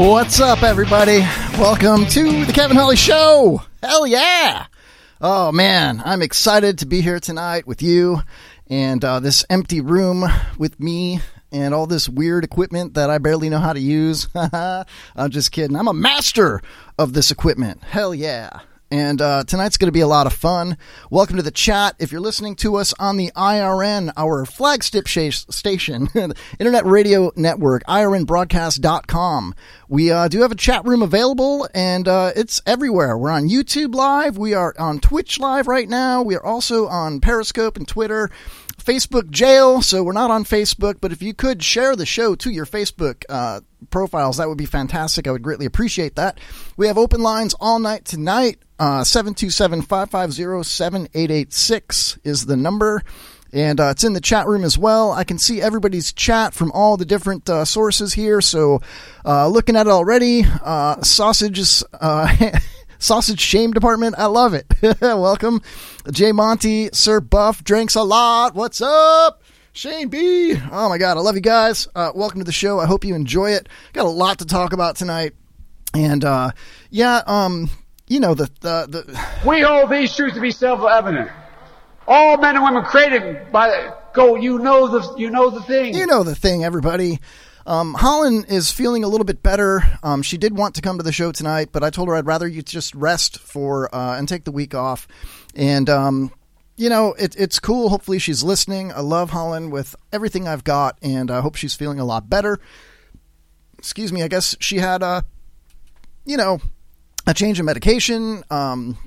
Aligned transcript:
What's 0.00 0.40
up, 0.40 0.62
everybody? 0.62 1.18
Welcome 1.58 2.06
to 2.06 2.46
the 2.46 2.54
Kevin 2.54 2.74
Holly 2.74 2.96
Show. 2.96 3.60
Hell 3.82 4.06
yeah! 4.06 4.64
Oh 5.20 5.52
man, 5.52 6.00
I'm 6.02 6.22
excited 6.22 6.78
to 6.78 6.86
be 6.86 7.02
here 7.02 7.20
tonight 7.20 7.66
with 7.66 7.82
you 7.82 8.22
and 8.70 9.04
uh, 9.04 9.20
this 9.20 9.44
empty 9.50 9.82
room 9.82 10.24
with 10.56 10.80
me 10.80 11.20
and 11.52 11.74
all 11.74 11.86
this 11.86 12.08
weird 12.08 12.44
equipment 12.44 12.94
that 12.94 13.10
I 13.10 13.18
barely 13.18 13.50
know 13.50 13.58
how 13.58 13.74
to 13.74 13.78
use. 13.78 14.26
I'm 14.34 14.86
just 15.28 15.52
kidding. 15.52 15.76
I'm 15.76 15.86
a 15.86 15.92
master 15.92 16.62
of 16.98 17.12
this 17.12 17.30
equipment. 17.30 17.82
Hell 17.84 18.14
yeah. 18.14 18.60
And 18.92 19.22
uh, 19.22 19.44
tonight's 19.44 19.76
going 19.76 19.86
to 19.86 19.92
be 19.92 20.00
a 20.00 20.08
lot 20.08 20.26
of 20.26 20.32
fun. 20.32 20.76
Welcome 21.10 21.36
to 21.36 21.42
the 21.42 21.52
chat. 21.52 21.94
If 22.00 22.10
you're 22.10 22.20
listening 22.20 22.56
to 22.56 22.74
us 22.74 22.92
on 22.98 23.16
the 23.16 23.30
IRN, 23.36 24.12
our 24.16 24.44
flagship 24.44 25.06
sh- 25.06 25.44
station, 25.48 26.08
Internet 26.58 26.86
Radio 26.86 27.30
Network, 27.36 27.84
IRNBroadcast.com, 27.84 29.54
we 29.88 30.10
uh, 30.10 30.26
do 30.26 30.42
have 30.42 30.50
a 30.50 30.56
chat 30.56 30.84
room 30.84 31.02
available, 31.02 31.68
and 31.72 32.08
uh, 32.08 32.32
it's 32.34 32.60
everywhere. 32.66 33.16
We're 33.16 33.30
on 33.30 33.48
YouTube 33.48 33.94
Live. 33.94 34.36
We 34.36 34.54
are 34.54 34.74
on 34.76 34.98
Twitch 34.98 35.38
Live 35.38 35.68
right 35.68 35.88
now. 35.88 36.22
We 36.22 36.34
are 36.34 36.44
also 36.44 36.88
on 36.88 37.20
Periscope 37.20 37.76
and 37.76 37.86
Twitter. 37.86 38.28
Facebook 38.80 39.30
jail, 39.30 39.82
so 39.82 40.02
we're 40.02 40.12
not 40.12 40.30
on 40.30 40.44
Facebook, 40.44 40.96
but 41.00 41.12
if 41.12 41.22
you 41.22 41.34
could 41.34 41.62
share 41.62 41.94
the 41.94 42.06
show 42.06 42.34
to 42.36 42.50
your 42.50 42.64
Facebook 42.66 43.24
uh, 43.28 43.60
profiles, 43.90 44.38
that 44.38 44.48
would 44.48 44.58
be 44.58 44.66
fantastic. 44.66 45.26
I 45.26 45.30
would 45.30 45.42
greatly 45.42 45.66
appreciate 45.66 46.16
that. 46.16 46.38
We 46.76 46.86
have 46.86 46.98
open 46.98 47.20
lines 47.20 47.54
all 47.60 47.78
night 47.78 48.04
tonight. 48.04 48.58
Uh, 48.80 49.04
727 49.04 49.82
550 49.82 50.62
7886 50.64 52.18
is 52.24 52.46
the 52.46 52.56
number. 52.56 53.02
And 53.52 53.78
uh, 53.78 53.90
it's 53.90 54.04
in 54.04 54.14
the 54.14 54.22
chat 54.22 54.46
room 54.46 54.64
as 54.64 54.78
well. 54.78 55.12
I 55.12 55.24
can 55.24 55.36
see 55.36 55.60
everybody's 55.60 56.14
chat 56.14 56.54
from 56.54 56.72
all 56.72 56.96
the 56.96 57.04
different 57.04 57.50
uh, 57.50 57.66
sources 57.66 58.14
here. 58.14 58.40
So, 58.40 58.80
uh, 59.26 59.48
looking 59.48 59.76
at 59.76 59.86
it 59.86 59.90
already, 59.90 60.44
uh, 60.64 61.02
sausages. 61.02 61.84
Uh, 61.92 62.34
Sausage 63.02 63.40
Shame 63.40 63.72
Department. 63.72 64.14
I 64.18 64.26
love 64.26 64.52
it. 64.52 64.66
Welcome. 65.00 65.62
Jay 66.10 66.32
Monty, 66.32 66.90
Sir 66.92 67.20
Buff, 67.20 67.64
drinks 67.64 67.94
a 67.94 68.02
lot. 68.02 68.54
What's 68.54 68.82
up? 68.82 69.42
Shane 69.72 70.08
B. 70.08 70.54
Oh 70.70 70.90
my 70.90 70.98
God. 70.98 71.16
I 71.16 71.20
love 71.20 71.34
you 71.34 71.40
guys. 71.40 71.88
Uh, 71.94 72.12
welcome 72.14 72.40
to 72.40 72.44
the 72.44 72.52
show. 72.52 72.78
I 72.78 72.84
hope 72.84 73.06
you 73.06 73.14
enjoy 73.14 73.52
it. 73.52 73.70
Got 73.94 74.04
a 74.04 74.10
lot 74.10 74.40
to 74.40 74.44
talk 74.44 74.74
about 74.74 74.96
tonight. 74.96 75.32
And, 75.94 76.22
uh, 76.26 76.50
yeah, 76.90 77.22
um, 77.26 77.70
you 78.10 78.18
know, 78.18 78.34
the, 78.34 78.50
the, 78.60 78.86
the, 78.88 79.48
We 79.48 79.60
hold 79.60 79.88
these 79.88 80.14
truths 80.14 80.34
to 80.34 80.40
be 80.40 80.50
self-evident. 80.50 81.30
All 82.08 82.36
men 82.38 82.56
and 82.56 82.64
women 82.64 82.82
created 82.82 83.52
by 83.52 83.92
go. 84.12 84.34
You 84.34 84.58
know 84.58 84.88
the 84.88 85.14
you 85.16 85.30
know 85.30 85.48
the 85.50 85.62
thing. 85.62 85.94
you 85.94 86.06
know 86.06 86.24
the 86.24 86.34
thing, 86.34 86.64
everybody. 86.64 87.20
Um, 87.66 87.94
Holland 87.94 88.46
is 88.48 88.72
feeling 88.72 89.04
a 89.04 89.08
little 89.08 89.24
bit 89.24 89.44
better. 89.44 89.82
Um, 90.02 90.22
she 90.22 90.38
did 90.38 90.56
want 90.56 90.74
to 90.74 90.82
come 90.82 90.96
to 90.96 91.04
the 91.04 91.12
show 91.12 91.30
tonight, 91.30 91.68
but 91.70 91.84
I 91.84 91.90
told 91.90 92.08
her 92.08 92.16
I'd 92.16 92.26
rather 92.26 92.48
you 92.48 92.62
just 92.62 92.96
rest 92.96 93.38
for 93.38 93.94
uh, 93.94 94.18
and 94.18 94.28
take 94.28 94.42
the 94.42 94.50
week 94.50 94.74
off. 94.74 95.06
And 95.54 95.88
um, 95.88 96.32
you 96.76 96.88
know, 96.88 97.12
it, 97.12 97.36
it's 97.38 97.60
cool. 97.60 97.90
Hopefully, 97.90 98.18
she's 98.18 98.42
listening. 98.42 98.90
I 98.90 99.00
love 99.00 99.30
Holland 99.30 99.70
with 99.70 99.94
everything 100.12 100.48
I've 100.48 100.64
got, 100.64 100.98
and 101.00 101.30
I 101.30 101.42
hope 101.42 101.54
she's 101.54 101.76
feeling 101.76 102.00
a 102.00 102.04
lot 102.04 102.28
better. 102.28 102.58
Excuse 103.78 104.12
me. 104.12 104.24
I 104.24 104.28
guess 104.28 104.56
she 104.58 104.78
had 104.78 105.04
a, 105.04 105.24
you 106.24 106.36
know, 106.36 106.60
a 107.26 107.34
change 107.34 107.60
in 107.60 107.66
medication. 107.66 108.42
Um, 108.50 108.98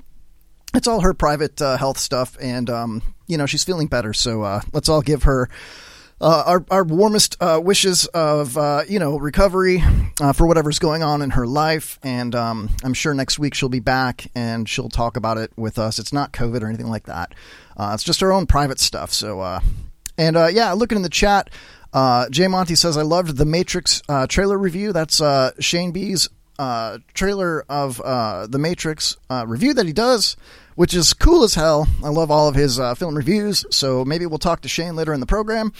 it's 0.74 0.88
all 0.88 1.00
her 1.00 1.14
private 1.14 1.60
uh, 1.62 1.76
health 1.76 1.98
stuff, 1.98 2.36
and 2.40 2.68
um, 2.68 3.02
you 3.26 3.36
know, 3.36 3.46
she's 3.46 3.64
feeling 3.64 3.86
better. 3.86 4.12
So 4.12 4.42
uh, 4.42 4.60
let's 4.72 4.88
all 4.88 5.02
give 5.02 5.24
her 5.24 5.48
uh, 6.20 6.42
our 6.46 6.64
our 6.70 6.84
warmest 6.84 7.36
uh, 7.40 7.60
wishes 7.62 8.06
of 8.06 8.58
uh, 8.58 8.82
you 8.88 8.98
know 8.98 9.18
recovery 9.18 9.82
uh, 10.20 10.32
for 10.32 10.46
whatever's 10.46 10.78
going 10.78 11.02
on 11.02 11.22
in 11.22 11.30
her 11.30 11.46
life, 11.46 11.98
and 12.02 12.34
um, 12.34 12.70
I'm 12.82 12.94
sure 12.94 13.14
next 13.14 13.38
week 13.38 13.54
she'll 13.54 13.68
be 13.68 13.80
back 13.80 14.26
and 14.34 14.68
she'll 14.68 14.88
talk 14.88 15.16
about 15.16 15.38
it 15.38 15.52
with 15.56 15.78
us. 15.78 15.98
It's 15.98 16.12
not 16.12 16.32
COVID 16.32 16.62
or 16.62 16.68
anything 16.68 16.88
like 16.88 17.04
that. 17.04 17.34
It's 17.78 18.04
just 18.04 18.20
her 18.20 18.32
own 18.32 18.46
private 18.46 18.80
stuff. 18.80 19.12
So, 19.12 19.60
and 20.18 20.36
yeah, 20.54 20.72
looking 20.72 20.96
in 20.96 21.02
the 21.02 21.08
chat, 21.08 21.50
uh, 21.94 22.28
Jay 22.28 22.48
Monty 22.48 22.74
says 22.74 22.96
I 22.96 23.02
loved 23.02 23.36
the 23.36 23.44
Matrix 23.44 24.02
uh, 24.08 24.26
trailer 24.26 24.58
review. 24.58 24.92
That's 24.92 25.20
uh, 25.20 25.52
Shane 25.60 25.92
B's 25.92 26.28
uh, 26.58 26.98
trailer 27.14 27.64
of 27.68 28.00
uh, 28.00 28.46
the 28.46 28.58
Matrix 28.58 29.16
uh, 29.30 29.44
review 29.46 29.74
that 29.74 29.86
he 29.86 29.92
does, 29.92 30.36
which 30.74 30.94
is 30.94 31.12
cool 31.12 31.42
as 31.44 31.54
hell. 31.54 31.86
I 32.04 32.08
love 32.08 32.30
all 32.30 32.48
of 32.48 32.54
his 32.54 32.78
uh, 32.78 32.94
film 32.94 33.16
reviews. 33.16 33.64
So 33.70 34.04
maybe 34.04 34.26
we'll 34.26 34.38
talk 34.38 34.60
to 34.62 34.68
Shane 34.68 34.96
later 34.96 35.12
in 35.12 35.20
the 35.20 35.26
program. 35.26 35.72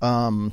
Um, 0.00 0.52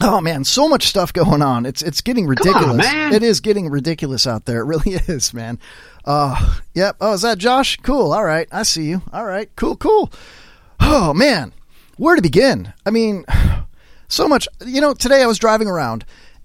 oh 0.00 0.20
man, 0.20 0.44
so 0.44 0.68
much 0.68 0.86
stuff 0.86 1.12
going 1.12 1.42
on. 1.42 1.66
It's 1.66 1.82
it's 1.82 2.00
getting 2.00 2.26
ridiculous. 2.26 2.76
man. 2.76 3.12
It 3.12 3.22
is 3.22 3.40
getting 3.40 3.68
ridiculous 3.70 4.26
out 4.26 4.44
there. 4.46 4.60
It 4.60 4.64
really 4.64 4.92
is, 5.08 5.32
man. 5.34 5.58
Uh, 6.04 6.58
yep. 6.74 6.96
Oh, 7.00 7.14
is 7.14 7.22
that 7.22 7.38
Josh? 7.38 7.78
Cool. 7.82 8.12
All 8.12 8.24
right, 8.24 8.48
I 8.52 8.62
see 8.62 8.84
you. 8.84 9.02
All 9.12 9.24
right, 9.24 9.48
cool, 9.56 9.76
cool. 9.76 10.12
Oh 10.80 11.14
man, 11.14 11.52
where 11.96 12.16
to 12.16 12.22
begin? 12.22 12.72
I 12.84 12.90
mean, 12.90 13.24
so 14.08 14.28
much. 14.28 14.48
You 14.66 14.80
know, 14.80 14.92
today 14.94 15.22
I 15.22 15.26
was 15.26 15.38
driving 15.38 15.68
around, 15.68 16.04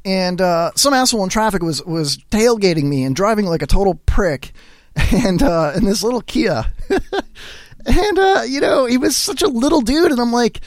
and 0.09 0.41
uh, 0.41 0.71
some 0.75 0.93
asshole 0.93 1.23
in 1.23 1.29
traffic 1.29 1.61
was 1.61 1.83
was 1.85 2.17
tailgating 2.31 2.85
me 2.85 3.03
and 3.03 3.15
driving 3.15 3.45
like 3.45 3.61
a 3.61 3.67
total 3.67 3.95
prick, 3.95 4.51
and 4.95 5.43
uh, 5.43 5.73
in 5.75 5.85
this 5.85 6.03
little 6.03 6.21
Kia, 6.21 6.65
and 7.85 8.19
uh, 8.19 8.43
you 8.47 8.59
know, 8.59 8.85
he 8.85 8.97
was 8.97 9.15
such 9.15 9.41
a 9.41 9.47
little 9.47 9.81
dude, 9.81 10.11
and 10.11 10.19
I'm 10.19 10.33
like. 10.33 10.61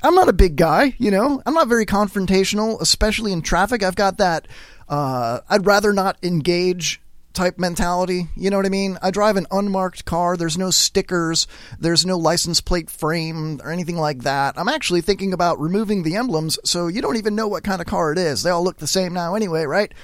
I'm 0.00 0.14
not 0.14 0.28
a 0.28 0.32
big 0.32 0.54
guy, 0.54 0.94
you 0.98 1.10
know. 1.10 1.42
I'm 1.44 1.54
not 1.54 1.66
very 1.66 1.84
confrontational, 1.84 2.80
especially 2.80 3.32
in 3.32 3.42
traffic. 3.42 3.82
I've 3.82 3.96
got 3.96 4.18
that 4.18 4.46
uh, 4.88 5.40
I'd 5.48 5.66
rather 5.66 5.92
not 5.92 6.16
engage 6.22 7.00
type 7.38 7.56
mentality. 7.56 8.26
You 8.34 8.50
know 8.50 8.56
what 8.56 8.66
I 8.66 8.68
mean? 8.70 8.98
I 9.00 9.12
drive 9.12 9.36
an 9.36 9.46
unmarked 9.52 10.04
car. 10.04 10.36
There's 10.36 10.58
no 10.58 10.72
stickers. 10.72 11.46
There's 11.78 12.04
no 12.04 12.18
license 12.18 12.60
plate 12.60 12.90
frame 12.90 13.60
or 13.62 13.70
anything 13.70 13.96
like 13.96 14.24
that. 14.24 14.58
I'm 14.58 14.68
actually 14.68 15.02
thinking 15.02 15.32
about 15.32 15.60
removing 15.60 16.02
the 16.02 16.16
emblems 16.16 16.58
so 16.64 16.88
you 16.88 17.00
don't 17.00 17.16
even 17.16 17.36
know 17.36 17.46
what 17.46 17.62
kind 17.62 17.80
of 17.80 17.86
car 17.86 18.10
it 18.10 18.18
is. 18.18 18.42
They 18.42 18.50
all 18.50 18.64
look 18.64 18.78
the 18.78 18.88
same 18.88 19.12
now 19.12 19.36
anyway, 19.36 19.66
right? 19.66 19.94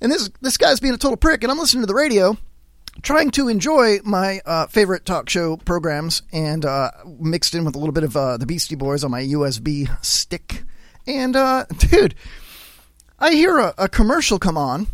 And 0.00 0.10
this 0.10 0.30
this 0.40 0.56
guy's 0.56 0.80
being 0.80 0.94
a 0.94 0.98
total 0.98 1.18
prick, 1.18 1.42
and 1.42 1.52
I'm 1.52 1.58
listening 1.58 1.82
to 1.82 1.86
the 1.86 1.94
radio, 1.94 2.38
trying 3.02 3.30
to 3.32 3.48
enjoy 3.48 3.98
my 4.02 4.40
uh, 4.46 4.68
favorite 4.68 5.04
talk 5.04 5.28
show 5.28 5.58
programs, 5.58 6.22
and 6.32 6.64
uh, 6.64 6.92
mixed 7.20 7.54
in 7.54 7.66
with 7.66 7.76
a 7.76 7.78
little 7.78 7.92
bit 7.92 8.04
of 8.04 8.16
uh, 8.16 8.38
the 8.38 8.46
Beastie 8.46 8.74
Boys 8.74 9.04
on 9.04 9.10
my 9.10 9.22
USB 9.22 9.86
stick. 10.02 10.62
And 11.06 11.36
uh, 11.36 11.66
dude, 11.78 12.14
I 13.18 13.32
hear 13.32 13.58
a, 13.58 13.74
a 13.76 13.88
commercial 13.88 14.38
come 14.38 14.56
on, 14.56 14.86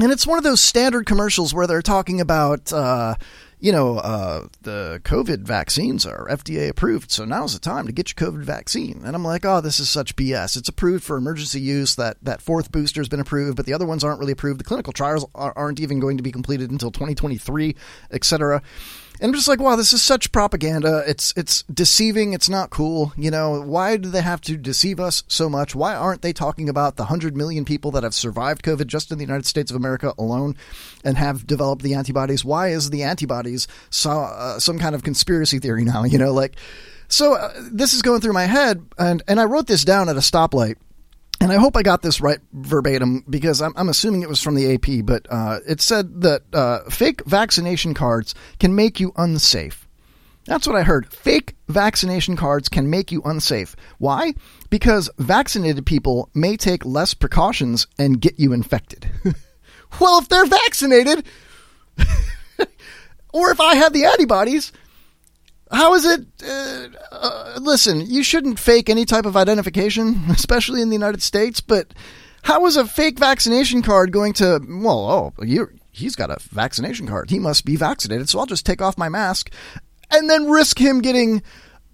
and 0.00 0.12
it's 0.12 0.26
one 0.26 0.38
of 0.38 0.44
those 0.44 0.60
standard 0.60 1.06
commercials 1.06 1.52
where 1.52 1.66
they're 1.66 1.82
talking 1.82 2.20
about, 2.20 2.72
uh, 2.72 3.14
you 3.58 3.72
know, 3.72 3.98
uh, 3.98 4.46
the 4.62 5.00
COVID 5.04 5.40
vaccines 5.40 6.06
are 6.06 6.26
FDA 6.28 6.68
approved, 6.68 7.10
so 7.10 7.24
now's 7.24 7.52
the 7.52 7.58
time 7.58 7.86
to 7.86 7.92
get 7.92 8.10
your 8.10 8.30
COVID 8.30 8.42
vaccine. 8.42 9.02
And 9.04 9.14
I'm 9.14 9.24
like, 9.24 9.44
oh, 9.44 9.60
this 9.60 9.78
is 9.78 9.90
such 9.90 10.16
BS. 10.16 10.56
It's 10.56 10.68
approved 10.68 11.04
for 11.04 11.16
emergency 11.16 11.60
use. 11.60 11.96
That 11.96 12.16
that 12.22 12.40
fourth 12.40 12.72
booster 12.72 13.00
has 13.00 13.08
been 13.08 13.20
approved, 13.20 13.56
but 13.56 13.66
the 13.66 13.74
other 13.74 13.86
ones 13.86 14.02
aren't 14.02 14.20
really 14.20 14.32
approved. 14.32 14.60
The 14.60 14.64
clinical 14.64 14.92
trials 14.92 15.26
are, 15.34 15.52
aren't 15.56 15.80
even 15.80 16.00
going 16.00 16.16
to 16.16 16.22
be 16.22 16.32
completed 16.32 16.70
until 16.70 16.90
2023, 16.90 17.76
et 18.10 18.24
cetera. 18.24 18.62
And 19.20 19.28
I'm 19.28 19.34
just 19.34 19.48
like, 19.48 19.60
wow, 19.60 19.76
this 19.76 19.92
is 19.92 20.02
such 20.02 20.32
propaganda. 20.32 21.04
It's 21.06 21.34
it's 21.36 21.62
deceiving. 21.64 22.32
It's 22.32 22.48
not 22.48 22.70
cool. 22.70 23.12
You 23.18 23.30
know, 23.30 23.60
why 23.60 23.98
do 23.98 24.08
they 24.08 24.22
have 24.22 24.40
to 24.42 24.56
deceive 24.56 24.98
us 24.98 25.24
so 25.28 25.50
much? 25.50 25.74
Why 25.74 25.94
aren't 25.94 26.22
they 26.22 26.32
talking 26.32 26.70
about 26.70 26.96
the 26.96 27.04
hundred 27.04 27.36
million 27.36 27.66
people 27.66 27.90
that 27.90 28.02
have 28.02 28.14
survived 28.14 28.62
COVID 28.62 28.86
just 28.86 29.12
in 29.12 29.18
the 29.18 29.24
United 29.24 29.44
States 29.44 29.70
of 29.70 29.76
America 29.76 30.14
alone 30.18 30.56
and 31.04 31.18
have 31.18 31.46
developed 31.46 31.82
the 31.82 31.94
antibodies? 31.94 32.46
Why 32.46 32.68
is 32.68 32.88
the 32.88 33.02
antibodies 33.02 33.68
so, 33.90 34.10
uh, 34.10 34.58
some 34.58 34.78
kind 34.78 34.94
of 34.94 35.02
conspiracy 35.02 35.58
theory 35.58 35.84
now? 35.84 36.04
You 36.04 36.18
know, 36.18 36.32
like 36.32 36.56
so. 37.08 37.34
Uh, 37.34 37.52
this 37.70 37.92
is 37.92 38.00
going 38.00 38.22
through 38.22 38.32
my 38.32 38.46
head, 38.46 38.84
and 38.98 39.22
and 39.28 39.38
I 39.38 39.44
wrote 39.44 39.66
this 39.66 39.84
down 39.84 40.08
at 40.08 40.16
a 40.16 40.20
stoplight 40.20 40.76
and 41.40 41.50
I 41.50 41.56
hope 41.56 41.76
I 41.76 41.82
got 41.82 42.02
this 42.02 42.20
right 42.20 42.38
verbatim 42.52 43.24
because 43.28 43.62
I'm, 43.62 43.72
I'm 43.76 43.88
assuming 43.88 44.22
it 44.22 44.28
was 44.28 44.42
from 44.42 44.54
the 44.54 44.74
AP, 44.74 45.06
but 45.06 45.26
uh, 45.30 45.60
it 45.66 45.80
said 45.80 46.20
that 46.20 46.42
uh, 46.52 46.80
fake 46.90 47.24
vaccination 47.24 47.94
cards 47.94 48.34
can 48.58 48.74
make 48.74 49.00
you 49.00 49.12
unsafe. 49.16 49.88
That's 50.44 50.66
what 50.66 50.76
I 50.76 50.82
heard. 50.82 51.12
Fake 51.12 51.54
vaccination 51.68 52.36
cards 52.36 52.68
can 52.68 52.90
make 52.90 53.12
you 53.12 53.22
unsafe. 53.24 53.76
Why? 53.98 54.34
Because 54.68 55.10
vaccinated 55.18 55.86
people 55.86 56.28
may 56.34 56.56
take 56.56 56.84
less 56.84 57.14
precautions 57.14 57.86
and 57.98 58.20
get 58.20 58.38
you 58.38 58.52
infected. 58.52 59.08
well, 60.00 60.18
if 60.18 60.28
they're 60.28 60.46
vaccinated, 60.46 61.24
or 63.32 63.50
if 63.50 63.60
I 63.60 63.76
have 63.76 63.92
the 63.92 64.04
antibodies, 64.04 64.72
how 65.70 65.94
is 65.94 66.04
it? 66.04 66.26
Uh, 66.44 66.88
uh, 67.12 67.58
listen, 67.60 68.00
you 68.00 68.22
shouldn't 68.22 68.58
fake 68.58 68.88
any 68.88 69.04
type 69.04 69.26
of 69.26 69.36
identification, 69.36 70.24
especially 70.30 70.82
in 70.82 70.88
the 70.88 70.96
United 70.96 71.22
States. 71.22 71.60
But 71.60 71.94
how 72.42 72.66
is 72.66 72.76
a 72.76 72.86
fake 72.86 73.18
vaccination 73.18 73.82
card 73.82 74.12
going 74.12 74.32
to? 74.34 74.60
Well, 74.68 75.34
oh, 75.38 75.44
you 75.44 75.70
he's 75.92 76.16
got 76.16 76.30
a 76.30 76.38
vaccination 76.50 77.06
card. 77.06 77.30
He 77.30 77.38
must 77.38 77.64
be 77.64 77.76
vaccinated. 77.76 78.28
So 78.28 78.38
I'll 78.38 78.46
just 78.46 78.66
take 78.66 78.82
off 78.82 78.98
my 78.98 79.08
mask 79.08 79.50
and 80.10 80.28
then 80.28 80.50
risk 80.50 80.78
him 80.78 81.00
getting 81.00 81.42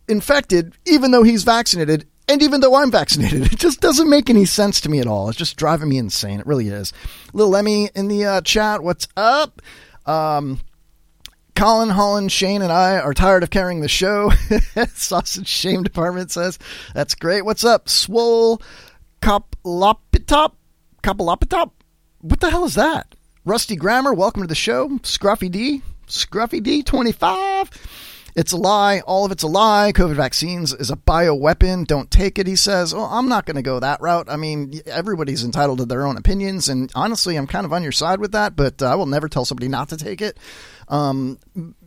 infected, 0.08 0.75
even 0.87 1.11
though 1.11 1.23
he's 1.23 1.44
vaccinated. 1.44 2.06
And 2.28 2.43
even 2.43 2.61
though 2.61 2.75
I'm 2.75 2.90
vaccinated, 2.90 3.43
it 3.52 3.58
just 3.58 3.81
doesn't 3.81 4.11
make 4.11 4.31
any 4.31 4.44
sense 4.44 4.81
to 4.82 4.88
me 4.88 5.00
at 5.00 5.06
all. 5.06 5.28
It's 5.28 5.38
just 5.38 5.56
driving 5.56 5.88
me 5.88 5.99
insane. 5.99 6.40
It 6.40 6.46
really 6.46 6.69
is. 6.69 6.93
Little 7.32 7.56
Emmy 7.56 7.90
in 7.94 8.08
the 8.08 8.25
uh, 8.25 8.40
chat, 8.40 8.82
what's 8.82 9.08
up? 9.17 9.62
Um, 10.06 10.61
Colin, 11.56 11.88
Holland, 11.88 12.31
Shane, 12.31 12.61
and 12.61 12.70
I 12.70 12.99
are 12.99 13.14
tired 13.14 13.43
of 13.43 13.49
carrying 13.49 13.81
the 13.81 13.88
show. 13.88 14.31
Sausage 14.94 15.49
Shame 15.49 15.82
Department 15.82 16.31
says, 16.31 16.58
That's 16.93 17.14
great. 17.14 17.47
What's 17.47 17.64
up? 17.64 17.88
Swole 17.88 18.61
Coplopitop? 19.23 20.53
Coplopitop? 21.03 21.70
What 22.20 22.41
the 22.41 22.50
hell 22.50 22.67
is 22.67 22.75
that? 22.75 23.14
Rusty 23.47 23.75
Grammar, 23.75 24.12
welcome 24.12 24.43
to 24.43 24.47
the 24.47 24.55
show. 24.55 24.91
Scruffy 24.99 25.50
D, 25.50 25.81
Scruffy 26.06 26.61
D25. 26.61 27.70
It's 28.37 28.53
a 28.53 28.59
lie. 28.59 29.00
All 29.00 29.25
of 29.25 29.33
it's 29.33 29.43
a 29.43 29.49
lie. 29.49 29.93
COVID 29.94 30.15
vaccines 30.15 30.75
is 30.75 30.91
a 30.91 30.97
bioweapon. 30.97 31.87
Don't 31.87 32.11
take 32.11 32.38
it, 32.38 32.47
he 32.47 32.55
says. 32.55 32.94
Well, 32.94 33.06
I'm 33.06 33.31
not 33.31 33.47
going 33.47 33.56
to 33.56 33.62
go 33.62 33.81
that 33.81 34.03
route. 34.03 34.27
I 34.29 34.37
mean, 34.37 34.79
everybody's 34.85 35.43
entitled 35.43 35.79
to 35.79 35.87
their 35.87 36.06
own 36.06 36.19
opinions. 36.19 36.69
And 36.69 36.93
honestly, 36.94 37.37
I'm 37.37 37.47
kind 37.47 37.65
of 37.65 37.73
on 37.73 37.83
your 37.83 37.93
side 37.93 38.21
with 38.21 38.33
that, 38.33 38.55
but 38.55 38.83
uh, 38.83 38.93
I 38.93 38.94
will 38.94 39.06
never 39.06 39.31
tell 39.31 39.47
somebody 39.47 39.69
not 39.69 39.88
to 39.88 39.97
take 39.97 40.21
it. 40.21 40.38
Um, 40.88 41.38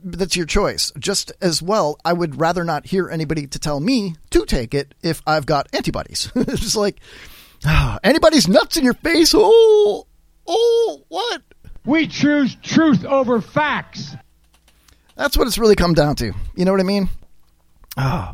that's 0.03 0.35
your 0.35 0.47
choice. 0.47 0.91
Just 0.97 1.31
as 1.39 1.61
well, 1.61 1.99
I 2.03 2.13
would 2.13 2.39
rather 2.39 2.63
not 2.63 2.87
hear 2.87 3.11
anybody 3.11 3.45
to 3.45 3.59
tell 3.59 3.79
me 3.79 4.15
to 4.31 4.43
take 4.45 4.73
it 4.73 4.95
if 5.03 5.21
I've 5.27 5.45
got 5.45 5.67
antibodies. 5.71 6.31
it's 6.35 6.75
like, 6.75 6.99
ah, 7.63 7.99
anybody's 8.03 8.47
nuts 8.47 8.75
in 8.75 8.83
your 8.83 8.95
face. 8.95 9.35
Oh, 9.37 10.07
oh, 10.47 11.03
what? 11.09 11.43
We 11.85 12.07
choose 12.07 12.55
truth 12.63 13.05
over 13.05 13.39
facts. 13.39 14.15
That's 15.19 15.37
what 15.37 15.47
it's 15.47 15.57
really 15.57 15.75
come 15.75 15.93
down 15.93 16.15
to. 16.15 16.31
You 16.55 16.63
know 16.63 16.71
what 16.71 16.79
I 16.79 16.83
mean? 16.83 17.09
Oh. 17.97 18.33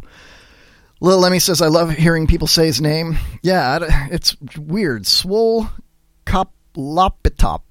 Lil 1.02 1.18
Lemmy 1.18 1.40
says, 1.40 1.60
I 1.60 1.68
love 1.68 1.90
hearing 1.90 2.28
people 2.28 2.46
say 2.46 2.68
his 2.68 2.80
name. 2.80 3.18
Yeah, 3.42 3.80
it's 4.12 4.40
weird. 4.56 5.08
Swole 5.08 5.68
Coplopitop. 6.28 7.62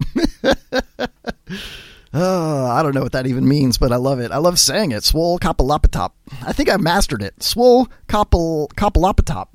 Oh, 2.12 2.66
I 2.72 2.82
don't 2.82 2.93
know 2.93 3.02
what 3.02 3.12
that 3.12 3.28
even 3.28 3.46
means, 3.46 3.78
but 3.78 3.93
I 3.93 3.96
love 3.96 4.19
it. 4.19 4.32
I 4.32 4.38
love 4.38 4.58
saying 4.58 4.90
it. 4.90 5.05
Swole 5.05 5.38
Kopalopatop. 5.38 6.10
I 6.44 6.52
think 6.52 6.69
I've 6.69 6.81
mastered 6.81 7.22
it. 7.22 7.40
Swole 7.40 7.87
Kopal 8.08 8.67
Kopalopatop. 8.72 9.46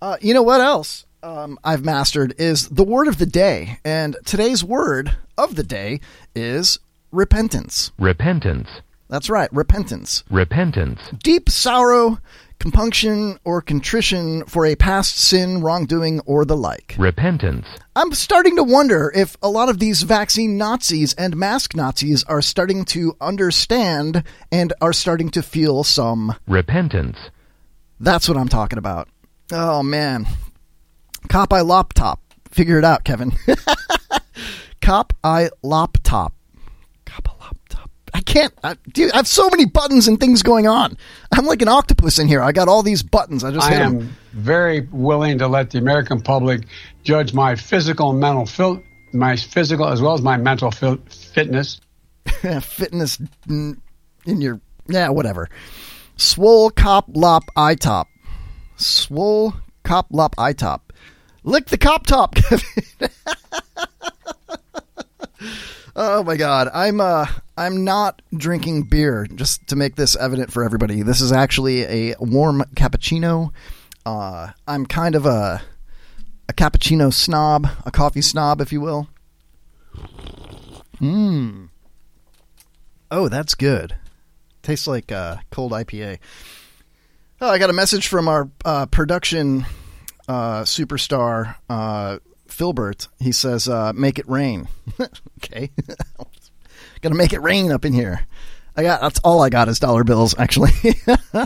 Uh, 0.00 0.16
you 0.20 0.32
know 0.32 0.44
what 0.44 0.60
else 0.60 1.06
um, 1.24 1.58
I've 1.64 1.84
mastered 1.84 2.34
is 2.38 2.68
the 2.68 2.84
word 2.84 3.08
of 3.08 3.18
the 3.18 3.26
day. 3.26 3.80
And 3.84 4.16
today's 4.24 4.62
word 4.62 5.16
of 5.36 5.56
the 5.56 5.64
day 5.64 5.98
is 6.36 6.78
repentance. 7.10 7.90
Repentance. 7.98 8.68
That's 9.08 9.30
right, 9.30 9.52
repentance. 9.52 10.22
Repentance. 10.30 11.00
Deep 11.22 11.48
sorrow, 11.48 12.18
compunction, 12.58 13.38
or 13.44 13.62
contrition 13.62 14.44
for 14.44 14.66
a 14.66 14.74
past 14.76 15.16
sin, 15.18 15.62
wrongdoing, 15.62 16.20
or 16.26 16.44
the 16.44 16.56
like. 16.56 16.94
Repentance. 16.98 17.66
I'm 17.96 18.12
starting 18.12 18.56
to 18.56 18.64
wonder 18.64 19.10
if 19.14 19.36
a 19.42 19.48
lot 19.48 19.70
of 19.70 19.78
these 19.78 20.02
vaccine 20.02 20.58
Nazis 20.58 21.14
and 21.14 21.36
mask 21.36 21.74
Nazis 21.74 22.22
are 22.24 22.42
starting 22.42 22.84
to 22.86 23.16
understand 23.20 24.24
and 24.52 24.72
are 24.80 24.92
starting 24.92 25.30
to 25.30 25.42
feel 25.42 25.84
some. 25.84 26.34
Repentance. 26.46 27.16
That's 28.00 28.28
what 28.28 28.36
I'm 28.36 28.48
talking 28.48 28.78
about. 28.78 29.08
Oh, 29.50 29.82
man. 29.82 30.26
Cop 31.28 31.52
I 31.52 31.60
Loptop. 31.60 32.18
Figure 32.50 32.78
it 32.78 32.84
out, 32.84 33.04
Kevin. 33.04 33.32
Cop 34.82 35.12
I 35.24 35.50
Loptop. 35.64 36.32
I 38.18 38.20
can't. 38.22 38.52
I, 38.64 38.74
dude, 38.92 39.12
I 39.12 39.18
have 39.18 39.28
so 39.28 39.48
many 39.48 39.64
buttons 39.64 40.08
and 40.08 40.18
things 40.18 40.42
going 40.42 40.66
on. 40.66 40.98
I'm 41.30 41.46
like 41.46 41.62
an 41.62 41.68
octopus 41.68 42.18
in 42.18 42.26
here. 42.26 42.42
I 42.42 42.50
got 42.50 42.66
all 42.66 42.82
these 42.82 43.00
buttons. 43.00 43.44
I 43.44 43.52
just 43.52 43.64
I 43.64 43.74
am 43.74 44.12
very 44.32 44.80
willing 44.90 45.38
to 45.38 45.46
let 45.46 45.70
the 45.70 45.78
American 45.78 46.20
public 46.20 46.62
judge 47.04 47.32
my 47.32 47.54
physical 47.54 48.10
and 48.10 48.18
mental 48.18 48.44
fil- 48.44 48.82
my 49.12 49.36
physical 49.36 49.86
as 49.86 50.02
well 50.02 50.14
as 50.14 50.20
my 50.22 50.36
mental 50.36 50.72
fil- 50.72 50.98
fitness. 51.08 51.80
fitness 52.60 53.20
in 53.48 53.80
your 54.26 54.60
yeah 54.88 55.08
whatever 55.10 55.48
swole 56.16 56.70
cop 56.70 57.06
lop 57.14 57.44
eye 57.56 57.76
top 57.76 58.08
swole 58.76 59.54
cop 59.84 60.08
lop 60.10 60.34
eye 60.38 60.52
top 60.52 60.92
lick 61.44 61.66
the 61.66 61.78
cop 61.78 62.04
top 62.04 62.34
Kevin. 62.34 62.66
oh 66.00 66.22
my 66.22 66.36
god 66.36 66.68
i'm 66.72 67.00
uh 67.00 67.26
i'm 67.56 67.82
not 67.82 68.22
drinking 68.36 68.82
beer 68.84 69.26
just 69.34 69.66
to 69.66 69.74
make 69.74 69.96
this 69.96 70.14
evident 70.16 70.52
for 70.52 70.62
everybody 70.62 71.02
this 71.02 71.20
is 71.20 71.32
actually 71.32 71.82
a 71.82 72.14
warm 72.20 72.62
cappuccino 72.74 73.50
uh 74.06 74.48
i'm 74.68 74.86
kind 74.86 75.16
of 75.16 75.26
a 75.26 75.60
a 76.48 76.52
cappuccino 76.52 77.12
snob 77.12 77.66
a 77.84 77.90
coffee 77.90 78.22
snob 78.22 78.60
if 78.60 78.72
you 78.72 78.80
will 78.80 79.08
Mmm. 81.00 81.68
Oh, 83.10 83.28
that's 83.28 83.54
good. 83.54 83.96
Tastes 84.62 84.86
like 84.86 85.12
uh, 85.12 85.36
cold 85.50 85.72
IPA. 85.72 86.18
Oh, 87.40 87.48
I 87.48 87.58
got 87.58 87.70
a 87.70 87.74
message 87.74 88.08
from 88.08 88.28
our 88.28 88.50
uh, 88.64 88.86
production 88.86 89.64
uh, 90.26 90.62
superstar, 90.62 91.54
uh, 91.70 92.18
Filbert. 92.58 93.06
He 93.20 93.30
says, 93.30 93.68
uh, 93.68 93.92
"Make 93.94 94.18
it 94.18 94.28
rain." 94.28 94.66
okay, 95.38 95.70
gonna 97.00 97.14
make 97.14 97.32
it 97.32 97.40
rain 97.40 97.70
up 97.70 97.84
in 97.84 97.92
here. 97.92 98.26
I 98.76 98.82
got 98.82 99.00
that's 99.00 99.20
all 99.20 99.40
I 99.42 99.48
got 99.48 99.68
is 99.68 99.78
dollar 99.78 100.02
bills. 100.02 100.34
Actually, 100.36 100.72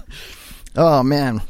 oh 0.76 1.02
man, 1.02 1.42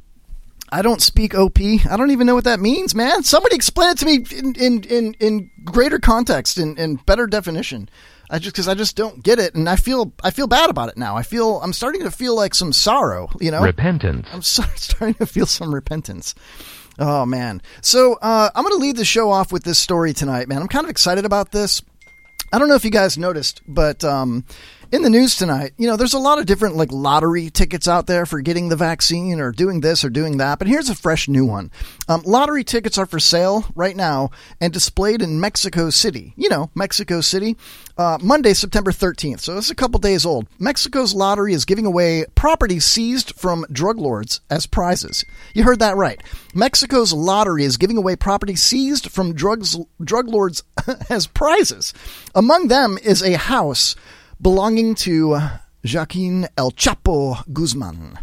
I 0.70 0.82
don't 0.82 1.00
speak 1.00 1.34
OP. 1.34 1.58
I 1.60 1.96
don't 1.96 2.10
even 2.10 2.26
know 2.26 2.34
what 2.34 2.44
that 2.44 2.60
means, 2.60 2.94
man. 2.94 3.22
Somebody 3.22 3.54
explain 3.54 3.90
it 3.90 3.98
to 3.98 4.06
me 4.06 4.24
in 4.36 4.54
in 4.56 4.82
in, 4.84 5.14
in 5.20 5.50
greater 5.64 5.98
context, 6.00 6.58
in, 6.58 6.76
in 6.76 6.96
better 6.96 7.26
definition. 7.26 7.88
I 8.30 8.38
just 8.38 8.54
because 8.54 8.66
I 8.66 8.74
just 8.74 8.96
don't 8.96 9.22
get 9.22 9.38
it, 9.38 9.54
and 9.54 9.68
I 9.68 9.76
feel 9.76 10.12
I 10.24 10.30
feel 10.30 10.46
bad 10.46 10.70
about 10.70 10.88
it 10.88 10.96
now. 10.96 11.16
I 11.16 11.22
feel 11.22 11.60
I'm 11.60 11.72
starting 11.72 12.02
to 12.02 12.10
feel 12.10 12.34
like 12.34 12.54
some 12.54 12.72
sorrow. 12.72 13.28
You 13.40 13.50
know, 13.50 13.62
Repentance. 13.62 14.26
I'm 14.32 14.42
so- 14.42 14.64
starting 14.74 15.14
to 15.14 15.26
feel 15.26 15.46
some 15.46 15.74
repentance. 15.74 16.34
Oh 16.98 17.24
man! 17.24 17.62
So 17.80 18.14
uh, 18.20 18.50
I'm 18.54 18.64
going 18.64 18.76
to 18.76 18.82
lead 18.82 18.96
the 18.96 19.04
show 19.04 19.30
off 19.30 19.52
with 19.52 19.64
this 19.64 19.78
story 19.78 20.12
tonight, 20.12 20.48
man. 20.48 20.60
I'm 20.60 20.68
kind 20.68 20.84
of 20.84 20.90
excited 20.90 21.24
about 21.24 21.52
this. 21.52 21.82
I 22.52 22.58
don't 22.58 22.68
know 22.68 22.74
if 22.74 22.84
you 22.84 22.90
guys 22.90 23.16
noticed, 23.16 23.62
but 23.66 24.04
um, 24.04 24.44
In 24.92 25.00
the 25.00 25.08
news 25.08 25.36
tonight, 25.36 25.72
you 25.78 25.86
know, 25.86 25.96
there's 25.96 26.12
a 26.12 26.18
lot 26.18 26.38
of 26.38 26.44
different 26.44 26.76
like 26.76 26.92
lottery 26.92 27.48
tickets 27.48 27.88
out 27.88 28.06
there 28.06 28.26
for 28.26 28.42
getting 28.42 28.68
the 28.68 28.76
vaccine 28.76 29.40
or 29.40 29.50
doing 29.50 29.80
this 29.80 30.04
or 30.04 30.10
doing 30.10 30.36
that. 30.36 30.58
But 30.58 30.68
here's 30.68 30.90
a 30.90 30.94
fresh 30.94 31.28
new 31.28 31.46
one. 31.46 31.70
Um, 32.08 32.20
lottery 32.26 32.62
tickets 32.62 32.98
are 32.98 33.06
for 33.06 33.18
sale 33.18 33.64
right 33.74 33.96
now 33.96 34.32
and 34.60 34.70
displayed 34.70 35.22
in 35.22 35.40
Mexico 35.40 35.88
City. 35.88 36.34
You 36.36 36.50
know, 36.50 36.70
Mexico 36.74 37.22
City, 37.22 37.56
uh, 37.96 38.18
Monday, 38.20 38.52
September 38.52 38.90
13th. 38.90 39.40
So 39.40 39.56
it's 39.56 39.70
a 39.70 39.74
couple 39.74 39.98
days 39.98 40.26
old. 40.26 40.46
Mexico's 40.58 41.14
lottery 41.14 41.54
is 41.54 41.64
giving 41.64 41.86
away 41.86 42.26
property 42.34 42.78
seized 42.78 43.34
from 43.34 43.64
drug 43.72 43.96
lords 43.96 44.42
as 44.50 44.66
prizes. 44.66 45.24
You 45.54 45.64
heard 45.64 45.78
that 45.78 45.96
right. 45.96 46.22
Mexico's 46.54 47.14
lottery 47.14 47.64
is 47.64 47.78
giving 47.78 47.96
away 47.96 48.14
property 48.14 48.56
seized 48.56 49.10
from 49.10 49.32
drugs, 49.32 49.74
drug 50.04 50.28
lords 50.28 50.64
as 51.08 51.26
prizes. 51.26 51.94
Among 52.34 52.68
them 52.68 52.98
is 53.02 53.22
a 53.22 53.38
house 53.38 53.96
belonging 54.42 54.96
to 54.96 55.38
Joaquin 55.84 56.48
El 56.58 56.72
Chapo 56.72 57.42
Guzman 57.52 58.18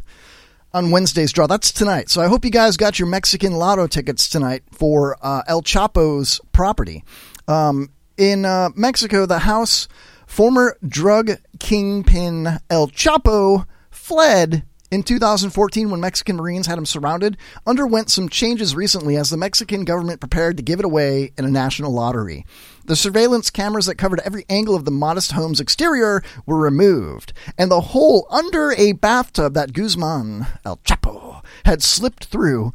on 0.74 0.92
Wednesday's 0.92 1.32
draw. 1.32 1.48
That's 1.48 1.72
tonight. 1.72 2.10
So 2.10 2.22
I 2.22 2.28
hope 2.28 2.44
you 2.44 2.52
guys 2.52 2.76
got 2.78 3.00
your 3.00 3.08
Mexican 3.08 3.54
lotto 3.54 3.88
tickets 3.88 4.30
tonight 4.30 4.64
for 4.72 5.18
uh, 5.22 5.44
El 5.48 5.62
Chapo's 5.62 6.42
property. 6.52 7.06
Um, 7.48 7.90
in 8.18 8.44
uh, 8.44 8.70
Mexico, 8.76 9.26
the 9.26 9.40
house 9.40 9.88
former 10.28 10.78
drug 10.86 11.32
kingpin 11.60 12.60
El 12.70 12.90
Chapo 12.90 13.66
fled 13.90 14.64
in 14.92 15.04
2014 15.04 15.90
when 15.90 16.00
Mexican 16.00 16.36
Marines 16.36 16.68
had 16.68 16.78
him 16.78 16.86
surrounded, 16.86 17.38
underwent 17.66 18.10
some 18.10 18.30
changes 18.30 18.76
recently 18.76 19.16
as 19.16 19.30
the 19.30 19.38
Mexican 19.38 19.86
government 19.86 20.20
prepared 20.20 20.58
to 20.58 20.64
give 20.64 20.80
it 20.80 20.86
away 20.86 21.32
in 21.38 21.46
a 21.46 21.50
national 21.50 21.92
lottery. 21.92 22.46
The 22.86 22.96
surveillance 22.96 23.50
cameras 23.50 23.86
that 23.86 24.00
covered 24.00 24.22
every 24.22 24.46
angle 24.50 24.76
of 24.76 24.86
the 24.86 24.92
modest 24.92 25.34
home's 25.34 25.60
exterior 25.60 26.24
were 26.46 26.58
removed, 26.58 27.34
and 27.58 27.70
the 27.70 27.82
hole 27.82 28.26
under 28.32 28.72
a 28.72 28.94
bathtub 28.94 29.54
that 29.54 29.74
Guzman, 29.74 30.48
El 30.66 30.78
Chapo, 30.78 31.44
had 31.66 31.84
slipped 31.84 32.26
through 32.26 32.74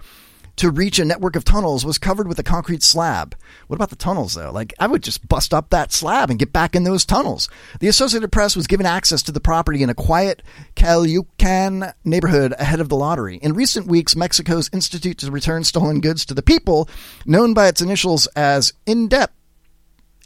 to 0.56 0.70
reach 0.70 0.98
a 0.98 1.04
network 1.04 1.36
of 1.36 1.44
tunnels 1.44 1.84
was 1.84 1.98
covered 1.98 2.28
with 2.28 2.38
a 2.38 2.44
concrete 2.44 2.82
slab. 2.82 3.34
What 3.66 3.76
about 3.76 3.90
the 3.90 3.96
tunnels, 3.96 4.34
though? 4.34 4.52
Like, 4.52 4.72
I 4.78 4.86
would 4.86 5.02
just 5.02 5.26
bust 5.26 5.52
up 5.52 5.70
that 5.70 5.92
slab 5.92 6.30
and 6.30 6.38
get 6.38 6.52
back 6.52 6.76
in 6.76 6.84
those 6.84 7.04
tunnels. 7.04 7.48
The 7.80 7.88
Associated 7.88 8.30
Press 8.30 8.54
was 8.54 8.66
given 8.66 8.86
access 8.86 9.22
to 9.24 9.32
the 9.32 9.40
property 9.40 9.82
in 9.82 9.90
a 9.90 9.94
quiet 9.94 10.42
Culiacan 10.76 11.92
neighborhood 12.04 12.54
ahead 12.58 12.80
of 12.80 12.88
the 12.88 12.96
lottery. 12.96 13.36
In 13.36 13.54
recent 13.54 13.86
weeks, 13.86 14.14
Mexico's 14.16 14.70
Institute 14.72 15.18
to 15.18 15.30
Return 15.30 15.64
Stolen 15.64 16.00
Goods 16.00 16.24
to 16.26 16.34
the 16.34 16.42
People, 16.42 16.88
known 17.26 17.54
by 17.54 17.68
its 17.68 17.80
initials 17.80 18.26
as 18.28 18.72
INDEP, 18.86 19.30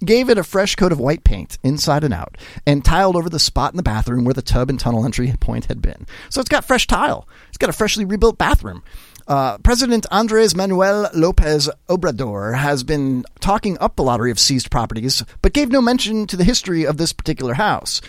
gave 0.04 0.30
it 0.30 0.38
a 0.38 0.44
fresh 0.44 0.76
coat 0.76 0.92
of 0.92 1.00
white 1.00 1.25
paint 1.25 1.58
inside 1.62 2.04
and 2.04 2.14
out 2.14 2.37
and 2.66 2.85
tiled 2.85 3.16
over 3.16 3.28
the 3.28 3.38
spot 3.38 3.73
in 3.73 3.76
the 3.76 3.82
bathroom 3.82 4.25
where 4.25 4.35
the 4.35 4.42
tub 4.42 4.70
and 4.70 4.78
tunnel 4.78 5.04
entry 5.04 5.32
point 5.40 5.66
had 5.66 5.82
been. 5.82 6.06
So 6.30 6.40
it's 6.40 6.49
got 6.49 6.64
fresh 6.64 6.87
tile. 6.87 7.28
It's 7.49 7.58
got 7.58 7.70
a 7.70 7.73
freshly 7.73 8.04
rebuilt 8.04 8.38
bathroom. 8.38 8.82
Uh, 9.28 9.58
President 9.58 10.06
Andres 10.11 10.56
Manuel 10.56 11.11
Lopez 11.14 11.68
Obrador 11.88 12.56
has 12.56 12.82
been 12.82 13.25
talking 13.40 13.76
up 13.78 13.97
the 13.97 14.02
lottery 14.02 14.30
of 14.30 14.38
seized 14.38 14.70
properties, 14.70 15.23
but 15.42 15.52
gave 15.52 15.70
no 15.70 15.82
mention 15.82 16.26
to 16.26 16.37
the 16.37 16.44
history 16.44 16.87
of 16.87 16.97
this 16.97 17.12
particular 17.12 17.52
house. 17.52 18.00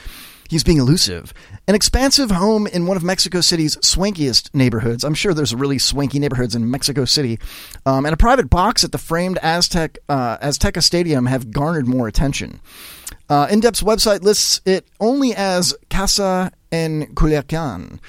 He's 0.49 0.63
being 0.63 0.79
elusive. 0.79 1.33
An 1.67 1.75
expansive 1.75 2.31
home 2.31 2.65
in 2.65 2.87
one 2.87 2.97
of 2.97 3.03
Mexico 3.03 3.41
City's 3.41 3.75
swankiest 3.77 4.55
neighborhoods. 4.55 5.03
I'm 5.03 5.13
sure 5.13 5.33
there's 5.33 5.53
really 5.53 5.77
swanky 5.77 6.19
neighborhoods 6.19 6.55
in 6.55 6.71
Mexico 6.71 7.05
City. 7.05 7.37
Um, 7.85 8.05
and 8.05 8.13
a 8.13 8.17
private 8.17 8.49
box 8.49 8.83
at 8.83 8.91
the 8.91 8.97
framed 8.97 9.37
Aztec 9.43 9.99
uh, 10.07 10.37
Azteca 10.37 10.81
Stadium 10.81 11.27
have 11.27 11.51
garnered 11.51 11.87
more 11.87 12.07
attention. 12.07 12.61
Uh, 13.29 13.45
INDEP's 13.47 13.83
website 13.83 14.23
lists 14.23 14.61
it 14.65 14.87
only 14.99 15.35
as 15.35 15.75
Casa 15.91 16.51
en 16.71 17.13
Culiacan. 17.13 17.99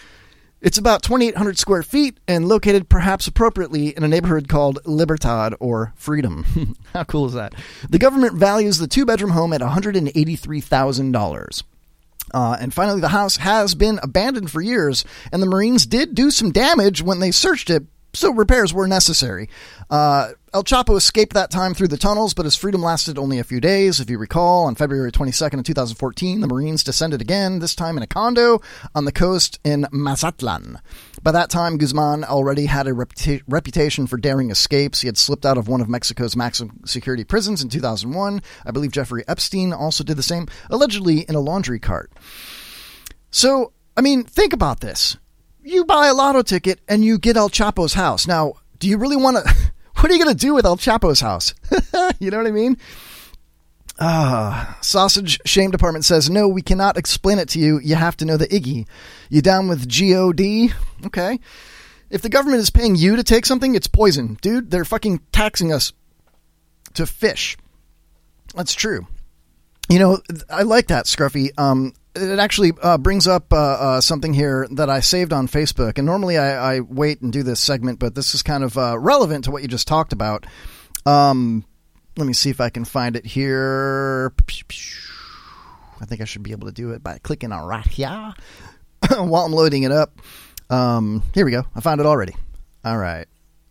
It's 0.63 0.77
about 0.77 1.03
2,800 1.03 1.59
square 1.59 1.83
feet 1.83 2.21
and 2.29 2.47
located 2.47 2.91
perhaps 2.91 3.27
appropriately 3.27 3.97
in 3.97 4.05
a 4.05 4.09
neighborhood 4.09 4.47
called 4.47 4.79
Libertad 4.85 5.55
or 5.59 5.95
Freedom. 5.97 6.77
How 6.93 7.05
cool 7.05 7.25
is 7.27 7.33
that? 7.33 7.55
The 7.89 7.99
government 7.99 8.35
values 8.35 8.77
the 8.77 8.87
two 8.87 9.07
bedroom 9.07 9.31
home 9.31 9.55
at 9.55 9.63
$183,000. 9.63 11.63
Uh, 12.33 12.57
and 12.61 12.75
finally, 12.75 13.01
the 13.01 13.09
house 13.09 13.39
has 13.39 13.75
been 13.75 13.99
abandoned 14.03 14.51
for 14.51 14.61
years, 14.61 15.05
and 15.33 15.43
the 15.43 15.47
Marines 15.47 15.87
did 15.87 16.15
do 16.15 16.31
some 16.31 16.53
damage 16.53 17.03
when 17.03 17.21
they 17.21 17.31
searched 17.31 17.71
it, 17.71 17.85
so 18.13 18.31
repairs 18.33 18.75
were 18.75 18.87
necessary. 18.87 19.49
Uh, 19.89 20.33
El 20.53 20.65
Chapo 20.65 20.97
escaped 20.97 21.33
that 21.35 21.53
time 21.53 21.75
through 21.75 21.87
the 21.87 21.97
tunnels, 21.97 22.35
but 22.35 22.45
his 22.45 22.57
freedom 22.57 22.83
lasted 22.83 23.17
only 23.17 23.39
a 23.39 23.45
few 23.45 23.61
days. 23.61 24.01
If 24.01 24.11
you 24.11 24.19
recall, 24.19 24.65
on 24.65 24.75
February 24.75 25.13
22nd 25.13 25.61
of 25.61 25.65
2014, 25.65 26.41
the 26.41 26.49
Marines 26.49 26.83
descended 26.83 27.21
again, 27.21 27.61
this 27.61 27.77
time 27.77 27.97
in 27.97 28.03
a 28.03 28.09
condo 28.09 28.61
on 28.93 29.05
the 29.05 29.13
coast 29.13 29.61
in 29.63 29.87
Mazatlan. 29.93 30.81
By 31.23 31.31
that 31.31 31.51
time, 31.51 31.79
Guzman 31.79 32.25
already 32.25 32.67
had 32.67 32.89
a 32.89 32.91
reputa- 32.91 33.43
reputation 33.47 34.09
for 34.09 34.17
daring 34.17 34.51
escapes. 34.51 35.03
He 35.03 35.07
had 35.07 35.17
slipped 35.17 35.47
out 35.47 35.57
of 35.57 35.69
one 35.69 35.81
of 35.81 35.89
Mexico's 35.89 36.35
maximum 36.35 36.81
security 36.85 37.23
prisons 37.23 37.63
in 37.63 37.69
2001. 37.69 38.43
I 38.67 38.71
believe 38.73 38.91
Jeffrey 38.91 39.23
Epstein 39.29 39.73
also 39.73 40.03
did 40.03 40.17
the 40.17 40.23
same, 40.25 40.49
allegedly 40.69 41.21
in 41.29 41.37
a 41.37 41.41
laundry 41.41 41.79
cart. 41.79 42.11
So, 43.31 43.73
I 43.97 44.01
mean, 44.01 44.25
think 44.25 44.53
about 44.53 44.81
this. 44.81 45.17
You 45.63 45.85
buy 45.85 46.09
a 46.09 46.15
lotto 46.15 46.43
ticket 46.43 46.81
and 46.89 47.05
you 47.05 47.19
get 47.19 47.37
El 47.37 47.51
Chapo's 47.51 47.95
house. 47.95 48.27
Now, 48.27 48.55
do 48.81 48.89
you 48.89 48.99
really 48.99 49.17
want 49.17 49.37
to? 49.47 49.55
What 50.01 50.11
are 50.11 50.15
you 50.15 50.25
going 50.25 50.35
to 50.35 50.47
do 50.47 50.55
with 50.55 50.65
El 50.65 50.79
Chapo's 50.79 51.21
house? 51.21 51.53
you 52.21 52.31
know 52.31 52.39
what 52.39 52.47
I 52.47 52.53
mean? 52.53 52.79
Ah, 53.99 54.79
Sausage 54.81 55.39
Shame 55.45 55.71
Department 55.71 56.07
says, 56.07 56.31
no, 56.31 56.49
we 56.49 56.63
cannot 56.63 56.97
explain 56.97 57.39
it 57.39 57.51
to 57.51 57.59
you. 57.59 57.81
You 57.81 57.97
have 57.97 58.17
to 58.17 58.25
know 58.25 58.39
the 58.39 58.49
Iggy. 58.49 58.87
You 59.29 59.43
down 59.43 59.69
with 59.69 59.87
GOD? 59.87 60.75
Okay. 61.05 61.39
If 62.09 62.23
the 62.23 62.31
government 62.31 62.63
is 62.63 62.71
paying 62.71 62.97
you 62.97 63.17
to 63.17 63.23
take 63.23 63.45
something, 63.45 63.75
it's 63.75 63.89
poison. 63.89 64.39
Dude, 64.41 64.71
they're 64.71 64.87
fucking 64.87 65.21
taxing 65.33 65.71
us 65.71 65.93
to 66.95 67.05
fish. 67.05 67.59
That's 68.55 68.75
true. 68.75 69.07
You 69.91 69.99
know, 69.99 70.21
I 70.49 70.63
like 70.63 70.87
that, 70.87 71.05
Scruffy. 71.05 71.51
Um, 71.59 71.93
it 72.15 72.39
actually 72.39 72.73
uh, 72.83 72.99
brings 72.99 73.27
up 73.27 73.53
uh, 73.53 73.57
uh, 73.57 74.01
something 74.01 74.35
here 74.35 74.67
that 74.73 74.91
I 74.91 75.01
saved 75.01 75.33
on 75.33 75.47
Facebook. 75.47 75.99
And 75.99 76.07
normally 76.07 76.39
I, 76.39 76.77
I, 76.77 76.81
wait 76.81 77.21
and 77.21 77.33
do 77.33 77.43
this 77.43 77.61
segment, 77.61 77.99
but 77.99 78.15
this 78.15 78.35
is 78.35 78.43
kind 78.43 78.65
of 78.65 78.77
uh, 78.77 78.99
relevant 78.99 79.45
to 79.45 79.51
what 79.51 79.63
you 79.63 79.69
just 79.69 79.87
talked 79.87 80.13
about. 80.13 80.47
Um, 81.07 81.65
let 82.17 82.27
me 82.27 82.33
see 82.33 82.51
if 82.51 82.61
I 82.61 82.71
can 82.71 82.85
find 82.85 83.17
it 83.17 83.25
here. 83.25 84.33
I 86.01 86.05
think 86.05 86.21
I 86.21 86.25
should 86.25 86.43
be 86.43 86.53
able 86.53 86.67
to 86.67 86.73
do 86.73 86.91
it 86.91 87.03
by 87.03 87.19
clicking 87.19 87.53
on 87.53 87.67
right 87.67 87.87
here 87.87 88.09
while 89.09 89.45
I'm 89.45 89.53
loading 89.53 89.85
it 89.85 89.93
up. 89.93 90.21
Um, 90.69 91.23
here 91.35 91.45
we 91.45 91.53
go. 91.53 91.65
I 91.75 91.81
found 91.81 92.01
it 92.01 92.07
already. 92.07 92.35
All 92.85 92.99
right. 92.99 93.27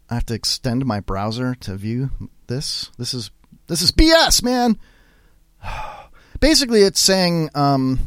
I 0.10 0.14
have 0.16 0.26
to 0.28 0.34
extend 0.34 0.86
my 0.86 1.02
browser 1.02 1.56
to 1.56 1.76
view 1.76 2.10
this. 2.48 2.90
This 2.98 3.14
is 3.14 3.32
this 3.68 3.82
is 3.82 3.92
BS, 3.92 4.44
man. 4.44 4.80
Basically, 6.40 6.82
it's 6.82 7.00
saying 7.00 7.50
um, 7.54 8.00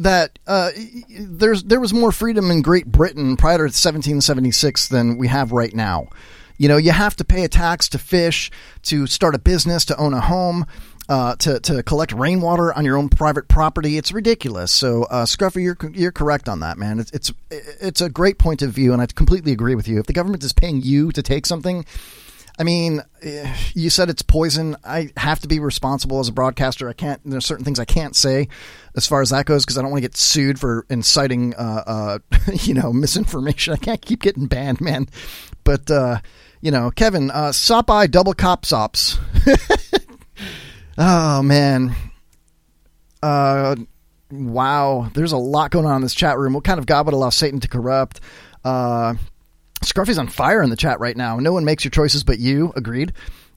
that 0.00 0.38
uh, 0.46 0.70
there's 1.08 1.62
there 1.64 1.80
was 1.80 1.92
more 1.92 2.12
freedom 2.12 2.50
in 2.50 2.62
Great 2.62 2.86
Britain 2.86 3.36
prior 3.36 3.58
to 3.58 3.64
1776 3.64 4.88
than 4.88 5.18
we 5.18 5.28
have 5.28 5.52
right 5.52 5.74
now. 5.74 6.08
You 6.56 6.68
know, 6.68 6.76
you 6.76 6.92
have 6.92 7.16
to 7.16 7.24
pay 7.24 7.44
a 7.44 7.48
tax 7.48 7.88
to 7.90 7.98
fish, 7.98 8.50
to 8.82 9.06
start 9.06 9.34
a 9.34 9.38
business, 9.38 9.84
to 9.86 9.96
own 9.96 10.14
a 10.14 10.20
home. 10.20 10.66
Uh, 11.08 11.34
to, 11.34 11.58
to 11.58 11.82
collect 11.82 12.12
rainwater 12.12 12.72
on 12.72 12.84
your 12.84 12.96
own 12.96 13.08
private 13.08 13.48
property, 13.48 13.96
it's 13.96 14.12
ridiculous. 14.12 14.70
So, 14.70 15.02
uh, 15.10 15.24
Scruffy, 15.24 15.60
you're 15.60 15.76
you're 15.92 16.12
correct 16.12 16.48
on 16.48 16.60
that, 16.60 16.78
man. 16.78 17.00
It's, 17.00 17.10
it's 17.10 17.32
it's 17.50 18.00
a 18.00 18.08
great 18.08 18.38
point 18.38 18.62
of 18.62 18.70
view, 18.70 18.92
and 18.92 19.02
I 19.02 19.06
completely 19.06 19.50
agree 19.50 19.74
with 19.74 19.88
you. 19.88 19.98
If 19.98 20.06
the 20.06 20.12
government 20.12 20.44
is 20.44 20.52
paying 20.52 20.82
you 20.82 21.10
to 21.10 21.20
take 21.20 21.46
something, 21.46 21.84
I 22.60 22.62
mean, 22.62 23.00
eh, 23.22 23.56
you 23.72 23.88
said 23.88 24.10
it's 24.10 24.20
poison. 24.20 24.76
I 24.84 25.10
have 25.16 25.40
to 25.40 25.48
be 25.48 25.60
responsible 25.60 26.20
as 26.20 26.28
a 26.28 26.32
broadcaster. 26.32 26.90
I 26.90 26.92
can't. 26.92 27.18
There's 27.24 27.46
certain 27.46 27.64
things 27.64 27.80
I 27.80 27.86
can't 27.86 28.14
say 28.14 28.48
as 28.94 29.06
far 29.06 29.22
as 29.22 29.30
that 29.30 29.46
goes 29.46 29.64
because 29.64 29.78
I 29.78 29.80
don't 29.80 29.90
want 29.90 30.02
to 30.02 30.08
get 30.08 30.14
sued 30.14 30.60
for 30.60 30.84
inciting, 30.90 31.54
uh, 31.54 31.84
uh, 31.86 32.18
you 32.62 32.74
know, 32.74 32.92
misinformation. 32.92 33.72
I 33.72 33.78
can't 33.78 34.02
keep 34.02 34.20
getting 34.20 34.46
banned, 34.46 34.82
man. 34.82 35.08
But 35.64 35.90
uh, 35.90 36.20
you 36.60 36.70
know, 36.70 36.90
Kevin, 36.90 37.30
uh, 37.30 37.50
double 38.10 38.34
cop 38.34 38.66
sops. 38.66 39.18
oh 40.98 41.42
man. 41.42 41.94
Uh, 43.22 43.74
wow. 44.30 45.10
There's 45.14 45.32
a 45.32 45.38
lot 45.38 45.70
going 45.70 45.86
on 45.86 45.96
in 45.96 46.02
this 46.02 46.14
chat 46.14 46.36
room. 46.36 46.52
What 46.52 46.64
kind 46.64 46.78
of 46.78 46.84
God 46.84 47.06
would 47.06 47.14
allow 47.14 47.30
Satan 47.30 47.60
to 47.60 47.68
corrupt? 47.68 48.20
Uh, 48.62 49.14
Scruffy's 49.82 50.18
on 50.18 50.28
fire 50.28 50.62
in 50.62 50.70
the 50.70 50.76
chat 50.76 51.00
right 51.00 51.16
now. 51.16 51.38
No 51.38 51.52
one 51.52 51.64
makes 51.64 51.84
your 51.84 51.90
choices 51.90 52.22
but 52.24 52.38
you. 52.38 52.72
Agreed. 52.76 53.12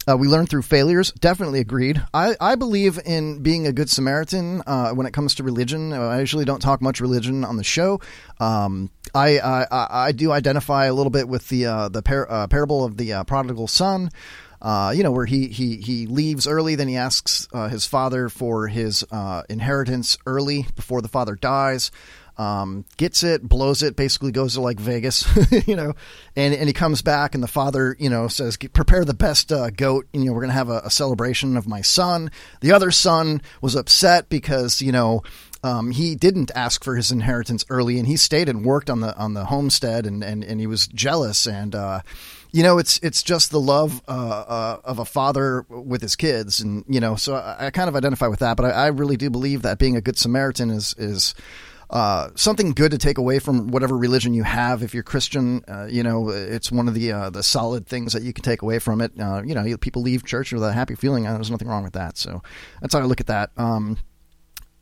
Uh, 0.06 0.18
we 0.18 0.28
learn 0.28 0.46
through 0.46 0.62
failures. 0.62 1.12
Definitely 1.14 1.60
agreed. 1.62 2.04
I, 2.14 2.36
I 2.40 2.56
believe 2.56 3.00
in 3.06 3.42
being 3.42 3.68
a 3.68 3.72
good 3.72 3.90
Samaritan 3.90 4.62
uh, 4.68 4.92
when 4.92 5.08
it 5.08 5.14
comes 5.14 5.36
to 5.36 5.44
religion. 5.44 5.94
Uh, 5.94 6.02
I 6.02 6.20
usually 6.20 6.44
don't 6.44 6.62
talk 6.62 6.82
much 6.82 7.00
religion 7.00 7.46
on 7.46 7.56
the 7.56 7.64
show. 7.64 8.02
Um, 8.40 8.90
I, 9.16 9.40
I 9.40 9.66
I 10.08 10.12
do 10.12 10.32
identify 10.32 10.86
a 10.86 10.94
little 10.94 11.10
bit 11.10 11.30
with 11.30 11.48
the 11.48 11.68
uh, 11.68 11.90
the 11.90 12.02
par- 12.02 12.30
uh, 12.30 12.48
parable 12.48 12.84
of 12.84 12.98
the 12.98 13.14
uh, 13.14 13.24
prodigal 13.24 13.68
son. 13.68 14.10
you 14.62 15.04
know, 15.04 15.12
where 15.12 15.26
he 15.26 15.48
he 15.48 15.78
he 15.78 16.06
leaves 16.08 16.48
early, 16.48 16.76
then 16.76 16.90
he 16.90 16.98
asks 16.98 17.48
his 17.70 17.86
father 17.86 18.28
for 18.28 18.68
his 18.68 19.06
inheritance 19.50 20.18
early 20.26 20.68
before 20.76 21.02
the 21.02 21.08
father 21.08 21.36
dies. 21.36 21.92
Um, 22.38 22.86
gets 22.98 23.24
it, 23.24 23.44
blows 23.44 23.84
it, 23.84 23.96
basically 23.96 24.32
goes 24.32 24.56
to 24.56 24.62
like 24.62 24.80
Vegas, 24.80 25.28
you 25.68 25.76
know, 25.76 25.94
and 26.36 26.54
and 26.54 26.68
he 26.68 26.74
comes 26.74 27.02
back, 27.02 27.36
and 27.36 27.44
the 27.44 27.48
father, 27.48 27.96
you 28.00 28.10
know, 28.10 28.28
says, 28.28 28.58
"Prepare 28.58 29.06
the 29.06 29.14
best 29.14 29.52
uh, 29.52 29.70
goat, 29.70 30.08
you 30.14 30.26
know, 30.26 30.34
we're 30.34 30.42
gonna 30.42 30.54
have 30.54 30.70
a, 30.70 30.82
a 30.86 30.90
celebration 30.90 31.58
of 31.58 31.68
my 31.68 31.82
son." 31.82 32.32
The 32.62 32.72
other 32.72 32.92
son 32.92 33.42
was 33.62 33.76
upset 33.76 34.30
because 34.30 34.82
you 34.82 34.92
know 34.92 35.22
um, 35.64 35.92
he 35.92 36.16
didn't 36.16 36.52
ask 36.56 36.84
for 36.84 36.96
his 36.96 37.12
inheritance 37.12 37.66
early, 37.70 37.98
and 37.98 38.08
he 38.08 38.18
stayed 38.18 38.50
and 38.50 38.66
worked 38.66 38.90
on 38.90 39.00
the 39.00 39.16
on 39.16 39.34
the 39.34 39.46
homestead, 39.46 40.06
and 40.06 40.24
and, 40.24 40.44
and 40.44 40.60
he 40.60 40.68
was 40.68 40.88
jealous, 40.88 41.46
and 41.46 41.76
uh, 41.76 42.02
you 42.54 42.62
know, 42.62 42.78
it's 42.78 43.00
it's 43.02 43.24
just 43.24 43.50
the 43.50 43.60
love 43.60 44.02
uh, 44.08 44.12
uh, 44.12 44.82
of 44.84 45.00
a 45.00 45.06
father 45.06 45.66
with 45.70 46.04
his 46.04 46.16
kids, 46.16 46.60
and 46.60 46.86
you 46.88 47.00
know, 47.00 47.16
so 47.16 47.34
I, 47.34 47.68
I 47.68 47.70
kind 47.72 47.90
of 47.90 47.96
identify 47.96 48.28
with 48.28 48.40
that, 48.40 48.58
but 48.58 48.68
I, 48.68 48.70
I 48.70 48.88
really 48.88 49.18
do 49.18 49.32
believe 49.32 49.64
that 49.64 49.80
being 49.80 49.98
a 49.98 50.02
good 50.02 50.20
Samaritan 50.20 50.70
is 50.70 50.94
is 51.00 51.34
uh, 51.94 52.30
something 52.34 52.72
good 52.72 52.90
to 52.90 52.98
take 52.98 53.20
away 53.20 53.38
from 53.38 53.68
whatever 53.68 53.96
religion 53.96 54.34
you 54.34 54.42
have. 54.42 54.82
If 54.82 54.96
you're 54.96 55.04
Christian, 55.04 55.64
uh, 55.68 55.86
you 55.86 56.02
know 56.02 56.30
it's 56.30 56.72
one 56.72 56.88
of 56.88 56.96
the 56.96 57.12
uh, 57.12 57.30
the 57.30 57.44
solid 57.44 57.86
things 57.86 58.14
that 58.14 58.24
you 58.24 58.34
can 58.34 58.44
take 58.44 58.64
away 58.64 58.80
from 58.80 59.00
it. 59.00 59.12
Uh, 59.18 59.44
you 59.46 59.54
know, 59.54 59.78
people 59.78 60.02
leave 60.02 60.26
church 60.26 60.52
with 60.52 60.64
a 60.64 60.74
happy 60.74 60.96
feeling. 60.96 61.26
There's 61.26 61.52
nothing 61.52 61.68
wrong 61.68 61.84
with 61.84 61.94
that. 61.94 62.18
So 62.18 62.42
that's 62.82 62.96
how 62.96 63.00
I 63.00 63.04
look 63.04 63.20
at 63.20 63.28
that. 63.28 63.52
Um, 63.58 64.00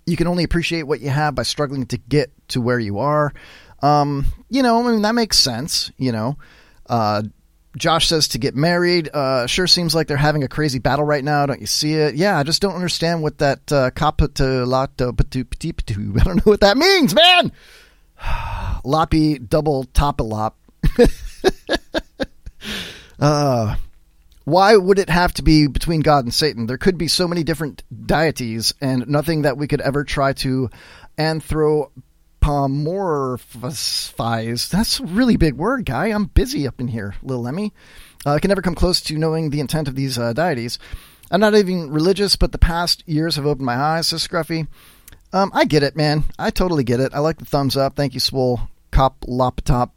you 0.06 0.16
can 0.16 0.28
only 0.28 0.46
appreciate 0.46 0.84
what 0.84 1.02
you 1.02 1.10
have 1.10 1.36
by 1.36 1.44
struggling 1.44 1.86
to 1.88 1.98
get 1.98 2.32
to 2.48 2.62
where 2.62 2.80
you 2.80 3.00
are. 3.00 3.34
Um, 3.84 4.26
you 4.50 4.64
know, 4.64 4.82
I 4.82 4.90
mean 4.90 5.02
that 5.02 5.14
makes 5.14 5.38
sense. 5.38 5.92
You 5.98 6.14
know, 6.14 6.38
Josh 7.78 8.08
says 8.08 8.30
to 8.30 8.38
get 8.38 8.56
married. 8.56 9.10
Uh, 9.14 9.48
sure 9.48 9.68
seems 9.68 9.96
like 9.96 10.08
they're 10.08 10.18
having 10.18 10.44
a 10.44 10.48
crazy 10.48 10.80
battle 10.80 11.06
right 11.06 11.24
now. 11.24 11.46
Don't 11.46 11.62
you 11.62 11.68
see 11.68 11.94
it? 11.94 12.16
Yeah, 12.16 12.38
I 12.38 12.44
just 12.44 12.62
don't 12.62 12.76
understand 12.76 13.24
what 13.24 13.38
that 13.38 13.72
uh, 13.72 13.92
kapatulato 13.92 15.08
I 16.20 16.24
don't 16.24 16.36
know 16.36 16.52
what 16.52 16.62
that 16.62 16.78
means, 16.78 17.16
man. 17.16 17.52
Loppy 18.84 19.40
double 19.40 19.86
topalop. 19.86 20.54
uh, 23.20 23.76
why 24.44 24.76
would 24.76 25.00
it 25.00 25.10
have 25.10 25.34
to 25.36 25.44
be 25.44 25.68
between 25.68 26.02
God 26.02 26.26
and 26.26 26.34
Satan? 26.34 26.66
There 26.66 26.78
could 26.78 26.98
be 26.98 27.08
so 27.08 27.28
many 27.28 27.44
different 27.44 27.84
deities 28.06 28.74
and 28.82 29.08
nothing 29.08 29.44
that 29.44 29.58
we 29.58 29.68
could 29.68 29.82
ever 29.82 30.04
try 30.04 30.34
to 30.34 30.70
anthro 31.18 31.92
Pomorphize. 32.42 34.70
That's 34.70 35.00
a 35.00 35.06
really 35.06 35.38
big 35.38 35.56
word, 35.56 35.86
guy. 35.86 36.08
I'm 36.08 36.26
busy 36.26 36.68
up 36.68 36.82
in 36.82 36.88
here, 36.88 37.16
little 37.22 37.48
Emmy. 37.48 37.74
Uh, 38.26 38.34
I 38.34 38.40
can 38.40 38.50
never 38.50 38.62
come 38.62 38.76
close 38.76 39.02
to 39.02 39.18
knowing 39.18 39.50
the 39.50 39.60
intent 39.60 39.88
of 39.88 39.96
these 39.96 40.18
uh, 40.18 40.34
deities. 40.34 40.80
I'm 41.30 41.40
not 41.40 41.56
even 41.56 41.92
religious, 41.92 42.36
but 42.36 42.52
the 42.52 42.58
past 42.58 43.04
years 43.08 43.38
have 43.38 43.46
opened 43.46 43.66
my 43.66 43.78
eyes, 43.78 44.08
says 44.08 44.28
Scruffy. 44.28 44.68
Um, 45.32 45.52
I 45.54 45.66
get 45.66 45.84
it, 45.84 45.96
man. 45.96 46.24
I 46.38 46.50
totally 46.50 46.84
get 46.84 47.00
it. 47.00 47.14
I 47.14 47.20
like 47.20 47.38
the 47.38 47.46
thumbs 47.46 47.78
up. 47.78 47.96
Thank 47.96 48.14
you, 48.14 48.20
Swole. 48.20 48.60
Cop 48.92 49.22
Loptop. 49.22 49.92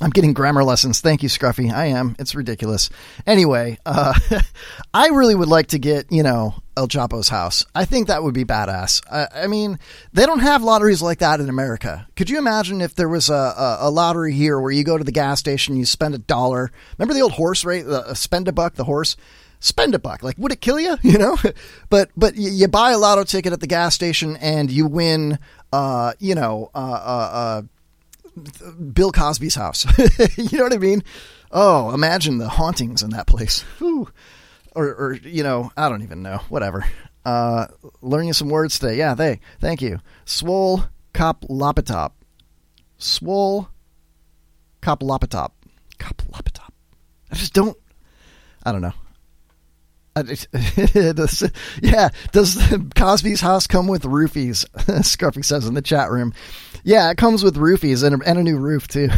I'm 0.00 0.10
getting 0.10 0.32
grammar 0.32 0.64
lessons. 0.64 1.00
Thank 1.00 1.22
you, 1.22 1.28
Scruffy. 1.28 1.70
I 1.70 1.86
am. 1.86 2.16
It's 2.18 2.34
ridiculous. 2.34 2.88
Anyway, 3.26 3.78
uh, 3.84 4.14
I 4.94 5.08
really 5.08 5.34
would 5.34 5.48
like 5.48 5.68
to 5.68 5.78
get, 5.78 6.10
you 6.10 6.22
know, 6.22 6.54
El 6.76 6.88
Chapo's 6.88 7.28
house. 7.28 7.66
I 7.74 7.84
think 7.84 8.06
that 8.06 8.22
would 8.22 8.32
be 8.32 8.44
badass. 8.46 9.02
I, 9.12 9.44
I, 9.44 9.46
mean, 9.46 9.78
they 10.14 10.24
don't 10.24 10.38
have 10.38 10.62
lotteries 10.62 11.02
like 11.02 11.18
that 11.18 11.40
in 11.40 11.50
America. 11.50 12.06
Could 12.16 12.30
you 12.30 12.38
imagine 12.38 12.80
if 12.80 12.94
there 12.94 13.10
was 13.10 13.28
a, 13.28 13.34
a, 13.34 13.76
a 13.80 13.90
lottery 13.90 14.32
here 14.32 14.58
where 14.58 14.72
you 14.72 14.84
go 14.84 14.96
to 14.96 15.04
the 15.04 15.12
gas 15.12 15.38
station, 15.38 15.76
you 15.76 15.84
spend 15.84 16.14
a 16.14 16.18
dollar? 16.18 16.72
Remember 16.96 17.12
the 17.12 17.20
old 17.20 17.32
horse 17.32 17.62
the 17.62 18.04
uh, 18.08 18.14
spend 18.14 18.48
a 18.48 18.52
buck, 18.52 18.76
the 18.76 18.84
horse? 18.84 19.18
Spend 19.62 19.94
a 19.94 19.98
buck. 19.98 20.22
Like, 20.22 20.38
would 20.38 20.52
it 20.52 20.62
kill 20.62 20.80
you? 20.80 20.96
You 21.02 21.18
know? 21.18 21.36
but 21.90 22.08
but 22.16 22.36
you, 22.36 22.50
you 22.50 22.68
buy 22.68 22.92
a 22.92 22.98
lotto 22.98 23.24
ticket 23.24 23.52
at 23.52 23.60
the 23.60 23.66
gas 23.66 23.94
station 23.94 24.36
and 24.38 24.70
you 24.70 24.86
win, 24.86 25.38
uh, 25.74 26.14
you 26.18 26.34
know, 26.34 26.70
uh, 26.74 26.78
uh, 26.78 27.30
uh 27.32 27.62
Bill 28.92 29.12
Cosby's 29.12 29.54
house. 29.54 29.86
you 30.36 30.58
know 30.58 30.64
what 30.64 30.72
I 30.72 30.78
mean? 30.78 31.02
Oh, 31.50 31.92
imagine 31.92 32.38
the 32.38 32.48
hauntings 32.48 33.02
in 33.02 33.10
that 33.10 33.26
place. 33.26 33.64
Or, 33.80 34.94
or, 34.94 35.18
you 35.22 35.42
know, 35.42 35.72
I 35.76 35.88
don't 35.88 36.02
even 36.02 36.22
know. 36.22 36.38
Whatever. 36.48 36.84
Uh, 37.24 37.66
learning 38.00 38.32
some 38.32 38.48
words 38.48 38.78
today. 38.78 38.96
Yeah, 38.96 39.14
they. 39.14 39.40
Thank 39.58 39.82
you. 39.82 40.00
Swole 40.24 40.84
cop 41.12 41.42
lopatop. 41.42 42.12
Swole 42.98 43.68
cop 44.80 45.00
lopatop. 45.00 45.50
Cop 45.98 46.22
lopatop. 46.30 46.70
I 47.30 47.34
just 47.34 47.52
don't. 47.52 47.76
I 48.62 48.72
don't 48.72 48.80
know. 48.80 48.94
does, 50.14 51.50
yeah, 51.82 52.08
does 52.32 52.56
Cosby's 52.96 53.40
house 53.40 53.66
come 53.66 53.86
with 53.86 54.02
roofies? 54.02 54.68
Scruffy 55.02 55.44
says 55.44 55.66
in 55.66 55.74
the 55.74 55.82
chat 55.82 56.10
room. 56.10 56.34
Yeah, 56.82 57.10
it 57.10 57.16
comes 57.16 57.44
with 57.44 57.56
roofies 57.56 58.02
and 58.02 58.20
a, 58.20 58.28
and 58.28 58.38
a 58.38 58.42
new 58.42 58.58
roof 58.58 58.88
too. 58.88 59.08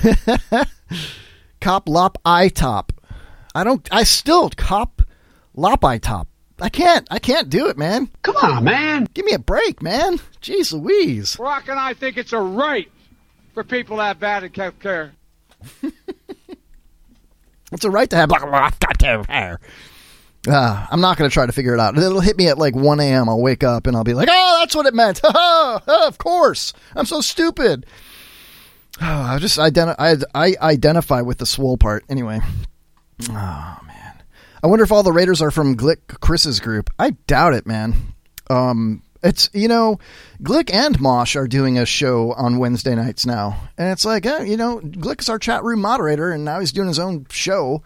cop 1.61 1.89
lop 1.89 2.19
eye 2.25 2.49
top. 2.49 2.93
I 3.55 3.65
don't. 3.65 3.87
I 3.91 4.05
still 4.05 4.51
cop 4.51 5.03
lop 5.55 5.85
eye 5.85 5.99
top. 5.99 6.29
I 6.61 6.69
can't. 6.69 7.09
I 7.11 7.19
can't 7.19 7.49
do 7.49 7.69
it, 7.69 7.79
man. 7.79 8.11
Come 8.23 8.37
on, 8.37 8.65
man. 8.65 9.09
Give 9.15 9.25
me 9.25 9.33
a 9.33 9.39
break, 9.39 9.83
man. 9.83 10.19
Jeez 10.43 10.73
Louise. 10.73 11.37
Brock 11.37 11.69
and 11.69 11.79
I 11.79 11.95
think 11.95 12.19
it's 12.19 12.33
a 12.33 12.41
right 12.41 12.91
for 13.55 13.65
people 13.65 13.97
to 13.97 14.03
have 14.05 14.21
bad 14.21 14.55
health 14.55 14.79
care. 14.79 15.13
it's 17.73 17.85
a 17.85 17.91
right 17.91 18.11
to 18.11 18.17
have 18.17 18.29
black 18.29 19.01
hair. 19.29 19.59
Uh, 20.49 20.87
I'm 20.91 21.01
not 21.01 21.17
going 21.17 21.31
to 21.31 21.33
try 21.33 21.47
to 21.47 21.53
figure 21.53 21.75
it 21.75 21.81
out. 21.81 21.97
It'll 21.97 22.21
hit 22.21 22.37
me 22.37 22.49
at 22.49 22.59
like 22.59 22.75
1 22.75 23.01
a.m. 23.01 23.29
I'll 23.29 23.41
wake 23.41 23.63
up 23.63 23.87
and 23.87 23.97
I'll 23.97 24.05
be 24.05 24.15
like, 24.15 24.29
oh, 24.31 24.57
that's 24.61 24.75
what 24.75 24.87
it 24.87 24.95
meant. 24.95 25.21
of 25.25 26.19
course. 26.19 26.73
I'm 26.97 27.07
so 27.07 27.21
stupid. 27.21 27.87
Oh, 29.01 29.07
I 29.07 29.39
just 29.39 29.59
identi- 29.59 29.97
I, 29.99 30.17
I 30.35 30.55
identify 30.61 31.23
with 31.23 31.39
the 31.39 31.47
swole 31.47 31.79
part. 31.79 32.05
Anyway. 32.11 32.41
Oh, 33.23 33.79
man. 33.87 34.23
I 34.63 34.67
wonder 34.67 34.85
if 34.85 34.93
all 34.93 35.03
the 35.03 35.11
Raiders 35.11 35.41
are 35.41 35.51
from 35.51 35.77
Glick 35.79 36.21
Chris's 36.21 36.61
group. 36.61 36.91
I 36.99 37.13
doubt 37.27 37.55
it, 37.55 37.67
man. 37.67 37.95
Um, 38.51 39.03
it's, 39.23 39.49
you 39.55 39.67
know, 39.67 39.99
Glick 40.43 40.73
and 40.73 41.01
Mosh 41.01 41.37
are 41.37 41.49
doing 41.49 41.79
a 41.79 41.87
show 41.87 42.33
on 42.35 42.59
Wednesday 42.59 42.95
nights 42.95 43.25
now. 43.25 43.71
And 43.79 43.91
it's 43.91 44.05
like, 44.05 44.27
eh, 44.27 44.43
you 44.43 44.59
know, 44.59 44.79
Glick 44.81 45.23
is 45.23 45.31
our 45.31 45.39
chat 45.39 45.65
room 45.65 45.81
moderator 45.81 46.31
and 46.31 46.45
now 46.45 46.61
he's 46.61 46.73
doing 46.73 46.89
his 46.89 46.99
own 46.99 47.27
show 47.31 47.83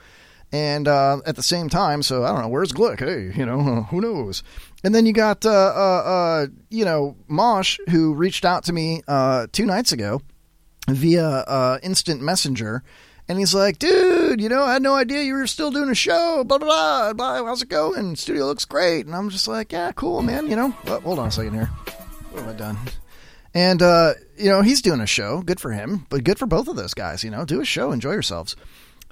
and 0.53 0.87
uh, 0.87 1.19
at 1.27 1.37
the 1.37 1.43
same 1.43 1.69
time, 1.69 2.03
so 2.03 2.25
I 2.25 2.29
don't 2.29 2.43
know 2.43 2.49
where's 2.49 2.73
Glick. 2.73 3.01
Hey, 3.01 3.37
you 3.37 3.45
know, 3.45 3.83
who 3.91 4.01
knows? 4.01 4.43
And 4.85 4.95
then 4.95 5.07
you 5.07 5.13
got 5.13 5.45
uh, 5.45 5.51
uh, 5.51 6.03
uh, 6.05 6.47
you 6.71 6.85
know 6.85 7.17
Mosh 7.29 7.79
who 7.91 8.15
reached 8.15 8.45
out 8.45 8.65
to 8.65 8.73
me 8.73 9.03
uh, 9.09 9.47
two 9.53 9.67
nights 9.67 9.93
ago 9.93 10.23
via 10.89 11.27
uh, 11.27 11.79
instant 11.83 12.23
messenger, 12.23 12.83
and 13.29 13.39
he's 13.39 13.55
like, 13.55 13.79
"Dude, 13.79 14.41
you 14.41 14.49
know, 14.49 14.63
I 14.63 14.75
had 14.75 14.83
no 14.83 14.95
idea 14.95 15.23
you 15.23 15.35
were 15.35 15.47
still 15.47 15.71
doing 15.71 15.91
a 15.91 15.95
show. 15.95 16.45
Blah 16.45 16.59
blah 16.59 17.13
blah. 17.13 17.13
blah 17.13 17.45
how's 17.45 17.63
it 17.63 17.69
going? 17.69 18.15
Studio 18.17 18.47
looks 18.47 18.65
great." 18.65 19.07
And 19.07 19.15
I'm 19.15 19.31
just 19.31 19.49
like, 19.49 19.73
"Yeah, 19.73 19.93
cool, 19.93 20.23
man. 20.23 20.49
You 20.49 20.57
know, 20.57 20.75
oh, 20.87 21.01
hold 21.01 21.19
on 21.19 21.29
a 21.29 21.33
second 21.33 21.55
here. 21.55 21.67
What 22.31 22.45
have 22.45 22.55
I 22.55 22.59
done?" 22.59 22.79
And 23.53 23.81
you 24.39 24.51
know, 24.51 24.63
he's 24.63 24.83
doing 24.83 25.01
a 25.01 25.07
show. 25.07 25.43
Good 25.43 25.59
for 25.59 25.73
him, 25.73 26.07
but 26.11 26.23
good 26.23 26.39
for 26.39 26.47
both 26.47 26.69
of 26.69 26.77
those 26.77 26.95
guys. 26.95 27.25
You 27.25 27.31
know, 27.31 27.45
do 27.45 27.61
a 27.61 27.65
show, 27.65 27.91
enjoy 27.91 28.13
yourselves. 28.13 28.55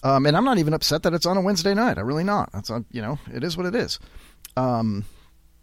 Um, 0.05 0.27
and 0.27 0.37
I'm 0.37 0.45
not 0.45 0.59
even 0.59 0.75
upset 0.75 1.03
that 1.05 1.15
it's 1.15 1.25
on 1.25 1.39
a 1.39 1.41
Wednesday 1.41 1.73
night. 1.73 1.99
I'm 1.99 2.07
really 2.07 2.25
not. 2.25 2.53
That's 2.53 2.71
on, 2.71 2.85
you 2.93 3.01
know, 3.01 3.19
it 3.33 3.43
is 3.43 3.57
what 3.57 3.65
it 3.65 3.75
is. 3.75 3.99
Um, 4.57 5.07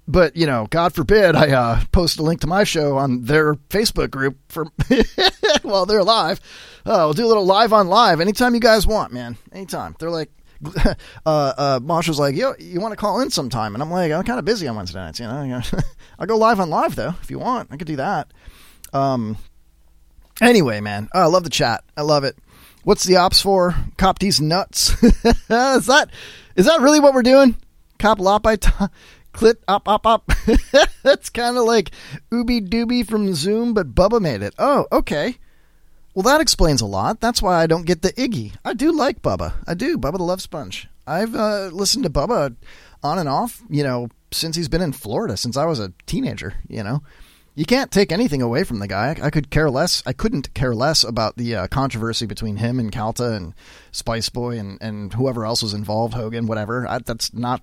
but 0.08 0.36
you 0.36 0.48
know, 0.48 0.68
God 0.70 0.94
forbid 0.94 1.36
I 1.36 1.52
uh, 1.52 1.82
post 1.92 2.20
a 2.20 2.24
link 2.24 2.42
to 2.42 2.48
my 2.48 2.64
show 2.64 2.98
on 2.98 3.24
their 3.24 3.54
Facebook 3.54 4.10
group 4.10 4.38
for 4.50 4.66
while 5.62 5.86
they're 5.86 6.04
live. 6.04 6.42
Uh, 6.86 7.06
we'll 7.06 7.14
do 7.14 7.26
a 7.26 7.28
little 7.28 7.46
live 7.46 7.72
on 7.72 7.88
live 7.88 8.20
anytime 8.20 8.56
you 8.56 8.60
guys 8.60 8.88
want, 8.88 9.14
man. 9.14 9.38
Anytime. 9.54 9.96
They're 10.00 10.10
like, 10.10 10.32
uh, 10.86 10.96
uh, 11.26 11.80
Marshall's 11.82 12.20
like, 12.20 12.36
yo, 12.36 12.54
you 12.60 12.82
want 12.82 12.94
to 12.94 12.98
call 12.98 13.22
in 13.22 13.30
sometime? 13.30 13.76
And 13.76 13.82
I'm 13.84 13.92
like, 13.92 14.12
I'm 14.12 14.24
kind 14.24 14.40
of 14.40 14.46
busy 14.46 14.68
on 14.68 14.76
Wednesday 14.76 15.00
nights, 15.00 15.20
you 15.20 15.28
know. 15.28 15.62
I'll 16.18 16.28
go 16.28 16.38
live 16.38 16.60
on 16.60 16.70
live 16.72 16.96
though 16.96 17.14
if 17.22 17.30
you 17.30 17.38
want. 17.38 17.70
I 17.72 17.78
could 17.78 17.88
do 17.88 17.98
that. 17.98 18.34
Um. 18.92 19.38
Anyway, 20.42 20.82
man, 20.82 21.08
I 21.14 21.26
love 21.26 21.44
the 21.44 21.52
chat. 21.52 21.84
I 21.96 22.02
love 22.02 22.24
it. 22.24 22.36
What's 22.84 23.04
the 23.04 23.18
ops 23.18 23.42
for? 23.42 23.76
Cop 23.98 24.20
these 24.20 24.42
nuts. 24.42 24.92
is 25.04 25.86
that 25.86 26.10
is 26.56 26.66
that 26.66 26.82
really 26.82 27.00
what 27.00 27.14
we're 27.14 27.22
doing? 27.22 27.56
Cop 28.00 28.20
lop 28.20 28.48
I 28.48 28.58
clit 29.34 29.56
up 29.68 29.88
up 29.88 30.08
up. 30.08 30.32
That's 31.04 31.30
kind 31.32 31.58
of 31.58 31.66
like 31.66 31.92
Ooby 32.32 32.68
Dooby 32.68 33.08
from 33.08 33.34
Zoom, 33.36 33.74
but 33.74 33.94
Bubba 33.94 34.20
made 34.20 34.42
it. 34.42 34.56
Oh, 34.58 34.88
okay. 34.92 35.38
Well, 36.14 36.24
that 36.24 36.42
explains 36.42 36.82
a 36.82 36.86
lot. 36.86 37.22
That's 37.22 37.42
why 37.42 37.62
I 37.62 37.68
don't 37.68 37.86
get 37.86 38.02
the 38.02 38.12
Iggy. 38.14 38.54
I 38.66 38.74
do 38.74 38.92
like 38.92 39.22
Bubba. 39.22 39.54
I 39.66 39.76
do. 39.76 39.98
Bubba 39.98 40.18
the 40.18 40.24
Love 40.24 40.42
Sponge. 40.42 40.90
I've 41.08 41.34
uh, 41.36 41.70
listened 41.72 42.04
to 42.04 42.10
Bubba 42.10 42.56
on 43.02 43.18
and 43.18 43.30
off, 43.30 43.62
you 43.70 43.84
know, 43.84 44.10
since 44.32 44.56
he's 44.56 44.68
been 44.68 44.82
in 44.82 44.92
Florida, 44.92 45.38
since 45.38 45.56
I 45.56 45.66
was 45.66 45.80
a 45.80 45.94
teenager, 46.06 46.56
you 46.68 46.84
know. 46.84 47.02
You 47.56 47.66
can't 47.66 47.92
take 47.92 48.12
anything 48.12 48.42
away 48.42 48.64
from 48.64 48.80
the 48.80 48.88
guy. 48.88 49.16
I, 49.22 49.30
could 49.30 49.50
care 49.50 49.70
less. 49.70 50.02
I 50.06 50.14
couldn't 50.14 50.54
care 50.54 50.74
less 50.74 51.04
about 51.04 51.36
the 51.38 51.56
uh, 51.56 51.68
controversy 51.68 52.26
between 52.26 52.58
him 52.58 52.80
and 52.80 52.92
Calta 52.92 53.34
and 53.34 53.54
Spice 53.92 54.30
Boy 54.30 54.58
and, 54.58 54.78
and 54.82 55.14
whoever 55.14 55.46
else 55.46 55.62
was 55.62 55.74
involved, 55.74 56.14
Hogan, 56.14 56.48
whatever. 56.48 56.88
I, 56.88 57.00
that's 57.00 57.34
not. 57.34 57.62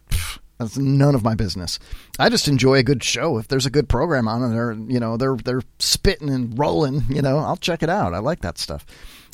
That's 0.58 0.76
none 0.76 1.14
of 1.14 1.22
my 1.22 1.36
business. 1.36 1.78
I 2.18 2.28
just 2.28 2.48
enjoy 2.48 2.78
a 2.78 2.82
good 2.82 3.04
show. 3.04 3.38
If 3.38 3.46
there's 3.46 3.64
a 3.64 3.70
good 3.70 3.88
program 3.88 4.26
on 4.26 4.42
and 4.42 4.52
they're 4.52 4.72
you 4.72 4.98
know 4.98 5.16
they're 5.16 5.36
they're 5.36 5.62
spitting 5.78 6.28
and 6.28 6.58
rolling, 6.58 7.04
you 7.08 7.22
know, 7.22 7.38
I'll 7.38 7.56
check 7.56 7.84
it 7.84 7.88
out. 7.88 8.12
I 8.12 8.18
like 8.18 8.40
that 8.40 8.58
stuff. 8.58 8.84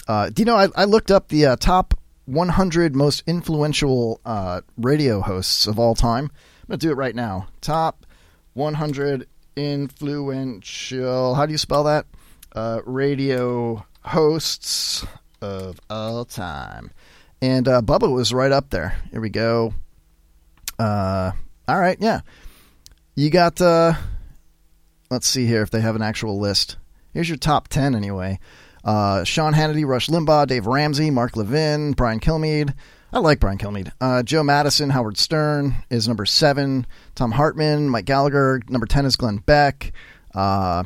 Uh, 0.06 0.28
do 0.28 0.42
you 0.42 0.44
know 0.44 0.56
I, 0.56 0.68
I 0.76 0.84
looked 0.84 1.10
up 1.10 1.28
the 1.28 1.46
uh, 1.46 1.56
top 1.56 1.94
100 2.26 2.94
most 2.94 3.22
influential 3.26 4.20
uh, 4.24 4.60
radio 4.76 5.20
hosts 5.20 5.66
of 5.66 5.78
all 5.78 5.94
time. 5.94 6.24
I'm 6.24 6.68
gonna 6.68 6.78
do 6.78 6.90
it 6.90 6.96
right 6.96 7.14
now. 7.14 7.48
Top 7.62 8.04
100 8.52 9.26
influential. 9.56 11.34
How 11.34 11.46
do 11.46 11.52
you 11.52 11.58
spell 11.58 11.84
that? 11.84 12.06
Uh, 12.54 12.80
radio 12.84 13.84
hosts 14.02 15.04
of 15.40 15.80
all 15.90 16.24
time. 16.24 16.90
And 17.42 17.68
uh, 17.68 17.82
Bubba 17.82 18.12
was 18.12 18.32
right 18.32 18.52
up 18.52 18.70
there. 18.70 18.96
Here 19.10 19.20
we 19.20 19.30
go. 19.30 19.74
Uh, 20.78 21.32
all 21.68 21.78
right, 21.78 21.98
yeah. 22.00 22.20
You 23.14 23.30
got. 23.30 23.60
Uh, 23.60 23.94
let's 25.10 25.26
see 25.26 25.46
here 25.46 25.62
if 25.62 25.70
they 25.70 25.80
have 25.80 25.96
an 25.96 26.02
actual 26.02 26.38
list. 26.38 26.76
Here's 27.12 27.28
your 27.28 27.38
top 27.38 27.68
ten 27.68 27.94
anyway. 27.94 28.38
Uh, 28.84 29.24
Sean 29.24 29.54
Hannity, 29.54 29.86
Rush 29.86 30.08
Limbaugh, 30.08 30.46
Dave 30.46 30.66
Ramsey, 30.66 31.10
Mark 31.10 31.36
Levin, 31.36 31.92
Brian 31.92 32.20
Kilmeade. 32.20 32.74
I 33.14 33.20
like 33.20 33.38
Brian 33.38 33.58
Kilmeade. 33.58 33.92
Uh, 34.00 34.24
Joe 34.24 34.42
Madison, 34.42 34.90
Howard 34.90 35.16
Stern 35.16 35.76
is 35.88 36.08
number 36.08 36.26
seven. 36.26 36.84
Thom 37.14 37.30
Hartmann, 37.30 37.88
Mike 37.88 38.06
Gallagher. 38.06 38.60
Number 38.68 38.86
ten 38.86 39.06
is 39.06 39.14
Glenn 39.14 39.36
Beck. 39.36 39.92
Uh, 40.34 40.82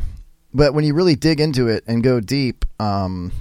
but 0.52 0.74
when 0.74 0.84
you 0.84 0.92
really 0.92 1.16
dig 1.16 1.40
into 1.40 1.68
it 1.68 1.84
and 1.86 2.02
go 2.02 2.20
deep, 2.20 2.66
um, 2.78 3.32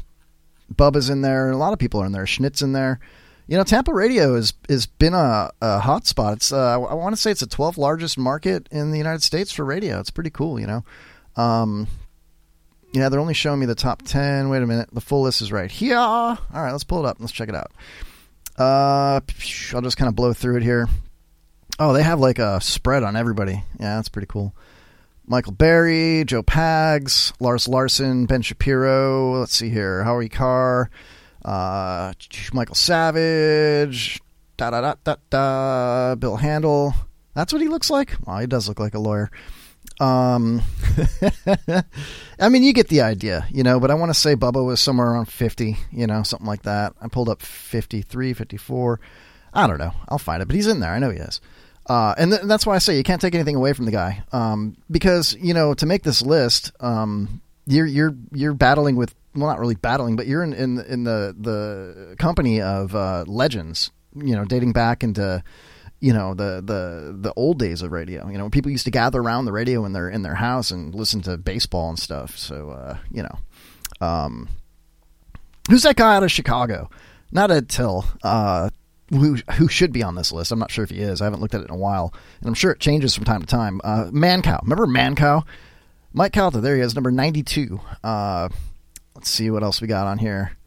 Bubba's 0.74 1.10
in 1.10 1.22
there. 1.22 1.52
A 1.52 1.58
lot 1.58 1.74
of 1.74 1.80
people 1.80 2.02
are 2.02 2.06
in 2.06 2.14
there. 2.14 2.24
Schnitt's 2.24 2.62
in 2.62 2.72
there. 2.72 3.02
You 3.48 3.58
know, 3.58 3.66
Tampa 3.66 3.94
radio 3.94 4.36
has 4.36 4.54
has 4.70 4.86
been 4.86 5.14
a, 5.14 5.52
a 5.62 5.80
hot 5.80 6.08
spot. 6.08 6.38
It's 6.38 6.54
uh, 6.54 6.82
I 6.82 6.94
want 6.94 7.14
to 7.14 7.22
say 7.22 7.32
it's 7.32 7.42
the 7.42 7.48
12th 7.48 7.78
largest 7.78 8.18
market 8.18 8.70
in 8.72 8.92
the 8.92 8.98
United 8.98 9.22
States 9.22 9.52
for 9.52 9.66
radio. 9.66 10.00
It's 10.00 10.12
pretty 10.12 10.30
cool, 10.30 10.62
you 10.62 10.68
know. 10.68 10.86
Um, 11.36 11.88
yeah, 12.94 13.10
they're 13.10 13.20
only 13.20 13.34
showing 13.34 13.60
me 13.60 13.66
the 13.66 13.76
top 13.76 14.04
10. 14.04 14.48
Wait 14.48 14.64
a 14.64 14.66
minute, 14.66 14.90
the 14.94 15.02
full 15.02 15.24
list 15.24 15.42
is 15.42 15.52
right 15.52 15.70
here. 15.70 15.98
All 15.98 16.38
right, 16.54 16.72
let's 16.72 16.86
pull 16.86 17.06
it 17.06 17.10
up. 17.10 17.18
Let's 17.20 17.34
check 17.34 17.50
it 17.50 17.56
out. 17.56 17.74
Uh, 18.58 19.20
I'll 19.74 19.82
just 19.82 19.98
kind 19.98 20.10
of 20.10 20.16
blow 20.16 20.34
through 20.34 20.58
it 20.58 20.64
here. 20.64 20.88
Oh, 21.80 21.94
they 21.94 22.02
have 22.04 22.20
like 22.20 22.40
a 22.40 22.60
spread 22.60 23.04
on 23.04 23.16
everybody. 23.16 23.64
Yeah, 23.80 23.96
that's 23.98 24.10
pretty 24.10 24.28
cool. 24.28 24.56
Michael 25.28 25.52
Berry, 25.52 26.24
Joe 26.26 26.42
Pags, 26.42 27.34
Lars 27.40 27.68
Larson, 27.68 28.26
Ben 28.26 28.42
Shapiro. 28.42 29.40
Let's 29.40 29.54
see 29.56 29.70
here. 29.70 30.04
Howie 30.04 30.30
Carr, 30.30 30.90
uh, 31.44 32.14
Michael 32.54 32.76
Savage, 32.76 34.22
da 34.56 34.72
da 34.72 34.82
da 34.82 34.96
da 35.04 35.16
da. 35.30 36.16
Bill 36.16 36.38
Handel. 36.38 36.94
That's 37.36 37.54
what 37.54 37.62
he 37.62 37.68
looks 37.68 37.90
like. 37.90 38.16
Well, 38.26 38.40
he 38.40 38.48
does 38.48 38.68
look 38.68 38.80
like 38.80 38.96
a 38.96 39.00
lawyer. 39.00 39.30
Um, 40.00 40.62
I 42.40 42.50
mean, 42.50 42.64
you 42.64 42.74
get 42.74 42.88
the 42.88 43.02
idea, 43.02 43.48
you 43.52 43.64
know, 43.64 43.80
but 43.80 43.90
I 43.90 43.96
want 43.96 44.12
to 44.12 44.20
say 44.20 44.36
Bubba 44.36 44.64
was 44.64 44.80
somewhere 44.80 45.08
around 45.08 45.26
50, 45.26 45.78
you 45.92 46.08
know, 46.08 46.24
something 46.24 46.48
like 46.48 46.64
that. 46.64 46.94
I 47.02 47.08
pulled 47.08 47.30
up 47.30 47.42
53, 47.42 48.34
54. 48.34 49.00
I 49.54 49.68
don't 49.68 49.80
know. 49.80 49.94
I'll 50.08 50.20
find 50.20 50.42
it, 50.42 50.46
but 50.46 50.56
he's 50.56 50.68
in 50.68 50.80
there. 50.80 50.92
I 50.92 51.00
know 51.00 51.10
he 51.10 51.18
is. 51.18 51.42
Uh, 51.88 52.14
and 52.18 52.32
th- 52.32 52.44
that's 52.44 52.66
why 52.66 52.76
I 52.76 52.80
say 52.80 52.98
you 52.98 53.04
can't 53.04 53.22
take 53.22 53.34
anything 53.34 53.56
away 53.56 53.74
from 53.74 53.86
the 53.86 53.92
guy, 53.92 54.24
um, 54.34 54.76
because 54.92 55.36
you 55.40 55.54
know 55.54 55.74
to 55.74 55.86
make 55.86 56.04
this 56.04 56.22
list, 56.22 56.74
um, 56.82 57.42
you're 57.66 57.86
you're 57.86 58.14
you're 58.34 58.54
battling 58.54 58.98
with 58.98 59.16
well, 59.36 59.48
not 59.48 59.60
really 59.60 59.76
battling, 59.76 60.18
but 60.18 60.28
you're 60.28 60.44
in 60.44 60.54
in, 60.54 60.80
in 60.80 61.04
the 61.06 61.34
the 61.40 62.16
company 62.20 62.62
of 62.62 62.94
uh, 62.94 63.24
legends, 63.26 63.92
you 64.16 64.36
know, 64.36 64.44
dating 64.44 64.74
back 64.74 65.02
into 65.02 65.42
you 66.00 66.14
know 66.14 66.34
the 66.34 66.62
the 66.64 67.16
the 67.18 67.34
old 67.36 67.60
days 67.60 67.82
of 67.82 67.92
radio. 67.92 68.28
You 68.30 68.38
know, 68.38 68.50
people 68.50 68.72
used 68.72 68.86
to 68.86 68.92
gather 68.92 69.20
around 69.20 69.46
the 69.46 69.52
radio 69.52 69.86
in 69.86 69.94
their 69.94 70.10
in 70.10 70.22
their 70.22 70.36
house 70.36 70.72
and 70.72 70.94
listen 70.94 71.22
to 71.24 71.38
baseball 71.38 71.90
and 71.90 72.00
stuff. 72.00 72.38
So 72.38 72.70
uh, 72.72 72.98
you 73.12 73.24
know, 73.24 73.40
um, 74.06 74.50
who's 75.70 75.84
that 75.84 75.96
guy 75.96 76.16
out 76.16 76.24
of 76.24 76.32
Chicago? 76.32 76.90
Not 77.32 77.52
Ed 77.52 77.70
Till. 77.70 78.06
Uh, 78.24 78.70
who 79.10 79.38
who 79.54 79.68
should 79.68 79.94
be 79.94 80.04
on 80.04 80.16
this 80.16 80.32
list? 80.32 80.52
I'm 80.52 80.60
not 80.60 80.72
sure 80.72 80.84
if 80.84 80.90
he 80.90 81.00
is. 81.00 81.22
I 81.22 81.26
haven't 81.26 81.40
looked 81.40 81.54
at 81.54 81.62
it 81.62 81.70
in 81.70 81.74
a 81.74 81.78
while, 81.78 82.14
and 82.40 82.48
I'm 82.48 82.54
sure 82.54 82.72
it 82.72 82.80
changes 82.80 83.16
from 83.16 83.26
time 83.26 83.42
to 83.42 83.48
time. 83.48 83.80
Uh, 83.84 84.06
Mancow, 84.12 84.62
remember 84.64 84.86
Mancow? 84.86 85.44
Mike 86.14 86.34
Calta, 86.34 86.60
there 86.60 86.76
he 86.76 86.82
is, 86.82 86.96
number 86.96 87.12
92. 87.12 87.80
Uh, 88.04 88.50
let's 89.14 89.30
see 89.30 89.52
what 89.52 89.62
else 89.62 89.82
we 89.82 89.88
got 89.88 90.08
on 90.08 90.18
here. 90.18 90.58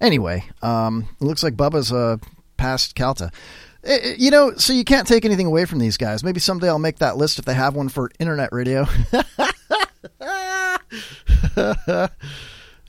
Anyway, 0.00 0.44
um, 0.62 1.08
it 1.20 1.24
looks 1.24 1.42
like 1.42 1.54
Bubba's 1.54 1.92
uh, 1.92 2.16
past 2.56 2.94
Calta. 2.94 3.30
Eh, 3.86 3.98
eh, 4.02 4.14
You 4.18 4.30
know, 4.30 4.52
so 4.56 4.72
you 4.72 4.84
can't 4.84 5.06
take 5.06 5.24
anything 5.24 5.46
away 5.46 5.64
from 5.64 5.78
these 5.78 5.96
guys. 5.96 6.22
Maybe 6.24 6.40
someday 6.40 6.68
I'll 6.68 6.78
make 6.78 6.98
that 6.98 7.16
list 7.16 7.38
if 7.38 7.44
they 7.44 7.54
have 7.54 7.74
one 7.74 7.88
for 7.88 8.10
internet 8.18 8.50
radio. 8.52 8.86
uh, 10.20 10.78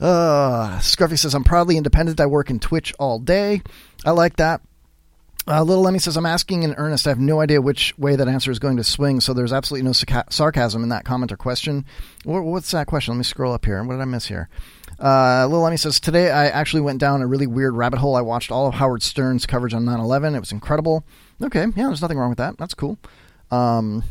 Scruffy 0.00 1.18
says, 1.18 1.34
I'm 1.34 1.44
proudly 1.44 1.76
independent. 1.76 2.20
I 2.20 2.26
work 2.26 2.50
in 2.50 2.58
Twitch 2.60 2.92
all 2.98 3.18
day. 3.18 3.62
I 4.04 4.10
like 4.10 4.36
that. 4.36 4.60
Uh, 5.46 5.62
Little 5.62 5.82
Lemmy 5.82 5.98
says, 5.98 6.16
I'm 6.16 6.26
asking 6.26 6.62
in 6.62 6.74
earnest. 6.74 7.06
I 7.06 7.10
have 7.10 7.18
no 7.18 7.40
idea 7.40 7.62
which 7.62 7.96
way 7.96 8.16
that 8.16 8.28
answer 8.28 8.50
is 8.50 8.58
going 8.58 8.76
to 8.76 8.84
swing, 8.84 9.20
so 9.20 9.32
there's 9.32 9.52
absolutely 9.52 9.84
no 9.86 9.92
sarca- 9.92 10.30
sarcasm 10.30 10.82
in 10.82 10.90
that 10.90 11.06
comment 11.06 11.32
or 11.32 11.38
question. 11.38 11.86
Wha- 12.26 12.42
What's 12.42 12.70
that 12.72 12.86
question? 12.86 13.14
Let 13.14 13.18
me 13.18 13.24
scroll 13.24 13.54
up 13.54 13.64
here. 13.64 13.82
What 13.82 13.94
did 13.94 14.02
I 14.02 14.06
miss 14.06 14.26
here? 14.26 14.50
Uh, 14.98 15.46
Little 15.46 15.62
Lemmy 15.62 15.76
says, 15.76 16.00
Today 16.00 16.30
I 16.30 16.46
actually 16.48 16.80
went 16.80 16.98
down 16.98 17.22
a 17.22 17.26
really 17.26 17.46
weird 17.46 17.74
rabbit 17.74 17.98
hole. 17.98 18.16
I 18.16 18.20
watched 18.20 18.50
all 18.50 18.66
of 18.66 18.74
Howard 18.74 19.02
Stern's 19.02 19.46
coverage 19.46 19.74
on 19.74 19.84
9 19.84 20.00
11. 20.00 20.34
It 20.34 20.40
was 20.40 20.52
incredible. 20.52 21.04
Okay, 21.42 21.66
yeah, 21.76 21.86
there's 21.86 22.02
nothing 22.02 22.18
wrong 22.18 22.30
with 22.30 22.38
that. 22.38 22.58
That's 22.58 22.74
cool. 22.74 22.98
Um, 23.50 24.02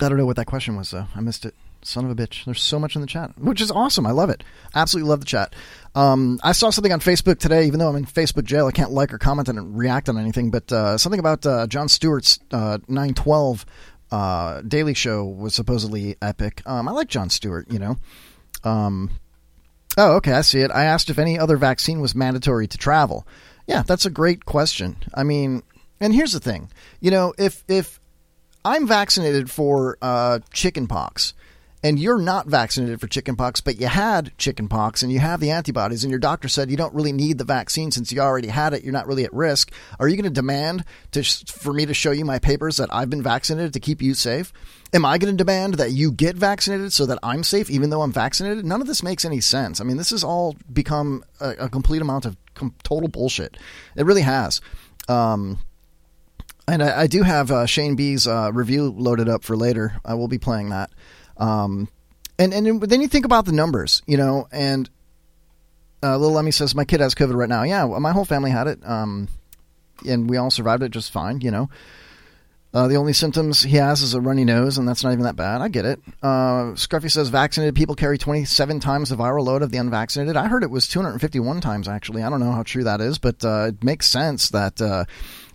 I 0.00 0.08
don't 0.08 0.18
know 0.18 0.26
what 0.26 0.36
that 0.36 0.46
question 0.46 0.76
was, 0.76 0.90
though. 0.90 1.06
I 1.14 1.20
missed 1.20 1.46
it. 1.46 1.54
Son 1.82 2.04
of 2.04 2.10
a 2.10 2.14
bitch. 2.16 2.44
There's 2.44 2.60
so 2.60 2.80
much 2.80 2.96
in 2.96 3.00
the 3.00 3.06
chat, 3.06 3.38
which 3.38 3.60
is 3.60 3.70
awesome. 3.70 4.06
I 4.06 4.10
love 4.10 4.28
it. 4.28 4.42
Absolutely 4.74 5.08
love 5.08 5.20
the 5.20 5.26
chat. 5.26 5.54
Um, 5.94 6.40
I 6.42 6.50
saw 6.50 6.70
something 6.70 6.92
on 6.92 6.98
Facebook 6.98 7.38
today, 7.38 7.64
even 7.66 7.78
though 7.78 7.88
I'm 7.88 7.94
in 7.94 8.06
Facebook 8.06 8.42
jail, 8.42 8.66
I 8.66 8.72
can't 8.72 8.90
like 8.90 9.14
or 9.14 9.18
comment 9.18 9.48
and 9.48 9.78
react 9.78 10.08
on 10.08 10.18
anything, 10.18 10.50
but 10.50 10.70
uh, 10.72 10.98
something 10.98 11.20
about 11.20 11.46
uh, 11.46 11.68
Jon 11.68 11.88
Stewart's 11.88 12.40
uh, 12.50 12.78
912 12.88 13.64
uh, 14.10 14.62
Daily 14.62 14.94
Show 14.94 15.24
was 15.24 15.54
supposedly 15.54 16.16
epic. 16.20 16.60
Um, 16.66 16.88
I 16.88 16.92
like 16.92 17.08
Jon 17.08 17.30
Stewart, 17.30 17.70
you 17.70 17.78
know. 17.78 17.96
Um, 18.66 19.10
oh, 19.96 20.16
okay, 20.16 20.32
I 20.32 20.40
see 20.40 20.60
it. 20.60 20.70
I 20.70 20.84
asked 20.84 21.08
if 21.08 21.18
any 21.18 21.38
other 21.38 21.56
vaccine 21.56 22.00
was 22.00 22.14
mandatory 22.14 22.66
to 22.66 22.78
travel. 22.78 23.26
Yeah, 23.66 23.82
that's 23.82 24.06
a 24.06 24.10
great 24.10 24.44
question. 24.44 24.96
I 25.14 25.22
mean, 25.22 25.62
and 26.00 26.14
here's 26.14 26.32
the 26.32 26.40
thing. 26.40 26.70
You 27.00 27.10
know, 27.10 27.34
if 27.38 27.64
if 27.68 28.00
I'm 28.64 28.86
vaccinated 28.86 29.50
for 29.50 29.96
uh, 30.02 30.40
chickenpox, 30.52 31.34
and 31.82 31.98
you're 31.98 32.20
not 32.20 32.46
vaccinated 32.46 33.00
for 33.00 33.06
chickenpox, 33.06 33.60
but 33.60 33.80
you 33.80 33.86
had 33.86 34.36
chickenpox 34.38 35.02
and 35.02 35.12
you 35.12 35.18
have 35.18 35.40
the 35.40 35.50
antibodies, 35.50 36.04
and 36.04 36.10
your 36.10 36.18
doctor 36.18 36.48
said 36.48 36.70
you 36.70 36.76
don't 36.76 36.94
really 36.94 37.12
need 37.12 37.38
the 37.38 37.44
vaccine 37.44 37.90
since 37.90 38.10
you 38.10 38.20
already 38.20 38.48
had 38.48 38.72
it, 38.72 38.82
you're 38.82 38.92
not 38.92 39.06
really 39.06 39.24
at 39.24 39.32
risk. 39.32 39.72
Are 40.00 40.08
you 40.08 40.16
going 40.16 40.24
to 40.24 40.30
demand 40.30 40.84
for 41.46 41.72
me 41.72 41.86
to 41.86 41.94
show 41.94 42.10
you 42.10 42.24
my 42.24 42.38
papers 42.38 42.78
that 42.78 42.92
I've 42.92 43.10
been 43.10 43.22
vaccinated 43.22 43.72
to 43.74 43.80
keep 43.80 44.02
you 44.02 44.14
safe? 44.14 44.52
Am 44.92 45.04
I 45.04 45.18
going 45.18 45.36
to 45.36 45.36
demand 45.36 45.74
that 45.74 45.90
you 45.90 46.12
get 46.12 46.36
vaccinated 46.36 46.92
so 46.92 47.06
that 47.06 47.18
I'm 47.22 47.42
safe, 47.42 47.68
even 47.70 47.90
though 47.90 48.02
I'm 48.02 48.12
vaccinated? 48.12 48.64
None 48.64 48.80
of 48.80 48.86
this 48.86 49.02
makes 49.02 49.24
any 49.24 49.40
sense. 49.40 49.80
I 49.80 49.84
mean, 49.84 49.96
this 49.96 50.10
has 50.10 50.24
all 50.24 50.56
become 50.72 51.24
a, 51.40 51.50
a 51.50 51.68
complete 51.68 52.02
amount 52.02 52.24
of 52.24 52.36
com- 52.54 52.74
total 52.82 53.08
bullshit. 53.08 53.56
It 53.96 54.06
really 54.06 54.22
has. 54.22 54.60
Um, 55.08 55.58
and 56.68 56.82
I, 56.82 57.02
I 57.02 57.06
do 57.06 57.22
have 57.22 57.50
uh, 57.50 57.66
Shane 57.66 57.96
B's 57.96 58.26
uh, 58.26 58.50
review 58.52 58.90
loaded 58.96 59.28
up 59.28 59.44
for 59.44 59.56
later. 59.56 60.00
I 60.04 60.14
will 60.14 60.28
be 60.28 60.38
playing 60.38 60.70
that. 60.70 60.90
Um, 61.38 61.88
and 62.38 62.52
and 62.52 62.80
then 62.82 63.00
you 63.00 63.08
think 63.08 63.24
about 63.24 63.46
the 63.46 63.52
numbers, 63.52 64.02
you 64.06 64.16
know. 64.16 64.48
And 64.52 64.88
uh, 66.02 66.16
little 66.16 66.34
Lemmy 66.34 66.50
says 66.50 66.74
my 66.74 66.84
kid 66.84 67.00
has 67.00 67.14
COVID 67.14 67.34
right 67.34 67.48
now. 67.48 67.62
Yeah, 67.62 67.84
my 67.86 68.12
whole 68.12 68.24
family 68.24 68.50
had 68.50 68.66
it, 68.66 68.78
um, 68.84 69.28
and 70.06 70.28
we 70.28 70.36
all 70.36 70.50
survived 70.50 70.82
it 70.82 70.90
just 70.90 71.10
fine, 71.10 71.40
you 71.40 71.50
know. 71.50 71.68
Uh, 72.74 72.88
the 72.88 72.96
only 72.96 73.14
symptoms 73.14 73.62
he 73.62 73.76
has 73.76 74.02
is 74.02 74.12
a 74.12 74.20
runny 74.20 74.44
nose, 74.44 74.76
and 74.76 74.86
that's 74.86 75.02
not 75.02 75.12
even 75.12 75.24
that 75.24 75.34
bad. 75.34 75.62
I 75.62 75.68
get 75.68 75.86
it. 75.86 75.98
Uh, 76.22 76.74
Scruffy 76.74 77.10
says 77.10 77.30
vaccinated 77.30 77.74
people 77.74 77.94
carry 77.94 78.18
27 78.18 78.80
times 78.80 79.08
the 79.08 79.16
viral 79.16 79.46
load 79.46 79.62
of 79.62 79.70
the 79.70 79.78
unvaccinated. 79.78 80.36
I 80.36 80.46
heard 80.46 80.62
it 80.62 80.70
was 80.70 80.86
251 80.86 81.62
times, 81.62 81.88
actually. 81.88 82.22
I 82.22 82.28
don't 82.28 82.40
know 82.40 82.52
how 82.52 82.64
true 82.64 82.84
that 82.84 83.00
is, 83.00 83.16
but 83.16 83.42
uh, 83.42 83.68
it 83.68 83.82
makes 83.82 84.06
sense 84.08 84.50
that, 84.50 84.78
uh, 84.82 85.06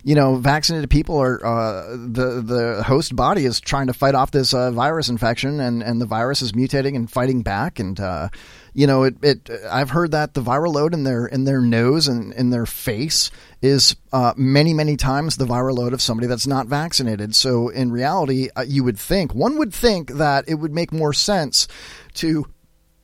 you 0.04 0.16
know, 0.16 0.34
vaccinated 0.34 0.90
people 0.90 1.16
are, 1.16 1.44
uh, 1.44 1.90
the, 1.90 2.42
the 2.44 2.82
host 2.82 3.14
body 3.14 3.44
is 3.44 3.60
trying 3.60 3.86
to 3.86 3.92
fight 3.92 4.16
off 4.16 4.32
this 4.32 4.52
uh, 4.52 4.72
virus 4.72 5.08
infection, 5.08 5.60
and, 5.60 5.82
and 5.82 6.00
the 6.00 6.06
virus 6.06 6.42
is 6.42 6.52
mutating 6.52 6.96
and 6.96 7.08
fighting 7.08 7.42
back. 7.42 7.78
And, 7.78 8.00
uh, 8.00 8.28
you 8.74 8.88
know, 8.88 9.04
it, 9.04 9.14
it, 9.22 9.50
I've 9.70 9.90
heard 9.90 10.10
that 10.10 10.34
the 10.34 10.42
viral 10.42 10.74
load 10.74 10.92
in 10.92 11.04
their, 11.04 11.26
in 11.26 11.44
their 11.44 11.60
nose 11.60 12.08
and 12.08 12.32
in 12.32 12.50
their 12.50 12.66
face 12.66 13.30
is 13.60 13.94
uh, 14.12 14.34
many, 14.36 14.74
many 14.74 14.96
times 14.96 15.36
the 15.36 15.44
viral 15.44 15.76
load 15.76 15.92
of 15.92 16.02
somebody 16.02 16.26
that's 16.26 16.48
not 16.48 16.66
vaccinated. 16.66 17.36
So, 17.36 17.68
in 17.68 17.92
reality, 17.92 18.48
uh, 18.56 18.64
you 18.66 18.82
would 18.82 18.98
think, 18.98 19.34
one 19.34 19.56
would 19.58 19.72
think 19.72 20.10
that 20.14 20.48
it 20.48 20.56
would 20.56 20.72
make 20.72 20.92
more 20.92 21.12
sense 21.12 21.68
to 22.14 22.46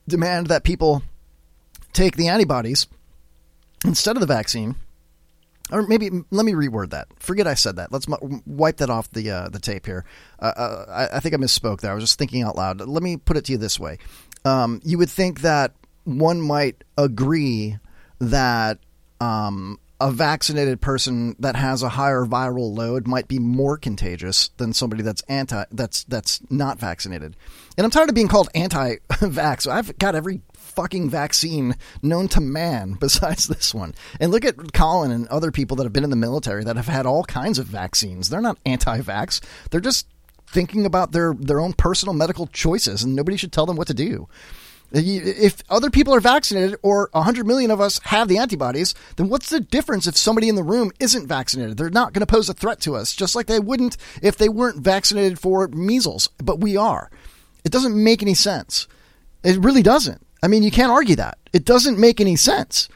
demand 0.09 0.49
that 0.49 0.65
people 0.65 1.03
take 1.93 2.17
the 2.17 2.27
antibodies 2.27 2.89
instead 3.85 4.17
of 4.17 4.21
the 4.21 4.27
vaccine. 4.27 4.75
Or 5.71 5.83
maybe 5.83 6.11
let 6.31 6.47
me 6.47 6.53
reword 6.53 6.91
that. 6.91 7.09
Forget 7.19 7.47
I 7.47 7.55
said 7.55 7.77
that. 7.77 7.93
Let's 7.93 8.07
m- 8.11 8.43
wipe 8.47 8.79
that 8.79 8.91
off 8.91 9.11
the 9.11 9.31
uh, 9.31 9.49
the 9.49 9.59
tape 9.59 9.87
here. 9.87 10.05
Uh, 10.39 10.53
uh, 10.57 10.85
I, 10.89 11.17
I 11.17 11.21
think 11.21 11.35
I 11.35 11.39
misspoke 11.39 11.81
there. 11.81 11.93
I 11.93 11.95
was 11.95 12.05
just 12.05 12.19
thinking 12.19 12.43
out 12.43 12.57
loud. 12.57 12.81
Let 12.81 13.03
me 13.03 13.17
put 13.17 13.37
it 13.37 13.45
to 13.47 13.53
you 13.53 13.59
this 13.59 13.79
way: 13.79 13.99
um, 14.45 14.81
you 14.83 14.99
would 14.99 15.11
think 15.11 15.43
that 15.43 15.73
one 16.05 16.41
might 16.41 16.85
agree 16.97 17.77
that 18.19 18.79
um, 19.21 19.79
a 20.01 20.11
vaccinated 20.11 20.81
person 20.81 21.35
that 21.41 21.57
has 21.57 21.83
a 21.83 21.89
higher 21.89 22.25
viral 22.25 22.75
load 22.75 23.07
might 23.07 23.27
be 23.27 23.39
more 23.39 23.77
contagious 23.77 24.49
than 24.57 24.73
somebody 24.73 25.03
that's 25.03 25.23
anti 25.23 25.65
that's 25.73 26.05
that's 26.05 26.41
not 26.51 26.79
vaccinated. 26.79 27.37
And 27.77 27.85
I'm 27.85 27.91
tired 27.91 28.09
of 28.09 28.15
being 28.15 28.29
called 28.29 28.49
anti-vax. 28.55 29.67
I've 29.71 29.99
got 29.99 30.15
every 30.15 30.41
fucking 30.79 31.11
vaccine 31.11 31.75
known 32.03 32.29
to 32.29 32.41
man 32.41 32.93
besides 33.01 33.49
this 33.49 33.75
one. 33.75 33.95
And 34.21 34.31
look 34.31 34.45
at 34.45 34.73
Colin 34.73 35.11
and 35.11 35.27
other 35.27 35.51
people 35.51 35.77
that 35.77 35.83
have 35.83 35.93
been 35.93 36.05
in 36.05 36.11
the 36.11 36.17
military 36.17 36.63
that 36.63 36.77
have 36.77 36.87
had 36.87 37.05
all 37.05 37.25
kinds 37.25 37.59
of 37.59 37.67
vaccines. 37.67 38.29
They're 38.29 38.41
not 38.41 38.59
anti-vax. 38.65 39.41
They're 39.71 39.81
just 39.81 40.07
thinking 40.47 40.87
about 40.87 41.13
their 41.13 41.35
their 41.35 41.61
own 41.61 41.73
personal 41.75 42.15
medical 42.15 42.47
choices 42.47 43.03
and 43.03 43.15
nobody 43.15 43.37
should 43.37 43.53
tell 43.53 43.67
them 43.67 43.77
what 43.77 43.89
to 43.89 43.95
do. 43.95 44.29
If 44.93 45.63
other 45.69 45.91
people 45.91 46.15
are 46.15 46.21
vaccinated 46.21 46.79
or 46.81 47.11
100 47.13 47.47
million 47.47 47.71
of 47.71 47.81
us 47.81 48.01
have 48.05 48.29
the 48.29 48.39
antibodies, 48.39 48.95
then 49.17 49.29
what's 49.29 49.51
the 49.51 49.61
difference 49.61 50.07
if 50.07 50.17
somebody 50.17 50.49
in 50.49 50.55
the 50.55 50.63
room 50.63 50.93
isn't 51.01 51.27
vaccinated? 51.27 51.77
They're 51.77 51.91
not 51.91 52.15
going 52.15 52.25
to 52.25 52.33
pose 52.33 52.49
a 52.49 52.55
threat 52.55 52.81
to 52.83 52.95
us, 52.95 53.15
just 53.15 53.35
like 53.35 53.47
they 53.47 53.61
wouldn't 53.61 53.97
if 54.23 54.39
they 54.39 54.49
weren't 54.49 54.79
vaccinated 54.79 55.41
for 55.41 55.67
measles, 55.69 56.29
but 56.39 56.61
we 56.61 56.77
are. 56.77 57.11
It 57.65 57.73
doesn't 57.73 58.03
make 58.03 58.23
any 58.23 58.35
sense. 58.35 58.87
It 59.43 59.59
really 59.59 59.83
doesn't. 59.83 60.23
I 60.43 60.49
mean, 60.49 60.63
you 60.63 60.71
can't 60.71 60.93
argue 60.93 61.17
that. 61.17 61.39
It 61.53 61.65
doesn't 61.65 61.99
make 61.99 62.21
any 62.21 62.37
sense 62.37 62.89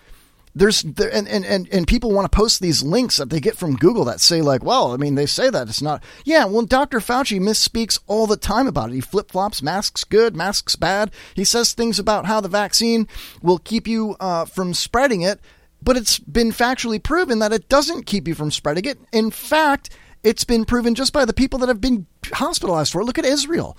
there's 0.54 0.82
there, 0.82 1.12
and, 1.12 1.26
and, 1.28 1.44
and, 1.44 1.68
and 1.72 1.86
people 1.86 2.12
want 2.12 2.30
to 2.30 2.36
post 2.36 2.60
these 2.60 2.82
links 2.82 3.16
that 3.16 3.30
they 3.30 3.40
get 3.40 3.56
from 3.56 3.76
Google 3.76 4.04
that 4.04 4.20
say 4.20 4.42
like, 4.42 4.62
well, 4.62 4.92
I 4.92 4.96
mean, 4.96 5.14
they 5.14 5.26
say 5.26 5.48
that 5.50 5.68
it's 5.68 5.80
not. 5.80 6.02
Yeah, 6.24 6.44
well, 6.44 6.62
Dr. 6.62 6.98
Fauci 6.98 7.40
misspeaks 7.40 7.98
all 8.06 8.26
the 8.26 8.36
time 8.36 8.66
about 8.66 8.90
it. 8.90 8.94
He 8.94 9.00
flip 9.00 9.30
flops. 9.30 9.62
Masks 9.62 10.04
good, 10.04 10.36
masks 10.36 10.76
bad. 10.76 11.10
He 11.34 11.44
says 11.44 11.72
things 11.72 11.98
about 11.98 12.26
how 12.26 12.40
the 12.40 12.48
vaccine 12.48 13.08
will 13.40 13.58
keep 13.58 13.86
you 13.86 14.16
uh, 14.20 14.44
from 14.44 14.74
spreading 14.74 15.22
it, 15.22 15.40
but 15.80 15.96
it's 15.96 16.18
been 16.18 16.50
factually 16.50 17.02
proven 17.02 17.38
that 17.38 17.52
it 17.52 17.68
doesn't 17.68 18.06
keep 18.06 18.28
you 18.28 18.34
from 18.34 18.50
spreading 18.50 18.84
it. 18.84 18.98
In 19.12 19.30
fact, 19.30 19.90
it's 20.22 20.44
been 20.44 20.64
proven 20.64 20.94
just 20.94 21.12
by 21.12 21.24
the 21.24 21.32
people 21.32 21.58
that 21.60 21.68
have 21.68 21.80
been 21.80 22.06
hospitalized 22.32 22.92
for 22.92 23.00
it. 23.00 23.04
Look 23.04 23.18
at 23.18 23.24
Israel. 23.24 23.76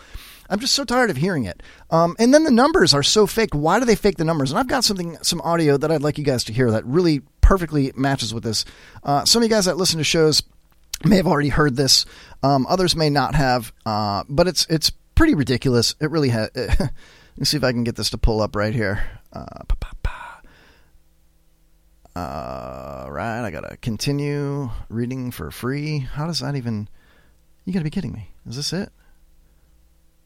I'm 0.50 0.60
just 0.60 0.74
so 0.74 0.84
tired 0.84 1.10
of 1.10 1.18
hearing 1.18 1.46
it. 1.46 1.64
Um, 1.90 2.16
and 2.20 2.34
then 2.34 2.44
the 2.44 2.52
numbers 2.52 2.94
are 2.94 3.04
so 3.04 3.26
fake. 3.26 3.54
Why 3.54 3.80
do 3.80 3.86
they 3.86 3.96
fake 3.96 4.18
the 4.18 4.26
numbers? 4.26 4.52
And 4.52 4.60
I've 4.60 4.68
got 4.68 4.84
something, 4.84 5.18
some 5.22 5.42
audio 5.42 5.78
that 5.78 5.92
I'd 5.92 6.02
like 6.02 6.18
you 6.18 6.24
guys 6.24 6.44
to 6.46 6.54
hear 6.54 6.72
that 6.72 6.86
really 6.86 7.22
perfectly 7.42 7.92
matches 7.96 8.34
with 8.34 8.44
this. 8.44 8.66
Uh, 9.04 9.26
some 9.26 9.42
of 9.42 9.50
you 9.50 9.56
guys 9.56 9.66
that 9.66 9.78
listen 9.78 9.98
to 9.98 10.04
shows 10.04 10.44
may 11.06 11.18
have 11.18 11.28
already 11.28 11.50
heard 11.50 11.76
this. 11.76 12.06
Um, 12.42 12.66
others 12.68 12.96
may 12.96 13.10
not 13.10 13.36
have, 13.36 13.74
uh, 13.86 14.24
but 14.30 14.48
it's 14.48 14.66
it's 14.68 14.90
pretty 15.16 15.36
ridiculous. 15.36 15.96
It 16.00 16.12
really 16.12 16.30
has. 16.30 16.50
Let 16.56 17.40
me 17.40 17.46
see 17.46 17.58
if 17.58 17.64
I 17.64 17.72
can 17.72 17.84
get 17.84 17.96
this 17.96 18.12
to 18.12 18.18
pull 18.18 18.42
up 18.42 18.56
right 18.56 18.74
here. 18.74 19.04
Uh, 19.32 19.64
uh, 22.16 23.08
right, 23.10 23.44
I 23.44 23.50
gotta 23.50 23.76
continue 23.78 24.70
reading 24.88 25.32
for 25.32 25.50
free. 25.50 26.00
How 26.00 26.28
does 26.28 26.42
that 26.42 26.56
even? 26.56 26.88
You 27.66 27.74
gotta 27.74 27.84
be 27.84 27.90
kidding 27.90 28.14
me. 28.14 28.30
Is 28.48 28.56
this 28.56 28.72
it? 28.72 28.92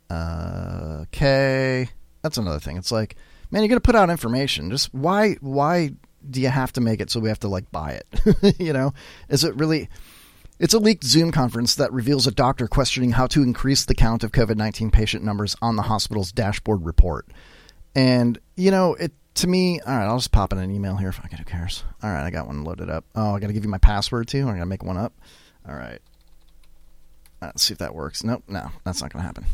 Uh, 0.10 1.00
okay, 1.04 1.90
that's 2.22 2.38
another 2.38 2.60
thing. 2.60 2.78
It's 2.78 2.92
like, 2.92 3.16
man, 3.52 3.62
you're 3.62 3.70
gonna 3.70 3.82
put 3.82 3.96
out 3.96 4.10
information. 4.10 4.70
Just 4.70 4.94
why? 4.94 5.34
Why 5.42 5.92
do 6.30 6.42
you 6.42 6.50
have 6.50 6.74
to 6.74 6.82
make 6.82 7.00
it 7.00 7.10
so 7.10 7.20
we 7.20 7.30
have 7.30 7.40
to 7.40 7.48
like 7.48 7.72
buy 7.72 7.92
it? 7.92 8.60
you 8.60 8.74
know, 8.74 8.94
is 9.30 9.44
it 9.44 9.56
really? 9.56 9.90
It's 10.60 10.74
a 10.74 10.80
leaked 10.80 11.04
Zoom 11.04 11.32
conference 11.32 11.76
that 11.76 11.94
reveals 11.94 12.26
a 12.26 12.32
doctor 12.32 12.68
questioning 12.68 13.12
how 13.12 13.28
to 13.28 13.44
increase 13.44 13.86
the 13.86 13.94
count 13.94 14.24
of 14.24 14.32
COVID 14.32 14.56
19 14.58 14.90
patient 14.90 15.24
numbers 15.24 15.56
on 15.62 15.76
the 15.76 15.84
hospital's 15.84 16.32
dashboard 16.32 16.84
report. 16.84 17.28
And, 17.94 18.40
you 18.56 18.72
know, 18.72 18.96
it 18.96 19.12
to 19.36 19.48
me, 19.48 19.80
all 19.82 19.96
right, 19.96 20.06
I'll 20.06 20.18
just 20.18 20.32
pop 20.32 20.52
in 20.52 20.60
an 20.60 20.72
email 20.72 20.96
here. 20.96 21.12
Fuck 21.12 21.32
it, 21.32 21.40
who 21.40 21.46
cares? 21.46 21.84
All 22.02 22.10
right, 22.10 22.26
I 22.26 22.32
got 22.32 22.48
one 22.48 22.64
loaded 22.64 22.90
up. 22.90 23.06
Oh, 23.16 23.36
I 23.36 23.40
got 23.40 23.48
to 23.48 23.54
give 23.54 23.64
you 23.64 23.70
my 23.70 23.78
password 23.78 24.28
too. 24.28 24.48
I 24.48 24.54
got 24.54 24.60
to 24.60 24.66
make 24.66 24.84
one 24.84 24.98
up. 24.98 25.14
All 25.68 25.76
right. 25.76 26.00
Let's 27.42 27.64
see 27.64 27.74
if 27.74 27.78
that 27.78 27.94
works. 27.94 28.24
Nope, 28.24 28.44
no, 28.48 28.72
that's 28.84 29.02
not 29.02 29.14
going 29.14 29.22
to 29.22 29.28
happen. 29.28 29.46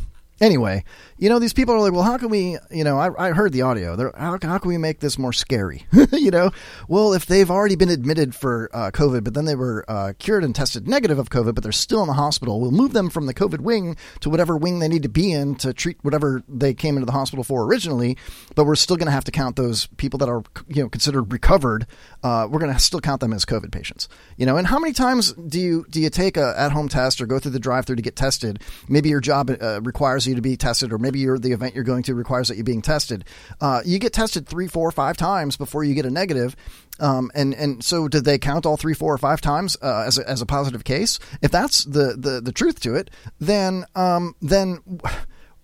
Anyway, 0.44 0.84
you 1.16 1.30
know, 1.30 1.38
these 1.38 1.54
people 1.54 1.74
are 1.74 1.80
like, 1.80 1.94
well, 1.94 2.02
how 2.02 2.18
can 2.18 2.28
we, 2.28 2.58
you 2.70 2.84
know, 2.84 2.98
I, 2.98 3.28
I 3.28 3.30
heard 3.30 3.54
the 3.54 3.62
audio. 3.62 3.96
They're, 3.96 4.12
how, 4.14 4.38
how 4.42 4.58
can 4.58 4.68
we 4.68 4.76
make 4.76 5.00
this 5.00 5.16
more 5.18 5.32
scary? 5.32 5.86
you 6.12 6.30
know, 6.30 6.50
well, 6.86 7.14
if 7.14 7.24
they've 7.24 7.50
already 7.50 7.76
been 7.76 7.88
admitted 7.88 8.34
for 8.34 8.68
uh, 8.74 8.90
COVID, 8.90 9.24
but 9.24 9.32
then 9.32 9.46
they 9.46 9.54
were 9.54 9.86
uh, 9.88 10.12
cured 10.18 10.44
and 10.44 10.54
tested 10.54 10.86
negative 10.86 11.18
of 11.18 11.30
COVID, 11.30 11.54
but 11.54 11.62
they're 11.62 11.72
still 11.72 12.02
in 12.02 12.08
the 12.08 12.12
hospital, 12.12 12.60
we'll 12.60 12.72
move 12.72 12.92
them 12.92 13.08
from 13.08 13.24
the 13.24 13.32
COVID 13.32 13.60
wing 13.60 13.96
to 14.20 14.28
whatever 14.28 14.54
wing 14.54 14.80
they 14.80 14.88
need 14.88 15.02
to 15.04 15.08
be 15.08 15.32
in 15.32 15.54
to 15.54 15.72
treat 15.72 15.96
whatever 16.02 16.42
they 16.46 16.74
came 16.74 16.96
into 16.96 17.06
the 17.06 17.12
hospital 17.12 17.42
for 17.42 17.64
originally. 17.64 18.18
But 18.54 18.66
we're 18.66 18.76
still 18.76 18.96
going 18.96 19.06
to 19.06 19.12
have 19.12 19.24
to 19.24 19.32
count 19.32 19.56
those 19.56 19.86
people 19.96 20.18
that 20.18 20.28
are, 20.28 20.42
you 20.68 20.82
know, 20.82 20.90
considered 20.90 21.32
recovered. 21.32 21.86
Uh, 22.22 22.48
we're 22.50 22.60
going 22.60 22.70
to 22.70 22.78
still 22.78 23.00
count 23.00 23.22
them 23.22 23.32
as 23.32 23.46
COVID 23.46 23.72
patients. 23.72 24.10
You 24.36 24.44
know, 24.44 24.58
and 24.58 24.66
how 24.66 24.78
many 24.78 24.92
times 24.92 25.32
do 25.32 25.58
you 25.58 25.86
do 25.88 26.02
you 26.02 26.10
take 26.10 26.36
a 26.36 26.54
at 26.58 26.72
home 26.72 26.90
test 26.90 27.22
or 27.22 27.26
go 27.26 27.38
through 27.38 27.52
the 27.52 27.58
drive 27.58 27.86
through 27.86 27.96
to 27.96 28.02
get 28.02 28.14
tested? 28.14 28.60
Maybe 28.90 29.08
your 29.08 29.20
job 29.20 29.50
uh, 29.50 29.80
requires 29.80 30.26
you 30.26 30.33
to 30.36 30.42
be 30.42 30.56
tested, 30.56 30.92
or 30.92 30.98
maybe 30.98 31.18
you're, 31.18 31.38
the 31.38 31.52
event 31.52 31.74
you're 31.74 31.84
going 31.84 32.02
to 32.04 32.14
requires 32.14 32.48
that 32.48 32.56
you're 32.56 32.64
being 32.64 32.82
tested. 32.82 33.24
Uh, 33.60 33.80
you 33.84 33.98
get 33.98 34.12
tested 34.12 34.46
three, 34.46 34.68
four, 34.68 34.90
five 34.90 35.16
times 35.16 35.56
before 35.56 35.84
you 35.84 35.94
get 35.94 36.06
a 36.06 36.10
negative. 36.10 36.56
Um, 37.00 37.30
and 37.34 37.54
and 37.54 37.82
so 37.82 38.06
did 38.06 38.24
they 38.24 38.38
count 38.38 38.66
all 38.66 38.76
three, 38.76 38.94
four, 38.94 39.14
or 39.14 39.18
five 39.18 39.40
times 39.40 39.76
uh, 39.82 40.04
as 40.06 40.18
a, 40.18 40.28
as 40.28 40.40
a 40.40 40.46
positive 40.46 40.84
case? 40.84 41.18
If 41.42 41.50
that's 41.50 41.84
the 41.84 42.14
the, 42.16 42.40
the 42.40 42.52
truth 42.52 42.80
to 42.80 42.94
it, 42.94 43.10
then 43.40 43.84
um, 43.94 44.34
then. 44.40 44.80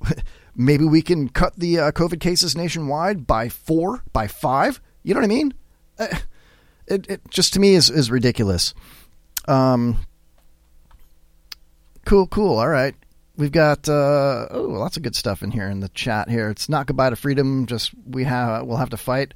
Maybe 0.57 0.85
we 0.85 1.01
can 1.01 1.29
cut 1.29 1.57
the 1.57 1.79
uh, 1.79 1.93
COVID 1.93 2.21
cases 2.21 2.57
nationwide 2.57 3.27
by 3.27 3.49
four, 3.49 4.03
by 4.13 4.27
five. 4.27 4.81
You 5.05 5.15
know 5.15 5.21
what 5.21 5.25
I 5.25 5.29
mean? 5.29 5.55
Uh, 5.99 6.09
it, 6.87 7.09
it 7.09 7.31
just 7.31 7.55
to 7.55 7.61
me 7.61 7.75
is 7.75 7.89
is 7.89 8.11
ridiculous. 8.11 8.75
Um, 9.47 9.99
cool, 12.05 12.27
cool. 12.27 12.59
All 12.59 12.69
right. 12.69 12.95
We've 13.41 13.51
got 13.51 13.89
uh, 13.89 14.49
oh, 14.51 14.61
lots 14.69 14.99
of 14.99 15.03
good 15.03 15.17
stuff 15.17 15.43
in 15.43 15.51
here 15.51 15.67
in 15.67 15.81
the 15.81 15.89
chat. 15.89 16.29
Here, 16.29 16.51
it's 16.51 16.69
not 16.69 16.87
goodbye 16.87 17.09
to 17.09 17.17
freedom. 17.17 17.65
Just 17.65 17.91
we 18.07 18.25
have 18.25 18.67
we'll 18.67 18.77
have 18.77 18.91
to 18.91 18.99
fight 18.99 19.33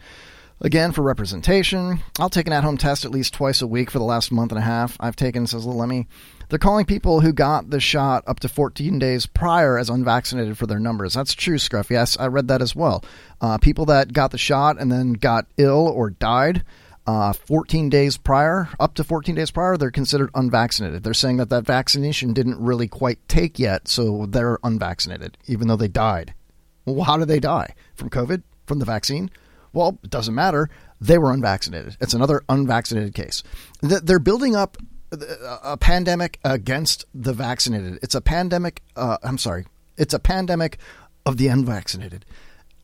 again 0.60 0.92
for 0.92 1.00
representation. 1.00 2.02
I'll 2.18 2.28
take 2.28 2.46
an 2.46 2.52
at-home 2.52 2.76
test 2.76 3.06
at 3.06 3.10
least 3.10 3.32
twice 3.32 3.62
a 3.62 3.66
week 3.66 3.90
for 3.90 3.98
the 3.98 4.04
last 4.04 4.30
month 4.30 4.52
and 4.52 4.58
a 4.58 4.62
half. 4.62 4.98
I've 5.00 5.16
taken 5.16 5.46
says 5.46 5.64
Little 5.64 5.80
Lemmy. 5.80 6.06
They're 6.50 6.58
calling 6.58 6.84
people 6.84 7.22
who 7.22 7.32
got 7.32 7.70
the 7.70 7.80
shot 7.80 8.24
up 8.26 8.40
to 8.40 8.48
14 8.48 8.98
days 8.98 9.24
prior 9.24 9.78
as 9.78 9.88
unvaccinated 9.88 10.58
for 10.58 10.66
their 10.66 10.78
numbers. 10.78 11.14
That's 11.14 11.32
true, 11.32 11.56
Scruff. 11.56 11.90
Yes, 11.90 12.18
I 12.20 12.26
read 12.26 12.48
that 12.48 12.60
as 12.60 12.76
well. 12.76 13.02
Uh, 13.40 13.56
people 13.56 13.86
that 13.86 14.12
got 14.12 14.32
the 14.32 14.38
shot 14.38 14.78
and 14.78 14.92
then 14.92 15.14
got 15.14 15.46
ill 15.56 15.88
or 15.88 16.10
died 16.10 16.62
uh, 17.06 17.32
14 17.32 17.88
days 17.90 18.16
prior, 18.16 18.68
up 18.80 18.94
to 18.94 19.04
14 19.04 19.34
days 19.34 19.50
prior, 19.50 19.76
they're 19.76 19.90
considered 19.90 20.30
unvaccinated. 20.34 21.02
They're 21.02 21.14
saying 21.14 21.36
that 21.36 21.50
that 21.50 21.66
vaccination 21.66 22.32
didn't 22.32 22.58
really 22.58 22.88
quite 22.88 23.26
take 23.28 23.58
yet, 23.58 23.88
so 23.88 24.26
they're 24.26 24.58
unvaccinated, 24.64 25.36
even 25.46 25.68
though 25.68 25.76
they 25.76 25.88
died. 25.88 26.34
Well, 26.86 27.04
how 27.04 27.16
did 27.16 27.28
they 27.28 27.40
die? 27.40 27.74
From 27.94 28.10
COVID? 28.10 28.42
From 28.66 28.78
the 28.78 28.84
vaccine? 28.84 29.30
Well, 29.72 29.98
it 30.02 30.10
doesn't 30.10 30.34
matter. 30.34 30.70
They 31.00 31.18
were 31.18 31.32
unvaccinated. 31.32 31.96
It's 32.00 32.14
another 32.14 32.42
unvaccinated 32.48 33.14
case. 33.14 33.42
They're 33.82 34.18
building 34.18 34.56
up 34.56 34.78
a 35.12 35.76
pandemic 35.76 36.38
against 36.44 37.04
the 37.14 37.32
vaccinated. 37.32 37.98
It's 38.02 38.14
a 38.14 38.20
pandemic. 38.20 38.82
Uh, 38.96 39.18
I'm 39.22 39.38
sorry. 39.38 39.66
It's 39.96 40.14
a 40.14 40.18
pandemic 40.18 40.78
of 41.26 41.36
the 41.36 41.48
unvaccinated. 41.48 42.24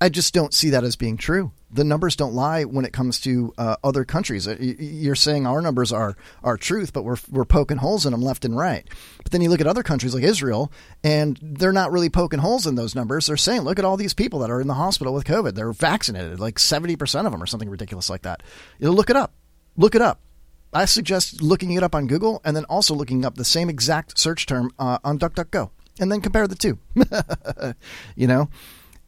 I 0.03 0.09
just 0.09 0.33
don't 0.33 0.55
see 0.55 0.71
that 0.71 0.83
as 0.83 0.97
being 0.97 1.19
true. 1.19 1.53
The 1.71 1.85
numbers 1.85 2.17
don't 2.17 2.33
lie 2.33 2.65
when 2.65 2.87
it 2.87 2.93
comes 2.93 3.21
to 3.21 3.53
uh, 3.59 3.77
other 3.85 4.05
countries. 4.05 4.49
Uh, 4.49 4.57
you're 4.59 5.15
saying 5.15 5.47
our 5.47 5.61
numbers 5.61 5.93
are 5.93 6.17
are 6.43 6.57
truth, 6.57 6.95
but 6.95 7.05
we're 7.05 7.19
we're 7.31 7.45
poking 7.45 7.77
holes 7.77 8.07
in 8.07 8.13
them 8.13 8.23
left 8.23 8.47
and 8.47 8.57
right. 8.57 8.89
But 9.23 9.31
then 9.31 9.43
you 9.43 9.51
look 9.51 9.61
at 9.61 9.67
other 9.67 9.83
countries 9.83 10.15
like 10.15 10.25
Israel, 10.25 10.73
and 11.05 11.39
they're 11.43 11.73
not 11.73 11.93
really 11.93 12.09
poking 12.09 12.41
holes 12.41 12.67
in 12.67 12.77
those 12.77 12.95
numbers. 12.95 13.27
They're 13.27 13.37
saying, 13.37 13.61
look 13.61 13.79
at 13.79 13.85
all 13.85 13.99
these 13.99 14.15
people 14.15 14.39
that 14.39 14.51
are 14.51 14.61
in 14.61 14.69
the 14.69 14.75
hospital 14.75 15.13
with 15.13 15.25
COVID. 15.25 15.55
They're 15.55 15.73
vaccinated, 15.73 16.41
like 16.41 16.59
seventy 16.59 16.97
percent 16.97 17.27
of 17.27 17.33
them, 17.33 17.43
or 17.43 17.47
something 17.47 17.69
ridiculous 17.69 18.09
like 18.09 18.23
that. 18.23 18.43
You 18.79 18.91
look 18.91 19.11
it 19.11 19.17
up. 19.17 19.35
Look 19.77 19.95
it 19.95 20.03
up. 20.03 20.21
I 20.73 20.87
suggest 20.87 21.43
looking 21.43 21.73
it 21.73 21.83
up 21.83 21.95
on 21.95 22.07
Google 22.07 22.41
and 22.45 22.57
then 22.57 22.65
also 22.67 22.95
looking 22.95 23.25
up 23.25 23.35
the 23.35 23.45
same 23.45 23.69
exact 23.69 24.19
search 24.19 24.47
term 24.47 24.71
uh, 24.79 24.99
on 25.05 25.19
DuckDuckGo, 25.19 25.71
and 26.01 26.11
then 26.11 26.23
compare 26.23 26.49
the 26.49 26.55
two. 26.55 26.79
you 28.17 28.27
know. 28.27 28.49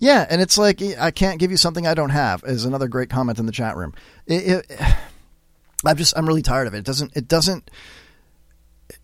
Yeah, 0.02 0.26
and 0.28 0.42
it's 0.42 0.58
like 0.58 0.82
I 0.98 1.12
can't 1.12 1.38
give 1.38 1.52
you 1.52 1.56
something 1.56 1.86
I 1.86 1.94
don't 1.94 2.10
have. 2.10 2.42
Is 2.42 2.64
another 2.64 2.88
great 2.88 3.08
comment 3.08 3.38
in 3.38 3.46
the 3.46 3.52
chat 3.52 3.76
room. 3.76 3.94
It, 4.26 4.64
it, 4.68 4.80
I'm 5.86 5.96
just 5.96 6.18
I'm 6.18 6.26
really 6.26 6.42
tired 6.42 6.66
of 6.66 6.74
it. 6.74 6.78
It 6.78 6.84
doesn't 6.84 7.16
it 7.16 7.28
doesn't 7.28 7.70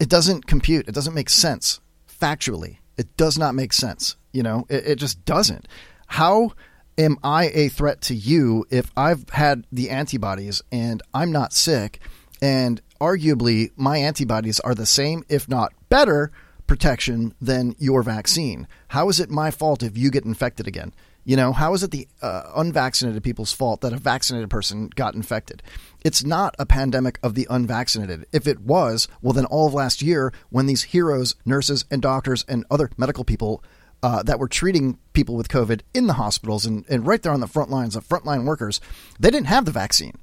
it 0.01 0.09
doesn't 0.09 0.49
compute. 0.49 0.89
It 0.89 0.97
doesn't 0.97 1.15
make 1.15 1.31
sense 1.31 1.79
factually. 2.21 2.79
It 2.97 3.17
does 3.17 3.39
not 3.39 3.55
make 3.55 3.73
sense. 3.73 4.17
You 4.33 4.43
know, 4.43 4.67
it, 4.69 4.89
it 4.89 4.95
just 4.97 5.25
doesn't. 5.25 5.69
How 6.09 6.51
am 6.99 7.17
I 7.23 7.51
a 7.55 7.69
threat 7.69 8.01
to 8.03 8.15
you 8.17 8.67
if 8.69 8.91
I've 8.97 9.31
had 9.31 9.69
the 9.71 9.91
antibodies 9.91 10.63
and 10.73 11.01
I'm 11.15 11.31
not 11.31 11.53
sick 11.53 12.01
and 12.43 12.81
arguably 13.01 13.71
my 13.77 13.99
antibodies 13.99 14.59
are 14.59 14.75
the 14.75 14.85
same, 14.85 15.23
if 15.29 15.49
not 15.49 15.73
better, 15.91 16.33
protection 16.69 17.35
than 17.41 17.75
your 17.79 18.05
vaccine? 18.05 18.69
How 18.89 19.09
is 19.09 19.19
it 19.19 19.31
my 19.31 19.51
fault 19.51 19.83
if 19.83 19.99
you 19.99 20.13
get 20.13 20.25
infected 20.25 20.69
again? 20.69 20.95
You 21.25 21.37
know, 21.37 21.53
how 21.53 21.75
is 21.75 21.83
it 21.83 21.91
the 21.91 22.09
uh, 22.23 22.53
unvaccinated 22.57 23.23
people's 23.23 23.53
fault 23.53 23.81
that 23.81 23.93
a 23.93 23.99
vaccinated 23.99 24.49
person 24.49 24.89
got 24.95 25.15
infected? 25.15 25.63
It's 26.05 26.25
not 26.25 26.55
a 26.59 26.65
pandemic 26.65 27.19
of 27.23 27.35
the 27.35 27.47
unvaccinated. 27.51 28.25
If 28.33 28.47
it 28.47 28.61
was, 28.61 29.09
well, 29.21 29.35
then 29.35 29.45
all 29.45 29.67
of 29.67 29.75
last 29.75 30.01
year, 30.01 30.33
when 30.49 30.67
these 30.67 30.85
heroes, 30.85 31.35
nurses, 31.45 31.85
and 31.91 32.01
doctors 32.01 32.45
and 32.49 32.65
other 32.71 32.91
medical 32.97 33.25
people 33.25 33.63
uh, 34.03 34.23
that 34.23 34.39
were 34.39 34.49
treating 34.49 34.99
people 35.13 35.37
with 35.37 35.49
COVID 35.49 35.81
in 35.93 36.07
the 36.07 36.15
hospitals 36.15 36.65
and, 36.65 36.87
and 36.89 37.07
right 37.07 37.21
there 37.21 37.33
on 37.33 37.41
the 37.41 37.47
front 37.47 37.69
lines 37.69 37.97
of 37.97 38.09
frontline 38.09 38.45
workers, 38.45 38.81
they 39.19 39.31
didn't 39.31 39.49
have 39.49 39.65
the 39.65 39.71
vaccine. 39.71 40.17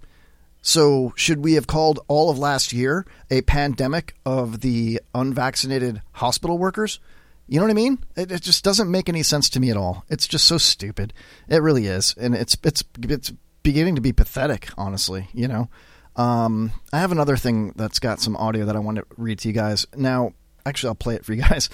So, 0.67 1.13
should 1.15 1.43
we 1.43 1.53
have 1.53 1.67
called 1.67 1.99
all 2.07 2.31
of 2.31 2.39
last 2.39 2.73
year 2.73 3.05
a 3.29 3.43
pandemic 3.43 4.15
of 4.25 4.61
the 4.61 4.99
unvaccinated 5.13 6.01
hospital 6.13 6.57
workers? 6.57 6.99
You 7.47 7.59
know 7.59 7.65
what 7.65 7.71
I 7.71 7.75
mean? 7.75 7.99
It, 8.15 8.31
it, 8.31 8.41
just 8.41 8.63
doesn't 8.63 8.89
make 8.89 9.07
any 9.07 9.21
sense 9.21 9.47
to 9.51 9.59
me 9.59 9.69
at 9.69 9.77
all. 9.77 10.05
It's 10.09 10.25
just 10.25 10.45
so 10.45 10.57
stupid. 10.57 11.13
It 11.47 11.61
really 11.61 11.85
is, 11.85 12.15
and 12.19 12.33
it's 12.33 12.57
it's 12.63 12.83
it's 13.03 13.31
beginning 13.61 13.93
to 13.93 14.01
be 14.01 14.11
pathetic, 14.11 14.69
honestly. 14.75 15.29
You 15.33 15.47
know, 15.47 15.69
um, 16.15 16.71
I 16.91 16.97
have 16.97 17.11
another 17.11 17.37
thing 17.37 17.73
that's 17.75 17.99
got 17.99 18.19
some 18.19 18.35
audio 18.35 18.65
that 18.65 18.75
I 18.75 18.79
want 18.79 18.97
to 18.97 19.05
read 19.17 19.37
to 19.39 19.47
you 19.47 19.53
guys. 19.53 19.85
Now, 19.95 20.33
actually, 20.65 20.87
I'll 20.87 20.95
play 20.95 21.13
it 21.13 21.25
for 21.25 21.33
you 21.33 21.41
guys. 21.47 21.69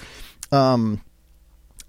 Um, 0.52 1.00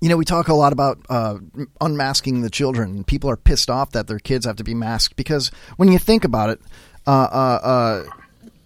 you 0.03 0.09
know, 0.09 0.17
we 0.17 0.25
talk 0.25 0.49
a 0.49 0.53
lot 0.53 0.73
about 0.73 0.99
uh, 1.09 1.37
unmasking 1.79 2.41
the 2.41 2.49
children. 2.49 3.05
People 3.05 3.29
are 3.29 3.37
pissed 3.37 3.69
off 3.69 3.91
that 3.91 4.07
their 4.07 4.19
kids 4.19 4.45
have 4.45 4.57
to 4.57 4.63
be 4.63 4.73
masked 4.73 5.15
because 5.15 5.49
when 5.77 5.89
you 5.89 5.97
think 5.97 6.25
about 6.25 6.49
it, 6.49 6.61
uh, 7.05 7.11
uh, 7.11 7.59
uh 7.63 8.03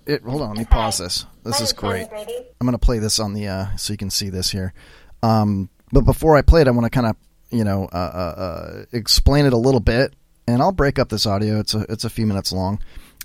it, 0.07 0.23
hold 0.23 0.41
on, 0.41 0.49
let 0.49 0.57
me 0.57 0.65
pause 0.65 0.97
this. 0.97 1.25
This 1.43 1.61
is 1.61 1.73
great. 1.73 2.07
I'm 2.11 2.65
going 2.65 2.71
to 2.71 2.77
play 2.77 2.99
this 2.99 3.19
on 3.19 3.33
the 3.33 3.47
uh, 3.47 3.75
so 3.75 3.93
you 3.93 3.97
can 3.97 4.09
see 4.09 4.29
this 4.29 4.49
here. 4.49 4.73
Um, 5.21 5.69
but 5.91 6.01
before 6.01 6.37
I 6.37 6.41
play 6.41 6.61
it, 6.61 6.67
I 6.67 6.71
want 6.71 6.85
to 6.85 6.89
kind 6.89 7.07
of 7.07 7.15
you 7.49 7.63
know 7.63 7.89
uh, 7.91 7.95
uh, 7.95 8.41
uh, 8.41 8.85
explain 8.91 9.45
it 9.45 9.53
a 9.53 9.57
little 9.57 9.79
bit, 9.79 10.13
and 10.47 10.61
I'll 10.61 10.71
break 10.71 10.99
up 10.99 11.09
this 11.09 11.25
audio. 11.25 11.59
It's 11.59 11.73
a 11.73 11.85
it's 11.89 12.03
a 12.03 12.09
few 12.09 12.25
minutes 12.25 12.51
long, 12.51 12.79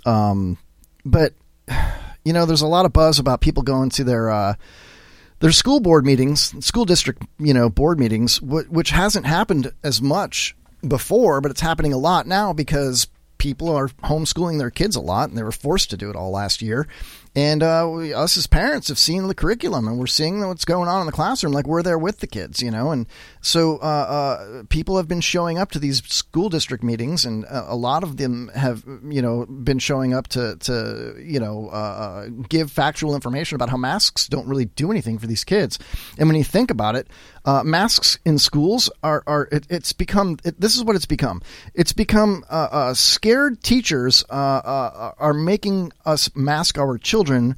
um, 0.05 0.59
but 1.05 1.35
you 2.25 2.33
know 2.33 2.47
there's 2.47 2.63
a 2.63 2.67
lot 2.67 2.87
of 2.87 2.93
buzz 2.93 3.19
about 3.19 3.41
people 3.41 3.63
going 3.63 3.91
to 3.91 4.05
their 4.05 4.31
uh, 4.31 4.55
their 5.41 5.53
school 5.53 5.81
board 5.81 6.05
meetings, 6.05 6.55
school 6.65 6.85
district 6.85 7.23
you 7.39 7.55
know 7.55 7.69
board 7.69 7.99
meetings, 7.99 8.41
which 8.43 8.91
hasn't 8.91 9.27
happened 9.27 9.73
as 9.83 10.03
much 10.03 10.57
before, 10.87 11.41
but 11.41 11.51
it's 11.51 11.61
happening 11.61 11.93
a 11.93 11.99
lot 11.99 12.27
now 12.27 12.53
because 12.53 13.07
people 13.43 13.77
are 13.77 13.89
homeschooling 14.05 14.61
their 14.61 14.71
kids 14.71 14.95
a 14.95 15.01
lot, 15.01 15.29
and 15.29 15.37
they 15.37 15.43
were 15.43 15.51
forced 15.51 15.91
to 15.91 15.97
do 15.97 16.09
it 16.09 16.15
all 16.15 16.31
last 16.31 16.63
year. 16.63 16.87
And 17.35 17.61
uh, 17.63 17.91
we, 17.93 18.15
us 18.15 18.37
as 18.37 18.47
parents 18.47 18.87
have 18.87 18.99
seen 18.99 19.27
the 19.27 19.35
curriculum, 19.35 19.89
and 19.89 19.99
we're 19.99 20.07
seeing 20.07 20.47
what's 20.47 20.65
going 20.65 20.89
on 20.89 21.01
in 21.01 21.07
the 21.07 21.13
classroom. 21.13 21.53
Like 21.53 21.67
we're 21.67 21.83
there 21.83 21.99
with 21.99 22.21
the 22.21 22.29
kids, 22.29 22.63
you 22.63 22.71
know. 22.71 22.93
And 22.93 23.07
so 23.41 23.79
uh, 23.79 23.81
uh, 23.81 24.63
people 24.69 24.97
have 24.97 25.09
been 25.09 25.23
showing 25.23 25.59
up 25.59 25.73
to 25.73 25.81
these 25.81 26.05
school 26.05 26.51
district 26.51 26.85
meetings, 26.85 27.25
and 27.25 27.45
uh, 27.47 27.65
a 27.67 27.75
lot 27.75 28.05
of 28.05 28.17
them 28.17 28.49
have, 28.55 28.85
you 29.09 29.23
know, 29.23 29.47
been 29.47 29.81
showing 29.81 30.15
up 30.15 30.29
to, 30.29 30.57
to 30.61 31.17
you 31.21 31.41
know, 31.41 31.69
uh, 31.73 31.75
uh, 31.75 32.27
give 32.49 32.71
factual 32.71 33.15
information 33.15 33.57
about 33.57 33.71
how 33.71 33.77
masks 33.77 34.29
don't 34.29 34.47
really 34.47 34.67
do 34.67 34.93
anything 34.93 35.19
for 35.19 35.27
these 35.27 35.43
kids. 35.43 35.81
And 36.19 36.29
when 36.29 36.37
you 36.37 36.45
think 36.45 36.71
about 36.71 36.95
it, 36.95 37.09
Uh, 37.45 37.63
masks 37.65 38.19
in 38.25 38.39
schools 38.39 38.89
are 39.03 39.25
are 39.27 39.49
it, 39.51 39.67
it's 39.69 39.93
become 39.93 40.39
it, 40.45 40.61
this 40.61 40.77
is 40.77 40.85
what 40.85 40.95
it's 40.95 41.07
become. 41.07 41.43
It's 41.75 41.93
become 41.93 42.45
uh, 42.49 42.69
uh, 42.71 42.95
scared 42.95 43.63
teachers 43.63 44.25
are 44.31 45.35
making 45.35 45.93
us 46.05 46.31
mask 46.37 46.79
our 46.79 46.99
children 46.99 47.57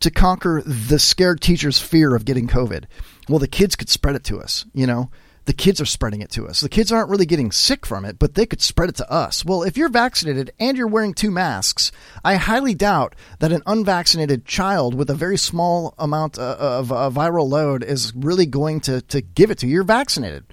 to 0.00 0.10
conquer 0.10 0.62
the 0.64 0.98
scared 0.98 1.40
teacher's 1.40 1.78
fear 1.78 2.14
of 2.14 2.24
getting 2.24 2.48
COVID. 2.48 2.84
Well, 3.28 3.38
the 3.38 3.48
kids 3.48 3.76
could 3.76 3.88
spread 3.88 4.16
it 4.16 4.24
to 4.24 4.40
us, 4.40 4.64
you 4.72 4.86
know? 4.86 5.10
The 5.46 5.52
kids 5.52 5.80
are 5.80 5.86
spreading 5.86 6.20
it 6.20 6.30
to 6.32 6.46
us. 6.46 6.60
The 6.60 6.68
kids 6.68 6.92
aren't 6.92 7.08
really 7.08 7.26
getting 7.26 7.50
sick 7.50 7.86
from 7.86 8.04
it, 8.04 8.18
but 8.18 8.34
they 8.34 8.46
could 8.46 8.60
spread 8.60 8.88
it 8.90 8.96
to 8.96 9.10
us. 9.10 9.44
Well, 9.44 9.62
if 9.62 9.76
you're 9.76 9.88
vaccinated 9.88 10.52
and 10.60 10.76
you're 10.76 10.86
wearing 10.86 11.14
two 11.14 11.30
masks, 11.30 11.90
I 12.24 12.36
highly 12.36 12.74
doubt 12.74 13.16
that 13.38 13.52
an 13.52 13.62
unvaccinated 13.66 14.44
child 14.44 14.94
with 14.94 15.10
a 15.10 15.14
very 15.14 15.38
small 15.38 15.94
amount 15.98 16.38
uh, 16.38 16.56
of, 16.58 16.92
of 16.92 17.14
viral 17.14 17.48
load 17.48 17.82
is 17.82 18.14
really 18.14 18.46
going 18.46 18.80
to, 18.82 19.00
to 19.02 19.20
give 19.20 19.50
it 19.50 19.58
to 19.58 19.66
you. 19.66 19.74
You're 19.74 19.84
vaccinated 19.84 20.44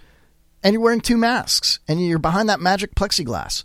and 0.63 0.73
you're 0.73 0.81
wearing 0.81 1.01
two 1.01 1.17
masks 1.17 1.79
and 1.87 2.05
you're 2.05 2.19
behind 2.19 2.49
that 2.49 2.59
magic 2.59 2.95
plexiglass. 2.95 3.63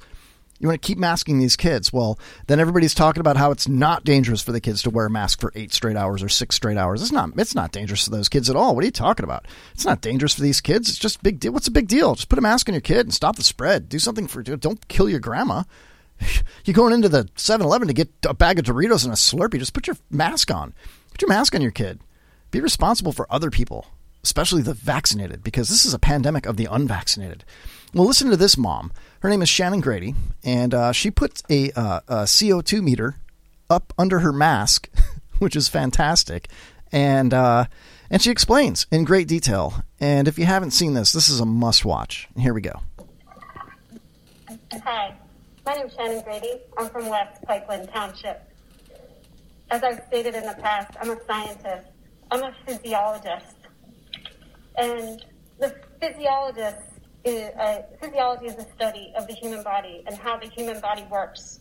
You 0.62 0.68
want 0.68 0.81
to 0.81 0.87
keep 0.87 0.96
masking 0.96 1.40
these 1.40 1.57
kids. 1.57 1.92
Well, 1.92 2.20
then 2.46 2.61
everybody's 2.61 2.94
talking 2.94 3.20
about 3.20 3.37
how 3.37 3.51
it's 3.51 3.66
not 3.66 4.05
dangerous 4.05 4.40
for 4.40 4.53
the 4.53 4.61
kids 4.61 4.81
to 4.83 4.90
wear 4.90 5.07
a 5.07 5.11
mask 5.11 5.40
for 5.40 5.51
eight 5.57 5.72
straight 5.72 5.96
hours 5.96 6.22
or 6.22 6.29
six 6.29 6.55
straight 6.55 6.77
hours. 6.77 7.03
It's 7.03 7.11
not. 7.11 7.31
It's 7.37 7.57
not 7.57 7.72
dangerous 7.72 8.05
for 8.05 8.11
those 8.11 8.29
kids 8.29 8.48
at 8.48 8.55
all. 8.55 8.77
What 8.77 8.85
are 8.85 8.87
you 8.87 8.92
talking 8.92 9.25
about? 9.25 9.48
It's 9.75 9.85
not 9.85 10.01
dangerous 10.01 10.35
for 10.35 10.42
these 10.42 10.61
kids. 10.61 10.88
It's 10.88 11.01
just 11.01 11.20
big 11.20 11.40
deal. 11.40 11.53
What's 11.53 11.66
a 11.66 11.72
big 11.72 11.88
deal? 11.88 12.14
Just 12.14 12.29
put 12.29 12.38
a 12.38 12.42
mask 12.42 12.68
on 12.68 12.75
your 12.75 12.81
kid 12.81 13.01
and 13.01 13.12
stop 13.12 13.35
the 13.35 13.42
spread. 13.42 13.88
Do 13.88 13.98
something 13.98 14.29
for. 14.29 14.40
Don't 14.44 14.87
kill 14.87 15.09
your 15.09 15.18
grandma. 15.18 15.64
You're 16.64 16.75
going 16.75 16.94
into 16.94 17.09
the 17.09 17.25
7-Eleven 17.37 17.88
to 17.88 17.94
get 17.94 18.11
a 18.25 18.33
bag 18.33 18.61
of 18.61 18.64
Doritos 18.64 19.03
and 19.03 19.12
a 19.12 19.16
Slurpee. 19.16 19.59
Just 19.59 19.75
put 19.75 19.88
your 19.88 19.96
mask 20.11 20.53
on. 20.53 20.75
Put 21.11 21.22
your 21.22 21.29
mask 21.29 21.57
on 21.57 21.62
your 21.62 21.72
kid. 21.72 21.98
Be 22.53 22.61
responsible 22.61 23.11
for 23.11 23.27
other 23.29 23.51
people, 23.51 23.87
especially 24.22 24.62
the 24.62 24.75
vaccinated, 24.75 25.42
because 25.42 25.70
this 25.70 25.85
is 25.85 25.92
a 25.92 25.98
pandemic 25.98 26.46
of 26.46 26.57
the 26.57 26.68
unvaccinated. 26.70 27.44
Well, 27.92 28.07
listen 28.07 28.31
to 28.31 28.37
this 28.37 28.57
mom 28.57 28.92
her 29.22 29.28
name 29.28 29.40
is 29.40 29.48
Shannon 29.48 29.80
Grady, 29.80 30.16
and 30.42 30.74
uh, 30.74 30.90
she 30.90 31.12
puts 31.12 31.44
a, 31.48 31.70
uh, 31.72 32.00
a, 32.08 32.14
CO2 32.24 32.82
meter 32.82 33.14
up 33.70 33.92
under 33.96 34.18
her 34.18 34.32
mask, 34.32 34.90
which 35.38 35.54
is 35.54 35.68
fantastic. 35.68 36.48
And 36.90 37.32
uh, 37.32 37.66
and 38.11 38.20
she 38.20 38.32
explains 38.32 38.87
in 38.90 39.04
great 39.04 39.28
detail. 39.28 39.85
And 40.00 40.26
if 40.26 40.40
you 40.40 40.44
haven't 40.44 40.72
seen 40.72 40.94
this, 40.94 41.12
this 41.12 41.28
is 41.28 41.38
a 41.38 41.46
must 41.46 41.85
watch. 41.85 42.28
Here 42.37 42.52
we 42.52 42.61
go. 42.61 42.80
Hi, 44.82 45.14
my 45.64 45.74
name 45.74 45.87
is 45.87 45.94
Shannon 45.94 46.22
Grady. 46.24 46.54
I'm 46.76 46.90
from 46.90 47.08
West 47.08 47.40
Pikeland 47.48 47.92
Township. 47.92 48.42
As 49.70 49.85
I've 49.85 50.02
stated 50.08 50.35
in 50.35 50.42
the 50.42 50.56
past, 50.61 50.96
I'm 51.00 51.11
a 51.11 51.24
scientist. 51.26 51.87
I'm 52.32 52.42
a 52.42 52.52
physiologist. 52.66 53.56
And 54.76 55.24
the 55.61 55.74
physiologist 56.00 56.91
is, 57.24 57.54
uh, 57.56 57.82
physiology 58.00 58.46
is 58.46 58.56
the 58.56 58.66
study 58.74 59.12
of 59.16 59.26
the 59.26 59.35
human 59.35 59.62
body 59.62 60.02
and 60.06 60.16
how 60.16 60.38
the 60.38 60.48
human 60.48 60.80
body 60.80 61.04
works. 61.11 61.61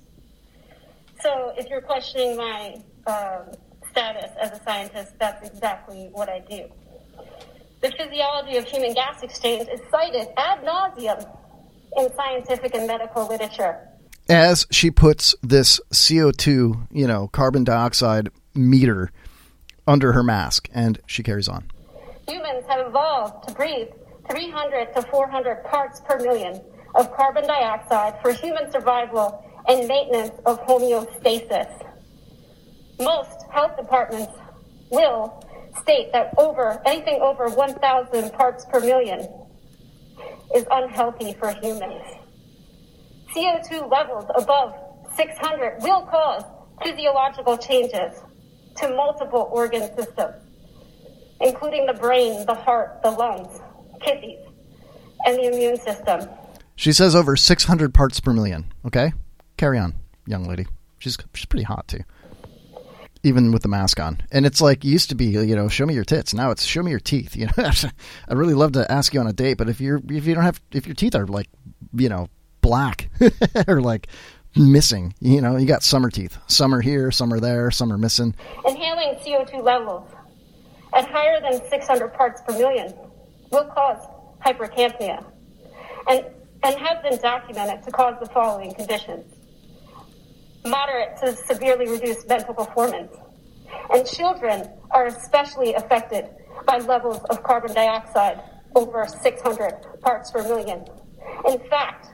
So 1.21 1.53
if 1.57 1.69
you're 1.69 1.81
questioning 1.81 2.35
my 2.35 2.75
um, 3.05 3.53
status 3.91 4.31
as 4.41 4.51
a 4.59 4.63
scientist, 4.63 5.13
that's 5.19 5.47
exactly 5.47 6.09
what 6.11 6.29
I 6.29 6.39
do. 6.39 6.65
The 7.81 7.91
physiology 7.91 8.57
of 8.57 8.65
human 8.65 8.93
gas 8.93 9.21
exchange 9.23 9.67
is 9.67 9.81
cited 9.89 10.27
ad 10.37 10.63
nauseum 10.63 11.27
in 11.97 12.13
scientific 12.15 12.75
and 12.75 12.87
medical 12.87 13.27
literature. 13.27 13.87
As 14.29 14.65
she 14.71 14.91
puts 14.91 15.35
this 15.41 15.79
CO2, 15.91 16.87
you 16.91 17.07
know, 17.07 17.27
carbon 17.27 17.63
dioxide 17.63 18.29
meter 18.53 19.11
under 19.87 20.13
her 20.13 20.23
mask, 20.23 20.69
and 20.73 20.99
she 21.05 21.23
carries 21.23 21.47
on. 21.47 21.69
Humans 22.27 22.65
have 22.69 22.87
evolved 22.87 23.47
to 23.47 23.53
breathe 23.55 23.89
300 24.31 24.93
to 24.93 25.01
400 25.01 25.63
parts 25.65 25.99
per 26.07 26.17
million 26.19 26.61
of 26.95 27.11
carbon 27.13 27.45
dioxide 27.45 28.13
for 28.21 28.31
human 28.31 28.71
survival 28.71 29.43
and 29.67 29.87
maintenance 29.89 30.31
of 30.45 30.57
homeostasis. 30.61 31.85
Most 32.99 33.45
health 33.51 33.75
departments 33.75 34.31
will 34.89 35.45
state 35.81 36.13
that 36.13 36.33
over 36.37 36.81
anything 36.85 37.19
over 37.21 37.49
1,000 37.49 38.31
parts 38.31 38.65
per 38.71 38.79
million 38.79 39.27
is 40.55 40.65
unhealthy 40.71 41.33
for 41.33 41.51
humans. 41.51 42.03
CO2 43.35 43.91
levels 43.91 44.25
above 44.35 44.73
600 45.17 45.81
will 45.81 46.03
cause 46.03 46.43
physiological 46.81 47.57
changes 47.57 48.13
to 48.77 48.89
multiple 48.95 49.49
organ 49.51 49.93
systems, 49.97 50.35
including 51.41 51.85
the 51.85 51.93
brain, 51.93 52.45
the 52.45 52.53
heart, 52.53 53.01
the 53.03 53.11
lungs, 53.11 53.59
kidneys, 54.03 54.39
and 55.25 55.37
the 55.37 55.53
immune 55.53 55.77
system. 55.77 56.27
She 56.75 56.93
says 56.93 57.15
over 57.15 57.35
600 57.35 57.93
parts 57.93 58.19
per 58.19 58.33
million. 58.33 58.71
Okay? 58.85 59.13
Carry 59.57 59.77
on, 59.77 59.93
young 60.25 60.45
lady. 60.45 60.65
She's, 60.99 61.17
she's 61.33 61.45
pretty 61.45 61.63
hot, 61.63 61.87
too. 61.87 61.99
Even 63.23 63.51
with 63.51 63.61
the 63.61 63.69
mask 63.69 63.99
on. 63.99 64.21
And 64.31 64.45
it's 64.45 64.61
like, 64.61 64.83
used 64.83 65.09
to 65.09 65.15
be, 65.15 65.25
you 65.25 65.55
know, 65.55 65.67
show 65.67 65.85
me 65.85 65.93
your 65.93 66.03
tits. 66.03 66.33
Now 66.33 66.49
it's 66.49 66.63
show 66.63 66.81
me 66.81 66.89
your 66.89 66.99
teeth. 66.99 67.35
You 67.35 67.47
know, 67.47 67.53
I'd 68.27 68.37
really 68.37 68.55
love 68.55 68.71
to 68.71 68.91
ask 68.91 69.13
you 69.13 69.19
on 69.19 69.27
a 69.27 69.33
date, 69.33 69.57
but 69.57 69.69
if 69.69 69.79
you're, 69.79 70.01
if 70.09 70.25
you 70.25 70.33
don't 70.33 70.43
have, 70.43 70.59
if 70.71 70.87
your 70.87 70.95
teeth 70.95 71.13
are 71.13 71.27
like, 71.27 71.47
you 71.93 72.09
know, 72.09 72.29
black 72.61 73.09
or 73.67 73.81
like 73.81 74.07
missing. 74.55 75.13
You 75.19 75.41
know, 75.41 75.57
you 75.57 75.65
got 75.65 75.83
summer 75.83 76.09
teeth. 76.09 76.37
Some 76.47 76.73
are 76.73 76.81
here, 76.81 77.11
some 77.11 77.33
are 77.33 77.39
there, 77.39 77.71
some 77.71 77.91
are 77.91 77.97
missing. 77.97 78.35
Inhaling 78.65 79.15
CO2 79.15 79.63
levels 79.63 80.09
at 80.93 81.09
higher 81.09 81.39
than 81.41 81.61
600 81.69 82.13
parts 82.13 82.41
per 82.41 82.57
million 82.57 82.93
will 83.51 83.65
cause 83.65 84.05
hypercapnia 84.45 85.23
and, 86.07 86.25
and 86.63 86.75
have 86.79 87.03
been 87.03 87.19
documented 87.21 87.83
to 87.83 87.91
cause 87.91 88.15
the 88.19 88.27
following 88.27 88.73
conditions. 88.73 89.25
Moderate 90.65 91.17
to 91.17 91.35
severely 91.47 91.89
reduced 91.89 92.27
mental 92.27 92.53
performance. 92.53 93.15
And 93.93 94.05
children 94.05 94.69
are 94.91 95.07
especially 95.07 95.73
affected 95.73 96.29
by 96.65 96.77
levels 96.77 97.21
of 97.29 97.43
carbon 97.43 97.73
dioxide 97.73 98.41
over 98.75 99.05
600 99.07 100.01
parts 100.01 100.31
per 100.31 100.43
million. 100.43 100.85
In 101.47 101.59
fact, 101.69 102.07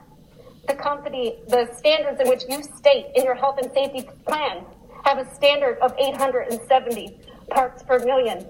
the 0.67 0.75
company, 0.75 1.39
the 1.47 1.67
standards 1.77 2.19
in 2.19 2.27
which 2.27 2.43
you 2.49 2.61
state 2.77 3.07
in 3.15 3.23
your 3.23 3.35
health 3.35 3.57
and 3.61 3.71
safety 3.73 4.07
plan 4.25 4.65
have 5.03 5.17
a 5.17 5.35
standard 5.35 5.77
of 5.79 5.93
870 5.97 7.19
parts 7.49 7.83
per 7.83 7.99
million 7.99 8.45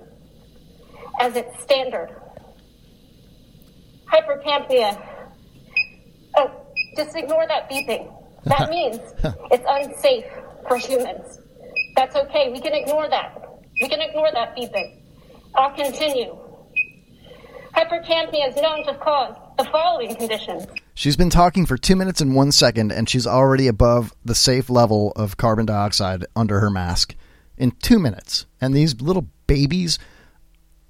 as 1.20 1.36
its 1.36 1.62
standard. 1.62 2.10
Hypercapnia. 4.12 5.02
Oh, 6.38 6.52
just 6.96 7.16
ignore 7.16 7.46
that 7.48 7.70
beeping. 7.70 8.14
That 8.46 8.70
means 8.70 9.00
it's 9.52 9.66
unsafe 9.68 10.26
for 10.68 10.78
humans. 10.78 11.40
That's 11.96 12.16
okay. 12.16 12.52
We 12.52 12.62
can 12.62 12.74
ignore 12.74 13.10
that. 13.10 13.60
We 13.82 13.90
can 13.90 14.02
ignore 14.02 14.30
that 14.34 14.56
beeping. 14.56 15.00
I'll 15.56 15.76
continue. 15.76 16.38
Hypercapnia 17.76 18.50
is 18.50 18.56
known 18.56 18.86
to 18.86 18.96
cause 18.96 19.36
the 19.58 19.66
following 19.66 20.16
conditions. 20.16 20.66
She's 20.94 21.16
been 21.16 21.30
talking 21.30 21.66
for 21.66 21.78
two 21.78 21.96
minutes 21.96 22.22
and 22.22 22.36
one 22.36 22.52
second, 22.52 22.92
and 22.92 23.08
she's 23.08 23.28
already 23.28 23.68
above 23.68 24.14
the 24.26 24.34
safe 24.34 24.70
level 24.70 25.12
of 25.16 25.38
carbon 25.38 25.68
dioxide 25.68 26.26
under 26.36 26.60
her 26.60 26.72
mask 26.72 27.14
in 27.58 27.72
two 27.72 28.00
minutes. 28.00 28.46
And 28.60 28.74
these 28.74 29.00
little 29.00 29.28
babies 29.46 30.00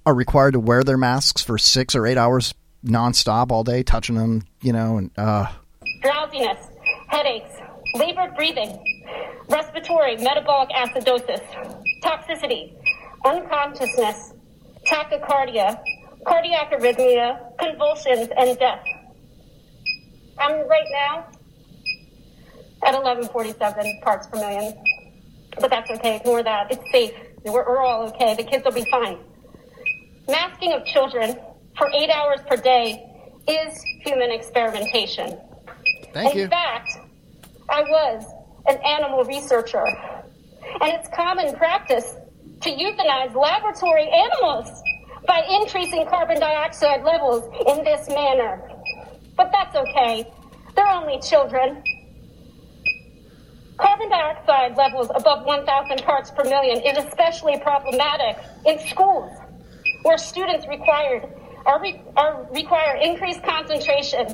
are 0.06 0.14
required 0.14 0.52
to 0.52 0.60
wear 0.60 0.82
their 0.82 0.96
masks 0.96 1.42
for 1.42 1.58
six 1.58 1.94
or 1.94 2.06
eight 2.06 2.16
hours 2.16 2.54
nonstop 2.84 3.50
all 3.50 3.64
day, 3.64 3.82
touching 3.82 4.16
them, 4.16 4.42
you 4.60 4.72
know, 4.72 4.98
and 4.98 5.10
uh, 5.16 5.46
drowsiness, 6.02 6.68
headaches, 7.08 7.50
labored 7.94 8.34
breathing, 8.36 8.78
respiratory 9.48 10.16
metabolic 10.16 10.68
acidosis, 10.70 11.42
toxicity, 12.02 12.72
unconsciousness, 13.24 14.34
tachycardia, 14.86 15.82
cardiac 16.26 16.70
arrhythmia, 16.72 17.56
convulsions, 17.58 18.28
and 18.36 18.58
death. 18.58 18.84
I'm 20.38 20.68
right 20.68 20.86
now 20.92 21.26
at 22.84 22.94
1147 22.94 24.00
parts 24.02 24.26
per 24.28 24.38
million, 24.38 24.74
but 25.60 25.70
that's 25.70 25.90
okay. 25.90 26.16
Ignore 26.16 26.44
that. 26.44 26.70
It's 26.70 26.90
safe. 26.92 27.12
We're, 27.44 27.66
we're 27.66 27.78
all 27.78 28.06
okay. 28.08 28.34
The 28.34 28.44
kids 28.44 28.64
will 28.64 28.72
be 28.72 28.88
fine. 28.90 29.18
Masking 30.28 30.72
of 30.72 30.84
children 30.84 31.36
for 31.78 31.88
eight 31.94 32.10
hours 32.10 32.40
per 32.48 32.56
day 32.56 33.04
is 33.46 33.82
human 34.04 34.30
experimentation. 34.30 35.38
thank 36.12 36.34
In 36.34 36.40
you. 36.40 36.48
fact, 36.48 36.98
I 37.70 37.82
was 37.82 38.24
an 38.66 38.76
animal 38.84 39.24
researcher, 39.24 39.84
and 40.80 40.92
it's 40.92 41.08
common 41.14 41.54
practice 41.54 42.16
to 42.60 42.70
euthanize 42.70 43.34
laboratory 43.34 44.08
animals 44.10 44.68
by 45.26 45.42
increasing 45.60 46.06
carbon 46.08 46.40
dioxide 46.40 47.04
levels 47.04 47.44
in 47.68 47.84
this 47.84 48.08
manner. 48.08 48.60
But 49.36 49.50
that's 49.52 49.76
okay. 49.76 50.30
They're 50.74 50.88
only 50.88 51.20
children. 51.20 51.82
Carbon 53.76 54.08
dioxide 54.08 54.76
levels 54.76 55.08
above 55.14 55.46
1,000 55.46 56.02
parts 56.02 56.32
per 56.32 56.42
million 56.44 56.80
is 56.80 57.04
especially 57.04 57.60
problematic 57.60 58.36
in 58.66 58.78
schools, 58.80 59.30
where 60.02 60.18
students 60.18 60.66
required 60.66 61.28
are, 61.68 61.80
re- 61.80 62.00
are 62.16 62.48
require 62.50 62.96
increased 62.96 63.42
concentration 63.44 64.26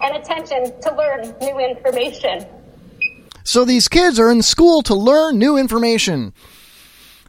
and 0.00 0.16
attention 0.16 0.72
to 0.82 0.94
learn 0.94 1.34
new 1.40 1.58
information. 1.58 2.46
So 3.42 3.64
these 3.64 3.88
kids 3.88 4.20
are 4.20 4.30
in 4.30 4.42
school 4.42 4.82
to 4.82 4.94
learn 4.94 5.38
new 5.38 5.56
information. 5.56 6.32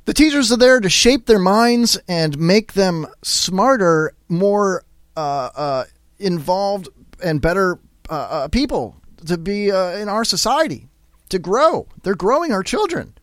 The 0.05 0.13
teachers 0.13 0.51
are 0.51 0.57
there 0.57 0.79
to 0.79 0.89
shape 0.89 1.25
their 1.25 1.39
minds 1.39 1.97
and 2.07 2.37
make 2.37 2.73
them 2.73 3.07
smarter, 3.23 4.13
more 4.29 4.83
uh, 5.17 5.49
uh, 5.55 5.83
involved, 6.19 6.89
and 7.23 7.41
better 7.41 7.79
uh, 8.09 8.13
uh, 8.13 8.47
people 8.49 8.95
to 9.25 9.37
be 9.37 9.71
uh, 9.71 9.97
in 9.97 10.09
our 10.09 10.23
society, 10.23 10.87
to 11.29 11.39
grow. 11.39 11.87
They're 12.03 12.13
growing 12.13 12.51
our 12.51 12.61
children. 12.61 13.14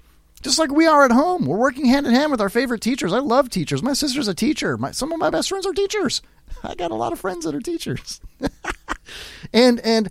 Just 0.43 0.59
like 0.59 0.73
we 0.73 0.87
are 0.87 1.05
at 1.05 1.13
home. 1.13 1.47
We're 1.47 1.57
working 1.57 1.87
hand 1.87 2.07
in 2.07 2.15
hand 2.15 2.33
with 2.33 2.41
our 2.41 2.51
favorite 2.51 2.81
teachers. 2.81 3.13
I 3.13 3.21
love 3.21 3.49
teachers. 3.49 3.83
My 3.83 3.93
sister's 3.93 4.29
a 4.29 4.35
teacher. 4.35 4.77
My, 4.77 4.91
some 4.91 5.13
of 5.13 5.19
my 5.19 5.31
best 5.31 5.49
friends 5.49 5.67
are 5.67 5.73
teachers. 5.73 6.21
I 6.65 6.75
got 6.75 6.91
a 6.91 6.97
lot 6.97 7.13
of 7.13 7.21
friends 7.21 7.45
that 7.45 7.55
are 7.55 7.61
teachers. 7.61 8.21
and 9.53 9.81
and 9.81 10.11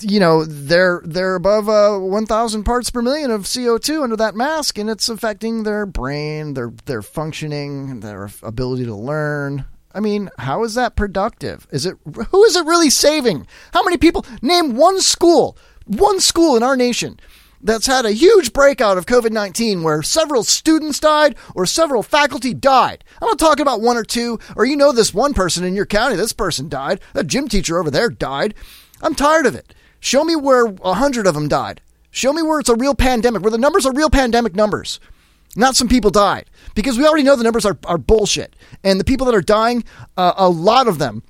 you 0.00 0.20
know 0.20 0.44
they're 0.44 1.02
they're 1.04 1.34
above 1.34 1.68
uh, 1.68 1.98
1000 1.98 2.64
parts 2.64 2.90
per 2.90 3.02
million 3.02 3.30
of 3.30 3.42
CO2 3.42 4.02
under 4.02 4.16
that 4.16 4.34
mask 4.36 4.78
and 4.78 4.88
it's 4.88 5.08
affecting 5.08 5.64
their 5.64 5.86
brain 5.86 6.54
their 6.54 6.72
their 6.84 7.02
functioning 7.02 8.00
their 8.00 8.30
ability 8.44 8.84
to 8.84 8.94
learn 8.94 9.64
I 9.92 9.98
mean 9.98 10.30
how 10.38 10.62
is 10.62 10.74
that 10.74 10.94
productive 10.94 11.66
is 11.72 11.84
it 11.84 11.96
who 12.04 12.44
is 12.44 12.54
it 12.54 12.64
really 12.64 12.90
saving 12.90 13.46
how 13.72 13.82
many 13.82 13.96
people 13.96 14.24
name 14.40 14.76
one 14.76 15.00
school 15.00 15.58
one 15.84 16.20
school 16.20 16.56
in 16.56 16.62
our 16.62 16.76
nation 16.76 17.18
that's 17.62 17.86
had 17.86 18.04
a 18.04 18.12
huge 18.12 18.52
breakout 18.52 18.98
of 18.98 19.06
COVID 19.06 19.30
19 19.30 19.82
where 19.82 20.02
several 20.02 20.42
students 20.42 20.98
died 20.98 21.36
or 21.54 21.64
several 21.66 22.02
faculty 22.02 22.52
died. 22.52 23.04
I'm 23.20 23.28
not 23.28 23.38
talking 23.38 23.62
about 23.62 23.80
one 23.80 23.96
or 23.96 24.04
two, 24.04 24.38
or 24.56 24.64
you 24.64 24.76
know 24.76 24.92
this 24.92 25.14
one 25.14 25.34
person 25.34 25.64
in 25.64 25.74
your 25.74 25.86
county, 25.86 26.16
this 26.16 26.32
person 26.32 26.68
died, 26.68 27.00
that 27.14 27.26
gym 27.26 27.48
teacher 27.48 27.78
over 27.78 27.90
there 27.90 28.10
died. 28.10 28.54
I'm 29.00 29.14
tired 29.14 29.46
of 29.46 29.54
it. 29.54 29.74
Show 30.00 30.24
me 30.24 30.34
where 30.36 30.66
a 30.82 30.94
hundred 30.94 31.26
of 31.26 31.34
them 31.34 31.48
died. 31.48 31.80
Show 32.10 32.32
me 32.32 32.42
where 32.42 32.60
it's 32.60 32.68
a 32.68 32.76
real 32.76 32.94
pandemic, 32.94 33.42
where 33.42 33.50
the 33.50 33.58
numbers 33.58 33.86
are 33.86 33.92
real 33.92 34.10
pandemic 34.10 34.54
numbers. 34.54 35.00
Not 35.56 35.76
some 35.76 35.88
people 35.88 36.10
died. 36.10 36.46
Because 36.74 36.98
we 36.98 37.06
already 37.06 37.22
know 37.22 37.36
the 37.36 37.44
numbers 37.44 37.66
are, 37.66 37.78
are 37.84 37.98
bullshit. 37.98 38.56
And 38.82 38.98
the 38.98 39.04
people 39.04 39.26
that 39.26 39.34
are 39.34 39.42
dying, 39.42 39.84
uh, 40.16 40.32
a 40.36 40.48
lot 40.48 40.88
of 40.88 40.98
them 40.98 41.22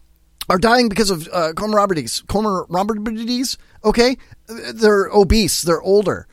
are 0.49 0.59
dying 0.59 0.89
because 0.89 1.11
of 1.11 1.29
uh, 1.33 1.53
comorbidities. 1.55 2.25
Comorbidities, 2.25 3.57
okay? 3.85 4.17
They're 4.47 5.09
obese, 5.09 5.63
they're 5.63 5.83
older. 5.83 6.27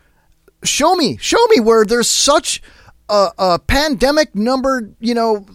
Show 0.64 0.96
me, 0.96 1.18
show 1.18 1.44
me 1.48 1.60
where 1.60 1.86
there's 1.86 2.10
such 2.10 2.62
a, 3.08 3.30
a 3.38 3.60
pandemic 3.60 4.36
number, 4.36 4.92
you 5.00 5.14
know, 5.14 5.46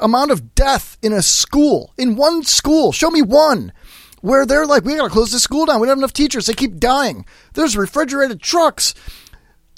amount 0.00 0.30
of 0.30 0.54
death 0.54 0.98
in 1.02 1.12
a 1.12 1.22
school, 1.22 1.92
in 1.98 2.16
one 2.16 2.42
school. 2.42 2.92
Show 2.92 3.10
me 3.10 3.22
one 3.22 3.72
where 4.20 4.46
they're 4.46 4.66
like, 4.66 4.84
we 4.84 4.96
gotta 4.96 5.10
close 5.10 5.32
this 5.32 5.42
school 5.42 5.66
down. 5.66 5.80
We 5.80 5.86
don't 5.86 5.92
have 5.92 5.98
enough 5.98 6.12
teachers. 6.12 6.46
They 6.46 6.54
keep 6.54 6.78
dying. 6.78 7.24
There's 7.54 7.76
refrigerated 7.76 8.40
trucks 8.40 8.94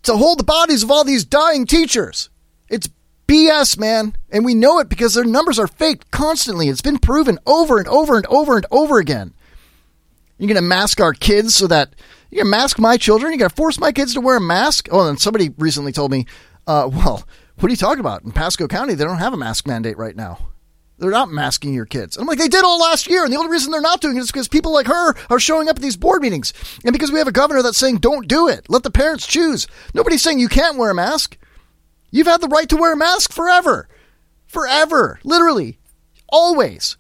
to 0.05 0.17
hold 0.17 0.39
the 0.39 0.45
bodies 0.45 0.83
of 0.83 0.91
all 0.91 1.05
these 1.05 1.25
dying 1.25 1.67
teachers. 1.67 2.31
It's 2.69 2.89
BS, 3.27 3.79
man. 3.79 4.15
And 4.31 4.45
we 4.45 4.55
know 4.55 4.79
it 4.79 4.89
because 4.89 5.15
their 5.15 5.25
numbers 5.25 5.59
are 5.59 5.67
faked 5.67 6.11
constantly. 6.11 6.69
It's 6.69 6.81
been 6.81 6.99
proven 6.99 7.39
over 7.47 7.79
and 7.79 7.89
over 7.89 8.17
and 8.17 8.27
over 8.27 8.57
and 8.57 8.67
over 8.71 8.99
again. 8.99 9.35
You're 10.39 10.49
going 10.49 10.57
to 10.57 10.63
mask 10.63 11.01
our 11.01 11.13
kids 11.13 11.55
so 11.55 11.67
that 11.67 11.95
you're 12.31 12.45
going 12.45 12.53
to 12.53 12.59
mask 12.59 12.79
my 12.79 12.97
children? 12.97 13.33
You're 13.33 13.39
going 13.39 13.51
to 13.51 13.57
force 13.57 13.79
my 13.79 13.93
kids 13.93 14.15
to 14.15 14.21
wear 14.21 14.37
a 14.37 14.41
mask? 14.41 14.89
Oh, 14.91 15.09
and 15.09 15.21
somebody 15.21 15.51
recently 15.59 15.93
told 15.93 16.11
me, 16.11 16.27
uh, 16.67 16.89
well, 16.93 17.27
what 17.59 17.67
are 17.67 17.71
you 17.71 17.77
talking 17.77 18.01
about? 18.01 18.23
In 18.23 18.33
Pasco 18.33 18.69
County, 18.69 18.95
they 18.95 19.05
don't 19.05 19.19
have 19.19 19.33
a 19.33 19.39
mask 19.39 19.67
mandate 19.67 19.99
right 19.99 20.15
now. 20.15 20.39
They're 20.99 21.11
not 21.11 21.31
masking 21.31 21.75
your 21.75 21.87
kids. 21.87 22.17
And 22.17 22.23
I'm 22.23 22.29
like, 22.29 22.39
they 22.39 22.49
did 22.49 22.65
all 22.65 22.81
last 22.81 23.09
year. 23.09 23.23
And 23.23 23.33
the 23.33 23.37
only 23.37 23.53
reason 23.53 23.71
they're 23.71 23.81
not 23.81 24.01
doing 24.01 24.17
it 24.17 24.21
is 24.21 24.33
because 24.33 24.49
people 24.49 24.73
like 24.73 24.87
her 24.89 25.15
are 25.31 25.39
showing 25.39 25.69
up 25.69 25.77
at 25.77 25.83
these 25.83 25.97
board 25.97 26.23
meetings. 26.23 26.53
And 26.85 26.93
because 26.93 27.13
we 27.13 27.19
have 27.19 27.29
a 27.29 27.33
governor 27.33 27.63
that's 27.63 27.79
saying, 27.79 27.99
don't 27.99 28.27
do 28.27 28.49
it. 28.49 28.67
Let 28.69 28.83
the 28.83 28.91
parents 28.91 29.27
choose. 29.27 29.69
Nobody's 29.95 30.23
saying 30.23 30.41
you 30.41 30.49
can't 30.49 30.77
wear 30.77 30.91
a 30.91 30.95
mask. 30.95 31.39
You've 32.11 32.27
had 32.27 32.41
the 32.41 32.49
right 32.49 32.69
to 32.69 32.77
wear 32.77 32.95
a 32.95 32.97
mask 32.97 33.33
forever. 33.33 33.89
Forever. 34.47 35.21
Literally. 35.23 35.79
Always. 36.31 36.97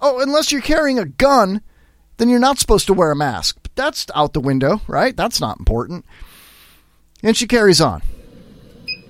Oh, 0.00 0.20
unless 0.20 0.52
you're 0.52 0.60
carrying 0.60 1.00
a 1.00 1.04
gun, 1.04 1.62
then 2.22 2.28
you're 2.28 2.38
not 2.38 2.56
supposed 2.56 2.86
to 2.86 2.94
wear 2.94 3.10
a 3.10 3.16
mask. 3.16 3.58
But 3.64 3.74
that's 3.74 4.06
out 4.14 4.32
the 4.32 4.40
window, 4.40 4.80
right? 4.86 5.16
That's 5.16 5.40
not 5.40 5.58
important. 5.58 6.04
And 7.20 7.36
she 7.36 7.48
carries 7.48 7.80
on. 7.80 8.00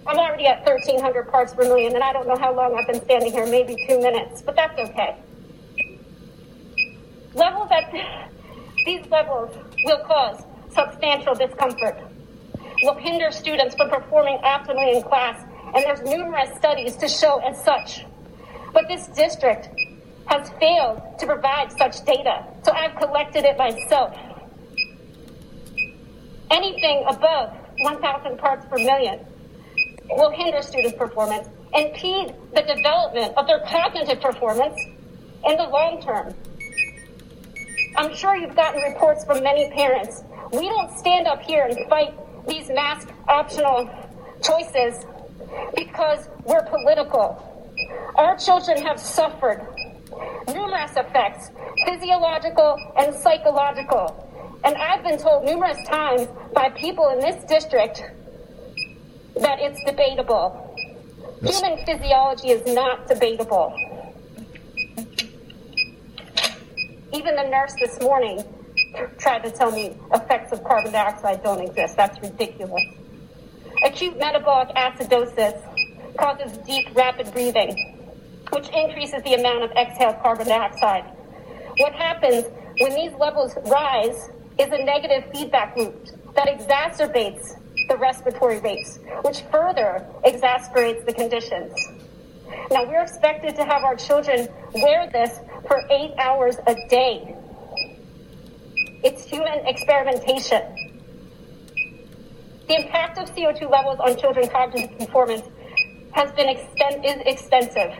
I'm 0.06 0.18
already 0.18 0.46
at 0.46 0.64
1,300 0.64 1.30
parts 1.30 1.52
per 1.52 1.64
million, 1.64 1.94
and 1.94 2.02
I 2.02 2.14
don't 2.14 2.26
know 2.26 2.38
how 2.38 2.56
long 2.56 2.74
I've 2.74 2.86
been 2.86 3.04
standing 3.04 3.30
here, 3.30 3.44
maybe 3.44 3.76
two 3.86 4.00
minutes, 4.00 4.40
but 4.40 4.56
that's 4.56 4.78
okay. 4.78 5.16
Levels 7.34 7.68
at 7.70 7.92
these 8.86 9.06
levels 9.10 9.54
will 9.84 10.02
cause 10.06 10.42
substantial 10.70 11.34
discomfort, 11.34 11.98
will 12.82 12.94
hinder 12.94 13.30
students 13.30 13.74
from 13.74 13.90
performing 13.90 14.38
optimally 14.38 14.96
in 14.96 15.02
class, 15.02 15.38
and 15.74 15.84
there's 15.84 16.00
numerous 16.00 16.48
studies 16.56 16.96
to 16.96 17.08
show 17.08 17.40
as 17.40 17.62
such. 17.62 18.06
But 18.72 18.88
this 18.88 19.08
district 19.08 19.68
has 20.32 20.48
failed 20.58 21.02
to 21.18 21.26
provide 21.26 21.70
such 21.72 22.04
data, 22.06 22.44
so 22.64 22.72
I've 22.72 22.96
collected 22.96 23.44
it 23.44 23.58
myself. 23.58 24.16
anything 26.52 27.02
above 27.08 27.50
1,000 27.78 28.38
parts 28.38 28.66
per 28.66 28.76
million 28.76 29.18
will 30.10 30.30
hinder 30.30 30.62
student 30.62 30.96
performance, 30.98 31.48
impede 31.74 32.34
the 32.54 32.62
development 32.62 33.32
of 33.36 33.46
their 33.46 33.60
cognitive 33.60 34.20
performance 34.20 34.78
in 35.48 35.56
the 35.56 35.64
long 35.64 36.00
term. 36.02 36.34
I'm 37.96 38.14
sure 38.14 38.36
you've 38.36 38.54
gotten 38.54 38.82
reports 38.82 39.24
from 39.24 39.42
many 39.42 39.70
parents. 39.70 40.22
We 40.52 40.68
don't 40.68 40.96
stand 40.98 41.26
up 41.26 41.40
here 41.42 41.64
and 41.64 41.88
fight 41.88 42.14
these 42.46 42.68
mask 42.68 43.08
optional 43.28 43.88
choices 44.42 45.04
because 45.74 46.28
we're 46.44 46.64
political. 46.66 47.26
Our 48.16 48.36
children 48.36 48.82
have 48.82 49.00
suffered 49.00 49.66
numerous 50.48 50.92
effects, 50.96 51.50
physiological 51.86 52.78
and 52.96 53.14
psychological. 53.14 54.28
And 54.64 54.76
I've 54.76 55.02
been 55.02 55.18
told 55.18 55.44
numerous 55.44 55.78
times 55.86 56.28
by 56.54 56.70
people 56.70 57.08
in 57.10 57.20
this 57.20 57.44
district 57.44 58.02
that 59.36 59.58
it's 59.60 59.82
debatable. 59.84 60.76
Human 61.42 61.84
physiology 61.84 62.50
is 62.50 62.74
not 62.74 63.08
debatable. 63.08 63.74
Even 67.12 67.36
the 67.36 67.48
nurse 67.48 67.74
this 67.80 68.00
morning 68.00 68.42
tried 69.18 69.42
to 69.42 69.50
tell 69.50 69.70
me 69.70 69.96
effects 70.14 70.52
of 70.52 70.62
carbon 70.64 70.92
dioxide 70.92 71.42
don't 71.42 71.60
exist. 71.60 71.96
That's 71.96 72.20
ridiculous. 72.20 72.82
Acute 73.84 74.16
metabolic 74.18 74.68
acidosis 74.76 75.60
causes 76.16 76.56
deep, 76.58 76.94
rapid 76.94 77.32
breathing, 77.32 77.91
which 78.52 78.68
increases 78.68 79.22
the 79.22 79.34
amount 79.34 79.64
of 79.64 79.70
exhaled 79.72 80.20
carbon 80.22 80.46
dioxide. 80.46 81.04
What 81.78 81.94
happens 81.94 82.44
when 82.78 82.94
these 82.94 83.12
levels 83.18 83.56
rise 83.66 84.30
is 84.58 84.70
a 84.70 84.84
negative 84.84 85.24
feedback 85.32 85.76
loop 85.76 86.06
that 86.34 86.48
exacerbates 86.48 87.58
the 87.88 87.96
respiratory 87.96 88.60
rates, 88.60 88.98
which 89.22 89.40
further 89.50 90.06
exacerbates 90.24 91.04
the 91.06 91.12
conditions. 91.14 91.72
Now, 92.70 92.86
we're 92.86 93.02
expected 93.02 93.56
to 93.56 93.64
have 93.64 93.82
our 93.82 93.96
children 93.96 94.48
wear 94.74 95.08
this 95.10 95.40
for 95.66 95.82
eight 95.90 96.12
hours 96.18 96.56
a 96.66 96.74
day. 96.88 97.34
It's 99.02 99.24
human 99.24 99.66
experimentation. 99.66 100.62
The 102.68 102.80
impact 102.80 103.18
of 103.18 103.34
CO2 103.34 103.70
levels 103.70 103.98
on 103.98 104.16
children's 104.18 104.50
cognitive 104.50 104.98
performance 104.98 105.42
has 106.12 106.30
been 106.32 106.48
is 106.50 107.22
extensive. 107.26 107.94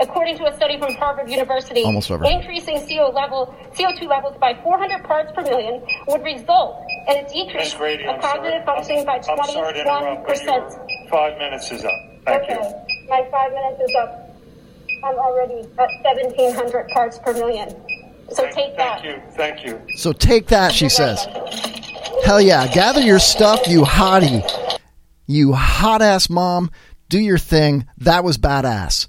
According 0.00 0.38
to 0.38 0.46
a 0.46 0.56
study 0.56 0.78
from 0.78 0.94
Harvard 0.94 1.30
University, 1.30 1.82
Almost 1.84 2.10
over. 2.10 2.24
increasing 2.24 2.80
CO 2.88 3.10
level, 3.10 3.54
CO2 3.74 4.08
levels 4.08 4.36
by 4.40 4.54
400 4.62 5.04
parts 5.04 5.30
per 5.32 5.42
million 5.42 5.82
would 6.08 6.22
result 6.22 6.84
in 7.08 7.18
a 7.24 7.28
decrease 7.28 7.54
Ms. 7.72 7.74
Grady, 7.74 8.04
I'm 8.06 8.16
of 8.16 8.22
sorry. 8.22 8.34
cognitive 8.38 8.64
functioning 8.66 9.04
by 9.04 9.16
I'm 9.16 9.22
sorry 9.22 9.74
to 9.74 9.80
interrupt, 9.80 10.26
but 10.26 10.36
21%. 10.36 11.10
five 11.10 11.38
minutes 11.38 11.70
is 11.70 11.84
up. 11.84 11.92
Thank 12.24 12.42
okay, 12.44 12.54
you. 12.54 13.08
my 13.08 13.28
five 13.30 13.52
minutes 13.52 13.80
is 13.88 13.94
up. 13.96 14.36
I'm 15.04 15.14
already 15.16 15.60
at 15.78 15.88
1,700 16.02 16.88
parts 16.88 17.18
per 17.18 17.32
million. 17.34 17.68
So 18.30 18.42
Thank, 18.44 18.54
take 18.54 18.76
that. 18.78 19.02
thank 19.02 19.04
you. 19.04 19.22
Thank 19.36 19.64
you. 19.66 19.96
So 19.96 20.12
take 20.12 20.46
that, 20.48 20.72
she 20.72 20.86
You're 20.86 20.90
says. 20.90 21.26
welcome. 21.26 22.22
Hell 22.24 22.40
yeah. 22.40 22.66
Gather 22.72 23.00
your 23.02 23.18
stuff, 23.18 23.68
you 23.68 23.82
hottie. 23.82 24.42
You 25.26 25.52
hot 25.52 26.00
ass 26.02 26.30
mom. 26.30 26.70
Do 27.10 27.18
your 27.20 27.36
thing. 27.38 27.86
That 27.98 28.24
was 28.24 28.38
badass. 28.38 29.06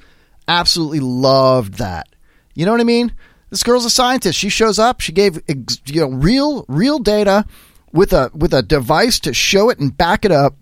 Absolutely 0.47 0.99
loved 0.99 1.75
that. 1.75 2.07
You 2.53 2.65
know 2.65 2.71
what 2.71 2.81
I 2.81 2.85
mean? 2.85 3.13
This 3.49 3.63
girl's 3.63 3.85
a 3.85 3.89
scientist. 3.89 4.37
She 4.37 4.49
shows 4.49 4.79
up. 4.79 5.01
She 5.01 5.11
gave 5.11 5.41
you 5.47 6.01
know 6.01 6.09
real 6.09 6.65
real 6.67 6.99
data 6.99 7.45
with 7.91 8.13
a 8.13 8.31
with 8.33 8.53
a 8.53 8.61
device 8.61 9.19
to 9.21 9.33
show 9.33 9.69
it 9.69 9.79
and 9.79 9.95
back 9.95 10.25
it 10.25 10.31
up. 10.31 10.55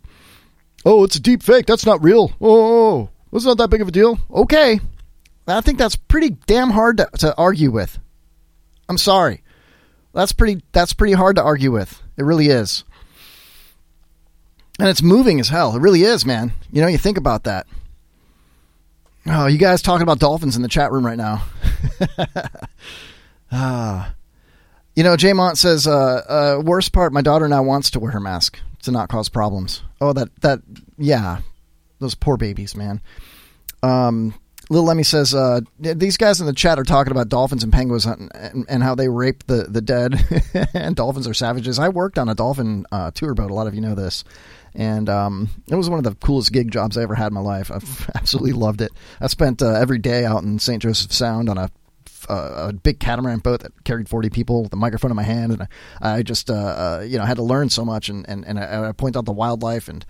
Oh, 0.85 1.03
it's 1.03 1.15
a 1.15 1.21
deep 1.21 1.43
fake. 1.43 1.65
That's 1.65 1.85
not 1.85 2.03
real. 2.03 2.31
Oh, 2.41 3.09
it's 3.31 3.45
not 3.45 3.57
that 3.57 3.69
big 3.69 3.81
of 3.81 3.87
a 3.87 3.91
deal. 3.91 4.19
Okay. 4.29 4.79
I 5.47 5.61
think 5.61 5.77
that's 5.77 5.95
pretty 5.95 6.31
damn 6.45 6.69
hard 6.69 6.97
to, 6.97 7.09
to 7.19 7.35
argue 7.35 7.71
with. 7.71 7.99
I'm 8.87 8.97
sorry. 8.97 9.43
That's 10.13 10.31
pretty 10.31 10.61
that's 10.71 10.93
pretty 10.93 11.13
hard 11.13 11.35
to 11.37 11.43
argue 11.43 11.71
with. 11.71 12.01
It 12.17 12.23
really 12.23 12.47
is. 12.47 12.83
And 14.79 14.87
it's 14.87 15.01
moving 15.01 15.39
as 15.39 15.49
hell. 15.49 15.75
It 15.75 15.81
really 15.81 16.03
is, 16.03 16.25
man. 16.25 16.53
You 16.71 16.81
know, 16.81 16.87
you 16.87 16.97
think 16.97 17.17
about 17.17 17.43
that. 17.43 17.67
Oh, 19.25 19.47
you 19.47 19.57
guys 19.57 19.81
talking 19.81 20.03
about 20.03 20.19
dolphins 20.19 20.55
in 20.55 20.61
the 20.61 20.67
chat 20.67 20.91
room 20.91 21.05
right 21.05 21.17
now. 21.17 21.45
ah. 23.51 24.13
You 24.95 25.03
know, 25.03 25.15
Jaymont 25.15 25.57
says, 25.57 25.87
uh, 25.87 26.57
uh, 26.59 26.61
worst 26.61 26.91
part, 26.91 27.13
my 27.13 27.21
daughter 27.21 27.47
now 27.47 27.63
wants 27.63 27.89
to 27.91 27.99
wear 27.99 28.11
her 28.11 28.19
mask 28.19 28.59
to 28.83 28.91
not 28.91 29.09
cause 29.09 29.29
problems. 29.29 29.81
Oh, 30.01 30.13
that, 30.13 30.29
that, 30.41 30.59
yeah. 30.97 31.39
Those 31.99 32.15
poor 32.15 32.37
babies, 32.37 32.75
man. 32.75 33.01
Um, 33.81 34.35
Little 34.69 34.85
Lemmy 34.85 35.03
says, 35.03 35.33
uh, 35.33 35.61
these 35.79 36.17
guys 36.17 36.39
in 36.39 36.45
the 36.45 36.53
chat 36.53 36.77
are 36.77 36.83
talking 36.83 37.11
about 37.11 37.29
dolphins 37.29 37.63
and 37.63 37.71
penguins 37.71 38.05
and, 38.05 38.31
and, 38.35 38.65
and 38.69 38.83
how 38.83 38.95
they 38.95 39.09
rape 39.09 39.45
the, 39.47 39.63
the 39.69 39.81
dead, 39.81 40.19
and 40.73 40.95
dolphins 40.95 41.27
are 41.27 41.33
savages. 41.33 41.79
I 41.79 41.89
worked 41.89 42.17
on 42.17 42.29
a 42.29 42.35
dolphin 42.35 42.85
uh, 42.91 43.11
tour 43.11 43.33
boat. 43.33 43.51
A 43.51 43.53
lot 43.53 43.67
of 43.67 43.73
you 43.73 43.81
know 43.81 43.95
this. 43.95 44.23
And 44.75 45.09
um, 45.09 45.49
it 45.69 45.75
was 45.75 45.89
one 45.89 45.99
of 45.99 46.03
the 46.03 46.15
coolest 46.15 46.51
gig 46.51 46.71
jobs 46.71 46.97
I 46.97 47.03
ever 47.03 47.15
had 47.15 47.27
in 47.27 47.33
my 47.33 47.41
life. 47.41 47.71
I've 47.71 48.09
absolutely 48.15 48.53
loved 48.53 48.81
it. 48.81 48.91
I 49.21 49.27
spent 49.27 49.61
uh, 49.61 49.73
every 49.73 49.99
day 49.99 50.25
out 50.25 50.43
in 50.43 50.59
St. 50.59 50.81
Joseph 50.81 51.11
Sound 51.11 51.49
on 51.49 51.57
a 51.57 51.69
uh, 52.29 52.69
a 52.69 52.73
big 52.73 52.99
catamaran 52.99 53.39
boat 53.39 53.61
that 53.61 53.83
carried 53.83 54.07
40 54.07 54.29
people 54.29 54.63
with 54.63 54.73
a 54.73 54.77
microphone 54.77 55.11
in 55.11 55.17
my 55.17 55.23
hand 55.23 55.51
and 55.51 55.67
I, 56.01 56.17
I 56.17 56.23
just 56.23 56.49
uh, 56.49 56.53
uh, 56.53 57.05
you 57.05 57.17
know 57.17 57.25
had 57.25 57.37
to 57.37 57.43
learn 57.43 57.69
so 57.69 57.83
much 57.83 58.09
and 58.09 58.27
and, 58.29 58.45
and 58.45 58.59
I, 58.59 58.89
I 58.89 58.91
point 58.91 59.17
out 59.17 59.25
the 59.25 59.33
wildlife 59.33 59.87
and 59.87 60.05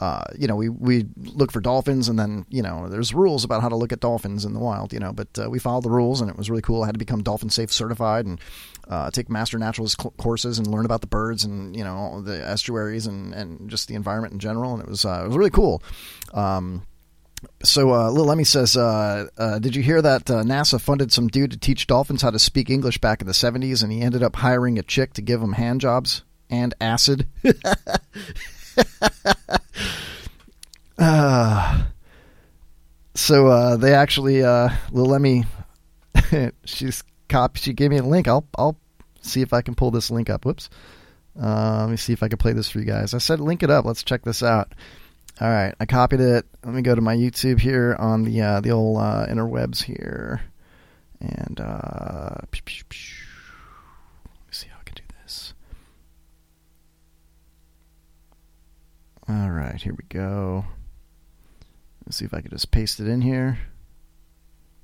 uh, 0.00 0.24
you 0.36 0.48
know 0.48 0.56
we 0.56 0.68
we 0.68 1.06
look 1.16 1.52
for 1.52 1.60
dolphins 1.60 2.08
and 2.08 2.18
then 2.18 2.46
you 2.48 2.62
know 2.62 2.88
there's 2.88 3.14
rules 3.14 3.44
about 3.44 3.62
how 3.62 3.68
to 3.68 3.76
look 3.76 3.92
at 3.92 4.00
dolphins 4.00 4.44
in 4.44 4.54
the 4.54 4.60
wild 4.60 4.92
you 4.92 4.98
know 4.98 5.12
but 5.12 5.28
uh, 5.38 5.48
we 5.48 5.58
followed 5.58 5.84
the 5.84 5.90
rules 5.90 6.20
and 6.20 6.28
it 6.28 6.36
was 6.36 6.50
really 6.50 6.62
cool 6.62 6.82
I 6.82 6.86
had 6.86 6.94
to 6.94 6.98
become 6.98 7.22
dolphin 7.22 7.50
safe 7.50 7.72
certified 7.72 8.26
and 8.26 8.40
uh, 8.88 9.10
take 9.10 9.30
master 9.30 9.58
naturalist 9.58 10.00
cl- 10.00 10.14
courses 10.18 10.58
and 10.58 10.66
learn 10.66 10.84
about 10.84 11.00
the 11.00 11.06
birds 11.06 11.44
and 11.44 11.76
you 11.76 11.84
know 11.84 12.20
the 12.22 12.44
estuaries 12.46 13.06
and, 13.06 13.32
and 13.32 13.70
just 13.70 13.88
the 13.88 13.94
environment 13.94 14.32
in 14.32 14.38
general 14.38 14.74
and 14.74 14.82
it 14.82 14.88
was 14.88 15.04
uh, 15.04 15.22
it 15.24 15.28
was 15.28 15.36
really 15.36 15.50
cool 15.50 15.82
um, 16.34 16.82
so, 17.64 17.92
uh, 17.92 18.10
Lil 18.10 18.26
Lemmy 18.26 18.44
says, 18.44 18.76
uh, 18.76 19.26
uh, 19.36 19.58
"Did 19.58 19.74
you 19.74 19.82
hear 19.82 20.00
that 20.02 20.30
uh, 20.30 20.42
NASA 20.42 20.80
funded 20.80 21.12
some 21.12 21.26
dude 21.28 21.50
to 21.52 21.58
teach 21.58 21.86
dolphins 21.86 22.22
how 22.22 22.30
to 22.30 22.38
speak 22.38 22.70
English 22.70 22.98
back 22.98 23.20
in 23.20 23.26
the 23.26 23.32
'70s, 23.32 23.82
and 23.82 23.90
he 23.92 24.00
ended 24.00 24.22
up 24.22 24.36
hiring 24.36 24.78
a 24.78 24.82
chick 24.82 25.12
to 25.14 25.22
give 25.22 25.42
him 25.42 25.54
hand 25.54 25.80
jobs 25.80 26.22
and 26.50 26.74
acid." 26.80 27.26
uh, 30.98 31.82
so 33.14 33.76
they 33.76 33.92
actually, 33.94 34.42
Lil 34.42 34.70
Lemmy, 34.92 35.44
she's 36.64 37.02
cop. 37.32 37.56
She 37.56 37.72
gave 37.72 37.90
me 37.90 37.98
a 37.98 38.02
link. 38.02 38.28
I'll 38.28 38.46
I'll 38.56 38.78
see 39.22 39.42
if 39.42 39.52
I 39.52 39.62
can 39.62 39.74
pull 39.74 39.90
this 39.90 40.10
link 40.10 40.30
up. 40.30 40.44
Whoops. 40.44 40.70
Uh, 41.40 41.80
let 41.80 41.90
me 41.90 41.96
see 41.96 42.12
if 42.12 42.22
I 42.22 42.28
can 42.28 42.36
play 42.38 42.52
this 42.52 42.68
for 42.70 42.78
you 42.78 42.84
guys. 42.84 43.14
I 43.14 43.18
said 43.18 43.40
link 43.40 43.62
it 43.62 43.70
up. 43.70 43.84
Let's 43.84 44.02
check 44.02 44.22
this 44.22 44.42
out. 44.42 44.74
All 45.40 45.48
right, 45.48 45.74
I 45.80 45.86
copied 45.86 46.20
it. 46.20 46.46
Let 46.62 46.74
me 46.74 46.82
go 46.82 46.94
to 46.94 47.00
my 47.00 47.16
YouTube 47.16 47.58
here 47.58 47.96
on 47.98 48.24
the 48.24 48.40
uh, 48.40 48.60
the 48.60 48.70
old 48.70 48.98
uh, 48.98 49.26
interwebs 49.28 49.82
here, 49.82 50.42
and 51.20 51.58
uh, 51.58 52.34
let 52.42 52.52
me 52.52 52.60
see 54.50 54.68
how 54.68 54.76
I 54.78 54.84
can 54.84 54.94
do 54.94 55.02
this. 55.22 55.54
All 59.26 59.50
right, 59.50 59.80
here 59.80 59.94
we 59.94 60.04
go. 60.10 60.66
Let's 62.04 62.18
see 62.18 62.26
if 62.26 62.34
I 62.34 62.42
can 62.42 62.50
just 62.50 62.70
paste 62.70 63.00
it 63.00 63.08
in 63.08 63.22
here. 63.22 63.58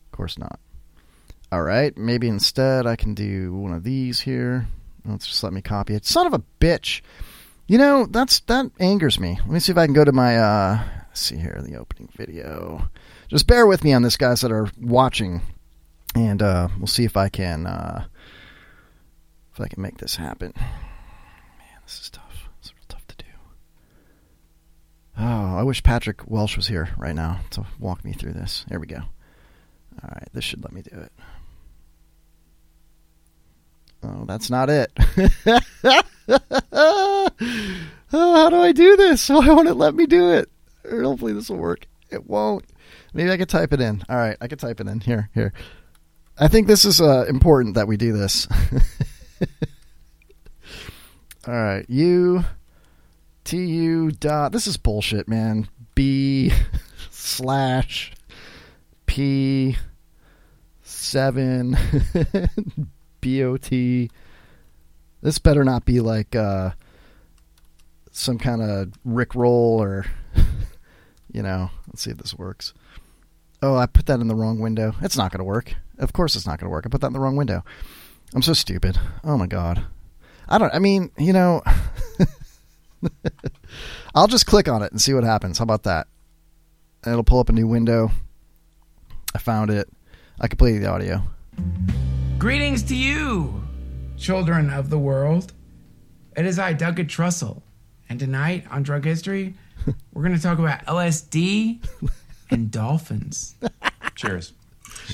Of 0.07 0.17
course 0.17 0.39
not. 0.39 0.59
All 1.51 1.63
right, 1.63 1.97
maybe 1.97 2.29
instead 2.29 2.87
I 2.87 2.97
can 2.97 3.15
do 3.15 3.55
one 3.55 3.73
of 3.73 3.83
these 3.83 4.21
here. 4.21 4.69
Let's 5.07 5.27
just 5.27 5.43
let 5.43 5.55
me 5.55 5.63
copy 5.63 5.95
it. 5.95 6.05
Son 6.05 6.27
of 6.27 6.35
a 6.35 6.43
bitch. 6.61 7.01
You 7.67 7.79
know, 7.79 8.07
that's 8.07 8.41
that 8.41 8.71
angers 8.79 9.19
me. 9.19 9.39
Let 9.41 9.49
me 9.49 9.61
see 9.61 9.73
if 9.73 9.79
I 9.79 9.87
can 9.87 9.95
go 9.95 10.05
to 10.05 10.13
my 10.13 10.37
uh 10.37 10.83
let's 11.09 11.21
see 11.21 11.37
here, 11.37 11.59
the 11.63 11.77
opening 11.77 12.11
video. 12.15 12.91
Just 13.29 13.47
bear 13.47 13.67
with 13.67 13.83
me 13.83 13.95
on 13.95 14.03
this 14.03 14.19
guys 14.19 14.43
that 14.43 14.53
are 14.53 14.69
watching. 14.79 15.41
And 16.15 16.43
uh 16.43 16.69
we'll 16.77 16.87
see 16.87 17.05
if 17.05 17.17
I 17.17 17.31
can 17.31 17.67
uh 17.67 18.05
if 19.55 19.61
I 19.61 19.69
can 19.69 19.83
make 19.83 19.97
this 19.97 20.17
happen. 20.17 20.53
Man, 20.57 21.81
this 21.85 21.99
is 22.01 22.11
tough. 22.11 22.51
It's 22.61 22.75
real 22.75 22.85
tough 22.89 23.07
to 23.07 23.17
do. 23.17 23.25
Oh, 25.19 25.57
I 25.57 25.63
wish 25.63 25.83
Patrick 25.83 26.31
Welsh 26.31 26.57
was 26.57 26.69
here 26.69 26.91
right 26.99 27.15
now 27.15 27.41
to 27.51 27.65
walk 27.79 28.05
me 28.05 28.13
through 28.13 28.35
this. 28.35 28.67
There 28.69 28.79
we 28.81 28.87
go. 28.87 29.01
All 30.03 30.11
right, 30.15 30.29
this 30.35 30.45
should 30.45 30.63
let 30.63 30.73
me 30.73 30.83
do 30.83 30.97
it. 30.97 31.13
Oh, 34.03 34.25
that's 34.27 34.51
not 34.51 34.71
it. 34.71 34.93
oh, 36.73 37.29
how 38.11 38.51
do 38.51 38.57
I 38.57 38.73
do 38.73 38.97
this? 38.97 39.29
Why 39.29 39.47
won't 39.49 39.69
it 39.69 39.75
let 39.75 39.95
me 39.95 40.07
do 40.07 40.33
it? 40.33 40.49
Hopefully 40.89 41.33
this 41.33 41.51
will 41.51 41.59
work. 41.59 41.87
It 42.11 42.27
won't. 42.27 42.65
Maybe 43.13 43.31
I 43.31 43.37
could 43.37 43.49
type 43.49 43.73
it 43.73 43.81
in. 43.81 44.03
All 44.09 44.17
right, 44.17 44.37
I 44.41 44.49
could 44.49 44.61
type 44.61 44.81
it 44.81 44.87
in. 44.87 45.01
Here, 45.01 45.29
here. 45.35 45.53
I 46.39 46.49
think 46.49 46.67
this 46.67 46.85
is 46.85 47.01
uh, 47.01 47.25
important 47.29 47.75
that 47.75 47.89
we 47.89 47.97
do 47.97 48.13
this. 48.13 48.47
All 51.47 51.55
right, 51.55 51.85
U 51.89 52.45
T 53.45 53.57
U 53.65 54.11
dot. 54.13 54.53
This 54.53 54.67
is 54.67 54.77
bullshit, 54.77 55.29
man. 55.29 55.69
B 55.95 56.53
slash 57.11 58.13
P 59.07 59.77
seven 60.83 61.77
B 63.21 63.43
O 63.43 63.57
T. 63.57 64.11
This 65.23 65.39
better 65.39 65.65
not 65.65 65.85
be 65.85 66.01
like 66.01 66.37
uh, 66.37 66.71
some 68.11 68.39
kind 68.39 68.63
of 68.63 68.93
Rick 69.05 69.35
roll 69.35 69.83
or 69.83 70.07
you 71.33 71.43
know. 71.43 71.71
Let's 71.89 72.03
see 72.03 72.11
if 72.11 72.19
this 72.19 72.35
works. 72.35 72.75
Oh, 73.63 73.77
I 73.77 73.87
put 73.87 74.07
that 74.07 74.21
in 74.21 74.29
the 74.29 74.37
wrong 74.37 74.61
window. 74.61 74.95
It's 75.01 75.17
not 75.17 75.33
going 75.33 75.39
to 75.39 75.45
work. 75.45 75.75
Of 75.99 76.13
course, 76.13 76.37
it's 76.37 76.47
not 76.47 76.61
going 76.61 76.69
to 76.69 76.71
work. 76.71 76.87
I 76.87 76.91
put 76.91 77.01
that 77.01 77.09
in 77.09 77.13
the 77.13 77.21
wrong 77.21 77.37
window. 77.37 77.65
I'm 78.35 78.43
so 78.43 78.53
stupid. 78.53 78.99
Oh 79.25 79.37
my 79.37 79.47
god. 79.47 79.85
I 80.49 80.59
don't. 80.59 80.75
I 80.75 80.79
mean, 80.79 81.11
you 81.19 81.33
know. 81.33 81.63
I'll 84.15 84.29
just 84.29 84.47
click 84.47 84.69
on 84.69 84.83
it 84.83 84.93
and 84.93 85.01
see 85.01 85.15
what 85.15 85.25
happens. 85.25 85.59
How 85.59 85.65
about 85.65 85.85
that? 85.85 86.09
It'll 87.07 87.25
pull 87.25 87.41
up 87.41 87.49
a 87.49 87.53
new 87.53 87.67
window. 87.67 88.11
I 89.35 89.39
found 89.39 89.71
it. 89.71 89.89
I 90.41 90.49
can 90.49 90.57
play 90.57 90.79
the 90.79 90.87
audio. 90.87 91.23
Greetings 92.39 92.85
to 92.85 92.95
you, 92.95 93.65
children 94.17 94.71
of 94.71 94.91
the 94.91 94.99
world. 94.99 95.53
It 96.37 96.47
is 96.47 96.57
I, 96.57 96.73
Douglas 96.73 97.09
Trussell, 97.09 97.63
and 98.09 98.21
tonight 98.21 98.65
on 98.71 98.85
Drug 98.85 99.05
History, 99.05 99.55
we're 100.13 100.23
going 100.23 100.37
to 100.37 100.41
talk 100.41 100.61
about 100.61 100.87
LSD 100.87 101.85
and 102.51 102.71
dolphins. 102.71 103.57
Cheers. 104.15 104.53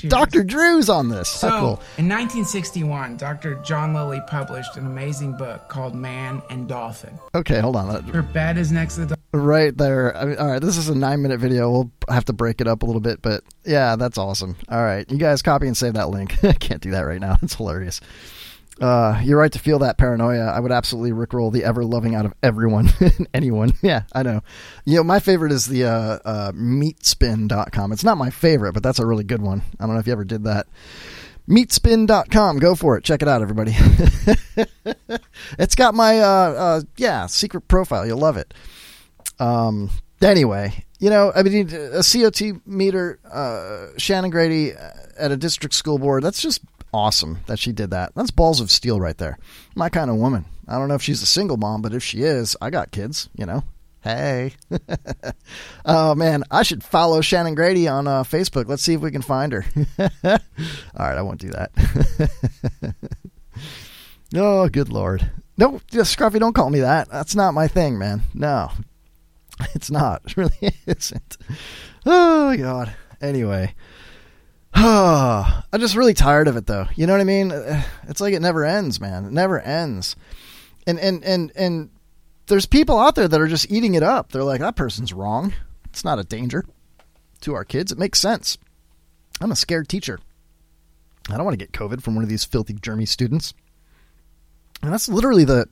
Dr. 0.01 0.43
Drew's 0.43 0.89
on 0.89 1.09
this. 1.09 1.29
So, 1.29 1.49
How 1.49 1.59
cool. 1.59 1.81
in 1.97 2.07
1961, 2.09 3.17
Dr. 3.17 3.55
John 3.63 3.93
Lilly 3.93 4.21
published 4.27 4.77
an 4.77 4.85
amazing 4.85 5.37
book 5.37 5.67
called 5.69 5.95
Man 5.95 6.41
and 6.49 6.67
Dolphin. 6.67 7.17
Okay, 7.33 7.59
hold 7.59 7.75
on. 7.75 8.03
Her 8.03 8.21
bed 8.21 8.57
is 8.57 8.71
next 8.71 8.95
to 8.95 9.05
the 9.05 9.17
Right 9.35 9.75
there. 9.77 10.15
I 10.15 10.25
mean, 10.25 10.37
all 10.37 10.47
right, 10.47 10.61
this 10.61 10.77
is 10.77 10.87
a 10.87 10.95
nine 10.95 11.21
minute 11.21 11.39
video. 11.41 11.69
We'll 11.69 11.91
have 12.09 12.23
to 12.25 12.33
break 12.33 12.61
it 12.61 12.67
up 12.67 12.83
a 12.83 12.85
little 12.85 13.01
bit, 13.01 13.21
but 13.21 13.43
yeah, 13.65 13.97
that's 13.97 14.17
awesome. 14.17 14.55
All 14.69 14.81
right, 14.81 15.09
you 15.11 15.17
guys 15.17 15.41
copy 15.41 15.67
and 15.67 15.75
save 15.75 15.93
that 15.95 16.09
link. 16.09 16.35
I 16.43 16.53
can't 16.53 16.81
do 16.81 16.91
that 16.91 17.01
right 17.01 17.19
now. 17.19 17.37
It's 17.41 17.55
hilarious. 17.55 17.99
Uh, 18.81 19.21
you're 19.23 19.39
right 19.39 19.53
to 19.53 19.59
feel 19.59 19.79
that 19.79 19.97
paranoia. 19.97 20.47
I 20.47 20.59
would 20.59 20.71
absolutely 20.71 21.11
rickroll 21.11 21.51
the 21.51 21.63
ever 21.63 21.85
loving 21.85 22.13
out 22.13 22.25
of 22.25 22.33
everyone 22.43 22.89
anyone. 23.33 23.71
Yeah, 23.81 24.03
I 24.13 24.23
know. 24.23 24.41
You 24.85 24.97
know, 24.97 25.03
my 25.03 25.19
favorite 25.19 25.51
is 25.51 25.67
the 25.67 25.85
uh, 25.85 26.19
uh, 26.25 26.51
meatspin.com. 26.53 27.91
It's 27.91 28.03
not 28.03 28.17
my 28.17 28.31
favorite, 28.31 28.73
but 28.73 28.81
that's 28.81 28.97
a 28.99 29.05
really 29.05 29.23
good 29.23 29.41
one. 29.41 29.61
I 29.79 29.85
don't 29.85 29.93
know 29.93 29.99
if 29.99 30.07
you 30.07 30.13
ever 30.13 30.25
did 30.25 30.45
that. 30.45 30.65
Meatspin.com. 31.47 32.57
Go 32.57 32.73
for 32.73 32.97
it. 32.97 33.03
Check 33.03 33.21
it 33.21 33.27
out, 33.27 33.43
everybody. 33.43 33.75
it's 35.59 35.75
got 35.75 35.93
my, 35.93 36.19
uh, 36.19 36.25
uh, 36.25 36.81
yeah, 36.97 37.27
secret 37.27 37.67
profile. 37.67 38.07
You'll 38.07 38.17
love 38.17 38.37
it. 38.37 38.53
Um, 39.39 39.91
anyway, 40.21 40.83
you 40.99 41.11
know, 41.11 41.31
I 41.35 41.43
mean, 41.43 41.67
a 41.67 41.99
CO2 41.99 42.61
meter, 42.65 43.19
uh, 43.31 43.87
Shannon 43.97 44.31
Grady 44.31 44.71
at 44.71 45.31
a 45.31 45.37
district 45.37 45.75
school 45.75 45.99
board, 45.99 46.23
that's 46.23 46.41
just 46.41 46.61
awesome 46.95 47.39
that 47.47 47.59
she 47.59 47.73
did 47.73 47.91
that. 47.91 48.13
That's 48.15 48.31
balls 48.31 48.61
of 48.61 48.71
steel 48.71 49.01
right 49.01 49.17
there. 49.17 49.37
My 49.75 49.89
kind 49.89 50.09
of 50.09 50.15
woman. 50.15 50.45
I 50.65 50.79
don't 50.79 50.87
know 50.87 50.95
if 50.95 51.01
she's 51.01 51.21
a 51.21 51.27
single 51.27 51.57
mom, 51.57 51.81
but 51.81 51.93
if 51.93 52.01
she 52.01 52.21
is, 52.21 52.55
I 52.61 52.69
got 52.69 52.91
kids, 52.91 53.29
you 53.35 53.45
know. 53.45 53.63
Hey. 54.01 54.53
oh, 55.85 56.15
man. 56.15 56.43
I 56.49 56.63
should 56.63 56.83
follow 56.83 57.19
Shannon 57.19 57.53
Grady 57.53 57.89
on 57.89 58.07
uh, 58.07 58.23
Facebook. 58.23 58.67
Let's 58.67 58.81
see 58.81 58.93
if 58.93 59.01
we 59.01 59.11
can 59.11 59.21
find 59.21 59.51
her. 59.51 59.65
All 59.99 60.39
right, 60.97 61.17
I 61.17 61.21
won't 61.21 61.41
do 61.41 61.49
that. 61.49 62.95
oh, 64.35 64.69
good 64.69 64.89
Lord. 64.89 65.29
No, 65.57 65.81
Scruffy, 65.89 66.39
don't 66.39 66.53
call 66.53 66.69
me 66.69 66.79
that. 66.79 67.09
That's 67.09 67.35
not 67.35 67.53
my 67.53 67.67
thing, 67.67 67.97
man. 67.97 68.21
No, 68.33 68.71
it's 69.73 69.91
not. 69.91 70.21
It 70.25 70.37
really 70.37 70.71
isn't. 70.87 71.37
Oh, 72.05 72.55
God. 72.55 72.95
Anyway. 73.21 73.73
I'm 74.77 75.79
just 75.79 75.95
really 75.95 76.13
tired 76.13 76.47
of 76.49 76.57
it, 76.57 76.65
though. 76.65 76.87
You 76.95 77.07
know 77.07 77.13
what 77.13 77.21
I 77.21 77.25
mean? 77.25 77.51
It's 78.07 78.21
like 78.21 78.35
it 78.35 78.41
never 78.41 78.63
ends, 78.63 79.01
man. 79.01 79.25
It 79.25 79.31
never 79.31 79.59
ends. 79.59 80.15
And 80.85 80.99
and 80.99 81.23
and 81.23 81.51
and 81.55 81.89
there's 82.45 82.67
people 82.67 82.99
out 82.99 83.15
there 83.15 83.27
that 83.27 83.41
are 83.41 83.47
just 83.47 83.71
eating 83.71 83.95
it 83.95 84.03
up. 84.03 84.31
They're 84.31 84.43
like, 84.43 84.61
that 84.61 84.75
person's 84.75 85.11
wrong. 85.11 85.53
It's 85.85 86.05
not 86.05 86.19
a 86.19 86.23
danger 86.23 86.65
to 87.41 87.55
our 87.55 87.65
kids. 87.65 87.91
It 87.91 87.97
makes 87.97 88.19
sense. 88.19 88.59
I'm 89.41 89.51
a 89.51 89.55
scared 89.55 89.89
teacher. 89.89 90.19
I 91.29 91.35
don't 91.35 91.45
want 91.45 91.57
to 91.57 91.65
get 91.65 91.71
COVID 91.71 92.03
from 92.03 92.13
one 92.13 92.23
of 92.23 92.29
these 92.29 92.45
filthy, 92.45 92.75
germy 92.75 93.07
students. 93.07 93.55
And 94.83 94.93
that's 94.93 95.09
literally 95.09 95.45
the 95.45 95.67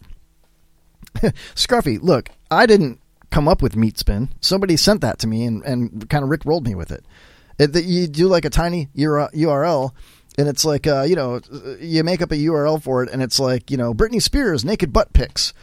Scruffy. 1.56 2.01
Look, 2.01 2.30
I 2.49 2.66
didn't 2.66 2.99
come 3.30 3.47
up 3.47 3.62
with 3.62 3.76
meat 3.76 3.99
spin. 3.99 4.30
Somebody 4.41 4.76
sent 4.76 5.01
that 5.01 5.20
to 5.20 5.28
me 5.28 5.45
and, 5.45 5.64
and 5.64 6.10
kind 6.10 6.24
of 6.24 6.30
Rick 6.30 6.45
rolled 6.45 6.66
me 6.66 6.74
with 6.74 6.91
it. 6.91 7.06
That 7.58 7.84
you 7.86 8.08
do 8.08 8.28
like 8.28 8.45
a 8.45 8.49
tiny 8.49 8.88
URL 8.95 9.91
and 10.38 10.47
it's 10.47 10.66
like 10.66 10.88
uh, 10.88 11.04
you 11.04 11.16
know 11.16 11.39
you 11.80 12.04
make 12.04 12.22
up 12.22 12.32
a 12.32 12.36
URL 12.36 12.82
for 12.82 13.04
it 13.04 13.10
and 13.12 13.22
it's 13.22 13.39
like 13.39 13.70
you 13.70 13.78
know 13.78 13.93
Britney 13.93 14.22
Spears 14.22 14.66
naked 14.66 14.91
butt 14.91 15.14
pics 15.14 15.54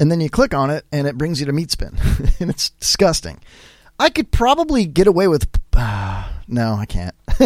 and 0.00 0.10
then 0.10 0.20
you 0.20 0.28
click 0.28 0.54
on 0.54 0.70
it 0.70 0.84
and 0.92 1.06
it 1.06 1.16
brings 1.16 1.40
you 1.40 1.46
to 1.46 1.52
Meatspin 1.52 1.94
and 2.40 2.50
it's 2.50 2.70
disgusting. 2.70 3.40
I 3.98 4.10
could 4.10 4.30
probably 4.30 4.84
get 4.84 5.06
away 5.06 5.28
with 5.28 5.48
uh, 5.74 6.28
no, 6.48 6.74
I 6.74 6.86
can't. 6.86 7.14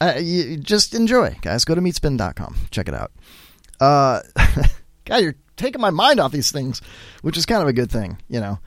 uh, 0.00 0.14
you 0.20 0.56
just 0.56 0.94
enjoy, 0.94 1.36
guys. 1.42 1.64
Go 1.64 1.74
to 1.74 1.80
meatspin.com. 1.80 2.56
Check 2.70 2.88
it 2.88 2.94
out. 2.94 3.12
Uh, 3.80 4.20
God, 5.04 5.22
you're 5.22 5.36
taking 5.56 5.80
my 5.80 5.90
mind 5.90 6.20
off 6.20 6.32
these 6.32 6.50
things, 6.50 6.80
which 7.22 7.36
is 7.36 7.46
kind 7.46 7.62
of 7.62 7.68
a 7.68 7.72
good 7.72 7.90
thing, 7.90 8.18
you 8.28 8.40
know. 8.40 8.58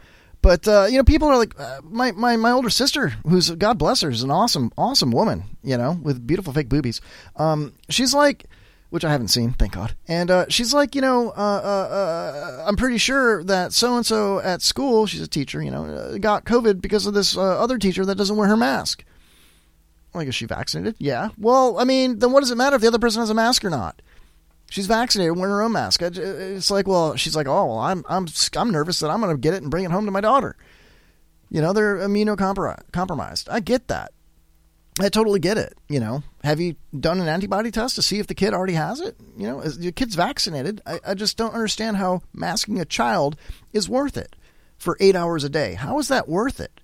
But 0.41 0.67
uh, 0.67 0.87
you 0.89 0.97
know, 0.97 1.03
people 1.03 1.27
are 1.27 1.37
like 1.37 1.59
uh, 1.59 1.81
my, 1.83 2.11
my 2.13 2.37
my 2.37 2.51
older 2.51 2.69
sister, 2.69 3.09
who's 3.27 3.49
God 3.51 3.77
bless 3.77 4.01
her, 4.01 4.09
is 4.09 4.23
an 4.23 4.31
awesome 4.31 4.71
awesome 4.77 5.11
woman, 5.11 5.43
you 5.63 5.77
know, 5.77 5.99
with 6.01 6.25
beautiful 6.25 6.53
fake 6.53 6.69
boobies. 6.69 7.01
Um, 7.35 7.73
she's 7.89 8.13
like, 8.13 8.45
which 8.89 9.03
I 9.03 9.11
haven't 9.11 9.27
seen, 9.27 9.51
thank 9.51 9.73
God. 9.73 9.95
And 10.07 10.31
uh, 10.31 10.45
she's 10.49 10.73
like, 10.73 10.95
you 10.95 11.01
know, 11.01 11.29
uh, 11.31 11.33
uh, 11.33 11.93
uh, 11.93 12.63
I'm 12.65 12.75
pretty 12.75 12.97
sure 12.97 13.43
that 13.43 13.73
so 13.73 13.97
and 13.97 14.05
so 14.05 14.39
at 14.39 14.61
school, 14.61 15.05
she's 15.05 15.21
a 15.21 15.27
teacher, 15.27 15.61
you 15.61 15.71
know, 15.71 16.17
got 16.19 16.45
COVID 16.45 16.81
because 16.81 17.05
of 17.05 17.13
this 17.13 17.37
other 17.37 17.77
teacher 17.77 18.05
that 18.05 18.15
doesn't 18.15 18.37
wear 18.37 18.47
her 18.47 18.57
mask. 18.57 19.03
Like, 20.13 20.27
is 20.27 20.35
she 20.35 20.45
vaccinated? 20.45 20.95
Yeah. 20.97 21.29
Well, 21.37 21.77
I 21.77 21.83
mean, 21.83 22.19
then 22.19 22.31
what 22.31 22.39
does 22.39 22.49
it 22.49 22.55
matter 22.55 22.75
if 22.75 22.81
the 22.81 22.87
other 22.87 22.97
person 22.97 23.21
has 23.21 23.29
a 23.29 23.35
mask 23.35 23.63
or 23.63 23.69
not? 23.69 24.01
She's 24.69 24.87
vaccinated, 24.87 25.35
wearing 25.35 25.51
her 25.51 25.63
own 25.63 25.71
mask. 25.71 26.01
It's 26.01 26.69
like, 26.69 26.87
well, 26.87 27.15
she's 27.15 27.35
like, 27.35 27.47
oh, 27.47 27.65
well, 27.65 27.79
I'm 27.79 28.03
I'm 28.07 28.27
I'm 28.55 28.71
nervous 28.71 28.99
that 28.99 29.09
I'm 29.09 29.19
going 29.21 29.35
to 29.35 29.39
get 29.39 29.53
it 29.53 29.63
and 29.63 29.71
bring 29.71 29.83
it 29.83 29.91
home 29.91 30.05
to 30.05 30.11
my 30.11 30.21
daughter. 30.21 30.55
You 31.49 31.61
know, 31.61 31.73
they're 31.73 31.97
immunocompromised. 31.97 33.47
I 33.49 33.59
get 33.59 33.87
that. 33.87 34.11
I 35.01 35.09
totally 35.09 35.39
get 35.39 35.57
it. 35.57 35.73
You 35.87 35.99
know, 35.99 36.23
have 36.43 36.59
you 36.59 36.75
done 36.97 37.19
an 37.19 37.27
antibody 37.27 37.71
test 37.71 37.95
to 37.95 38.01
see 38.01 38.19
if 38.19 38.27
the 38.27 38.35
kid 38.35 38.53
already 38.53 38.73
has 38.73 38.99
it? 38.99 39.15
You 39.37 39.47
know, 39.47 39.61
is 39.61 39.79
your 39.79 39.93
kid's 39.93 40.15
vaccinated. 40.15 40.81
I, 40.85 40.99
I 41.07 41.13
just 41.13 41.37
don't 41.37 41.53
understand 41.53 41.97
how 41.97 42.21
masking 42.33 42.79
a 42.79 42.85
child 42.85 43.37
is 43.73 43.89
worth 43.89 44.17
it 44.17 44.35
for 44.77 44.97
eight 44.99 45.15
hours 45.15 45.43
a 45.43 45.49
day. 45.49 45.73
How 45.73 45.97
is 45.99 46.09
that 46.09 46.29
worth 46.29 46.59
it? 46.59 46.81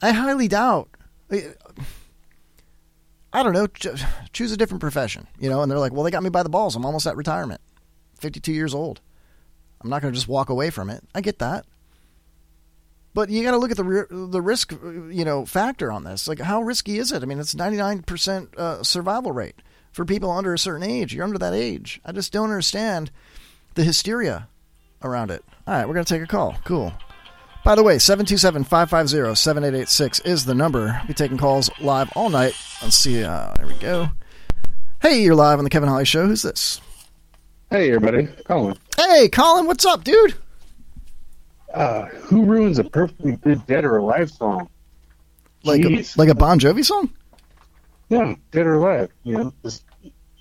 I 0.00 0.12
highly 0.12 0.48
doubt. 0.48 0.88
I 3.36 3.42
don't 3.42 3.52
know. 3.52 3.66
Choose 4.32 4.50
a 4.50 4.56
different 4.56 4.80
profession, 4.80 5.26
you 5.38 5.50
know. 5.50 5.60
And 5.60 5.70
they're 5.70 5.78
like, 5.78 5.92
well, 5.92 6.04
they 6.04 6.10
got 6.10 6.22
me 6.22 6.30
by 6.30 6.42
the 6.42 6.48
balls. 6.48 6.74
I'm 6.74 6.86
almost 6.86 7.06
at 7.06 7.16
retirement, 7.16 7.60
52 8.18 8.50
years 8.50 8.72
old. 8.74 9.02
I'm 9.82 9.90
not 9.90 10.00
going 10.00 10.10
to 10.10 10.16
just 10.16 10.26
walk 10.26 10.48
away 10.48 10.70
from 10.70 10.88
it. 10.88 11.04
I 11.14 11.20
get 11.20 11.38
that. 11.40 11.66
But 13.12 13.28
you 13.28 13.42
got 13.42 13.50
to 13.50 13.58
look 13.58 13.70
at 13.70 13.76
the 13.76 14.06
the 14.30 14.40
risk, 14.40 14.72
you 14.72 15.24
know, 15.26 15.44
factor 15.44 15.92
on 15.92 16.04
this. 16.04 16.26
Like, 16.26 16.40
how 16.40 16.62
risky 16.62 16.98
is 16.98 17.12
it? 17.12 17.22
I 17.22 17.26
mean, 17.26 17.38
it's 17.38 17.54
99% 17.54 18.54
uh, 18.56 18.82
survival 18.82 19.32
rate 19.32 19.56
for 19.92 20.06
people 20.06 20.30
under 20.30 20.54
a 20.54 20.58
certain 20.58 20.88
age. 20.88 21.14
You're 21.14 21.24
under 21.24 21.38
that 21.38 21.52
age. 21.52 22.00
I 22.06 22.12
just 22.12 22.32
don't 22.32 22.44
understand 22.44 23.10
the 23.74 23.84
hysteria 23.84 24.48
around 25.02 25.30
it. 25.30 25.44
All 25.66 25.74
right, 25.74 25.86
we're 25.86 25.94
going 25.94 26.06
to 26.06 26.14
take 26.14 26.22
a 26.22 26.26
call. 26.26 26.56
Cool. 26.64 26.94
By 27.66 27.74
the 27.74 27.82
way, 27.82 27.98
727 27.98 28.62
550 28.62 29.34
7886 29.34 30.20
is 30.20 30.44
the 30.44 30.54
number. 30.54 31.00
I'll 31.00 31.06
be 31.08 31.14
taking 31.14 31.36
calls 31.36 31.68
live 31.80 32.08
all 32.14 32.30
night. 32.30 32.54
Let's 32.80 32.94
see. 32.94 33.24
Uh, 33.24 33.52
there 33.56 33.66
we 33.66 33.74
go. 33.74 34.06
Hey, 35.02 35.20
you're 35.20 35.34
live 35.34 35.58
on 35.58 35.64
the 35.64 35.70
Kevin 35.70 35.88
Holly 35.88 36.04
Show. 36.04 36.28
Who's 36.28 36.42
this? 36.42 36.80
Hey, 37.68 37.90
everybody. 37.92 38.28
Colin. 38.44 38.76
Hey, 38.96 39.28
Colin. 39.28 39.66
What's 39.66 39.84
up, 39.84 40.04
dude? 40.04 40.34
Uh, 41.74 42.04
who 42.06 42.44
ruins 42.44 42.78
a 42.78 42.84
perfectly 42.84 43.32
good 43.32 43.66
Dead 43.66 43.84
or 43.84 43.96
Alive 43.96 44.30
song? 44.30 44.68
Like 45.64 45.84
a, 45.84 46.04
like 46.16 46.28
a 46.28 46.36
Bon 46.36 46.60
Jovi 46.60 46.84
song? 46.84 47.10
Yeah, 48.10 48.36
Dead 48.52 48.64
or 48.64 48.74
Alive. 48.74 49.10
You 49.24 49.38
know, 49.38 49.54
just 49.64 49.82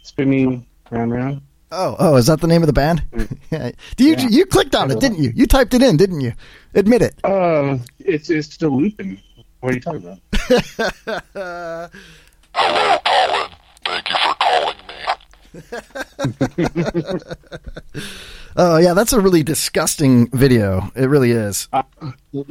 spinning 0.03 0.67
round 0.91 1.11
round. 1.11 1.41
Oh, 1.71 1.95
oh, 1.97 2.15
is 2.15 2.27
that 2.27 2.39
the 2.39 2.47
name 2.47 2.61
of 2.61 2.67
the 2.67 2.73
band? 2.73 3.03
yeah. 3.51 3.71
Do 3.97 4.03
you 4.03 4.11
Yeah. 4.15 4.27
you 4.29 4.45
clicked 4.45 4.75
on 4.75 4.91
it, 4.91 4.99
didn't 4.99 5.17
you? 5.17 5.31
You 5.35 5.47
typed 5.47 5.73
it 5.73 5.81
in, 5.81 5.97
didn't 5.97 6.21
you? 6.21 6.33
Admit 6.75 7.01
it. 7.01 7.15
Uh, 7.23 7.77
it's 7.99 8.29
it's 8.29 8.53
still 8.53 8.77
looping. 8.79 9.17
What 9.61 9.71
are 9.71 9.75
you 9.75 9.81
talking 9.81 10.03
about? 10.03 10.19
Hello, 12.53 12.97
Colin. 13.05 13.51
Thank 13.85 14.09
you 14.09 14.17
for 14.17 14.35
calling 14.35 14.77
me. 14.87 14.95
Oh 18.57 18.77
yeah, 18.77 18.93
that's 18.93 19.11
a 19.13 19.19
really 19.19 19.43
disgusting 19.43 20.27
video. 20.31 20.89
It 20.95 21.07
really 21.07 21.31
is. 21.31 21.67
Uh, 21.73 21.83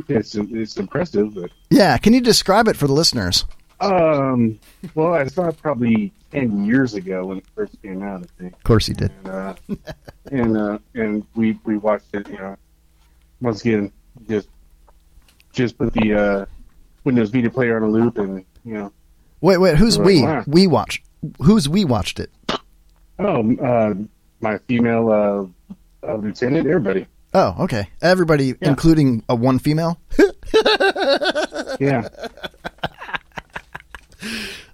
it's 0.08 0.34
it's 0.34 0.76
impressive, 0.76 1.34
but 1.34 1.50
Yeah, 1.70 1.96
can 1.98 2.12
you 2.12 2.20
describe 2.20 2.68
it 2.68 2.76
for 2.76 2.86
the 2.86 2.92
listeners? 2.92 3.44
um, 3.80 4.58
well, 4.94 5.14
I 5.14 5.26
saw 5.26 5.48
it 5.48 5.56
probably 5.62 6.12
ten 6.30 6.64
years 6.64 6.94
ago 6.94 7.26
when 7.26 7.38
it 7.38 7.44
first 7.54 7.80
came 7.82 8.02
out. 8.02 8.22
I 8.22 8.26
think. 8.42 8.52
Of 8.54 8.62
course 8.64 8.86
he 8.86 8.92
did. 8.94 9.12
and 9.24 9.28
uh, 9.28 9.54
and 10.30 10.56
uh, 10.56 10.78
and 10.94 11.26
we 11.34 11.58
we 11.64 11.76
watched 11.78 12.14
it. 12.14 12.28
You 12.28 12.36
know, 12.38 12.56
once 13.40 13.60
again, 13.62 13.90
just 14.28 14.48
just 15.52 15.78
put 15.78 15.92
the 15.92 16.14
uh, 16.14 16.46
Windows 17.04 17.32
Media 17.32 17.50
Player 17.50 17.76
on 17.76 17.82
a 17.82 17.88
loop, 17.88 18.18
and 18.18 18.44
you 18.64 18.74
know, 18.74 18.92
Wait, 19.40 19.58
wait, 19.58 19.76
who's 19.76 19.98
we? 19.98 20.26
We 20.46 20.66
watched. 20.66 21.04
Who's 21.42 21.68
we 21.68 21.84
watched 21.84 22.18
it? 22.20 22.30
oh, 23.18 23.56
uh, 23.56 23.94
my 24.40 24.58
female 24.58 25.10
uh, 25.10 26.06
uh, 26.06 26.16
lieutenant, 26.16 26.66
everybody, 26.66 27.06
Oh, 27.34 27.56
okay. 27.64 27.88
Everybody, 28.00 28.54
including 28.60 29.24
a 29.28 29.34
one 29.34 29.58
female. 29.58 29.98
yeah. 31.80 32.08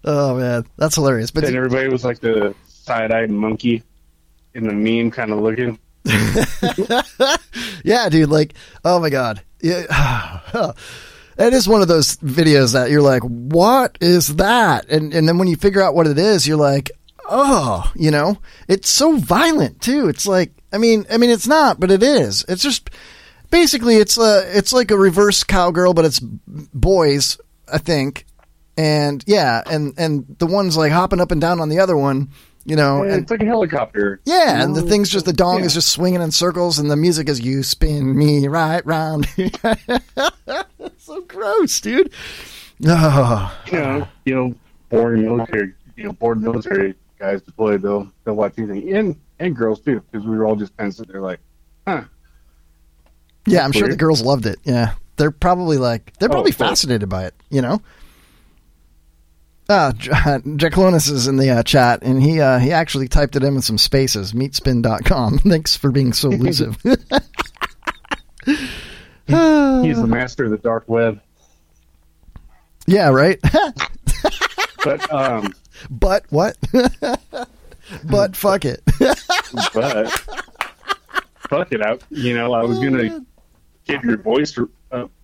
Oh 0.04 0.36
man, 0.36 0.66
that's 0.76 0.94
hilarious. 0.94 1.30
But 1.30 1.44
and 1.44 1.56
everybody 1.56 1.88
was 1.88 2.04
like 2.04 2.20
the 2.20 2.54
side-eyed 2.68 3.30
monkey 3.30 3.82
in 4.54 4.64
the 4.64 4.74
meme, 4.74 5.10
kind 5.10 5.32
of 5.32 5.38
looking. 5.40 5.78
yeah, 7.84 8.08
dude, 8.08 8.30
like, 8.30 8.54
oh 8.84 9.00
my 9.00 9.10
god, 9.10 9.42
yeah. 9.60 10.40
It 11.38 11.54
is 11.54 11.66
one 11.66 11.80
of 11.80 11.88
those 11.88 12.18
videos 12.18 12.74
that 12.74 12.90
you're 12.90 13.00
like, 13.00 13.22
what 13.22 13.96
is 14.02 14.36
that? 14.36 14.90
And 14.90 15.14
and 15.14 15.26
then 15.26 15.38
when 15.38 15.48
you 15.48 15.56
figure 15.56 15.80
out 15.80 15.94
what 15.94 16.06
it 16.06 16.18
is, 16.18 16.46
you're 16.46 16.58
like, 16.58 16.90
oh, 17.30 17.90
you 17.94 18.10
know, 18.10 18.38
it's 18.68 18.90
so 18.90 19.16
violent 19.16 19.80
too. 19.80 20.08
It's 20.08 20.26
like, 20.26 20.52
I 20.70 20.76
mean, 20.76 21.06
I 21.10 21.16
mean, 21.16 21.30
it's 21.30 21.46
not, 21.46 21.80
but 21.80 21.90
it 21.90 22.02
is. 22.02 22.44
It's 22.46 22.62
just 22.62 22.90
basically 23.50 23.96
it's 23.96 24.18
a 24.18 24.44
it's 24.56 24.72
like 24.72 24.90
a 24.90 24.98
reverse 24.98 25.42
cowgirl, 25.42 25.94
but 25.94 26.04
it's 26.04 26.20
boys, 26.20 27.40
I 27.72 27.78
think. 27.78 28.26
And 28.76 29.22
yeah, 29.26 29.62
and 29.66 29.94
and 29.98 30.36
the 30.38 30.46
one's 30.46 30.76
like 30.76 30.92
hopping 30.92 31.20
up 31.20 31.30
and 31.30 31.40
down 31.40 31.60
on 31.60 31.68
the 31.68 31.80
other 31.80 31.96
one, 31.96 32.30
you 32.64 32.76
know, 32.76 33.02
Yeah, 33.04 33.12
and 33.14 33.22
it's 33.22 33.30
like 33.30 33.42
a 33.42 33.46
helicopter. 33.46 34.20
yeah, 34.24 34.62
and 34.62 34.74
the 34.76 34.82
thing's 34.82 35.08
just 35.08 35.24
the 35.26 35.32
dong 35.32 35.60
Yeah. 35.60 35.66
is 35.66 35.74
just 35.74 35.88
swinging 35.90 36.20
in 36.22 36.30
circles, 36.30 36.78
and 36.78 36.90
the 36.90 36.96
music 36.96 37.28
is 37.28 37.40
"You 37.40 37.62
spin 37.62 38.16
me 38.16 38.46
right 38.48 38.84
round." 38.86 39.26
so 40.98 41.20
gross, 41.22 41.80
dude. 41.80 42.12
Oh, 42.86 43.58
you 43.66 43.72
know, 43.78 44.08
you 44.24 44.34
know, 44.34 44.54
born 44.88 45.22
military, 45.22 45.72
you 45.96 46.04
know, 46.04 46.12
born 46.12 46.40
military 46.42 46.94
guys 47.18 47.42
deployed. 47.42 47.82
They'll 47.82 48.10
they'll 48.24 48.34
watch 48.34 48.54
anything, 48.58 48.92
and 48.94 49.16
and 49.38 49.54
girls 49.56 49.80
too, 49.80 50.02
because 50.10 50.26
we 50.26 50.36
were 50.36 50.46
all 50.46 50.56
just 50.56 50.76
kind 50.76 50.88
of 50.88 50.94
sitting 50.94 51.12
there 51.12 51.20
like, 51.22 51.40
huh. 51.86 52.02
yeah, 53.46 53.64
I'm 53.64 53.72
sure 53.72 53.88
the 53.88 53.96
girls 53.96 54.22
loved 54.22 54.46
it. 54.46 54.58
Yeah, 54.64 54.94
they're 55.16 55.30
probably 55.30 55.76
like 55.78 56.12
they're 56.18 56.28
Oh, 56.28 56.32
probably 56.32 56.52
course. 56.52 56.68
fascinated 56.70 57.08
by 57.08 57.24
it. 57.26 57.34
You 57.50 57.62
know. 57.62 57.82
Ah, 59.72 59.92
J- 59.96 60.10
Jaclonis 60.58 61.08
is 61.08 61.28
in 61.28 61.36
the 61.36 61.48
uh, 61.50 61.62
chat, 61.62 62.02
and 62.02 62.20
he 62.20 62.40
uh, 62.40 62.58
he 62.58 62.72
actually 62.72 63.06
typed 63.06 63.36
it 63.36 63.44
in 63.44 63.54
with 63.54 63.64
some 63.64 63.78
spaces. 63.78 64.32
Meatspin.com. 64.32 65.38
Thanks 65.48 65.76
for 65.76 65.92
being 65.92 66.12
so 66.12 66.32
elusive. 66.32 66.76
He's 66.84 66.96
the 69.28 70.06
master 70.08 70.46
of 70.46 70.50
the 70.50 70.58
dark 70.58 70.88
web. 70.88 71.20
yeah, 72.88 73.10
right. 73.10 73.38
But 74.82 75.12
um, 75.12 75.54
but 75.88 76.24
what? 76.30 76.56
but 78.04 78.34
fuck 78.34 78.64
it. 78.64 78.82
but 79.72 80.10
fuck 81.48 81.70
it 81.70 81.80
out. 81.80 82.02
You 82.10 82.34
know, 82.34 82.54
I 82.54 82.64
was 82.64 82.80
gonna 82.80 83.24
give 83.86 84.02
your 84.02 84.16
voice 84.16 84.58
uh, 84.58 84.64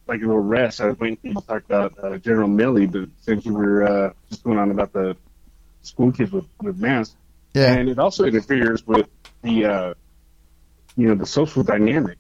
like 0.07 0.21
a 0.23 0.27
little 0.27 0.41
rest. 0.41 0.81
I 0.81 0.87
was 0.87 0.99
waiting 0.99 1.17
for 1.17 1.27
you 1.29 1.35
to 1.35 1.41
talk 1.47 1.65
about 1.65 1.95
uh, 2.03 2.19
General 2.19 2.49
Milley, 2.49 2.91
but 2.91 3.09
since 3.23 3.45
you 3.45 3.55
were 3.55 3.83
uh, 3.85 4.13
just 4.29 4.43
going 4.45 4.59
on 4.59 4.71
about 4.71 4.93
the 4.93 5.17
school 5.83 6.13
kids 6.13 6.33
with 6.33 6.47
with 6.63 6.79
masks, 6.79 7.17
Yeah. 7.55 7.75
and 7.75 7.89
it 7.89 7.99
also 7.99 8.25
interferes 8.25 8.87
with 8.87 9.09
the 9.43 9.65
uh, 9.67 9.95
you 10.97 11.09
know 11.09 11.15
the 11.15 11.27
social 11.27 11.63
dynamic 11.63 12.19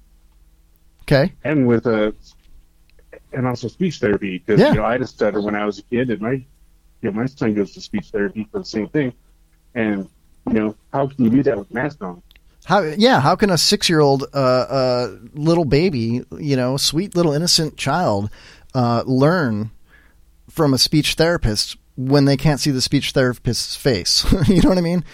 Okay. 1.02 1.32
and 1.44 1.66
with 1.66 1.86
uh, 1.86 2.12
and 3.32 3.46
also 3.46 3.68
speech 3.68 3.98
therapy 3.98 4.38
because 4.38 4.60
Yeah. 4.60 4.70
you 4.70 4.74
know 4.78 4.84
I 4.84 4.92
had 4.92 5.02
a 5.02 5.06
stutter 5.06 5.40
when 5.40 5.54
I 5.54 5.64
was 5.64 5.78
a 5.78 5.82
kid, 5.82 6.10
and 6.10 6.20
my 6.20 6.44
yeah 7.02 7.10
my 7.10 7.26
son 7.26 7.54
goes 7.54 7.72
to 7.74 7.80
speech 7.80 8.10
therapy 8.10 8.48
for 8.50 8.58
the 8.58 8.64
same 8.64 8.88
thing, 8.88 9.12
and 9.74 10.08
you 10.46 10.52
know 10.54 10.76
how 10.92 11.06
can 11.06 11.24
you 11.24 11.30
do 11.30 11.42
that 11.44 11.58
with 11.58 11.72
masks 11.72 12.02
on? 12.02 12.22
How 12.66 12.82
yeah? 12.82 13.20
How 13.20 13.36
can 13.36 13.50
a 13.50 13.56
six 13.58 13.88
year 13.88 14.00
old 14.00 14.24
uh, 14.34 14.36
uh, 14.36 15.16
little 15.34 15.64
baby, 15.64 16.22
you 16.38 16.56
know, 16.56 16.76
sweet 16.76 17.14
little 17.14 17.32
innocent 17.32 17.76
child, 17.76 18.28
uh, 18.74 19.04
learn 19.06 19.70
from 20.50 20.74
a 20.74 20.78
speech 20.78 21.14
therapist 21.14 21.76
when 21.96 22.24
they 22.24 22.36
can't 22.36 22.58
see 22.58 22.72
the 22.72 22.82
speech 22.82 23.12
therapist's 23.12 23.76
face? 23.76 24.24
you 24.48 24.62
know 24.62 24.68
what 24.70 24.78
I 24.78 24.82
mean? 24.82 25.04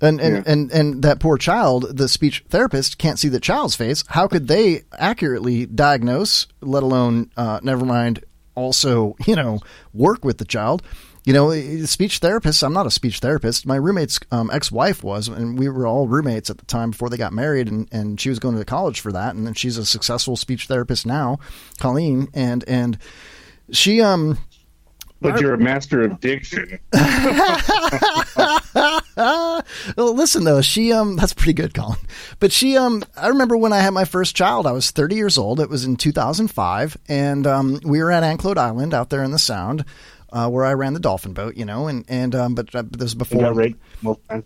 And 0.00 0.22
and, 0.22 0.36
Yeah. 0.36 0.42
and 0.52 0.72
and 0.72 1.02
that 1.02 1.20
poor 1.20 1.36
child, 1.36 1.98
the 1.98 2.08
speech 2.08 2.44
therapist 2.48 2.96
can't 2.96 3.18
see 3.18 3.28
the 3.28 3.40
child's 3.40 3.76
face. 3.76 4.04
How 4.08 4.26
could 4.26 4.48
they 4.48 4.84
accurately 4.98 5.66
diagnose, 5.66 6.46
let 6.62 6.82
alone, 6.82 7.30
uh, 7.36 7.60
never 7.62 7.84
mind, 7.84 8.24
also 8.54 9.16
you 9.26 9.36
know, 9.36 9.60
work 9.92 10.24
with 10.24 10.38
the 10.38 10.46
child? 10.46 10.82
You 11.24 11.32
know, 11.32 11.52
speech 11.84 12.20
therapists. 12.20 12.64
I'm 12.64 12.72
not 12.72 12.86
a 12.86 12.90
speech 12.90 13.20
therapist. 13.20 13.64
My 13.64 13.76
roommate's 13.76 14.18
um, 14.32 14.50
ex-wife 14.52 15.04
was, 15.04 15.28
and 15.28 15.56
we 15.56 15.68
were 15.68 15.86
all 15.86 16.08
roommates 16.08 16.50
at 16.50 16.58
the 16.58 16.66
time 16.66 16.90
before 16.90 17.08
they 17.08 17.16
got 17.16 17.32
married. 17.32 17.68
And, 17.68 17.88
and 17.92 18.20
she 18.20 18.28
was 18.28 18.40
going 18.40 18.58
to 18.58 18.64
college 18.64 18.98
for 19.00 19.12
that, 19.12 19.36
and 19.36 19.46
then 19.46 19.54
she's 19.54 19.76
a 19.76 19.86
successful 19.86 20.36
speech 20.36 20.66
therapist 20.66 21.06
now, 21.06 21.38
Colleen. 21.78 22.28
And 22.34 22.64
and 22.66 22.98
she 23.70 24.02
um 24.02 24.38
But 25.20 25.40
you're 25.40 25.54
a 25.54 25.58
master 25.58 26.02
of 26.02 26.18
diction. 26.18 26.80
well, 29.16 29.62
listen 29.96 30.44
though, 30.44 30.60
she 30.60 30.92
um 30.92 31.16
that's 31.16 31.32
pretty 31.34 31.52
good, 31.52 31.74
Colin. 31.74 31.98
But 32.40 32.50
she 32.52 32.76
um 32.76 33.04
I 33.16 33.28
remember 33.28 33.56
when 33.56 33.72
I 33.72 33.78
had 33.78 33.90
my 33.90 34.04
first 34.04 34.34
child, 34.34 34.66
I 34.66 34.72
was 34.72 34.90
30 34.90 35.14
years 35.14 35.38
old. 35.38 35.60
It 35.60 35.68
was 35.70 35.84
in 35.84 35.96
2005, 35.96 36.96
and 37.08 37.46
um 37.46 37.80
we 37.84 38.02
were 38.02 38.10
at 38.10 38.24
Anclote 38.24 38.58
Island 38.58 38.92
out 38.92 39.10
there 39.10 39.22
in 39.22 39.30
the 39.30 39.38
Sound, 39.38 39.84
uh, 40.32 40.48
where 40.48 40.64
I 40.64 40.72
ran 40.72 40.94
the 40.94 41.00
dolphin 41.00 41.34
boat, 41.34 41.56
you 41.56 41.64
know, 41.64 41.88
and 41.88 42.04
and 42.08 42.34
um 42.34 42.54
but 42.54 42.74
uh, 42.74 42.82
this 42.90 43.00
was 43.00 43.14
before 43.14 43.42
raped 43.54 43.80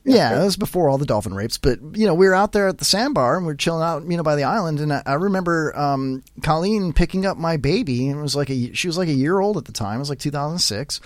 yeah, 0.05 0.41
it 0.41 0.45
was 0.45 0.57
before 0.57 0.89
all 0.89 0.99
the 0.99 1.07
dolphin 1.07 1.35
rapes. 1.35 1.59
But 1.59 1.79
you 1.95 2.07
know, 2.07 2.15
we 2.15 2.27
were 2.27 2.35
out 2.35 2.53
there 2.53 2.69
at 2.69 2.79
the 2.79 2.85
sandbar 2.85 3.37
and 3.37 3.47
we 3.47 3.53
are 3.53 3.57
chilling 3.57 3.83
out, 3.83 4.05
you 4.11 4.17
know, 4.17 4.23
by 4.23 4.37
the 4.37 4.45
island. 4.45 4.81
And 4.81 4.93
I, 4.93 5.03
I 5.07 5.15
remember 5.15 5.77
um, 5.79 6.23
Colleen 6.43 6.93
picking 6.93 7.25
up 7.25 7.39
my 7.39 7.57
baby, 7.57 8.09
and 8.09 8.19
it 8.19 8.23
was 8.23 8.37
like 8.37 8.51
a 8.51 8.73
she 8.75 8.89
was 8.89 8.99
like 8.99 9.09
a 9.09 9.15
year 9.15 9.39
old 9.39 9.57
at 9.57 9.65
the 9.65 9.73
time. 9.73 9.97
It 9.97 10.01
was 10.01 10.11
like 10.11 10.19
2006. 10.19 11.01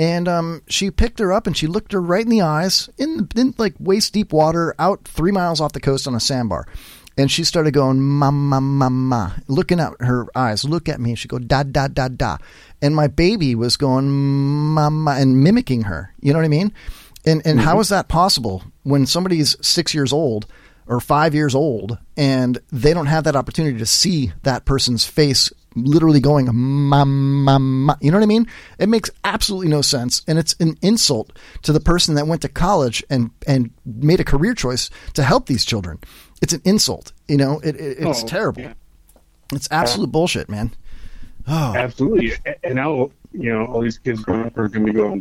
And 0.00 0.28
um, 0.28 0.62
she 0.68 0.92
picked 0.92 1.18
her 1.18 1.32
up 1.32 1.48
and 1.48 1.56
she 1.56 1.66
looked 1.66 1.90
her 1.90 2.00
right 2.00 2.22
in 2.22 2.30
the 2.30 2.42
eyes 2.42 2.88
in, 2.98 3.28
in 3.34 3.52
like 3.58 3.74
waist 3.80 4.12
deep 4.12 4.32
water 4.32 4.72
out 4.78 5.02
three 5.04 5.32
miles 5.32 5.60
off 5.60 5.72
the 5.72 5.80
coast 5.80 6.06
on 6.06 6.14
a 6.14 6.20
sandbar. 6.20 6.68
And 7.16 7.28
she 7.28 7.42
started 7.42 7.74
going, 7.74 8.00
mama, 8.00 8.60
mama, 8.60 9.42
looking 9.48 9.80
at 9.80 9.92
her 9.98 10.28
eyes. 10.36 10.64
Look 10.64 10.88
at 10.88 11.00
me. 11.00 11.16
She 11.16 11.26
go, 11.26 11.40
da, 11.40 11.64
da, 11.64 11.88
da, 11.88 12.06
da. 12.06 12.38
And 12.80 12.94
my 12.94 13.08
baby 13.08 13.54
was 13.54 13.76
going, 13.76 14.08
mama, 14.08 15.16
and 15.18 15.42
mimicking 15.42 15.82
her. 15.82 16.14
You 16.20 16.32
know 16.32 16.38
what 16.38 16.44
I 16.44 16.48
mean? 16.48 16.72
And 17.26 17.42
and 17.44 17.60
how 17.60 17.72
mm-hmm. 17.72 17.80
is 17.80 17.88
that 17.88 18.08
possible 18.08 18.62
when 18.84 19.04
somebody's 19.06 19.56
six 19.66 19.92
years 19.92 20.12
old 20.12 20.46
or 20.86 21.00
five 21.00 21.34
years 21.34 21.54
old 21.54 21.98
and 22.16 22.58
they 22.72 22.94
don't 22.94 23.06
have 23.06 23.24
that 23.24 23.36
opportunity 23.36 23.78
to 23.78 23.86
see 23.86 24.32
that 24.44 24.64
person's 24.64 25.04
face 25.04 25.52
literally 25.74 26.20
going 26.20 26.48
ma 26.52 27.04
ma 27.04 27.58
ma? 27.58 27.96
You 28.00 28.10
know 28.10 28.18
what 28.18 28.22
I 28.22 28.26
mean? 28.26 28.46
It 28.78 28.88
makes 28.88 29.10
absolutely 29.24 29.68
no 29.68 29.82
sense, 29.82 30.22
and 30.28 30.38
it's 30.38 30.54
an 30.60 30.78
insult 30.80 31.36
to 31.62 31.72
the 31.72 31.80
person 31.80 32.14
that 32.14 32.26
went 32.26 32.42
to 32.42 32.48
college 32.48 33.04
and 33.10 33.30
and 33.46 33.70
made 33.84 34.20
a 34.20 34.24
career 34.24 34.54
choice 34.54 34.88
to 35.14 35.22
help 35.24 35.46
these 35.46 35.64
children. 35.64 35.98
It's 36.40 36.52
an 36.52 36.62
insult. 36.64 37.12
You 37.26 37.36
know, 37.36 37.58
it, 37.60 37.76
it 37.76 37.98
it's 37.98 38.22
Oh, 38.22 38.26
terrible. 38.26 38.62
yeah. 38.62 38.74
It's 39.52 39.68
absolute 39.70 40.12
bullshit, 40.12 40.48
man. 40.48 40.72
Oh, 41.48 41.74
Absolutely. 41.74 42.32
And 42.62 42.74
now, 42.74 43.10
you 43.32 43.52
know, 43.52 43.66
all 43.66 43.80
these 43.80 43.98
kids 43.98 44.22
growing 44.22 44.46
up 44.46 44.58
are 44.58 44.68
going 44.68 44.86
to 44.86 44.92
be 44.92 44.96
going. 44.96 45.20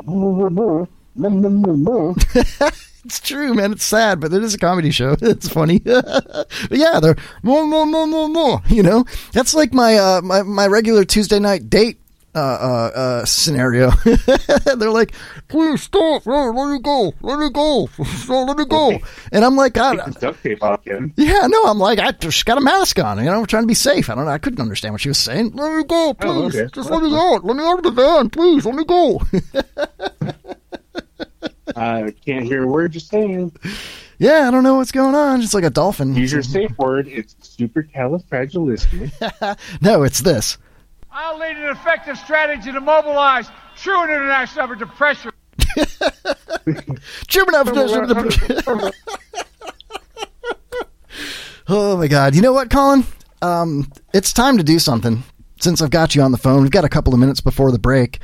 It's 3.08 3.22
true, 3.22 3.54
man. 3.54 3.72
It's 3.72 3.86
sad, 3.86 4.20
but 4.20 4.34
it 4.34 4.44
is 4.44 4.54
a 4.54 4.58
comedy 4.58 4.92
show. 4.92 5.16
It's 5.22 5.48
funny. 5.48 5.80
but 5.86 6.48
yeah, 6.70 7.00
they're 7.00 7.16
more, 7.42 7.66
more, 7.66 7.86
more, 7.86 8.06
more, 8.06 8.28
more. 8.28 8.62
You 8.68 8.84
know, 8.84 9.06
that's 9.32 9.54
like 9.54 9.74
my 9.74 9.96
uh, 9.96 10.22
my 10.22 10.44
my 10.44 10.68
regular 10.68 11.06
Tuesday 11.06 11.40
night 11.40 11.70
date 11.70 12.02
uh, 12.38 12.40
uh, 12.40 13.00
uh, 13.00 13.26
scenario. 13.26 13.90
they're 14.78 14.92
like, 14.92 15.14
please 15.48 15.84
stop, 15.84 16.24
Oh, 16.26 16.52
let 16.52 16.72
me 16.72 16.80
go, 16.80 17.14
let 17.22 17.40
me 17.40 17.50
go, 17.50 17.90
Oh, 18.30 18.46
let 18.48 18.58
me 18.58 18.66
go. 18.66 18.98
And 19.32 19.44
I'm 19.44 19.56
like, 19.56 19.74
Take 19.74 19.98
God, 19.98 20.14
the 20.14 20.20
duct 20.20 20.44
tape 20.44 20.64
off, 20.64 20.82
yeah, 20.86 21.48
no, 21.48 21.64
I'm 21.64 21.80
like, 21.80 22.00
I 22.00 22.12
just 22.12 22.46
got 22.46 22.58
a 22.58 22.62
mask 22.62 23.00
on. 23.00 23.18
You 23.20 23.26
know, 23.26 23.40
I'm 23.40 23.46
trying 23.46 23.64
to 23.64 23.68
be 23.68 23.74
safe. 23.74 24.10
I 24.10 24.16
don't 24.16 24.26
know. 24.26 24.32
I 24.32 24.38
couldn't 24.38 24.62
understand 24.62 24.94
what 24.94 25.02
she 25.02 25.10
was 25.10 25.18
saying. 25.18 25.52
Let 25.54 25.76
me 25.76 25.84
go, 25.84 26.14
please. 26.14 26.56
okay. 26.56 26.70
Just 26.74 26.90
let 26.90 27.04
me 27.04 27.16
out. 27.16 27.44
Let 27.44 27.56
me 27.56 27.64
out 27.64 27.80
of 27.80 27.84
the 27.84 27.92
van, 27.92 28.30
please. 28.30 28.66
Let 28.66 28.76
me 28.76 28.86
go. 28.86 29.22
I 31.76 32.14
can't 32.26 32.46
hear 32.46 32.64
a 32.64 32.68
word 32.68 32.94
you're 32.94 33.02
saying. 33.02 33.52
Yeah, 34.20 34.48
I 34.48 34.52
don't 34.52 34.64
know 34.64 34.76
what's 34.76 34.92
going 34.92 35.16
on. 35.16 35.42
It's 35.42 35.54
like 35.54 35.64
a 35.64 35.70
dolphin. 35.70 36.16
Use 36.16 36.34
your 36.34 36.42
safe 36.42 36.76
word. 36.78 37.08
It's 37.08 37.36
supercalifragilistic. 37.42 39.58
no, 39.82 40.04
it's 40.04 40.22
this. 40.22 40.58
I'll 41.20 41.40
lead 41.40 41.58
an 41.58 41.70
effective 41.72 42.16
strategy 42.16 42.72
to 42.72 42.80
mobilize 42.80 43.50
true 43.76 44.04
international 44.04 44.66
effort 44.66 44.78
to 44.78 44.86
pressure. 44.86 45.32
German 47.28 47.56
Oh 51.68 51.98
my 51.98 52.08
god. 52.08 52.36
You 52.36 52.44
know 52.44 52.54
what, 52.54 52.70
Colin? 52.70 53.04
Um, 53.42 53.92
it's 54.14 54.32
time 54.32 54.58
to 54.60 54.64
do 54.64 54.78
something. 54.78 55.24
Since 55.60 55.82
I've 55.82 55.90
got 55.90 56.14
you 56.14 56.22
on 56.22 56.32
the 56.32 56.38
phone, 56.38 56.62
we've 56.62 56.70
got 56.70 56.86
a 56.86 56.90
couple 56.90 57.16
of 57.16 57.20
minutes 57.20 57.42
before 57.42 57.72
the 57.72 57.80
break. 57.80 58.20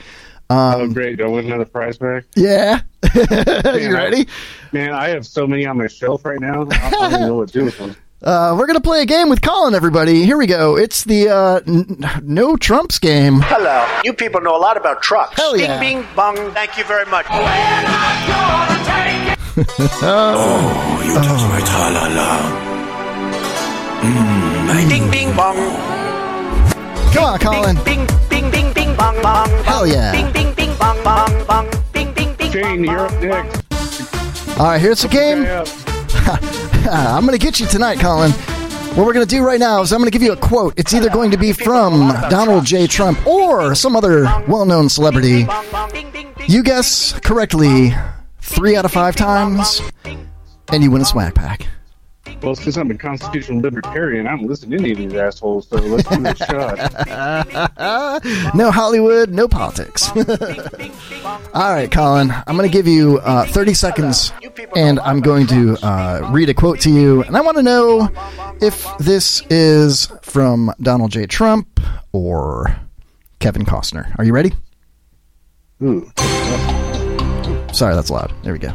oh, 0.51 0.83
Um, 0.83 0.93
great. 0.93 1.17
Do 1.17 1.25
I 1.25 1.29
win 1.29 1.47
another 1.47 1.65
prize 1.65 1.97
back? 1.97 2.25
yeah. 2.35 2.81
you 3.15 3.21
Man, 3.27 3.91
ready? 3.91 4.21
I, 4.21 4.25
man, 4.71 4.91
I 4.93 5.09
have 5.09 5.25
so 5.25 5.47
many 5.47 5.65
on 5.65 5.79
my 5.79 5.87
shelf 5.87 6.23
right 6.25 6.39
now. 6.39 6.67
I 6.69 6.89
don't 6.91 7.11
even 7.13 7.21
know 7.21 7.35
what 7.37 7.47
to 7.49 7.53
do 7.59 7.65
with 7.65 7.77
them. 7.79 7.95
Uh, 8.23 8.55
we're 8.57 8.67
gonna 8.67 8.79
play 8.79 9.01
a 9.01 9.05
game 9.05 9.27
with 9.27 9.41
Colin, 9.41 9.75
everybody. 9.75 10.23
Here 10.23 10.37
we 10.37 10.47
go. 10.47 10.77
It's 10.77 11.03
the 11.03 11.27
uh, 11.27 11.59
n- 11.67 11.99
no 12.23 12.55
Trumps 12.55 12.97
game. 12.97 13.41
Hello. 13.41 13.85
You 14.05 14.13
people 14.13 14.39
know 14.39 14.55
a 14.55 14.61
lot 14.61 14.77
about 14.77 15.01
trucks. 15.01 15.35
Hell 15.35 15.57
yeah. 15.57 15.77
Bing, 15.77 16.03
bing, 16.03 16.07
bong. 16.15 16.37
Thank 16.53 16.77
you 16.77 16.85
very 16.85 17.05
much. 17.07 17.25
oh, 17.29 17.37
you 21.05 21.13
touch 21.15 21.43
my 21.51 21.59
tra-la-la. 21.67 22.39
Mm, 24.03 24.89
ding, 24.89 25.11
bing, 25.11 25.35
bong. 25.35 25.57
Come 27.13 27.25
on, 27.25 27.39
Colin. 27.39 27.75
Bing, 27.83 28.07
bing, 28.29 28.49
bing, 28.51 28.71
bing, 28.71 28.95
bong, 28.95 29.21
bong. 29.21 29.49
Hell 29.65 29.85
yeah. 29.85 30.13
Bing, 30.13 30.31
bing, 30.31 30.53
bing, 30.53 30.73
bong, 30.77 31.03
bong, 31.03 31.45
bong. 31.45 31.69
Bing, 31.91 32.13
bing, 32.13 32.33
bing. 32.35 32.51
Shane, 32.51 32.85
you're 32.85 32.99
up 32.99 33.21
next. 33.21 33.63
All 34.57 34.67
right, 34.67 34.79
here's 34.79 35.01
the 35.01 35.09
game. 35.09 35.45
I'm 36.91 37.25
going 37.25 37.37
to 37.37 37.43
get 37.43 37.59
you 37.59 37.65
tonight, 37.67 37.99
Colin. 37.99 38.31
What 38.31 39.07
we're 39.07 39.13
going 39.13 39.25
to 39.25 39.35
do 39.35 39.43
right 39.43 39.59
now 39.59 39.81
is 39.81 39.91
I'm 39.91 39.99
going 39.99 40.11
to 40.11 40.17
give 40.17 40.21
you 40.21 40.33
a 40.33 40.37
quote. 40.37 40.77
It's 40.77 40.93
either 40.93 41.09
going 41.09 41.31
to 41.31 41.37
be 41.37 41.53
from 41.53 42.09
Donald 42.29 42.65
J. 42.65 42.87
Trump 42.87 43.25
or 43.25 43.73
some 43.73 43.95
other 43.95 44.23
well 44.47 44.65
known 44.65 44.89
celebrity. 44.89 45.47
You 46.47 46.61
guess 46.61 47.17
correctly 47.21 47.93
three 48.41 48.75
out 48.75 48.85
of 48.85 48.91
five 48.91 49.15
times, 49.15 49.81
and 50.03 50.83
you 50.83 50.91
win 50.91 51.01
a 51.01 51.05
swag 51.05 51.33
pack. 51.33 51.67
Well, 52.41 52.55
since 52.55 52.77
I'm 52.77 52.89
a 52.91 52.95
constitutional 52.95 53.61
libertarian, 53.61 54.27
I 54.27 54.35
don't 54.35 54.47
listen 54.47 54.69
to 54.71 54.77
any 54.77 54.91
of 54.91 54.97
these 54.97 55.13
assholes, 55.13 55.67
so 55.67 55.77
let's 55.77 56.07
give 56.07 56.25
it 56.25 56.41
a 56.41 56.45
shot. 56.45 58.53
no 58.55 58.71
Hollywood, 58.71 59.29
no 59.29 59.47
politics. 59.47 60.09
All 61.53 61.73
right, 61.73 61.89
Colin, 61.89 62.31
I'm 62.31 62.57
going 62.57 62.69
to 62.69 62.73
give 62.73 62.87
you 62.87 63.19
uh, 63.19 63.45
30 63.45 63.73
seconds, 63.73 64.33
and 64.75 64.99
I'm 64.99 65.21
going 65.21 65.47
to 65.47 65.77
uh, 65.85 66.29
read 66.31 66.49
a 66.49 66.53
quote 66.53 66.79
to 66.81 66.89
you, 66.89 67.23
and 67.23 67.37
I 67.37 67.41
want 67.41 67.57
to 67.57 67.63
know 67.63 68.09
if 68.61 68.85
this 68.99 69.41
is 69.49 70.11
from 70.21 70.71
Donald 70.81 71.11
J. 71.11 71.25
Trump 71.25 71.79
or 72.11 72.75
Kevin 73.39 73.65
Costner. 73.65 74.13
Are 74.17 74.25
you 74.25 74.33
ready? 74.33 74.53
Ooh. 75.81 76.11
Sorry, 77.73 77.95
that's 77.95 78.09
loud. 78.09 78.33
There 78.43 78.53
we 78.53 78.59
go. 78.59 78.73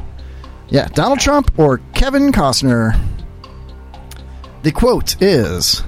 Yeah, 0.68 0.88
Donald 0.88 1.20
Trump 1.20 1.58
or 1.58 1.78
Kevin 1.94 2.32
Costner. 2.32 2.98
The 4.62 4.72
quote 4.72 5.20
is 5.22 5.82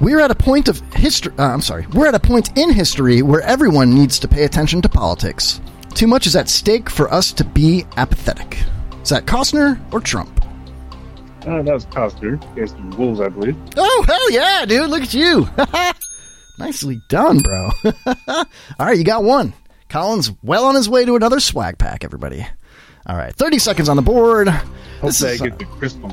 We're 0.00 0.20
at 0.20 0.30
a 0.30 0.34
point 0.34 0.68
of 0.68 0.80
history. 0.92 1.32
Uh, 1.38 1.44
I'm 1.44 1.60
sorry. 1.60 1.86
We're 1.92 2.08
at 2.08 2.14
a 2.14 2.20
point 2.20 2.56
in 2.58 2.72
history 2.72 3.22
where 3.22 3.42
everyone 3.42 3.94
needs 3.94 4.18
to 4.20 4.28
pay 4.28 4.44
attention 4.44 4.82
to 4.82 4.88
politics. 4.88 5.60
Too 5.94 6.06
much 6.06 6.26
is 6.26 6.36
at 6.36 6.48
stake 6.48 6.90
for 6.90 7.12
us 7.12 7.32
to 7.32 7.44
be 7.44 7.86
apathetic. 7.96 8.58
Is 9.02 9.08
that 9.10 9.24
Costner 9.24 9.80
or 9.92 10.00
Trump? 10.00 10.44
Uh, 11.46 11.62
that 11.62 11.72
was 11.72 11.86
Costner 11.86 12.42
against 12.52 12.76
the 12.76 12.96
Wolves, 12.96 13.20
I 13.20 13.28
believe. 13.28 13.56
Oh, 13.76 14.04
hell 14.06 14.30
yeah, 14.32 14.64
dude. 14.66 14.90
Look 14.90 15.02
at 15.04 15.14
you. 15.14 15.48
Nicely 16.58 17.00
done, 17.08 17.38
bro. 17.38 17.70
All 18.26 18.44
right, 18.80 18.98
you 18.98 19.04
got 19.04 19.22
one. 19.22 19.54
Colin's 19.88 20.32
well 20.42 20.64
on 20.64 20.74
his 20.74 20.88
way 20.88 21.04
to 21.04 21.14
another 21.14 21.38
swag 21.38 21.78
pack, 21.78 22.02
everybody. 22.02 22.44
All 23.06 23.16
right, 23.16 23.34
30 23.34 23.58
seconds 23.60 23.88
on 23.88 23.94
the 23.96 24.02
board. 24.02 24.48
This 25.02 25.22
I 25.22 25.28
is, 25.28 25.40
get 25.40 25.58
the 25.58 25.66
crystal. 25.66 26.10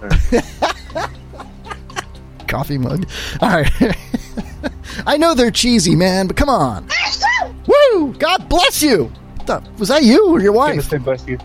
coffee 2.48 2.78
mug. 2.78 3.06
All 3.40 3.48
right. 3.48 3.70
I 5.06 5.16
know 5.16 5.34
they're 5.34 5.50
cheesy, 5.50 5.94
man, 5.94 6.26
but 6.26 6.36
come 6.36 6.48
on. 6.48 6.88
Woo! 7.66 8.12
God 8.14 8.48
bless 8.48 8.82
you. 8.82 9.12
The- 9.46 9.62
Was 9.78 9.88
that 9.88 10.02
you 10.02 10.30
or 10.30 10.40
your 10.40 10.52
wife? 10.52 10.88
Bless 11.04 11.26
you. 11.26 11.38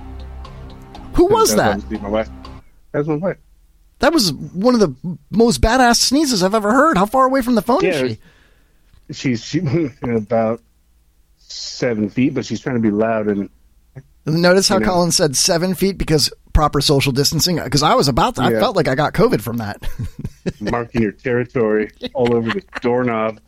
Who 1.13 1.25
was 1.25 1.55
that? 1.55 1.75
obviously 1.75 1.99
My 1.99 2.09
wife. 2.09 2.29
That's 2.91 3.07
my 3.07 3.15
wife. 3.15 3.37
That 3.99 4.13
was 4.13 4.33
one 4.33 4.73
of 4.73 4.79
the 4.79 5.17
most 5.29 5.61
badass 5.61 5.97
sneezes 5.97 6.41
I've 6.41 6.55
ever 6.55 6.71
heard. 6.71 6.97
How 6.97 7.05
far 7.05 7.25
away 7.25 7.41
from 7.41 7.55
the 7.55 7.61
phone 7.61 7.83
Yeah, 7.83 7.91
is 7.91 8.11
she? 8.11 8.19
She's 9.13 9.43
she 9.43 9.59
about 10.03 10.61
seven 11.37 12.09
feet, 12.09 12.33
but 12.33 12.45
she's 12.45 12.61
trying 12.61 12.77
to 12.77 12.81
be 12.81 12.91
loud 12.91 13.27
and 13.27 13.49
Notice 14.25 14.69
how 14.69 14.75
you 14.75 14.81
know. 14.81 14.87
Colin 14.91 15.11
said 15.11 15.35
seven 15.35 15.75
feet 15.75 15.97
because 15.97 16.31
proper 16.53 16.81
social 16.81 17.11
distancing. 17.11 17.57
Because 17.57 17.83
I 17.83 17.95
was 17.95 18.07
about 18.07 18.35
to, 18.35 18.41
I 18.41 18.51
felt 18.51 18.75
like 18.75 18.87
I 18.87 18.95
got 18.95 19.13
COVID 19.13 19.41
from 19.41 19.57
that. 19.57 19.81
marking 20.59 21.01
your 21.01 21.11
territory 21.11 21.91
all 22.13 22.33
over 22.33 22.49
the 22.51 22.63
doorknob. 22.81 23.39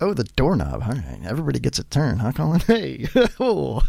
oh, 0.00 0.14
the 0.14 0.24
doorknob. 0.24 0.82
All 0.82 0.92
right, 0.92 1.20
everybody 1.24 1.58
gets 1.58 1.78
a 1.78 1.84
turn, 1.84 2.18
huh, 2.18 2.32
Colin? 2.32 2.60
Hey, 2.68 3.08
oh. 3.40 3.80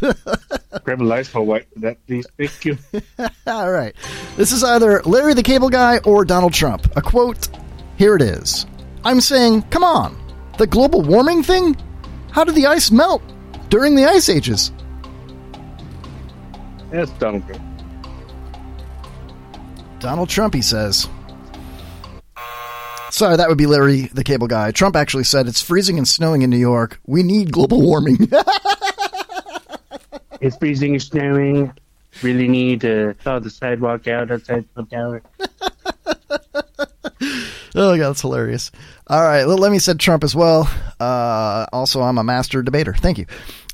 Grab 0.84 1.00
a 1.00 1.04
Lysol 1.04 1.44
wipe 1.44 1.72
for 1.72 1.80
that, 1.80 2.04
please. 2.06 2.26
Thank 2.38 2.64
you. 2.64 2.78
All 3.46 3.70
right. 3.70 3.94
This 4.36 4.52
is 4.52 4.64
either 4.64 5.02
Larry 5.02 5.34
the 5.34 5.42
Cable 5.42 5.68
Guy 5.68 5.98
or 5.98 6.24
Donald 6.24 6.54
Trump. 6.54 6.90
A 6.96 7.02
quote. 7.02 7.48
Here 7.98 8.16
it 8.16 8.22
is. 8.22 8.66
I'm 9.04 9.20
saying, 9.20 9.62
come 9.64 9.84
on. 9.84 10.16
The 10.58 10.66
global 10.66 11.02
warming 11.02 11.42
thing? 11.42 11.76
How 12.30 12.44
did 12.44 12.54
the 12.54 12.66
ice 12.66 12.90
melt 12.90 13.22
during 13.68 13.94
the 13.94 14.06
ice 14.06 14.28
ages? 14.28 14.72
That's 16.90 17.10
Donald 17.12 17.46
Trump. 17.46 17.69
Donald 20.00 20.28
Trump, 20.28 20.54
he 20.54 20.62
says. 20.62 21.08
Sorry, 23.10 23.36
that 23.36 23.48
would 23.48 23.58
be 23.58 23.66
Larry 23.66 24.02
the 24.14 24.24
Cable 24.24 24.46
Guy. 24.46 24.70
Trump 24.70 24.96
actually 24.96 25.24
said 25.24 25.46
it's 25.46 25.60
freezing 25.60 25.98
and 25.98 26.08
snowing 26.08 26.42
in 26.42 26.50
New 26.50 26.58
York. 26.58 27.00
We 27.06 27.22
need 27.22 27.52
global 27.52 27.80
warming. 27.82 28.28
It's 30.40 30.56
freezing 30.56 30.92
and 30.92 31.02
snowing. 31.02 31.72
Really 32.22 32.48
need 32.48 32.80
to 32.80 33.12
thaw 33.22 33.40
the 33.40 33.50
sidewalk 33.50 34.08
out 34.08 34.30
outside 34.30 34.64
the 34.74 34.84
tower. 34.84 35.22
Oh, 37.72 37.96
God, 37.96 38.08
that's 38.08 38.22
hilarious. 38.22 38.72
All 39.06 39.22
right, 39.22 39.46
well, 39.46 39.56
let 39.56 39.70
me 39.70 39.78
said 39.78 40.00
Trump 40.00 40.24
as 40.24 40.34
well. 40.34 40.68
Uh, 40.98 41.66
also, 41.72 42.02
I'm 42.02 42.18
a 42.18 42.24
master 42.24 42.62
debater. 42.62 42.94
Thank 42.94 43.18
you. 43.18 43.26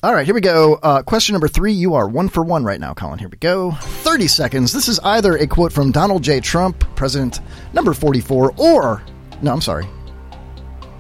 All 0.03 0.13
right, 0.15 0.27
here 0.27 0.35
we 0.35 0.41
go. 0.41 0.75
Uh, 0.83 1.03
question 1.03 1.33
number 1.33 1.49
three. 1.49 1.73
You 1.73 1.95
are 1.95 2.07
one 2.07 2.29
for 2.29 2.43
one 2.45 2.65
right 2.65 2.79
now, 2.79 2.93
Colin. 2.95 3.19
Here 3.19 3.29
we 3.29 3.39
go. 3.39 3.73
30 3.73 4.29
seconds. 4.29 4.73
This 4.73 4.89
is 4.89 4.99
either 5.01 5.37
a 5.37 5.47
quote 5.47 5.73
from 5.73 5.91
Donald 5.91 6.23
J. 6.23 6.39
Trump, 6.41 6.85
President 6.95 7.41
number 7.73 7.95
44, 7.95 8.53
or, 8.57 9.03
no, 9.43 9.53
I'm 9.53 9.61
sorry, 9.61 9.87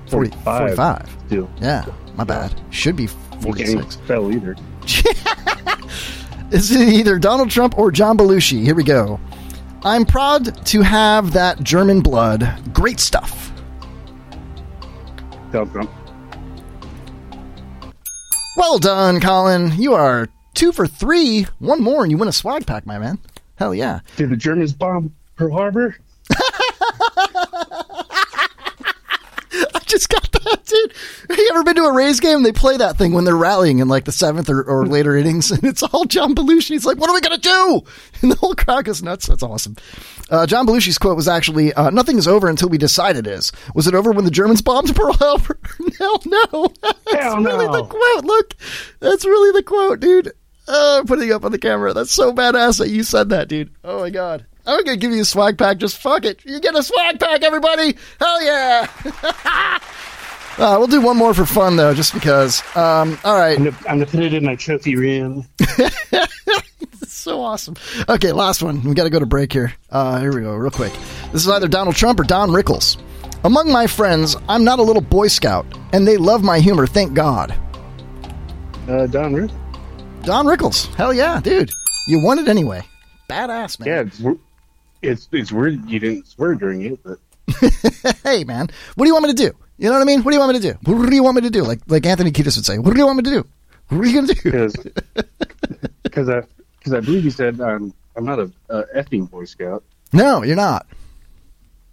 40, 0.09 0.30
45. 0.30 0.44
45. 0.76 1.16
Still. 1.26 1.51
Yeah, 1.61 1.84
my 2.16 2.24
bad. 2.24 2.59
Should 2.70 2.97
be 2.97 3.07
46. 3.07 3.97
Fell 4.07 4.32
either. 4.32 4.57
Is 6.51 6.70
it 6.70 6.88
either 6.88 7.18
Donald 7.18 7.51
Trump 7.51 7.76
or 7.78 7.90
John 7.92 8.16
Belushi? 8.16 8.62
Here 8.62 8.74
we 8.74 8.84
go. 8.84 9.20
I'm 9.82 10.05
proud 10.07 10.64
to 10.66 10.82
have 10.82 11.32
that 11.34 11.62
German 11.62 12.01
blood. 12.01 12.49
Great 12.72 12.99
stuff. 12.99 13.53
Donald 15.53 15.70
Trump. 15.72 15.90
Well 18.57 18.78
done, 18.78 19.20
Colin. 19.20 19.72
You 19.76 19.92
are 19.94 20.28
two 20.54 20.72
for 20.72 20.86
three. 20.86 21.46
One 21.59 21.82
more, 21.82 22.02
and 22.02 22.11
you 22.11 22.16
win 22.16 22.28
a 22.28 22.32
swag 22.32 22.66
pack, 22.66 22.86
my 22.86 22.98
man. 22.98 23.18
Hell 23.57 23.74
yeah. 23.74 24.00
Did 24.16 24.30
the 24.30 24.36
Germans 24.36 24.72
bomb 24.72 25.14
Pearl 25.36 25.52
Harbor? 25.52 25.96
I 29.52 29.76
just 29.97 30.09
got 30.09 30.30
that, 30.32 30.64
dude. 30.64 30.93
Have 31.28 31.39
you 31.39 31.51
ever 31.53 31.62
been 31.64 31.76
to 31.76 31.84
a 31.84 31.93
Rays 31.93 32.20
game? 32.20 32.43
They 32.43 32.53
play 32.53 32.76
that 32.76 32.97
thing 32.97 33.12
when 33.12 33.24
they're 33.24 33.37
rallying 33.37 33.78
in 33.78 33.89
like 33.89 34.05
the 34.05 34.12
seventh 34.12 34.51
or, 34.51 34.62
or 34.62 34.87
later 34.87 35.16
innings, 35.16 35.51
and 35.53 35.62
it's 35.64 35.82
all 35.82 36.05
John 36.05 36.34
Belushi. 36.34 36.70
He's 36.70 36.84
like, 36.84 36.99
"What 36.99 37.09
are 37.11 37.14
we 37.14 37.20
gonna 37.20 37.39
do?" 37.39 37.82
And 38.22 38.32
the 38.32 38.37
whole 38.37 38.55
crowd 38.55 38.87
goes 38.87 39.03
nuts. 39.03 39.26
That's 39.26 39.43
awesome. 39.43 39.76
Uh, 40.30 40.47
John 40.47 40.66
Belushi's 40.66 40.97
quote 40.97 41.16
was 41.16 41.28
actually, 41.28 41.72
uh, 41.74 41.91
"Nothing 41.91 42.16
is 42.18 42.26
over 42.26 42.49
until 42.49 42.68
we 42.68 42.78
decide 42.78 43.16
it 43.16 43.26
is." 43.26 43.53
Was 43.74 43.87
it 43.87 43.95
over 43.95 44.11
when 44.11 44.24
the 44.24 44.30
Germans 44.30 44.62
bombed 44.62 44.95
Pearl 44.97 45.12
Harbor? 45.12 45.59
no, 46.01 46.18
no. 46.24 46.72
That's 46.82 47.22
Hell 47.22 47.43
really 47.43 47.66
the 47.66 47.84
quote. 47.84 48.24
Look, 48.24 48.55
that's 49.01 49.24
really 49.24 49.53
the 49.53 49.62
quote, 49.62 50.01
dude. 50.01 50.32
Uh, 50.66 51.05
putting 51.07 51.30
up 51.32 51.45
on 51.45 51.53
the 51.53 51.59
camera. 51.59 51.93
That's 51.93 52.11
so 52.11 52.32
badass 52.32 52.78
that 52.78 52.89
you 52.89 53.03
said 53.03 53.28
that, 53.28 53.49
dude. 53.49 53.70
Oh 53.84 54.01
my 54.01 54.11
god. 54.11 54.47
I'm 54.67 54.85
gonna 54.85 54.97
give 54.97 55.12
you 55.12 55.23
a 55.23 55.25
swag 55.25 55.59
pack. 55.59 55.79
Just 55.79 55.99
fuck 55.99 56.25
it. 56.25 56.45
You 56.45 56.61
get 56.61 56.75
a 56.75 56.83
swag 56.83 57.21
pack, 57.21 57.43
everybody. 57.43 57.97
Hell 58.21 58.43
yeah. 58.43 59.79
Uh, 60.59 60.77
we'll 60.79 60.87
do 60.87 61.03
one 61.03 61.19
more 61.19 61.35
for 61.35 61.45
fun 61.45 61.77
though, 61.77 61.93
just 61.93 62.14
because. 62.14 62.62
Um, 62.75 63.19
all 63.25 63.39
right. 63.39 63.59
I'm 63.59 63.64
gonna, 63.64 63.77
I'm 63.81 63.99
gonna 63.99 64.07
put 64.07 64.21
it 64.21 64.33
in 64.33 64.43
my 64.43 64.57
trophy 64.57 64.97
room. 64.97 65.47
so 67.07 67.43
awesome. 67.43 67.77
Okay, 68.09 68.33
last 68.33 68.62
one. 68.62 68.83
We 68.83 68.95
got 68.95 69.05
to 69.05 69.11
go 69.11 69.19
to 69.19 69.27
break 69.27 69.53
here. 69.53 69.75
Uh, 69.91 70.19
here 70.19 70.35
we 70.35 70.41
go, 70.41 70.55
real 70.55 70.71
quick. 70.71 70.95
This 71.31 71.45
is 71.45 71.49
either 71.49 71.69
Donald 71.69 71.95
Trump 71.95 72.21
or 72.21 72.23
Don 72.23 72.49
Rickles. 72.49 72.97
Among 73.45 73.71
my 73.71 73.87
friends, 73.87 74.35
I'm 74.49 74.64
not 74.64 74.79
a 74.79 74.83
little 74.83 75.03
Boy 75.03 75.29
Scout, 75.29 75.67
and 75.93 76.09
they 76.09 76.17
love 76.17 76.43
my 76.43 76.59
humor. 76.59 76.87
Thank 76.87 77.12
God. 77.12 77.55
Uh, 78.89 79.07
Don 79.09 79.35
Rick. 79.35 79.51
Don 80.23 80.47
Rickles. 80.47 80.87
Hell 80.95 81.12
yeah, 81.12 81.39
dude. 81.39 81.71
You 82.09 82.23
won 82.25 82.39
it 82.39 82.49
anyway. 82.49 82.83
Badass, 83.29 83.79
man. 83.79 84.11
Yeah, 84.19 84.33
it's, 85.03 85.28
it's 85.32 85.53
weird 85.53 85.88
you 85.88 85.99
didn't 85.99 86.26
swear 86.26 86.55
during 86.55 86.82
it, 86.82 87.01
but 87.03 87.18
hey, 88.24 88.44
man, 88.44 88.68
what 88.94 89.05
do 89.05 89.09
you 89.09 89.14
want 89.14 89.24
me 89.26 89.34
to 89.34 89.36
do? 89.36 89.57
You 89.78 89.88
know 89.88 89.94
what 89.94 90.03
I 90.03 90.05
mean? 90.05 90.22
What 90.22 90.30
do 90.30 90.36
you 90.36 90.40
want 90.40 90.53
me 90.55 90.61
to 90.61 90.72
do? 90.72 90.78
What 90.84 91.09
do 91.09 91.14
you 91.14 91.22
want 91.22 91.36
me 91.36 91.42
to 91.42 91.51
do? 91.51 91.62
Like 91.62 91.80
like 91.86 92.07
Anthony 92.07 92.32
Kiedis 92.32 92.57
would 92.57 92.66
say, 92.66 92.78
what 92.78 92.94
do 92.94 92.99
you 92.99 93.07
want 93.07 93.18
me 93.18 93.22
to 93.24 93.30
do? 93.30 93.47
What 93.88 94.01
are 94.01 94.07
you 94.07 94.14
going 94.14 94.26
to 94.26 94.34
do? 94.34 94.51
because 94.51 94.76
because 96.03 96.28
I 96.30 96.42
because 96.78 96.94
I 96.94 97.01
believe 97.01 97.24
you 97.24 97.30
said 97.30 97.61
um, 97.61 97.94
I'm 98.16 98.24
not 98.24 98.38
a, 98.38 98.51
a 98.68 98.84
effing 98.97 99.30
Boy 99.30 99.44
Scout. 99.44 99.84
No, 100.12 100.42
you're 100.42 100.57
not. 100.57 100.86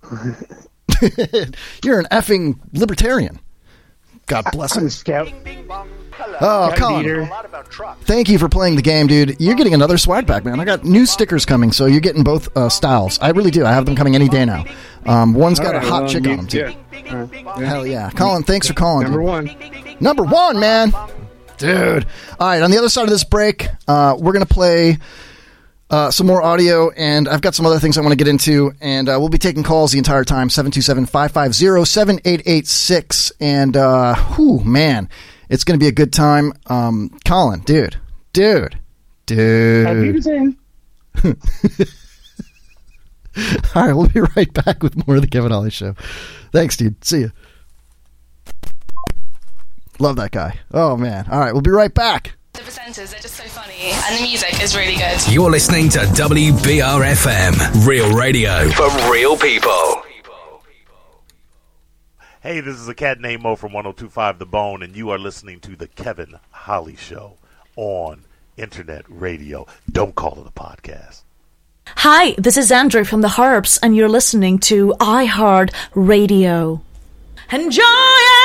you're 1.84 2.00
an 2.00 2.08
effing 2.12 2.60
libertarian. 2.74 3.40
God 4.28 4.46
bless 4.52 4.76
him. 4.78 4.90
Scout. 4.90 5.32
Oh, 6.40 6.70
Scout 6.70 6.78
Colin. 6.78 7.04
leader. 7.04 7.30
Thank 8.04 8.30
you 8.30 8.38
for 8.38 8.48
playing 8.48 8.76
the 8.76 8.82
game, 8.82 9.08
dude. 9.08 9.36
You're 9.40 9.56
getting 9.56 9.74
another 9.74 9.98
swag 9.98 10.28
pack, 10.28 10.46
man. 10.46 10.60
I 10.60 10.66
got 10.66 10.84
new 10.84 11.06
stickers 11.06 11.46
coming, 11.46 11.72
so 11.72 11.86
you're 11.88 12.00
getting 12.02 12.24
both 12.24 12.56
uh, 12.56 12.70
styles. 12.70 13.20
I 13.20 13.30
really 13.32 13.52
do. 13.52 13.66
I 13.66 13.72
have 13.74 13.86
them 13.86 13.96
coming 13.96 14.16
any 14.16 14.30
day 14.30 14.46
now. 14.46 14.64
Um, 15.06 15.34
one's 15.34 15.60
got 15.60 15.76
All 15.76 15.82
a 15.82 15.86
hot 15.86 16.02
well, 16.04 16.10
chick 16.12 16.28
on 16.28 16.38
them, 16.38 16.48
too. 16.48 16.60
yeah. 16.60 16.74
Yeah. 17.06 17.66
Hell 17.66 17.86
yeah. 17.86 18.10
Colin, 18.12 18.44
thanks 18.44 18.68
for 18.68 18.74
calling. 18.74 19.04
Number 19.04 19.20
dude. 19.20 19.28
one. 19.28 19.96
Number 20.00 20.24
one, 20.24 20.60
man. 20.60 20.94
Dude. 21.58 22.06
All 22.40 22.48
right, 22.48 22.62
on 22.62 22.72
the 22.72 22.78
other 22.78 22.90
side 22.90 23.04
of 23.04 23.10
this 23.10 23.24
break, 23.24 23.68
uh, 23.88 24.16
we're 24.18 24.32
going 24.34 24.46
to 24.46 24.54
play 24.54 24.98
uh, 25.94 26.10
some 26.10 26.26
more 26.26 26.42
audio, 26.42 26.90
and 26.90 27.30
I've 27.30 27.42
got 27.42 27.54
some 27.54 27.68
other 27.68 27.78
things 27.78 28.00
I 28.00 28.02
want 28.02 28.14
to 28.14 28.16
get 28.16 28.28
into, 28.28 28.74
and 28.82 29.08
uh, 29.08 29.18
we'll 29.20 29.30
be 29.30 29.38
taking 29.38 29.62
calls 29.62 29.92
the 29.92 30.00
entire 30.00 30.24
time 30.24 30.50
727 30.50 31.06
550 31.06 31.86
7886. 31.86 33.32
And, 33.40 33.78
uh, 33.78 34.16
whew, 34.16 34.62
man, 34.62 35.08
it's 35.50 35.64
going 35.64 35.80
to 35.80 35.84
be 35.84 35.88
a 35.88 35.92
good 35.92 36.12
time. 36.12 36.52
Um, 36.66 37.16
Colin, 37.26 37.60
dude, 37.60 37.98
dude, 38.34 38.80
dude. 39.28 39.86
All 43.76 43.86
right, 43.86 43.94
we'll 43.94 44.10
be 44.10 44.22
right 44.36 44.52
back 44.66 44.82
with 44.82 45.06
more 45.06 45.18
of 45.18 45.22
the 45.22 45.28
Kevin 45.28 45.52
Holly 45.52 45.70
Show. 45.70 45.94
Thanks, 46.52 46.76
dude. 46.76 47.06
See 47.06 47.20
you. 47.20 47.32
Love 50.00 50.16
that 50.16 50.32
guy. 50.32 50.60
Oh 50.72 50.98
man. 50.98 51.28
All 51.30 51.40
right, 51.40 51.54
we'll 51.54 51.62
be 51.62 51.70
right 51.70 51.94
back. 51.94 52.36
The 52.54 52.60
presenters, 52.62 53.10
they're 53.10 53.20
just 53.20 53.34
so 53.34 53.44
funny, 53.46 53.92
and 54.06 54.20
the 54.20 54.22
music 54.22 54.62
is 54.62 54.76
really 54.78 54.96
good. 54.96 55.20
You're 55.28 55.50
listening 55.50 55.90
to 55.90 56.00
WBRFM, 56.02 57.88
real 57.88 58.16
radio 58.16 58.70
for 58.70 58.90
real 59.12 59.36
people. 59.36 60.04
Hey, 62.42 62.60
this 62.60 62.76
is 62.76 62.88
a 62.88 62.94
cat 62.94 63.20
named 63.20 63.42
Mo 63.42 63.56
from 63.56 63.74
1025 63.74 64.38
The 64.38 64.46
Bone, 64.46 64.84
and 64.84 64.96
you 64.96 65.10
are 65.10 65.18
listening 65.18 65.62
to 65.62 65.76
The 65.76 65.88
Kevin 65.88 66.36
Holly 66.52 66.96
Show 66.96 67.38
on 67.76 68.26
Internet 68.56 69.06
Radio. 69.10 69.66
Don't 69.92 70.14
call 70.14 70.34
it 70.40 70.46
a 70.46 70.52
podcast. 70.52 71.22
Hi, 71.88 72.36
this 72.38 72.56
is 72.56 72.72
Andrew 72.72 73.04
from 73.04 73.22
the 73.22 73.34
Herbs, 73.42 73.80
and 73.82 73.96
you're 73.96 74.08
listening 74.08 74.60
to 74.60 74.94
iHeart 75.00 75.74
Radio. 75.96 76.84
Enjoy 77.52 77.82
it! 77.82 78.43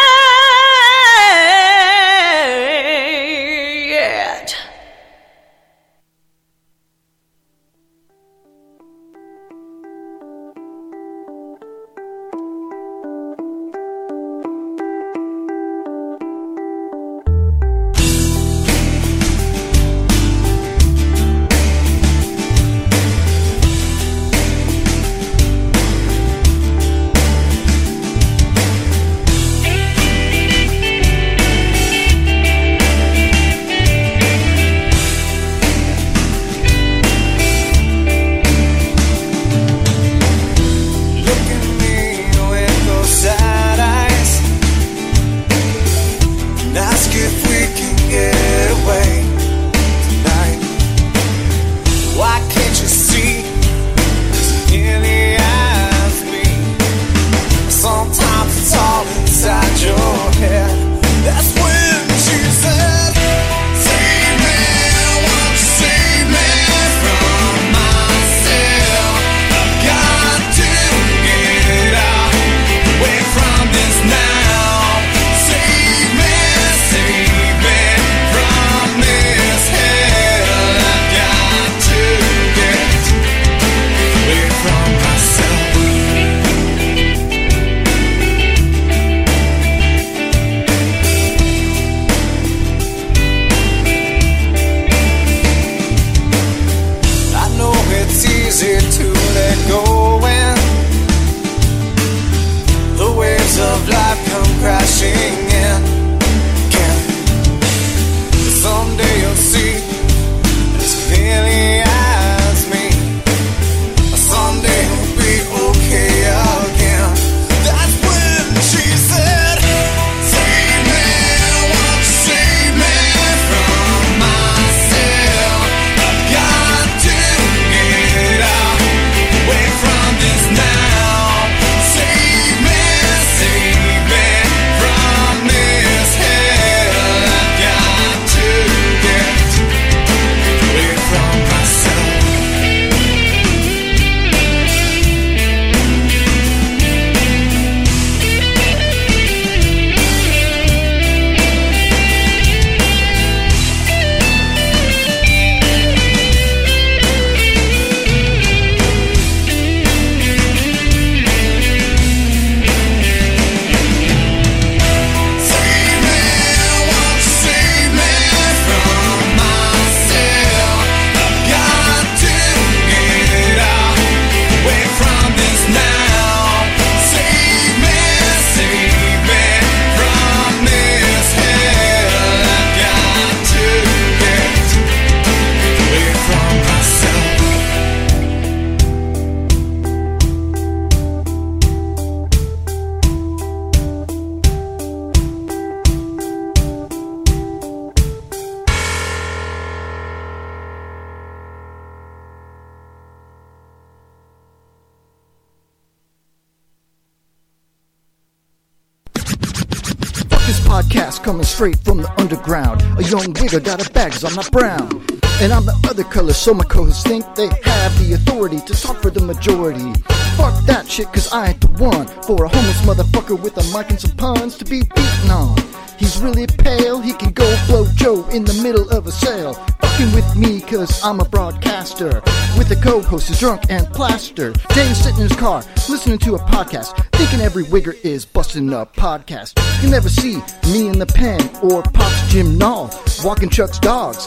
Young 213.09 213.33
wigger 213.35 213.63
got 213.63 213.85
a 213.85 213.91
bag 213.93 214.13
'cause 214.13 214.25
I'm 214.25 214.35
not 214.35 214.51
brown. 214.51 215.03
And 215.41 215.53
I'm 215.53 215.65
the 215.65 215.77
other 215.89 216.05
color, 216.05 216.33
so 216.33 216.53
my 216.53 216.65
co-hosts 216.65 217.05
think 217.05 217.25
they 217.35 217.49
have 217.65 217.93
the 218.01 218.15
authority 218.15 218.61
to 218.67 218.75
talk 218.75 219.01
for 219.01 219.11
the 219.11 219.21
majority. 219.21 219.93
Fuck 220.37 220.55
that 220.67 220.85
shit, 220.89 221.11
cause 221.13 221.33
I 221.33 221.49
ain't 221.49 221.61
the 221.61 221.69
one 221.83 222.07
for 222.27 222.45
a 222.45 222.49
homeless 222.49 222.81
motherfucker 222.83 223.41
with 223.41 223.57
a 223.57 223.65
mic 223.77 223.91
and 223.91 224.01
some 224.01 224.17
puns 224.17 224.57
to 224.59 224.65
be 224.65 224.83
beaten 224.83 225.31
on. 225.31 225.57
He's 225.97 226.19
really 226.19 226.47
pale, 226.47 227.01
he 227.01 227.13
can 227.13 227.31
go 227.33 227.47
blow 227.67 227.87
Joe 227.95 228.25
in 228.31 228.45
the 228.45 228.55
middle 228.63 228.89
of 228.91 229.07
a 229.07 229.13
sale. 229.13 229.57
Fucking 229.99 230.15
with 230.15 230.37
me, 230.37 230.61
cause 230.61 231.03
I'm 231.03 231.19
a 231.19 231.25
broadcaster. 231.25 232.23
With 232.57 232.71
a 232.71 232.79
co-host 232.81 233.27
who's 233.27 233.41
drunk 233.41 233.63
and 233.69 233.85
plastered. 233.89 234.57
James 234.73 234.99
sitting 234.99 235.17
in 235.17 235.29
his 235.29 235.37
car, 235.37 235.65
listening 235.89 236.19
to 236.19 236.37
a 236.37 236.39
podcast, 236.39 236.95
thinking 237.17 237.41
every 237.41 237.65
wigger 237.65 237.97
is 238.05 238.25
busting 238.25 238.73
a 238.73 238.87
podcast. 238.87 239.61
You 239.83 239.91
never 239.91 240.09
see 240.09 240.37
me 240.73 240.87
in 240.87 241.01
the 241.01 241.07
pen 241.07 241.41
or 241.65 241.83
Pop's 241.83 242.31
Jim 242.31 242.57
Nall 242.57 242.95
walking 243.25 243.49
Chuck's 243.49 243.81
dogs. 243.81 244.27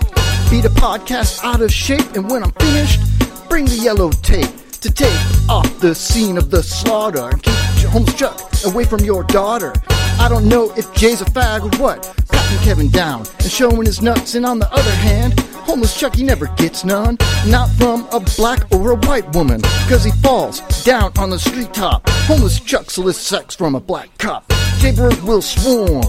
Beat 0.50 0.66
a 0.66 0.70
podcast 0.72 1.42
out 1.46 1.62
of 1.62 1.72
shape, 1.72 2.16
and 2.16 2.30
when 2.30 2.44
I'm 2.44 2.52
finished, 2.52 3.00
bring 3.48 3.64
the 3.64 3.78
yellow 3.78 4.12
tape 4.12 4.52
to 4.82 4.92
take 4.92 5.18
off 5.48 5.80
the 5.80 5.96
scene 5.96 6.38
of 6.38 6.52
the 6.52 6.62
slaughter 6.64 7.30
and 7.30 7.42
keep 7.42 7.56
Holmes 7.88 8.14
Chuck 8.16 8.42
away 8.66 8.84
from 8.84 9.06
your 9.06 9.24
daughter. 9.24 9.74
I 10.20 10.28
don't 10.28 10.50
know 10.50 10.74
if 10.76 10.94
Jay's 10.96 11.22
a 11.22 11.26
fag 11.26 11.62
or 11.62 11.82
what, 11.82 12.14
Kevin 12.62 12.90
down 12.90 13.26
and 13.40 13.52
showing 13.52 13.86
his 13.86 14.02
nuts, 14.02 14.36
and 14.36 14.46
on 14.46 14.60
the 14.60 14.72
other 14.72 14.92
hand, 14.92 15.40
homeless 15.66 16.00
Chuck 16.00 16.16
he 16.16 16.24
never 16.24 16.48
gets 16.58 16.86
none, 16.86 17.18
not 17.48 17.70
from 17.72 18.08
a 18.12 18.20
black 18.38 18.72
or 18.72 18.92
a 18.92 18.96
white 19.08 19.34
woman, 19.36 19.62
cause 19.90 20.04
he 20.04 20.12
falls 20.22 20.62
down 20.84 21.12
on 21.18 21.30
the 21.30 21.40
street 21.40 21.74
top. 21.74 22.08
Homeless 22.28 22.60
Chuck 22.60 22.90
solicits 22.90 23.26
sex 23.26 23.56
from 23.56 23.76
a 23.76 23.80
black 23.80 24.16
cop. 24.18 24.52
Jay 24.78 24.92
Bird 24.92 25.20
will 25.24 25.42
swarm 25.42 26.04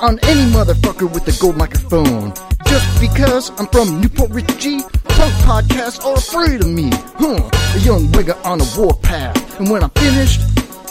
on 0.00 0.18
any 0.24 0.50
motherfucker 0.52 1.12
with 1.12 1.26
a 1.28 1.40
gold 1.40 1.56
microphone. 1.56 2.32
Just 2.66 3.00
because 3.00 3.50
I'm 3.58 3.66
from 3.66 4.00
New 4.00 4.08
Port 4.08 4.30
Richey, 4.30 4.80
punk 5.04 5.34
podcasts 5.44 6.04
are 6.04 6.16
afraid 6.16 6.60
of 6.60 6.68
me. 6.68 6.90
Huh, 6.92 7.50
a 7.74 7.78
young 7.80 8.06
wigger 8.12 8.42
on 8.44 8.60
a 8.60 8.66
warpath. 8.78 9.58
And 9.58 9.68
when 9.68 9.82
I'm 9.82 9.90
finished, 9.90 10.40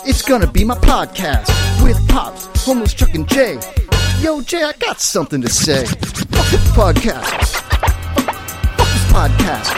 it's 0.06 0.22
gonna 0.22 0.52
be 0.52 0.64
my 0.64 0.76
podcast 0.76 1.48
with 1.84 1.98
Pops, 2.10 2.48
Homeless 2.66 2.94
Chuck, 2.94 3.14
and 3.16 3.28
Jay. 3.28 3.60
Yo, 4.22 4.42
Jay, 4.42 4.64
I 4.64 4.74
got 4.74 5.00
something 5.00 5.42
to 5.42 5.48
say. 5.50 5.86
Fuck 5.86 6.48
this 6.52 6.68
podcast. 6.76 7.46
Fuck 8.76 8.90
this 8.92 9.06
podcast. 9.14 9.72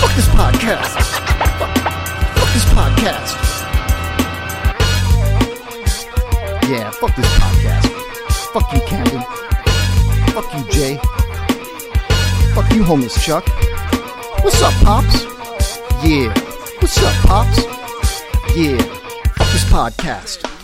Fuck, 0.00 0.14
this 0.16 0.26
podcast. 0.28 0.96
Fuck 2.34 2.52
this 2.52 2.64
podcast. 2.74 3.36
Yeah, 6.68 6.90
fuck 6.90 7.14
this 7.14 7.26
podcast. 7.38 7.86
Fuck 8.52 8.72
you, 8.72 8.80
Camden. 8.80 9.22
Fuck 10.34 10.52
you, 10.52 10.72
Jay. 10.72 10.96
Fuck 12.54 12.72
you, 12.74 12.82
homeless 12.82 13.24
Chuck. 13.24 13.46
What's 14.42 14.60
up, 14.62 14.74
Pops? 14.84 15.24
Yeah. 16.04 16.34
What's 16.80 16.98
up, 17.02 17.14
Pops? 17.24 17.58
Yeah. 18.56 18.78
Fuck 19.36 19.52
this 19.52 19.64
podcast. 19.70 20.59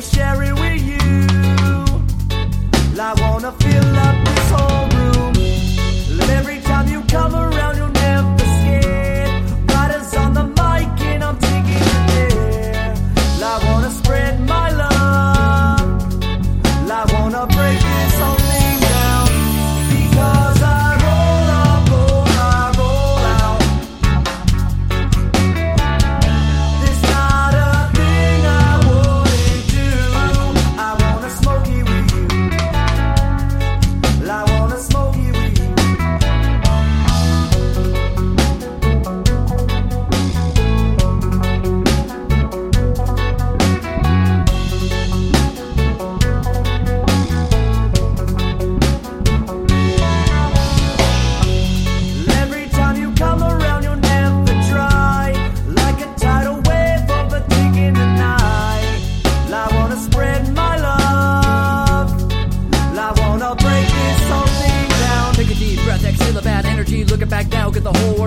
Wanna 0.00 0.12
share 0.12 0.42
it 0.44 0.54
with 0.54 0.82
you. 0.82 0.98
I 2.98 3.12
wanna 3.20 3.52
fill 3.52 3.98
up 3.98 4.16
this 4.24 4.50
whole 4.50 4.88
room. 4.96 5.34
Every 6.30 6.60
time 6.60 6.88
you 6.88 7.02
come 7.02 7.34
around, 7.34 7.76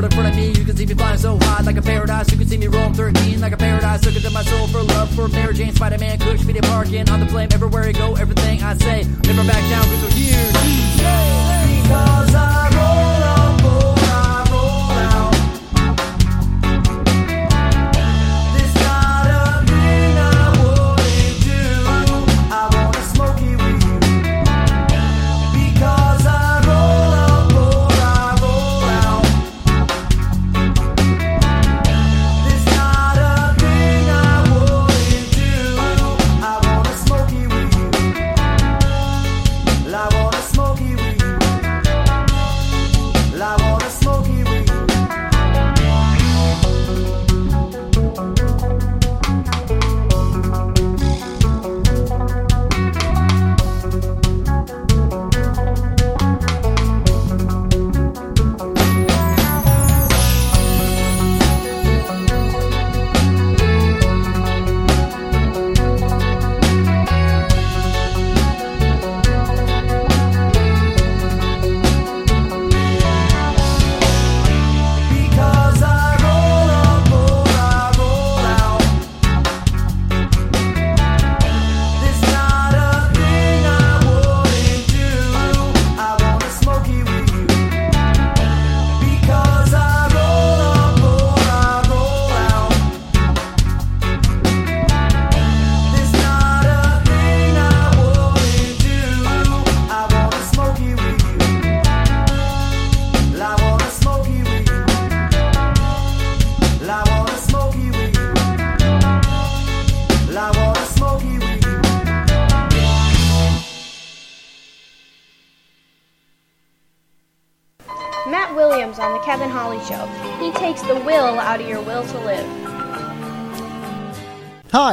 world 0.03 0.13
in 0.13 0.17
front 0.17 0.29
of 0.29 0.35
me. 0.35 0.59
You 0.59 0.65
can 0.65 0.75
see 0.75 0.85
me 0.85 0.93
flying 0.93 1.17
so 1.17 1.37
high 1.41 1.63
like 1.63 1.77
a 1.77 1.81
paradise. 1.81 2.31
You 2.31 2.37
can 2.37 2.47
see 2.47 2.57
me 2.57 2.67
rolling 2.67 2.93
13 2.93 3.39
like 3.41 3.53
a 3.53 3.57
paradise. 3.57 4.05
Look 4.05 4.15
into 4.15 4.29
my 4.31 4.43
soul 4.43 4.67
for 4.67 4.83
love 4.83 5.13
for 5.15 5.27
Mary 5.27 5.53
Jane, 5.53 5.73
Spider 5.73 5.97
Man, 5.97 6.19
Kush, 6.19 6.45
Peter 6.45 6.61
Parkin. 6.61 7.09
On 7.09 7.19
the 7.19 7.27
flame, 7.27 7.49
everywhere 7.53 7.83
I 7.83 7.91
go, 7.91 8.15
everything 8.15 8.61
I 8.63 8.77
say. 8.77 9.03
Never 9.23 9.43
back 9.47 9.63
down, 9.69 9.83
cause 9.85 10.03
we're 10.03 10.09
here. 10.11 10.51
Because 11.81 12.35
I 12.35 12.62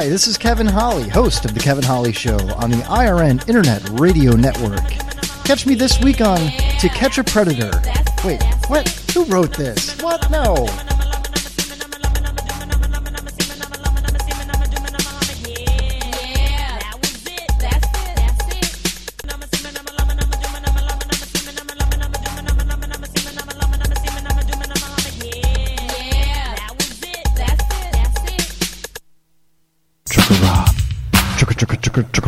Hi, 0.01 0.09
this 0.09 0.25
is 0.25 0.35
Kevin 0.35 0.65
Holly, 0.65 1.07
host 1.07 1.45
of 1.45 1.53
The 1.53 1.59
Kevin 1.59 1.83
Holly 1.83 2.11
Show 2.11 2.35
on 2.55 2.71
the 2.71 2.77
IRN 2.89 3.47
Internet 3.47 3.87
Radio 3.99 4.31
Network. 4.35 4.89
Catch 5.45 5.67
me 5.67 5.75
this 5.75 6.01
week 6.01 6.21
on 6.21 6.39
To 6.39 6.89
Catch 6.89 7.19
a 7.19 7.23
Predator. 7.23 7.69
Wait, 8.25 8.41
what? 8.65 8.89
Who 9.13 9.25
wrote 9.25 9.55
this? 9.55 10.01
What? 10.01 10.31
No. 10.31 10.65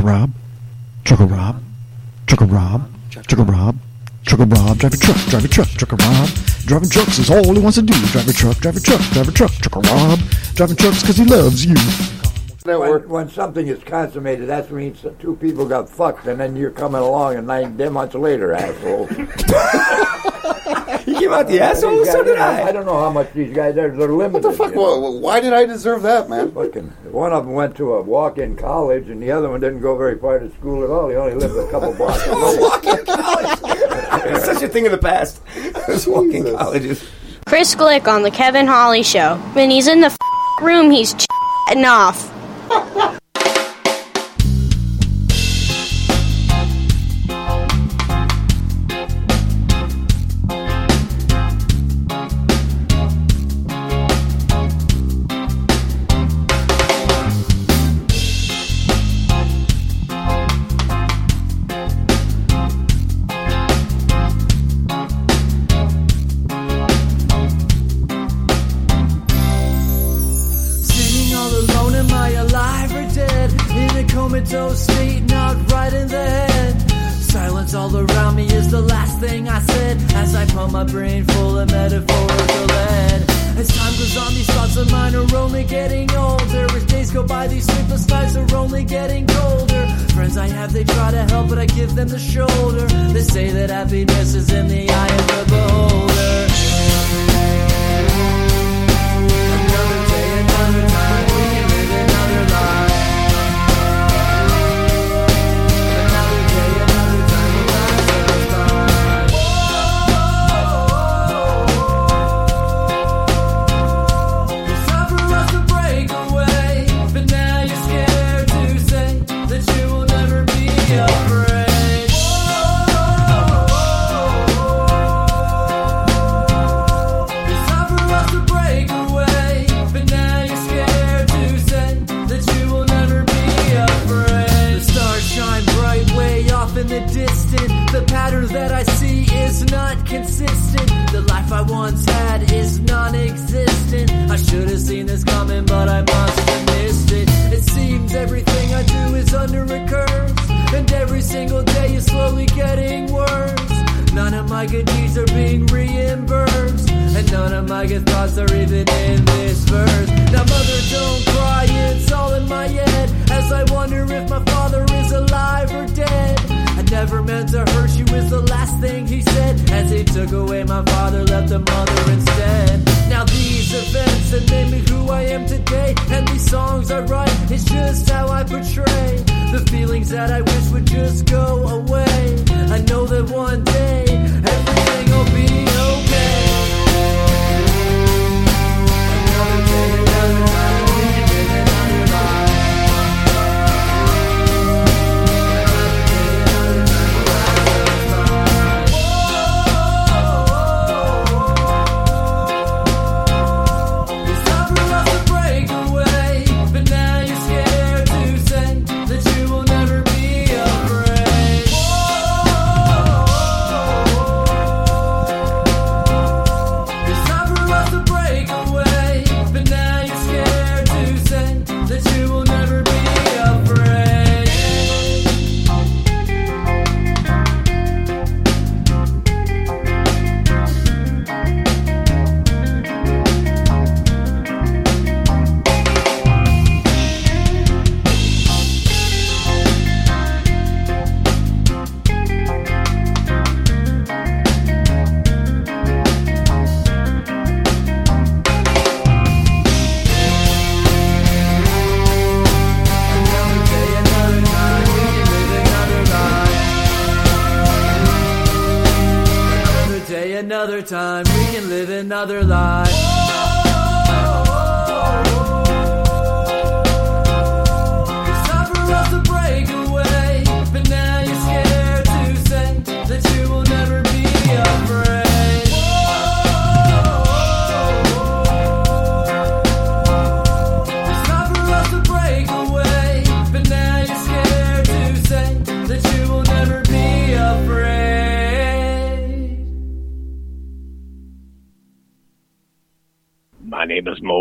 Trucker, 0.03 0.31
trucker 1.05 1.25
Rob. 1.25 1.61
Trucker 2.27 2.45
Rob. 2.45 2.89
Trucker 3.15 3.25
Rob. 3.25 3.25
Trucker 3.27 3.43
Rob. 3.43 3.77
Trucker 4.25 4.45
Rob. 4.45 4.77
Drive 4.77 4.93
a 4.93 4.97
truck, 4.97 5.17
drive 5.30 5.45
a 5.45 5.47
truck, 5.47 5.67
trucker 5.69 5.95
Rob. 5.95 6.30
Driving 6.65 6.89
trucks 6.89 7.19
is 7.19 7.30
all 7.30 7.53
he 7.53 7.59
wants 7.59 7.77
to 7.77 7.81
do. 7.84 7.93
Drive 8.07 8.27
a 8.27 8.34
truck, 8.34 8.57
drive 8.57 8.77
a 8.77 8.80
truck, 8.80 9.01
drive 9.11 9.27
a 9.27 9.31
truck, 9.31 9.51
trucker 9.51 9.80
Rob. 9.80 10.19
Driving 10.55 10.75
trucks 10.75 11.01
because 11.01 11.17
he 11.17 11.25
loves 11.25 11.65
you. 11.65 11.75
When, 12.65 13.09
when 13.09 13.30
something 13.30 13.67
is 13.67 13.84
consummated, 13.84 14.47
that 14.47 14.71
means 14.71 15.01
that 15.01 15.19
two 15.19 15.35
people 15.35 15.65
got 15.67 15.89
fucked, 15.89 16.27
and 16.27 16.39
then 16.39 16.55
you're 16.55 16.71
coming 16.71 17.01
along, 17.01 17.35
and 17.35 17.45
nine 17.47 17.77
ten 17.77 17.91
months 17.91 18.15
later, 18.15 18.53
asshole. 18.53 19.07
You 21.23 21.29
came 21.29 21.39
out 21.39 21.47
the 21.47 21.59
asshole? 21.61 21.97
These 21.99 22.11
So 22.11 22.23
did 22.23 22.37
I 22.37 22.67
I. 22.67 22.71
don't 22.71 22.85
know 22.85 22.99
how 22.99 23.09
much 23.09 23.31
these 23.33 23.53
guys 23.55 23.77
are. 23.77 23.89
They're 23.89 24.07
limited. 24.11 24.33
What 24.33 24.51
the 24.51 24.57
fuck? 24.57 24.69
you 24.71 24.75
know. 24.75 24.99
Well, 24.99 25.19
why 25.19 25.39
did 25.39 25.53
I 25.53 25.65
deserve 25.65 26.01
that, 26.03 26.29
man? 26.29 26.51
Fucking, 26.51 26.87
one 27.11 27.31
of 27.33 27.45
them 27.45 27.53
went 27.53 27.75
to 27.77 27.93
a 27.93 28.01
walk-in 28.01 28.55
college, 28.55 29.09
and 29.09 29.21
the 29.21 29.31
other 29.31 29.49
one 29.49 29.59
didn't 29.61 29.81
go 29.81 29.95
very 29.97 30.17
far 30.19 30.39
to 30.39 30.49
school 30.51 30.83
at 30.83 30.89
all. 30.89 31.09
He 31.09 31.15
only 31.15 31.35
lived 31.35 31.55
a 31.55 31.69
couple 31.71 31.93
blocks 31.93 32.25
away. 32.27 32.57
walk-in 32.59 33.05
college. 33.05 33.59
It's 34.25 34.45
such 34.45 34.61
a 34.63 34.67
thing 34.67 34.85
of 34.85 34.91
the 34.91 34.97
past. 34.97 35.41
Those 35.87 36.07
walking 36.07 36.43
colleges. 36.55 37.03
Chris 37.45 37.75
Glick 37.75 38.07
on 38.07 38.23
The 38.23 38.31
Kevin 38.31 38.67
Holly 38.67 39.03
Show. 39.03 39.35
When 39.53 39.69
he's 39.69 39.87
in 39.87 40.01
the 40.01 40.07
f- 40.07 40.17
room, 40.61 40.91
he's 40.91 41.13
chatting 41.67 41.85
off. 41.85 42.29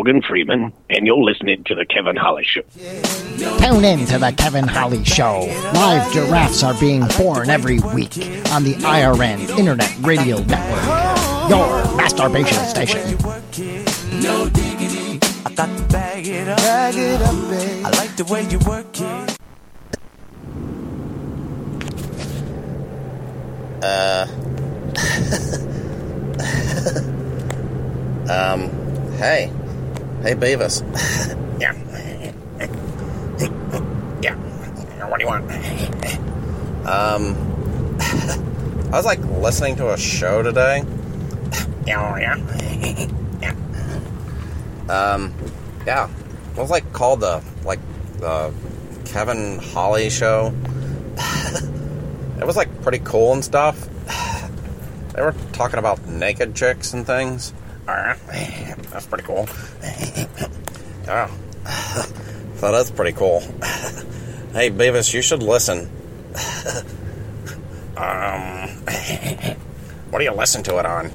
Morgan 0.05 0.21
Freeman, 0.21 0.73
and 0.91 1.07
you're 1.07 1.23
listening 1.23 1.63
to 1.63 1.77
The 1.77 1.87
Kevin 1.87 2.17
Holly 2.17 2.43
Show. 2.43 2.63
Tune 3.61 3.85
in 3.85 4.05
to 4.07 4.19
the 4.19 4.35
Kevin 4.37 4.67
Holly 4.67 5.05
Show. 5.05 5.43
Live 5.75 6.13
giraffes 6.13 6.65
are 6.65 6.75
being 6.81 7.05
born 7.17 7.49
every 7.49 7.79
week 7.79 8.17
on 8.51 8.65
the 8.65 8.75
IRN 8.81 9.57
Internet 9.57 9.97
Radio 10.01 10.39
Network, 10.39 11.49
your 11.49 11.97
masturbation 11.97 12.59
station. 12.65 13.17
No 14.21 14.49
diggity. 14.49 15.21
I 15.47 15.55
got 15.55 15.79
to 15.79 15.85
bag 15.85 16.27
it 16.27 16.49
up. 16.49 16.57
Bag 16.57 16.97
it 16.97 17.23
up, 17.23 17.49
babe. 17.49 17.87
I 17.87 17.91
like 17.91 18.17
the 18.17 18.25
way 18.25 18.43
you 18.51 18.59
work 18.67 19.01
it. 19.01 19.39
Uh. 23.81 24.27
um. 28.33 28.69
Hey. 29.19 29.53
Hey, 30.33 30.39
Beavis. 30.55 30.81
yeah. 31.61 31.75
Yeah. 34.23 34.35
What 35.07 35.19
do 35.19 35.25
you 35.25 35.29
want? 35.29 35.45
Um. 36.87 37.37
I 38.91 38.97
was 38.97 39.05
like 39.05 39.19
listening 39.19 39.77
to 39.77 39.93
a 39.93 39.99
show 39.99 40.43
today. 40.43 40.85
Yeah. 41.87 42.17
Yeah. 42.17 42.37
Yeah. 43.43 43.55
Um. 44.89 45.35
Yeah. 45.85 46.09
It 46.57 46.59
was 46.59 46.71
like 46.71 46.91
called 46.95 47.21
the 47.21 47.43
like 47.67 47.81
the 48.17 48.55
Kevin 49.05 49.59
Holly 49.59 50.09
show. 50.09 50.55
it 52.39 52.47
was 52.47 52.57
like 52.57 52.71
pretty 52.81 53.01
cool 53.01 53.35
and 53.35 53.45
stuff. 53.45 53.87
They 55.15 55.21
were 55.21 55.35
talking 55.53 55.79
about 55.79 56.07
naked 56.07 56.55
chicks 56.55 56.95
and 56.95 57.07
things. 57.07 57.53
Alright. 57.87 58.19
That's 58.91 59.05
pretty 59.05 59.25
cool. 59.25 59.47
Yeah. 61.13 61.31
So 62.57 62.71
that's 62.71 62.91
pretty 62.93 63.13
cool. 63.13 63.41
Hey, 64.53 64.71
Beavis, 64.71 65.13
you 65.15 65.23
should 65.23 65.43
listen. 65.43 65.91
Um, 67.95 68.69
what 70.11 70.19
do 70.19 70.25
you 70.25 70.33
listen 70.33 70.63
to 70.65 70.79
it 70.79 70.87
on? 70.87 71.13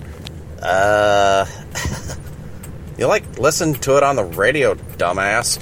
Uh, 0.62 1.46
you 2.98 3.08
like 3.08 3.40
listen 3.40 3.74
to 3.74 3.98
it 3.98 4.04
on 4.04 4.16
the 4.16 4.24
radio, 4.24 4.76
dumbass. 4.76 5.58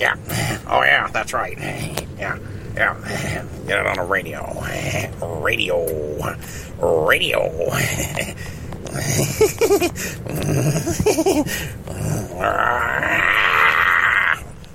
Yeah. 0.00 0.16
Oh 0.66 0.82
yeah, 0.82 1.08
that's 1.08 1.32
right. 1.34 1.56
Yeah. 1.58 2.38
Yeah. 2.74 3.44
Get 3.66 3.78
it 3.80 3.86
on 3.86 3.96
the 3.96 4.02
radio. 4.02 4.42
Radio. 5.42 5.86
Radio. 6.80 7.70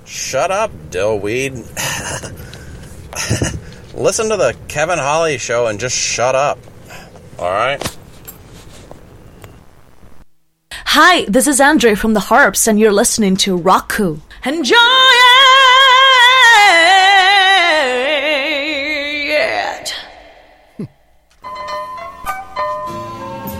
Shut 0.04 0.50
up, 0.50 0.72
dillweed. 0.90 1.54
Listen 3.94 4.28
to 4.30 4.36
the 4.36 4.56
Kevin 4.66 4.98
Holly 4.98 5.38
show 5.38 5.68
and 5.68 5.78
just 5.78 5.96
shut 5.96 6.34
up. 6.34 6.58
Alright? 7.38 7.98
Hi, 10.72 11.24
this 11.26 11.46
is 11.46 11.60
Andre 11.60 11.94
from 11.94 12.14
the 12.14 12.20
Harps, 12.20 12.66
and 12.66 12.80
you're 12.80 12.92
listening 12.92 13.36
to 13.38 13.56
Raku. 13.58 14.20
Enjoy 14.44 14.76
it! 14.76 15.22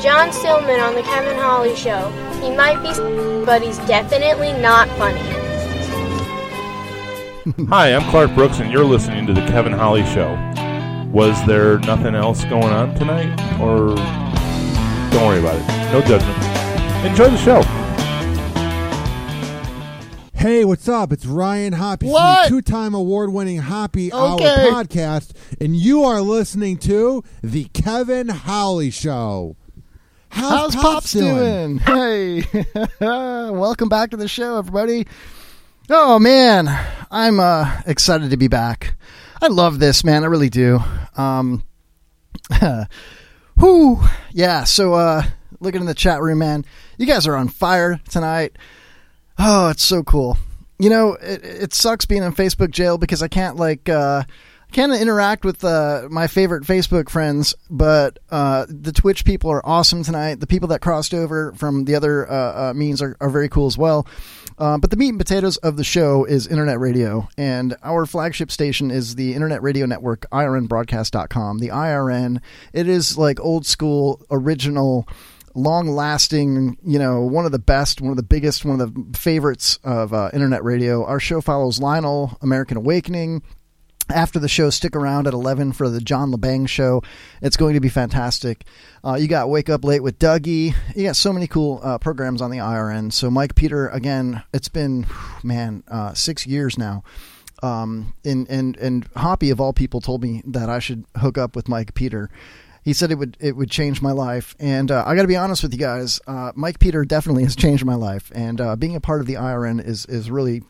John 0.02 0.32
Stillman 0.32 0.80
on 0.80 0.94
the 0.96 1.02
Kevin 1.02 1.38
Holly 1.38 1.76
Show. 1.76 2.31
He 2.42 2.50
might 2.50 2.82
be, 2.82 3.44
but 3.46 3.62
he's 3.62 3.78
definitely 3.86 4.52
not 4.60 4.88
funny. 4.98 5.20
Hi, 7.68 7.94
I'm 7.94 8.08
Clark 8.10 8.34
Brooks, 8.34 8.58
and 8.60 8.70
you're 8.70 8.84
listening 8.84 9.26
to 9.26 9.32
the 9.32 9.40
Kevin 9.46 9.72
Holly 9.72 10.04
Show. 10.06 10.32
Was 11.12 11.44
there 11.46 11.78
nothing 11.80 12.14
else 12.14 12.44
going 12.44 12.72
on 12.72 12.94
tonight, 12.94 13.30
or 13.60 13.94
don't 15.12 15.26
worry 15.26 15.38
about 15.40 15.56
it? 15.56 15.92
No 15.92 16.00
judgment. 16.00 16.38
Enjoy 17.06 17.28
the 17.28 17.36
show. 17.36 17.62
Hey, 20.34 20.64
what's 20.64 20.88
up? 20.88 21.12
It's 21.12 21.24
Ryan 21.26 21.74
Hoppy 21.74 22.08
What? 22.08 22.48
from 22.48 22.56
the 22.56 22.62
two-time 22.62 22.94
award-winning 22.94 23.58
Hoppy 23.58 24.12
Okay. 24.12 24.44
Hour 24.44 24.84
podcast, 24.84 25.32
and 25.60 25.76
you 25.76 26.02
are 26.02 26.20
listening 26.20 26.78
to 26.78 27.22
the 27.42 27.64
Kevin 27.72 28.28
Holly 28.28 28.90
Show. 28.90 29.56
How's, 30.34 30.74
Pops, 30.74 31.12
doing? 31.12 31.78
Hey, 31.78 32.42
welcome 33.00 33.90
back 33.90 34.10
to 34.12 34.16
the 34.16 34.26
show, 34.26 34.56
everybody. 34.56 35.06
Oh 35.90 36.18
man, 36.18 36.68
I'm 37.10 37.38
uh, 37.38 37.82
excited 37.86 38.30
to 38.30 38.38
be 38.38 38.48
back. 38.48 38.94
I 39.42 39.48
love 39.48 39.78
this, 39.78 40.04
man. 40.04 40.24
I 40.24 40.28
really 40.28 40.48
do. 40.48 40.80
Um, 41.18 41.64
whoo, 43.56 44.00
yeah. 44.32 44.64
So, 44.64 44.94
uh, 44.94 45.22
looking 45.60 45.82
in 45.82 45.86
the 45.86 45.94
chat 45.94 46.22
room, 46.22 46.38
man, 46.38 46.64
you 46.96 47.04
guys 47.04 47.26
are 47.26 47.36
on 47.36 47.48
fire 47.48 48.00
tonight. 48.08 48.56
Oh, 49.38 49.68
it's 49.68 49.84
so 49.84 50.02
cool. 50.02 50.38
You 50.78 50.88
know, 50.88 51.12
it, 51.20 51.44
it 51.44 51.74
sucks 51.74 52.06
being 52.06 52.22
in 52.22 52.32
Facebook 52.32 52.70
jail 52.70 52.96
because 52.96 53.22
I 53.22 53.28
can't 53.28 53.56
like 53.56 53.86
uh, 53.90 54.24
I 54.72 54.74
can't 54.74 54.92
interact 54.94 55.44
with 55.44 55.62
uh, 55.64 56.08
my 56.10 56.28
favorite 56.28 56.62
Facebook 56.62 57.10
friends. 57.10 57.54
But 57.68 58.20
uh, 58.30 58.64
the 58.70 58.90
Twitch 58.90 59.26
people 59.26 59.50
are 59.50 59.64
awesome 59.66 60.02
tonight. 60.02 60.40
The 60.40 60.46
people 60.46 60.68
that 60.68 60.80
crossed 60.80 61.12
over 61.12 61.52
from 61.52 61.84
the 61.84 61.94
other 61.94 62.26
uh, 62.26 62.70
uh, 62.70 62.72
means 62.74 63.02
are, 63.02 63.14
are 63.20 63.28
very 63.28 63.50
cool 63.50 63.66
as 63.66 63.76
well. 63.76 64.06
Uh, 64.56 64.78
but 64.78 64.90
the 64.90 64.96
meat 64.96 65.10
and 65.10 65.18
potatoes 65.18 65.58
of 65.58 65.76
the 65.76 65.84
show 65.84 66.24
is 66.24 66.46
internet 66.46 66.80
radio, 66.80 67.28
and 67.36 67.76
our 67.82 68.06
flagship 68.06 68.50
station 68.50 68.90
is 68.90 69.14
the 69.14 69.34
internet 69.34 69.62
radio 69.62 69.84
network, 69.84 70.24
irnbroadcast.com. 70.32 71.58
The 71.58 71.68
IRN, 71.68 72.40
it 72.72 72.88
is 72.88 73.18
like 73.18 73.40
old 73.40 73.66
school, 73.66 74.24
original 74.30 75.06
long 75.54 75.88
lasting, 75.88 76.78
you 76.82 76.98
know, 76.98 77.20
one 77.20 77.44
of 77.44 77.52
the 77.52 77.58
best, 77.58 78.00
one 78.00 78.10
of 78.12 78.16
the 78.16 78.22
biggest, 78.22 78.64
one 78.64 78.80
of 78.80 78.94
the 78.94 79.18
favorites 79.18 79.78
of 79.84 80.14
uh, 80.14 80.30
internet 80.32 80.64
radio. 80.64 81.04
Our 81.04 81.20
show 81.20 81.42
follows 81.42 81.78
Lionel, 81.78 82.38
American 82.40 82.78
Awakening. 82.78 83.42
After 84.08 84.38
the 84.38 84.48
show, 84.48 84.70
stick 84.70 84.94
around 84.94 85.26
at 85.26 85.32
11 85.32 85.72
for 85.72 85.88
the 85.88 86.00
John 86.00 86.32
LeBang 86.32 86.68
show. 86.68 87.02
It's 87.40 87.56
going 87.56 87.74
to 87.74 87.80
be 87.80 87.88
fantastic. 87.88 88.64
Uh, 89.04 89.14
you 89.14 89.28
got 89.28 89.48
Wake 89.48 89.70
Up 89.70 89.84
Late 89.84 90.02
with 90.02 90.18
Dougie. 90.18 90.74
You 90.94 91.04
got 91.04 91.16
so 91.16 91.32
many 91.32 91.46
cool 91.46 91.80
uh, 91.82 91.98
programs 91.98 92.42
on 92.42 92.50
the 92.50 92.58
IRN. 92.58 93.12
So, 93.12 93.30
Mike 93.30 93.54
Peter, 93.54 93.88
again, 93.88 94.42
it's 94.52 94.68
been, 94.68 95.06
man, 95.42 95.82
uh, 95.88 96.14
six 96.14 96.46
years 96.46 96.76
now. 96.76 97.04
Um, 97.62 98.14
and, 98.24 98.48
and, 98.50 98.76
and 98.76 99.08
Hoppy, 99.16 99.50
of 99.50 99.60
all 99.60 99.72
people, 99.72 100.00
told 100.00 100.22
me 100.22 100.42
that 100.46 100.68
I 100.68 100.78
should 100.78 101.04
hook 101.16 101.38
up 101.38 101.54
with 101.54 101.68
Mike 101.68 101.94
Peter 101.94 102.28
he 102.84 102.92
said 102.92 103.10
it 103.10 103.14
would 103.14 103.36
it 103.40 103.56
would 103.56 103.70
change 103.70 104.02
my 104.02 104.12
life 104.12 104.54
and 104.58 104.90
uh, 104.90 105.04
i 105.06 105.14
got 105.14 105.22
to 105.22 105.28
be 105.28 105.36
honest 105.36 105.62
with 105.62 105.72
you 105.72 105.78
guys 105.78 106.20
uh, 106.26 106.52
mike 106.54 106.78
peter 106.78 107.04
definitely 107.04 107.44
has 107.44 107.56
changed 107.64 107.84
my 107.84 107.94
life 107.94 108.30
and 108.34 108.60
uh, 108.60 108.76
being 108.76 108.96
a 108.96 109.00
part 109.00 109.20
of 109.20 109.26
the 109.26 109.36
irn 109.36 109.80
is 109.80 110.04
is 110.06 110.30
really 110.30 110.62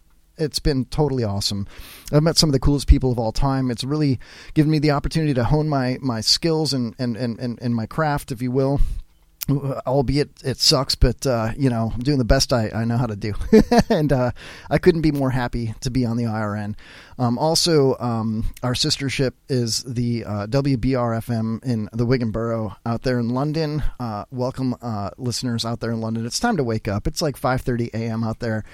it's 0.42 0.58
been 0.58 0.84
totally 0.86 1.24
awesome. 1.24 1.66
I've 2.12 2.22
met 2.22 2.36
some 2.36 2.48
of 2.48 2.52
the 2.52 2.60
coolest 2.60 2.86
people 2.86 3.10
of 3.12 3.18
all 3.18 3.32
time. 3.32 3.70
It's 3.70 3.84
really 3.84 4.18
given 4.54 4.70
me 4.70 4.78
the 4.78 4.90
opportunity 4.90 5.34
to 5.34 5.44
hone 5.44 5.68
my 5.68 5.98
my 6.00 6.20
skills 6.20 6.72
and 6.72 6.94
and 6.98 7.16
and, 7.16 7.38
and, 7.38 7.58
and 7.62 7.74
my 7.74 7.86
craft 7.86 8.32
if 8.32 8.42
you 8.42 8.50
will 8.50 8.80
albeit 9.50 10.30
it 10.44 10.58
sucks, 10.58 10.94
but 10.94 11.26
uh, 11.26 11.52
you 11.56 11.68
know 11.68 11.90
I'm 11.94 12.00
doing 12.00 12.18
the 12.18 12.24
best 12.24 12.52
I, 12.52 12.70
I 12.74 12.84
know 12.84 12.96
how 12.96 13.06
to 13.06 13.16
do, 13.16 13.34
and 13.88 14.12
uh, 14.12 14.30
I 14.70 14.78
couldn't 14.78 15.00
be 15.02 15.12
more 15.12 15.30
happy 15.30 15.74
to 15.80 15.90
be 15.90 16.04
on 16.04 16.16
the 16.16 16.24
IRN. 16.24 16.74
Um, 17.18 17.38
also, 17.38 17.96
um, 17.98 18.46
our 18.62 18.74
sister 18.74 19.08
ship 19.08 19.34
is 19.48 19.82
the 19.82 20.24
uh, 20.24 20.46
WBRFM 20.46 21.64
in 21.64 21.88
the 21.92 22.06
Wigan 22.06 22.30
Borough 22.30 22.76
out 22.86 23.02
there 23.02 23.18
in 23.18 23.30
London. 23.30 23.82
Uh, 23.98 24.24
welcome, 24.30 24.76
uh, 24.80 25.10
listeners 25.18 25.64
out 25.64 25.80
there 25.80 25.90
in 25.90 26.00
London. 26.00 26.24
It's 26.24 26.40
time 26.40 26.56
to 26.56 26.64
wake 26.64 26.88
up. 26.88 27.06
It's 27.06 27.22
like 27.22 27.36
5:30 27.36 27.90
a.m. 27.94 28.24
out 28.24 28.38
there 28.38 28.64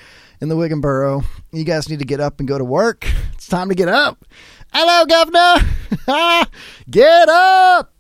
in 0.41 0.49
the 0.49 0.57
Wigan 0.57 0.81
Borough. 0.81 1.23
You 1.51 1.65
guys 1.65 1.89
need 1.89 1.99
to 2.01 2.05
get 2.05 2.21
up 2.21 2.41
and 2.41 2.49
go 2.49 2.59
to 2.59 2.65
work. 2.65 3.07
It's 3.33 3.49
time 3.49 3.71
to 3.71 3.75
get 3.75 3.89
up. 3.89 4.25
Hello, 4.73 5.07
Governor. 5.07 5.67
get 6.91 7.29
up. 7.29 7.98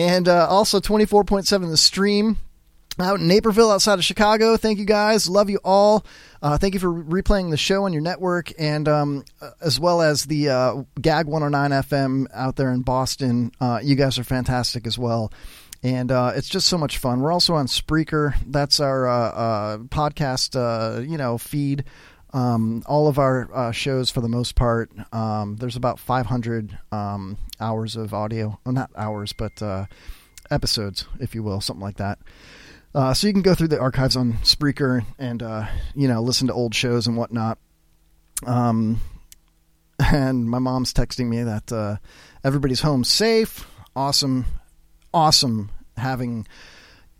And 0.00 0.28
uh, 0.28 0.46
also 0.48 0.80
24.7 0.80 1.68
the 1.68 1.76
stream 1.76 2.38
out 2.98 3.20
in 3.20 3.28
Naperville 3.28 3.70
outside 3.70 3.98
of 3.98 4.04
Chicago. 4.04 4.56
Thank 4.56 4.78
you 4.78 4.86
guys. 4.86 5.28
Love 5.28 5.50
you 5.50 5.60
all. 5.62 6.06
Uh, 6.40 6.56
thank 6.56 6.72
you 6.72 6.80
for 6.80 6.90
replaying 6.90 7.50
the 7.50 7.58
show 7.58 7.84
on 7.84 7.92
your 7.92 8.00
network 8.00 8.50
and 8.58 8.88
um, 8.88 9.24
uh, 9.42 9.50
as 9.60 9.78
well 9.78 10.00
as 10.00 10.24
the 10.24 10.48
uh, 10.48 10.82
GAG 11.00 11.26
109 11.26 11.82
FM 11.82 12.26
out 12.32 12.56
there 12.56 12.72
in 12.72 12.80
Boston. 12.80 13.52
Uh, 13.60 13.80
you 13.82 13.94
guys 13.94 14.18
are 14.18 14.24
fantastic 14.24 14.86
as 14.86 14.98
well. 14.98 15.30
And 15.82 16.10
uh, 16.10 16.32
it's 16.34 16.48
just 16.48 16.66
so 16.66 16.78
much 16.78 16.96
fun. 16.96 17.20
We're 17.20 17.32
also 17.32 17.54
on 17.54 17.66
Spreaker. 17.66 18.34
That's 18.46 18.80
our 18.80 19.06
uh, 19.06 19.78
podcast, 19.88 20.54
you 21.06 21.18
know, 21.18 21.36
feed. 21.36 21.84
Um, 22.32 22.82
all 22.86 23.08
of 23.08 23.18
our 23.18 23.48
uh, 23.52 23.72
shows, 23.72 24.10
for 24.10 24.20
the 24.20 24.28
most 24.28 24.54
part, 24.54 24.90
um, 25.12 25.56
there's 25.56 25.76
about 25.76 25.98
500 25.98 26.78
um, 26.92 27.38
hours 27.58 27.96
of 27.96 28.14
audio. 28.14 28.58
Well, 28.64 28.72
not 28.72 28.90
hours, 28.96 29.32
but 29.32 29.60
uh, 29.60 29.86
episodes, 30.50 31.06
if 31.18 31.34
you 31.34 31.42
will, 31.42 31.60
something 31.60 31.82
like 31.82 31.96
that. 31.96 32.18
Uh, 32.94 33.14
so 33.14 33.26
you 33.26 33.32
can 33.32 33.42
go 33.42 33.54
through 33.54 33.68
the 33.68 33.80
archives 33.80 34.16
on 34.16 34.34
Spreaker 34.42 35.04
and 35.18 35.42
uh, 35.42 35.66
you 35.94 36.08
know 36.08 36.20
listen 36.20 36.48
to 36.48 36.52
old 36.52 36.74
shows 36.74 37.06
and 37.06 37.16
whatnot. 37.16 37.58
Um, 38.46 39.00
and 39.98 40.48
my 40.48 40.58
mom's 40.58 40.92
texting 40.92 41.28
me 41.28 41.42
that 41.42 41.72
uh, 41.72 41.96
everybody's 42.42 42.80
home 42.80 43.04
safe. 43.04 43.66
Awesome, 43.94 44.46
awesome 45.14 45.70
having 45.96 46.46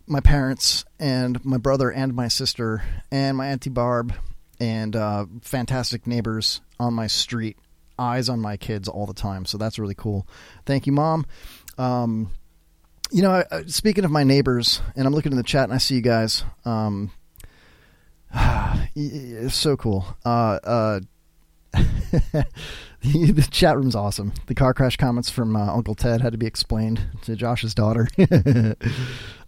my 0.07 0.19
parents 0.19 0.83
and 0.99 1.43
my 1.45 1.57
brother 1.57 1.89
and 1.89 2.13
my 2.13 2.27
sister 2.27 2.83
and 3.11 3.37
my 3.37 3.47
auntie 3.47 3.69
Barb 3.69 4.13
and 4.61 4.95
uh, 4.95 5.25
fantastic 5.41 6.05
neighbors 6.05 6.61
on 6.79 6.93
my 6.93 7.07
street. 7.07 7.57
Eyes 7.97 8.29
on 8.29 8.39
my 8.39 8.57
kids 8.57 8.87
all 8.87 9.05
the 9.07 9.13
time, 9.13 9.45
so 9.45 9.57
that's 9.57 9.77
really 9.77 9.95
cool. 9.95 10.27
Thank 10.65 10.85
you, 10.85 10.93
mom. 10.93 11.25
Um, 11.77 12.31
you 13.11 13.21
know, 13.21 13.43
I- 13.51 13.63
speaking 13.65 14.05
of 14.05 14.11
my 14.11 14.23
neighbors, 14.23 14.81
and 14.95 15.05
I'm 15.05 15.13
looking 15.13 15.31
in 15.31 15.37
the 15.37 15.43
chat 15.43 15.65
and 15.65 15.73
I 15.73 15.77
see 15.77 15.95
you 15.95 16.01
guys. 16.01 16.43
Um, 16.63 17.11
it's 18.95 19.55
so 19.55 19.75
cool. 19.77 20.05
Uh, 20.23 20.59
uh, 20.63 20.99
the, 23.03 23.31
the 23.31 23.41
chat 23.49 23.75
room's 23.75 23.95
awesome. 23.95 24.31
The 24.45 24.53
car 24.53 24.75
crash 24.75 24.95
comments 24.95 25.29
from 25.29 25.55
uh, 25.55 25.73
Uncle 25.73 25.95
Ted 25.95 26.21
had 26.21 26.33
to 26.33 26.37
be 26.37 26.45
explained 26.45 27.01
to 27.23 27.35
Josh's 27.35 27.73
daughter. 27.73 28.07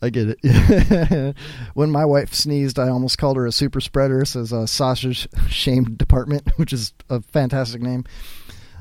I 0.01 0.09
get 0.09 0.38
it. 0.41 1.35
when 1.75 1.91
my 1.91 2.03
wife 2.03 2.34
sneezed, 2.34 2.80
I 2.80 2.89
almost 2.89 3.19
called 3.19 3.38
her 3.38 3.45
a 3.45 3.51
super 3.51 3.80
spreader. 3.80 4.25
Says 4.25 4.51
uh, 4.51 4.65
sausage 4.65 5.27
shame 5.49 5.95
department, 5.95 6.49
which 6.55 6.73
is 6.73 6.93
a 7.11 7.21
fantastic 7.21 7.81
name. 7.81 8.05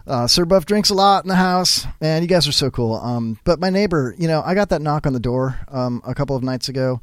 Uh, 0.06 0.26
Sir 0.26 0.46
Buff 0.46 0.64
drinks 0.64 0.88
a 0.88 0.94
lot 0.94 1.22
in 1.22 1.28
the 1.28 1.36
house, 1.36 1.86
and 2.00 2.24
you 2.24 2.28
guys 2.28 2.48
are 2.48 2.52
so 2.52 2.70
cool. 2.70 2.94
Um, 2.94 3.38
but 3.44 3.60
my 3.60 3.68
neighbor, 3.68 4.14
you 4.18 4.26
know, 4.26 4.42
I 4.42 4.54
got 4.54 4.70
that 4.70 4.80
knock 4.80 5.06
on 5.06 5.12
the 5.12 5.20
door 5.20 5.60
um, 5.68 6.02
a 6.06 6.14
couple 6.14 6.34
of 6.34 6.42
nights 6.42 6.70
ago 6.70 7.02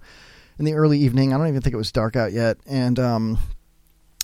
in 0.57 0.65
the 0.65 0.73
early 0.73 0.99
evening. 0.99 1.33
I 1.33 1.37
don't 1.37 1.47
even 1.47 1.61
think 1.61 1.75
it 1.75 1.77
was 1.77 1.91
dark 1.91 2.15
out 2.15 2.33
yet, 2.33 2.57
and 2.65 2.97
um, 2.99 3.37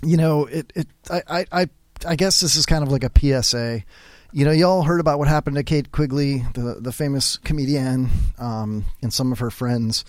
you 0.03 0.17
know, 0.17 0.45
it, 0.45 0.73
it 0.76 0.88
I, 1.09 1.22
I, 1.27 1.45
I, 1.51 1.69
I 2.05 2.15
guess 2.15 2.41
this 2.41 2.55
is 2.55 2.65
kind 2.65 2.84
of 2.84 2.91
like 2.91 3.03
a 3.03 3.11
PSA. 3.41 3.84
You 4.31 4.45
know, 4.45 4.51
y'all 4.51 4.84
heard 4.84 4.99
about 4.99 5.19
what 5.19 5.27
happened 5.27 5.55
to 5.55 5.63
Kate 5.63 5.91
Quigley, 5.91 6.43
the 6.53 6.77
the 6.80 6.91
famous 6.91 7.38
comedian, 7.38 8.09
um, 8.38 8.85
and 9.01 9.13
some 9.13 9.31
of 9.31 9.39
her 9.39 9.51
friends. 9.51 10.03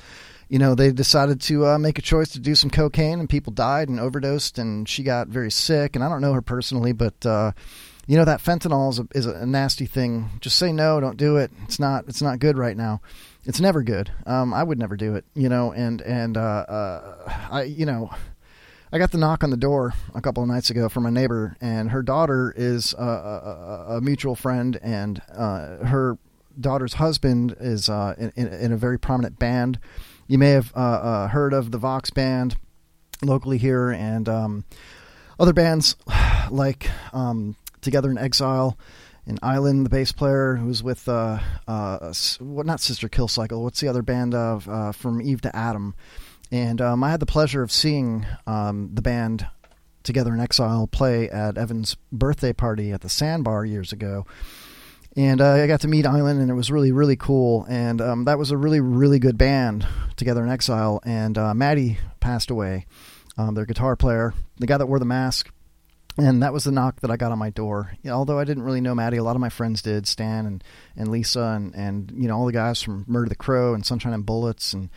You 0.49 0.59
know, 0.59 0.75
they 0.75 0.93
decided 0.93 1.41
to 1.43 1.67
uh, 1.67 1.79
make 1.79 1.99
a 1.99 2.03
choice 2.03 2.31
to 2.31 2.39
do 2.39 2.55
some 2.55 2.71
cocaine, 2.71 3.19
and 3.19 3.29
people 3.29 3.53
died 3.53 3.89
and 3.89 3.99
overdosed, 3.99 4.59
and 4.59 4.89
she 4.89 5.03
got 5.03 5.29
very 5.29 5.51
sick. 5.51 5.97
And 5.97 6.05
I 6.05 6.09
don't 6.09 6.21
know 6.21 6.33
her 6.33 6.43
personally, 6.43 6.93
but 6.93 7.27
uh, 7.27 7.53
you 8.07 8.17
know 8.17 8.25
that 8.25 8.41
fentanyl 8.41 8.91
is 8.91 8.99
a, 9.01 9.07
is 9.15 9.27
a 9.27 9.47
nasty 9.47 9.87
thing. 9.87 10.31
Just 10.41 10.59
say 10.59 10.73
no, 10.73 11.01
don't 11.01 11.17
do 11.17 11.37
it. 11.37 11.51
It's 11.65 11.79
not 11.79 12.05
it's 12.09 12.23
not 12.23 12.39
good 12.39 12.57
right 12.59 12.77
now. 12.77 13.01
It's 13.45 13.61
never 13.61 13.83
good. 13.83 14.11
Um, 14.27 14.53
I 14.55 14.63
would 14.63 14.79
never 14.79 14.97
do 14.97 15.15
it. 15.15 15.25
You 15.35 15.49
know, 15.49 15.73
and 15.73 16.01
and 16.03 16.37
uh, 16.37 16.41
uh, 16.41 17.33
I 17.51 17.63
you 17.63 17.87
know. 17.87 18.11
I 18.93 18.99
got 18.99 19.11
the 19.11 19.19
knock 19.19 19.43
on 19.43 19.51
the 19.51 19.57
door 19.57 19.95
a 20.15 20.21
couple 20.21 20.43
of 20.43 20.49
nights 20.49 20.71
ago 20.71 20.89
from 20.89 21.07
a 21.07 21.11
neighbor, 21.11 21.57
and 21.61 21.91
her 21.91 22.03
daughter 22.03 22.55
is 22.57 22.95
a, 22.95 23.03
a, 23.03 23.97
a 23.97 24.01
mutual 24.01 24.37
friend, 24.37 24.79
and 24.81 25.21
uh, 25.35 25.85
her 25.85 26.19
daughter's 26.59 26.95
husband 26.95 27.57
is 27.59 27.89
uh, 27.89 28.15
in, 28.17 28.33
in, 28.37 28.47
in 28.47 28.73
a 28.73 28.77
very 28.77 28.99
prominent 28.99 29.39
band. 29.41 29.81
You 30.29 30.39
may 30.39 30.51
have 30.51 30.73
uh, 30.77 30.79
uh, 30.79 31.29
heard 31.29 31.53
of 31.53 31.73
the 31.73 31.79
Vox 31.79 32.11
band 32.11 32.57
locally 33.23 33.59
here, 33.59 33.91
and 33.91 34.29
um, 34.29 34.65
other 35.39 35.53
bands 35.53 35.97
like 36.51 36.89
um, 37.13 37.57
Together 37.81 38.11
in 38.11 38.19
Exile. 38.19 38.79
And 39.29 39.41
Island, 39.43 39.85
the 39.85 39.91
bass 39.91 40.13
player, 40.13 40.55
who's 40.55 40.85
with 40.85 41.09
uh, 41.09 41.41
uh, 41.67 42.13
what 42.39 42.65
not 42.65 42.79
Sister 42.79 43.09
Kill 43.09 43.27
Cycle. 43.27 43.65
What's 43.65 43.81
the 43.81 43.89
other 43.89 44.03
band 44.03 44.35
of 44.35 44.69
uh, 44.69 44.93
from 44.93 45.21
Eve 45.21 45.41
to 45.41 45.57
Adam? 45.57 45.97
And 46.51 46.81
um, 46.81 47.03
I 47.03 47.11
had 47.11 47.21
the 47.21 47.27
pleasure 47.27 47.63
of 47.63 47.73
seeing 47.73 48.27
um, 48.47 48.91
the 48.95 49.03
band 49.03 49.47
Together 50.03 50.33
in 50.33 50.39
Exile 50.39 50.87
play 50.87 51.29
at 51.29 51.59
Evan's 51.59 51.97
birthday 52.13 52.53
party 52.53 52.93
at 52.93 53.01
the 53.01 53.09
Sandbar 53.09 53.65
years 53.65 53.93
ago. 53.93 54.25
And 55.17 55.41
uh, 55.41 55.55
I 55.55 55.67
got 55.67 55.81
to 55.81 55.89
meet 55.89 56.07
Island, 56.07 56.41
and 56.41 56.49
it 56.51 56.55
was 56.55 56.71
really, 56.71 56.93
really 56.93 57.17
cool. 57.17 57.67
And 57.69 58.01
um, 58.01 58.25
that 58.27 58.39
was 58.39 58.53
a 58.53 58.57
really, 58.57 58.81
really 58.81 59.19
good 59.19 59.37
band, 59.37 59.85
Together 60.15 60.45
in 60.45 60.51
Exile. 60.51 61.01
And 61.05 61.37
uh, 61.37 61.55
Maddie 61.55 61.99
passed 62.21 62.51
away, 62.51 62.87
um, 63.37 63.55
their 63.55 63.65
guitar 63.65 63.97
player, 63.97 64.33
the 64.59 64.67
guy 64.67 64.77
that 64.77 64.87
wore 64.87 64.99
the 65.01 65.05
mask. 65.05 65.51
And 66.19 66.43
that 66.43 66.53
was 66.53 66.65
the 66.65 66.71
knock 66.71 67.01
that 67.01 67.11
I 67.11 67.17
got 67.17 67.33
on 67.33 67.39
my 67.39 67.51
door. 67.51 67.93
You 68.03 68.11
know, 68.11 68.17
although 68.17 68.39
I 68.39 68.45
didn't 68.45 68.63
really 68.63 68.81
know 68.81 68.95
Maddie, 68.95 69.17
a 69.17 69.23
lot 69.25 69.37
of 69.37 69.41
my 69.41 69.49
friends 69.49 69.83
did, 69.83 70.07
Stan 70.07 70.47
and, 70.47 70.65
and 70.97 71.09
Lisa, 71.09 71.41
and, 71.57 71.75
and 71.75 72.13
you 72.15 72.29
know 72.29 72.37
all 72.37 72.47
the 72.47 72.53
guys 72.53 72.81
from 72.81 73.05
Murder 73.07 73.29
the 73.29 73.35
Crow 73.35 73.75
and 73.75 73.85
Sunshine 73.85 74.15
and 74.15 74.25
Bullets, 74.25 74.73
and 74.73 74.89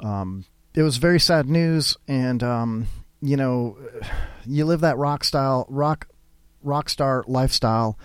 um, 0.00 0.44
it 0.74 0.82
was 0.82 0.96
very 0.96 1.20
sad 1.20 1.48
news. 1.48 1.96
And 2.08 2.42
um, 2.42 2.86
you 3.20 3.36
know, 3.36 3.76
you 4.46 4.64
live 4.64 4.80
that 4.80 4.96
rock 4.96 5.24
style, 5.24 5.66
rock, 5.68 6.08
rock 6.62 6.88
star 6.88 7.24
lifestyle. 7.26 7.98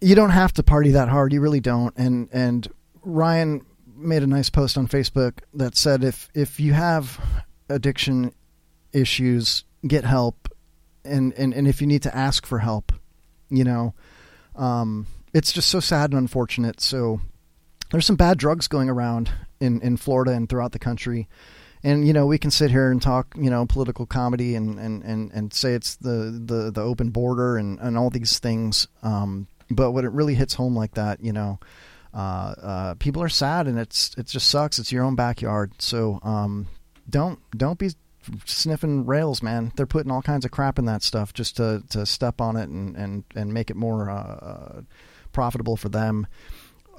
You 0.00 0.14
don't 0.14 0.30
have 0.30 0.52
to 0.54 0.62
party 0.62 0.92
that 0.92 1.08
hard. 1.08 1.32
You 1.32 1.40
really 1.40 1.60
don't. 1.60 1.96
And 1.96 2.28
and 2.32 2.68
Ryan 3.02 3.64
made 3.96 4.22
a 4.22 4.26
nice 4.26 4.50
post 4.50 4.78
on 4.78 4.88
Facebook 4.88 5.40
that 5.54 5.76
said 5.76 6.04
if 6.04 6.28
if 6.34 6.58
you 6.58 6.72
have 6.72 7.20
addiction 7.68 8.32
issues, 8.92 9.64
get 9.86 10.04
help, 10.04 10.48
and 11.04 11.32
and 11.34 11.52
and 11.52 11.68
if 11.68 11.80
you 11.80 11.86
need 11.86 12.02
to 12.02 12.16
ask 12.16 12.46
for 12.46 12.58
help, 12.58 12.92
you 13.50 13.64
know, 13.64 13.94
um, 14.56 15.06
it's 15.34 15.52
just 15.52 15.68
so 15.68 15.80
sad 15.80 16.10
and 16.10 16.18
unfortunate. 16.18 16.80
So 16.80 17.20
there's 17.90 18.06
some 18.06 18.16
bad 18.16 18.38
drugs 18.38 18.68
going 18.68 18.88
around 18.88 19.30
in 19.60 19.80
in 19.82 19.96
Florida 19.96 20.32
and 20.32 20.48
throughout 20.48 20.72
the 20.72 20.78
country. 20.78 21.28
And 21.82 22.06
you 22.06 22.12
know 22.12 22.26
we 22.26 22.38
can 22.38 22.50
sit 22.50 22.70
here 22.70 22.90
and 22.90 23.00
talk, 23.00 23.34
you 23.38 23.48
know, 23.48 23.64
political 23.66 24.06
comedy 24.06 24.54
and, 24.54 24.78
and, 24.78 25.02
and, 25.02 25.30
and 25.32 25.52
say 25.52 25.72
it's 25.72 25.96
the, 25.96 26.38
the, 26.44 26.70
the 26.70 26.82
open 26.82 27.08
border 27.08 27.56
and, 27.56 27.78
and 27.80 27.96
all 27.96 28.10
these 28.10 28.38
things. 28.38 28.86
Um, 29.02 29.46
but 29.70 29.92
when 29.92 30.04
it 30.04 30.12
really 30.12 30.34
hits 30.34 30.52
home 30.54 30.76
like 30.76 30.94
that, 30.94 31.24
you 31.24 31.32
know, 31.32 31.58
uh, 32.12 32.54
uh, 32.62 32.94
people 32.98 33.22
are 33.22 33.30
sad 33.30 33.66
and 33.66 33.78
it's 33.78 34.14
it 34.18 34.26
just 34.26 34.48
sucks. 34.48 34.78
It's 34.78 34.92
your 34.92 35.04
own 35.04 35.14
backyard, 35.14 35.72
so 35.78 36.18
um, 36.22 36.66
don't 37.08 37.38
don't 37.56 37.78
be 37.78 37.90
sniffing 38.44 39.06
rails, 39.06 39.42
man. 39.42 39.72
They're 39.76 39.86
putting 39.86 40.10
all 40.10 40.22
kinds 40.22 40.44
of 40.44 40.50
crap 40.50 40.78
in 40.78 40.84
that 40.86 41.02
stuff 41.02 41.32
just 41.32 41.56
to, 41.56 41.82
to 41.90 42.06
step 42.06 42.40
on 42.40 42.56
it 42.56 42.68
and, 42.68 42.96
and, 42.96 43.24
and 43.34 43.52
make 43.52 43.70
it 43.70 43.76
more 43.76 44.10
uh, 44.10 44.14
uh, 44.14 44.82
profitable 45.32 45.76
for 45.76 45.88
them. 45.88 46.26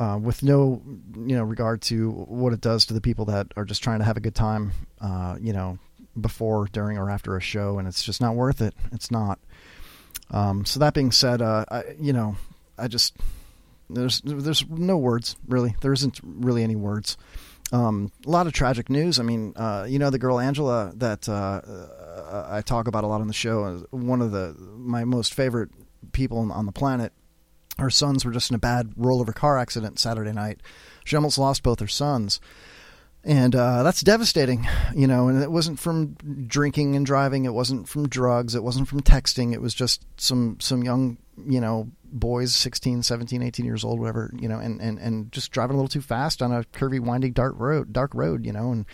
Uh, 0.02 0.18
with 0.18 0.42
no, 0.42 0.82
you 1.16 1.36
know, 1.36 1.44
regard 1.44 1.80
to 1.80 2.10
what 2.10 2.54
it 2.54 2.60
does 2.60 2.88
to 2.88 2.94
the 2.96 3.02
people 3.02 3.26
that 3.26 3.46
are 3.56 3.66
just 3.66 3.84
trying 3.84 4.00
to 4.00 4.06
have 4.06 4.18
a 4.18 4.20
good 4.20 4.34
time, 4.34 4.72
uh, 5.00 5.38
you 5.40 5.54
know, 5.54 5.78
before, 6.20 6.68
during, 6.72 6.98
or 6.98 7.12
after 7.12 7.38
a 7.38 7.42
show, 7.42 7.78
and 7.78 7.88
it's 7.88 8.04
just 8.04 8.20
not 8.20 8.34
worth 8.34 8.62
it. 8.62 8.74
It's 8.92 9.12
not. 9.12 9.38
Um, 10.32 10.66
so 10.66 10.80
that 10.80 10.96
being 10.96 11.12
said, 11.12 11.40
uh, 11.40 11.66
I, 11.70 11.84
you 12.00 12.14
know, 12.14 12.36
I 12.80 12.88
just 12.88 13.16
there's 13.92 14.22
there's 14.22 14.68
no 14.68 14.98
words 14.98 15.36
really. 15.48 15.76
There 15.82 15.94
isn't 15.94 16.20
really 16.24 16.64
any 16.64 16.76
words. 16.76 17.16
Um, 17.72 18.12
a 18.26 18.30
lot 18.32 18.48
of 18.48 18.54
tragic 18.54 18.90
news. 18.90 19.20
I 19.20 19.24
mean, 19.24 19.54
uh, 19.56 19.86
you 19.88 20.00
know, 20.00 20.10
the 20.10 20.18
girl 20.18 20.40
Angela 20.40 20.94
that 20.96 21.30
uh, 21.30 21.62
uh, 21.64 22.48
I 22.50 22.62
talk 22.62 22.88
about 22.88 23.04
a 23.04 23.08
lot 23.08 23.22
on 23.22 23.28
the 23.28 23.34
show. 23.34 23.68
is 23.68 23.84
One 23.92 24.24
of 24.24 24.32
the 24.32 24.56
my 24.76 25.06
most 25.06 25.36
favorite 25.36 25.70
people 26.12 26.52
on 26.52 26.66
the 26.66 26.72
planet. 26.72 27.14
Her 27.78 27.90
sons 27.90 28.26
were 28.26 28.32
just 28.32 28.52
in 28.52 28.56
a 28.56 28.60
bad 28.60 28.92
rollover 28.92 29.34
car 29.34 29.58
accident 29.58 30.00
Saturday 30.00 30.34
night. 30.34 30.62
She 31.04 31.16
almost 31.16 31.38
lost 31.38 31.64
both 31.64 31.80
her 31.80 31.88
sons 31.88 32.40
and 33.24 33.56
uh, 33.56 33.84
that's 33.84 34.02
devastating, 34.02 34.68
you 34.96 35.08
know. 35.08 35.28
And 35.28 35.42
it 35.42 35.52
wasn't 35.52 35.80
from 35.80 36.14
drinking 36.48 36.96
and 36.96 37.06
driving. 37.06 37.46
It 37.46 37.54
wasn't 37.54 37.88
from 37.88 38.10
drugs. 38.10 38.56
It 38.56 38.64
wasn't 38.64 38.88
from 38.88 39.02
texting. 39.02 39.54
It 39.54 39.62
was 39.62 39.74
just 39.74 40.04
some 40.18 40.58
some 40.60 40.84
young, 40.84 41.18
you 41.46 41.62
know, 41.62 41.92
boys, 42.04 42.56
16, 42.56 43.04
17, 43.04 43.44
18 43.44 43.66
years 43.66 43.84
old, 43.84 44.00
whatever, 44.00 44.32
you 44.38 44.50
know, 44.50 44.60
and, 44.60 44.82
and, 44.82 44.98
and 45.00 45.32
just 45.32 45.52
driving 45.52 45.76
a 45.76 45.78
little 45.78 45.88
too 45.88 46.02
fast 46.02 46.42
on 46.42 46.52
a 46.52 46.64
curvy, 46.64 47.00
winding, 47.00 47.34
dark 47.34 47.54
road, 47.58 47.94
dark 47.94 48.14
road, 48.16 48.46
you 48.46 48.52
know. 48.52 48.72
And 48.72 48.86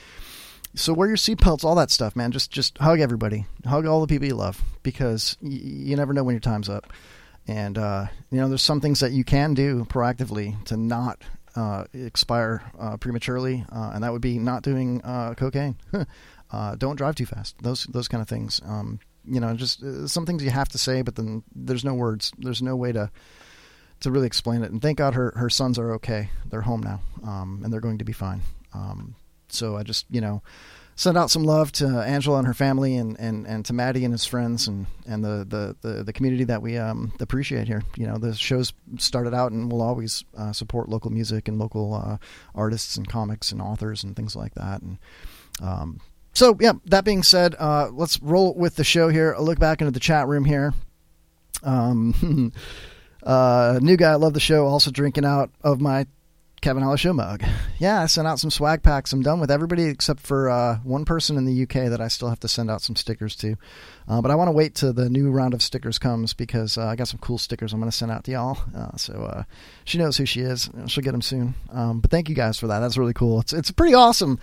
so 0.75 0.93
wear 0.93 1.07
your 1.07 1.17
seatbelts, 1.17 1.63
all 1.63 1.75
that 1.75 1.89
stuff, 1.89 2.15
man. 2.15 2.31
Just 2.31 2.51
just 2.51 2.77
hug 2.79 2.99
everybody, 2.99 3.45
hug 3.65 3.85
all 3.85 4.01
the 4.01 4.07
people 4.07 4.27
you 4.27 4.35
love, 4.35 4.61
because 4.83 5.37
y- 5.41 5.51
you 5.51 5.95
never 5.95 6.13
know 6.13 6.25
when 6.25 6.33
your 6.35 6.41
time's 6.41 6.67
up. 6.67 6.91
And 7.47 7.77
uh, 7.77 8.07
you 8.29 8.39
know, 8.39 8.49
there's 8.49 8.61
some 8.61 8.81
things 8.81 8.99
that 8.99 9.11
you 9.11 9.23
can 9.23 9.53
do 9.53 9.85
proactively 9.85 10.61
to 10.65 10.75
not 10.77 11.21
uh, 11.55 11.85
expire 11.93 12.61
uh, 12.79 12.97
prematurely, 12.97 13.65
uh, 13.71 13.91
and 13.93 14.03
that 14.03 14.11
would 14.11 14.21
be 14.21 14.37
not 14.37 14.63
doing 14.63 15.01
uh, 15.03 15.33
cocaine. 15.33 15.75
uh, 16.51 16.75
don't 16.75 16.97
drive 16.97 17.15
too 17.15 17.25
fast. 17.25 17.55
Those 17.61 17.85
those 17.85 18.07
kind 18.07 18.21
of 18.21 18.27
things. 18.27 18.61
Um, 18.65 18.99
you 19.25 19.39
know, 19.39 19.53
just 19.55 19.83
some 20.07 20.25
things 20.25 20.43
you 20.43 20.51
have 20.51 20.69
to 20.69 20.77
say, 20.77 21.01
but 21.01 21.15
then 21.15 21.43
there's 21.55 21.83
no 21.83 21.93
words. 21.93 22.31
There's 22.37 22.61
no 22.61 22.75
way 22.75 22.91
to 22.91 23.09
to 24.01 24.11
really 24.11 24.27
explain 24.27 24.61
it. 24.61 24.71
And 24.71 24.81
thank 24.81 24.97
God 24.97 25.15
her 25.15 25.33
her 25.35 25.49
sons 25.49 25.79
are 25.79 25.93
okay. 25.93 26.29
They're 26.45 26.61
home 26.61 26.81
now, 26.81 27.01
um, 27.23 27.61
and 27.63 27.73
they're 27.73 27.81
going 27.81 27.97
to 27.97 28.05
be 28.05 28.13
fine. 28.13 28.41
Um, 28.73 29.15
so 29.49 29.77
I 29.77 29.83
just 29.83 30.05
you 30.09 30.21
know 30.21 30.41
send 30.97 31.15
out 31.15 31.29
some 31.29 31.43
love 31.43 31.71
to 31.71 31.87
Angela 31.87 32.39
and 32.39 32.47
her 32.47 32.55
family, 32.55 32.97
and, 32.97 33.17
and, 33.19 33.45
and 33.47 33.63
to 33.65 33.73
Maddie 33.73 34.03
and 34.03 34.13
his 34.13 34.25
friends, 34.25 34.67
and, 34.67 34.87
and 35.07 35.23
the, 35.23 35.45
the, 35.47 35.87
the, 35.87 36.03
the 36.03 36.11
community 36.11 36.43
that 36.43 36.61
we 36.61 36.75
um, 36.75 37.13
appreciate 37.19 37.67
here. 37.67 37.83
You 37.95 38.07
know, 38.07 38.17
the 38.17 38.33
show's 38.33 38.73
started 38.97 39.33
out, 39.33 39.51
and 39.51 39.71
we'll 39.71 39.83
always 39.83 40.25
uh, 40.35 40.51
support 40.51 40.89
local 40.89 41.11
music 41.11 41.47
and 41.47 41.59
local 41.59 41.93
uh, 41.93 42.17
artists 42.55 42.97
and 42.97 43.07
comics 43.07 43.51
and 43.51 43.61
authors 43.61 44.03
and 44.03 44.15
things 44.15 44.35
like 44.35 44.55
that. 44.55 44.81
And 44.81 44.97
um, 45.61 46.01
so, 46.33 46.57
yeah. 46.59 46.73
That 46.85 47.05
being 47.05 47.23
said, 47.23 47.55
uh, 47.59 47.89
let's 47.91 48.21
roll 48.21 48.55
with 48.55 48.75
the 48.75 48.83
show 48.83 49.09
here. 49.09 49.33
A 49.33 49.41
look 49.41 49.59
back 49.59 49.81
into 49.81 49.91
the 49.91 49.99
chat 49.99 50.27
room 50.27 50.45
here. 50.45 50.73
Um, 51.61 52.51
uh, 53.23 53.79
new 53.83 53.97
guy, 53.97 54.13
I 54.13 54.15
love 54.15 54.33
the 54.33 54.39
show. 54.39 54.65
Also 54.65 54.89
drinking 54.89 55.25
out 55.25 55.51
of 55.61 55.79
my 55.79 56.07
Kevin 56.68 56.84
Holly's 56.84 56.99
Show 56.99 57.14
mug. 57.14 57.45
Yeah, 57.80 58.02
I 58.02 58.07
sent 58.07 58.27
out 58.27 58.39
some 58.39 58.52
swag 58.52 58.84
packs. 58.84 59.14
I'm 59.14 59.22
done 59.22 59.39
with 59.39 59.49
everybody 59.49 59.85
except 59.85 60.19
for 60.19 60.49
uh, 60.49 60.80
one 60.80 61.06
person 61.06 61.38
in 61.38 61.45
the 61.45 61.64
UK 61.64 61.89
that 61.89 62.02
I 62.02 62.10
still 62.10 62.27
have 62.27 62.41
to 62.41 62.49
send 62.49 62.69
out 62.69 62.81
some 62.81 62.98
stickers 62.98 63.38
to. 63.38 63.56
Uh, 64.06 64.22
but 64.22 64.31
I 64.31 64.35
want 64.35 64.49
to 64.49 64.52
wait 64.52 64.76
till 64.76 64.91
the 64.91 65.10
new 65.10 65.31
round 65.31 65.53
of 65.53 65.61
stickers 65.61 65.98
comes 65.98 66.34
because 66.34 66.77
uh, 66.77 66.85
I 66.85 66.98
got 66.98 67.07
some 67.07 67.19
cool 67.19 67.38
stickers 67.38 67.72
I'm 67.72 67.80
going 67.80 67.89
to 67.89 67.95
send 67.95 68.11
out 68.11 68.26
to 68.26 68.31
y'all. 68.31 68.57
Uh, 68.76 68.98
so 68.98 69.14
uh, 69.14 69.44
she 69.85 69.98
knows 69.98 70.18
who 70.18 70.26
she 70.26 70.41
is. 70.41 70.69
She'll 70.88 71.06
get 71.06 71.14
them 71.14 71.22
soon. 71.22 71.56
Um, 71.72 72.02
but 72.02 72.11
thank 72.11 72.27
you 72.27 72.35
guys 72.35 72.60
for 72.60 72.68
that. 72.68 72.80
That's 72.80 72.98
really 72.98 73.14
cool. 73.14 73.39
It's 73.39 73.53
it's 73.53 73.72
pretty 73.72 73.94
awesome 73.94 74.38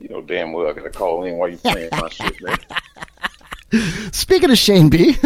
You 0.00 0.08
know 0.08 0.20
damn 0.20 0.52
well 0.52 0.66
I 0.66 0.72
gotta 0.72 0.90
call 0.90 1.22
in 1.22 1.36
while 1.36 1.48
you 1.48 1.58
playing 1.58 1.90
my 1.92 2.08
shit, 2.08 2.42
man. 2.42 2.58
Speaking 4.12 4.50
of 4.50 4.58
Shane 4.58 4.88
B, 4.90 5.16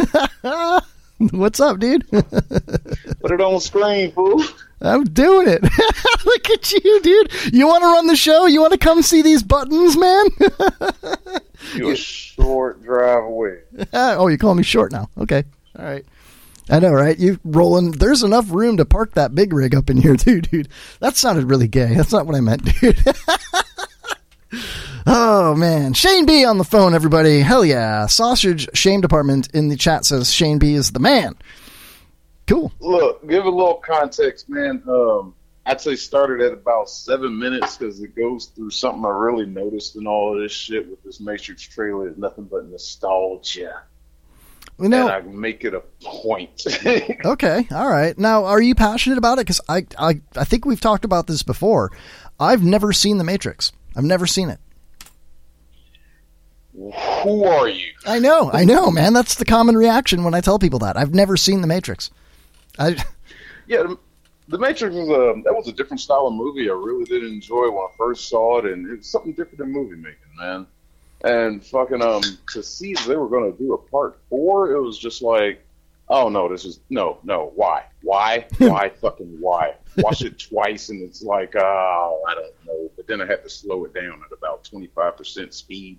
what's 1.31 1.61
up, 1.61 1.79
dude? 1.79 2.07
Put 2.11 3.31
it 3.31 3.41
on 3.41 3.59
screen, 3.59 4.13
fool. 4.13 4.45
I'm 4.83 5.05
doing 5.05 5.49
it. 5.49 5.63
Look 6.27 6.51
at 6.51 6.73
you, 6.73 7.01
dude. 7.01 7.55
You 7.55 7.67
want 7.69 7.85
to 7.85 7.87
run 7.87 8.07
the 8.07 8.17
show? 8.17 8.45
You 8.45 8.61
want 8.61 8.75
to 8.75 8.79
come 8.79 9.01
see 9.01 9.23
these 9.23 9.43
buttons, 9.43 9.97
man? 9.97 10.27
You're 11.75 11.93
a 11.93 11.97
short 11.97 12.83
drive 12.83 13.25
away. 13.25 13.61
oh, 13.95 14.29
you 14.29 14.37
call 14.37 14.55
me 14.55 14.63
short 14.63 14.93
now. 14.93 15.09
Okay. 15.17 15.43
All 15.79 15.87
right. 15.87 16.05
I 16.71 16.79
know, 16.79 16.93
right? 16.93 17.19
You 17.19 17.39
rolling. 17.45 17.93
There's 17.93 18.23
enough 18.23 18.51
room 18.51 18.79
to 18.79 18.85
park 18.85 19.15
that 19.15 19.35
big 19.35 19.53
rig 19.53 19.75
up 19.75 19.91
in 19.91 19.97
here, 19.99 20.17
too, 20.19 20.41
dude. 20.41 20.69
That 21.01 21.17
sounded 21.17 21.45
really 21.45 21.69
gay. 21.69 21.95
That's 21.95 22.13
not 22.13 22.27
what 22.27 22.37
I 22.37 22.41
meant, 22.41 22.65
dude. 22.81 23.03
oh, 25.07 25.55
man. 25.55 25.93
Shane 25.93 26.27
B 26.27 26.45
on 26.45 26.59
the 26.59 26.65
phone, 26.65 26.95
everybody. 26.95 27.41
Hell 27.41 27.65
yeah. 27.65 28.07
Sausage 28.07 28.69
Shame 28.75 29.01
Department 29.01 29.49
in 29.53 29.69
the 29.69 29.77
chat 29.77 30.05
says 30.05 30.33
Shane 30.33 30.59
B 30.59 30.75
is 30.75 30.93
the 30.93 31.01
man. 31.01 31.37
Cool. 32.47 32.73
Look, 32.81 33.27
give 33.29 33.45
a 33.45 33.51
little 33.51 33.77
context, 33.77 34.49
man. 34.49 34.83
Um, 34.89 35.35
I'd 35.67 35.81
say 35.81 35.97
started 35.97 36.43
at 36.43 36.53
about 36.53 36.91
seven 36.91 37.39
minutes 37.39 37.79
because 37.79 38.01
it 38.03 38.15
goes 38.15 38.47
through 38.47 38.71
something 38.71 39.05
I 39.05 39.09
really 39.09 39.47
noticed 39.47 39.97
in 39.97 40.07
all 40.07 40.35
of 40.35 40.43
this 40.43 40.53
shit 40.53 40.89
with 40.89 41.03
this 41.03 41.21
Matrix 41.21 41.63
trailer 41.63 42.09
is 42.09 42.19
nothing 42.19 42.45
but 42.45 42.69
nostalgia. 42.69 43.83
You 44.81 44.89
know, 44.89 45.09
and 45.09 45.11
I 45.11 45.21
make 45.21 45.65
it 45.65 45.73
a 45.75 45.81
point. 46.03 46.67
Okay, 47.25 47.67
all 47.71 47.89
right. 47.89 48.19
Now, 48.19 48.45
are 48.45 48.61
you 48.61 48.75
passionate 48.75 49.19
about 49.19 49.39
it? 49.39 49.43
Because 49.47 49.61
I, 49.69 49.87
I, 49.99 50.21
I 50.37 50.45
think 50.45 50.65
we've 50.65 50.81
talked 50.81 51.05
about 51.05 51.27
this 51.27 51.43
before. 51.43 51.93
I've 52.41 52.63
never 52.63 52.93
seen 52.93 53.19
The 53.19 53.25
Matrix. 53.25 53.73
I've 53.97 54.05
never 54.05 54.27
seen 54.27 54.51
it. 54.51 54.59
Who 56.75 57.45
are 57.45 57.69
you? 57.69 57.93
I 58.05 58.19
know, 58.19 58.51
I 58.53 58.65
know, 58.65 58.91
man. 58.91 59.13
That's 59.13 59.37
the 59.37 59.45
common 59.45 59.77
reaction 59.77 60.25
when 60.25 60.35
I 60.35 60.41
tell 60.41 60.59
people 60.59 60.81
that. 60.81 60.97
I've 60.97 61.15
never 61.15 61.37
seen 61.37 61.61
The 61.61 61.69
Matrix. 61.69 62.11
I, 62.79 62.97
Yeah, 63.67 63.95
the, 64.49 64.59
Matrix 64.59 64.95
was 64.95 65.09
a 65.09 65.41
that 65.45 65.55
was 65.55 65.69
a 65.69 65.73
different 65.73 66.01
style 66.01 66.27
of 66.27 66.35
movie. 66.35 66.69
I 66.69 66.75
really 66.75 67.05
did 67.05 67.25
enjoy 67.25 67.71
when 67.71 67.79
I 67.79 67.89
first 67.97 68.29
saw 68.29 68.59
it, 68.59 68.67
and 68.67 68.91
it's 68.91 69.09
something 69.09 69.33
different 69.33 69.59
than 69.59 69.73
movie 69.73 69.97
making, 69.97 70.19
man. 70.39 70.67
And 71.25 71.65
fucking 71.65 72.03
um, 72.03 72.23
to 72.53 72.63
see 72.63 72.95
they 73.07 73.17
were 73.17 73.29
going 73.29 73.51
to 73.51 73.59
do 73.59 73.73
a 73.73 73.79
part 73.79 74.21
four, 74.29 74.73
it 74.73 74.81
was 74.81 74.99
just 74.99 75.23
like, 75.23 75.65
oh 76.11 76.29
no, 76.29 76.51
this 76.51 76.67
is 76.67 76.81
no, 76.91 77.19
no, 77.25 77.51
why, 77.55 77.85
why, 78.03 78.47
why, 78.59 78.91
fucking 78.91 79.39
why? 79.41 79.75
Watch 79.97 80.23
it 80.23 80.39
twice, 80.39 80.91
and 80.91 81.01
it's 81.01 81.23
like, 81.23 81.55
oh, 81.57 82.23
I 82.29 82.35
don't 82.35 82.53
know. 82.67 82.91
But 82.95 83.07
then 83.07 83.23
I 83.23 83.27
had 83.27 83.43
to 83.43 83.49
slow 83.49 83.85
it 83.87 83.95
down 83.95 84.21
at 84.25 84.37
about 84.37 84.65
twenty 84.65 84.89
five 84.89 85.17
percent 85.17 85.55
speed 85.55 85.99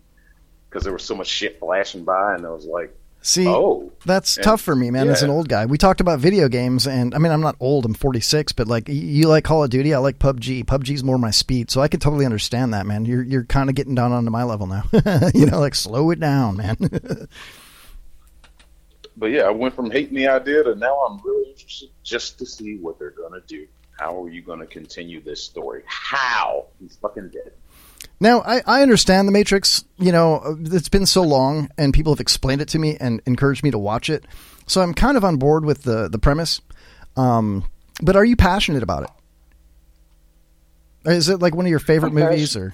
because 0.69 0.83
there 0.83 0.93
was 0.93 1.03
so 1.03 1.15
much 1.15 1.27
shit 1.27 1.59
flashing 1.59 2.03
by, 2.03 2.35
and 2.35 2.45
I 2.45 2.49
was 2.49 2.65
like, 2.65 2.95
see, 3.25 3.47
oh, 3.47 3.91
that's 4.05 4.35
tough 4.35 4.61
for 4.61 4.75
me, 4.75 4.91
man. 4.91 5.09
As 5.09 5.23
an 5.23 5.29
old 5.29 5.49
guy, 5.49 5.65
we 5.65 5.77
talked 5.77 6.01
about 6.01 6.19
video 6.19 6.47
games, 6.47 6.87
and 6.87 7.13
I 7.15 7.17
mean, 7.17 7.31
I'm 7.31 7.41
not 7.41 7.55
old. 7.59 7.85
I'm 7.85 7.93
46, 7.93 8.53
but 8.53 8.67
like, 8.67 8.87
you 8.87 9.27
like 9.27 9.43
Call 9.43 9.63
of 9.63 9.69
Duty. 9.69 9.93
I 9.93 9.97
like 9.97 10.19
PUBG. 10.19 10.65
PUBG's 10.65 11.03
more 11.03 11.17
my 11.17 11.31
speed, 11.31 11.71
so 11.71 11.81
I 11.81 11.87
can 11.87 11.99
totally 11.99 12.25
understand 12.25 12.73
that, 12.73 12.85
man. 12.85 13.05
You're 13.05 13.23
you're 13.23 13.43
kind 13.43 13.69
of 13.69 13.75
getting 13.75 13.95
down 13.95 14.11
onto 14.11 14.29
my 14.29 14.43
level 14.43 14.67
now. 14.67 14.83
you 15.33 15.45
know, 15.47 15.59
like 15.59 15.75
slow 15.75 16.11
it 16.11 16.19
down, 16.19 16.57
man. 16.57 16.77
but 19.17 19.27
yeah, 19.27 19.43
I 19.43 19.51
went 19.51 19.75
from 19.75 19.91
hating 19.91 20.15
the 20.15 20.27
idea 20.27 20.63
to 20.63 20.75
now 20.75 20.95
I'm 20.99 21.19
really 21.23 21.49
interested 21.51 21.89
just 22.03 22.37
to 22.39 22.45
see 22.45 22.77
what 22.77 22.99
they're 22.99 23.11
gonna 23.11 23.41
do. 23.47 23.67
How 23.99 24.23
are 24.23 24.29
you 24.29 24.41
gonna 24.41 24.67
continue 24.67 25.21
this 25.21 25.41
story? 25.41 25.83
How? 25.85 26.65
He's 26.79 26.97
fucking 26.97 27.29
dead. 27.29 27.53
Now, 28.19 28.41
I, 28.41 28.61
I 28.65 28.81
understand 28.81 29.27
The 29.27 29.31
Matrix. 29.31 29.83
You 29.97 30.11
know, 30.11 30.57
it's 30.61 30.89
been 30.89 31.05
so 31.05 31.21
long, 31.21 31.69
and 31.77 31.93
people 31.93 32.13
have 32.13 32.19
explained 32.19 32.61
it 32.61 32.69
to 32.69 32.79
me 32.79 32.97
and 32.99 33.21
encouraged 33.25 33.63
me 33.63 33.71
to 33.71 33.79
watch 33.79 34.09
it. 34.09 34.25
So 34.67 34.81
I'm 34.81 34.93
kind 34.93 35.17
of 35.17 35.23
on 35.23 35.37
board 35.37 35.65
with 35.65 35.83
the, 35.83 36.07
the 36.07 36.19
premise. 36.19 36.61
Um, 37.15 37.65
but 38.01 38.15
are 38.15 38.25
you 38.25 38.35
passionate 38.35 38.83
about 38.83 39.03
it? 39.03 39.09
Is 41.11 41.29
it 41.29 41.39
like 41.39 41.55
one 41.55 41.65
of 41.65 41.69
your 41.69 41.79
favorite 41.79 42.09
I'm 42.09 42.15
movies, 42.15 42.55
or 42.55 42.73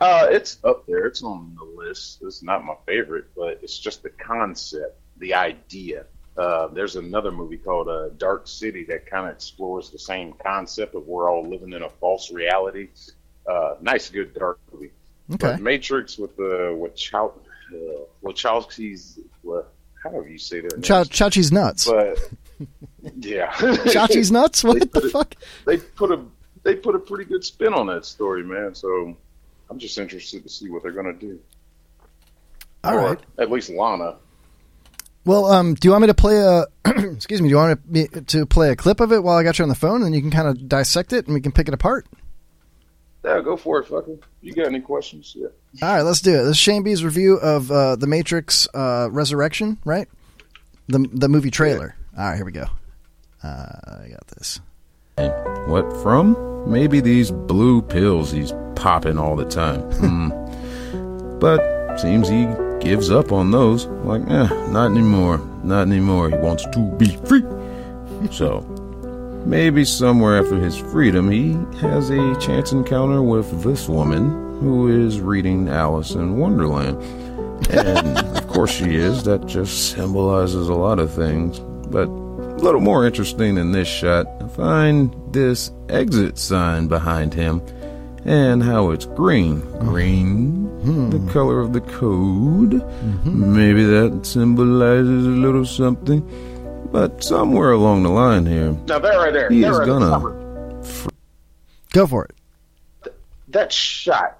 Uh, 0.00 0.28
it's 0.30 0.58
up 0.62 0.86
there. 0.86 1.06
It's 1.06 1.22
on 1.22 1.56
the 1.58 1.64
list. 1.64 2.20
It's 2.22 2.42
not 2.42 2.64
my 2.64 2.76
favorite, 2.86 3.26
but 3.36 3.58
it's 3.62 3.78
just 3.78 4.02
the 4.04 4.10
concept, 4.10 4.98
the 5.16 5.34
idea. 5.34 6.06
Uh, 6.36 6.68
there's 6.68 6.94
another 6.94 7.32
movie 7.32 7.56
called 7.56 7.88
uh, 7.88 8.10
Dark 8.10 8.46
City 8.46 8.84
that 8.84 9.06
kind 9.06 9.26
of 9.26 9.34
explores 9.34 9.90
the 9.90 9.98
same 9.98 10.34
concept 10.34 10.94
of 10.94 11.04
we're 11.08 11.28
all 11.28 11.48
living 11.48 11.72
in 11.72 11.82
a 11.82 11.90
false 11.90 12.30
reality. 12.30 12.90
Uh, 13.48 13.76
nice, 13.80 14.10
good 14.10 14.34
dark 14.34 14.58
movie. 14.72 14.90
Okay. 15.34 15.52
But 15.52 15.60
Matrix 15.60 16.18
with 16.18 16.36
the 16.36 16.76
with 16.78 16.94
Chow, 16.96 17.32
uh, 17.72 17.76
Wachowski's. 18.22 19.18
Well, 19.42 19.66
however 20.02 20.28
you 20.28 20.38
say 20.38 20.60
that. 20.60 20.82
Cha- 20.82 21.04
Chachi's 21.04 21.50
nuts? 21.52 21.86
But 21.86 22.18
yeah, 23.20 23.50
Chachi's 23.52 24.30
nuts? 24.30 24.62
What 24.64 24.92
the 24.92 25.00
it- 25.06 25.10
fuck? 25.10 25.34
They 25.66 25.78
put 25.78 26.10
a 26.12 26.22
they 26.62 26.74
put 26.74 26.94
a 26.94 26.98
pretty 26.98 27.24
good 27.24 27.44
spin 27.44 27.72
on 27.74 27.86
that 27.86 28.04
story, 28.04 28.42
man. 28.44 28.74
So 28.74 29.16
I'm 29.70 29.78
just 29.78 29.96
interested 29.98 30.42
to 30.42 30.48
see 30.48 30.68
what 30.70 30.82
they're 30.82 30.92
gonna 30.92 31.12
do. 31.12 31.38
All 32.84 32.94
Or 32.94 33.00
right. 33.10 33.18
At 33.38 33.50
least 33.50 33.70
Lana. 33.70 34.16
Well, 35.24 35.46
um, 35.46 35.74
do 35.74 35.86
you 35.88 35.92
want 35.92 36.02
me 36.02 36.06
to 36.08 36.14
play 36.14 36.38
a? 36.38 36.64
excuse 36.86 37.42
me. 37.42 37.48
Do 37.48 37.50
you 37.50 37.56
want 37.56 37.90
me 37.90 38.06
to 38.08 38.46
play 38.46 38.70
a 38.70 38.76
clip 38.76 39.00
of 39.00 39.12
it 39.12 39.22
while 39.22 39.36
I 39.36 39.42
got 39.42 39.58
you 39.58 39.62
on 39.62 39.68
the 39.68 39.74
phone, 39.74 40.02
and 40.02 40.14
you 40.14 40.20
can 40.22 40.30
kind 40.30 40.48
of 40.48 40.68
dissect 40.68 41.12
it, 41.12 41.26
and 41.26 41.34
we 41.34 41.40
can 41.40 41.52
pick 41.52 41.68
it 41.68 41.74
apart? 41.74 42.06
Yeah, 43.28 43.42
go 43.42 43.58
for 43.58 43.80
it, 43.80 43.86
fucker. 43.88 44.18
You 44.40 44.54
got 44.54 44.66
any 44.66 44.80
questions? 44.80 45.34
Yeah. 45.36 45.48
All 45.82 45.94
right, 45.96 46.00
let's 46.02 46.22
do 46.22 46.30
it. 46.30 46.44
This 46.44 46.52
is 46.52 46.56
Shane 46.56 46.82
B's 46.82 47.04
review 47.04 47.34
of 47.36 47.70
uh, 47.70 47.96
the 47.96 48.06
Matrix 48.06 48.66
uh, 48.72 49.08
Resurrection, 49.10 49.76
right? 49.84 50.08
The 50.88 51.06
the 51.12 51.28
movie 51.28 51.50
trailer. 51.50 51.94
All 52.16 52.24
right, 52.24 52.36
here 52.36 52.46
we 52.46 52.52
go. 52.52 52.66
Uh, 53.44 53.48
I 54.04 54.08
got 54.08 54.26
this. 54.28 54.60
What 55.66 55.92
from? 56.02 56.70
Maybe 56.70 57.00
these 57.00 57.30
blue 57.30 57.82
pills 57.82 58.32
he's 58.32 58.52
popping 58.74 59.18
all 59.18 59.36
the 59.36 59.44
time. 59.44 59.80
Hmm. 59.92 60.30
But 61.38 61.98
seems 61.98 62.28
he 62.28 62.48
gives 62.80 63.12
up 63.12 63.30
on 63.30 63.52
those. 63.52 63.86
Like, 63.86 64.22
eh, 64.22 64.48
not 64.70 64.90
anymore. 64.90 65.38
Not 65.62 65.82
anymore. 65.82 66.30
He 66.30 66.36
wants 66.36 66.64
to 66.72 66.80
be 66.98 67.10
free. 67.26 67.44
So, 68.32 68.62
maybe 69.46 69.84
somewhere 69.84 70.38
after 70.38 70.56
his 70.56 70.76
freedom, 70.76 71.30
he 71.30 71.52
has 71.80 72.10
a 72.10 72.38
chance 72.40 72.72
encounter 72.72 73.22
with 73.22 73.62
this 73.62 73.88
woman 73.88 74.48
who 74.60 74.88
is 74.88 75.20
reading 75.20 75.68
Alice 75.68 76.12
in 76.12 76.38
Wonderland. 76.38 77.02
And 77.70 78.18
of 78.36 78.48
course 78.48 78.70
she 78.70 78.96
is. 78.96 79.24
That 79.24 79.46
just 79.46 79.92
symbolizes 79.92 80.68
a 80.68 80.74
lot 80.74 80.98
of 80.98 81.12
things. 81.12 81.60
But 81.60 82.08
a 82.08 82.60
little 82.62 82.80
more 82.80 83.06
interesting 83.06 83.54
than 83.54 83.72
this 83.72 83.88
shot, 83.88 84.26
I 84.42 84.48
find 84.48 85.14
this 85.32 85.70
exit 85.88 86.38
sign 86.38 86.88
behind 86.88 87.34
him 87.34 87.62
and 88.24 88.62
how 88.62 88.90
it's 88.90 89.06
green. 89.06 89.60
Green, 89.78 90.66
mm-hmm. 90.82 91.10
the 91.10 91.32
color 91.32 91.60
of 91.60 91.72
the 91.72 91.80
code. 91.80 92.72
Mm-hmm. 92.72 93.56
Maybe 93.56 93.84
that 93.84 94.26
symbolizes 94.26 95.26
a 95.26 95.30
little 95.30 95.64
something. 95.64 96.20
But 96.90 97.22
somewhere 97.22 97.72
along 97.72 98.02
the 98.02 98.08
line 98.08 98.46
here, 98.46 98.72
Now 98.86 98.98
that 98.98 99.16
right 99.16 99.32
there, 99.32 99.50
he 99.50 99.60
that 99.60 99.70
is 99.72 99.78
right 99.78 99.86
gonna. 99.86 100.06
stop 100.06 101.06
it. 101.06 101.12
Go 101.92 102.06
for 102.06 102.24
it. 102.26 103.14
that 103.48 103.72
shot 103.72 104.38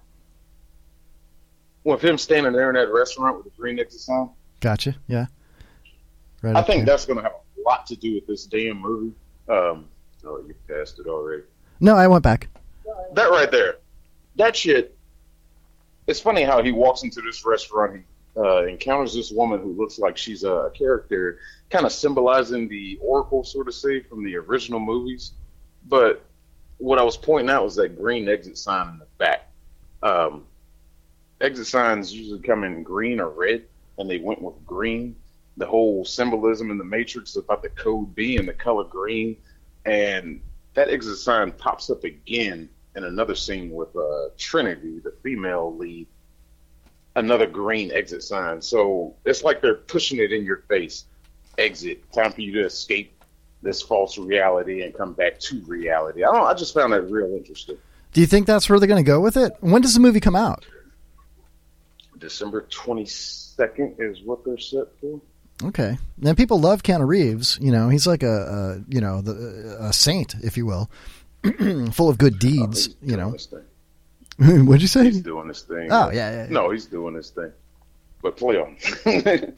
with 1.84 2.02
him 2.02 2.18
standing 2.18 2.52
there 2.52 2.68
in 2.70 2.74
that 2.74 2.92
restaurant 2.92 3.36
with 3.36 3.44
the 3.44 3.60
green 3.60 3.78
exit 3.78 4.00
sign. 4.00 4.30
Gotcha. 4.60 4.96
Yeah. 5.06 5.26
Right. 6.42 6.56
I 6.56 6.62
think 6.62 6.84
there. 6.84 6.86
that's 6.94 7.06
going 7.06 7.16
to 7.18 7.22
have 7.22 7.32
a 7.32 7.60
lot 7.68 7.86
to 7.86 7.96
do 7.96 8.14
with 8.14 8.26
this 8.26 8.44
damn 8.46 8.80
movie. 8.80 9.14
Um, 9.48 9.86
oh, 10.24 10.42
you 10.46 10.54
passed 10.68 10.98
it 10.98 11.06
already. 11.06 11.42
No, 11.80 11.96
I 11.96 12.06
went 12.06 12.22
back. 12.22 12.48
That 13.14 13.30
right 13.30 13.50
there, 13.50 13.76
that 14.36 14.56
shit. 14.56 14.96
It's 16.06 16.20
funny 16.20 16.42
how 16.42 16.62
he 16.62 16.72
walks 16.72 17.02
into 17.02 17.20
this 17.20 17.44
restaurant, 17.44 17.96
he 17.96 18.40
uh, 18.40 18.64
encounters 18.64 19.14
this 19.14 19.30
woman 19.30 19.60
who 19.60 19.72
looks 19.74 19.98
like 19.98 20.16
she's 20.16 20.42
a 20.44 20.70
character, 20.74 21.38
kind 21.70 21.84
of 21.84 21.92
symbolizing 21.92 22.68
the 22.68 22.98
Oracle, 23.00 23.44
sort 23.44 23.68
of 23.68 23.74
say, 23.74 24.00
from 24.00 24.24
the 24.24 24.36
original 24.36 24.80
movies. 24.80 25.32
But 25.86 26.24
what 26.78 26.98
I 26.98 27.02
was 27.02 27.16
pointing 27.16 27.50
out 27.50 27.64
was 27.64 27.76
that 27.76 27.98
green 27.98 28.28
exit 28.28 28.56
sign 28.56 28.88
in 28.88 28.98
the 28.98 29.06
back. 29.18 29.50
Um, 30.02 30.44
exit 31.40 31.66
signs 31.66 32.12
usually 32.12 32.40
come 32.40 32.64
in 32.64 32.82
green 32.82 33.20
or 33.20 33.28
red, 33.30 33.64
and 33.98 34.08
they 34.08 34.18
went 34.18 34.40
with 34.40 34.64
green. 34.64 35.16
The 35.56 35.66
whole 35.66 36.04
symbolism 36.04 36.70
in 36.70 36.78
the 36.78 36.84
Matrix 36.84 37.36
about 37.36 37.62
the 37.62 37.68
code 37.70 38.14
being 38.14 38.46
the 38.46 38.52
color 38.52 38.84
green, 38.84 39.36
and 39.84 40.40
that 40.74 40.88
exit 40.88 41.18
sign 41.18 41.50
pops 41.52 41.90
up 41.90 42.04
again 42.04 42.68
in 42.94 43.04
another 43.04 43.34
scene 43.34 43.70
with 43.70 43.94
uh, 43.96 44.28
Trinity, 44.36 45.00
the 45.00 45.14
female 45.22 45.76
lead. 45.76 46.06
Another 47.16 47.46
green 47.46 47.90
exit 47.90 48.22
sign. 48.22 48.62
So 48.62 49.16
it's 49.24 49.42
like 49.42 49.60
they're 49.60 49.74
pushing 49.74 50.18
it 50.20 50.32
in 50.32 50.44
your 50.44 50.62
face. 50.68 51.06
Exit. 51.58 52.10
Time 52.12 52.32
for 52.32 52.40
you 52.40 52.52
to 52.52 52.64
escape 52.64 53.12
this 53.62 53.82
false 53.82 54.16
reality 54.18 54.82
and 54.82 54.94
come 54.94 55.12
back 55.12 55.38
to 55.40 55.60
reality. 55.66 56.24
I 56.24 56.32
don't. 56.32 56.46
I 56.46 56.54
just 56.54 56.74
found 56.74 56.92
that 56.92 57.02
real 57.02 57.34
interesting. 57.34 57.76
Do 58.12 58.20
you 58.20 58.26
think 58.26 58.46
that's 58.46 58.68
where 58.70 58.78
they're 58.78 58.88
going 58.88 59.04
to 59.04 59.08
go 59.08 59.20
with 59.20 59.36
it? 59.36 59.52
When 59.60 59.82
does 59.82 59.94
the 59.94 60.00
movie 60.00 60.20
come 60.20 60.36
out? 60.36 60.64
December 62.18 62.62
twenty 62.70 63.06
second 63.06 63.96
is 63.98 64.22
what 64.22 64.44
they're 64.44 64.58
set 64.58 64.86
for. 65.00 65.20
Okay. 65.62 65.98
And 66.24 66.36
people 66.36 66.60
love 66.60 66.82
Keanu 66.82 67.06
Reeves. 67.06 67.58
You 67.60 67.72
know, 67.72 67.88
he's 67.88 68.06
like 68.06 68.22
a, 68.22 68.82
a 68.88 68.94
you 68.94 69.00
know 69.00 69.20
the, 69.20 69.76
a 69.80 69.92
saint, 69.92 70.34
if 70.42 70.56
you 70.56 70.66
will, 70.66 70.90
full 71.92 72.08
of 72.08 72.18
good 72.18 72.34
oh, 72.34 72.38
deeds. 72.38 72.96
you 73.02 73.16
know. 73.16 73.34
What'd 74.38 74.82
you 74.82 74.88
say? 74.88 75.04
He's 75.04 75.20
doing 75.20 75.48
this 75.48 75.62
thing. 75.62 75.88
Oh, 75.90 76.10
yeah, 76.10 76.30
yeah, 76.30 76.42
yeah. 76.44 76.46
No, 76.48 76.70
he's 76.70 76.86
doing 76.86 77.14
this 77.14 77.30
thing. 77.30 77.52
But 78.22 78.36
play 78.36 78.56
on. 78.56 78.76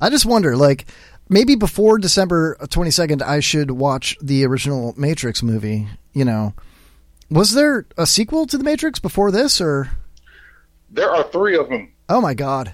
I 0.00 0.10
just 0.10 0.24
wonder, 0.24 0.56
like, 0.56 0.86
maybe 1.28 1.56
before 1.56 1.98
December 1.98 2.56
twenty 2.70 2.90
second, 2.90 3.22
I 3.22 3.40
should 3.40 3.70
watch 3.70 4.16
the 4.22 4.44
original 4.46 4.94
Matrix 4.96 5.42
movie. 5.42 5.88
You 6.12 6.24
know, 6.24 6.54
was 7.30 7.52
there 7.52 7.86
a 7.98 8.06
sequel 8.06 8.46
to 8.46 8.56
the 8.56 8.64
Matrix 8.64 8.98
before 8.98 9.30
this, 9.30 9.60
or? 9.60 9.90
there 10.90 11.10
are 11.10 11.24
three 11.24 11.56
of 11.56 11.68
them. 11.68 11.92
Oh 12.08 12.20
my 12.20 12.34
God! 12.34 12.72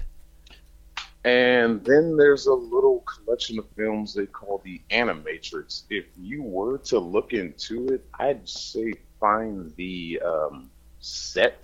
And 1.25 1.83
then 1.85 2.17
there's 2.17 2.45
a 2.47 2.53
little 2.53 3.01
collection 3.01 3.59
of 3.59 3.65
films 3.75 4.13
they 4.13 4.25
call 4.25 4.61
the 4.63 4.81
Animatrix. 4.89 5.83
If 5.89 6.05
you 6.17 6.43
were 6.43 6.77
to 6.79 6.99
look 6.99 7.33
into 7.33 7.87
it, 7.89 8.05
I'd 8.19 8.47
say 8.47 8.93
find 9.19 9.71
the 9.75 10.21
um, 10.25 10.71
set 10.99 11.63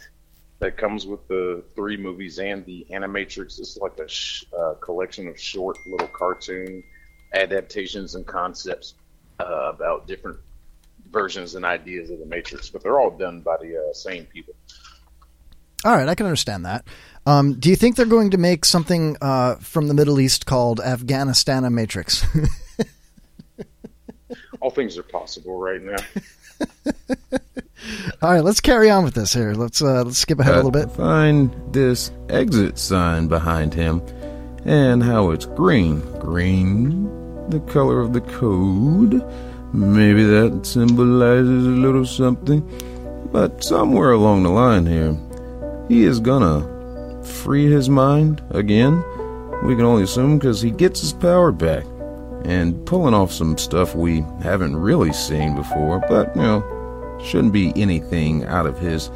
that 0.60 0.78
comes 0.78 1.06
with 1.06 1.28
the 1.28 1.64
three 1.76 1.98
movies 1.98 2.40
and 2.40 2.66
the 2.66 2.86
Animatrix. 2.90 3.60
It's 3.60 3.78
like 3.78 3.98
a 4.00 4.08
sh- 4.08 4.46
uh, 4.58 4.74
collection 4.76 5.28
of 5.28 5.40
short 5.40 5.78
little 5.86 6.08
cartoon 6.08 6.84
adaptations 7.34 8.16
and 8.16 8.26
concepts 8.26 8.96
uh, 9.40 9.72
about 9.74 10.08
different 10.08 10.38
versions 11.12 11.56
and 11.56 11.64
ideas 11.66 12.10
of 12.10 12.20
the 12.20 12.26
Matrix, 12.26 12.70
but 12.70 12.82
they're 12.84 13.00
all 13.00 13.12
done 13.12 13.42
by 13.42 13.58
the 13.58 13.78
uh, 13.78 13.94
same 13.94 14.26
people. 14.26 14.54
All 15.86 15.96
right, 15.96 16.10
I 16.10 16.16
can 16.16 16.26
understand 16.26 16.66
that. 16.66 16.86
Um, 17.26 17.60
do 17.60 17.70
you 17.70 17.76
think 17.76 17.96
they're 17.96 18.06
going 18.06 18.32
to 18.32 18.38
make 18.38 18.66
something 18.66 19.16
uh, 19.22 19.56
from 19.56 19.88
the 19.88 19.94
Middle 19.94 20.20
East 20.20 20.46
called 20.46 20.80
Afghanistan 20.80 21.72
Matrix? 21.74 22.26
All 24.60 24.72
things 24.72 24.98
are 24.98 25.04
possible 25.04 25.60
right 25.60 25.82
now. 25.82 25.98
All 28.22 28.32
right, 28.32 28.44
let's 28.44 28.60
carry 28.60 28.90
on 28.90 29.04
with 29.04 29.14
this 29.14 29.34
here. 29.34 29.54
Let's 29.54 29.82
uh, 29.82 30.04
let's 30.04 30.18
skip 30.18 30.40
ahead 30.40 30.54
a 30.54 30.58
little 30.58 30.72
bit. 30.72 30.92
Find 30.92 31.54
this 31.74 32.12
exit 32.30 32.78
sign 32.78 33.28
behind 33.28 33.74
him 33.74 34.02
and 34.66 35.04
how 35.04 35.32
it's 35.32 35.46
green. 35.46 36.00
Green, 36.20 37.06
the 37.50 37.60
color 37.62 38.02
of 38.02 38.14
the 38.14 38.22
code. 38.22 39.24
Maybe 39.74 40.24
that 40.24 40.66
symbolizes 40.66 41.66
a 41.66 41.70
little 41.70 42.06
something. 42.06 42.62
But 43.32 43.64
somewhere 43.64 44.12
along 44.12 44.44
the 44.44 44.50
line 44.50 44.86
here, 44.86 45.16
he 45.88 46.04
is 46.04 46.20
gonna 46.20 47.24
free 47.24 47.70
his 47.70 47.90
mind 47.90 48.42
again. 48.52 49.04
We 49.64 49.76
can 49.76 49.86
only 49.86 50.04
assume 50.04 50.38
because 50.40 50.62
he 50.62 50.72
gets 50.72 51.02
his 51.02 51.14
power 51.14 51.52
back 51.52 51.86
and 52.46 52.86
pulling 52.86 53.14
off 53.14 53.32
some 53.32 53.58
stuff 53.58 53.96
we 53.96 54.22
haven't 54.42 54.76
really 54.76 55.14
seen 55.14 55.56
before, 55.56 56.00
but 56.08 56.36
you 56.36 56.42
know, 56.42 57.20
shouldn't 57.24 57.54
be 57.54 57.74
anything 57.76 58.44
out 58.46 58.66
of 58.66 58.78
his 58.80 59.10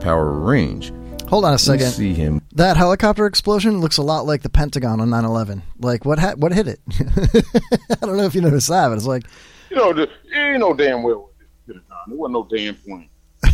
power 0.00 0.30
range. 0.32 0.92
Hold 1.28 1.44
on 1.44 1.50
a 1.50 1.54
We 1.54 1.58
second. 1.58 1.90
see 1.90 2.14
him 2.14 2.40
That 2.54 2.76
helicopter 2.78 3.26
explosion 3.26 3.80
looks 3.82 3.98
a 3.98 4.02
lot 4.02 4.24
like 4.24 4.40
the 4.42 4.48
Pentagon 4.48 5.00
on 5.00 5.10
9/11. 5.10 5.60
Like 5.78 6.04
what 6.06 6.18
ha- 6.18 6.34
what 6.36 6.52
hit 6.52 6.68
it? 6.68 6.80
I 8.02 8.06
don't 8.06 8.16
know 8.16 8.24
if 8.24 8.34
you 8.34 8.40
noticed 8.40 8.68
that, 8.68 8.88
but 8.88 8.96
it's 8.96 9.06
like 9.06 9.24
You 9.70 9.76
know, 9.76 9.92
the, 9.92 10.08
ain't 10.34 10.60
no 10.60 10.72
damn 10.72 11.02
well 11.02 11.22
what 11.24 11.32
this 11.38 11.48
could 11.66 11.74
done. 11.88 11.98
There 12.08 12.16
wasn't 12.16 12.32
no 12.32 12.48
damn 12.56 12.74
point. 12.76 13.10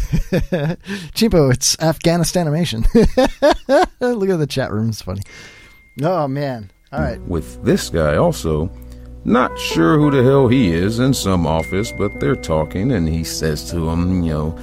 Chimpo, 1.14 1.52
it's 1.52 1.76
Afghanistan 1.80 2.46
animation. 2.46 2.84
Look 2.94 4.28
at 4.30 4.36
the 4.38 4.46
chat 4.48 4.72
room; 4.72 4.88
it's 4.90 5.02
funny. 5.02 5.22
Oh 6.02 6.28
man! 6.28 6.70
All 6.92 7.01
right, 7.01 7.20
with 7.22 7.62
this 7.64 7.90
guy 7.90 8.16
also, 8.16 8.70
Not 9.26 9.59
sure 9.59 9.98
who 9.98 10.10
the 10.10 10.22
hell 10.22 10.48
he 10.48 10.72
is 10.72 10.98
in 10.98 11.14
some 11.14 11.46
office, 11.46 11.90
but 11.92 12.20
they're 12.20 12.36
talking, 12.36 12.92
and 12.92 13.09
he 13.09 13.24
says 13.24 13.70
to 13.70 13.88
him, 13.88 14.22
you 14.22 14.32
know, 14.32 14.59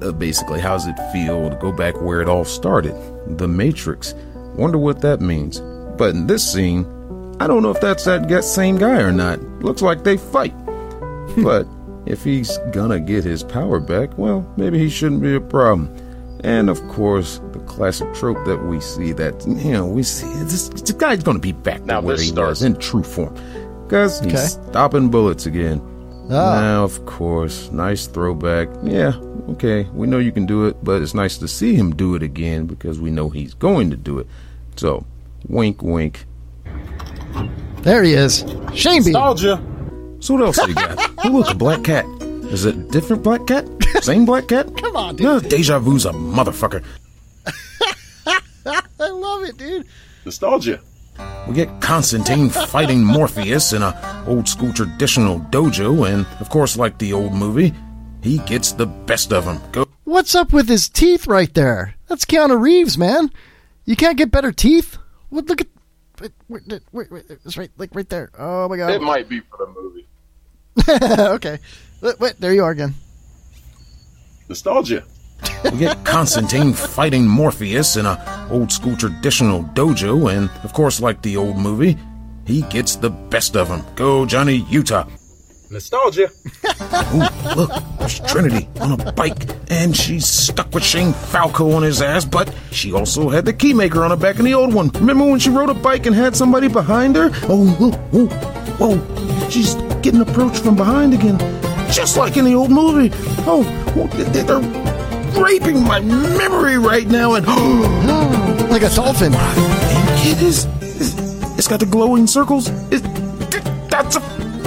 uh, 0.00 0.12
basically, 0.12 0.60
how's 0.60 0.86
it 0.86 0.96
feel 1.12 1.50
to 1.50 1.56
go 1.56 1.72
back 1.72 2.00
where 2.00 2.22
it 2.22 2.28
all 2.28 2.44
started? 2.44 2.94
The 3.38 3.48
Matrix. 3.48 4.14
Wonder 4.56 4.78
what 4.78 5.02
that 5.02 5.20
means. 5.20 5.60
But 5.98 6.14
in 6.14 6.26
this 6.26 6.50
scene, 6.50 6.86
I 7.38 7.46
don't 7.46 7.62
know 7.62 7.70
if 7.70 7.80
that's 7.82 8.04
that 8.04 8.44
same 8.44 8.78
guy 8.78 9.00
or 9.00 9.12
not. 9.12 9.40
Looks 9.60 9.82
like 9.82 10.04
they 10.04 10.16
fight. 10.16 10.54
but 11.42 11.66
if 12.06 12.24
he's 12.24 12.56
gonna 12.72 13.00
get 13.00 13.24
his 13.24 13.42
power 13.42 13.78
back, 13.78 14.16
well, 14.16 14.50
maybe 14.56 14.78
he 14.78 14.88
shouldn't 14.88 15.20
be 15.22 15.34
a 15.34 15.40
problem. 15.40 15.94
And 16.44 16.70
of 16.70 16.80
course, 16.88 17.40
the 17.52 17.58
classic 17.60 18.12
trope 18.14 18.44
that 18.46 18.64
we 18.64 18.80
see 18.80 19.12
that, 19.12 19.46
you 19.46 19.72
know, 19.72 19.86
we 19.86 20.02
see 20.02 20.32
this, 20.44 20.68
this 20.70 20.92
guy's 20.92 21.22
gonna 21.22 21.40
be 21.40 21.52
back 21.52 21.84
Now 21.84 22.00
to 22.00 22.06
where 22.06 22.16
he 22.16 22.28
starts- 22.28 22.62
in 22.62 22.76
true 22.76 23.02
form. 23.02 23.34
Because 23.88 24.20
he's 24.20 24.34
Okay. 24.34 24.68
stopping 24.70 25.08
bullets 25.08 25.46
again. 25.46 25.80
Ah. 26.30 26.60
Now, 26.60 26.84
of 26.84 27.06
course, 27.06 27.70
nice 27.72 28.06
throwback. 28.06 28.68
Yeah, 28.82 29.14
okay, 29.50 29.88
we 29.94 30.06
know 30.06 30.18
you 30.18 30.30
can 30.30 30.44
do 30.44 30.66
it, 30.66 30.76
but 30.84 31.00
it's 31.00 31.14
nice 31.14 31.38
to 31.38 31.48
see 31.48 31.74
him 31.74 31.94
do 31.96 32.14
it 32.14 32.22
again 32.22 32.66
because 32.66 33.00
we 33.00 33.10
know 33.10 33.30
he's 33.30 33.54
going 33.54 33.88
to 33.90 33.96
do 33.96 34.18
it. 34.18 34.26
So, 34.76 35.06
wink, 35.48 35.80
wink. 35.82 36.26
There 37.82 38.02
he 38.02 38.12
is. 38.12 38.44
Shane 38.74 39.02
Nostalgia. 39.04 39.56
So 40.20 40.34
what 40.34 40.42
else 40.44 40.58
you 40.68 40.74
got? 40.74 40.98
oh, 41.24 41.28
look, 41.30 41.50
a 41.50 41.54
black 41.54 41.82
cat. 41.84 42.04
Is 42.52 42.66
it 42.66 42.74
a 42.74 42.78
different 42.78 43.22
black 43.22 43.46
cat? 43.46 43.66
Same 44.02 44.26
black 44.26 44.48
cat? 44.48 44.66
Come 44.76 44.96
on, 44.96 45.16
dude. 45.16 45.24
No, 45.24 45.40
deja 45.40 45.78
vu's 45.78 46.04
a 46.04 46.10
motherfucker. 46.12 46.84
I 48.66 49.08
love 49.08 49.44
it, 49.44 49.56
dude. 49.56 49.86
Nostalgia. 50.26 50.80
We 51.46 51.54
get 51.54 51.80
Constantine 51.80 52.50
fighting 52.50 53.02
Morpheus 53.02 53.72
in 53.72 53.82
a 53.82 54.24
old 54.26 54.48
school 54.48 54.72
traditional 54.72 55.40
dojo, 55.40 56.08
and 56.12 56.26
of 56.40 56.50
course, 56.50 56.76
like 56.76 56.98
the 56.98 57.12
old 57.12 57.32
movie, 57.32 57.72
he 58.22 58.38
gets 58.38 58.72
the 58.72 58.86
best 58.86 59.32
of 59.32 59.44
him. 59.44 59.58
Go. 59.72 59.86
What's 60.04 60.34
up 60.34 60.52
with 60.52 60.68
his 60.68 60.88
teeth 60.88 61.26
right 61.26 61.52
there? 61.54 61.94
That's 62.08 62.24
Keanu 62.24 62.60
Reeves, 62.60 62.98
man. 62.98 63.30
You 63.84 63.96
can't 63.96 64.18
get 64.18 64.30
better 64.30 64.52
teeth. 64.52 64.98
What? 65.30 65.46
Look 65.46 65.60
at. 65.60 65.68
Wait, 66.20 66.32
wait, 66.48 66.82
wait, 66.92 67.10
wait, 67.12 67.24
it's 67.28 67.56
right, 67.56 67.70
like 67.78 67.94
right 67.94 68.08
there. 68.08 68.30
Oh 68.36 68.68
my 68.68 68.76
god. 68.76 68.90
It 68.90 69.00
might 69.00 69.28
be 69.28 69.40
for 69.40 69.56
the 69.58 69.66
movie. 69.68 70.06
okay. 71.36 71.58
Wait, 72.00 72.20
wait, 72.20 72.40
there 72.40 72.52
you 72.52 72.64
are 72.64 72.70
again. 72.70 72.94
Nostalgia. 74.48 75.04
We 75.64 75.78
get 75.78 76.04
Constantine 76.04 76.72
fighting 76.72 77.26
Morpheus 77.26 77.96
in 77.96 78.06
a 78.06 78.48
old 78.50 78.72
school 78.72 78.96
traditional 78.96 79.64
dojo, 79.64 80.32
and 80.32 80.50
of 80.64 80.72
course, 80.72 81.00
like 81.00 81.22
the 81.22 81.36
old 81.36 81.56
movie, 81.56 81.96
he 82.46 82.62
gets 82.62 82.96
the 82.96 83.10
best 83.10 83.56
of 83.56 83.68
him. 83.68 83.82
Go, 83.94 84.24
Johnny 84.24 84.66
Utah. 84.70 85.06
Nostalgia. 85.70 86.30
Ooh, 87.14 87.54
look, 87.54 87.70
there's 87.98 88.20
Trinity 88.20 88.68
on 88.80 88.98
a 88.98 89.12
bike, 89.12 89.50
and 89.70 89.94
she's 89.94 90.26
stuck 90.26 90.72
with 90.74 90.82
Shane 90.82 91.12
Falco 91.12 91.72
on 91.72 91.82
his 91.82 92.00
ass, 92.00 92.24
but 92.24 92.52
she 92.70 92.92
also 92.92 93.28
had 93.28 93.44
the 93.44 93.52
keymaker 93.52 94.02
on 94.02 94.10
her 94.10 94.16
back 94.16 94.38
in 94.38 94.46
the 94.46 94.54
old 94.54 94.72
one. 94.72 94.88
Remember 94.90 95.26
when 95.26 95.38
she 95.38 95.50
rode 95.50 95.68
a 95.68 95.74
bike 95.74 96.06
and 96.06 96.16
had 96.16 96.34
somebody 96.34 96.68
behind 96.68 97.16
her? 97.16 97.30
Oh, 97.44 97.66
whoa, 97.78 97.90
whoa, 97.90 98.96
whoa, 98.96 99.50
she's 99.50 99.74
getting 100.02 100.22
approached 100.22 100.62
from 100.62 100.74
behind 100.76 101.12
again, 101.12 101.38
just 101.92 102.16
like 102.16 102.38
in 102.38 102.46
the 102.46 102.54
old 102.54 102.70
movie. 102.70 103.10
Oh, 103.46 103.62
they're 104.32 104.87
raping 105.36 105.84
my 105.84 106.00
memory 106.00 106.78
right 106.78 107.06
now, 107.06 107.34
and 107.34 107.46
like 108.70 108.82
a 108.82 108.94
dolphin. 108.94 109.32
It 109.34 110.42
is. 110.42 110.66
It's 111.58 111.66
got 111.66 111.80
the 111.80 111.86
glowing 111.86 112.26
circles. 112.26 112.68
It, 112.92 113.02
that's 113.90 114.16
a 114.16 114.20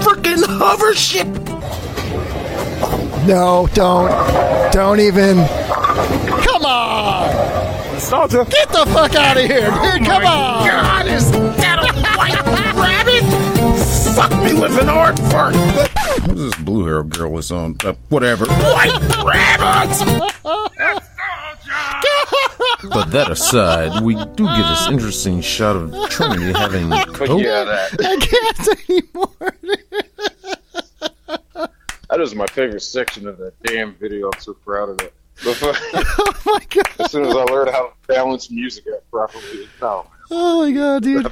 freaking 0.04 0.44
hover 0.46 0.94
ship. 0.94 1.28
No, 3.28 3.70
don't. 3.74 4.12
Don't 4.74 5.00
even. 5.00 5.38
Come 6.44 6.66
on! 6.66 7.94
Nostalgia. 7.94 8.46
Get 8.50 8.70
the 8.70 8.86
fuck 8.88 9.16
out 9.16 9.38
of 9.38 9.44
here, 9.44 9.70
dude! 9.70 9.72
Oh 9.72 10.00
Come 10.04 10.26
on! 10.26 10.68
God, 10.68 11.08
is 11.08 11.32
that 11.32 11.78
a 11.80 12.18
white 12.18 12.76
rabbit? 12.76 13.24
Fuck 14.16 14.32
me 14.44 14.60
with 14.60 14.78
an 14.82 14.90
art 14.90 15.20
fart. 15.32 15.56
What's 16.26 16.40
this 16.42 16.56
blue 16.56 16.86
hair 16.86 17.04
girl 17.04 17.38
is 17.38 17.52
on? 17.52 17.78
Uh, 17.84 17.94
whatever. 18.10 18.46
White 18.46 19.24
rabbit. 19.24 20.34
But 22.90 23.12
that 23.12 23.30
aside, 23.30 24.02
we 24.04 24.16
do 24.16 24.46
get 24.46 24.68
this 24.68 24.88
interesting 24.88 25.40
shot 25.42 25.76
of 25.76 26.10
Trinity 26.10 26.52
having 26.52 26.90
But 26.90 27.14
coke. 27.14 27.42
yeah, 27.42 27.64
that 27.64 27.92
I 28.00 28.16
can't 28.18 28.90
anymore. 28.90 29.54
that 32.10 32.20
is 32.22 32.34
my 32.36 32.48
favorite 32.48 32.82
section 32.82 33.28
of 33.28 33.38
that 33.38 33.54
damn 33.64 33.94
video. 33.96 34.32
I'm 34.34 34.40
so 34.42 34.54
proud 34.56 34.90
of 34.90 35.00
it. 35.02 35.14
Before, 35.44 35.74
oh 35.94 36.34
my 36.46 36.60
god! 36.70 36.88
as 37.00 37.12
soon 37.12 37.26
as 37.26 37.36
I 37.36 37.44
learned 37.44 37.70
how 37.70 37.88
to 37.88 37.94
balance 38.08 38.50
music 38.52 38.86
out 38.94 39.04
properly, 39.12 39.68
no, 39.80 40.06
Oh 40.34 40.62
my 40.62 40.72
god, 40.72 41.04
dude. 41.04 41.28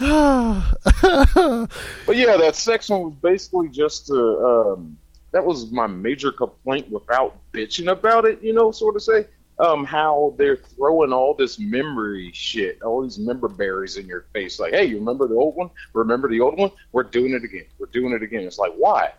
Ah. 0.00 0.74
But 2.06 2.16
yeah, 2.16 2.36
that 2.38 2.56
section 2.56 2.98
was 2.98 3.14
basically 3.22 3.68
just 3.68 4.06
to, 4.06 4.38
um, 4.38 4.96
that 5.32 5.44
was 5.44 5.70
my 5.70 5.86
major 5.86 6.32
complaint 6.32 6.90
without 6.90 7.36
bitching 7.52 7.90
about 7.90 8.24
it, 8.24 8.42
you 8.42 8.52
know, 8.52 8.72
sort 8.72 8.96
of 8.96 9.02
say. 9.02 9.26
Um, 9.58 9.84
how 9.84 10.34
they're 10.38 10.56
throwing 10.56 11.12
all 11.12 11.34
this 11.34 11.58
memory 11.58 12.32
shit, 12.32 12.82
all 12.82 13.02
these 13.02 13.18
member 13.18 13.48
berries 13.48 13.96
in 13.96 14.06
your 14.06 14.24
face. 14.32 14.58
Like, 14.58 14.72
hey, 14.72 14.86
you 14.86 14.98
remember 14.98 15.28
the 15.28 15.34
old 15.34 15.54
one? 15.54 15.70
Remember 15.92 16.28
the 16.28 16.40
old 16.40 16.58
one? 16.58 16.70
We're 16.90 17.04
doing 17.04 17.34
it 17.34 17.44
again. 17.44 17.66
We're 17.78 17.86
doing 17.86 18.12
it 18.12 18.22
again. 18.22 18.40
It's 18.40 18.58
like, 18.58 18.72
why? 18.76 19.12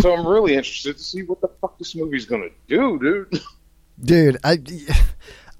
so 0.00 0.14
I'm 0.14 0.26
really 0.26 0.54
interested 0.54 0.98
to 0.98 1.02
see 1.02 1.22
what 1.22 1.40
the 1.40 1.48
fuck 1.60 1.78
this 1.78 1.96
movie's 1.96 2.26
gonna 2.26 2.50
do, 2.68 2.98
dude. 2.98 3.40
dude, 4.04 4.36
I. 4.44 4.58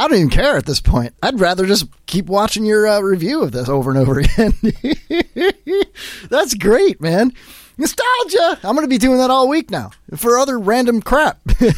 I 0.03 0.09
don't 0.09 0.19
even 0.19 0.31
care 0.31 0.57
at 0.57 0.67
this 0.67 0.81
point. 0.81 1.15
I'd 1.23 1.39
rather 1.39 1.65
just 1.65 1.87
keep 2.07 2.27
watching 2.27 2.65
your 2.65 2.89
uh, 2.89 2.99
review 2.99 3.41
of 3.41 3.53
this 3.53 3.69
over 3.69 3.89
and 3.89 4.01
over 4.01 4.19
again. 4.19 4.53
That's 6.29 6.55
great, 6.55 7.01
man. 7.01 7.33
Nostalgia. 7.79 8.59
I'm 8.65 8.75
going 8.75 8.83
to 8.83 8.89
be 8.89 8.99
doing 8.99 9.19
that 9.19 9.31
all 9.31 9.49
week 9.49 9.71
now 9.71 9.93
for 10.17 10.39
other 10.39 10.59
random 10.59 11.03
crap. 11.03 11.39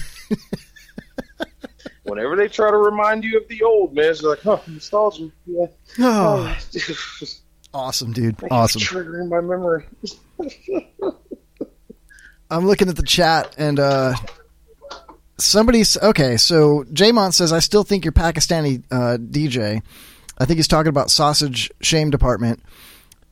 Whenever 2.05 2.35
they 2.35 2.49
try 2.49 2.71
to 2.71 2.79
remind 2.79 3.25
you 3.25 3.37
of 3.37 3.47
the 3.49 3.63
old, 3.63 3.95
man, 3.95 4.07
it's 4.07 4.23
like, 4.23 4.47
oh, 4.47 4.63
nostalgia. 4.69 5.31
Yeah. 5.45 5.67
Oh. 5.99 6.57
awesome, 7.75 8.15
dude. 8.15 8.37
Awesome. 8.51 8.81
Triggering 8.81 9.29
my 9.29 9.43
memory. 9.43 9.85
I'm 12.51 12.67
looking 12.67 12.89
at 12.89 12.97
the 12.97 13.03
chat 13.03 13.55
and 13.59 13.79
uh 13.79 14.15
somebody's 15.39 15.97
okay, 15.99 16.37
so 16.37 16.85
Jaymont 16.93 17.35
says 17.35 17.53
I 17.53 17.59
still 17.59 17.85
think 17.85 18.05
you're 18.05 18.13
Pakistani 18.13 18.83
uh 18.91 19.19
DJ. 19.19 19.83
I 20.39 20.45
think 20.45 20.59
he's 20.59 20.69
talking 20.69 20.89
about 20.89 21.11
sausage 21.11 21.71
shame 21.81 22.11
department. 22.11 22.63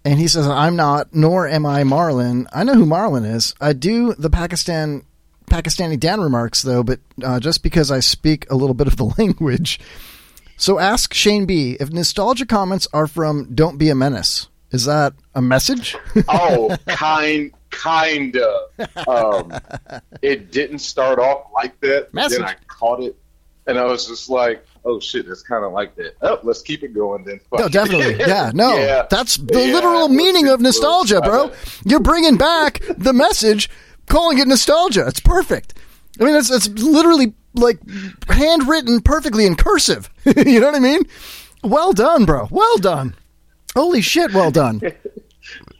And 0.04 0.18
he 0.18 0.26
says 0.26 0.46
I'm 0.46 0.74
not, 0.76 1.14
nor 1.14 1.46
am 1.46 1.64
I 1.64 1.82
Marlon. 1.84 2.46
I 2.52 2.64
know 2.64 2.74
who 2.74 2.86
Marlon 2.86 3.24
is. 3.24 3.54
I 3.60 3.72
do 3.72 4.14
the 4.14 4.30
Pakistan 4.30 5.02
Pakistani 5.46 5.98
Dan 5.98 6.20
remarks 6.20 6.62
though, 6.62 6.82
but 6.82 7.00
uh, 7.22 7.38
just 7.38 7.62
because 7.62 7.90
I 7.90 8.00
speak 8.00 8.50
a 8.50 8.56
little 8.56 8.74
bit 8.74 8.86
of 8.86 8.96
the 8.96 9.04
language. 9.18 9.78
So 10.56 10.78
ask 10.78 11.12
Shane 11.12 11.44
B 11.46 11.76
if 11.80 11.90
nostalgia 11.90 12.46
comments 12.46 12.86
are 12.92 13.06
from 13.06 13.54
Don't 13.54 13.78
Be 13.78 13.90
a 13.90 13.94
Menace. 13.94 14.48
Is 14.70 14.86
that 14.86 15.12
a 15.34 15.42
message? 15.42 15.96
oh, 16.28 16.76
kind, 16.86 17.52
kind 17.72 18.36
of. 18.36 19.08
Um, 19.08 19.52
it 20.22 20.52
didn't 20.52 20.78
start 20.78 21.18
off 21.18 21.46
like 21.52 21.78
that. 21.80 22.14
Message. 22.14 22.38
Then 22.38 22.46
I 22.46 22.54
caught 22.68 23.02
it, 23.02 23.16
and 23.66 23.76
I 23.78 23.84
was 23.84 24.06
just 24.06 24.30
like, 24.30 24.64
"Oh 24.84 25.00
shit, 25.00 25.26
that's 25.26 25.42
kind 25.42 25.64
of 25.64 25.72
like 25.72 25.96
that." 25.96 26.14
Oh, 26.22 26.38
let's 26.44 26.62
keep 26.62 26.84
it 26.84 26.94
going 26.94 27.24
then. 27.24 27.40
Fuck 27.50 27.58
No, 27.58 27.68
definitely. 27.68 28.14
Yeah, 28.24 28.52
no. 28.54 28.76
Yeah. 28.76 29.06
That's 29.10 29.36
the 29.38 29.66
Yeah, 29.66 29.74
literal 29.74 30.08
meaning 30.08 30.46
of 30.48 30.60
nostalgia, 30.60 31.20
bro. 31.20 31.50
You're 31.84 32.00
bringing 32.00 32.36
back 32.36 32.80
the 32.96 33.12
message, 33.12 33.68
calling 34.06 34.38
it 34.38 34.46
nostalgia. 34.46 35.06
It's 35.08 35.20
perfect. 35.20 35.74
I 36.20 36.24
mean, 36.24 36.36
it's, 36.36 36.50
it's 36.50 36.68
literally 36.68 37.34
like 37.54 37.78
handwritten 38.28 39.00
perfectly 39.00 39.46
in 39.46 39.56
cursive. 39.56 40.08
you 40.24 40.60
know 40.60 40.66
what 40.66 40.74
I 40.74 40.80
mean? 40.80 41.02
Well 41.64 41.92
done, 41.92 42.24
bro. 42.24 42.48
Well 42.50 42.76
done. 42.78 43.14
Holy 43.74 44.02
shit, 44.02 44.32
well 44.34 44.50
done. 44.50 44.82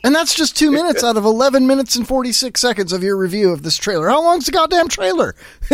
And 0.05 0.15
that's 0.15 0.35
just 0.35 0.57
two 0.57 0.73
minutes 0.73 1.05
out 1.05 1.17
of 1.17 1.25
11 1.25 1.67
minutes 1.67 1.97
and 1.97 2.07
46 2.07 2.61
seconds 2.61 2.93
of 2.93 3.03
your 3.03 3.17
review 3.17 3.51
of 3.51 3.63
this 3.63 3.77
trailer. 3.77 4.09
How 4.09 4.23
long's 4.23 4.47
the 4.47 4.53
goddamn 4.53 4.89
trailer? 4.89 5.35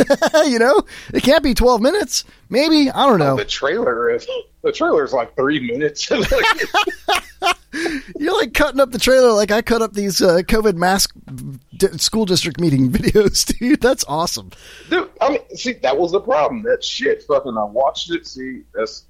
you 0.46 0.58
know? 0.58 0.82
It 1.14 1.22
can't 1.22 1.42
be 1.42 1.54
12 1.54 1.80
minutes. 1.80 2.24
Maybe. 2.50 2.90
I 2.90 3.06
don't 3.06 3.18
know. 3.18 3.36
The 3.36 3.44
trailer 3.44 4.10
is 4.10 4.26
the 4.62 4.72
trailer 4.72 5.04
is 5.04 5.12
like 5.12 5.34
three 5.36 5.60
minutes. 5.60 6.10
You're 8.18 8.38
like 8.38 8.54
cutting 8.54 8.80
up 8.80 8.90
the 8.90 8.98
trailer 8.98 9.32
like 9.32 9.50
I 9.50 9.62
cut 9.62 9.82
up 9.82 9.92
these 9.92 10.22
uh, 10.22 10.38
COVID 10.38 10.74
mask 10.74 11.14
d- 11.76 11.98
school 11.98 12.24
district 12.24 12.60
meeting 12.60 12.90
videos, 12.90 13.46
dude. 13.58 13.80
That's 13.80 14.04
awesome. 14.08 14.50
Dude, 14.90 15.10
I 15.20 15.30
mean, 15.30 15.40
see, 15.54 15.74
that 15.74 15.96
was 15.96 16.12
the 16.12 16.20
problem. 16.20 16.62
That 16.62 16.82
shit, 16.82 17.22
fucking, 17.24 17.56
I 17.56 17.64
watched 17.64 18.10
it. 18.10 18.26
See, 18.26 18.62
that's 18.74 19.04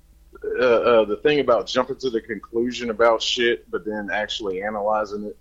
uh, 0.44 0.64
uh, 0.64 1.04
the 1.04 1.16
thing 1.16 1.40
about 1.40 1.66
jumping 1.66 1.96
to 1.96 2.10
the 2.10 2.20
conclusion 2.20 2.90
about 2.90 3.22
shit, 3.22 3.70
but 3.70 3.84
then 3.84 4.10
actually 4.12 4.62
analyzing 4.62 5.24
it. 5.24 5.36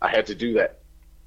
I 0.00 0.08
had 0.08 0.26
to 0.26 0.34
do 0.34 0.54
that. 0.54 0.80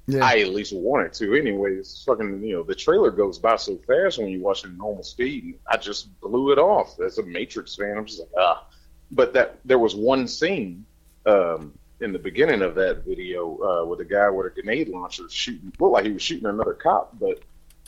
Yeah. 0.06 0.24
I 0.24 0.38
at 0.38 0.48
least 0.48 0.72
wanted 0.74 1.12
to. 1.14 1.34
Anyways, 1.34 2.04
fucking, 2.06 2.42
you 2.44 2.54
know, 2.54 2.62
the 2.62 2.74
trailer 2.74 3.10
goes 3.10 3.38
by 3.38 3.56
so 3.56 3.76
fast 3.86 4.18
when 4.18 4.28
you 4.28 4.40
watch 4.40 4.64
it 4.64 4.68
at 4.68 4.76
normal 4.76 5.02
speed. 5.02 5.44
and 5.44 5.54
I 5.68 5.76
just 5.76 6.20
blew 6.20 6.52
it 6.52 6.58
off. 6.58 7.00
As 7.00 7.18
a 7.18 7.24
Matrix 7.24 7.74
fan, 7.74 7.96
I'm 7.96 8.06
just 8.06 8.20
like, 8.20 8.28
ah. 8.38 8.64
But 9.10 9.34
that 9.34 9.58
there 9.64 9.78
was 9.78 9.96
one 9.96 10.28
scene 10.28 10.84
um, 11.26 11.72
in 12.00 12.12
the 12.12 12.18
beginning 12.18 12.62
of 12.62 12.74
that 12.76 13.04
video 13.04 13.58
uh, 13.58 13.84
with 13.86 14.00
a 14.00 14.04
guy 14.04 14.28
with 14.30 14.46
a 14.46 14.50
grenade 14.50 14.88
launcher 14.88 15.28
shooting, 15.28 15.72
looked 15.78 15.92
like 15.92 16.04
he 16.04 16.12
was 16.12 16.22
shooting 16.22 16.46
another 16.46 16.74
cop, 16.74 17.18
but 17.18 17.40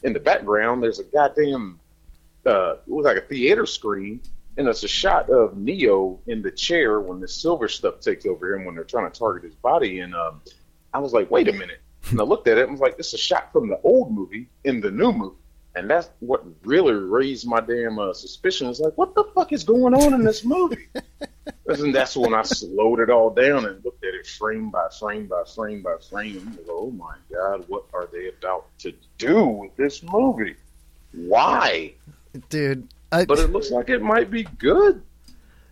in 0.03 0.13
the 0.13 0.21
background 0.21 0.83
there's 0.83 0.99
a 0.99 1.05
goddamn, 1.05 1.79
uh, 2.47 2.73
it 2.73 2.89
was 2.89 3.05
like 3.05 3.17
a 3.17 3.23
theater 3.23 3.67
screen, 3.67 4.21
and 4.59 4.67
it's 4.67 4.83
a 4.83 4.89
shot 4.89 5.31
of 5.31 5.57
Neo 5.57 6.19
in 6.27 6.43
the 6.43 6.51
chair 6.51 7.01
when 7.01 7.21
the 7.21 7.29
silver 7.29 7.69
stuff 7.69 8.01
takes 8.01 8.27
over 8.27 8.55
him 8.55 8.65
when 8.65 8.75
they're 8.75 8.85
trying 8.85 9.11
to 9.11 9.17
target 9.17 9.45
his 9.45 9.55
body, 9.55 10.01
and 10.01 10.15
um, 10.15 10.43
I 10.93 10.99
was 10.99 11.13
like, 11.13 11.31
wait 11.31 11.49
a 11.49 11.53
minute. 11.53 11.81
And 12.11 12.21
I 12.21 12.25
looked 12.25 12.49
at 12.49 12.59
it 12.59 12.63
and 12.63 12.73
was 12.73 12.81
like, 12.81 12.97
this 12.97 13.09
is 13.09 13.15
a 13.15 13.19
shot 13.19 13.53
from 13.53 13.69
the 13.69 13.81
old 13.83 14.13
movie 14.13 14.49
in 14.65 14.81
the 14.81 14.91
new 14.91 15.13
movie. 15.13 15.37
And 15.75 15.89
that's 15.89 16.09
what 16.21 16.45
really 16.65 16.95
raised 16.95 17.47
my 17.47 17.61
damn 17.61 17.99
uh, 17.99 18.13
suspicion. 18.13 18.69
It's 18.69 18.81
like, 18.81 18.99
what 18.99 19.15
the 19.15 19.25
fuck 19.35 19.53
is 19.53 19.63
going 19.63 19.95
on 19.95 20.13
in 20.13 20.25
this 20.25 20.45
movie? 20.45 20.89
and 21.67 21.95
that's 21.95 22.17
when 22.17 22.35
I 22.35 22.43
slowed 22.43 22.99
it 22.99 23.11
all 23.11 23.31
down 23.31 23.65
and 23.67 23.85
looked 23.85 24.05
at 24.05 24.15
it 24.15 24.27
frame 24.27 24.71
by 24.71 24.89
frame 24.99 25.27
by 25.27 25.45
frame 25.55 25.83
by 25.83 25.97
frame. 26.11 26.47
Like, 26.57 26.67
oh 26.69 26.91
my 26.91 27.15
God, 27.33 27.65
what 27.69 27.85
are 27.95 28.09
they 28.11 28.29
about 28.29 28.67
to 28.79 28.93
do 29.19 29.45
with 29.45 29.77
this 29.77 30.03
movie? 30.03 30.57
Why? 31.13 31.93
Dude, 32.49 32.89
I, 33.11 33.25
But 33.25 33.39
it 33.39 33.51
looks 33.51 33.71
like 33.71 33.89
it 33.89 34.03
might 34.03 34.31
be 34.31 34.45
good. 34.45 35.03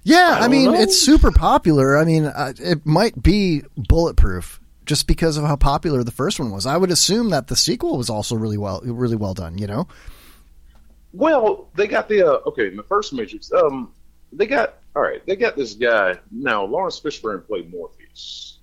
Yeah, 0.03 0.39
I 0.41 0.45
I, 0.45 0.49
mean, 0.49 0.67
know. 0.67 0.81
it's 0.81 0.97
super 0.97 1.33
popular. 1.33 1.97
I 1.97 2.05
mean, 2.05 2.27
uh, 2.27 2.53
it 2.59 2.87
might 2.87 3.21
be 3.21 3.65
bulletproof 3.77 4.61
just 4.85 5.09
because 5.09 5.37
of 5.37 5.45
how 5.45 5.57
popular 5.57 6.05
the 6.05 6.13
first 6.13 6.39
one 6.39 6.53
was. 6.53 6.65
I 6.65 6.77
would 6.77 6.93
assume 6.93 7.31
that 7.31 7.49
the 7.49 7.57
sequel 7.57 7.99
was 7.99 8.09
also 8.09 8.37
really 8.37 8.57
well, 8.57 8.81
really 8.85 9.17
well 9.17 9.35
done. 9.35 9.59
You 9.59 9.67
know? 9.67 9.89
Well, 11.13 11.69
they 11.75 11.87
got 11.87 12.09
the 12.09 12.23
uh, 12.23 12.41
okay 12.47 12.69
in 12.69 12.77
the 12.77 12.85
first 12.85 13.13
Matrix. 13.13 13.53
Um, 13.53 13.93
they 14.33 14.47
got 14.47 14.79
all 14.95 15.03
right. 15.03 15.25
They 15.27 15.35
got 15.35 15.57
this 15.57 15.75
guy 15.75 16.19
now. 16.31 16.65
Laurence 16.65 17.01
Fishburne 17.01 17.45
played 17.47 17.71
Morpheus, 17.73 18.59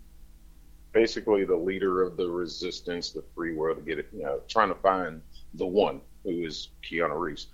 basically 0.94 1.44
the 1.44 1.56
leader 1.56 2.02
of 2.02 2.16
the 2.16 2.30
resistance, 2.30 3.12
the 3.12 3.24
free 3.36 3.54
world 3.54 3.78
to 3.78 3.84
get 3.84 4.00
it. 4.00 4.08
You 4.14 4.24
know, 4.24 4.40
trying 4.48 4.70
to 4.70 4.76
find 4.76 5.22
the 5.56 5.66
one 5.66 6.00
who 6.24 6.46
is 6.46 6.70
Keanu 6.90 7.20
Reeves. 7.20 7.48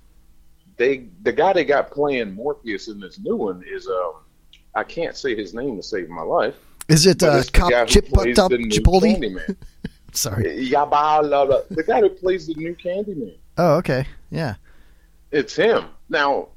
They 0.80 1.10
the 1.24 1.34
guy 1.34 1.52
they 1.52 1.66
got 1.66 1.92
playing 1.92 2.34
Morpheus 2.34 2.88
in 2.88 3.02
this 3.02 3.20
new 3.20 3.36
one 3.36 3.64
is 3.68 3.86
um 3.86 4.14
I 4.74 4.86
can't 4.86 5.16
say 5.16 5.36
his 5.36 5.54
name 5.54 5.76
to 5.76 5.84
save 5.84 6.08
my 6.08 6.22
life. 6.22 6.56
Is 6.88 7.06
it 7.06 7.22
uh, 7.22 7.44
Cop 7.52 7.88
Chip 7.88 8.08
plays 8.08 8.38
Top 8.38 8.50
the 8.50 8.58
new 8.58 8.70
Chipotle? 8.70 9.56
Sorry. 10.14 10.44
Yabba, 10.72 11.68
the 11.68 11.84
guy 11.84 12.00
who 12.00 12.10
plays 12.10 12.48
the 12.48 12.56
new 12.56 12.76
Candyman. 12.76 13.38
Oh, 13.58 13.76
okay. 13.76 14.08
Yeah. 14.32 14.56
It's 15.32 15.54
him. 15.54 15.86
Now, 16.08 16.48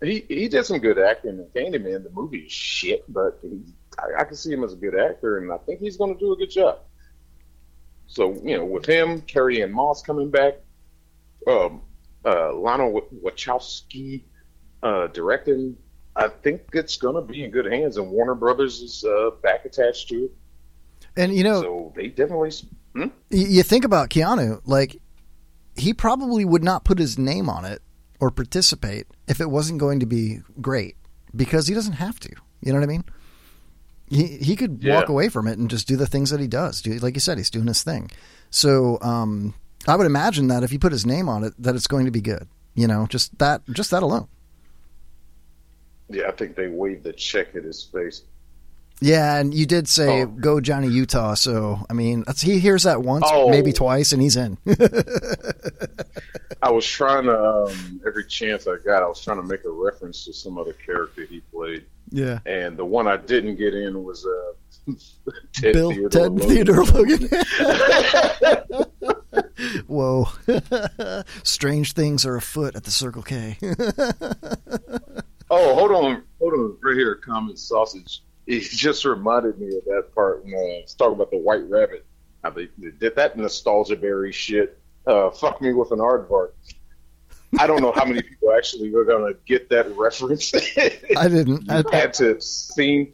he 0.00 0.24
he 0.28 0.48
did 0.48 0.64
some 0.64 0.78
good 0.78 0.98
acting 0.98 1.38
in 1.38 1.46
Candyman. 1.46 2.04
The 2.04 2.10
movie 2.10 2.38
is 2.38 2.52
shit, 2.52 3.04
but 3.12 3.38
he, 3.42 3.60
I, 3.98 4.20
I 4.20 4.24
can 4.24 4.36
see 4.36 4.52
him 4.52 4.62
as 4.62 4.74
a 4.74 4.76
good 4.76 4.98
actor, 4.98 5.38
and 5.38 5.52
I 5.52 5.58
think 5.58 5.80
he's 5.80 5.96
going 5.96 6.14
to 6.14 6.20
do 6.20 6.32
a 6.32 6.36
good 6.36 6.50
job. 6.50 6.78
So 8.06 8.40
you 8.44 8.56
know, 8.58 8.64
with 8.64 8.86
him, 8.86 9.22
Carrie 9.22 9.62
Ann 9.62 9.72
Moss 9.72 10.02
coming 10.02 10.30
back, 10.30 10.54
um, 11.48 11.82
uh, 12.26 12.52
Lana 12.54 12.90
Wachowski 13.24 14.24
uh, 14.82 15.06
directing, 15.08 15.76
I 16.16 16.28
think 16.28 16.62
it's 16.72 16.96
going 16.96 17.14
to 17.14 17.22
be 17.22 17.44
in 17.44 17.50
good 17.50 17.66
hands, 17.70 17.96
and 17.96 18.10
Warner 18.10 18.34
Brothers 18.34 18.80
is 18.80 19.04
uh, 19.04 19.30
back 19.42 19.64
attached 19.64 20.08
to 20.08 20.24
it. 20.24 20.32
And 21.16 21.34
you 21.34 21.44
know, 21.44 21.62
So 21.62 21.92
they 21.96 22.08
definitely. 22.08 22.52
Hmm? 22.94 23.08
you 23.30 23.62
think 23.62 23.84
about 23.84 24.10
Keanu, 24.10 24.60
like 24.66 25.00
he 25.76 25.92
probably 25.94 26.44
would 26.44 26.64
not 26.64 26.84
put 26.84 26.98
his 26.98 27.18
name 27.18 27.48
on 27.48 27.64
it 27.64 27.82
or 28.20 28.30
participate 28.30 29.06
if 29.28 29.40
it 29.40 29.50
wasn't 29.50 29.78
going 29.78 30.00
to 30.00 30.06
be 30.06 30.40
great 30.60 30.96
because 31.34 31.66
he 31.66 31.74
doesn't 31.74 31.94
have 31.94 32.18
to. 32.20 32.30
You 32.62 32.72
know 32.72 32.78
what 32.80 32.84
I 32.84 32.88
mean? 32.88 33.04
He 34.08 34.38
he 34.38 34.56
could 34.56 34.78
Yeah. 34.82 34.94
walk 34.94 35.08
away 35.10 35.28
from 35.28 35.46
it 35.46 35.58
and 35.58 35.68
just 35.68 35.86
do 35.86 35.96
the 35.96 36.06
things 36.06 36.30
that 36.30 36.40
he 36.40 36.46
does. 36.48 36.80
Do 36.80 36.92
like 36.98 37.14
you 37.14 37.20
said, 37.20 37.36
he's 37.38 37.50
doing 37.50 37.66
his 37.66 37.82
thing. 37.82 38.10
So 38.50 38.98
um, 39.02 39.54
I 39.86 39.96
would 39.96 40.06
imagine 40.06 40.48
that 40.48 40.62
if 40.62 40.72
you 40.72 40.78
put 40.78 40.92
his 40.92 41.06
name 41.06 41.28
on 41.28 41.44
it, 41.44 41.54
that 41.58 41.74
it's 41.74 41.86
going 41.86 42.06
to 42.06 42.10
be 42.10 42.20
good. 42.20 42.48
You 42.74 42.86
know, 42.86 43.06
just 43.08 43.38
that 43.38 43.62
just 43.72 43.90
that 43.92 44.02
alone. 44.02 44.28
Yeah, 46.08 46.28
I 46.28 46.32
think 46.32 46.54
they 46.56 46.68
waved 46.68 47.04
the 47.04 47.12
check 47.12 47.54
at 47.56 47.64
his 47.64 47.82
face. 47.82 48.22
Yeah, 49.00 49.36
and 49.38 49.52
you 49.52 49.66
did 49.66 49.88
say 49.88 50.22
Oh. 50.22 50.26
go 50.26 50.60
Johnny 50.60 50.88
Utah. 50.88 51.34
So 51.34 51.84
I 51.90 51.92
mean, 51.92 52.24
that's, 52.26 52.40
he 52.40 52.58
hears 52.58 52.84
that 52.84 53.02
once, 53.02 53.26
Oh. 53.28 53.48
maybe 53.50 53.72
twice, 53.72 54.12
and 54.12 54.22
he's 54.22 54.36
in. 54.36 54.56
I 56.62 56.70
was 56.70 56.86
trying 56.86 57.24
to 57.24 57.38
um, 57.38 58.00
every 58.06 58.24
chance 58.26 58.66
I 58.66 58.76
got, 58.84 59.02
I 59.02 59.06
was 59.06 59.22
trying 59.22 59.36
to 59.36 59.42
make 59.42 59.64
a 59.64 59.70
reference 59.70 60.24
to 60.24 60.32
some 60.32 60.56
other 60.58 60.72
character 60.72 61.24
he 61.26 61.40
played, 61.52 61.84
yeah. 62.10 62.38
and 62.46 62.76
the 62.78 62.84
one 62.84 63.06
I 63.06 63.18
didn't 63.18 63.56
get 63.56 63.74
in 63.74 64.02
was 64.02 64.26
uh, 64.26 64.92
Ted 65.52 65.74
Bill 65.74 65.90
Theodore 65.90 66.08
Ted 66.08 66.32
Logan. 66.32 66.48
Theodore 66.48 66.84
Logan. 66.84 67.28
Whoa. 69.86 70.28
Strange 71.42 71.92
things 71.92 72.24
are 72.26 72.36
afoot 72.36 72.76
at 72.76 72.84
the 72.84 72.90
Circle 72.90 73.22
K. 73.22 73.58
Oh, 75.48 75.74
hold 75.76 75.92
on, 75.92 76.22
hold 76.40 76.54
on, 76.54 76.76
right 76.82 76.96
here, 76.96 77.14
common 77.14 77.56
sausage. 77.56 78.22
He 78.46 78.60
just 78.60 79.04
reminded 79.04 79.60
me 79.60 79.76
of 79.76 79.84
that 79.84 80.12
part 80.14 80.44
when 80.44 80.54
uh, 80.54 80.58
I 80.58 80.82
was 80.82 80.94
talking 80.94 81.14
about 81.14 81.30
the 81.30 81.38
White 81.38 81.68
Rabbit. 81.68 82.04
How 82.42 82.50
they, 82.50 82.68
did 82.98 83.14
that 83.16 83.36
nostalgia 83.36 83.96
berry 83.96 84.32
shit. 84.32 84.78
Uh, 85.06 85.30
fuck 85.30 85.62
me 85.62 85.72
with 85.72 85.92
an 85.92 85.98
aardvark. 85.98 86.50
I 87.58 87.66
don't 87.68 87.80
know 87.80 87.92
how 87.92 88.04
many 88.04 88.22
people 88.22 88.52
actually 88.56 88.92
are 88.94 89.04
gonna 89.04 89.34
get 89.46 89.68
that 89.70 89.96
reference. 89.96 90.52
I 91.16 91.28
didn't. 91.28 91.70
I, 91.70 91.84
had 91.96 92.14
to 92.14 92.28
have 92.28 92.42
seen 92.42 93.12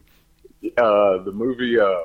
uh, 0.77 1.19
the 1.19 1.33
movie 1.33 1.79
uh, 1.79 2.05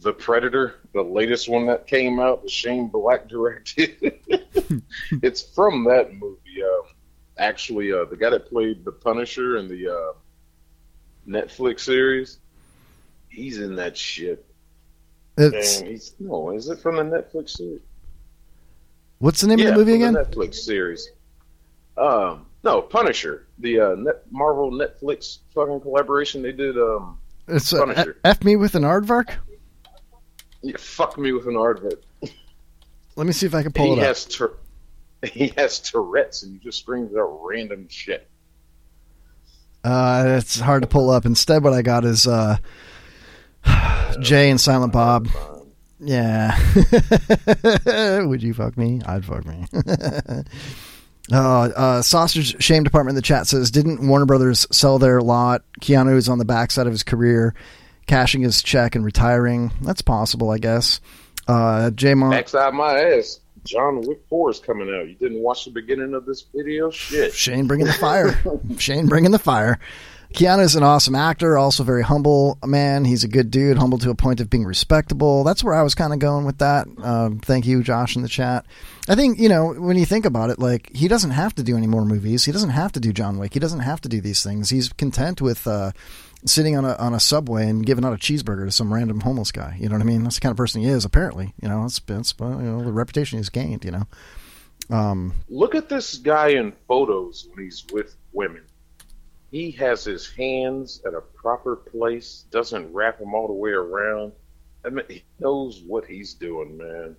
The 0.00 0.12
Predator, 0.12 0.74
the 0.92 1.02
latest 1.02 1.48
one 1.48 1.66
that 1.66 1.86
came 1.86 2.20
out, 2.20 2.42
the 2.42 2.50
Shane 2.50 2.88
Black 2.88 3.28
directed. 3.28 3.96
it's 5.22 5.42
from 5.54 5.84
that 5.84 6.12
movie. 6.12 6.62
Um, 6.62 6.82
actually, 7.38 7.92
uh, 7.92 8.04
the 8.04 8.16
guy 8.16 8.30
that 8.30 8.46
played 8.48 8.84
the 8.84 8.92
Punisher 8.92 9.56
in 9.56 9.68
the 9.68 9.88
uh, 9.88 10.12
Netflix 11.26 11.80
series, 11.80 12.38
he's 13.28 13.58
in 13.58 13.76
that 13.76 13.96
shit. 13.96 14.44
It's- 15.38 15.80
And 15.80 15.88
he's 15.88 16.14
no, 16.18 16.50
is 16.50 16.68
it 16.68 16.78
from 16.80 16.96
the 16.96 17.02
Netflix 17.02 17.50
series? 17.50 17.80
what's 19.18 19.40
the 19.40 19.46
name 19.46 19.58
yeah, 19.58 19.68
of 19.68 19.74
the 19.74 19.78
movie 19.78 19.94
again? 19.94 20.12
The 20.12 20.24
Netflix 20.24 20.56
series. 20.56 21.08
Um, 21.96 22.44
no, 22.64 22.82
Punisher, 22.82 23.46
the 23.60 23.80
uh, 23.80 23.94
Net- 23.94 24.30
Marvel 24.30 24.70
Netflix 24.70 25.38
fucking 25.54 25.80
collaboration 25.80 26.42
they 26.42 26.52
did. 26.52 26.76
Um, 26.76 27.18
It's 27.48 27.72
uh, 27.72 27.78
Punisher. 27.86 28.18
F 28.24 28.44
me 28.44 28.56
with 28.56 28.74
an 28.74 28.82
aardvark. 28.82 29.30
Yeah, 30.66 30.76
fuck 30.78 31.16
me 31.18 31.32
with 31.32 31.46
an 31.46 31.54
aardvark. 31.54 32.00
Let 33.14 33.26
me 33.26 33.32
see 33.32 33.46
if 33.46 33.54
I 33.54 33.62
can 33.62 33.72
pull 33.72 33.86
He 33.86 33.92
it 33.92 33.98
up. 34.00 34.04
has 34.06 34.24
tur- 34.24 34.56
he 35.22 35.48
has 35.56 35.80
Tourette's 35.80 36.42
and 36.42 36.52
he 36.52 36.58
just 36.58 36.80
screams 36.80 37.16
out 37.16 37.38
random 37.42 37.86
shit. 37.88 38.28
Uh, 39.84 40.36
it's 40.38 40.58
hard 40.60 40.82
to 40.82 40.88
pull 40.88 41.10
up. 41.10 41.24
Instead, 41.24 41.62
what 41.62 41.72
I 41.72 41.82
got 41.82 42.04
is 42.04 42.26
uh, 42.26 42.56
Jay 44.20 44.50
and 44.50 44.60
Silent 44.60 44.92
Bob. 44.92 45.28
Yeah. 46.00 46.58
Would 48.26 48.42
you 48.42 48.52
fuck 48.52 48.76
me? 48.76 49.00
I'd 49.06 49.24
fuck 49.24 49.46
me. 49.46 49.64
uh, 51.32 51.36
uh, 51.38 52.02
Sausage 52.02 52.62
Shame 52.62 52.82
Department 52.84 53.12
in 53.12 53.16
the 53.16 53.22
chat 53.22 53.46
says, 53.46 53.70
didn't 53.70 54.06
Warner 54.06 54.26
Brothers 54.26 54.66
sell 54.70 54.98
their 54.98 55.20
lot? 55.22 55.62
Keanu 55.80 56.16
is 56.16 56.28
on 56.28 56.38
the 56.38 56.44
backside 56.44 56.86
of 56.86 56.92
his 56.92 57.02
career, 57.02 57.54
cashing 58.06 58.42
his 58.42 58.62
check 58.62 58.94
and 58.94 59.04
retiring. 59.04 59.72
That's 59.82 60.02
possible, 60.02 60.50
I 60.50 60.58
guess. 60.58 61.00
Uh, 61.48 61.90
J 61.90 62.14
Mon. 62.14 62.30
Backside 62.30 62.74
my 62.74 62.98
ass. 63.00 63.40
John 63.64 64.00
Wick 64.02 64.20
4 64.28 64.50
is 64.50 64.60
coming 64.60 64.88
out. 64.88 65.08
You 65.08 65.16
didn't 65.16 65.40
watch 65.40 65.64
the 65.64 65.72
beginning 65.72 66.14
of 66.14 66.24
this 66.24 66.44
video? 66.54 66.90
Shit. 66.90 67.34
Shane 67.34 67.66
bringing 67.66 67.86
the 67.86 67.92
fire. 67.94 68.38
Shane 68.78 69.06
bringing 69.06 69.32
the 69.32 69.40
fire. 69.40 69.80
Keanu's 70.34 70.76
an 70.76 70.82
awesome 70.82 71.14
actor, 71.14 71.56
also 71.56 71.82
very 71.82 72.02
humble 72.02 72.58
man. 72.64 73.04
He's 73.04 73.24
a 73.24 73.28
good 73.28 73.50
dude, 73.50 73.78
humble 73.78 73.98
to 73.98 74.10
a 74.10 74.14
point 74.14 74.40
of 74.40 74.50
being 74.50 74.64
respectable. 74.64 75.44
That's 75.44 75.64
where 75.64 75.74
I 75.74 75.82
was 75.82 75.94
kind 75.94 76.12
of 76.12 76.18
going 76.18 76.44
with 76.44 76.58
that. 76.58 76.86
Um, 77.02 77.38
thank 77.38 77.66
you, 77.66 77.82
Josh, 77.82 78.16
in 78.16 78.22
the 78.22 78.28
chat. 78.28 78.66
I 79.08 79.14
think, 79.14 79.38
you 79.38 79.48
know, 79.48 79.72
when 79.72 79.96
you 79.96 80.04
think 80.04 80.26
about 80.26 80.50
it, 80.50 80.58
like, 80.58 80.94
he 80.94 81.08
doesn't 81.08 81.30
have 81.30 81.54
to 81.54 81.62
do 81.62 81.76
any 81.76 81.86
more 81.86 82.04
movies. 82.04 82.44
He 82.44 82.52
doesn't 82.52 82.70
have 82.70 82.92
to 82.92 83.00
do 83.00 83.12
John 83.12 83.38
Wick. 83.38 83.54
He 83.54 83.60
doesn't 83.60 83.80
have 83.80 84.00
to 84.02 84.08
do 84.08 84.20
these 84.20 84.42
things. 84.42 84.68
He's 84.68 84.92
content 84.92 85.40
with 85.40 85.66
uh, 85.66 85.92
sitting 86.44 86.76
on 86.76 86.84
a, 86.84 86.94
on 86.96 87.14
a 87.14 87.20
subway 87.20 87.68
and 87.68 87.84
giving 87.84 88.04
out 88.04 88.12
a 88.12 88.16
cheeseburger 88.16 88.66
to 88.66 88.72
some 88.72 88.92
random 88.92 89.20
homeless 89.20 89.52
guy. 89.52 89.76
You 89.80 89.88
know 89.88 89.94
what 89.94 90.02
I 90.02 90.04
mean? 90.04 90.22
That's 90.22 90.36
the 90.36 90.40
kind 90.40 90.50
of 90.50 90.56
person 90.56 90.82
he 90.82 90.88
is, 90.88 91.04
apparently. 91.04 91.54
You 91.60 91.68
know, 91.68 91.82
that's, 91.82 91.98
that's 92.00 92.34
you 92.38 92.46
know, 92.46 92.84
the 92.84 92.92
reputation 92.92 93.38
he's 93.38 93.48
gained, 93.48 93.84
you 93.84 93.92
know. 93.92 94.06
Um, 94.90 95.34
Look 95.48 95.74
at 95.74 95.88
this 95.88 96.16
guy 96.18 96.48
in 96.48 96.72
photos 96.86 97.48
when 97.50 97.64
he's 97.64 97.84
with 97.92 98.16
women. 98.32 98.62
He 99.50 99.70
has 99.72 100.04
his 100.04 100.28
hands 100.28 101.00
at 101.06 101.14
a 101.14 101.20
proper 101.20 101.76
place, 101.76 102.44
doesn't 102.50 102.92
wrap 102.92 103.18
them 103.18 103.34
all 103.34 103.46
the 103.46 103.54
way 103.54 103.70
around. 103.70 104.32
I 104.84 104.90
mean, 104.90 105.04
he 105.08 105.24
knows 105.40 105.82
what 105.86 106.04
he's 106.04 106.34
doing, 106.34 106.76
man. 106.76 107.16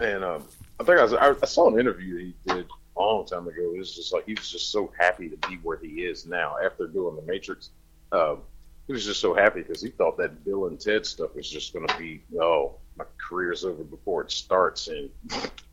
And 0.00 0.24
um, 0.24 0.44
I 0.78 0.84
think 0.84 0.98
I, 0.98 1.02
was, 1.02 1.12
I, 1.12 1.34
I 1.42 1.46
saw 1.46 1.68
an 1.68 1.78
interview 1.78 2.14
that 2.14 2.22
he 2.22 2.34
did 2.46 2.66
a 2.96 3.00
long 3.00 3.26
time 3.26 3.46
ago. 3.46 3.72
It 3.74 3.78
was 3.78 3.94
just 3.94 4.12
like 4.12 4.26
he 4.26 4.34
was 4.34 4.50
just 4.50 4.70
so 4.70 4.92
happy 4.98 5.28
to 5.28 5.36
be 5.48 5.56
where 5.56 5.76
he 5.76 6.04
is 6.04 6.26
now 6.26 6.56
after 6.64 6.86
doing 6.86 7.16
the 7.16 7.22
Matrix. 7.22 7.70
Um, 8.12 8.40
he 8.86 8.92
was 8.92 9.04
just 9.04 9.20
so 9.20 9.34
happy 9.34 9.62
because 9.62 9.80
he 9.82 9.90
thought 9.90 10.18
that 10.18 10.44
Bill 10.44 10.66
and 10.66 10.80
Ted 10.80 11.06
stuff 11.06 11.34
was 11.34 11.48
just 11.48 11.72
going 11.72 11.86
to 11.86 11.96
be, 11.96 12.22
oh, 12.40 12.76
my 12.96 13.04
career's 13.28 13.64
over 13.64 13.84
before 13.84 14.22
it 14.22 14.32
starts, 14.32 14.88
and 14.88 15.08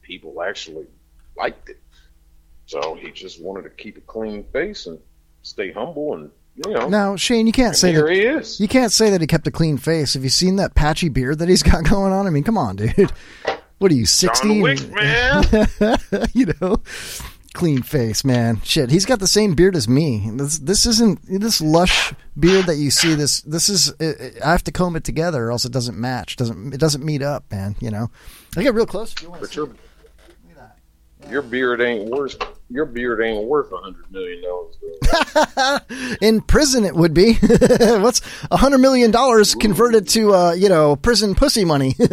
people 0.01 0.41
actually 0.43 0.85
liked 1.35 1.69
it. 1.69 1.81
So 2.67 2.95
he 2.95 3.11
just 3.11 3.41
wanted 3.41 3.63
to 3.63 3.69
keep 3.71 3.97
a 3.97 4.01
clean 4.01 4.43
face 4.53 4.85
and 4.85 4.99
stay 5.41 5.71
humble, 5.71 6.13
and 6.13 6.29
you 6.65 6.73
know. 6.73 6.89
Now, 6.89 7.15
Shane, 7.15 7.47
you 7.47 7.53
can't 7.53 7.75
say 7.75 7.93
that 7.93 8.09
he 8.09 8.21
is. 8.21 8.59
you 8.59 8.67
can't 8.67 8.91
say 8.91 9.09
that 9.09 9.21
he 9.21 9.27
kept 9.27 9.47
a 9.47 9.51
clean 9.51 9.77
face. 9.77 10.13
Have 10.13 10.23
you 10.23 10.29
seen 10.29 10.57
that 10.57 10.75
patchy 10.75 11.09
beard 11.09 11.39
that 11.39 11.49
he's 11.49 11.63
got 11.71 11.83
going 11.85 12.13
on? 12.13 12.27
I 12.27 12.29
mean, 12.29 12.43
come 12.43 12.57
on, 12.57 12.75
dude. 12.75 13.11
What 13.79 13.91
are 13.91 13.95
you, 13.95 14.05
sixteen? 14.05 14.61
Man. 14.61 15.43
you 16.33 16.53
know, 16.61 16.81
clean 17.57 17.81
face, 17.81 18.23
man. 18.23 18.61
Shit, 18.63 18.91
he's 18.91 19.05
got 19.05 19.19
the 19.19 19.27
same 19.27 19.55
beard 19.55 19.75
as 19.75 19.89
me. 19.89 20.29
This 20.33 20.59
this 20.59 20.85
isn't 20.85 21.19
this 21.27 21.59
lush 21.59 22.13
beard 22.39 22.67
that 22.67 22.75
you 22.75 22.91
see. 22.91 23.15
This 23.15 23.41
this 23.41 23.67
is 23.67 23.93
I 23.99 24.51
have 24.51 24.63
to 24.65 24.71
comb 24.71 24.95
it 24.95 25.03
together, 25.03 25.47
or 25.47 25.51
else 25.51 25.65
it 25.65 25.71
doesn't 25.71 25.97
match. 25.97 26.35
Doesn't 26.35 26.73
it 26.73 26.79
doesn't 26.79 27.03
meet 27.03 27.21
up, 27.21 27.51
man? 27.51 27.75
You 27.79 27.91
know. 27.91 28.09
I 28.55 28.63
get 28.63 28.73
real 28.73 28.85
close. 28.85 29.13
If 29.13 29.23
you 29.23 29.29
want 29.29 29.41
But 29.41 29.55
your 29.55 29.69
your 31.29 31.41
beard 31.41 31.81
ain't 31.81 32.09
worth 32.09 32.37
your 32.69 32.85
beard 32.85 33.21
ain't 33.21 33.47
worth 33.47 33.71
a 33.71 33.77
hundred 33.77 34.11
million 34.11 34.43
dollars. 34.43 34.77
In 36.21 36.41
prison, 36.41 36.83
it 36.83 36.95
would 36.95 37.13
be. 37.13 37.33
What's 37.79 38.21
a 38.51 38.57
hundred 38.57 38.79
million 38.79 39.11
dollars 39.11 39.55
converted 39.55 40.07
to, 40.09 40.33
uh, 40.33 40.51
you 40.53 40.67
know, 40.69 40.95
prison 40.95 41.35
pussy 41.35 41.63
money? 41.63 41.95
a 41.99 42.11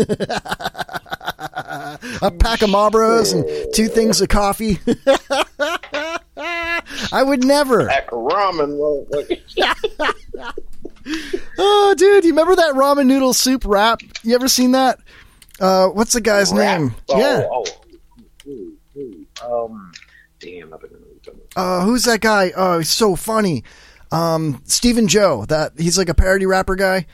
pack 2.39 2.63
of 2.63 2.71
Marlboros 2.71 3.35
and 3.35 3.45
two 3.75 3.89
things 3.89 4.21
of 4.21 4.29
coffee. 4.29 4.79
I 7.13 7.23
would 7.23 7.45
never. 7.45 7.87
Pack 7.89 8.13
of 8.13 8.19
ramen. 8.19 8.79
Oh, 11.59 11.95
dude, 11.97 12.25
you 12.25 12.31
remember 12.31 12.57
that 12.57 12.75
ramen 12.75 13.07
noodle 13.07 13.35
soup 13.35 13.65
wrap? 13.67 14.01
You 14.23 14.35
ever 14.35 14.49
seen 14.49 14.73
that? 14.73 14.99
Uh, 15.61 15.89
what's 15.89 16.13
the 16.13 16.21
guy's 16.21 16.53
name? 16.53 16.95
Oh, 17.09 17.19
yeah. 17.19 17.47
Oh, 17.51 17.65
ooh, 18.47 18.77
ooh, 18.97 19.27
um, 19.43 19.93
damn, 20.45 20.75
I 20.75 20.77
think 20.77 20.93
I 20.93 20.97
know 20.97 21.01
what 21.01 21.11
you're 21.11 21.21
talking 21.25 21.41
about. 21.55 21.81
Uh, 21.81 21.85
who's 21.85 22.05
that 22.05 22.21
guy? 22.21 22.53
Oh, 22.57 22.79
he's 22.79 22.91
so 22.91 23.17
funny. 23.17 23.65
Um, 24.13 24.63
Stephen 24.65 25.09
Joe. 25.09 25.45
That 25.47 25.73
he's 25.79 25.99
like 25.99 26.09
a 26.09 26.15
parody 26.15 26.47
rapper 26.47 26.77
guy. 26.77 27.07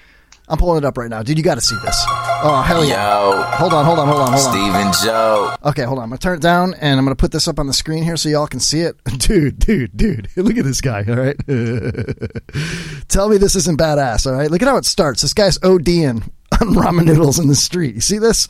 I'm 0.48 0.58
pulling 0.58 0.78
it 0.78 0.84
up 0.84 0.98
right 0.98 1.08
now, 1.08 1.22
dude. 1.22 1.38
You 1.38 1.44
got 1.44 1.54
to 1.54 1.60
see 1.60 1.76
this. 1.84 2.04
Oh 2.42 2.60
hell 2.66 2.84
yeah! 2.84 3.20
Yo. 3.20 3.42
Hold 3.42 3.72
on, 3.72 3.84
hold 3.84 4.00
on, 4.00 4.08
hold 4.08 4.20
on, 4.20 4.32
hold 4.32 4.46
on. 4.46 4.52
Steven 4.52 4.92
Joe. 5.04 5.54
Okay, 5.64 5.84
hold 5.84 5.98
on. 5.98 6.04
I'm 6.04 6.10
gonna 6.10 6.18
turn 6.18 6.38
it 6.38 6.42
down, 6.42 6.74
and 6.74 6.98
I'm 6.98 7.04
gonna 7.04 7.14
put 7.14 7.30
this 7.30 7.46
up 7.46 7.60
on 7.60 7.68
the 7.68 7.72
screen 7.72 8.02
here 8.02 8.16
so 8.16 8.28
y'all 8.28 8.48
can 8.48 8.58
see 8.58 8.80
it. 8.80 8.96
Dude, 9.18 9.60
dude, 9.60 9.96
dude. 9.96 10.28
Look 10.36 10.56
at 10.56 10.64
this 10.64 10.80
guy. 10.80 11.04
All 11.08 11.14
right. 11.14 11.36
Tell 13.08 13.28
me 13.28 13.36
this 13.36 13.54
isn't 13.54 13.78
badass. 13.78 14.26
All 14.26 14.32
right. 14.32 14.50
Look 14.50 14.62
at 14.62 14.68
how 14.68 14.76
it 14.76 14.84
starts. 14.84 15.22
This 15.22 15.34
guy's 15.34 15.58
ODing 15.58 16.28
on 16.60 16.74
ramen 16.74 17.04
noodles 17.04 17.38
in 17.38 17.46
the 17.46 17.54
street. 17.54 17.94
You 17.94 18.00
see 18.00 18.18
this? 18.18 18.48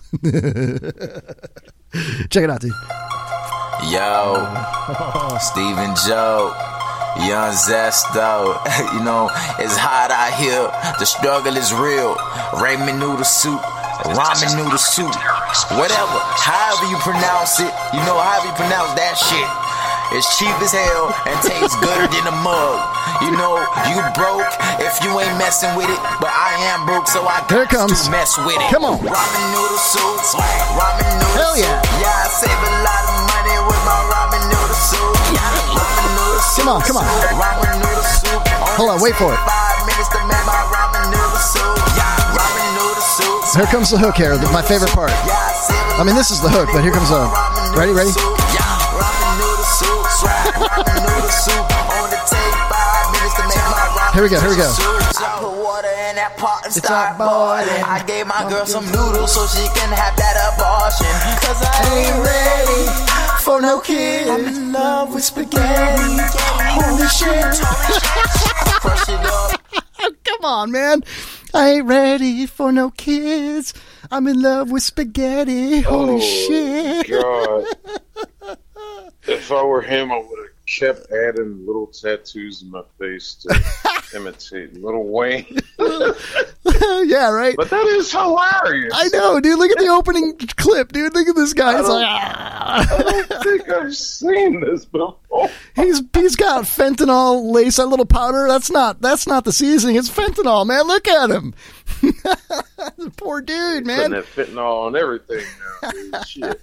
Check 2.30 2.44
it 2.44 2.50
out, 2.50 2.60
dude. 2.62 2.72
Yo. 3.88 4.44
Steven 5.40 5.96
Joe. 6.06 6.52
Young 7.24 7.56
Zesto. 7.56 8.60
you 8.94 9.02
know, 9.02 9.30
it's 9.56 9.76
hot 9.76 10.12
out 10.12 10.36
here. 10.36 10.68
The 11.00 11.06
struggle 11.06 11.56
is 11.56 11.72
real. 11.72 12.14
Ramen 12.60 13.00
noodle 13.00 13.24
soup. 13.24 13.60
Ramen 14.04 14.52
noodle 14.56 14.78
soup. 14.78 15.14
Whatever. 15.80 16.18
However 16.36 16.86
you 16.92 16.98
pronounce 17.00 17.58
it. 17.60 17.72
You 17.96 18.04
know, 18.04 18.20
however 18.20 18.52
you 18.52 18.56
pronounce 18.60 18.92
that 19.00 19.16
shit. 19.16 19.48
It's 20.12 20.26
cheap 20.36 20.52
as 20.60 20.74
hell 20.74 21.14
and 21.24 21.38
tastes 21.40 21.78
gooder 21.80 22.10
than 22.10 22.26
a 22.26 22.36
mug. 22.42 22.99
You 23.18 23.34
know, 23.36 23.58
you 23.90 23.98
broke 24.16 24.46
if 24.80 24.94
you 25.04 25.10
ain't 25.20 25.36
messing 25.36 25.70
with 25.76 25.90
it, 25.90 26.00
but 26.22 26.30
I 26.32 26.54
am 26.72 26.86
broke, 26.86 27.06
so 27.10 27.20
I 27.26 27.42
Here 27.50 27.66
got 27.68 27.88
comes. 27.90 28.06
to 28.06 28.10
mess 28.10 28.38
with 28.46 28.56
it. 28.56 28.68
Come 28.70 28.84
on. 28.86 28.98
Ramen 29.02 29.44
noodle 29.52 29.80
soup. 29.80 30.38
Ramen 30.78 31.10
noodle 31.20 31.36
Hell 31.36 31.54
yeah. 31.58 31.68
soup. 31.82 32.00
Yeah, 32.00 32.24
I 32.24 32.26
save 32.30 32.60
a 32.60 32.72
lot 32.80 33.02
of 33.10 33.18
money 33.28 33.56
with 33.68 33.82
my 33.84 33.98
ramen 34.08 34.42
noodle 34.48 34.78
soup. 34.78 35.14
Ramen 35.36 36.08
noodle 36.16 36.40
soup. 36.40 36.64
Come 36.64 36.68
on, 36.70 36.80
come 36.86 36.96
on. 36.96 37.06
Ramen 37.36 37.72
noodle 37.82 38.06
soup. 38.08 38.40
Hold 38.78 38.90
on, 38.94 38.98
wait 39.04 39.14
for 39.20 39.32
it. 39.34 39.40
Five 39.44 39.80
minutes 39.84 40.08
to 40.16 40.20
make 40.24 40.44
my 40.48 40.60
ramen 40.72 41.04
noodle 41.12 41.42
soup. 41.44 41.76
Ramen 42.32 42.68
noodle 42.78 43.04
soup. 43.04 43.38
Here 43.58 43.68
comes 43.68 43.90
the 43.92 43.98
hook 44.00 44.16
here. 44.16 44.38
My 44.54 44.62
favorite 44.64 44.92
part. 44.96 45.12
I 45.12 46.02
mean, 46.06 46.16
this 46.16 46.30
is 46.30 46.40
the 46.40 46.48
hook, 46.48 46.70
but 46.72 46.80
here 46.80 46.92
comes 46.92 47.10
the. 47.12 47.20
Ready, 47.76 47.92
ready? 47.92 48.10
Ramen 48.16 49.32
noodle 49.36 49.68
soup. 49.76 50.00
Ramen 50.24 50.96
noodle 51.04 51.28
soup. 51.28 51.66
Here 54.12 54.22
we 54.24 54.28
go, 54.28 54.40
here 54.40 54.50
we 54.50 54.56
go. 54.56 54.66
I 54.68 55.38
put 55.40 55.52
water 55.62 55.88
in 55.88 56.16
that 56.16 56.34
pot 56.36 56.64
and 56.64 56.74
start 56.74 57.16
boiling. 57.16 57.82
I 57.84 58.02
gave 58.06 58.26
my 58.26 58.42
girl 58.50 58.66
some 58.66 58.84
noodles 58.86 59.32
so 59.32 59.46
she 59.46 59.66
can 59.78 59.88
have 59.94 60.16
that 60.16 60.36
abortion. 60.50 61.14
Cause 61.40 61.60
I 61.62 61.78
ain't 61.94 62.18
ready 62.26 63.44
for 63.44 63.60
no 63.62 63.80
kid. 63.80 64.28
I'm 64.28 64.44
in 64.46 64.72
love 64.72 65.14
with 65.14 65.22
spaghetti. 65.22 66.18
Holy 66.74 67.06
shit. 67.08 67.62
Crush 68.82 69.08
it 69.08 69.20
up. 69.24 69.62
Come 70.24 70.44
on, 70.44 70.72
man. 70.72 71.02
I 71.54 71.70
ain't 71.70 71.86
ready 71.86 72.46
for 72.46 72.72
no 72.72 72.90
kids. 72.90 73.72
I'm 74.10 74.26
in 74.26 74.42
love 74.42 74.70
with 74.72 74.82
spaghetti. 74.82 75.82
Holy 75.82 76.14
Oh, 76.14 76.20
shit. 76.20 77.08
God. 77.08 78.56
if 79.28 79.52
I 79.52 79.62
were 79.62 79.82
him, 79.82 80.10
I 80.10 80.18
would 80.18 80.38
have 80.38 80.48
kept 80.66 81.10
adding 81.12 81.64
little 81.66 81.86
tattoos 81.88 82.62
in 82.62 82.70
my 82.70 82.82
face 82.98 83.34
to 83.34 83.48
imitate 84.14 84.74
Lil 84.74 85.02
Wayne. 85.04 85.46
yeah, 85.78 87.30
right. 87.30 87.54
But 87.56 87.70
that 87.70 87.86
is 87.86 88.10
hilarious. 88.12 88.92
I 88.94 89.08
know, 89.12 89.40
dude. 89.40 89.58
Look 89.58 89.70
at 89.70 89.78
the 89.78 89.88
opening 89.88 90.36
clip, 90.56 90.92
dude. 90.92 91.14
Look 91.14 91.28
at 91.28 91.34
this 91.34 91.54
guy. 91.54 91.78
He's 91.78 91.88
like, 91.88 92.06
I 92.06 92.86
don't 92.88 93.42
think 93.42 93.68
I've 93.68 93.96
seen 93.96 94.60
this 94.60 94.84
before. 94.84 95.50
he's 95.74 96.02
he's 96.14 96.36
got 96.36 96.64
fentanyl 96.64 97.52
lace, 97.52 97.76
that 97.76 97.86
little 97.86 98.04
powder. 98.06 98.46
That's 98.46 98.70
not 98.70 99.00
that's 99.00 99.26
not 99.26 99.44
the 99.44 99.52
seasoning. 99.52 99.96
It's 99.96 100.10
fentanyl, 100.10 100.66
man. 100.66 100.86
Look 100.86 101.08
at 101.08 101.30
him. 101.30 101.54
Poor 103.16 103.40
dude, 103.40 103.84
Putting 103.84 103.86
man. 103.86 104.10
that 104.12 104.24
fentanyl 104.24 104.86
on 104.86 104.96
everything 104.96 105.44
now. 105.82 105.90
Dude. 105.90 106.26
Shit. 106.26 106.60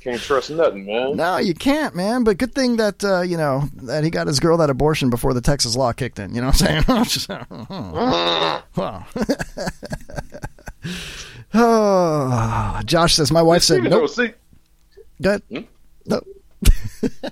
Can't 0.00 0.20
trust 0.20 0.50
nothing, 0.50 0.86
man. 0.86 1.16
No, 1.16 1.36
you 1.38 1.54
can't, 1.54 1.94
man. 1.94 2.24
But 2.24 2.38
good 2.38 2.54
thing 2.54 2.76
that 2.76 3.04
uh, 3.04 3.20
you 3.20 3.36
know 3.36 3.64
that 3.82 4.04
he 4.04 4.10
got 4.10 4.26
his 4.26 4.40
girl 4.40 4.56
that 4.58 4.70
abortion 4.70 5.10
before 5.10 5.34
the 5.34 5.40
Texas 5.40 5.76
law 5.76 5.92
kicked 5.92 6.18
in. 6.18 6.34
You 6.34 6.40
know 6.40 6.48
what 6.48 6.62
I'm 6.62 6.66
saying? 6.66 6.75
Just- 7.04 7.28
wow. 7.28 9.06
oh, 11.54 12.80
Josh 12.84 13.14
says 13.14 13.30
my 13.32 13.42
wife 13.42 13.62
said 13.62 13.82
nope. 13.84 14.10
Go 15.22 15.30
ahead. 15.30 15.66
No. 16.06 16.20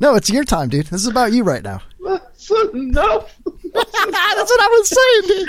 no, 0.00 0.14
it's 0.14 0.30
your 0.30 0.44
time, 0.44 0.68
dude. 0.68 0.86
This 0.86 1.02
is 1.02 1.06
about 1.06 1.32
you 1.32 1.44
right 1.44 1.62
now. 1.62 1.82
enough. 2.74 3.36
That's 3.72 3.92
what 3.92 4.60
I 4.60 4.68
was 4.70 4.88
saying, 4.88 5.22
dude. 5.28 5.48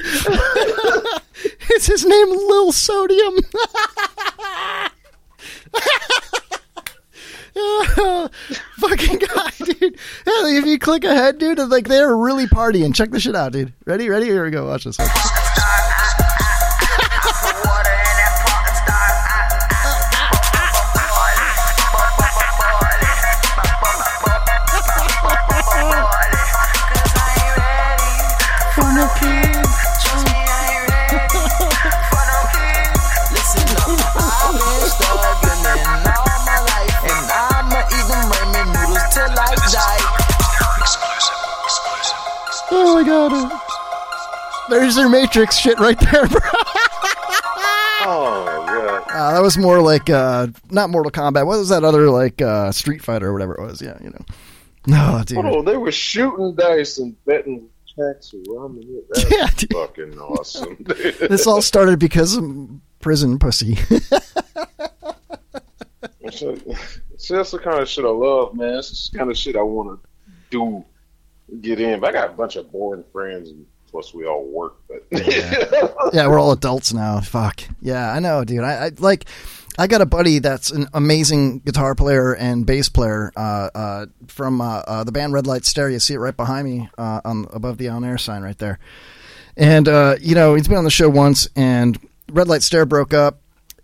it's 1.70 1.88
his 1.88 2.06
name, 2.06 2.30
Lil 2.30 2.72
Sodium. 2.72 3.36
Fucking 8.78 9.20
guy, 9.20 9.52
dude. 9.60 9.98
Yeah, 10.26 10.58
If 10.58 10.66
you 10.66 10.80
click 10.80 11.04
ahead, 11.04 11.38
dude, 11.38 11.60
like 11.60 11.88
they're 11.88 12.16
really 12.16 12.48
partying. 12.48 12.94
Check 12.96 13.12
this 13.12 13.24
shit 13.24 13.36
out, 13.36 13.52
dude. 13.52 13.74
Ready? 13.86 14.10
Ready? 14.10 14.26
Here 14.28 14.44
we 14.46 14.52
go. 14.52 14.68
Watch 14.68 14.86
this. 14.86 14.96
For 14.96 15.81
Oh 43.14 43.30
my. 43.30 43.60
There's 44.70 44.96
their 44.96 45.10
Matrix 45.10 45.58
shit 45.58 45.78
right 45.80 46.00
there, 46.00 46.28
bro. 46.28 46.40
Oh, 48.04 49.06
yeah. 49.08 49.16
Uh, 49.16 49.34
that 49.34 49.44
was 49.44 49.60
more 49.60 49.80
like 49.80 50.10
uh, 50.10 50.48
not 50.72 50.90
Mortal 50.90 51.12
Kombat. 51.12 51.46
What 51.46 51.60
was 51.60 51.70
that 51.70 51.84
other 51.84 52.10
like 52.10 52.42
uh, 52.42 52.72
Street 52.72 53.04
Fighter 53.04 53.28
or 53.28 53.34
whatever 53.34 53.54
it 53.54 53.62
was? 53.62 53.80
Yeah, 53.82 53.98
you 54.02 54.10
know. 54.10 54.26
No, 54.88 55.22
dude. 55.24 55.46
Oh, 55.46 55.62
they 55.62 55.78
were 55.78 55.92
shooting 55.92 56.56
dice 56.56 56.98
and 56.98 57.16
betting 57.26 57.70
rum 58.48 58.80
in 58.82 59.04
it. 59.12 59.72
Fucking 59.72 60.18
awesome. 60.18 60.76
this 60.86 61.46
all 61.46 61.62
started 61.62 62.00
because 62.00 62.36
of 62.36 62.44
prison 63.00 63.38
pussy. 63.38 63.76
See, 63.76 64.00
that's 67.36 67.52
the 67.52 67.60
kind 67.64 67.80
of 67.80 67.88
shit 67.88 68.06
I 68.06 68.10
love, 68.10 68.56
man. 68.56 68.80
It's 68.80 69.10
the 69.10 69.18
kind 69.20 69.30
of 69.30 69.38
shit 69.38 69.56
I 69.56 69.62
want 69.62 70.02
to 70.02 70.08
do, 70.50 70.84
get 71.60 71.80
in. 71.80 72.00
But 72.00 72.10
I 72.10 72.14
got 72.14 72.30
a 72.30 72.34
bunch 72.34 72.56
of 72.56 72.72
boring 72.72 73.04
friends, 73.12 73.50
and 73.50 73.66
plus 73.90 74.14
we 74.14 74.26
all 74.26 74.46
work. 74.46 74.76
But 74.88 75.06
yeah, 76.14 76.28
we're 76.28 76.40
all 76.40 76.52
adults 76.52 76.94
now. 76.94 77.20
Fuck. 77.22 77.62
Yeah, 77.82 78.12
I 78.12 78.20
know, 78.20 78.44
dude. 78.44 78.64
I, 78.64 78.86
I 78.88 78.92
like. 79.00 79.26
I 79.78 79.88
got 79.88 80.02
a 80.02 80.06
buddy 80.06 80.40
that's 80.40 80.70
an 80.70 80.88
amazing 80.94 81.60
guitar 81.60 81.96
player 81.96 82.36
and 82.36 82.66
bass 82.66 82.90
player 82.90 83.32
uh, 83.38 83.70
uh, 83.74 84.06
from 84.28 84.60
uh, 84.60 84.80
uh, 84.86 85.04
the 85.06 85.14
band 85.14 85.34
Red 85.34 85.48
Light 85.48 85.64
Stereo. 85.64 85.94
You 85.94 86.00
see 86.00 86.14
it 86.14 86.20
right 86.20 86.36
behind 86.36 86.68
me 86.68 86.90
uh, 86.98 87.22
on 87.24 87.48
above 87.54 87.78
the 87.78 87.88
on 87.88 88.04
air 88.04 88.18
sign 88.18 88.42
right 88.42 88.58
there. 88.58 88.80
And 89.56 89.88
uh, 89.88 90.16
you 90.20 90.36
know 90.36 90.56
he's 90.56 90.68
been 90.68 90.78
on 90.78 90.84
the 90.84 90.92
show 90.92 91.10
once, 91.10 91.48
and 91.56 91.98
Red 92.32 92.48
Light 92.48 92.64
Stare 92.64 92.86
broke 92.86 93.14
up 93.14 93.40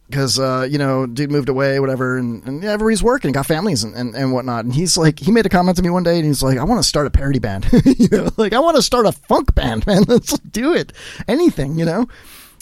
because 0.10 0.40
uh, 0.40 0.68
you 0.70 0.78
know 0.78 1.06
dude 1.06 1.32
moved 1.32 1.50
away, 1.50 1.80
whatever, 1.80 2.18
and, 2.18 2.44
and 2.48 2.64
everybody's 2.64 3.04
working, 3.04 3.32
got 3.32 3.46
families 3.46 3.84
and, 3.84 3.96
and, 3.96 4.16
and 4.16 4.34
whatnot. 4.34 4.66
And 4.66 4.74
he's 4.74 4.98
like, 4.98 5.20
he 5.20 5.32
made 5.32 5.46
a 5.46 5.50
comment 5.50 5.78
to 5.78 5.84
me 5.84 5.90
one 5.90 6.04
day, 6.04 6.18
and 6.18 6.26
he's 6.26 6.44
like, 6.44 6.58
I 6.58 6.64
want 6.64 6.82
to 6.82 6.88
start 6.88 7.08
a 7.08 7.10
parody 7.10 7.40
band, 7.40 7.68
you 7.86 8.08
know, 8.10 8.30
like 8.38 8.54
I 8.54 8.60
want 8.60 8.76
to 8.78 8.82
start 8.82 9.06
a 9.06 9.12
funk 9.12 9.54
band, 9.56 9.86
man. 9.88 10.04
Let's 10.08 10.38
do 10.40 10.74
it, 10.74 10.94
anything, 11.28 11.78
you 11.78 11.86
know. 11.86 12.08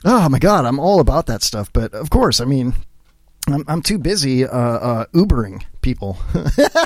Oh 0.04 0.30
my 0.30 0.40
god, 0.40 0.66
I'm 0.66 0.80
all 0.80 1.00
about 1.00 1.28
that 1.28 1.42
stuff. 1.44 1.72
But 1.72 1.94
of 1.94 2.10
course, 2.10 2.40
I 2.40 2.46
mean, 2.46 2.74
I'm 3.48 3.64
I'm 3.68 3.82
too 3.82 3.98
busy 3.98 4.46
uh, 4.46 4.50
uh, 4.50 5.06
Ubering 5.14 5.64
people. 5.82 6.18
no, 6.34 6.44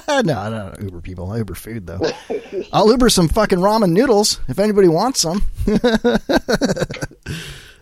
I 0.10 0.22
don't 0.49 0.81
Uber 0.84 1.02
people. 1.02 1.31
I 1.31 1.38
Uber 1.38 1.56
food 1.56 1.88
though. 1.88 2.02
I'll 2.73 2.91
Uber 2.91 3.10
some 3.10 3.30
fucking 3.30 3.60
ramen 3.60 3.91
noodles 3.91 4.41
if 4.48 4.60
anybody 4.60 4.90
wants 4.90 5.22
some. 5.22 5.44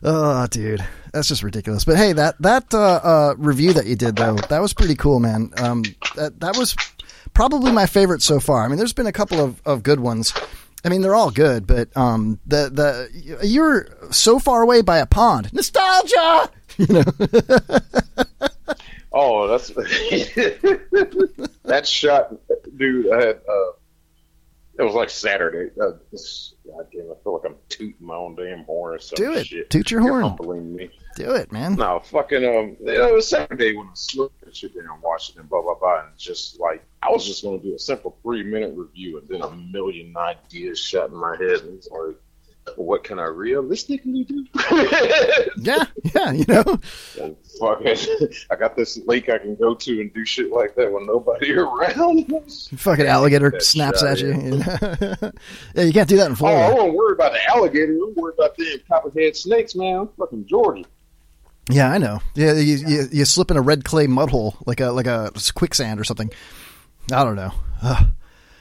oh, 0.04 0.48
dude, 0.48 0.86
that's 1.18 1.28
just 1.28 1.44
ridiculous. 1.44 1.84
But 1.84 1.98
hey, 1.98 2.14
that 2.14 2.36
that 2.42 2.74
uh, 2.74 2.78
uh, 3.04 3.36
review 3.38 3.74
that 3.74 3.86
you 3.88 3.96
did 3.96 4.16
though, 4.16 4.36
that 4.36 4.62
was 4.62 4.74
pretty 4.74 4.96
cool, 4.96 5.20
man. 5.20 5.52
Um, 5.58 5.84
that 6.16 6.40
that 6.40 6.56
was 6.58 6.76
probably 7.34 7.72
my 7.72 7.86
favorite 7.86 8.22
so 8.22 8.40
far. 8.40 8.64
I 8.64 8.68
mean, 8.68 8.78
there's 8.78 8.94
been 8.94 9.08
a 9.08 9.12
couple 9.12 9.40
of, 9.42 9.62
of 9.66 9.84
good 9.84 10.00
ones. 10.00 10.34
I 10.86 10.90
mean, 10.90 11.02
they're 11.02 11.16
all 11.16 11.32
good, 11.32 11.66
but 11.68 11.96
um, 11.98 12.40
the 12.46 12.70
the 12.70 13.40
you're 13.46 13.88
so 14.12 14.40
far 14.40 14.62
away 14.62 14.82
by 14.82 15.00
a 15.00 15.06
pond. 15.06 15.52
Nostalgia, 15.52 16.52
you 16.78 16.86
know. 16.88 17.04
oh, 19.12 19.48
that's 19.48 19.68
that 21.64 21.88
shot, 21.88 22.34
dude. 22.78 23.12
I 23.12 23.20
had 23.26 23.36
uh, 23.50 23.72
it 24.80 24.84
was 24.84 24.94
like 24.94 25.10
Saturday. 25.10 25.72
Uh, 25.82 25.94
this, 26.12 26.54
God 26.66 26.86
damn, 26.94 27.12
I 27.12 27.16
feel 27.24 27.34
like 27.34 27.46
I'm 27.46 27.56
tooting 27.70 27.96
my 28.00 28.16
own 28.16 28.36
damn 28.36 28.64
horn 28.66 28.96
or 28.96 29.00
some 29.00 29.16
Do 29.16 29.34
it. 29.34 29.48
shit. 29.48 29.70
Toot 29.70 29.90
your 29.90 30.02
You're 30.02 30.12
horn. 30.12 30.24
humbling 30.24 30.76
me. 30.76 30.90
Do 31.18 31.32
it, 31.32 31.52
man. 31.52 31.74
No, 31.76 32.00
fucking 32.00 32.46
um, 32.46 32.78
it 32.80 33.14
was 33.14 33.28
Saturday 33.28 33.76
when 33.76 33.88
I 33.88 33.92
slipped 33.96 34.40
that 34.46 34.56
shit 34.56 34.76
down, 34.76 35.02
watched 35.02 35.32
it, 35.32 35.38
and 35.40 35.50
blah 35.50 35.64
blah 35.64 35.74
blah, 35.74 36.02
and 36.06 36.16
just 36.18 36.60
like 36.60 36.86
I 37.02 37.10
was 37.10 37.26
just 37.26 37.44
gonna 37.44 37.58
do 37.58 37.74
a 37.74 37.80
simple 37.80 38.16
three 38.22 38.44
minute 38.44 38.74
review, 38.76 39.18
and 39.18 39.28
then 39.28 39.42
a 39.42 39.50
million 39.50 40.14
ideas 40.16 40.80
shot 40.80 41.10
in 41.10 41.16
my 41.16 41.36
head, 41.36 41.62
and 41.62 41.74
it's 41.76 41.90
like, 41.90 42.18
what 42.76 43.04
can 43.04 43.18
I 43.18 43.26
realistically 43.26 44.26
do? 44.26 44.46
yeah, 45.58 45.86
yeah, 46.14 46.32
you 46.34 46.46
know. 46.48 46.80
And 47.20 47.36
fuck 47.60 47.80
it, 47.82 48.36
I 48.52 48.56
got 48.56 48.76
this 48.76 49.00
lake 49.08 49.28
I 49.30 49.40
can 49.40 49.56
go 49.56 49.74
to 49.74 50.02
and 50.02 50.14
do 50.14 50.24
shit 50.24 50.52
like 50.52 50.76
that 50.76 50.92
when 50.92 51.08
nobody 51.08 51.54
around. 51.56 52.32
Fucking 52.78 53.08
alligator 53.08 53.60
snaps 53.60 54.02
shot, 54.02 54.10
at 54.10 54.20
you. 54.20 54.34
yeah. 54.34 55.32
yeah, 55.74 55.84
you 55.84 55.94
can't 55.94 56.10
do 56.10 56.18
that 56.18 56.28
in 56.28 56.34
Oh, 56.34 56.36
I 56.36 56.36
Florida. 56.36 56.76
wasn't 56.76 56.94
worry 56.96 57.14
about 57.14 57.32
the 57.32 57.44
alligator. 57.50 57.94
I'm 57.94 58.14
worried 58.14 58.36
about 58.38 58.56
the 58.56 58.80
copperhead 58.88 59.36
snakes, 59.36 59.74
man. 59.74 59.96
I'm 60.02 60.10
fucking 60.10 60.46
Georgia. 60.46 60.84
Yeah, 61.70 61.92
I 61.92 61.98
know. 61.98 62.22
Yeah, 62.34 62.54
you, 62.54 62.78
you 62.78 63.08
you 63.12 63.26
slip 63.26 63.52
in 63.52 63.58
a 63.58 63.62
red 63.62 63.84
clay 63.84 64.08
mud 64.08 64.30
hole 64.30 64.56
like 64.66 64.80
a 64.80 64.92
like 64.92 65.08
a 65.08 65.32
quicksand 65.54 66.00
or 66.00 66.04
something. 66.04 66.32
I 67.12 67.24
don't 67.24 67.36
know. 67.36 67.52
Ugh. 67.82 68.08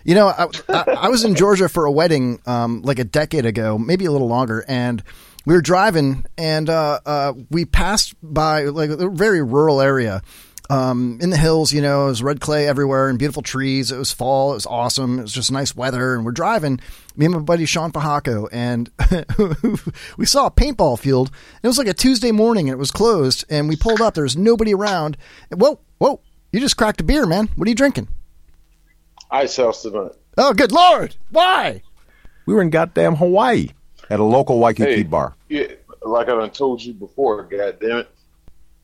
You 0.05 0.15
know, 0.15 0.29
I, 0.29 0.47
I, 0.69 0.85
I 1.03 1.09
was 1.09 1.25
in 1.25 1.35
Georgia 1.37 1.69
for 1.69 1.85
a 1.85 1.91
wedding 1.91 2.41
um, 2.47 2.83
like 2.83 3.01
a 3.01 3.05
decade 3.05 3.45
ago, 3.45 3.77
maybe 3.77 4.05
a 4.05 4.13
little 4.13 4.29
longer, 4.29 4.65
and 4.69 5.03
we 5.47 5.55
were 5.55 5.63
driving 5.63 6.27
and 6.37 6.69
uh, 6.69 7.01
uh, 7.07 7.33
we 7.51 7.65
passed 7.65 8.15
by 8.23 8.65
like 8.65 8.91
a 8.91 9.09
very 9.09 9.43
rural 9.43 9.81
area. 9.81 10.23
Um, 10.69 11.19
in 11.21 11.31
the 11.31 11.37
hills, 11.37 11.73
you 11.73 11.81
know, 11.81 12.07
it 12.07 12.09
was 12.09 12.23
red 12.23 12.41
clay 12.41 12.67
everywhere 12.67 13.09
and 13.09 13.19
beautiful 13.19 13.43
trees. 13.43 13.93
It 13.93 13.99
was 13.99 14.13
fall. 14.13 14.53
It 14.53 14.57
was 14.57 14.67
awesome. 14.67 15.19
It 15.19 15.23
was 15.23 15.33
just 15.33 15.53
nice 15.53 15.77
weather. 15.77 16.15
And 16.15 16.25
we're 16.25 16.33
driving, 16.33 16.81
me 17.17 17.27
and 17.27 17.35
my 17.35 17.41
buddy 17.41 17.67
Sean 17.67 17.93
Fajaco, 17.93 18.49
and 18.51 18.91
we 20.17 20.27
saw 20.27 20.47
a 20.47 20.51
paintball 20.51 20.99
field. 20.99 21.31
It 21.63 21.67
was 21.67 21.79
like 21.79 21.87
a 21.87 21.95
Tuesday 21.95 22.33
morning 22.33 22.69
and 22.69 22.75
it 22.75 22.79
was 22.79 22.91
closed. 22.91 23.45
And 23.49 23.69
we 23.69 23.77
pulled 23.77 24.01
up. 24.01 24.15
There 24.15 24.25
was 24.25 24.37
nobody 24.37 24.75
around. 24.75 25.17
And, 25.51 25.61
whoa, 25.61 25.79
whoa, 25.99 26.21
you 26.53 26.61
just 26.61 26.77
cracked 26.77 27.01
a 27.01 27.05
beer, 27.05 27.27
man. 27.27 27.49
What 27.57 27.67
are 27.67 27.71
you 27.71 27.77
drinking? 27.77 28.09
Ice 29.31 29.57
House 29.57 29.83
tonight. 29.83 30.13
Oh, 30.39 30.53
good 30.53 30.73
Lord. 30.73 31.17
Why? 31.31 31.83
We 32.47 32.55
were 32.55 32.63
in 32.63 32.71
goddamn 32.71 33.17
Hawaii 33.17 33.71
at 34.11 34.21
a 34.21 34.25
local 34.25 34.59
Waikiki 34.59 34.95
Hey, 34.97 35.03
bar. 35.03 35.35
Yeah, 35.49 35.67
like 36.03 36.29
I 36.29 36.33
done 36.33 36.51
told 36.51 36.83
you 36.83 36.93
before, 36.93 37.43
God 37.45 37.79
damn 37.81 37.99
it. 37.99 38.11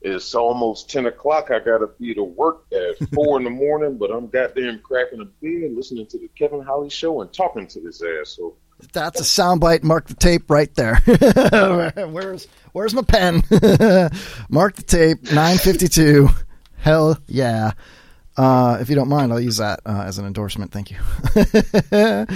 It's 0.03 0.35
almost 0.35 0.89
10 0.89 1.05
o'clock. 1.05 1.49
I 1.49 1.59
got 1.59 1.77
to 1.77 1.89
be 1.99 2.13
to 2.13 2.23
work 2.23 2.65
at 2.73 3.09
4 3.13 3.37
in 3.39 3.45
the 3.45 3.49
morning, 3.49 3.97
but 3.97 4.11
I'm 4.11 4.27
goddamn 4.27 4.79
cracking 4.79 5.21
a 5.21 5.25
beer 5.25 5.69
listening 5.69 6.07
to 6.07 6.17
the 6.17 6.27
Kevin 6.37 6.61
Holly 6.61 6.89
show 6.89 7.21
and 7.21 7.31
talking 7.31 7.67
to 7.67 7.79
this 7.79 8.01
asshole. 8.01 8.57
That's 8.91 9.21
a 9.21 9.23
soundbite. 9.23 9.83
Mark 9.83 10.07
the 10.07 10.13
tape 10.13 10.49
right 10.49 10.73
there. 10.75 10.95
where's 12.07 12.47
Where's 12.73 12.93
my 12.93 13.03
pen? 13.03 13.43
Mark 14.49 14.75
the 14.75 14.83
tape. 14.85 15.31
Nine 15.31 15.57
fifty 15.57 15.87
two. 15.87 16.27
Hell 16.77 17.17
yeah. 17.27 17.71
Uh, 18.35 18.79
if 18.81 18.89
you 18.89 18.95
don't 18.95 19.07
mind, 19.07 19.31
I'll 19.31 19.39
use 19.39 19.57
that 19.57 19.81
uh, 19.85 20.03
as 20.05 20.17
an 20.17 20.25
endorsement. 20.25 20.71
Thank 20.71 20.91
you. 20.91 20.97
man, 21.35 22.27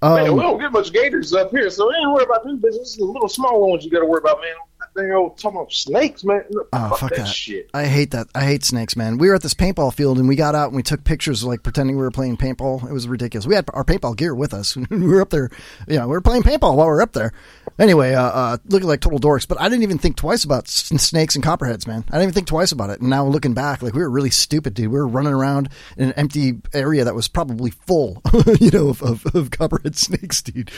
um, 0.00 0.34
we 0.34 0.42
don't 0.42 0.58
get 0.58 0.72
much 0.72 0.92
gators 0.92 1.34
up 1.34 1.50
here, 1.50 1.68
so 1.70 1.94
ain't 1.94 2.10
worry 2.10 2.24
about 2.24 2.42
them 2.42 2.58
bitches. 2.58 2.80
It's 2.80 2.96
the 2.96 3.04
little 3.04 3.28
small 3.28 3.70
ones 3.70 3.84
you 3.84 3.90
got 3.90 4.00
to 4.00 4.06
worry 4.06 4.20
about, 4.20 4.40
man. 4.40 4.54
Thing 4.94 5.10
old 5.10 5.38
talking 5.38 5.58
about 5.58 5.72
snakes, 5.72 6.22
man. 6.22 6.44
Oh 6.54 6.64
fuck, 6.70 6.98
fuck 6.98 7.10
that, 7.10 7.18
that! 7.20 7.28
shit. 7.28 7.70
I 7.72 7.86
hate 7.86 8.10
that. 8.10 8.26
I 8.34 8.44
hate 8.44 8.62
snakes, 8.62 8.94
man. 8.94 9.16
We 9.16 9.28
were 9.28 9.34
at 9.34 9.42
this 9.42 9.54
paintball 9.54 9.94
field 9.94 10.18
and 10.18 10.28
we 10.28 10.36
got 10.36 10.54
out 10.54 10.66
and 10.66 10.76
we 10.76 10.82
took 10.82 11.02
pictures, 11.02 11.42
like 11.42 11.62
pretending 11.62 11.96
we 11.96 12.02
were 12.02 12.10
playing 12.10 12.36
paintball. 12.36 12.86
It 12.86 12.92
was 12.92 13.08
ridiculous. 13.08 13.46
We 13.46 13.54
had 13.54 13.70
our 13.72 13.84
paintball 13.84 14.18
gear 14.18 14.34
with 14.34 14.52
us. 14.52 14.76
we 14.90 15.06
were 15.06 15.22
up 15.22 15.30
there, 15.30 15.48
you 15.88 15.96
know, 15.96 16.06
we 16.06 16.12
were 16.12 16.20
playing 16.20 16.42
paintball 16.42 16.76
while 16.76 16.86
we 16.86 16.92
were 16.92 17.00
up 17.00 17.12
there. 17.12 17.32
Anyway, 17.78 18.14
uh, 18.14 18.22
uh, 18.22 18.56
looking 18.66 18.88
like 18.88 19.00
total 19.00 19.18
dorks. 19.18 19.46
But 19.46 19.60
I 19.60 19.68
didn't 19.68 19.82
even 19.82 19.98
think 19.98 20.16
twice 20.16 20.44
about 20.44 20.68
snakes 20.68 21.34
and 21.34 21.42
copperheads, 21.42 21.86
man. 21.86 22.04
I 22.08 22.12
didn't 22.12 22.22
even 22.22 22.34
think 22.34 22.46
twice 22.46 22.72
about 22.72 22.90
it. 22.90 23.00
And 23.00 23.10
now 23.10 23.26
looking 23.26 23.54
back, 23.54 23.82
like 23.82 23.94
we 23.94 24.02
were 24.02 24.10
really 24.10 24.30
stupid, 24.30 24.74
dude. 24.74 24.88
We 24.88 24.98
were 24.98 25.08
running 25.08 25.32
around 25.32 25.68
in 25.96 26.08
an 26.08 26.14
empty 26.14 26.60
area 26.72 27.04
that 27.04 27.14
was 27.14 27.28
probably 27.28 27.70
full, 27.70 28.22
you 28.60 28.70
know, 28.70 28.88
of, 28.88 29.02
of, 29.02 29.26
of 29.34 29.50
copperhead 29.50 29.96
snakes, 29.96 30.42
dude. 30.42 30.70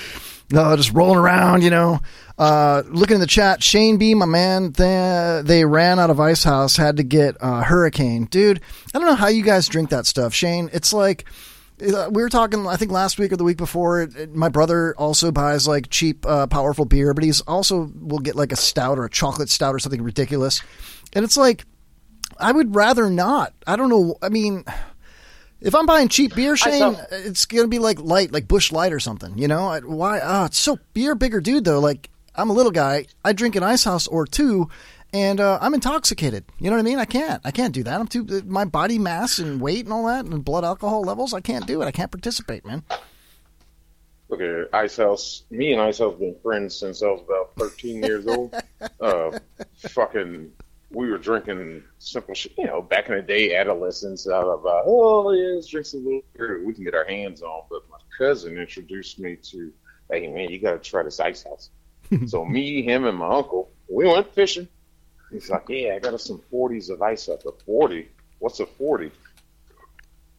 No, 0.51 0.77
just 0.77 0.93
rolling 0.93 1.19
around, 1.19 1.63
you 1.63 1.71
know. 1.71 2.01
Uh, 2.39 2.83
looking 2.89 3.15
in 3.15 3.21
the 3.21 3.27
chat, 3.27 3.63
Shane 3.63 3.97
B, 3.97 4.15
my 4.15 4.27
man, 4.27 4.73
they, 4.73 5.43
they 5.45 5.65
ran 5.65 5.99
out 5.99 6.11
of 6.11 6.21
Ice 6.21 6.45
House, 6.45 6.77
had 6.77 6.99
to 6.99 7.03
get 7.03 7.37
uh, 7.41 7.63
Hurricane. 7.63 8.27
Dude, 8.27 8.61
I 8.95 8.99
don't 8.99 9.07
know 9.07 9.15
how 9.15 9.29
you 9.29 9.43
guys 9.43 9.69
drink 9.69 9.91
that 9.91 10.07
stuff, 10.07 10.35
Shane. 10.35 10.69
It's 10.73 10.93
like 10.93 11.25
uh, 11.29 11.33
we 11.79 12.23
were 12.23 12.29
talking, 12.29 12.67
I 12.67 12.77
think 12.77 12.93
last 12.93 13.19
week 13.19 13.33
or 13.33 13.37
the 13.37 13.45
week 13.45 13.57
before. 13.57 14.03
It, 14.03 14.17
it- 14.17 14.35
my 14.35 14.49
brother 14.49 14.95
also 14.97 15.33
buys 15.33 15.67
like 15.67 15.91
cheap, 15.91 16.25
uh, 16.27 16.47
powerful 16.47 16.85
beer, 16.85 17.15
but 17.15 17.25
he's 17.25 17.41
also 17.43 17.91
will 18.01 18.19
get 18.21 18.37
like 18.37 18.53
a 18.53 18.57
stout 18.57 18.99
or 18.99 19.05
a 19.05 19.11
chocolate 19.11 19.51
stout 19.51 19.75
or 19.75 19.79
something 19.79 20.03
ridiculous. 20.03 20.63
And 21.13 21.25
it's 21.25 21.37
like, 21.37 21.65
I 22.39 22.53
would 22.53 22.75
rather 22.75 23.11
not. 23.11 23.53
I 23.67 23.77
don't 23.77 23.89
know. 23.91 24.17
I 24.23 24.29
mean, 24.29 24.65
if 25.61 25.75
I'm 25.75 25.87
buying 25.87 26.09
cheap 26.09 26.35
beer, 26.35 26.57
Shane, 26.57 26.97
it's 27.11 27.45
gonna 27.47 27.69
be 27.69 27.79
like 27.79 28.01
light, 28.01 28.33
like 28.33 28.49
Busch 28.49 28.73
Light 28.73 28.93
or 28.93 29.01
something. 29.01 29.39
You 29.39 29.49
know 29.49 29.67
I, 29.67 29.81
why? 29.81 30.21
Oh, 30.23 30.45
it's 30.47 30.59
so 30.59 30.79
you're 30.95 31.13
a 31.13 31.17
bigger 31.17 31.41
dude 31.41 31.65
though. 31.65 31.79
Like 31.81 32.11
I'm 32.35 32.51
a 32.51 32.53
little 32.53 32.73
guy. 32.73 33.07
I 33.25 33.33
drink 33.33 33.55
an 33.57 33.63
ice 33.63 33.85
house 33.85 34.07
or 34.09 34.27
two, 34.27 34.69
and 35.15 35.41
uh, 35.41 35.59
I'm 35.63 35.75
intoxicated. 35.75 36.45
You 36.59 36.71
know 36.71 36.77
what 36.77 36.81
I 36.81 36.83
mean? 36.83 36.99
I 36.99 37.05
can't. 37.05 37.41
I 37.45 37.53
can't 37.53 37.73
do 37.73 37.85
that. 37.85 38.01
I'm 38.01 38.09
too. 38.09 38.43
My 38.47 38.65
body 38.65 38.99
mass 38.99 39.39
and 39.39 39.61
weight 39.61 39.85
and 39.85 39.93
all 39.93 40.07
that, 40.07 40.27
and 40.27 40.45
blood 40.45 40.65
alcohol 40.65 41.03
levels. 41.03 41.33
I 41.33 41.41
can't 41.41 41.67
do 41.67 41.81
it. 41.81 41.87
I 41.87 41.93
can't 41.93 42.11
participate, 42.11 42.67
man. 42.67 42.83
Look 44.29 44.41
at 44.41 44.75
Ice 44.75 44.97
House. 44.97 45.45
Me 45.51 45.73
and 45.73 45.81
Ice 45.81 45.99
House 45.99 46.11
have 46.13 46.19
been 46.19 46.35
friends 46.43 46.77
since 46.77 47.01
I 47.01 47.07
was 47.07 47.21
about 47.21 47.53
13 47.57 48.03
years 48.03 48.27
old. 48.27 48.55
Uh, 49.01 49.39
fucking, 49.79 50.51
we 50.91 51.11
were 51.11 51.17
drinking 51.17 51.83
simple 51.99 52.35
shit. 52.35 52.53
You 52.59 52.67
know, 52.67 52.83
back 52.83 53.09
in 53.09 53.15
the 53.15 53.23
day, 53.23 53.55
adolescence. 53.55 54.27
I 54.29 54.39
was 54.41 54.61
about, 54.61 54.85
oh 54.87 55.33
yeah, 55.33 55.55
let's 55.55 55.69
drink 55.69 55.87
some 55.87 56.05
little 56.05 56.23
beer 56.37 56.63
we 56.63 56.75
can 56.75 56.85
get 56.85 56.95
our 56.95 57.07
hands 57.07 57.41
on. 57.41 57.63
But 57.71 57.83
my 57.91 57.97
cousin 58.19 58.59
introduced 58.59 59.19
me 59.19 59.37
to, 59.37 59.73
hey 60.11 60.27
man, 60.27 60.51
you 60.51 60.59
got 60.59 60.73
to 60.73 60.91
try 60.91 61.03
this 61.03 61.19
Ice 61.19 61.45
House. 61.45 61.71
so 62.27 62.45
me, 62.45 62.83
him, 62.83 63.07
and 63.07 63.17
my 63.17 63.29
uncle, 63.29 63.71
we 63.89 64.07
went 64.07 64.35
fishing. 64.35 64.69
He's 65.35 65.51
like, 65.51 65.69
yeah, 65.69 65.95
I 65.97 65.99
got 65.99 66.15
us 66.15 66.25
some 66.25 66.41
40s 66.53 66.91
of 66.91 67.03
Ice 67.03 67.29
up. 67.29 67.45
A 67.45 67.51
40? 67.67 68.09
What's 68.39 68.61
a 68.61 68.67
40? 68.67 69.11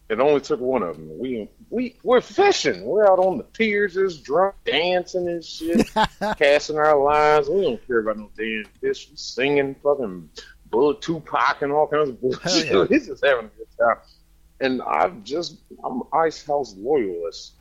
It 0.07 0.19
only 0.19 0.39
took 0.39 0.59
one 0.59 0.83
of 0.83 0.95
them. 0.95 1.17
We 1.19 1.49
we 1.71 1.95
we're 2.03 2.21
fishing. 2.21 2.85
We're 2.85 3.11
out 3.11 3.17
on 3.17 3.37
the 3.39 3.43
piers, 3.43 3.95
just 3.95 4.23
drunk, 4.23 4.53
dancing 4.63 5.27
and 5.27 5.43
shit, 5.43 5.89
casting 6.37 6.77
our 6.77 6.95
lines. 6.97 7.49
We 7.49 7.61
don't 7.63 7.87
care 7.87 7.99
about 7.99 8.17
no 8.17 8.29
damn 8.37 8.65
fish. 8.79 9.07
We 9.09 9.17
singing 9.17 9.75
fucking 9.81 10.29
Bullet 10.67 11.01
Tupac 11.01 11.63
and 11.63 11.71
all 11.71 11.87
kinds 11.87 12.09
of 12.09 12.21
bullshit. 12.21 12.67
yeah. 12.71 12.85
He's 12.89 13.07
just 13.07 13.25
having 13.25 13.45
a 13.45 13.57
good 13.57 13.67
time. 13.79 13.97
And 14.59 14.81
I've 14.83 15.23
just 15.23 15.57
I'm 15.83 16.03
Ice 16.13 16.45
House 16.45 16.75
loyalist. 16.77 17.53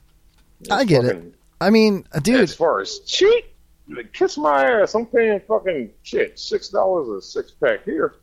I 0.71 0.85
get 0.85 1.07
it. 1.07 1.35
I 1.63 1.71
mean, 1.71 2.07
dude, 2.23 2.41
As 2.41 2.55
far 2.55 2.83
as 2.83 2.99
cheap, 3.07 3.47
like, 3.89 4.13
kiss 4.13 4.37
my 4.39 4.81
ass. 4.83 4.95
I'm 4.95 5.07
paying 5.07 5.41
fucking 5.47 5.91
shit 6.03 6.39
six 6.39 6.69
dollars 6.69 7.09
a 7.09 7.21
six 7.23 7.53
pack 7.53 7.85
here. 7.85 8.15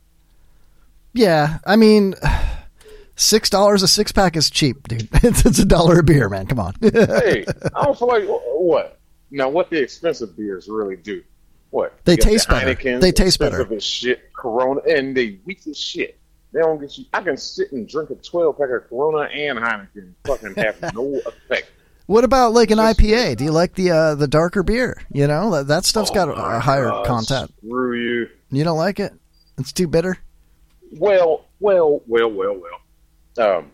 yeah. 1.14 1.60
I 1.66 1.76
mean, 1.76 2.16
six 3.16 3.50
dollars 3.50 3.84
a 3.84 3.88
six 3.88 4.12
pack 4.12 4.36
is 4.36 4.50
cheap, 4.50 4.88
dude. 4.88 5.08
It's, 5.24 5.46
it's 5.46 5.60
a 5.60 5.66
dollar 5.66 6.00
a 6.00 6.04
beer, 6.04 6.30
man. 6.30 6.48
Come 6.48 6.60
on. 6.60 6.74
hey, 6.82 7.46
I 7.76 7.84
don't 7.84 7.98
feel 7.98 8.08
like 8.08 8.24
what 8.28 9.00
now. 9.30 9.50
What 9.50 9.70
the 9.70 9.82
expensive 9.82 10.36
beers 10.36 10.68
really 10.68 10.96
do? 10.96 11.24
What 11.70 11.94
They 12.06 12.18
got 12.18 12.26
the 12.26 12.30
taste 12.32 12.50
better. 12.50 13.00
They 13.00 13.12
taste 13.12 13.40
better. 13.40 13.72
as 13.74 13.84
shit. 13.84 14.34
Corona 14.34 14.82
and 14.82 15.16
they 15.16 15.40
weak 15.46 15.66
as 15.68 15.78
shit. 15.78 16.18
They 16.52 16.60
don't 16.60 16.82
get 16.82 16.98
you. 16.98 17.06
I 17.14 17.22
can 17.22 17.38
sit 17.38 17.72
and 17.72 17.88
drink 17.88 18.10
a 18.10 18.16
twelve 18.16 18.58
pack 18.58 18.70
of 18.72 18.90
Corona 18.90 19.30
and 19.32 19.58
Heineken, 19.60 20.14
fucking 20.26 20.56
have 20.56 20.94
no 20.94 21.22
effect. 21.26 21.70
What 22.12 22.26
about 22.26 22.52
like 22.52 22.72
an 22.72 22.78
IPA? 22.78 23.38
Do 23.38 23.46
you 23.46 23.54
like 23.54 23.76
the 23.76 23.92
uh, 23.92 24.16
the 24.16 24.28
darker 24.28 24.64
beer? 24.64 25.02
You 25.14 25.28
know 25.28 25.50
that, 25.52 25.68
that 25.68 25.86
stuff's 25.86 26.10
got 26.10 26.28
a, 26.28 26.34
a 26.34 26.60
higher 26.60 26.90
God, 26.90 27.06
content. 27.06 27.54
Screw 27.66 27.94
you. 27.96 28.30
You 28.50 28.66
don't 28.66 28.78
like 28.78 29.00
it? 29.00 29.14
It's 29.58 29.72
too 29.72 29.88
bitter. 29.88 30.18
Well, 30.92 31.46
well, 31.62 32.02
well, 32.08 32.30
well, 32.30 32.60
well. 32.60 33.58
Um, 33.58 33.72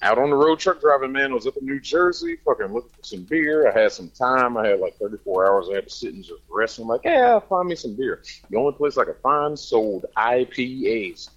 out 0.00 0.16
on 0.16 0.30
the 0.30 0.36
road 0.36 0.60
truck 0.60 0.80
driving, 0.80 1.12
man. 1.12 1.32
I 1.32 1.34
was 1.34 1.46
up 1.46 1.58
in 1.58 1.66
New 1.66 1.78
Jersey, 1.78 2.38
fucking 2.42 2.72
looking 2.72 2.88
for 2.88 3.04
some 3.04 3.24
beer. 3.24 3.70
I 3.70 3.78
had 3.78 3.92
some 3.92 4.08
time. 4.08 4.56
I 4.56 4.68
had 4.68 4.80
like 4.80 4.96
34 4.96 5.46
hours. 5.46 5.68
I 5.70 5.74
had 5.74 5.84
to 5.86 5.94
sit 5.94 6.14
and 6.14 6.24
just 6.24 6.40
rest. 6.48 6.78
I'm 6.78 6.86
like, 6.86 7.02
yeah, 7.04 7.38
find 7.38 7.68
me 7.68 7.74
some 7.74 7.94
beer. 7.94 8.22
The 8.48 8.56
only 8.56 8.72
place 8.72 8.96
I 8.96 9.04
could 9.04 9.20
find 9.22 9.58
sold 9.58 10.06
IPAs. 10.16 11.28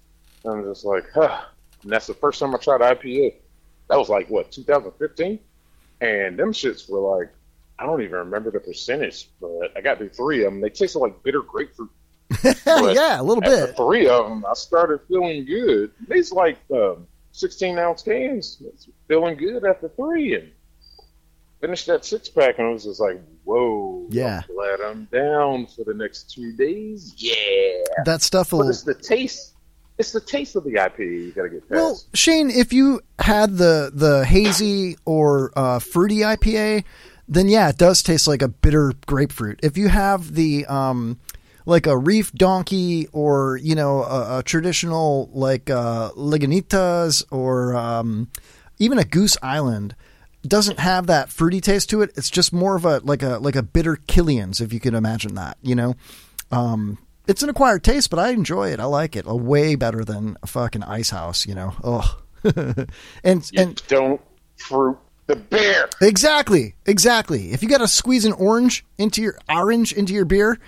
I'm 0.46 0.64
just 0.64 0.86
like, 0.86 1.04
huh. 1.12 1.42
And 1.82 1.92
that's 1.92 2.06
the 2.06 2.14
first 2.14 2.40
time 2.40 2.54
I 2.54 2.58
tried 2.58 2.80
IPA. 2.80 3.34
That 3.90 3.98
was 3.98 4.08
like, 4.08 4.30
what, 4.30 4.50
2015? 4.50 5.40
And 6.00 6.38
them 6.38 6.52
shits 6.52 6.88
were 6.88 7.00
like, 7.18 7.30
I 7.78 7.86
don't 7.86 8.02
even 8.02 8.16
remember 8.16 8.50
the 8.50 8.60
percentage, 8.60 9.28
but 9.40 9.72
I 9.76 9.80
got 9.80 9.98
through 9.98 10.10
three 10.10 10.44
of 10.44 10.52
them. 10.52 10.60
They 10.60 10.70
tasted 10.70 10.98
like 10.98 11.22
bitter 11.22 11.42
grapefruit. 11.42 11.90
Yeah, 12.66 13.20
a 13.20 13.22
little 13.22 13.42
after 13.42 13.66
bit. 13.68 13.76
Three 13.76 14.08
of 14.08 14.28
them, 14.28 14.44
I 14.44 14.54
started 14.54 15.00
feeling 15.08 15.44
good. 15.44 15.90
These 16.08 16.32
like 16.32 16.58
um, 16.72 17.06
16 17.32 17.78
ounce 17.78 18.02
cans, 18.02 18.62
feeling 19.08 19.36
good 19.36 19.64
after 19.64 19.88
three, 19.88 20.34
and 20.34 20.50
finished 21.60 21.86
that 21.86 22.04
six 22.04 22.28
pack, 22.28 22.58
and 22.58 22.68
I 22.68 22.70
was 22.70 22.84
just 22.84 23.00
like, 23.00 23.20
"Whoa, 23.44 24.06
Yeah. 24.10 24.42
I'm 24.48 24.54
glad 24.54 24.80
I'm 24.80 25.04
down 25.06 25.66
for 25.66 25.84
the 25.84 25.94
next 25.94 26.30
two 26.34 26.52
days." 26.52 27.14
Yeah, 27.16 27.84
That 28.04 28.22
stuff 28.22 28.50
but 28.50 28.66
it's 28.66 28.82
the 28.82 28.94
taste. 28.94 29.54
It's 29.98 30.12
the 30.12 30.20
taste 30.20 30.54
of 30.54 30.64
the 30.64 30.74
IPA 30.74 30.98
you 30.98 31.32
got 31.32 31.42
to 31.42 31.48
get 31.48 31.68
past. 31.68 31.70
Well, 31.70 32.00
Shane, 32.14 32.50
if 32.50 32.72
you 32.72 33.00
had 33.18 33.56
the 33.56 33.90
the 33.92 34.24
hazy 34.24 34.96
or 35.04 35.52
uh, 35.56 35.80
fruity 35.80 36.18
IPA, 36.18 36.84
then 37.26 37.48
yeah, 37.48 37.68
it 37.68 37.78
does 37.78 38.02
taste 38.02 38.28
like 38.28 38.42
a 38.42 38.48
bitter 38.48 38.92
grapefruit. 39.06 39.60
If 39.62 39.76
you 39.76 39.88
have 39.88 40.34
the 40.34 40.66
um, 40.66 41.18
like 41.66 41.86
a 41.86 41.98
reef 41.98 42.32
donkey 42.32 43.08
or 43.12 43.58
you 43.58 43.74
know 43.74 44.04
a, 44.04 44.38
a 44.38 44.42
traditional 44.42 45.30
like 45.32 45.68
uh, 45.68 46.10
Lagunitas 46.12 47.24
or 47.30 47.76
um, 47.76 48.28
even 48.78 48.98
a 48.98 49.04
Goose 49.04 49.36
Island 49.42 49.94
doesn't 50.42 50.78
have 50.78 51.06
that 51.08 51.28
fruity 51.28 51.60
taste 51.60 51.90
to 51.90 52.02
it. 52.02 52.10
It's 52.16 52.30
just 52.30 52.52
more 52.52 52.76
of 52.76 52.84
a 52.84 53.00
like 53.00 53.22
a 53.22 53.38
like 53.38 53.56
a 53.56 53.62
bitter 53.62 53.96
Killian's, 53.96 54.60
if 54.60 54.72
you 54.72 54.80
could 54.80 54.94
imagine 54.94 55.34
that. 55.34 55.58
You 55.62 55.74
know, 55.74 55.94
um, 56.50 56.98
it's 57.28 57.42
an 57.42 57.50
acquired 57.50 57.84
taste, 57.84 58.10
but 58.10 58.18
I 58.18 58.30
enjoy 58.30 58.70
it. 58.72 58.80
I 58.80 58.84
like 58.84 59.14
it. 59.14 59.26
A 59.26 59.36
way 59.36 59.74
better 59.74 60.04
than 60.04 60.36
a 60.42 60.46
fucking 60.46 60.82
ice 60.82 61.10
house. 61.10 61.46
You 61.46 61.54
know, 61.54 61.74
oh, 61.84 62.18
and 63.22 63.50
you 63.52 63.60
and 63.60 63.82
don't 63.86 64.20
fruit 64.56 64.98
the 65.26 65.36
beer. 65.36 65.88
Exactly, 66.00 66.74
exactly. 66.86 67.52
If 67.52 67.62
you 67.62 67.68
got 67.68 67.78
to 67.78 67.88
squeeze 67.88 68.24
an 68.24 68.32
orange 68.32 68.84
into 68.96 69.22
your 69.22 69.38
orange 69.48 69.92
into 69.92 70.14
your 70.14 70.24
beer, 70.24 70.58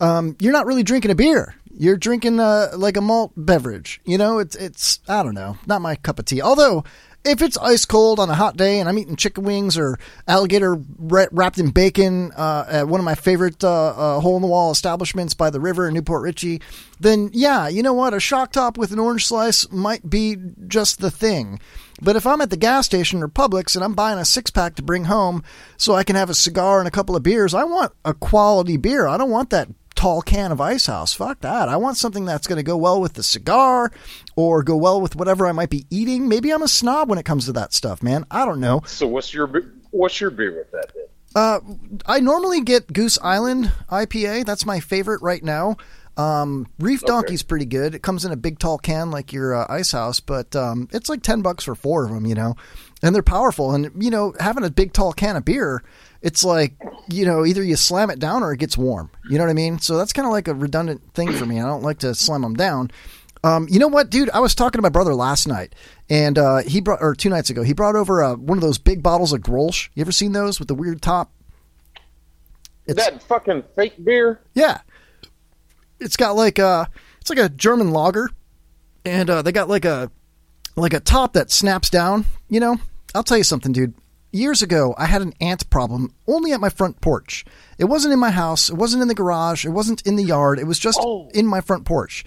um, 0.00 0.36
you're 0.40 0.52
not 0.52 0.66
really 0.66 0.84
drinking 0.84 1.10
a 1.10 1.16
beer. 1.16 1.54
You're 1.78 1.98
drinking 1.98 2.40
uh, 2.40 2.70
like 2.76 2.96
a 2.96 3.02
malt 3.02 3.32
beverage. 3.36 4.00
You 4.04 4.16
know, 4.16 4.38
it's 4.38 4.56
it's 4.56 5.00
I 5.08 5.22
don't 5.22 5.34
know, 5.34 5.58
not 5.66 5.82
my 5.82 5.96
cup 5.96 6.18
of 6.18 6.24
tea. 6.24 6.40
Although 6.40 6.84
if 7.26 7.42
it's 7.42 7.58
ice 7.58 7.84
cold 7.84 8.20
on 8.20 8.30
a 8.30 8.34
hot 8.34 8.56
day 8.56 8.78
and 8.78 8.88
I'm 8.88 8.98
eating 8.98 9.16
chicken 9.16 9.42
wings 9.42 9.76
or 9.76 9.98
alligator 10.28 10.76
wrapped 10.96 11.58
in 11.58 11.70
bacon 11.70 12.30
uh, 12.32 12.64
at 12.68 12.88
one 12.88 13.00
of 13.00 13.04
my 13.04 13.16
favorite 13.16 13.64
uh, 13.64 13.88
uh, 13.88 14.20
hole 14.20 14.36
in 14.36 14.42
the 14.42 14.48
wall 14.48 14.70
establishments 14.70 15.34
by 15.34 15.50
the 15.50 15.58
river 15.58 15.88
in 15.88 15.94
New 15.94 16.02
Port 16.02 16.22
Richey, 16.22 16.60
then 17.00 17.30
yeah, 17.32 17.66
you 17.66 17.82
know 17.82 17.92
what? 17.92 18.14
A 18.14 18.20
shock 18.20 18.52
top 18.52 18.78
with 18.78 18.92
an 18.92 19.00
orange 19.00 19.26
slice 19.26 19.70
might 19.72 20.08
be 20.08 20.36
just 20.68 21.00
the 21.00 21.10
thing. 21.10 21.58
But 22.00 22.14
if 22.14 22.26
I'm 22.26 22.40
at 22.40 22.50
the 22.50 22.56
gas 22.56 22.86
station 22.86 23.22
or 23.22 23.28
Publix 23.28 23.74
and 23.74 23.84
I'm 23.84 23.94
buying 23.94 24.18
a 24.18 24.24
six 24.24 24.50
pack 24.50 24.76
to 24.76 24.82
bring 24.82 25.06
home 25.06 25.42
so 25.76 25.94
I 25.94 26.04
can 26.04 26.14
have 26.14 26.30
a 26.30 26.34
cigar 26.34 26.78
and 26.78 26.86
a 26.86 26.92
couple 26.92 27.16
of 27.16 27.24
beers, 27.24 27.54
I 27.54 27.64
want 27.64 27.92
a 28.04 28.14
quality 28.14 28.76
beer. 28.76 29.08
I 29.08 29.16
don't 29.16 29.30
want 29.30 29.50
that 29.50 29.68
tall 29.96 30.22
can 30.22 30.52
of 30.52 30.60
Ice 30.60 30.86
House. 30.86 31.12
Fuck 31.12 31.40
that. 31.40 31.68
I 31.68 31.76
want 31.76 31.96
something 31.96 32.24
that's 32.24 32.46
going 32.46 32.58
to 32.58 32.62
go 32.62 32.76
well 32.76 33.00
with 33.00 33.14
the 33.14 33.22
cigar 33.22 33.90
or 34.36 34.62
go 34.62 34.76
well 34.76 35.00
with 35.00 35.16
whatever 35.16 35.46
I 35.46 35.52
might 35.52 35.70
be 35.70 35.86
eating. 35.90 36.28
Maybe 36.28 36.52
I'm 36.52 36.62
a 36.62 36.68
snob 36.68 37.08
when 37.08 37.18
it 37.18 37.24
comes 37.24 37.46
to 37.46 37.52
that 37.54 37.72
stuff, 37.72 38.02
man. 38.02 38.24
I 38.30 38.44
don't 38.44 38.60
know. 38.60 38.82
So 38.86 39.08
what's 39.08 39.34
your 39.34 39.72
what's 39.90 40.20
your 40.20 40.30
beer 40.30 40.56
with 40.56 40.70
that 40.70 40.92
then? 40.94 41.04
Uh, 41.34 41.60
I 42.06 42.20
normally 42.20 42.62
get 42.62 42.92
Goose 42.92 43.18
Island 43.20 43.72
IPA. 43.90 44.46
That's 44.46 44.64
my 44.64 44.80
favorite 44.80 45.20
right 45.22 45.42
now. 45.42 45.76
Um, 46.16 46.66
Reef 46.78 47.02
Donkey's 47.02 47.42
pretty 47.42 47.66
good. 47.66 47.94
It 47.94 48.02
comes 48.02 48.24
in 48.24 48.32
a 48.32 48.36
big 48.36 48.58
tall 48.58 48.78
can 48.78 49.10
like 49.10 49.34
your 49.34 49.54
uh, 49.54 49.66
Ice 49.68 49.92
House, 49.92 50.18
but 50.18 50.56
um, 50.56 50.88
it's 50.92 51.10
like 51.10 51.22
ten 51.22 51.42
bucks 51.42 51.64
for 51.64 51.74
four 51.74 52.04
of 52.06 52.10
them, 52.10 52.24
you 52.24 52.34
know, 52.34 52.56
and 53.02 53.14
they're 53.14 53.22
powerful. 53.22 53.74
And 53.74 53.90
you 54.02 54.10
know, 54.10 54.32
having 54.40 54.64
a 54.64 54.70
big 54.70 54.94
tall 54.94 55.12
can 55.12 55.36
of 55.36 55.44
beer, 55.44 55.82
it's 56.22 56.44
like 56.44 56.74
you 57.08 57.24
know, 57.24 57.44
either 57.44 57.62
you 57.62 57.76
slam 57.76 58.10
it 58.10 58.18
down 58.18 58.42
or 58.42 58.52
it 58.52 58.58
gets 58.58 58.76
warm. 58.76 59.10
You 59.28 59.38
know 59.38 59.44
what 59.44 59.50
I 59.50 59.54
mean? 59.54 59.78
So 59.78 59.96
that's 59.96 60.12
kind 60.12 60.26
of 60.26 60.32
like 60.32 60.48
a 60.48 60.54
redundant 60.54 61.14
thing 61.14 61.32
for 61.32 61.46
me. 61.46 61.60
I 61.60 61.66
don't 61.66 61.82
like 61.82 61.98
to 62.00 62.14
slam 62.14 62.42
them 62.42 62.54
down. 62.54 62.90
Um, 63.44 63.68
you 63.70 63.78
know 63.78 63.88
what, 63.88 64.10
dude? 64.10 64.30
I 64.30 64.40
was 64.40 64.54
talking 64.54 64.78
to 64.78 64.82
my 64.82 64.88
brother 64.88 65.14
last 65.14 65.46
night, 65.46 65.74
and 66.10 66.36
uh, 66.36 66.58
he 66.58 66.80
brought, 66.80 67.00
or 67.00 67.14
two 67.14 67.28
nights 67.28 67.48
ago, 67.48 67.62
he 67.62 67.74
brought 67.74 67.94
over 67.94 68.22
uh, 68.22 68.34
one 68.34 68.58
of 68.58 68.62
those 68.62 68.78
big 68.78 69.02
bottles 69.02 69.32
of 69.32 69.40
Grolsch. 69.40 69.88
You 69.94 70.00
ever 70.00 70.10
seen 70.10 70.32
those 70.32 70.58
with 70.58 70.68
the 70.68 70.74
weird 70.74 71.00
top? 71.00 71.32
it's, 72.86 73.04
that 73.04 73.22
fucking 73.22 73.62
fake 73.74 74.02
beer. 74.02 74.40
Yeah, 74.54 74.80
it's 76.00 76.16
got 76.16 76.34
like 76.34 76.58
a, 76.58 76.90
it's 77.20 77.30
like 77.30 77.38
a 77.38 77.48
German 77.48 77.92
lager, 77.92 78.30
and 79.04 79.30
uh, 79.30 79.42
they 79.42 79.52
got 79.52 79.68
like 79.68 79.84
a, 79.84 80.10
like 80.74 80.92
a 80.92 81.00
top 81.00 81.34
that 81.34 81.52
snaps 81.52 81.88
down. 81.88 82.24
You 82.48 82.58
know, 82.58 82.78
I'll 83.14 83.22
tell 83.22 83.38
you 83.38 83.44
something, 83.44 83.72
dude. 83.72 83.94
Years 84.36 84.60
ago, 84.60 84.94
I 84.98 85.06
had 85.06 85.22
an 85.22 85.32
ant 85.40 85.70
problem 85.70 86.12
only 86.26 86.52
at 86.52 86.60
my 86.60 86.68
front 86.68 87.00
porch. 87.00 87.42
It 87.78 87.86
wasn't 87.86 88.12
in 88.12 88.20
my 88.20 88.30
house. 88.30 88.68
It 88.68 88.74
wasn't 88.74 89.00
in 89.00 89.08
the 89.08 89.14
garage. 89.14 89.64
It 89.64 89.70
wasn't 89.70 90.02
in 90.02 90.16
the 90.16 90.24
yard. 90.24 90.58
It 90.58 90.66
was 90.66 90.78
just 90.78 91.00
in 91.32 91.46
my 91.46 91.62
front 91.62 91.86
porch. 91.86 92.22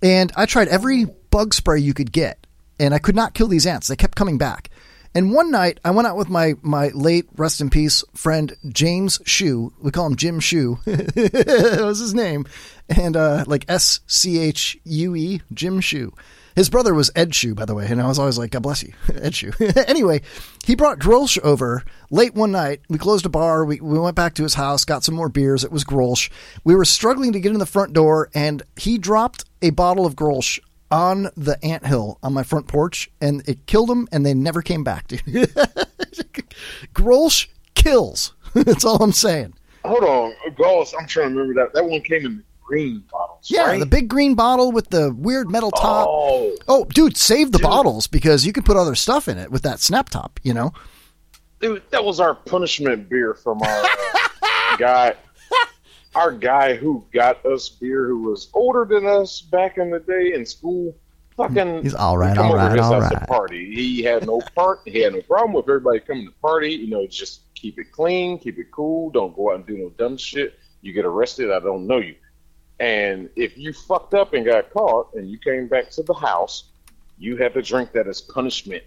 And 0.00 0.30
I 0.36 0.46
tried 0.46 0.68
every 0.68 1.06
bug 1.30 1.52
spray 1.52 1.80
you 1.80 1.92
could 1.92 2.12
get, 2.12 2.46
and 2.78 2.94
I 2.94 3.00
could 3.00 3.16
not 3.16 3.34
kill 3.34 3.48
these 3.48 3.66
ants. 3.66 3.88
They 3.88 3.96
kept 3.96 4.14
coming 4.14 4.38
back. 4.38 4.70
And 5.12 5.32
one 5.32 5.50
night, 5.50 5.80
I 5.84 5.90
went 5.90 6.06
out 6.06 6.16
with 6.16 6.28
my 6.28 6.54
my 6.62 6.90
late 6.94 7.26
rest 7.34 7.60
in 7.60 7.68
peace 7.68 8.04
friend 8.14 8.56
James 8.68 9.20
Shoe. 9.26 9.72
We 9.80 9.90
call 9.90 10.06
him 10.06 10.14
Jim 10.14 10.38
Shoe. 10.38 10.78
that 10.84 11.80
was 11.82 11.98
his 11.98 12.14
name, 12.14 12.46
and 12.88 13.16
uh, 13.16 13.42
like 13.48 13.64
S 13.68 13.98
C 14.06 14.38
H 14.38 14.78
U 14.84 15.16
E, 15.16 15.42
Jim 15.52 15.80
Shoe. 15.80 16.14
His 16.60 16.68
brother 16.68 16.92
was 16.92 17.10
Ed 17.16 17.34
Shoe, 17.34 17.54
by 17.54 17.64
the 17.64 17.74
way, 17.74 17.86
and 17.86 18.02
I 18.02 18.06
was 18.06 18.18
always 18.18 18.36
like, 18.36 18.50
God 18.50 18.62
bless 18.62 18.82
you, 18.82 18.92
Ed 19.14 19.34
Shoe. 19.34 19.52
anyway, 19.86 20.20
he 20.62 20.74
brought 20.74 20.98
Grolsch 20.98 21.40
over 21.40 21.82
late 22.10 22.34
one 22.34 22.52
night. 22.52 22.82
We 22.90 22.98
closed 22.98 23.24
a 23.24 23.30
bar. 23.30 23.64
We, 23.64 23.80
we 23.80 23.98
went 23.98 24.14
back 24.14 24.34
to 24.34 24.42
his 24.42 24.52
house, 24.52 24.84
got 24.84 25.02
some 25.02 25.14
more 25.14 25.30
beers. 25.30 25.64
It 25.64 25.72
was 25.72 25.84
Grolsch. 25.84 26.28
We 26.62 26.74
were 26.74 26.84
struggling 26.84 27.32
to 27.32 27.40
get 27.40 27.52
in 27.52 27.60
the 27.60 27.64
front 27.64 27.94
door, 27.94 28.28
and 28.34 28.62
he 28.76 28.98
dropped 28.98 29.46
a 29.62 29.70
bottle 29.70 30.04
of 30.04 30.16
Grolsch 30.16 30.60
on 30.90 31.30
the 31.34 31.58
anthill 31.64 32.18
on 32.22 32.34
my 32.34 32.42
front 32.42 32.68
porch, 32.68 33.10
and 33.22 33.42
it 33.48 33.64
killed 33.64 33.88
them, 33.88 34.06
and 34.12 34.26
they 34.26 34.34
never 34.34 34.60
came 34.60 34.84
back. 34.84 35.06
Grolsch 36.92 37.46
kills. 37.74 38.34
That's 38.52 38.84
all 38.84 39.02
I'm 39.02 39.12
saying. 39.12 39.54
Hold 39.82 40.04
on, 40.04 40.34
Gauls. 40.56 40.92
I'm 40.92 41.06
trying 41.06 41.30
to 41.30 41.36
remember 41.36 41.54
that. 41.54 41.72
That 41.72 41.86
one 41.86 42.02
came 42.02 42.26
in 42.26 42.44
green 42.70 43.02
bottles. 43.10 43.50
Yeah, 43.50 43.66
right? 43.66 43.80
the 43.80 43.86
big 43.86 44.08
green 44.08 44.36
bottle 44.36 44.70
with 44.70 44.90
the 44.90 45.12
weird 45.12 45.50
metal 45.50 45.72
top. 45.72 46.06
Oh. 46.08 46.56
Oh, 46.68 46.84
dude, 46.84 47.16
save 47.16 47.50
the 47.50 47.58
bottles 47.58 48.06
because 48.06 48.46
you 48.46 48.52
can 48.52 48.62
put 48.62 48.76
other 48.76 48.94
stuff 48.94 49.26
in 49.26 49.38
it 49.38 49.50
with 49.50 49.62
that 49.62 49.80
snap 49.80 50.08
top, 50.08 50.38
you 50.44 50.54
know? 50.54 50.72
Dude, 51.60 51.82
that 51.90 52.04
was 52.04 52.20
our 52.20 52.34
punishment 52.34 53.08
beer 53.08 53.34
from 53.34 53.60
our 53.60 53.84
uh, 54.42 54.76
guy. 54.78 55.14
Our 56.14 56.32
guy 56.32 56.74
who 56.74 57.04
got 57.12 57.44
us 57.44 57.68
beer, 57.68 58.06
who 58.06 58.22
was 58.22 58.48
older 58.54 58.84
than 58.84 59.06
us 59.06 59.40
back 59.40 59.78
in 59.78 59.90
the 59.90 60.00
day 60.00 60.32
in 60.34 60.46
school. 60.46 60.94
fucking. 61.36 61.82
He's 61.82 61.94
all 61.94 62.18
right, 62.18 62.36
all 62.36 62.54
right, 62.54 62.78
all 62.78 63.00
right. 63.00 63.28
Party. 63.28 63.74
He 63.74 64.02
had 64.02 64.26
no 64.26 64.40
part. 64.54 64.80
He 64.86 65.00
had 65.00 65.14
no 65.14 65.22
problem 65.22 65.52
with 65.52 65.68
everybody 65.68 66.00
coming 66.00 66.26
to 66.26 66.32
party. 66.40 66.72
You 66.72 66.88
know, 66.88 67.06
just 67.06 67.42
keep 67.54 67.78
it 67.78 67.92
clean, 67.92 68.38
keep 68.38 68.58
it 68.58 68.70
cool. 68.70 69.10
Don't 69.10 69.34
go 69.36 69.50
out 69.50 69.56
and 69.56 69.66
do 69.66 69.78
no 69.78 69.90
dumb 69.90 70.16
shit. 70.16 70.58
You 70.82 70.92
get 70.92 71.04
arrested. 71.04 71.50
I 71.50 71.60
don't 71.60 71.86
know 71.86 71.98
you. 71.98 72.14
And 72.80 73.28
if 73.36 73.58
you 73.58 73.74
fucked 73.74 74.14
up 74.14 74.32
and 74.32 74.44
got 74.44 74.70
caught, 74.72 75.12
and 75.14 75.30
you 75.30 75.38
came 75.38 75.68
back 75.68 75.90
to 75.90 76.02
the 76.02 76.14
house, 76.14 76.64
you 77.18 77.36
had 77.36 77.52
to 77.54 77.62
drink 77.62 77.92
that 77.92 78.08
as 78.08 78.22
punishment. 78.22 78.82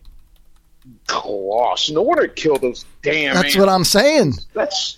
Gosh, 1.05 1.91
no 1.91 2.01
wonder 2.01 2.23
it 2.23 2.35
killed 2.35 2.61
those 2.61 2.85
damn. 3.03 3.35
That's 3.35 3.55
what 3.55 3.69
I'm 3.69 3.85
saying. 3.85 4.33
That's 4.53 4.97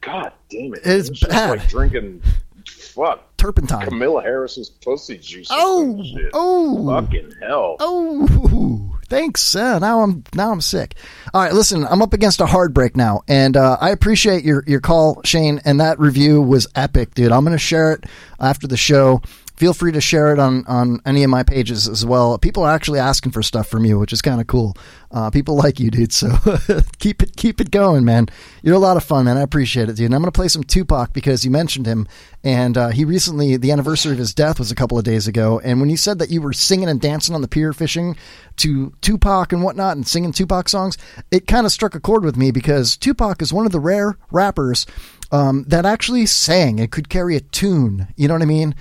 God 0.00 0.32
damn 0.48 0.74
it. 0.74 0.80
It's 0.84 1.20
bad. 1.20 1.58
like 1.58 1.68
drinking 1.68 2.22
fuck 2.66 3.36
turpentine. 3.36 3.86
Kamala 3.86 4.22
Harris's 4.22 4.70
pussy 4.70 5.18
juice. 5.18 5.48
Oh, 5.50 6.02
shit. 6.02 6.30
oh. 6.32 6.86
fucking 6.86 7.34
hell. 7.40 7.76
Oh, 7.78 8.89
thanks. 9.10 9.54
Uh, 9.54 9.78
now 9.78 10.00
I'm 10.00 10.24
now 10.34 10.50
I'm 10.52 10.62
sick. 10.62 10.94
All 11.34 11.42
right, 11.42 11.52
listen, 11.52 11.84
I'm 11.84 12.00
up 12.00 12.14
against 12.14 12.40
a 12.40 12.46
hard 12.46 12.72
break 12.72 12.96
now, 12.96 13.22
and 13.28 13.56
uh, 13.56 13.76
I 13.80 13.90
appreciate 13.90 14.44
your 14.44 14.64
your 14.66 14.80
call, 14.80 15.20
Shane. 15.24 15.60
And 15.66 15.80
that 15.80 15.98
review 15.98 16.40
was 16.40 16.66
epic, 16.74 17.14
dude. 17.14 17.32
I'm 17.32 17.44
to 17.52 17.58
share 17.58 17.92
it 17.92 18.04
after 18.38 18.66
the 18.66 18.78
show. 18.78 19.20
Feel 19.60 19.74
free 19.74 19.92
to 19.92 20.00
share 20.00 20.32
it 20.32 20.38
on 20.38 20.64
on 20.64 21.02
any 21.04 21.22
of 21.22 21.28
my 21.28 21.42
pages 21.42 21.86
as 21.86 22.02
well. 22.02 22.38
People 22.38 22.62
are 22.62 22.74
actually 22.74 22.98
asking 22.98 23.32
for 23.32 23.42
stuff 23.42 23.68
from 23.68 23.84
you, 23.84 23.98
which 23.98 24.10
is 24.10 24.22
kind 24.22 24.40
of 24.40 24.46
cool. 24.46 24.74
Uh, 25.10 25.28
people 25.28 25.54
like 25.64 25.78
you, 25.78 25.90
dude. 25.90 26.14
So 26.14 26.30
keep 26.98 27.22
it 27.22 27.36
keep 27.36 27.60
it 27.60 27.70
going, 27.70 28.02
man. 28.02 28.30
You're 28.62 28.76
a 28.76 28.78
lot 28.78 28.96
of 28.96 29.04
fun, 29.04 29.26
man. 29.26 29.36
I 29.36 29.42
appreciate 29.42 29.90
it, 29.90 29.96
dude. 29.96 30.06
And 30.06 30.14
I'm 30.14 30.22
going 30.22 30.32
to 30.32 30.38
play 30.38 30.48
some 30.48 30.64
Tupac 30.64 31.12
because 31.12 31.44
you 31.44 31.50
mentioned 31.50 31.84
him, 31.84 32.08
and 32.42 32.78
uh, 32.78 32.88
he 32.88 33.04
recently 33.04 33.58
the 33.58 33.70
anniversary 33.70 34.12
of 34.12 34.18
his 34.18 34.32
death 34.32 34.58
was 34.58 34.70
a 34.70 34.74
couple 34.74 34.96
of 34.96 35.04
days 35.04 35.28
ago. 35.28 35.60
And 35.62 35.78
when 35.78 35.90
you 35.90 35.98
said 35.98 36.20
that 36.20 36.30
you 36.30 36.40
were 36.40 36.54
singing 36.54 36.88
and 36.88 36.98
dancing 36.98 37.34
on 37.34 37.42
the 37.42 37.46
pier 37.48 37.74
fishing 37.74 38.16
to 38.56 38.94
Tupac 39.02 39.52
and 39.52 39.62
whatnot, 39.62 39.94
and 39.94 40.08
singing 40.08 40.32
Tupac 40.32 40.70
songs, 40.70 40.96
it 41.30 41.46
kind 41.46 41.66
of 41.66 41.72
struck 41.72 41.94
a 41.94 42.00
chord 42.00 42.24
with 42.24 42.38
me 42.38 42.50
because 42.50 42.96
Tupac 42.96 43.42
is 43.42 43.52
one 43.52 43.66
of 43.66 43.72
the 43.72 43.80
rare 43.80 44.16
rappers 44.30 44.86
um, 45.30 45.64
that 45.68 45.84
actually 45.84 46.24
sang 46.24 46.80
and 46.80 46.90
could 46.90 47.10
carry 47.10 47.36
a 47.36 47.40
tune. 47.40 48.08
You 48.16 48.26
know 48.26 48.32
what 48.32 48.42
I 48.42 48.46
mean? 48.46 48.74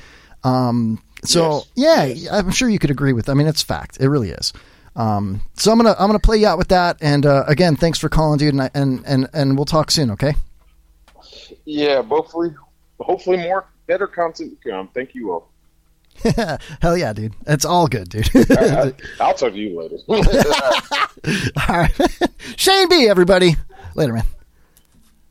Um, 0.44 1.02
so 1.24 1.64
yeah, 1.76 2.14
I'm 2.32 2.52
sure 2.52 2.70
you 2.70 2.80
could 2.80 2.92
agree 2.92 3.14
with. 3.14 3.30
I 3.30 3.34
mean, 3.34 3.48
it's 3.48 3.62
fact. 3.62 3.98
It 4.00 4.10
really 4.10 4.30
is. 4.30 4.54
Um, 4.96 5.42
so 5.54 5.72
I'm 5.72 5.78
gonna 5.78 5.96
I'm 6.00 6.08
gonna 6.08 6.20
play 6.20 6.38
you 6.38 6.48
out 6.48 6.58
with 6.58 6.70
that. 6.70 6.98
And 7.02 7.26
uh, 7.26 7.44
again, 7.48 7.76
thanks 7.76 8.00
for 8.00 8.10
calling, 8.10 8.38
dude. 8.38 8.54
And 8.54 8.64
I, 8.64 8.72
and 8.74 9.04
and 9.06 9.30
and 9.34 9.56
we'll 9.58 9.66
talk 9.66 9.92
soon. 9.92 10.12
Okay. 10.12 10.34
Yeah, 11.66 12.02
hopefully, 12.02 12.52
hopefully 13.00 13.38
more 13.38 13.66
better 13.86 14.08
content 14.08 14.60
to 14.62 14.70
come. 14.70 14.90
Thank 14.94 15.14
you 15.14 15.32
all. 15.32 15.52
Hell 16.82 16.98
yeah, 16.98 17.14
dude. 17.14 17.34
It's 17.48 17.64
all 17.64 17.88
good, 17.88 18.10
dude. 18.10 18.30
I, 18.52 18.94
will 19.20 19.34
talk 19.34 19.38
to 19.38 19.58
you 19.58 19.80
later. 19.80 19.98
all 20.10 21.78
right, 21.78 21.92
Shane 22.58 22.90
B. 22.90 23.08
Everybody, 23.08 23.56
later, 23.96 24.14
man. 24.14 24.26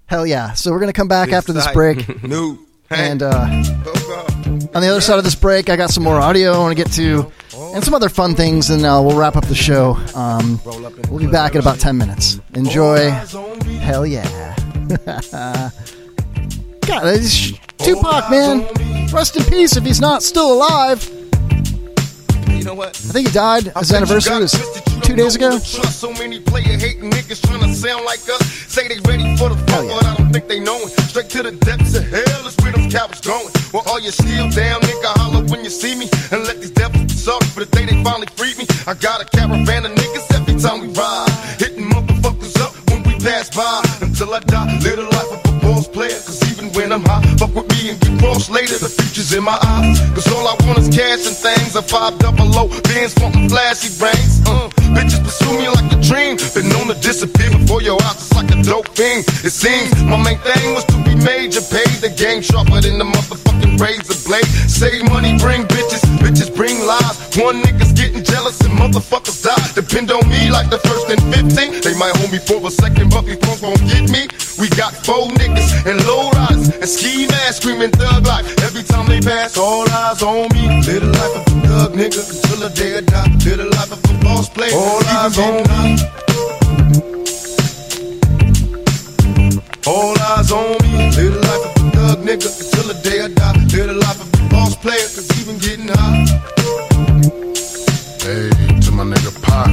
Hell 0.06 0.26
yeah. 0.26 0.54
So 0.54 0.70
we're 0.70 0.80
gonna 0.80 0.92
come 0.92 1.08
back 1.08 1.32
after 1.32 1.52
this 1.52 1.70
break. 1.72 2.22
no. 2.22 2.58
And 2.90 3.22
uh, 3.22 4.34
on 4.74 4.82
the 4.82 4.88
other 4.88 5.00
side 5.00 5.18
of 5.18 5.24
this 5.24 5.34
break, 5.34 5.70
I 5.70 5.76
got 5.76 5.90
some 5.90 6.04
more 6.04 6.16
audio 6.16 6.52
I 6.52 6.58
want 6.58 6.76
to 6.76 6.82
get 6.82 6.92
to, 6.94 7.30
and 7.74 7.82
some 7.84 7.94
other 7.94 8.08
fun 8.08 8.34
things, 8.34 8.70
and 8.70 8.84
uh, 8.84 9.00
we'll 9.04 9.16
wrap 9.18 9.36
up 9.36 9.46
the 9.46 9.54
show. 9.54 9.96
Um, 10.14 10.60
we'll 10.64 11.18
be 11.18 11.26
back 11.26 11.54
in 11.54 11.60
about 11.60 11.78
ten 11.78 11.96
minutes. 11.96 12.40
Enjoy. 12.54 13.10
Hell 13.80 14.06
yeah. 14.06 14.54
God, 16.86 17.20
Tupac, 17.78 18.30
man. 18.30 18.66
Rest 19.12 19.36
in 19.36 19.44
peace 19.44 19.76
if 19.76 19.84
he's 19.84 20.00
not 20.00 20.22
still 20.22 20.52
alive. 20.52 21.27
You 22.58 22.64
know 22.64 22.74
what? 22.74 22.88
I 22.88 23.14
think 23.14 23.28
he 23.28 23.32
died. 23.32 23.70
His 23.78 23.92
anniversary 23.92 24.40
was 24.40 24.50
two 25.02 25.14
days 25.14 25.36
ago. 25.36 25.58
So 25.58 26.12
many 26.14 26.40
player 26.40 26.74
hating 26.76 27.08
niggas 27.08 27.40
trying 27.46 27.60
to 27.60 27.72
sound 27.72 28.04
like 28.04 28.18
us. 28.28 28.42
Say 28.66 28.88
they 28.88 28.98
ready 29.06 29.36
for 29.36 29.48
the 29.48 29.54
fuck, 29.70 29.86
but 29.86 30.04
I 30.04 30.16
don't 30.16 30.32
think 30.32 30.48
they 30.48 30.58
know 30.58 30.76
it. 30.82 30.90
Straight 31.06 31.30
to 31.38 31.44
the 31.44 31.52
depths 31.52 31.94
of 31.94 32.02
hell 32.10 32.46
is 32.48 32.56
where 32.58 32.72
them 32.72 32.90
cowards 32.90 33.20
going. 33.20 33.54
Well, 33.72 33.84
all 33.86 34.00
you 34.00 34.10
still 34.10 34.50
down, 34.50 34.80
nigga, 34.82 35.10
holler 35.22 35.44
when 35.46 35.62
you 35.62 35.70
see 35.70 35.94
me. 35.94 36.10
And 36.32 36.42
let 36.50 36.58
these 36.60 36.72
devils 36.72 37.04
be 37.04 37.14
sorry 37.14 37.46
for 37.54 37.60
the 37.64 37.70
day 37.70 37.86
they 37.86 38.02
finally 38.02 38.26
freed 38.34 38.58
me. 38.58 38.66
I 38.88 38.94
got 38.94 39.22
a 39.22 39.24
caravan 39.24 39.86
of 39.86 39.92
niggas 39.92 40.26
every 40.34 40.58
time 40.58 40.80
we 40.82 40.88
ride. 40.98 41.30
Hitting 41.62 41.86
motherfuckers 41.86 42.58
up 42.58 42.74
when 42.90 43.04
we 43.06 43.14
pass 43.22 43.54
by. 43.54 43.86
Until 44.02 44.34
I 44.34 44.40
die, 44.40 44.66
live 44.82 44.96
the 44.96 45.06
life 45.14 45.30
of 45.30 45.40
a 45.46 45.60
boss 45.62 45.86
player. 45.86 46.18
Cause 46.26 46.42
even 46.50 46.74
when 46.74 46.90
I'm 46.90 47.04
high, 47.06 47.22
fuck 47.38 47.54
with 47.54 47.67
crossed 48.18 48.50
later. 48.50 48.78
The 48.78 48.90
future's 48.90 49.32
in 49.32 49.44
my 49.44 49.58
eyes. 49.62 50.00
Cause 50.12 50.26
all 50.34 50.46
I 50.46 50.54
want 50.66 50.78
is 50.78 50.88
cash 50.90 51.26
and 51.26 51.36
things. 51.36 51.74
A 51.74 51.82
five 51.82 52.18
double 52.18 52.46
low, 52.46 52.68
bands 52.90 53.14
wanting 53.22 53.48
flashy 53.48 53.90
brains. 53.98 54.42
Uh, 54.46 54.68
bitches 54.92 55.22
pursue 55.22 55.54
me 55.56 55.68
like 55.68 55.90
a 55.92 55.98
dream. 56.02 56.36
Been 56.54 56.68
known 56.68 56.88
to 56.88 56.98
disappear 57.00 57.50
before 57.50 57.82
your 57.82 57.98
eyes, 58.02 58.18
it's 58.18 58.34
like 58.34 58.50
a 58.50 58.58
dope 58.62 58.88
thing. 58.98 59.24
It 59.46 59.54
seems 59.54 59.94
my 60.04 60.18
main 60.18 60.38
thing 60.42 60.74
was 60.74 60.84
to 60.92 60.96
be 61.06 61.14
major, 61.14 61.62
pay 61.70 61.86
the 62.02 62.10
game 62.10 62.42
sharper 62.42 62.80
than 62.80 62.98
the 62.98 63.06
motherfucking 63.06 63.80
razor 63.80 64.18
blade. 64.26 64.46
Save 64.68 65.08
money, 65.08 65.38
bring 65.38 65.64
bitches, 65.70 66.02
bitches 66.18 66.50
bring 66.54 66.76
lies. 66.86 67.16
One 67.38 67.62
nigga's 67.62 67.92
getting 67.92 68.24
jealous 68.24 68.60
and 68.60 68.74
motherfuckers 68.78 69.42
die. 69.42 69.56
Depend 69.74 70.10
on 70.10 70.26
me 70.28 70.50
like 70.50 70.70
the 70.70 70.78
first 70.78 71.08
and 71.08 71.22
15. 71.32 71.80
They 71.82 71.94
might 71.96 72.14
hold 72.16 72.32
me 72.32 72.38
for 72.38 72.58
a 72.66 72.70
second, 72.70 73.10
but 73.10 73.24
these 73.24 73.38
punks 73.38 73.62
won't 73.62 73.80
get 73.86 74.10
me. 74.10 74.28
We 74.58 74.68
got 74.70 74.92
four 75.06 75.28
niggas 75.38 75.86
and 75.86 76.04
low 76.04 76.30
riders 76.30 76.74
and 76.74 76.88
ski 76.88 77.28
masks 77.28 77.58
screaming 77.58 77.90
thug 77.92 78.26
life. 78.26 78.44
Every 78.64 78.82
time 78.82 79.06
they 79.06 79.20
pass, 79.20 79.56
all 79.56 79.88
eyes 79.88 80.20
on 80.20 80.48
me. 80.52 80.82
Live 80.82 81.00
the 81.00 81.12
life 81.14 81.36
of 81.36 81.46
a 81.46 81.60
thug 81.68 81.92
nigga 81.92 82.18
until 82.26 82.68
the 82.68 82.74
day 82.74 82.98
I 82.98 83.00
die. 83.02 83.30
Live 83.44 83.58
the 83.58 83.66
life 83.66 83.92
of 83.92 84.02
a 84.02 84.14
boss 84.24 84.48
player. 84.48 84.74
All 84.74 85.04
eyes 85.06 85.38
on 85.38 85.62
me. 85.62 85.96
All 89.86 90.18
eyes 90.18 90.50
on 90.50 90.76
me. 90.82 91.06
Live 91.14 91.34
the 91.34 91.40
life 91.46 91.64
of 91.64 91.78
a 91.78 91.90
thug 91.94 92.18
nigga 92.26 92.48
until 92.58 92.86
the 92.90 92.98
day 93.04 93.20
I 93.22 93.28
die. 93.28 93.54
Live 93.70 93.86
the 93.86 93.94
life 93.94 94.20
of 94.20 94.26
a 94.34 94.48
boss 94.50 94.74
player, 94.74 95.06
cause 95.14 95.30
even 95.40 95.58
getting 95.58 95.86
high. 95.86 96.26
Hey, 98.26 98.50
to 98.82 98.90
my 98.90 99.04
nigga 99.04 99.30
Pac. 99.40 99.70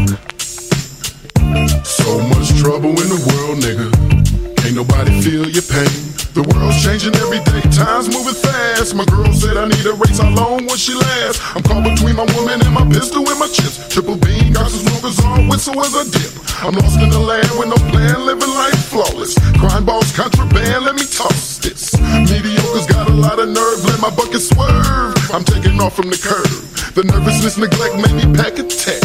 So 1.84 2.20
much 2.30 2.54
trouble 2.62 2.92
in 2.92 3.10
the 3.10 3.18
world, 3.26 3.64
nigga. 3.64 4.25
Ain't 4.66 4.74
nobody 4.74 5.14
feel 5.22 5.46
your 5.46 5.62
pain. 5.70 5.94
The 6.34 6.42
world's 6.42 6.82
changing 6.82 7.14
every 7.22 7.38
day, 7.46 7.62
time's 7.70 8.10
moving 8.10 8.34
fast. 8.34 8.98
My 8.98 9.06
girl 9.06 9.30
said 9.30 9.62
I 9.62 9.70
need 9.70 9.86
a 9.86 9.94
race, 9.94 10.18
how 10.18 10.34
long 10.34 10.66
will 10.66 10.76
she 10.76 10.98
last? 10.98 11.38
I'm 11.54 11.62
caught 11.62 11.86
between 11.86 12.18
my 12.18 12.26
woman 12.34 12.66
and 12.66 12.74
my 12.74 12.82
pistol 12.90 13.22
and 13.30 13.38
my 13.38 13.46
chips. 13.46 13.78
Triple 13.94 14.18
beam, 14.18 14.58
got 14.58 14.74
some 14.74 14.82
smokers 14.90 15.22
on, 15.22 15.48
whistle 15.48 15.78
as 15.86 15.94
a 15.94 16.10
dip. 16.10 16.34
I'm 16.66 16.74
lost 16.82 16.98
in 16.98 17.14
the 17.14 17.22
land 17.22 17.46
with 17.62 17.70
no 17.70 17.78
plan, 17.94 18.26
living 18.26 18.50
life 18.50 18.90
flawless. 18.90 19.38
Crime 19.62 19.86
balls, 19.86 20.10
contraband, 20.18 20.84
let 20.84 20.96
me 20.98 21.06
toss 21.06 21.62
this. 21.62 21.94
Mediocre's 22.02 22.90
got 22.90 23.06
a 23.08 23.14
lot 23.14 23.38
of 23.38 23.48
nerve, 23.54 23.86
let 23.86 24.02
my 24.02 24.10
bucket 24.10 24.42
swerve. 24.42 25.14
I'm 25.30 25.46
taking 25.46 25.78
off 25.80 25.96
from 25.96 26.10
the 26.10 26.18
curb. 26.18 26.75
The 26.96 27.04
nervousness, 27.04 27.58
neglect 27.58 27.96
made 27.96 28.16
me 28.16 28.34
pack 28.34 28.58
a 28.58 28.64
tech. 28.64 29.02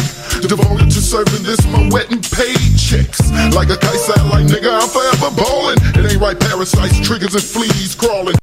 Devoted 0.47 0.89
to 0.91 1.01
serving 1.01 1.43
this, 1.43 1.59
my 1.67 1.89
wet 1.91 2.09
and 2.09 2.21
paychecks. 2.23 3.19
Like 3.53 3.69
a 3.69 3.75
kite 3.75 3.99
satellite, 3.99 4.47
nigga, 4.47 4.71
I'm 4.71 4.87
forever 4.87 5.35
ballin'. 5.35 5.77
It 5.99 6.09
ain't 6.13 6.21
right, 6.21 6.39
parasites, 6.39 7.05
triggers, 7.05 7.35
and 7.35 7.43
fleas 7.43 7.93
crawling. 7.95 8.35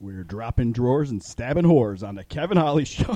We're 0.00 0.24
dropping 0.24 0.72
drawers 0.72 1.10
and 1.10 1.22
stabbing 1.22 1.64
whores 1.64 2.02
on 2.02 2.14
the 2.14 2.24
Kevin 2.24 2.56
Holly 2.56 2.86
Show. 2.86 3.14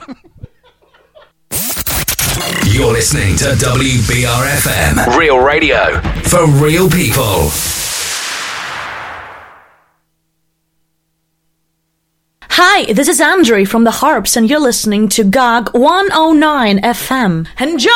You're 2.66 2.93
listening 2.93 3.37
to 3.39 3.57
WBRFM, 3.57 5.16
real 5.16 5.39
radio 5.39 5.99
for 6.24 6.47
real 6.47 6.91
people. 6.91 7.49
Hi, 12.62 12.93
this 12.93 13.09
is 13.09 13.23
Andrew 13.23 13.65
from 13.65 13.85
the 13.85 13.91
Harps, 13.91 14.37
and 14.37 14.51
you're 14.51 14.61
listening 14.61 15.09
to 15.16 15.24
GOG 15.24 15.70
109 15.73 16.81
FM. 16.82 17.47
Enjoy 17.59 17.89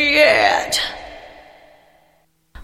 it! 0.00 0.80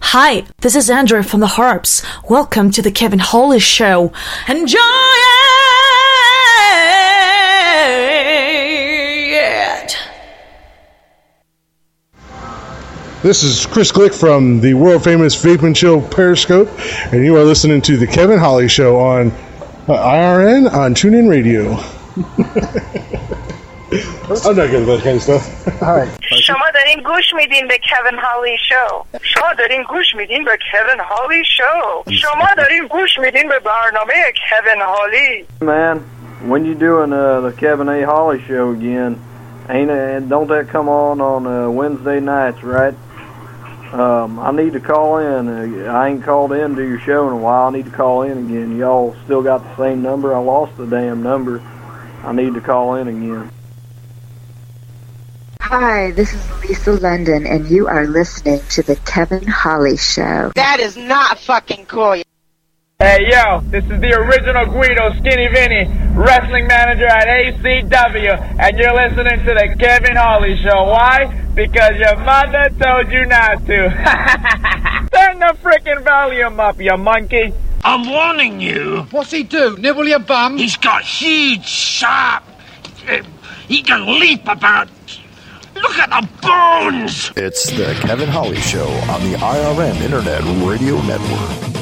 Hi, 0.01 0.47
this 0.61 0.75
is 0.75 0.89
Andrew 0.89 1.21
from 1.21 1.41
the 1.41 1.45
Harps. 1.45 2.01
Welcome 2.27 2.71
to 2.71 2.81
the 2.81 2.89
Kevin 2.89 3.19
Holly 3.19 3.59
Show. 3.59 4.13
Enjoy 4.47 4.79
it! 4.79 5.38
This 13.22 13.42
is 13.42 13.66
Chris 13.66 13.90
Glick 13.90 14.14
from 14.18 14.60
the 14.60 14.74
world 14.74 15.02
famous 15.02 15.34
Vape 15.42 15.62
and 15.62 15.74
Chill 15.74 16.02
Periscope, 16.02 16.68
and 17.12 17.24
you 17.24 17.36
are 17.36 17.44
listening 17.44 17.80
to 17.82 17.96
the 17.96 18.06
Kevin 18.06 18.38
Holly 18.38 18.68
Show 18.68 18.96
on 18.96 19.30
uh, 19.88 19.92
IRN 19.92 20.72
on 20.72 20.94
TuneIn 20.94 21.28
Radio. 21.28 21.72
I'm 24.46 24.56
not 24.56 24.70
good 24.70 24.82
at 24.82 24.86
that 24.86 25.00
kind 25.02 25.16
of 25.16 25.22
stuff. 25.22 25.82
All 25.82 25.96
right. 25.96 26.08
Some 26.42 26.56
other 26.60 26.74
دارین 26.94 27.02
گوش 27.02 27.34
میدین 27.34 27.68
به 27.68 27.78
کوین 27.78 28.18
هالی 28.18 28.56
شو 28.68 29.04
شما 29.22 29.54
دارین 29.58 29.82
گوش 29.82 30.14
میدین 30.14 30.44
به 30.44 30.58
کوین 30.72 31.00
هالی 31.00 31.44
شو 31.44 32.10
شما 32.10 32.48
دارین 32.56 32.86
گوش 32.86 33.18
میدین 33.18 33.48
به 33.48 33.58
برنامه 33.58 34.14
کوین 34.50 34.82
هالی 34.82 35.46
Man, 35.60 36.00
when 36.50 36.64
you 36.64 36.74
doing 36.74 37.12
uh, 37.12 37.40
the 37.40 37.52
Kevin 37.52 37.88
A. 37.88 38.02
Holly 38.02 38.40
show 38.48 38.70
again? 38.70 39.18
Ain't 39.68 39.90
it, 39.90 40.28
don't 40.28 40.48
that 40.48 40.68
come 40.68 40.88
on 40.88 41.20
on 41.20 41.46
uh, 41.46 41.70
Wednesday 41.70 42.20
nights, 42.20 42.62
right? 42.62 42.94
Um, 43.91 44.37
I 44.39 44.51
need 44.51 44.73
to 44.73 44.79
call 44.79 45.17
in. 45.17 45.47
Uh, 45.47 45.91
I 45.91 46.09
ain't 46.09 46.23
called 46.23 46.51
in 46.53 46.75
to 46.75 46.87
your 46.87 46.99
show 46.99 47.27
in 47.27 47.33
a 47.33 47.37
while. 47.37 47.69
I 47.69 47.71
need 47.71 47.85
to 47.85 47.91
call 47.91 48.21
in 48.21 48.37
again. 48.37 48.77
Y'all 48.77 49.15
still 49.25 49.41
got 49.41 49.63
the 49.63 49.77
same 49.77 50.03
number? 50.03 50.35
I 50.35 50.39
lost 50.39 50.77
the 50.77 50.85
damn 50.85 51.23
number. 51.23 51.59
I 52.23 52.31
need 52.31 52.53
to 52.53 52.61
call 52.61 52.95
in 52.95 53.07
again. 53.07 53.51
Hi, 55.61 56.11
this 56.11 56.33
is 56.33 56.61
Lisa 56.61 56.93
London, 56.93 57.47
and 57.47 57.67
you 57.67 57.87
are 57.87 58.05
listening 58.05 58.59
to 58.71 58.83
The 58.83 58.95
Kevin 58.95 59.45
Holly 59.45 59.97
Show. 59.97 60.51
That 60.55 60.79
is 60.79 60.95
not 60.97 61.39
fucking 61.39 61.85
cool. 61.85 62.21
Hey 63.01 63.29
yo, 63.31 63.61
this 63.61 63.85
is 63.85 64.01
the 64.01 64.11
original 64.13 64.65
Guido 64.65 65.13
Skinny 65.19 65.47
Vinny, 65.47 65.87
wrestling 66.15 66.67
manager 66.67 67.05
at 67.05 67.27
ACW, 67.27 68.59
and 68.59 68.77
you're 68.77 68.93
listening 68.93 69.39
to 69.45 69.53
the 69.53 69.73
Kevin 69.79 70.17
Holly 70.17 70.57
Show. 70.61 70.83
Why? 70.83 71.33
Because 71.55 71.93
your 71.95 72.17
mother 72.17 72.67
told 72.77 73.09
you 73.09 73.25
not 73.25 73.65
to. 73.67 73.89
Turn 75.15 75.39
the 75.39 75.55
freaking 75.63 76.03
volume 76.03 76.59
up, 76.59 76.77
you 76.81 76.97
monkey. 76.97 77.53
I'm 77.85 78.05
warning 78.05 78.59
you. 78.59 79.07
What's 79.11 79.31
he 79.31 79.43
do? 79.43 79.77
Nibble 79.77 80.05
your 80.05 80.19
bum? 80.19 80.57
He's 80.57 80.75
got 80.75 81.01
huge, 81.01 81.65
sharp. 81.65 82.43
Uh, 83.07 83.21
he 83.69 83.81
can 83.81 84.19
leap 84.19 84.45
about. 84.45 84.89
Look 85.73 85.97
at 85.97 86.09
the 86.09 86.27
bones! 86.41 87.31
It's 87.37 87.71
the 87.71 87.97
Kevin 88.01 88.27
Holly 88.27 88.59
Show 88.59 88.89
on 89.09 89.21
the 89.31 89.37
IRN 89.37 90.01
Internet 90.01 90.43
Radio 90.67 91.01
Network. 91.03 91.78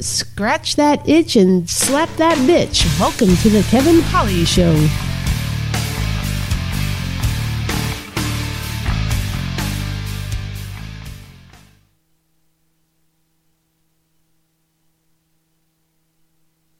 Scratch 0.00 0.76
that 0.76 1.08
itch 1.08 1.34
and 1.34 1.68
slap 1.68 2.08
that 2.18 2.38
bitch. 2.38 2.86
Welcome 3.00 3.34
to 3.38 3.48
the 3.48 3.62
Kevin 3.68 4.00
Holly 4.00 4.44
Show. 4.44 4.72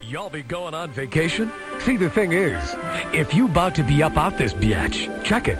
Y'all 0.00 0.30
be 0.30 0.42
going 0.42 0.74
on 0.74 0.92
vacation? 0.92 1.50
See, 1.80 1.96
the 1.96 2.08
thing 2.08 2.32
is, 2.32 2.76
if 3.12 3.34
you 3.34 3.46
about 3.46 3.74
to 3.74 3.82
be 3.82 4.00
up 4.00 4.16
out 4.16 4.38
this 4.38 4.54
biatch, 4.54 5.24
check 5.24 5.48
it. 5.48 5.58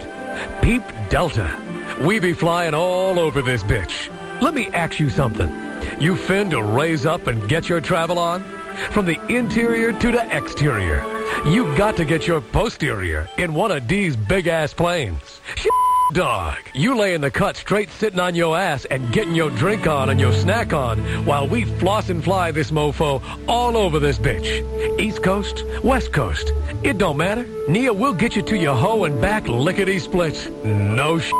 Peep 0.61 0.81
Delta. 1.09 1.53
We 2.01 2.19
be 2.19 2.31
flying 2.31 2.73
all 2.73 3.19
over 3.19 3.41
this 3.41 3.63
bitch. 3.63 4.09
Let 4.41 4.53
me 4.53 4.67
ask 4.67 4.97
you 4.97 5.09
something. 5.09 5.68
You 5.99 6.15
fin 6.15 6.49
to 6.51 6.63
raise 6.63 7.05
up 7.05 7.27
and 7.27 7.47
get 7.49 7.69
your 7.69 7.81
travel 7.81 8.17
on? 8.17 8.43
From 8.91 9.05
the 9.05 9.19
interior 9.27 9.91
to 9.91 10.11
the 10.11 10.35
exterior. 10.35 11.03
You 11.45 11.75
got 11.77 11.97
to 11.97 12.05
get 12.05 12.27
your 12.27 12.41
posterior 12.41 13.29
in 13.37 13.53
one 13.53 13.71
of 13.71 13.87
these 13.87 14.15
big 14.15 14.47
ass 14.47 14.73
planes. 14.73 15.41
Dog, 16.13 16.57
you 16.73 16.95
lay 16.97 17.13
in 17.13 17.21
the 17.21 17.29
cut 17.29 17.55
straight 17.55 17.91
sitting 17.91 18.19
on 18.19 18.33
your 18.33 18.57
ass 18.57 18.85
and 18.85 19.13
getting 19.13 19.35
your 19.35 19.51
drink 19.51 19.85
on 19.85 20.09
and 20.09 20.19
your 20.19 20.33
snack 20.33 20.73
on 20.73 20.97
while 21.23 21.47
we 21.47 21.65
floss 21.65 22.09
and 22.09 22.23
fly 22.23 22.49
this 22.49 22.71
mofo 22.71 23.21
all 23.47 23.77
over 23.77 23.99
this 23.99 24.17
bitch. 24.17 24.99
East 24.99 25.21
Coast, 25.21 25.63
West 25.83 26.11
Coast, 26.11 26.51
it 26.81 26.97
don't 26.97 27.17
matter. 27.17 27.45
Nia 27.67 27.93
we'll 27.93 28.13
get 28.13 28.35
you 28.35 28.41
to 28.41 28.57
your 28.57 28.75
hoe 28.75 29.03
and 29.03 29.21
back 29.21 29.47
lickety 29.47 29.99
split. 29.99 30.51
No 30.65 31.19
sh. 31.19 31.31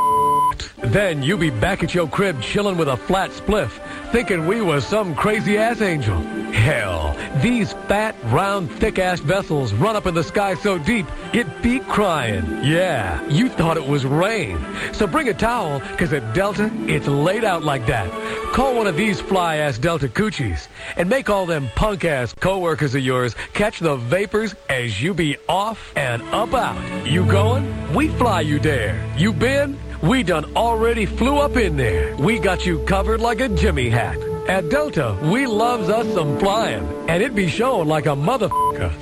Then 0.77 1.21
you 1.23 1.37
be 1.37 1.49
back 1.49 1.83
at 1.83 1.93
your 1.93 2.07
crib 2.07 2.41
chilling 2.41 2.77
with 2.77 2.87
a 2.87 2.97
flat 2.97 3.31
spliff, 3.31 3.71
thinking 4.11 4.47
we 4.47 4.61
was 4.61 4.85
some 4.85 5.15
crazy 5.15 5.57
ass 5.57 5.81
angel. 5.81 6.19
Hell, 6.51 7.15
these 7.41 7.73
fat, 7.87 8.15
round, 8.25 8.71
thick 8.71 8.97
ass 8.97 9.19
vessels 9.19 9.73
run 9.73 9.95
up 9.95 10.07
in 10.07 10.15
the 10.15 10.23
sky 10.23 10.55
so 10.55 10.77
deep, 10.77 11.05
it 11.33 11.61
be 11.61 11.79
crying. 11.79 12.45
Yeah, 12.63 13.23
you 13.29 13.49
thought 13.49 13.77
it 13.77 13.87
was 13.87 14.05
rain. 14.05 14.57
So 14.93 15.05
bring 15.05 15.29
a 15.29 15.33
towel, 15.33 15.79
cause 15.97 16.11
at 16.13 16.33
Delta, 16.33 16.71
it's 16.87 17.07
laid 17.07 17.43
out 17.43 17.63
like 17.63 17.85
that. 17.85 18.09
Call 18.53 18.75
one 18.75 18.87
of 18.87 18.97
these 18.97 19.21
fly 19.21 19.57
ass 19.57 19.77
Delta 19.77 20.07
coochies 20.07 20.67
and 20.97 21.07
make 21.07 21.29
all 21.29 21.45
them 21.45 21.69
punk 21.75 22.03
ass 22.03 22.33
coworkers 22.33 22.95
of 22.95 23.01
yours 23.01 23.35
catch 23.53 23.79
the 23.79 23.95
vapors 23.95 24.55
as 24.69 25.01
you 25.01 25.13
be 25.13 25.37
off 25.47 25.93
and 25.95 26.23
up 26.33 26.53
out. 26.53 27.05
You 27.05 27.25
going? 27.25 27.93
We 27.93 28.07
fly 28.07 28.41
you 28.41 28.59
there. 28.59 28.99
You 29.17 29.33
been? 29.33 29.77
We 30.01 30.23
done 30.23 30.55
already 30.55 31.05
flew 31.05 31.39
up 31.39 31.57
in 31.57 31.75
there. 31.75 32.15
We 32.15 32.39
got 32.39 32.65
you 32.65 32.79
covered 32.85 33.19
like 33.19 33.41
a 33.41 33.49
Jimmy 33.49 33.89
hat. 33.89 34.17
At 34.47 34.69
Delta, 34.69 35.17
we 35.23 35.45
loves 35.45 35.89
us 35.89 36.07
some 36.13 36.39
flying, 36.39 36.87
and 37.09 37.21
it 37.21 37.35
be 37.35 37.49
shown 37.49 37.87
like 37.87 38.05
a 38.05 38.15
motherfucker. 38.15 38.93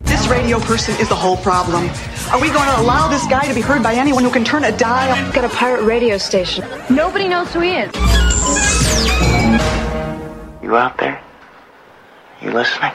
This 0.00 0.26
radio 0.26 0.58
person 0.58 0.96
is 1.00 1.08
the 1.08 1.14
whole 1.14 1.36
problem. 1.36 1.88
Are 2.32 2.40
we 2.40 2.50
going 2.50 2.68
to 2.68 2.80
allow 2.80 3.06
this 3.06 3.24
guy 3.28 3.46
to 3.46 3.54
be 3.54 3.60
heard 3.60 3.82
by 3.82 3.94
anyone 3.94 4.24
who 4.24 4.30
can 4.30 4.44
turn 4.44 4.64
a 4.64 4.76
dial? 4.76 5.32
Got 5.32 5.44
a 5.44 5.48
pirate 5.48 5.84
radio 5.84 6.18
station. 6.18 6.64
Nobody 6.90 7.28
knows 7.28 7.52
who 7.52 7.60
he 7.60 7.76
is. 7.76 7.94
You 10.64 10.76
out 10.76 10.98
there? 10.98 11.22
You 12.42 12.50
listening? 12.50 12.92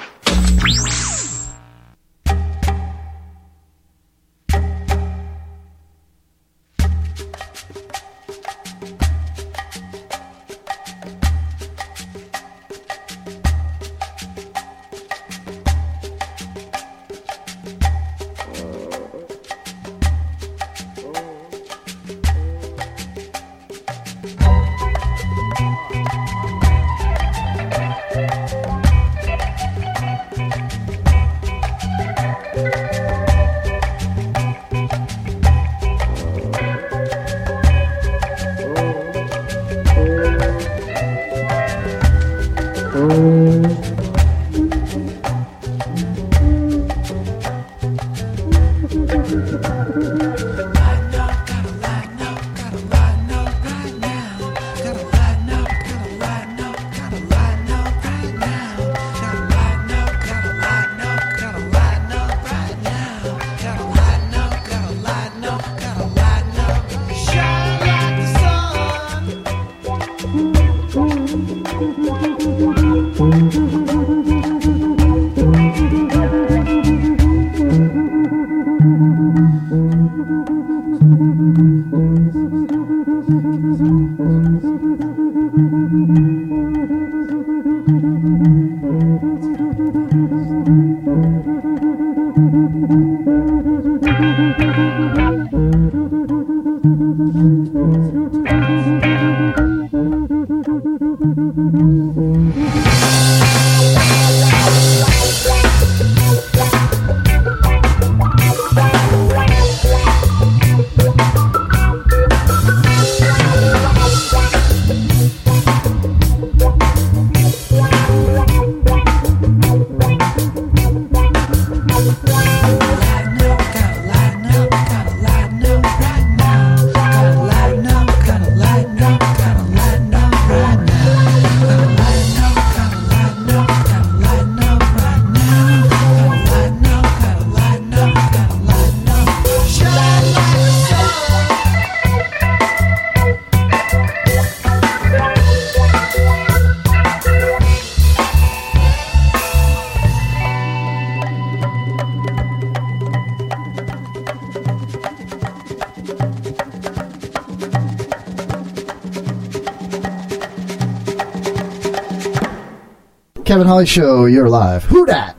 Kevin 163.45 163.67
Holly 163.67 163.85
Show, 163.85 164.25
you're 164.25 164.49
live. 164.49 164.83
Who 164.85 165.05
dat? 165.05 165.35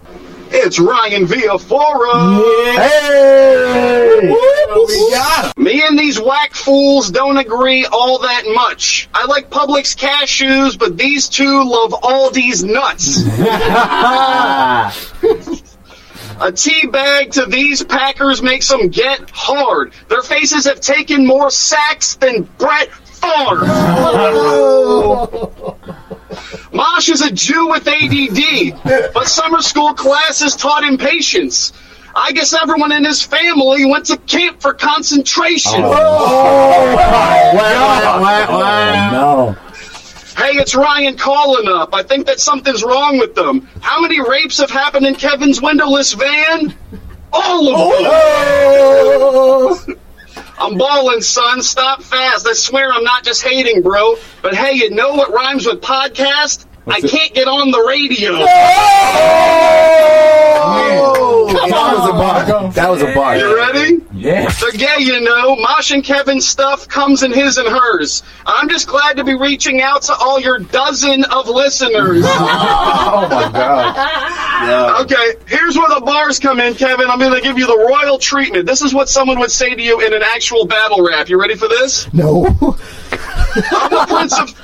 It's 0.51 0.79
Ryan 0.79 1.27
Villafora. 1.27 2.41
Hey! 2.77 4.33
We 4.87 5.11
got 5.11 5.59
Me 5.59 5.83
and 5.85 5.99
these 5.99 6.21
whack 6.21 6.55
fools 6.55 7.11
don't 7.11 7.37
agree 7.37 7.85
all 7.85 8.21
that 8.21 8.45
much. 8.47 9.09
I 9.13 9.27
like 9.27 9.51
Publix 9.51 9.97
cashews, 9.97 10.79
but 10.79 10.97
these 10.97 11.29
two 11.29 11.65
love 11.65 11.91
Aldi's 11.91 12.63
nuts. 12.63 13.25
A 16.41 16.53
tea 16.53 16.87
bag 16.87 17.33
to 17.33 17.47
these 17.47 17.83
Packers 17.83 18.41
makes 18.41 18.69
them 18.69 18.89
get 18.89 19.29
hard. 19.31 19.95
Their 20.09 20.23
faces 20.23 20.67
have 20.67 20.81
taken 20.81 21.27
more 21.27 21.51
sacks 21.51 22.15
than 22.17 22.43
Brett 22.59 22.89
Favre. 22.93 23.65
Oh. 24.49 25.77
Mosh 26.77 27.09
is 27.09 27.23
a 27.23 27.31
Jew 27.31 27.69
with 27.69 27.89
ADD, 27.89 28.83
but 29.15 29.27
summer 29.27 29.63
school 29.63 29.95
classes 29.95 30.55
taught 30.55 30.85
him 30.85 30.99
patience. 30.99 31.73
I 32.15 32.33
guess 32.33 32.53
everyone 32.55 32.93
in 32.93 33.05
his 33.05 33.23
family 33.23 33.85
went 33.85 34.07
to 34.07 34.17
camp 34.19 34.61
for 34.61 34.75
concentration. 34.75 35.81
Oh 35.83 36.97
No. 39.13 39.57
Hey, 40.37 40.59
it's 40.59 40.75
Ryan 40.75 41.17
calling 41.17 41.67
up. 41.67 41.95
I 41.95 42.03
think 42.03 42.27
that 42.27 42.39
something's 42.39 42.85
wrong 42.85 43.17
with 43.17 43.35
them. 43.35 43.67
How 43.81 44.03
many 44.03 44.21
rapes 44.21 44.59
have 44.59 44.69
happened 44.69 45.07
in 45.07 45.15
Kevin's 45.15 45.63
windowless 45.63 46.13
van? 46.13 46.75
All 47.33 47.69
of 47.69 47.79
them. 47.79 48.11
Oh, 49.19 49.97
I'm 50.59 50.79
balling, 50.79 51.21
son. 51.21 51.63
Stop 51.63 52.03
fast. 52.03 52.47
I 52.47 52.53
swear 52.53 52.93
I'm 52.93 53.05
not 53.05 53.25
just 53.25 53.43
hating, 53.43 53.83
bro. 53.83 54.17
But 54.43 54.55
hey, 54.55 54.73
you 54.73 54.91
know 54.91 55.15
what 55.15 55.33
rhymes 55.33 55.67
with 55.67 55.81
podcast? 55.81 56.65
I 56.87 57.01
can't 57.01 57.35
get 57.35 57.49
on 57.49 57.71
the 57.73 57.81
radio. 57.81 58.33
That 61.69 61.95
was 61.99 62.09
a 62.09 62.13
bar. 62.13 62.73
That 62.73 62.89
was 62.91 63.03
a 63.03 63.13
bar. 63.15 63.37
You 63.37 63.57
ready? 63.57 64.01
Yeah. 64.27 64.51
They're 64.61 64.73
gay, 64.73 64.97
you 65.05 65.21
know. 65.21 65.55
Mosh 65.55 65.93
and 65.93 66.03
Kevin's 66.03 66.49
stuff 66.49 66.89
comes 66.89 67.23
in 67.23 67.33
his 67.33 67.59
and 67.59 67.69
hers. 67.69 68.25
I'm 68.45 68.69
just 68.69 68.89
glad 68.89 69.19
to 69.19 69.25
be 69.25 69.35
reaching 69.35 69.81
out 69.83 70.03
to 70.03 70.15
all 70.15 70.41
your 70.41 70.59
dozen 70.59 71.25
of 71.25 71.49
listeners. 71.49 72.25
Oh 73.09 73.29
my 73.31 73.51
god. 73.53 75.03
Okay, 75.03 75.35
here's 75.47 75.77
where 75.77 75.89
the 75.89 76.05
bars 76.05 76.39
come 76.39 76.61
in, 76.61 76.75
Kevin. 76.75 77.09
I'm 77.09 77.19
going 77.19 77.35
to 77.35 77.41
give 77.41 77.57
you 77.59 77.67
the 77.67 77.77
royal 77.77 78.19
treatment. 78.19 78.67
This 78.67 78.83
is 78.83 78.93
what 78.93 79.09
someone 79.09 79.39
would 79.39 79.51
say 79.51 79.75
to 79.75 79.83
you 79.83 80.01
in 80.01 80.13
an 80.13 80.23
actual 80.23 80.67
battle 80.67 81.07
rap. 81.07 81.29
You 81.29 81.41
ready 81.41 81.55
for 81.55 81.69
this? 81.69 82.13
No. 82.13 82.47
I'm 83.13 83.91
the 83.91 84.07
prince 84.09 84.39
of 84.39 84.61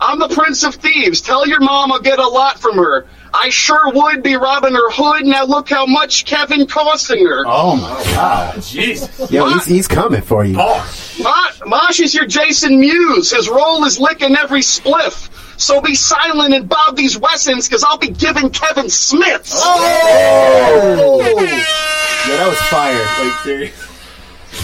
I'm 0.00 0.18
the 0.18 0.28
prince 0.28 0.64
of 0.64 0.74
thieves. 0.76 1.20
Tell 1.20 1.46
your 1.46 1.60
mom 1.60 1.92
I'll 1.92 2.00
get 2.00 2.18
a 2.18 2.26
lot 2.26 2.58
from 2.60 2.76
her. 2.76 3.06
I 3.34 3.48
sure 3.48 3.90
would 3.92 4.22
be 4.22 4.36
robbing 4.36 4.74
her 4.74 4.90
hood. 4.90 5.24
Now 5.24 5.44
look 5.44 5.68
how 5.70 5.86
much 5.86 6.24
Kevin 6.26 6.66
costing 6.66 7.26
her. 7.26 7.44
Oh 7.46 7.76
my 7.76 8.02
god. 8.12 8.62
Jesus. 8.62 9.30
Yo, 9.30 9.48
he's, 9.48 9.64
he's 9.64 9.88
coming 9.88 10.20
for 10.22 10.44
you. 10.44 10.54
Mo- 10.54 11.50
Mosh 11.66 12.00
is 12.00 12.14
your 12.14 12.26
Jason 12.26 12.78
Mewes. 12.78 13.30
His 13.32 13.48
role 13.48 13.84
is 13.84 13.98
licking 13.98 14.36
every 14.36 14.60
spliff. 14.60 15.30
So 15.58 15.80
be 15.80 15.94
silent 15.94 16.54
and 16.54 16.68
bob 16.68 16.96
these 16.96 17.16
Wessons, 17.16 17.68
because 17.68 17.84
I'll 17.84 17.98
be 17.98 18.08
giving 18.10 18.50
Kevin 18.50 18.90
Smiths. 18.90 19.52
Oh! 19.56 20.98
oh! 21.00 21.40
Yeah, 21.40 22.36
that 22.36 22.48
was 22.48 22.58
fire. 22.68 23.26
Like 23.28 23.40
seriously. 23.44 23.91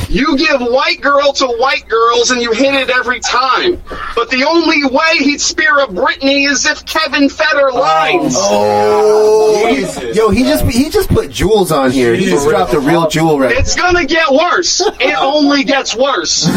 You 0.08 0.36
give 0.36 0.60
white 0.60 1.00
girl 1.00 1.32
to 1.34 1.46
white 1.46 1.88
girls 1.88 2.30
and 2.30 2.40
you 2.40 2.52
hit 2.52 2.74
it 2.74 2.90
every 2.90 3.20
time. 3.20 3.82
But 4.14 4.30
the 4.30 4.44
only 4.44 4.84
way 4.84 5.18
he'd 5.18 5.40
spear 5.40 5.78
a 5.78 5.86
Britney 5.86 6.48
is 6.48 6.66
if 6.66 6.84
Kevin 6.84 7.28
fed 7.28 7.46
her 7.52 7.70
oh. 7.70 7.80
lines. 7.80 8.34
Oh, 8.36 9.68
yo, 10.14 10.30
he 10.30 10.42
just 10.44 10.64
he 10.66 10.90
just 10.90 11.08
put 11.08 11.30
jewels 11.30 11.72
on 11.72 11.90
here. 11.90 12.14
He 12.14 12.26
just 12.26 12.48
dropped 12.48 12.72
a 12.72 12.80
real 12.80 13.08
jewel 13.08 13.38
right 13.38 13.56
It's 13.56 13.74
gonna 13.76 14.04
get 14.04 14.30
worse. 14.30 14.80
It 14.80 15.16
only 15.18 15.64
gets 15.64 15.94
worse. 15.94 16.46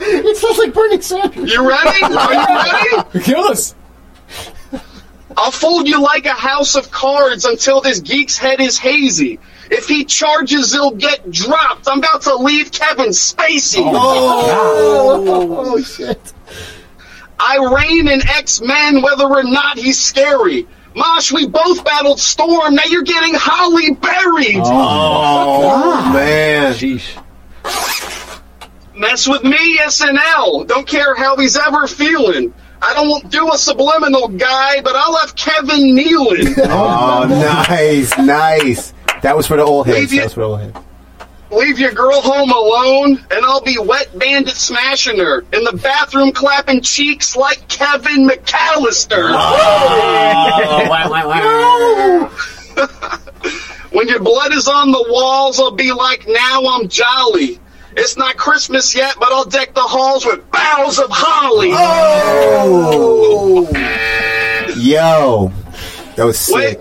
it 0.00 0.36
sounds 0.36 0.58
like 0.58 0.74
Bernie 0.74 1.00
Sanders. 1.00 1.52
You 1.52 1.68
ready? 1.68 2.02
Are 2.02 2.32
you 2.32 3.02
ready? 3.04 3.20
Kill 3.24 3.44
us. 3.44 3.74
I'll 5.36 5.50
fold 5.50 5.88
you 5.88 6.00
like 6.02 6.26
a 6.26 6.34
house 6.34 6.74
of 6.74 6.90
cards 6.90 7.44
until 7.44 7.80
this 7.80 8.00
geek's 8.00 8.36
head 8.36 8.60
is 8.60 8.78
hazy. 8.78 9.38
If 9.74 9.88
he 9.88 10.04
charges, 10.04 10.72
he'll 10.72 10.90
get 10.90 11.30
dropped. 11.30 11.88
I'm 11.88 12.00
about 12.00 12.20
to 12.22 12.36
leave 12.36 12.70
Kevin 12.70 13.08
Spacey. 13.08 13.80
Oh, 13.82 15.24
oh 15.26 15.82
shit. 15.82 16.20
I 17.40 17.56
reign 17.56 18.06
in 18.06 18.20
X 18.28 18.60
Men 18.60 19.00
whether 19.00 19.24
or 19.24 19.42
not 19.42 19.78
he's 19.78 19.98
scary. 19.98 20.68
Mosh, 20.94 21.32
we 21.32 21.48
both 21.48 21.82
battled 21.86 22.20
Storm. 22.20 22.74
Now 22.74 22.82
you're 22.86 23.02
getting 23.02 23.32
Holly 23.34 23.92
buried. 23.94 24.60
Oh, 24.62 25.70
oh 25.72 26.12
man. 26.12 26.74
Mess 28.94 29.26
with 29.26 29.42
me, 29.42 29.78
SNL. 29.78 30.66
Don't 30.66 30.86
care 30.86 31.14
how 31.14 31.38
he's 31.38 31.56
ever 31.56 31.86
feeling. 31.86 32.52
I 32.82 32.92
don't 32.92 33.30
do 33.30 33.50
a 33.50 33.56
subliminal 33.56 34.28
guy, 34.28 34.82
but 34.82 34.94
I'll 34.96 35.16
have 35.16 35.34
Kevin 35.34 35.94
kneeling. 35.94 36.54
Oh, 36.58 37.24
nice, 37.26 38.18
nice. 38.18 38.92
That 39.22 39.36
was 39.36 39.46
for 39.46 39.56
the 39.56 39.62
old 39.62 39.86
heads. 39.86 40.10
That 40.10 40.24
was 40.24 40.34
for 40.34 40.40
the 40.40 40.46
old 40.46 40.60
heads. 40.60 40.76
Leave 41.50 41.78
your 41.78 41.92
girl 41.92 42.20
home 42.22 42.50
alone, 42.50 43.24
and 43.30 43.44
I'll 43.44 43.60
be 43.60 43.78
wet 43.78 44.18
bandit 44.18 44.56
smashing 44.56 45.18
her 45.18 45.40
in 45.52 45.64
the 45.64 45.78
bathroom, 45.82 46.32
clapping 46.32 46.80
cheeks 46.80 47.36
like 47.36 47.68
Kevin 47.68 48.26
McAllister. 48.26 49.34
Oh, 49.34 50.88
when 53.92 54.08
your 54.08 54.20
blood 54.20 54.54
is 54.54 54.66
on 54.66 54.92
the 54.92 55.04
walls, 55.10 55.60
I'll 55.60 55.72
be 55.72 55.92
like, 55.92 56.26
now 56.26 56.62
I'm 56.64 56.88
jolly. 56.88 57.60
It's 57.96 58.16
not 58.16 58.38
Christmas 58.38 58.94
yet, 58.94 59.16
but 59.20 59.30
I'll 59.30 59.44
deck 59.44 59.74
the 59.74 59.82
halls 59.82 60.24
with 60.24 60.50
boughs 60.50 60.98
of 60.98 61.10
holly. 61.10 61.68
Oh! 61.72 63.68
Yo, 64.78 65.52
that 66.16 66.24
was 66.24 66.38
sick. 66.38 66.80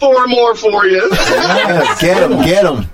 Four 0.00 0.26
more 0.26 0.54
for 0.54 0.86
you. 0.86 1.08
Yeah, 1.12 1.96
get 2.00 2.30
him, 2.30 2.38
get 2.42 2.64
him. 2.64 2.90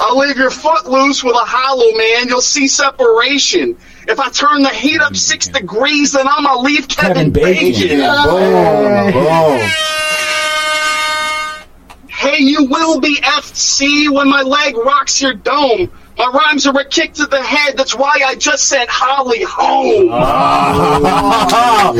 I'll 0.00 0.18
leave 0.18 0.36
your 0.36 0.50
foot 0.50 0.86
loose 0.86 1.22
with 1.24 1.34
a 1.34 1.44
hollow 1.44 1.96
man. 1.96 2.28
You'll 2.28 2.40
see 2.40 2.68
separation. 2.68 3.76
If 4.08 4.18
I 4.18 4.28
turn 4.30 4.62
the 4.62 4.70
heat 4.70 5.00
up 5.00 5.16
six 5.16 5.46
degrees, 5.46 6.12
then 6.12 6.26
I'm 6.28 6.44
gonna 6.44 6.60
leave 6.60 6.88
Kevin, 6.88 7.30
Bacon. 7.30 8.00
Boom, 8.00 9.12
boom. 9.12 9.70
Hey, 12.08 12.42
you 12.42 12.64
will 12.64 13.00
be 13.00 13.16
FC 13.16 14.10
when 14.10 14.28
my 14.28 14.42
leg 14.42 14.76
rocks 14.76 15.22
your 15.22 15.34
dome. 15.34 15.90
My 16.20 16.26
rhymes 16.26 16.66
are 16.66 16.78
a 16.78 16.84
kick 16.84 17.14
to 17.14 17.24
the 17.24 17.42
head. 17.42 17.78
That's 17.78 17.94
why 17.94 18.20
I 18.26 18.34
just 18.34 18.68
sent 18.68 18.90
Holly 18.90 19.42
home. 19.42 20.08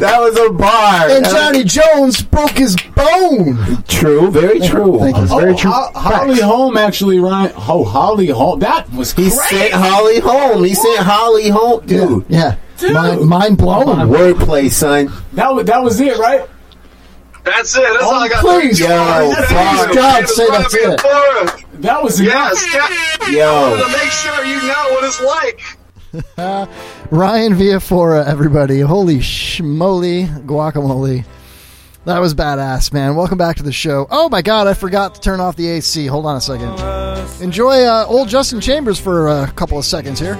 that 0.00 0.16
was 0.18 0.38
a 0.38 0.50
bar. 0.50 1.10
And 1.10 1.26
Johnny 1.26 1.64
Jones 1.64 2.22
broke 2.22 2.52
his 2.52 2.74
bone. 2.96 3.82
True, 3.86 4.30
very 4.30 4.60
true. 4.60 4.98
Thank 5.00 5.14
you. 5.18 5.26
Very 5.26 5.54
true. 5.54 5.72
Ho- 5.72 5.92
Holly 5.94 6.40
Holm 6.40 6.78
actually, 6.78 7.18
Ryan. 7.20 7.52
Oh, 7.54 7.84
Holly 7.84 8.28
Holm. 8.28 8.60
That 8.60 8.90
was 8.94 9.12
He 9.12 9.24
crazy. 9.24 9.36
sent 9.36 9.74
Holly 9.74 10.20
home. 10.20 10.64
He 10.64 10.72
sent 10.74 11.00
Holly 11.00 11.50
home, 11.50 11.84
dude. 11.84 12.24
Yeah. 12.30 12.56
Mind, 12.90 13.28
mind 13.28 13.58
blown. 13.58 14.08
Wordplay, 14.08 14.70
son. 14.70 15.12
That 15.34 15.54
was, 15.54 15.66
that 15.66 15.82
was 15.82 16.00
it, 16.00 16.16
right? 16.16 16.48
That's 17.44 17.76
it. 17.76 17.82
That's 17.82 18.02
all 18.02 18.14
I 18.14 18.26
oh, 18.26 18.28
got. 18.30 18.40
please. 18.40 18.80
Yo, 18.80 18.86
Please, 18.86 19.96
God, 19.96 20.28
say 20.28 20.48
that's 20.48 20.74
it. 20.74 21.66
That 21.80 22.02
was 22.02 22.20
Yes, 22.20 22.62
Yo. 23.26 23.30
yeah. 23.30 23.76
To 23.82 23.88
make 23.92 24.10
sure 24.10 24.44
you 24.44 24.60
know 24.66 24.88
what 24.90 25.04
it's 25.04 25.20
like. 25.20 25.60
Ryan 27.12 27.54
Viafora, 27.54 28.26
everybody. 28.26 28.80
Holy 28.80 29.16
schmoly 29.18 30.26
guacamole. 30.44 31.24
That 32.06 32.18
was 32.18 32.34
badass, 32.34 32.92
man. 32.92 33.14
Welcome 33.14 33.38
back 33.38 33.56
to 33.56 33.62
the 33.62 33.72
show. 33.72 34.06
Oh 34.10 34.28
my 34.28 34.42
god, 34.42 34.66
I 34.66 34.74
forgot 34.74 35.14
to 35.14 35.20
turn 35.20 35.40
off 35.40 35.56
the 35.56 35.68
AC. 35.68 36.06
Hold 36.06 36.26
on 36.26 36.36
a 36.36 36.40
second. 36.40 36.70
Enjoy 37.42 37.84
uh, 37.84 38.04
old 38.08 38.28
Justin 38.28 38.60
Chambers 38.60 38.98
for 38.98 39.28
a 39.28 39.46
couple 39.52 39.78
of 39.78 39.84
seconds 39.84 40.18
here. 40.18 40.34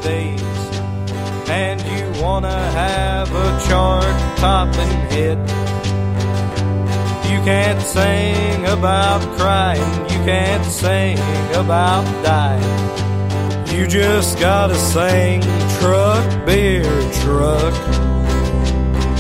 and 1.49 1.81
you 1.83 2.23
wanna 2.23 2.51
have 2.73 3.29
a 3.35 3.69
chart 3.69 4.05
topping 4.39 4.89
hit. 5.11 5.39
You 7.31 7.39
can't 7.45 7.81
sing 7.81 8.67
about 8.67 9.21
crying, 9.39 10.03
you 10.11 10.19
can't 10.25 10.65
sing 10.65 11.17
about 11.55 12.05
dying. 12.25 12.91
You 13.73 13.87
just 13.87 14.39
gotta 14.41 14.75
sing 14.75 15.41
truck, 15.79 16.27
beer, 16.45 16.83
truck. 17.23 17.75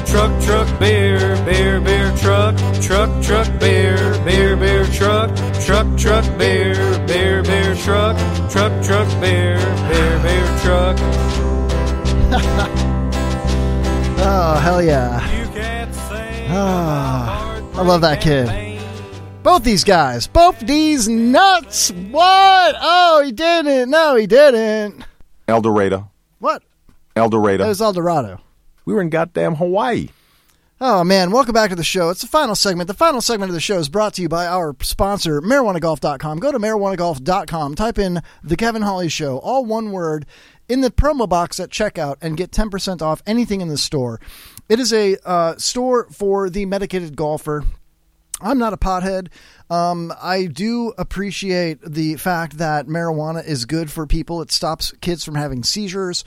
Truck, 0.06 0.42
truck, 0.42 0.80
beer, 0.80 1.36
beer, 1.44 1.80
beer, 1.80 2.12
truck. 2.16 2.56
Truck, 2.82 3.22
truck, 3.22 3.46
beer, 3.60 3.96
beer, 4.24 4.56
beer, 4.56 4.84
truck. 4.86 5.30
Truck, 5.64 5.86
truck, 5.96 6.24
beer, 6.36 6.74
beer, 7.06 7.42
beer, 7.44 7.76
truck. 7.76 8.16
Truck, 8.50 8.72
truck, 8.82 9.08
beer, 9.20 9.56
beer, 9.88 10.18
beer, 10.24 10.58
truck. 10.62 10.96
Oh, 14.22 14.54
hell 14.62 14.82
yeah. 14.82 15.18
Ah, 16.50 17.59
I 17.74 17.82
love 17.82 18.00
that 18.02 18.20
kid. 18.20 18.78
Both 19.42 19.64
these 19.64 19.84
guys. 19.84 20.26
Both 20.26 20.60
these 20.60 21.08
nuts. 21.08 21.90
What? 22.10 22.76
Oh, 22.78 23.22
he 23.24 23.32
didn't. 23.32 23.90
No, 23.90 24.16
he 24.16 24.26
didn't. 24.26 25.04
El 25.48 25.60
Dorado. 25.62 26.10
What? 26.40 26.62
El 27.16 27.30
Dorado. 27.30 27.58
That 27.64 27.68
was 27.68 27.80
El 27.80 27.92
Dorado. 27.92 28.40
we 28.84 28.92
were 28.94 29.00
in 29.00 29.08
goddamn 29.10 29.54
Hawaii. 29.56 30.08
Oh 30.82 31.04
man, 31.04 31.30
welcome 31.30 31.52
back 31.52 31.68
to 31.70 31.76
the 31.76 31.84
show. 31.84 32.08
It's 32.08 32.22
the 32.22 32.26
final 32.26 32.54
segment. 32.54 32.88
The 32.88 32.94
final 32.94 33.20
segment 33.20 33.50
of 33.50 33.54
the 33.54 33.60
show 33.60 33.78
is 33.78 33.90
brought 33.90 34.14
to 34.14 34.22
you 34.22 34.30
by 34.30 34.46
our 34.46 34.74
sponsor, 34.80 35.42
marijuanagolf.com. 35.42 36.38
Go 36.38 36.52
to 36.52 36.58
marijuanagolf.com, 36.58 37.74
type 37.74 37.98
in 37.98 38.22
the 38.42 38.56
Kevin 38.56 38.80
Holly 38.80 39.10
Show, 39.10 39.38
all 39.40 39.66
one 39.66 39.92
word, 39.92 40.24
in 40.70 40.80
the 40.80 40.90
promo 40.90 41.28
box 41.28 41.60
at 41.60 41.68
checkout, 41.68 42.16
and 42.22 42.34
get 42.38 42.50
10% 42.50 43.02
off 43.02 43.22
anything 43.26 43.60
in 43.60 43.68
the 43.68 43.76
store. 43.76 44.20
It 44.70 44.78
is 44.78 44.92
a 44.92 45.16
uh, 45.28 45.56
store 45.56 46.06
for 46.12 46.48
the 46.48 46.64
medicated 46.64 47.16
golfer. 47.16 47.64
I'm 48.40 48.58
not 48.58 48.72
a 48.72 48.76
pothead. 48.76 49.26
Um, 49.68 50.12
I 50.22 50.46
do 50.46 50.94
appreciate 50.96 51.80
the 51.82 52.14
fact 52.14 52.58
that 52.58 52.86
marijuana 52.86 53.44
is 53.44 53.64
good 53.64 53.90
for 53.90 54.06
people. 54.06 54.42
It 54.42 54.52
stops 54.52 54.92
kids 55.00 55.24
from 55.24 55.34
having 55.34 55.64
seizures. 55.64 56.22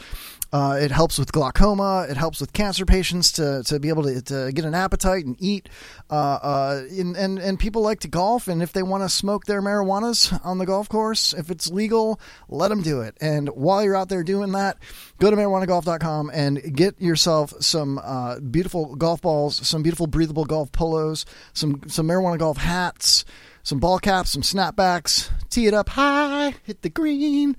Uh, 0.54 0.78
it 0.80 0.92
helps 0.92 1.18
with 1.18 1.32
glaucoma. 1.32 2.06
It 2.08 2.16
helps 2.16 2.40
with 2.40 2.54
cancer 2.54 2.86
patients 2.86 3.32
to, 3.34 3.64
to 3.64 3.80
be 3.80 3.90
able 3.90 4.04
to, 4.04 4.22
to 4.22 4.52
get 4.52 4.66
an 4.66 4.76
appetite 4.76 5.26
and 5.26 5.36
eat. 5.40 5.68
Uh, 6.12 6.14
uh, 6.14 6.84
and, 6.92 7.18
and, 7.18 7.40
and 7.40 7.58
people 7.58 7.82
like 7.82 8.02
to 8.02 8.08
golf, 8.08 8.48
and 8.48 8.62
if 8.62 8.72
they 8.72 8.84
want 8.84 9.02
to 9.02 9.10
smoke 9.10 9.46
their 9.46 9.64
marijuanas 9.64 10.40
on 10.46 10.60
the 10.60 10.68
golf 10.68 10.88
course, 10.88 11.34
if 11.34 11.50
it's 11.50 11.72
legal, 11.72 12.20
let 12.50 12.68
them 12.68 12.84
do 12.84 13.02
it. 13.02 13.18
And 13.20 13.50
while 13.50 13.84
you're 13.84 13.96
out 13.96 14.10
there 14.10 14.24
doing 14.24 14.52
that, 14.52 14.78
go 15.20 15.32
to 15.32 15.36
marijuanagolf.com 15.36 16.30
and 16.32 16.76
get 16.76 17.02
yourself 17.02 17.52
some 17.60 18.00
uh, 18.04 18.40
beautiful 18.40 18.96
golf 18.96 19.22
balls, 19.22 19.68
some 19.68 19.82
beautiful 19.82 20.06
breathable 20.06 20.46
golf 20.46 20.72
polos, 20.72 21.26
some, 21.54 21.82
some 21.88 22.08
marijuana 22.08 22.38
golf 22.38 22.58
hats, 22.58 23.26
some 23.64 23.80
ball 23.80 23.98
caps, 23.98 24.30
some 24.30 24.44
snapbacks. 24.44 25.32
Tee 25.50 25.66
it 25.66 25.74
up 25.74 25.90
high, 25.90 26.54
hit 26.64 26.84
the 26.84 26.90
green. 26.90 27.56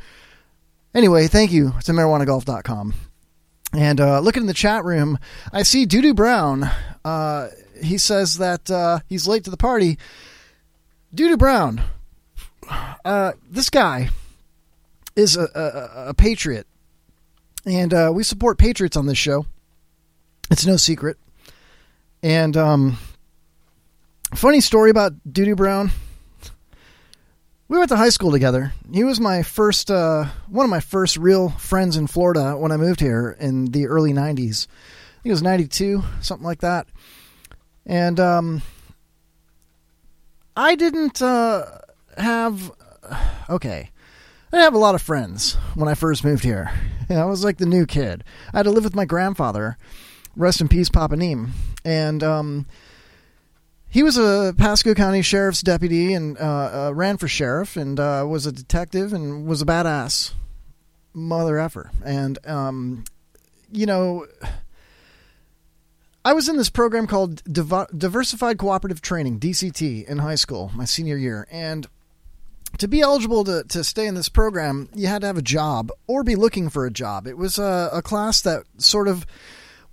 Anyway, 0.94 1.26
thank 1.26 1.52
you 1.52 1.74
to 1.84 1.92
marijuanagolf.com. 1.92 2.94
And 3.76 4.00
uh, 4.00 4.20
looking 4.20 4.44
in 4.44 4.46
the 4.46 4.54
chat 4.54 4.84
room, 4.84 5.18
I 5.52 5.64
see 5.64 5.86
Doodoo 5.86 6.14
Brown. 6.14 6.70
Uh, 7.04 7.48
he 7.82 7.98
says 7.98 8.38
that 8.38 8.70
uh, 8.70 9.00
he's 9.08 9.26
late 9.26 9.44
to 9.44 9.50
the 9.50 9.56
party. 9.56 9.98
Doodoo 11.14 11.38
Brown, 11.38 11.82
uh, 13.04 13.32
this 13.50 13.70
guy 13.70 14.10
is 15.16 15.36
a, 15.36 15.48
a, 15.54 16.08
a 16.10 16.14
patriot, 16.14 16.66
and 17.66 17.92
uh, 17.92 18.10
we 18.14 18.22
support 18.22 18.58
patriots 18.58 18.96
on 18.96 19.06
this 19.06 19.18
show. 19.18 19.46
It's 20.50 20.66
no 20.66 20.76
secret. 20.76 21.16
And 22.22 22.56
um, 22.56 22.98
funny 24.34 24.60
story 24.60 24.90
about 24.90 25.12
Doodoo 25.28 25.56
Brown. 25.56 25.90
We 27.66 27.78
went 27.78 27.88
to 27.88 27.96
high 27.96 28.10
school 28.10 28.30
together. 28.30 28.72
He 28.92 29.04
was 29.04 29.18
my 29.20 29.42
first, 29.42 29.90
uh, 29.90 30.26
one 30.48 30.64
of 30.64 30.70
my 30.70 30.80
first 30.80 31.16
real 31.16 31.48
friends 31.48 31.96
in 31.96 32.06
Florida 32.06 32.56
when 32.58 32.70
I 32.70 32.76
moved 32.76 33.00
here 33.00 33.36
in 33.40 33.66
the 33.66 33.86
early 33.86 34.12
'90s. 34.12 34.66
I 34.66 35.22
think 35.22 35.26
it 35.26 35.30
was 35.30 35.42
'92, 35.42 36.02
something 36.20 36.44
like 36.44 36.60
that. 36.60 36.86
And 37.86 38.20
um, 38.20 38.62
I 40.56 40.74
didn't 40.74 41.22
uh, 41.22 41.66
have, 42.18 42.70
okay, 43.50 43.90
I 44.52 44.56
didn't 44.56 44.64
have 44.64 44.74
a 44.74 44.78
lot 44.78 44.94
of 44.94 45.02
friends 45.02 45.54
when 45.74 45.88
I 45.88 45.94
first 45.94 46.22
moved 46.22 46.44
here. 46.44 46.70
I 47.10 47.24
was 47.24 47.44
like 47.44 47.56
the 47.56 47.66
new 47.66 47.86
kid. 47.86 48.24
I 48.52 48.58
had 48.58 48.64
to 48.64 48.70
live 48.70 48.84
with 48.84 48.94
my 48.94 49.04
grandfather. 49.06 49.78
Rest 50.36 50.60
in 50.60 50.68
peace, 50.68 50.90
Papa 50.90 51.16
Neem. 51.16 51.52
And 51.84 52.22
um, 52.22 52.66
he 53.94 54.02
was 54.02 54.18
a 54.18 54.52
Pasco 54.58 54.92
County 54.92 55.22
Sheriff's 55.22 55.62
deputy 55.62 56.14
and 56.14 56.36
uh, 56.36 56.88
uh, 56.88 56.92
ran 56.92 57.16
for 57.16 57.28
sheriff 57.28 57.76
and 57.76 58.00
uh, 58.00 58.26
was 58.28 58.44
a 58.44 58.50
detective 58.50 59.12
and 59.12 59.46
was 59.46 59.62
a 59.62 59.64
badass 59.64 60.32
mother 61.12 61.60
effer. 61.60 61.92
And, 62.04 62.36
um, 62.44 63.04
you 63.70 63.86
know, 63.86 64.26
I 66.24 66.32
was 66.32 66.48
in 66.48 66.56
this 66.56 66.70
program 66.70 67.06
called 67.06 67.44
Div- 67.44 67.86
Diversified 67.96 68.58
Cooperative 68.58 69.00
Training, 69.00 69.38
DCT, 69.38 70.06
in 70.06 70.18
high 70.18 70.34
school, 70.34 70.72
my 70.74 70.86
senior 70.86 71.16
year. 71.16 71.46
And 71.48 71.86
to 72.78 72.88
be 72.88 73.00
eligible 73.00 73.44
to, 73.44 73.62
to 73.62 73.84
stay 73.84 74.08
in 74.08 74.16
this 74.16 74.28
program, 74.28 74.88
you 74.96 75.06
had 75.06 75.20
to 75.20 75.28
have 75.28 75.38
a 75.38 75.42
job 75.42 75.92
or 76.08 76.24
be 76.24 76.34
looking 76.34 76.68
for 76.68 76.84
a 76.84 76.90
job. 76.90 77.28
It 77.28 77.38
was 77.38 77.60
a, 77.60 77.90
a 77.92 78.02
class 78.02 78.40
that 78.40 78.64
sort 78.76 79.06
of 79.06 79.24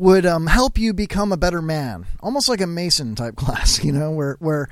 would 0.01 0.25
um, 0.25 0.47
help 0.47 0.79
you 0.79 0.95
become 0.95 1.31
a 1.31 1.37
better 1.37 1.61
man, 1.61 2.07
almost 2.21 2.49
like 2.49 2.59
a 2.59 2.65
Mason 2.65 3.13
type 3.13 3.35
class, 3.37 3.83
you 3.83 3.91
know, 3.91 4.09
where 4.09 4.35
where 4.39 4.67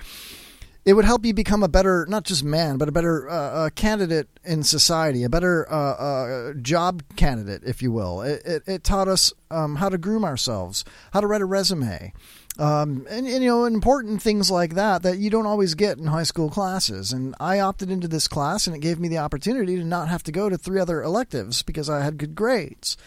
it 0.86 0.94
would 0.94 1.06
help 1.06 1.24
you 1.24 1.36
become 1.36 1.62
a 1.62 1.68
better 1.68 2.08
not 2.10 2.24
just 2.24 2.44
man, 2.44 2.80
but 2.80 2.90
a 2.90 2.92
better 2.92 3.30
uh, 3.30 3.34
uh, 3.34 3.70
candidate 3.70 4.28
in 4.44 4.64
society, 4.64 5.24
a 5.24 5.30
better 5.30 5.72
uh, 5.72 5.94
uh, 5.94 6.54
job 6.54 7.04
candidate, 7.16 7.62
if 7.64 7.84
you 7.84 7.92
will. 7.92 8.22
It, 8.22 8.42
it, 8.44 8.64
it 8.66 8.84
taught 8.84 9.08
us 9.08 9.32
um, 9.52 9.76
how 9.76 9.90
to 9.90 10.00
groom 10.00 10.26
ourselves, 10.26 10.84
how 11.14 11.22
to 11.22 11.28
write 11.28 11.42
a 11.42 11.46
resume. 11.46 12.12
Um, 12.58 13.06
and, 13.08 13.28
and, 13.28 13.44
you 13.44 13.50
know 13.50 13.66
important 13.66 14.22
things 14.22 14.50
like 14.50 14.74
that 14.74 15.04
that 15.04 15.20
you 15.20 15.30
don't 15.30 15.46
always 15.46 15.76
get 15.76 15.98
in 15.98 16.08
high 16.08 16.24
school 16.24 16.50
classes 16.50 17.14
and 17.14 17.34
i 17.40 17.58
opted 17.62 17.90
into 17.90 18.10
this 18.10 18.28
class 18.28 18.68
and 18.68 18.76
it 18.76 18.80
gave 18.80 19.00
me 19.00 19.08
the 19.08 19.20
opportunity 19.20 19.78
to 19.78 19.84
not 19.86 20.10
have 20.10 20.24
to 20.24 20.32
go 20.34 20.50
to 20.50 20.58
three 20.58 20.78
other 20.78 21.02
electives 21.02 21.64
because 21.64 21.90
i 21.90 22.04
had 22.04 22.18
good 22.18 22.36
grades 22.36 22.98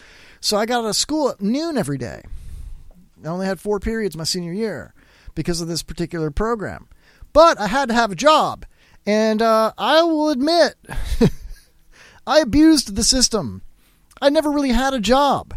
so 0.43 0.57
I 0.57 0.65
got 0.65 0.83
out 0.83 0.89
of 0.89 0.95
school 0.97 1.29
at 1.29 1.41
noon 1.41 1.77
every 1.77 1.97
day. 1.97 2.21
I 3.23 3.27
only 3.29 3.45
had 3.45 3.61
four 3.61 3.79
periods 3.79 4.17
my 4.17 4.25
senior 4.25 4.51
year 4.51 4.93
because 5.35 5.61
of 5.61 5.69
this 5.69 5.81
particular 5.81 6.31
program. 6.31 6.89
But 7.31 7.57
I 7.61 7.67
had 7.67 7.87
to 7.87 7.95
have 7.95 8.11
a 8.11 8.15
job. 8.15 8.65
And 9.05 9.41
uh, 9.41 9.71
I 9.77 10.03
will 10.03 10.29
admit, 10.29 10.75
I 12.27 12.39
abused 12.39 12.93
the 12.93 13.05
system. 13.05 13.61
I 14.21 14.29
never 14.29 14.51
really 14.51 14.71
had 14.71 14.93
a 14.93 14.99
job. 14.99 15.55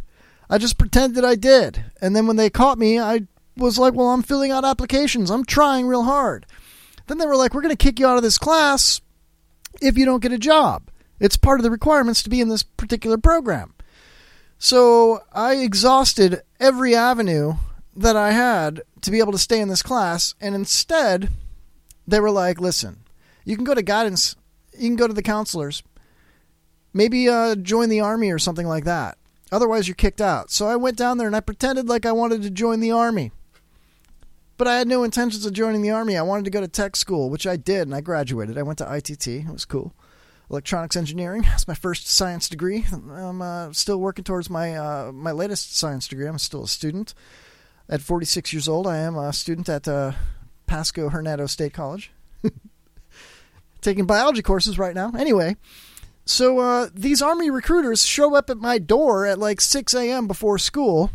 I 0.48 0.56
just 0.56 0.78
pretended 0.78 1.24
I 1.24 1.34
did. 1.34 1.84
And 2.00 2.14
then 2.14 2.28
when 2.28 2.36
they 2.36 2.48
caught 2.48 2.78
me, 2.78 3.00
I 3.00 3.26
was 3.56 3.80
like, 3.80 3.92
well, 3.92 4.10
I'm 4.10 4.22
filling 4.22 4.52
out 4.52 4.64
applications. 4.64 5.32
I'm 5.32 5.44
trying 5.44 5.88
real 5.88 6.04
hard. 6.04 6.46
Then 7.08 7.18
they 7.18 7.26
were 7.26 7.36
like, 7.36 7.54
we're 7.54 7.62
going 7.62 7.76
to 7.76 7.84
kick 7.84 7.98
you 7.98 8.06
out 8.06 8.18
of 8.18 8.22
this 8.22 8.38
class 8.38 9.00
if 9.82 9.98
you 9.98 10.04
don't 10.04 10.22
get 10.22 10.30
a 10.30 10.38
job. 10.38 10.90
It's 11.18 11.36
part 11.36 11.58
of 11.58 11.64
the 11.64 11.72
requirements 11.72 12.22
to 12.22 12.30
be 12.30 12.40
in 12.40 12.50
this 12.50 12.62
particular 12.62 13.18
program. 13.18 13.72
So 14.58 15.20
I 15.32 15.56
exhausted 15.56 16.42
every 16.58 16.94
avenue 16.94 17.54
that 17.94 18.16
I 18.16 18.32
had 18.32 18.82
to 19.02 19.10
be 19.10 19.18
able 19.18 19.32
to 19.32 19.38
stay 19.38 19.60
in 19.60 19.68
this 19.68 19.82
class, 19.82 20.34
and 20.40 20.54
instead, 20.54 21.30
they 22.06 22.20
were 22.20 22.30
like, 22.30 22.60
"Listen, 22.60 22.98
you 23.44 23.56
can 23.56 23.64
go 23.64 23.74
to 23.74 23.82
guidance, 23.82 24.34
you 24.72 24.88
can 24.88 24.96
go 24.96 25.06
to 25.06 25.14
the 25.14 25.22
counselors, 25.22 25.82
maybe 26.92 27.28
uh, 27.28 27.54
join 27.56 27.88
the 27.88 28.00
army 28.00 28.30
or 28.30 28.38
something 28.38 28.66
like 28.66 28.84
that. 28.84 29.18
Otherwise, 29.52 29.88
you're 29.88 29.94
kicked 29.94 30.20
out." 30.20 30.50
So 30.50 30.66
I 30.66 30.76
went 30.76 30.96
down 30.96 31.18
there 31.18 31.26
and 31.26 31.36
I 31.36 31.40
pretended 31.40 31.88
like 31.88 32.06
I 32.06 32.12
wanted 32.12 32.42
to 32.42 32.50
join 32.50 32.80
the 32.80 32.92
army, 32.92 33.32
but 34.56 34.66
I 34.66 34.76
had 34.78 34.88
no 34.88 35.04
intentions 35.04 35.44
of 35.44 35.52
joining 35.52 35.82
the 35.82 35.90
army. 35.90 36.16
I 36.16 36.22
wanted 36.22 36.46
to 36.46 36.50
go 36.50 36.60
to 36.60 36.68
tech 36.68 36.96
school, 36.96 37.28
which 37.28 37.46
I 37.46 37.56
did, 37.56 37.82
and 37.82 37.94
I 37.94 38.00
graduated. 38.00 38.56
I 38.56 38.62
went 38.62 38.78
to 38.78 38.90
ITT. 38.90 39.26
It 39.26 39.52
was 39.52 39.66
cool 39.66 39.92
electronics 40.50 40.96
engineering. 40.96 41.42
That's 41.42 41.68
my 41.68 41.74
first 41.74 42.08
science 42.08 42.48
degree. 42.48 42.86
I'm 42.92 43.42
uh, 43.42 43.72
still 43.72 43.98
working 43.98 44.24
towards 44.24 44.50
my 44.50 44.76
uh, 44.76 45.12
my 45.12 45.32
latest 45.32 45.76
science 45.76 46.08
degree. 46.08 46.26
I'm 46.26 46.38
still 46.38 46.64
a 46.64 46.68
student. 46.68 47.14
At 47.88 48.00
46 48.00 48.52
years 48.52 48.68
old, 48.68 48.86
I 48.86 48.98
am 48.98 49.16
a 49.16 49.32
student 49.32 49.68
at 49.68 49.86
uh, 49.86 50.12
Pasco 50.66 51.08
Hernando 51.08 51.46
State 51.46 51.72
College, 51.72 52.10
taking 53.80 54.06
biology 54.06 54.42
courses 54.42 54.76
right 54.76 54.94
now. 54.94 55.12
Anyway, 55.16 55.54
so 56.24 56.58
uh, 56.58 56.88
these 56.92 57.22
army 57.22 57.48
recruiters 57.48 58.04
show 58.04 58.34
up 58.34 58.50
at 58.50 58.56
my 58.56 58.78
door 58.78 59.24
at 59.24 59.38
like 59.38 59.60
6 59.60 59.94
a.m. 59.94 60.26
before 60.26 60.58
school. 60.58 61.10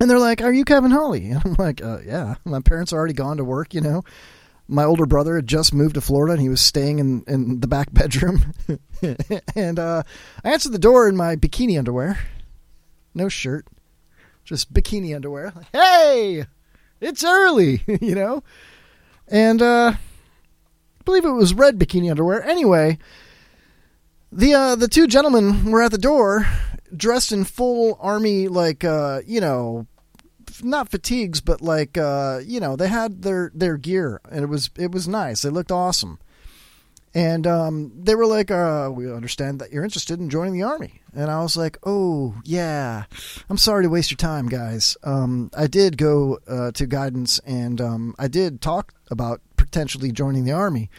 And 0.00 0.08
they're 0.08 0.20
like, 0.20 0.40
"Are 0.40 0.52
you 0.52 0.64
Kevin 0.64 0.92
Holly?" 0.92 1.30
And 1.30 1.42
I'm 1.44 1.54
like, 1.58 1.82
uh, 1.82 1.98
"Yeah." 2.06 2.36
My 2.44 2.60
parents 2.60 2.92
are 2.92 2.96
already 2.98 3.14
gone 3.14 3.38
to 3.38 3.44
work, 3.44 3.74
you 3.74 3.80
know 3.80 4.04
my 4.68 4.84
older 4.84 5.06
brother 5.06 5.36
had 5.36 5.46
just 5.46 5.72
moved 5.72 5.94
to 5.94 6.00
Florida 6.00 6.34
and 6.34 6.42
he 6.42 6.48
was 6.50 6.60
staying 6.60 6.98
in, 6.98 7.24
in 7.26 7.60
the 7.60 7.66
back 7.66 7.90
bedroom. 7.92 8.52
and 9.56 9.78
uh, 9.78 10.02
I 10.44 10.50
answered 10.50 10.72
the 10.72 10.78
door 10.78 11.08
in 11.08 11.16
my 11.16 11.36
bikini 11.36 11.78
underwear. 11.78 12.18
No 13.14 13.28
shirt, 13.28 13.66
just 14.44 14.72
bikini 14.72 15.16
underwear. 15.16 15.52
Like, 15.56 15.66
hey, 15.72 16.44
it's 17.00 17.24
early, 17.24 17.82
you 18.00 18.14
know? 18.14 18.44
And 19.26 19.62
uh, 19.62 19.94
I 19.96 21.02
believe 21.04 21.24
it 21.24 21.30
was 21.30 21.54
red 21.54 21.78
bikini 21.78 22.10
underwear. 22.10 22.42
Anyway, 22.42 22.98
the 24.30 24.54
uh, 24.54 24.74
the 24.76 24.88
two 24.88 25.06
gentlemen 25.06 25.70
were 25.70 25.82
at 25.82 25.90
the 25.90 25.98
door 25.98 26.46
dressed 26.94 27.32
in 27.32 27.44
full 27.44 27.98
army, 28.00 28.48
like, 28.48 28.84
uh, 28.84 29.20
you 29.26 29.40
know, 29.40 29.86
not 30.62 30.90
fatigues, 30.90 31.40
but 31.40 31.60
like 31.60 31.96
uh, 31.96 32.40
you 32.44 32.60
know, 32.60 32.76
they 32.76 32.88
had 32.88 33.22
their 33.22 33.50
their 33.54 33.76
gear, 33.76 34.20
and 34.30 34.42
it 34.42 34.48
was 34.48 34.70
it 34.76 34.92
was 34.92 35.08
nice. 35.08 35.42
They 35.42 35.50
looked 35.50 35.72
awesome. 35.72 36.18
And 37.14 37.46
um, 37.46 37.92
they 37.98 38.14
were 38.14 38.26
like, 38.26 38.50
uh, 38.50 38.90
"We 38.92 39.10
understand 39.10 39.60
that 39.60 39.72
you're 39.72 39.84
interested 39.84 40.20
in 40.20 40.28
joining 40.28 40.52
the 40.52 40.62
army." 40.62 41.00
And 41.14 41.30
I 41.30 41.40
was 41.42 41.56
like, 41.56 41.78
"Oh 41.84 42.34
yeah, 42.44 43.04
I'm 43.48 43.56
sorry 43.56 43.84
to 43.84 43.88
waste 43.88 44.10
your 44.10 44.18
time, 44.18 44.46
guys. 44.46 44.96
Um, 45.02 45.50
I 45.56 45.66
did 45.66 45.96
go 45.96 46.38
uh, 46.46 46.70
to 46.72 46.86
guidance, 46.86 47.38
and 47.40 47.80
um, 47.80 48.14
I 48.18 48.28
did 48.28 48.60
talk 48.60 48.92
about 49.10 49.40
potentially 49.56 50.12
joining 50.12 50.44
the 50.44 50.52
army, 50.52 50.90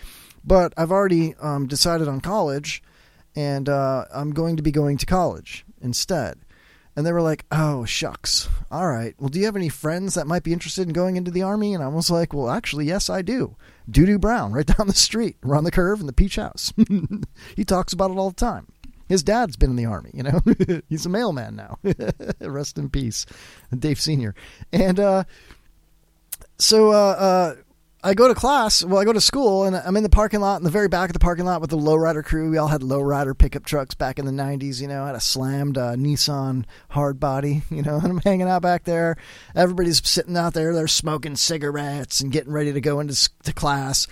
but 0.44 0.74
I've 0.76 0.92
already 0.92 1.36
um, 1.36 1.68
decided 1.68 2.08
on 2.08 2.22
college, 2.22 2.82
and 3.36 3.70
uh, 3.70 4.06
I'm 4.14 4.32
going 4.32 4.58
to 4.58 4.64
be 4.64 4.72
going 4.72 4.98
to 4.98 5.06
college 5.06 5.64
instead." 5.80 6.40
And 7.00 7.08
they 7.08 7.14
were 7.14 7.22
like, 7.22 7.46
"Oh 7.50 7.86
shucks, 7.86 8.50
all 8.70 8.90
right. 8.90 9.16
Well, 9.18 9.30
do 9.30 9.40
you 9.40 9.46
have 9.46 9.56
any 9.56 9.70
friends 9.70 10.16
that 10.16 10.28
might 10.28 10.44
be 10.44 10.52
interested 10.52 10.86
in 10.86 10.92
going 10.92 11.16
into 11.16 11.32
the 11.32 11.44
army?" 11.44 11.74
And 11.74 11.82
I 11.82 11.88
was 11.88 12.12
like, 12.12 12.34
"Well, 12.34 12.50
actually, 12.50 12.88
yes, 12.88 13.10
I 13.10 13.22
do. 13.22 13.56
Doodoo 13.90 14.20
Brown, 14.20 14.52
right 14.52 14.66
down 14.78 14.88
the 14.88 14.94
street, 14.94 15.38
around 15.42 15.64
the 15.64 15.72
curve 15.72 16.02
in 16.02 16.08
the 16.08 16.12
Peach 16.12 16.36
House. 16.36 16.74
he 17.56 17.64
talks 17.64 17.94
about 17.94 18.12
it 18.12 18.18
all 18.18 18.32
the 18.32 18.36
time. 18.36 18.68
His 19.08 19.24
dad's 19.24 19.56
been 19.56 19.70
in 19.70 19.76
the 19.78 19.86
army, 19.86 20.12
you 20.14 20.24
know. 20.24 20.42
He's 20.90 21.06
a 21.06 21.10
mailman 21.10 21.56
now. 21.56 21.80
Rest 22.42 22.78
in 22.78 22.90
peace, 22.90 23.26
Dave 23.74 24.02
Senior. 24.02 24.36
And 24.74 25.00
uh, 25.00 25.24
so 26.58 26.92
uh, 26.92 27.16
uh, 27.18 27.56
I 28.02 28.14
go 28.14 28.30
to 28.30 28.36
class. 28.36 28.82
Well, 28.82 29.02
I 29.02 29.04
go 29.04 29.12
to 29.12 29.20
school, 29.20 29.66
and 29.66 29.76
I'm 29.76 29.98
in 29.98 30.04
the 30.04 30.10
parking 30.10 30.40
lot, 30.40 30.58
in 30.58 30.64
the 30.64 30.70
very 30.70 30.88
back 30.88 31.10
of 31.10 31.14
the 31.14 31.20
parking 31.20 31.44
lot 31.44 31.60
with 31.60 31.70
the 31.70 31.78
lowrider 31.78 32.24
crew. 32.24 32.50
We 32.50 32.58
all 32.58 32.70
had 32.70 32.80
lowrider 32.80 33.38
pickup 33.38 33.66
trucks 33.66 33.94
back 33.94 34.18
in 34.20 34.26
the 34.26 34.32
'90s. 34.32 34.80
You 34.82 34.88
know, 34.88 35.04
I 35.04 35.08
had 35.08 35.16
a 35.16 35.20
slammed 35.20 35.78
uh, 35.78 35.96
Nissan 35.96 36.66
Hardbody. 36.92 37.64
You 37.80 37.84
know, 37.84 37.98
and 37.98 38.08
I'm 38.12 38.22
hanging 38.22 38.48
out 38.48 38.62
back 38.62 38.84
there. 38.84 39.16
Everybody's 39.56 40.06
sitting 40.06 40.36
out 40.36 40.54
there. 40.54 40.74
They're 40.74 40.88
smoking 40.88 41.36
cigarettes 41.36 42.20
and 42.20 42.32
getting 42.32 42.52
ready 42.52 42.74
to 42.74 42.82
go 42.82 43.00
into 43.00 43.30
to 43.44 43.54
class. 43.54 44.08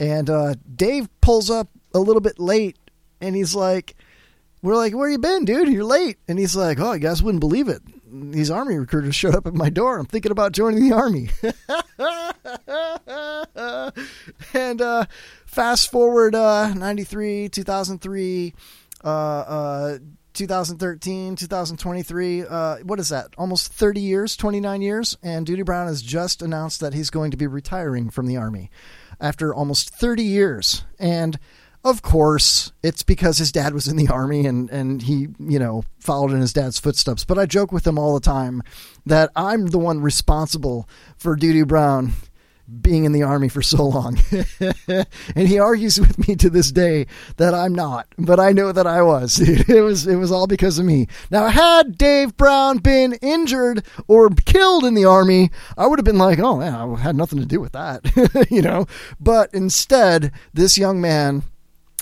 And 0.00 0.28
uh, 0.28 0.54
Dave 0.74 1.08
pulls 1.20 1.48
up 1.50 1.68
a 1.92 1.98
little 1.98 2.20
bit 2.20 2.38
late, 2.40 2.76
and 3.20 3.36
he's 3.36 3.54
like, 3.54 3.94
"We're 4.62 4.76
like, 4.76 4.94
where 4.94 5.08
you 5.08 5.18
been, 5.18 5.44
dude? 5.44 5.68
You're 5.68 5.84
late." 5.84 6.18
And 6.28 6.38
he's 6.38 6.56
like, 6.56 6.78
"Oh, 6.80 6.92
you 6.92 7.00
guys 7.00 7.22
wouldn't 7.22 7.40
believe 7.40 7.68
it." 7.68 7.82
These 8.16 8.48
army 8.48 8.76
recruiters 8.76 9.16
showed 9.16 9.34
up 9.34 9.46
at 9.46 9.54
my 9.54 9.70
door. 9.70 9.98
I'm 9.98 10.06
thinking 10.06 10.30
about 10.30 10.52
joining 10.52 10.88
the 10.88 10.94
army. 10.94 11.30
and 14.54 14.80
uh, 14.80 15.06
fast 15.46 15.90
forward 15.90 16.36
uh, 16.36 16.72
93, 16.74 17.48
2003, 17.48 18.54
uh, 19.02 19.08
uh, 19.08 19.98
2013, 20.32 21.34
2023. 21.34 22.42
Uh, 22.42 22.76
what 22.84 23.00
is 23.00 23.08
that? 23.08 23.34
Almost 23.36 23.72
30 23.72 24.00
years, 24.00 24.36
29 24.36 24.80
years. 24.80 25.16
And 25.24 25.44
Duty 25.44 25.62
Brown 25.62 25.88
has 25.88 26.00
just 26.00 26.40
announced 26.40 26.78
that 26.80 26.94
he's 26.94 27.10
going 27.10 27.32
to 27.32 27.36
be 27.36 27.48
retiring 27.48 28.10
from 28.10 28.26
the 28.26 28.36
Army 28.36 28.70
after 29.20 29.52
almost 29.52 29.90
30 29.90 30.22
years. 30.22 30.84
And 31.00 31.36
of 31.84 32.00
course, 32.00 32.72
it's 32.82 33.02
because 33.02 33.38
his 33.38 33.52
dad 33.52 33.74
was 33.74 33.86
in 33.86 33.96
the 33.96 34.08
army 34.08 34.46
and, 34.46 34.70
and 34.70 35.02
he, 35.02 35.28
you 35.38 35.58
know, 35.58 35.84
followed 36.00 36.32
in 36.32 36.40
his 36.40 36.54
dad's 36.54 36.78
footsteps. 36.78 37.24
But 37.24 37.38
I 37.38 37.44
joke 37.44 37.72
with 37.72 37.86
him 37.86 37.98
all 37.98 38.14
the 38.14 38.20
time 38.20 38.62
that 39.04 39.30
I'm 39.36 39.66
the 39.66 39.78
one 39.78 40.00
responsible 40.00 40.88
for 41.18 41.36
Duty 41.36 41.62
Brown 41.62 42.12
being 42.80 43.04
in 43.04 43.12
the 43.12 43.22
army 43.22 43.50
for 43.50 43.60
so 43.60 43.84
long. 43.84 44.18
and 44.88 45.48
he 45.48 45.58
argues 45.58 46.00
with 46.00 46.26
me 46.26 46.34
to 46.36 46.48
this 46.48 46.72
day 46.72 47.06
that 47.36 47.52
I'm 47.52 47.74
not, 47.74 48.06
but 48.16 48.40
I 48.40 48.52
know 48.52 48.72
that 48.72 48.86
I 48.86 49.02
was. 49.02 49.38
It 49.74 49.80
was 49.80 50.06
it 50.06 50.16
was 50.16 50.30
all 50.30 50.46
because 50.46 50.78
of 50.78 50.84
me. 50.84 51.08
Now, 51.30 51.48
had 51.48 51.98
Dave 51.98 52.36
Brown 52.36 52.78
been 52.78 53.14
injured 53.14 53.84
or 54.08 54.30
killed 54.30 54.84
in 54.84 54.94
the 54.94 55.04
army, 55.04 55.50
I 55.76 55.86
would 55.86 55.98
have 55.98 56.04
been 56.04 56.18
like, 56.18 56.38
"Oh, 56.38 56.56
man, 56.56 56.74
I 56.74 57.00
had 57.00 57.16
nothing 57.16 57.40
to 57.40 57.46
do 57.46 57.60
with 57.60 57.72
that." 57.72 58.46
you 58.50 58.62
know, 58.62 58.86
but 59.20 59.52
instead, 59.52 60.32
this 60.52 60.78
young 60.78 61.00
man 61.00 61.42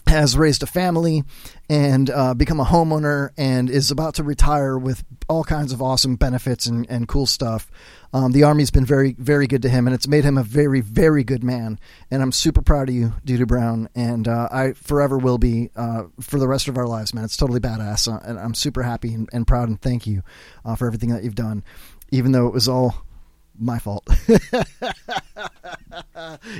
has 0.07 0.37
raised 0.37 0.63
a 0.63 0.67
family 0.67 1.25
and 1.69 2.11
uh, 2.11 2.35
become 2.35 2.61
a 2.61 2.65
homeowner 2.65 3.31
and 3.37 3.71
is 3.71 3.91
about 3.91 4.15
to 4.17 4.23
retire 4.23 4.77
with 4.77 5.05
all 5.29 5.45
kinds 5.45 5.73
of 5.73 5.81
awesome 5.81 6.17
benefits 6.17 6.67
and, 6.67 6.89
and 6.91 7.09
cool 7.09 7.27
stuff. 7.27 7.71
Um, 8.13 8.33
the 8.33 8.43
Army's 8.43 8.71
been 8.71 8.85
very, 8.85 9.15
very 9.19 9.47
good 9.47 9.63
to 9.63 9.71
him, 9.71 9.87
and 9.87 9.95
it's 9.95 10.07
made 10.07 10.25
him 10.25 10.37
a 10.37 10.43
very, 10.43 10.83
very 10.83 11.25
good 11.25 11.43
man. 11.43 11.79
And 12.11 12.21
I'm 12.21 12.33
super 12.33 12.61
proud 12.61 12.91
of 12.91 12.95
you, 12.95 13.15
Doodoo 13.25 13.47
Brown, 13.47 13.89
and 13.95 14.29
uh, 14.29 14.49
I 14.53 14.73
forever 14.73 15.17
will 15.17 15.39
be 15.39 15.71
uh, 15.75 16.05
for 16.21 16.39
the 16.39 16.49
rest 16.49 16.69
of 16.69 16.77
our 16.77 16.87
lives, 16.87 17.15
man. 17.15 17.25
It's 17.25 17.39
totally 17.39 17.61
badass, 17.61 18.13
uh, 18.13 18.21
and 18.25 18.39
I'm 18.39 18.55
super 18.55 18.83
happy 18.83 19.15
and, 19.15 19.31
and 19.33 19.47
proud, 19.47 19.69
and 19.69 19.81
thank 19.81 20.07
you 20.07 20.23
uh, 20.65 20.77
for 20.77 20.87
everything 20.87 21.09
that 21.11 21.25
you've 21.25 21.35
done, 21.35 21.65
even 22.11 22.33
though 22.33 22.47
it 22.47 22.53
was 22.53 22.69
all 22.69 23.07
my 23.62 23.78
fault. 23.78 24.07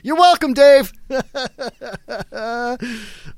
You're 0.03 0.17
welcome, 0.17 0.55
Dave. 0.55 0.93
oh, 2.33 2.77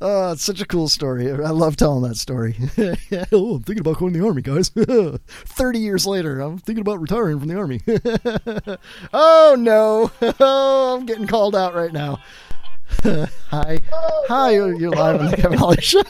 it's 0.01 0.43
such 0.43 0.61
a 0.61 0.67
cool 0.67 0.89
story. 0.89 1.31
I 1.31 1.51
love 1.51 1.77
telling 1.77 2.09
that 2.09 2.17
story. 2.17 2.57
oh, 3.33 3.57
I'm 3.57 3.63
thinking 3.63 3.81
about 3.81 3.99
going 3.99 4.13
to 4.13 4.19
the 4.19 4.27
army, 4.27 4.43
guys. 4.43 4.69
30 5.29 5.79
years 5.79 6.07
later, 6.07 6.41
I'm 6.41 6.59
thinking 6.59 6.83
about 6.83 7.01
retiring 7.01 7.39
from 7.39 7.49
the 7.49 7.57
army. 7.57 7.81
oh, 9.13 9.57
no. 9.59 10.11
Oh, 10.41 10.97
I'm 10.97 11.07
getting 11.07 11.27
called 11.27 11.57
out 11.57 11.75
right 11.75 11.93
now. 11.93 12.21
Hi. 13.03 13.81
Hi, 13.91 14.51
you're 14.51 14.75
you're 14.75 14.91
live 14.91 15.21
on 15.21 15.31
the 15.31 15.37
Kevin 15.37 15.59
Holly 15.59 15.81
Show. 15.81 16.03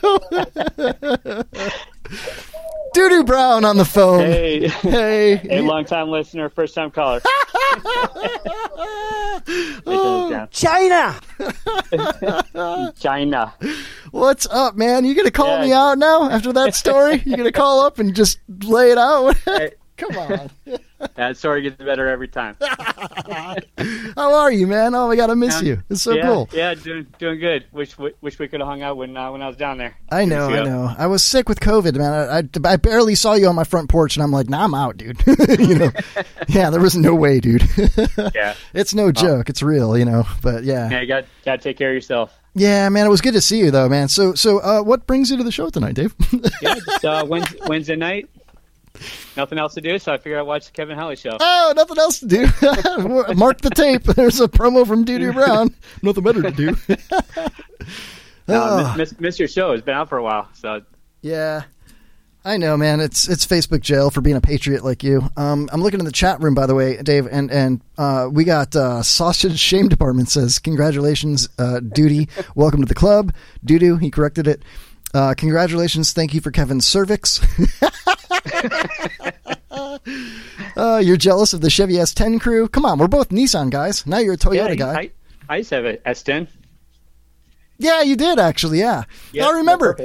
Doodoo 2.95 3.27
Brown 3.27 3.65
on 3.65 3.77
the 3.77 3.85
phone. 3.85 4.21
Hey. 4.21 4.69
Hey. 4.69 5.37
Hey, 5.43 5.61
long 5.61 5.85
time 5.85 6.09
listener, 6.09 6.49
first 6.49 6.75
time 6.75 6.91
caller. 6.91 7.21
Oh, 9.87 10.47
China. 10.51 11.21
China. 12.99 13.55
What's 14.13 14.47
up, 14.47 14.77
man? 14.77 15.05
You 15.05 15.15
gonna 15.15 15.31
call 15.31 15.61
me 15.61 15.73
out 15.73 15.99
now 15.99 16.31
after 16.31 16.53
that 16.53 16.75
story? 16.75 17.23
You 17.27 17.37
gonna 17.37 17.53
call 17.53 17.85
up 17.85 17.99
and 17.99 18.15
just 18.15 18.39
lay 18.49 18.91
it 18.91 18.99
out? 18.99 19.37
Come 19.97 20.17
on. 20.17 20.51
That 21.17 21.37
story 21.37 21.61
gets 21.61 21.77
better 21.77 22.09
every 22.09 22.29
time. 22.29 22.57
How 24.17 24.35
are 24.35 24.51
you, 24.51 24.67
man? 24.67 24.95
Oh 24.95 25.07
my 25.07 25.17
god, 25.17 25.29
I 25.29 25.35
miss 25.35 25.61
you. 25.61 25.83
It's 25.91 26.01
so 26.01 26.13
yeah, 26.13 26.23
cool. 26.23 26.49
Yeah, 26.51 26.75
doing 26.75 27.07
doing 27.19 27.39
good. 27.39 27.67
Wish 27.73 27.97
wish 28.23 28.39
we 28.39 28.49
could 28.49 28.61
have 28.61 28.69
hung 28.69 28.81
out 28.81 28.97
when 28.97 29.15
uh, 29.15 29.31
when 29.31 29.43
I 29.43 29.47
was 29.47 29.57
down 29.57 29.77
there. 29.77 29.97
I 30.11 30.25
know, 30.25 30.49
I 30.49 30.65
know. 30.65 30.95
I 30.97 31.07
was 31.07 31.23
sick 31.23 31.47
with 31.47 31.61
COVID, 31.61 31.97
man. 31.97 32.13
I, 32.13 32.69
I, 32.69 32.73
I 32.73 32.77
barely 32.77 33.15
saw 33.17 33.35
you 33.35 33.49
on 33.49 33.55
my 33.55 33.65
front 33.65 33.91
porch, 33.91 34.17
and 34.17 34.23
I'm 34.23 34.33
like, 34.33 34.49
nah, 34.49 34.65
I'm 34.65 34.75
out, 34.75 34.97
dude. 34.97 35.23
you 35.59 35.75
know, 35.75 35.91
yeah, 36.49 36.71
there 36.71 36.81
was 36.81 36.97
no 36.97 37.15
way, 37.15 37.39
dude. 37.39 37.69
Yeah. 38.35 38.55
it's 38.73 38.95
no 38.95 39.13
joke. 39.13 39.51
It's 39.51 39.63
real, 39.63 39.99
you 39.99 40.07
know. 40.07 40.25
But 40.43 40.65
yeah, 40.65 40.89
Yeah, 40.89 41.01
you 41.03 41.07
got 41.07 41.27
got 41.45 41.57
to 41.57 41.63
take 41.63 41.77
care 41.77 41.91
of 41.91 41.95
yourself. 41.95 42.33
yeah, 42.55 42.89
man. 42.89 43.05
It 43.07 43.11
was 43.11 43.21
good 43.21 43.35
to 43.35 43.43
see 43.43 43.59
you, 43.59 43.71
though, 43.71 43.89
man. 43.91 44.09
So, 44.09 44.35
so, 44.35 44.59
uh, 44.61 44.83
what 44.83 45.07
brings 45.07 45.31
you 45.31 45.37
to 45.37 45.45
the 45.45 45.53
show 45.53 45.69
tonight, 45.69 45.95
Dave? 45.97 46.15
Yeah, 46.63 46.77
just 46.77 47.05
uh, 47.05 47.27
Wednesday, 47.29 47.59
Wednesday 47.67 47.97
night. 47.97 48.31
Nothing 49.37 49.59
else 49.59 49.75
to 49.75 49.81
do, 49.81 49.99
so 49.99 50.13
I 50.13 50.19
figured 50.19 50.39
I'd 50.39 50.43
watch 50.43 50.67
the 50.67 50.73
Kevin 50.73 50.97
Holly 50.97 51.17
show. 51.17 51.37
Oh, 51.41 51.73
nothing 51.75 51.99
else 51.99 52.21
to 52.21 52.27
do. 52.27 52.43
Mark 53.35 53.61
the 53.61 53.71
tape. 53.75 54.03
There's 54.05 54.41
a 54.41 54.47
promo 54.49 54.87
from 54.87 55.05
Doodoo 55.05 55.33
Brown. 55.33 55.75
Nothing 56.03 56.23
better 56.25 56.43
to 56.43 56.51
do. 56.53 56.77
No, 58.47 58.63
Oh. 58.63 58.95
miss, 58.97 59.19
miss 59.19 59.39
your 59.39 59.49
show. 59.49 59.73
It's 59.73 59.85
been 59.85 59.95
out 59.97 60.09
for 60.09 60.19
a 60.19 60.23
while, 60.23 60.49
so 60.53 60.83
Yeah. 61.23 61.63
I 62.47 62.59
know, 62.59 62.77
man. 62.77 63.01
It's 63.01 63.27
it's 63.27 63.47
Facebook 63.47 63.81
jail 63.81 64.11
for 64.11 64.21
being 64.21 64.37
a 64.37 64.41
patriot 64.41 64.85
like 64.85 65.03
you. 65.03 65.31
Um, 65.35 65.67
I'm 65.73 65.81
looking 65.81 65.99
in 65.99 66.05
the 66.05 66.13
chat 66.13 66.43
room, 66.43 66.55
by 66.55 66.67
the 66.67 66.75
way, 66.75 66.99
Dave, 67.03 67.27
and 67.27 67.51
and 67.51 67.81
uh, 67.97 68.29
we 68.31 68.45
got 68.45 68.77
uh, 68.77 69.03
sausage 69.03 69.59
shame 69.59 69.89
department 69.89 70.29
says 70.29 70.59
congratulations, 70.59 71.49
uh, 71.59 71.81
Duty, 71.81 72.29
welcome 72.55 72.81
to 72.83 72.87
the 72.87 72.95
club. 72.95 73.33
Doodoo, 73.65 73.99
he 73.99 74.11
corrected 74.11 74.47
it. 74.47 74.63
Uh, 75.15 75.33
congratulations, 75.37 76.13
thank 76.13 76.35
you 76.35 76.41
for 76.41 76.51
Kevin's 76.51 76.85
cervix. 76.85 77.41
uh, 80.77 81.01
you're 81.03 81.17
jealous 81.17 81.53
of 81.53 81.61
the 81.61 81.71
Chevy 81.71 81.95
S10 81.95 82.41
crew. 82.41 82.69
Come 82.69 82.85
on, 82.85 82.99
we're 82.99 83.07
both 83.07 83.29
Nissan 83.29 83.71
guys. 83.71 84.05
Now 84.09 84.19
you're 84.19 84.35
a 84.35 84.37
Toyota 84.37 84.71
yeah, 84.71 84.75
guy. 84.75 84.99
I, 84.99 85.11
I 85.49 85.57
used 85.59 85.69
to 85.69 85.77
have 85.77 85.85
a 85.85 85.99
S10. 85.99 86.49
Yeah, 87.79 88.03
you 88.03 88.17
did 88.17 88.41
actually. 88.41 88.81
Yeah, 88.81 89.05
Yeah, 89.33 89.47
I 89.47 89.53
remember. 89.53 89.97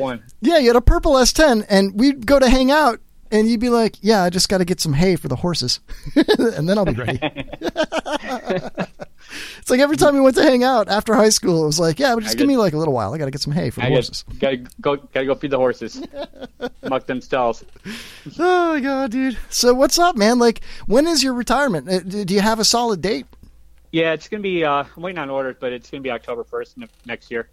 Yeah, 0.42 0.60
you 0.60 0.68
had 0.68 0.76
a 0.76 0.82
purple 0.82 1.14
S10, 1.14 1.66
and 1.70 2.00
we'd 2.00 2.26
go 2.26 2.40
to 2.40 2.50
hang 2.50 2.72
out, 2.72 3.00
and 3.32 3.48
you'd 3.48 3.60
be 3.60 3.70
like, 3.70 3.96
"Yeah, 4.02 4.24
I 4.24 4.30
just 4.30 4.50
got 4.50 4.58
to 4.58 4.66
get 4.66 4.80
some 4.80 4.94
hay 4.94 5.16
for 5.16 5.28
the 5.28 5.36
horses, 5.36 5.80
and 6.16 6.68
then 6.68 6.78
I'll 6.78 6.86
be 6.86 6.94
ready." 6.94 7.20
it's 9.60 9.70
like 9.70 9.80
every 9.80 9.98
time 9.98 10.14
we 10.16 10.22
went 10.22 10.36
to 10.36 10.44
hang 10.44 10.64
out 10.64 10.88
after 10.90 11.14
high 11.16 11.30
school, 11.30 11.64
it 11.64 11.66
was 11.68 11.80
like, 11.80 12.00
"Yeah, 12.00 12.16
but 12.16 12.24
just 12.24 12.36
I 12.36 12.38
give 12.38 12.48
get- 12.48 12.48
me 12.48 12.58
like 12.58 12.74
a 12.74 12.78
little 12.78 12.94
while. 12.94 13.14
I 13.14 13.18
got 13.18 13.26
to 13.26 13.32
get 13.32 13.42
some 13.42 13.54
hay 13.54 13.70
for 13.70 13.82
the 13.82 13.88
I 13.88 13.90
horses." 13.90 14.24
gotta 14.40 14.58
go 14.82 14.96
gotta 14.98 15.26
go 15.26 15.36
feed 15.36 15.52
the 15.52 15.58
horses, 15.58 16.02
muck 16.90 17.06
them 17.06 17.22
stalls. 17.22 17.64
Oh 18.40 18.74
my 18.74 18.80
god, 18.80 19.12
dude! 19.12 19.38
So 19.50 19.74
what's 19.74 20.00
up, 20.00 20.16
man? 20.18 20.40
Like, 20.40 20.62
when 20.88 21.08
is 21.08 21.24
your 21.24 21.34
retirement? 21.34 21.90
Uh, 21.90 22.00
Do 22.00 22.34
you 22.34 22.42
have 22.42 22.60
a 22.60 22.66
solid 22.66 23.02
date? 23.02 23.26
Yeah, 23.92 24.14
it's 24.14 24.28
gonna 24.28 24.44
be. 24.44 24.64
Uh, 24.64 24.84
I'm 24.96 25.02
waiting 25.04 25.20
on 25.20 25.30
orders, 25.30 25.56
but 25.60 25.74
it's 25.74 25.90
gonna 25.90 26.02
be 26.02 26.12
October 26.12 26.44
1st 26.44 26.88
next 27.06 27.32
year. 27.32 27.50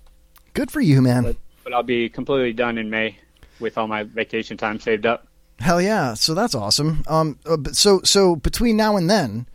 Good 0.54 0.70
for 0.70 0.80
you, 0.80 1.00
man. 1.02 1.36
But 1.64 1.72
I'll 1.74 1.82
be 1.82 2.08
completely 2.08 2.52
done 2.52 2.78
in 2.78 2.90
May 2.90 3.18
with 3.58 3.76
all 3.78 3.86
my 3.88 4.02
vacation 4.04 4.56
time 4.56 4.78
saved 4.78 5.06
up. 5.06 5.26
Hell 5.58 5.80
yeah! 5.80 6.12
So 6.14 6.34
that's 6.34 6.54
awesome. 6.54 7.02
Um, 7.08 7.38
uh, 7.46 7.56
so 7.72 8.00
so 8.04 8.36
between 8.36 8.76
now 8.76 8.96
and 8.96 9.08
then, 9.08 9.46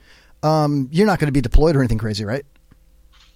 um, 0.43 0.89
you're 0.91 1.07
not 1.07 1.19
going 1.19 1.27
to 1.27 1.31
be 1.33 1.41
deployed 1.41 1.75
or 1.75 1.79
anything 1.79 1.97
crazy, 1.97 2.25
right? 2.25 2.45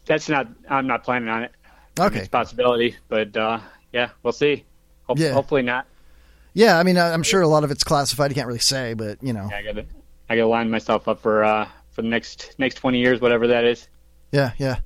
That's 0.06 0.30
not. 0.30 0.48
I'm 0.70 0.88
not 0.88 1.04
planning 1.04 1.30
on 1.30 1.44
it. 1.44 1.52
Okay. 2.00 2.20
It's 2.20 2.28
a 2.28 2.32
possibility, 2.32 2.96
but 3.08 3.36
uh, 3.36 3.60
yeah, 3.94 4.10
we'll 4.24 4.34
see. 4.34 4.66
Hope, 5.04 5.18
Yeah. 5.18 5.32
Hopefully 5.34 5.62
not. 5.62 5.86
Yeah, 6.54 6.80
I 6.80 6.84
mean, 6.84 6.98
I'm 6.98 7.24
sure 7.24 7.42
a 7.42 7.48
lot 7.48 7.66
of 7.66 7.72
it's 7.72 7.84
classified. 7.84 8.32
You 8.32 8.36
can't 8.36 8.48
really 8.48 8.60
say, 8.60 8.94
but 8.94 9.22
you 9.22 9.34
know, 9.34 9.50
I 9.54 9.62
got 9.62 9.76
to 9.76 9.86
I 10.30 10.36
got 10.36 10.44
to 10.44 10.48
line 10.48 10.70
myself 10.70 11.08
up 11.08 11.22
for 11.22 11.44
uh, 11.44 11.68
for 11.92 12.02
the 12.02 12.08
next 12.08 12.56
next 12.58 12.76
20 12.76 13.00
years, 13.00 13.20
whatever 13.20 13.48
that 13.48 13.66
is. 13.66 13.88
yeah, 14.32 14.52
yeah. 14.58 14.78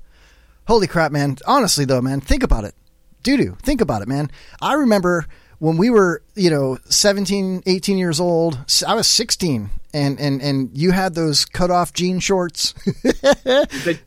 Holy 0.66 0.86
crap, 0.86 1.12
man! 1.12 1.36
Honestly, 1.46 1.84
though, 1.84 2.00
man, 2.00 2.20
think 2.20 2.42
about 2.42 2.64
it, 2.64 2.74
doo 3.22 3.36
doo. 3.36 3.56
Think 3.62 3.80
about 3.80 4.02
it, 4.02 4.08
man. 4.08 4.30
I 4.60 4.74
remember 4.74 5.26
when 5.60 5.76
we 5.76 5.90
were, 5.90 6.22
you 6.34 6.50
know, 6.50 6.78
17, 6.88 7.62
18 7.66 7.98
years 7.98 8.18
old. 8.18 8.58
I 8.86 8.94
was 8.94 9.06
16, 9.06 9.70
and 9.92 10.18
and 10.18 10.40
and 10.40 10.70
you 10.72 10.90
had 10.90 11.14
those 11.14 11.44
cut 11.44 11.70
off 11.70 11.92
jean 11.92 12.18
shorts. 12.18 12.74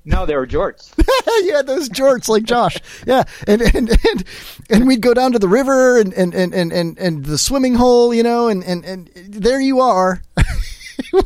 No, 0.06 0.26
they 0.26 0.36
were 0.36 0.48
jorts. 0.48 0.94
you 1.46 1.56
had 1.56 1.68
those 1.68 1.90
jorts 1.90 2.28
like 2.28 2.44
Josh. 2.44 2.78
Yeah. 3.06 3.24
And, 3.48 3.62
and, 3.62 3.90
and, 3.90 4.24
and 4.70 4.88
we'd 4.88 5.02
go 5.02 5.14
down 5.14 5.34
to 5.34 5.40
the 5.40 5.48
river 5.48 6.00
and, 6.00 6.14
and, 6.14 6.34
and, 6.34 6.54
and, 6.54 6.72
and, 6.72 6.98
and 6.98 7.26
the 7.26 7.38
swimming 7.38 7.76
hole, 7.76 8.14
you 8.14 8.24
know, 8.24 8.48
and, 8.48 8.64
and, 8.64 8.86
and 8.86 9.10
there 9.16 9.60
you 9.60 9.82
are. 9.82 10.22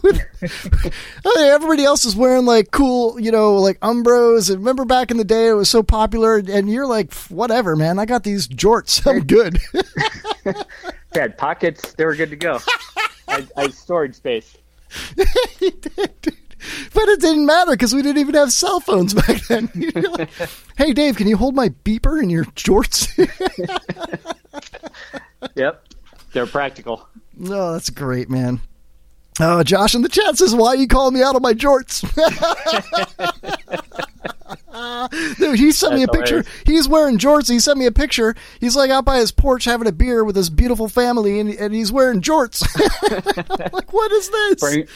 Oh, 1.25 1.33
I 1.39 1.49
everybody 1.49 1.83
else 1.83 2.05
is 2.05 2.15
wearing 2.15 2.45
like 2.45 2.71
cool, 2.71 3.19
you 3.19 3.31
know, 3.31 3.55
like 3.55 3.79
Umbros. 3.79 4.49
And 4.49 4.59
remember 4.59 4.85
back 4.85 5.11
in 5.11 5.17
the 5.17 5.23
day, 5.23 5.47
it 5.47 5.53
was 5.53 5.69
so 5.69 5.81
popular. 5.81 6.37
And 6.37 6.69
you're 6.69 6.85
like, 6.85 7.13
whatever, 7.13 7.75
man. 7.75 7.97
I 7.99 8.05
got 8.05 8.23
these 8.23 8.47
jorts. 8.47 9.05
I'm 9.07 9.25
good. 9.25 9.59
They 11.13 11.21
had 11.21 11.37
pockets. 11.37 11.93
They 11.93 12.05
were 12.05 12.15
good 12.15 12.29
to 12.29 12.35
go. 12.35 12.59
I, 13.27 13.47
I 13.55 13.61
had 13.63 13.73
storage 13.73 14.13
space. 14.15 14.55
but 15.15 15.25
it 15.65 17.19
didn't 17.21 17.45
matter 17.45 17.71
because 17.71 17.95
we 17.95 18.01
didn't 18.01 18.19
even 18.19 18.35
have 18.35 18.51
cell 18.51 18.79
phones 18.79 19.13
back 19.15 19.41
then. 19.47 19.69
Like, 19.95 20.29
hey, 20.77 20.93
Dave, 20.93 21.17
can 21.17 21.27
you 21.27 21.35
hold 21.37 21.55
my 21.55 21.69
beeper 21.69 22.21
in 22.21 22.29
your 22.29 22.43
jorts? 22.45 23.07
Yep, 25.55 25.87
they're 26.33 26.45
practical. 26.45 27.07
No, 27.35 27.73
that's 27.73 27.89
great, 27.89 28.29
man. 28.29 28.61
Oh, 29.39 29.63
Josh 29.63 29.93
in 29.95 30.01
the 30.01 30.09
chat 30.09 30.37
says, 30.37 30.55
"Why 30.55 30.73
you 30.73 30.87
calling 30.87 31.13
me 31.13 31.21
out 31.21 31.35
on 31.35 31.41
my 31.41 31.53
jorts?" 31.53 32.03
Dude, 35.37 35.59
he 35.59 35.71
sent 35.71 35.95
me 35.95 36.03
a 36.03 36.07
picture. 36.07 36.43
hilarious. 36.43 36.63
He's 36.65 36.87
wearing 36.87 37.17
jorts. 37.17 37.49
He 37.49 37.59
sent 37.59 37.77
me 37.79 37.85
a 37.85 37.91
picture. 37.91 38.35
He's 38.59 38.75
like 38.75 38.89
out 38.91 39.05
by 39.05 39.17
his 39.17 39.31
porch 39.31 39.65
having 39.65 39.87
a 39.87 39.91
beer 39.91 40.23
with 40.23 40.35
his 40.35 40.49
beautiful 40.49 40.87
family, 40.87 41.39
and, 41.39 41.49
and 41.49 41.73
he's 41.73 41.91
wearing 41.91 42.21
jorts. 42.21 42.65
Like, 43.73 43.91
what 43.93 44.11
is 44.11 44.29
this? 44.29 44.59
Bring, 44.59 44.87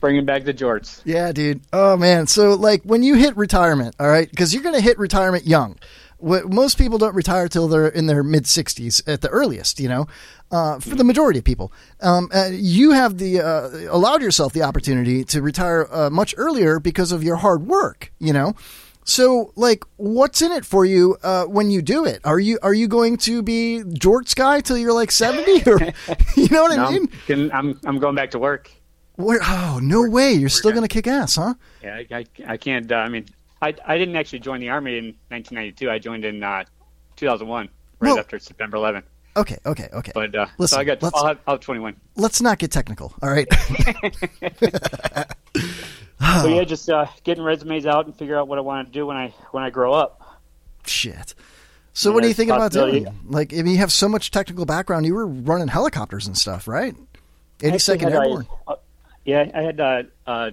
bringing 0.00 0.24
back 0.24 0.44
the 0.44 0.54
jorts. 0.54 1.00
Yeah, 1.04 1.32
dude. 1.32 1.60
Oh 1.72 1.96
man. 1.96 2.26
So 2.26 2.54
like 2.54 2.82
when 2.82 3.02
you 3.02 3.14
hit 3.14 3.36
retirement, 3.36 3.94
all 4.00 4.08
right, 4.08 4.28
because 4.28 4.52
you're 4.54 4.62
going 4.62 4.74
to 4.74 4.80
hit 4.80 4.98
retirement 4.98 5.46
young. 5.46 5.76
What, 6.18 6.50
most 6.50 6.78
people 6.78 6.98
don't 6.98 7.14
retire 7.14 7.46
till 7.48 7.68
they're 7.68 7.88
in 7.88 8.06
their 8.06 8.22
mid 8.22 8.44
60s 8.44 9.02
at 9.06 9.20
the 9.20 9.28
earliest. 9.28 9.78
You 9.80 9.88
know, 9.88 10.06
uh, 10.50 10.78
for 10.80 10.94
the 10.94 11.04
majority 11.04 11.38
of 11.40 11.44
people, 11.44 11.72
um, 12.00 12.30
uh, 12.34 12.48
you 12.52 12.92
have 12.92 13.18
the 13.18 13.40
uh, 13.40 13.68
allowed 13.94 14.22
yourself 14.22 14.52
the 14.52 14.62
opportunity 14.62 15.24
to 15.24 15.42
retire 15.42 15.86
uh, 15.90 16.08
much 16.10 16.34
earlier 16.38 16.80
because 16.80 17.12
of 17.12 17.22
your 17.22 17.36
hard 17.36 17.66
work. 17.66 18.12
You 18.18 18.32
know. 18.32 18.54
So, 19.08 19.52
like, 19.54 19.84
what's 19.98 20.42
in 20.42 20.50
it 20.50 20.64
for 20.64 20.84
you 20.84 21.16
uh, 21.22 21.44
when 21.44 21.70
you 21.70 21.80
do 21.80 22.04
it? 22.04 22.20
Are 22.24 22.40
you 22.40 22.58
are 22.60 22.74
you 22.74 22.88
going 22.88 23.18
to 23.18 23.40
be 23.40 23.82
jorts 23.86 24.34
guy 24.34 24.60
till 24.60 24.76
you're 24.76 24.92
like 24.92 25.12
seventy, 25.12 25.62
or 25.70 25.78
you 26.36 26.48
know 26.48 26.62
what 26.62 26.72
I 26.72 26.76
No, 26.76 26.90
mean? 26.90 27.02
I'm, 27.02 27.08
can- 27.26 27.52
I'm 27.52 27.80
I'm 27.84 27.98
going 28.00 28.16
back 28.16 28.32
to 28.32 28.38
work. 28.40 28.70
Where, 29.14 29.38
oh 29.42 29.78
no 29.82 30.08
way! 30.10 30.32
You're 30.32 30.48
still 30.48 30.72
going 30.72 30.82
to 30.82 30.88
kick 30.88 31.06
ass, 31.06 31.36
huh? 31.36 31.54
Yeah, 31.82 31.94
I, 32.10 32.16
I, 32.16 32.24
I 32.48 32.56
can't. 32.56 32.90
Uh, 32.90 32.96
I 32.96 33.08
mean, 33.08 33.26
I 33.66 33.74
I 33.94 33.98
didn't 33.98 34.16
actually 34.16 34.40
join 34.40 34.60
the 34.60 34.68
army 34.70 34.98
in 34.98 35.04
1992. 35.28 35.90
I 35.90 35.98
joined 35.98 36.24
in 36.24 36.42
uh, 36.42 36.64
2001, 37.16 37.68
right 38.00 38.08
Well- 38.08 38.18
after 38.18 38.38
September 38.38 38.76
11th. 38.76 39.02
Okay, 39.36 39.58
okay, 39.66 39.88
okay. 39.92 40.12
But 40.14 40.34
uh, 40.34 40.46
Listen, 40.56 40.76
so 40.76 40.80
I 40.80 40.84
got 40.84 41.04
I'll 41.04 41.26
have, 41.26 41.38
I'll 41.46 41.54
have 41.56 41.60
21. 41.60 41.94
Let's 42.16 42.40
not 42.40 42.58
get 42.58 42.70
technical, 42.70 43.12
all 43.22 43.28
right? 43.30 43.46
So 46.40 46.48
yeah, 46.48 46.64
just 46.64 46.88
uh, 46.88 47.06
getting 47.24 47.44
resumes 47.44 47.84
out 47.84 48.06
and 48.06 48.16
figure 48.16 48.38
out 48.38 48.48
what 48.48 48.56
I 48.56 48.62
want 48.62 48.88
to 48.88 48.92
do 48.92 49.06
when 49.06 49.16
I 49.18 49.34
when 49.50 49.62
I 49.62 49.68
grow 49.70 49.92
up. 49.92 50.40
Shit. 50.86 51.34
So, 51.92 52.10
what 52.12 52.24
are 52.24 52.28
you 52.28 52.34
thinking 52.34 52.54
about 52.56 52.72
doing? 52.72 53.06
Like, 53.26 53.52
if 53.52 53.66
you 53.66 53.76
have 53.78 53.92
so 53.92 54.08
much 54.08 54.30
technical 54.30 54.64
background, 54.64 55.04
you 55.06 55.14
were 55.14 55.26
running 55.26 55.68
helicopters 55.68 56.26
and 56.26 56.36
stuff, 56.36 56.66
right? 56.68 56.94
I 57.62 57.68
actually 57.68 57.98
82nd 57.98 58.00
had 58.02 58.12
a- 58.12 58.16
Airborne. 58.16 58.46
uh, 58.66 58.74
yeah, 59.24 59.50
I 59.54 59.60
had 59.62 59.80
uh, 59.80 60.02
uh, 60.26 60.50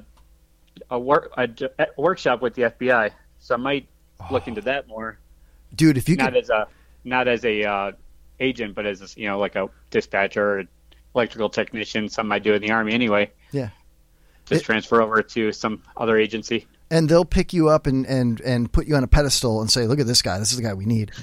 a 0.93 0.99
work 0.99 1.33
a, 1.35 1.49
a 1.79 1.87
workshop 1.97 2.41
with 2.41 2.53
the 2.53 2.63
FBI, 2.63 3.11
so 3.39 3.55
I 3.55 3.57
might 3.57 3.87
look 4.31 4.47
into 4.47 4.61
that 4.61 4.87
more. 4.87 5.17
Dude, 5.75 5.97
if 5.97 6.07
you 6.07 6.15
not 6.15 6.33
could, 6.33 6.43
as 6.43 6.49
a 6.49 6.67
not 7.03 7.27
as 7.27 7.43
a 7.43 7.63
uh, 7.63 7.91
agent, 8.39 8.75
but 8.75 8.85
as 8.85 9.01
a, 9.01 9.19
you 9.19 9.27
know 9.27 9.39
like 9.39 9.55
a 9.55 9.69
dispatcher, 9.89 10.59
or 10.59 10.63
electrical 11.15 11.49
technician, 11.49 12.09
something 12.09 12.31
I 12.31 12.39
do 12.39 12.53
in 12.53 12.61
the 12.61 12.71
army 12.71 12.93
anyway. 12.93 13.31
yeah. 13.51 13.69
Just 14.45 14.65
transfer 14.65 15.01
over 15.01 15.23
to 15.23 15.53
some 15.53 15.81
other 15.95 16.17
agency. 16.17 16.67
And 16.91 17.07
they'll 17.07 17.23
pick 17.23 17.53
you 17.53 17.69
up 17.69 17.87
and, 17.87 18.05
and, 18.05 18.41
and 18.41 18.69
put 18.69 18.87
you 18.87 18.95
on 18.95 19.03
a 19.03 19.07
pedestal 19.07 19.61
and 19.61 19.71
say, 19.71 19.87
look 19.87 20.01
at 20.01 20.05
this 20.05 20.21
guy. 20.21 20.37
This 20.37 20.51
is 20.51 20.57
the 20.57 20.63
guy 20.63 20.73
we 20.73 20.85
need. 20.85 21.13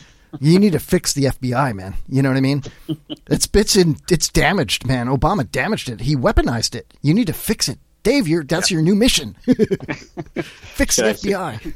You 0.40 0.58
need 0.58 0.72
to 0.72 0.78
fix 0.78 1.12
the 1.12 1.24
FBI, 1.24 1.74
man. 1.74 1.96
You 2.08 2.22
know 2.22 2.30
what 2.30 2.38
I 2.38 2.40
mean? 2.40 2.62
It's 3.26 3.48
it's 3.54 3.76
in 3.76 3.96
it's 4.10 4.28
damaged, 4.28 4.86
man. 4.86 5.06
Obama 5.06 5.48
damaged 5.48 5.88
it. 5.88 6.00
He 6.00 6.16
weaponized 6.16 6.74
it. 6.74 6.92
You 7.00 7.14
need 7.14 7.28
to 7.28 7.32
fix 7.32 7.68
it. 7.68 7.78
Dave, 8.02 8.26
you 8.28 8.42
that's 8.44 8.70
your 8.70 8.82
new 8.82 8.94
mission. 8.94 9.34
fix 9.44 10.96
the 10.96 11.02
FBI. 11.02 11.74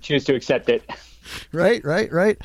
Choose 0.00 0.24
to 0.24 0.34
accept 0.34 0.68
it. 0.68 0.88
Right, 1.52 1.84
right, 1.84 2.12
right. 2.12 2.38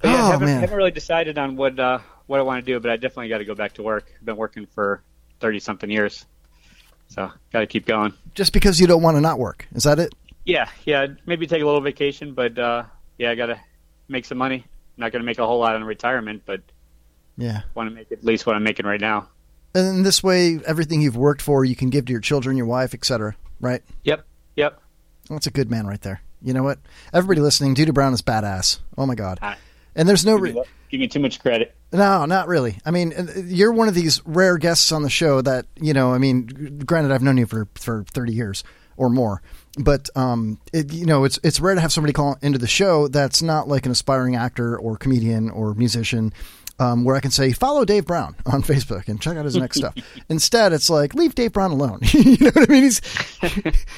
But 0.00 0.08
yeah, 0.08 0.14
oh 0.22 0.26
I 0.26 0.30
haven't, 0.32 0.46
man. 0.46 0.60
haven't 0.60 0.76
really 0.76 0.90
decided 0.90 1.38
on 1.38 1.56
what 1.56 1.78
uh, 1.78 1.98
what 2.26 2.40
I 2.40 2.42
want 2.42 2.64
to 2.64 2.72
do, 2.72 2.78
but 2.80 2.90
I 2.90 2.96
definitely 2.96 3.28
got 3.28 3.38
to 3.38 3.44
go 3.44 3.54
back 3.54 3.74
to 3.74 3.82
work. 3.82 4.12
I've 4.18 4.24
been 4.24 4.36
working 4.36 4.66
for 4.66 5.02
thirty 5.40 5.60
something 5.60 5.90
years, 5.90 6.26
so 7.08 7.30
got 7.52 7.60
to 7.60 7.66
keep 7.66 7.86
going. 7.86 8.12
Just 8.34 8.52
because 8.52 8.80
you 8.80 8.86
don't 8.86 9.02
want 9.02 9.16
to 9.16 9.20
not 9.20 9.38
work. 9.38 9.66
Is 9.74 9.84
that 9.84 9.98
it? 9.98 10.14
Yeah, 10.44 10.68
yeah, 10.84 11.06
maybe 11.26 11.46
take 11.46 11.62
a 11.62 11.64
little 11.64 11.80
vacation, 11.80 12.34
but 12.34 12.58
uh, 12.58 12.82
yeah, 13.18 13.30
I 13.30 13.34
got 13.34 13.46
to 13.46 13.60
make 14.08 14.24
some 14.26 14.36
money. 14.36 14.56
I'm 14.56 15.00
not 15.00 15.12
going 15.12 15.22
to 15.22 15.26
make 15.26 15.38
a 15.38 15.46
whole 15.46 15.58
lot 15.60 15.74
in 15.76 15.84
retirement, 15.84 16.42
but 16.44 16.60
Yeah. 17.38 17.62
want 17.74 17.88
to 17.88 17.94
make 17.94 18.12
at 18.12 18.22
least 18.24 18.44
what 18.46 18.54
I'm 18.54 18.62
making 18.62 18.84
right 18.84 19.00
now. 19.00 19.28
And 19.74 19.88
in 19.88 20.02
this 20.02 20.22
way, 20.22 20.60
everything 20.66 21.00
you've 21.00 21.16
worked 21.16 21.42
for, 21.42 21.64
you 21.64 21.74
can 21.74 21.90
give 21.90 22.06
to 22.06 22.12
your 22.12 22.20
children, 22.20 22.56
your 22.56 22.66
wife, 22.66 22.94
etc. 22.94 23.34
Right? 23.60 23.82
Yep, 24.04 24.24
yep. 24.56 24.80
That's 25.28 25.46
a 25.46 25.50
good 25.50 25.70
man 25.70 25.86
right 25.86 26.00
there. 26.00 26.20
You 26.42 26.52
know 26.52 26.62
what? 26.62 26.78
Everybody 27.12 27.40
listening, 27.40 27.74
Doodoo 27.74 27.94
Brown 27.94 28.12
is 28.12 28.22
badass. 28.22 28.78
Oh 28.98 29.06
my 29.06 29.14
god. 29.14 29.38
And 29.96 30.08
there's 30.08 30.26
no 30.26 30.36
re- 30.36 30.52
give 30.90 31.00
me 31.00 31.08
too 31.08 31.20
much 31.20 31.40
credit. 31.40 31.74
no, 31.92 32.24
not 32.26 32.48
really. 32.48 32.78
I 32.84 32.90
mean, 32.90 33.12
uh, 33.12 33.26
you're 33.46 33.72
one 33.72 33.88
of 33.88 33.94
these 33.94 34.20
rare 34.26 34.58
guests 34.58 34.92
on 34.92 35.02
the 35.02 35.10
show 35.10 35.40
that 35.40 35.66
you 35.76 35.92
know. 35.94 36.12
I 36.12 36.18
mean, 36.18 36.80
granted, 36.84 37.12
I've 37.12 37.22
known 37.22 37.38
you 37.38 37.46
for 37.46 37.68
for 37.76 38.04
30 38.10 38.32
years 38.32 38.64
or 38.96 39.08
more, 39.08 39.40
but 39.78 40.10
um, 40.16 40.58
it, 40.72 40.92
you 40.92 41.06
know, 41.06 41.24
it's 41.24 41.38
it's 41.42 41.60
rare 41.60 41.74
to 41.76 41.80
have 41.80 41.92
somebody 41.92 42.12
call 42.12 42.36
into 42.42 42.58
the 42.58 42.66
show 42.66 43.08
that's 43.08 43.40
not 43.40 43.68
like 43.68 43.86
an 43.86 43.92
aspiring 43.92 44.36
actor 44.36 44.76
or 44.76 44.96
comedian 44.96 45.48
or 45.50 45.74
musician. 45.74 46.32
Um, 46.76 47.04
where 47.04 47.14
I 47.14 47.20
can 47.20 47.30
say 47.30 47.52
follow 47.52 47.84
Dave 47.84 48.04
Brown 48.04 48.34
on 48.46 48.62
Facebook 48.62 49.06
and 49.06 49.20
check 49.20 49.36
out 49.36 49.44
his 49.44 49.54
next 49.54 49.76
stuff. 49.76 49.94
Instead, 50.28 50.72
it's 50.72 50.90
like 50.90 51.14
leave 51.14 51.36
Dave 51.36 51.52
Brown 51.52 51.70
alone. 51.70 52.00
you 52.12 52.36
know 52.40 52.50
what 52.50 52.68
I 52.68 52.72
mean? 52.72 52.82
He's 52.82 53.00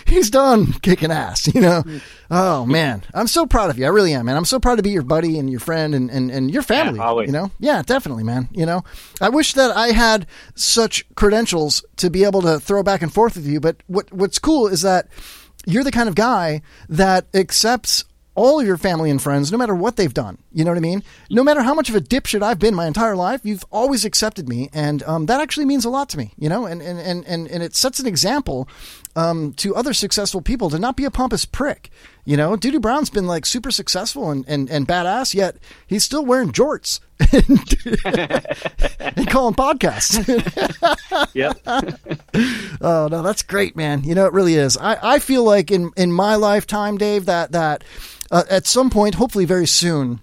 he's 0.05 0.29
done 0.29 0.75
kicking 0.83 1.11
ass. 1.11 1.53
You 1.55 1.63
know? 1.63 1.85
Oh 2.31 2.67
man, 2.67 3.03
I'm 3.15 3.29
so 3.29 3.47
proud 3.47 3.71
of 3.71 3.79
you. 3.79 3.87
I 3.87 3.89
really 3.89 4.13
am, 4.13 4.27
man. 4.27 4.37
I'm 4.37 4.45
so 4.45 4.61
proud 4.61 4.77
to 4.77 4.83
be 4.83 4.91
your 4.91 5.03
buddy 5.03 5.39
and 5.39 5.49
your 5.49 5.61
friend 5.61 5.95
and 5.95 6.11
and, 6.11 6.31
and 6.31 6.51
your 6.51 6.63
family. 6.63 7.01
always. 7.01 7.29
You 7.29 7.33
know? 7.33 7.51
Yeah, 7.59 7.81
definitely, 7.83 8.25
man. 8.25 8.51
You 8.53 8.67
know, 8.67 8.85
I 9.23 9.31
wish 9.31 9.55
that 9.55 9.75
I 9.75 9.89
had 9.93 10.27
such 10.55 11.07
credentials 11.15 11.83
to 11.97 12.11
be 12.11 12.25
able 12.25 12.43
to 12.43 12.61
throw 12.61 12.83
back 12.83 13.01
and 13.01 13.13
forth 13.13 13.37
with 13.37 13.47
you. 13.47 13.59
But 13.59 13.83
what 13.87 14.13
what's 14.13 14.39
cool 14.39 14.67
is 14.67 14.83
that 14.83 15.09
you're 15.65 15.85
the 15.85 15.91
kind 15.91 16.09
of 16.09 16.15
guy 16.15 16.63
that 16.89 17.27
accepts 17.35 18.05
all 18.37 18.61
of 18.61 18.67
your 18.67 18.77
family 18.77 19.11
and 19.11 19.21
friends, 19.21 19.51
no 19.51 19.59
matter 19.59 19.75
what 19.75 19.97
they've 19.97 20.13
done. 20.13 20.39
You 20.57 20.65
know 20.65 20.71
what 20.71 20.79
I 20.79 20.81
mean? 20.81 21.03
No 21.29 21.45
matter 21.45 21.61
how 21.63 21.75
much 21.75 21.91
of 21.91 21.97
a 21.97 22.01
dipshit 22.01 22.41
I've 22.43 22.59
been 22.59 22.75
my 22.75 22.87
entire 22.87 23.15
life, 23.15 23.43
you've 23.45 23.67
always 23.71 24.07
accepted 24.07 24.49
me, 24.49 24.71
and 24.73 25.03
um, 25.03 25.27
that 25.27 25.39
actually 25.39 25.67
means 25.67 25.85
a 25.85 25.91
lot 25.91 26.09
to 26.09 26.17
me. 26.17 26.33
You 26.39 26.49
know, 26.49 26.65
and 26.65 26.81
and 26.81 26.99
and 26.99 27.27
and, 27.27 27.47
and 27.47 27.63
it 27.63 27.77
sets 27.77 28.01
an 28.01 28.07
example 28.07 28.67
um, 29.15 29.53
to 29.59 29.77
other 29.77 29.93
successful 29.93 30.41
people 30.41 30.71
to 30.71 30.79
not 30.79 30.97
be 30.97 31.05
a 31.05 31.11
pompous 31.11 31.45
prick. 31.45 31.91
You 32.25 32.39
know, 32.39 32.57
Duty 32.57 32.79
Brown's 32.79 33.11
been 33.11 33.27
like 33.27 33.45
super 33.45 33.71
successful 33.71 34.31
and, 34.31 34.47
and, 34.49 34.71
and 34.71 34.89
badass, 34.89 35.35
yet 35.35 35.57
he's 35.87 36.05
still 36.05 36.25
wearing 36.25 36.53
jorts 36.53 37.01
and, 37.21 37.47
and 39.17 39.29
calling 39.29 39.55
podcasts. 39.55 40.25
Yep. 41.35 41.59
oh 42.81 43.09
no, 43.11 43.23
that's 43.23 43.43
great, 43.43 43.77
man. 43.77 44.05
You 44.05 44.15
know, 44.15 44.27
it 44.27 44.33
really 44.33 44.55
is. 44.55 44.77
I, 44.79 44.99
I 45.03 45.19
feel 45.19 45.45
like 45.45 45.71
in, 45.71 45.93
in 45.97 46.13
my 46.13 46.35
lifetime, 46.35 46.97
Dave, 46.97 47.27
that 47.27 47.53
that 47.53 47.85
uh, 48.31 48.45
at 48.49 48.67
some 48.67 48.91
point, 48.91 49.17
hopefully 49.17 49.45
very 49.45 49.67
soon, 49.67 50.21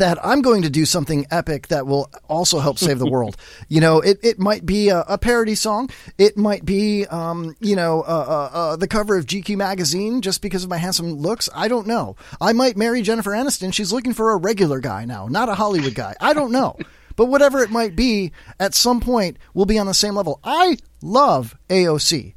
that 0.00 0.18
I'm 0.24 0.40
going 0.40 0.62
to 0.62 0.70
do 0.70 0.86
something 0.86 1.26
epic 1.30 1.68
that 1.68 1.86
will 1.86 2.10
also 2.26 2.58
help 2.58 2.78
save 2.78 2.98
the 2.98 3.10
world. 3.10 3.36
you 3.68 3.80
know, 3.80 4.00
it, 4.00 4.18
it 4.22 4.38
might 4.38 4.64
be 4.64 4.88
a, 4.88 5.00
a 5.00 5.18
parody 5.18 5.54
song. 5.54 5.90
It 6.16 6.38
might 6.38 6.64
be, 6.64 7.04
um, 7.06 7.54
you 7.60 7.76
know, 7.76 8.00
uh, 8.00 8.04
uh, 8.04 8.56
uh, 8.56 8.76
the 8.76 8.88
cover 8.88 9.16
of 9.18 9.26
GQ 9.26 9.56
magazine 9.56 10.22
just 10.22 10.40
because 10.40 10.64
of 10.64 10.70
my 10.70 10.78
handsome 10.78 11.12
looks. 11.12 11.50
I 11.54 11.68
don't 11.68 11.86
know. 11.86 12.16
I 12.40 12.54
might 12.54 12.78
marry 12.78 13.02
Jennifer 13.02 13.32
Aniston. 13.32 13.74
She's 13.74 13.92
looking 13.92 14.14
for 14.14 14.32
a 14.32 14.36
regular 14.36 14.80
guy 14.80 15.04
now, 15.04 15.28
not 15.28 15.50
a 15.50 15.54
Hollywood 15.54 15.94
guy. 15.94 16.16
I 16.18 16.32
don't 16.32 16.50
know. 16.50 16.76
But 17.14 17.26
whatever 17.26 17.62
it 17.62 17.70
might 17.70 17.94
be, 17.94 18.32
at 18.58 18.74
some 18.74 19.00
point, 19.00 19.36
we'll 19.52 19.66
be 19.66 19.78
on 19.78 19.86
the 19.86 19.92
same 19.92 20.14
level. 20.14 20.40
I 20.42 20.78
love 21.02 21.58
AOC. 21.68 22.32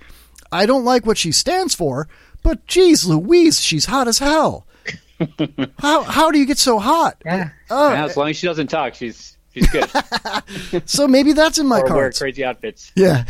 I 0.51 0.65
don't 0.65 0.83
like 0.83 1.05
what 1.05 1.17
she 1.17 1.31
stands 1.31 1.73
for, 1.73 2.09
but 2.43 2.67
geez 2.67 3.05
Louise, 3.05 3.61
she's 3.61 3.85
hot 3.85 4.09
as 4.09 4.19
hell. 4.19 4.67
how 5.79 6.03
how 6.03 6.31
do 6.31 6.39
you 6.39 6.45
get 6.45 6.57
so 6.57 6.79
hot? 6.79 7.21
Yeah. 7.25 7.49
Oh, 7.69 7.91
Yeah, 7.91 8.05
as 8.05 8.17
long 8.17 8.29
as 8.29 8.37
she 8.37 8.47
doesn't 8.47 8.67
talk, 8.67 8.93
she's 8.95 9.37
she's 9.53 9.67
good. 9.69 9.89
so 10.85 11.07
maybe 11.07 11.33
that's 11.33 11.57
in 11.57 11.67
my 11.67 11.79
or 11.87 11.93
wear 11.93 12.11
crazy 12.11 12.43
outfits. 12.43 12.91
Yeah. 12.95 13.23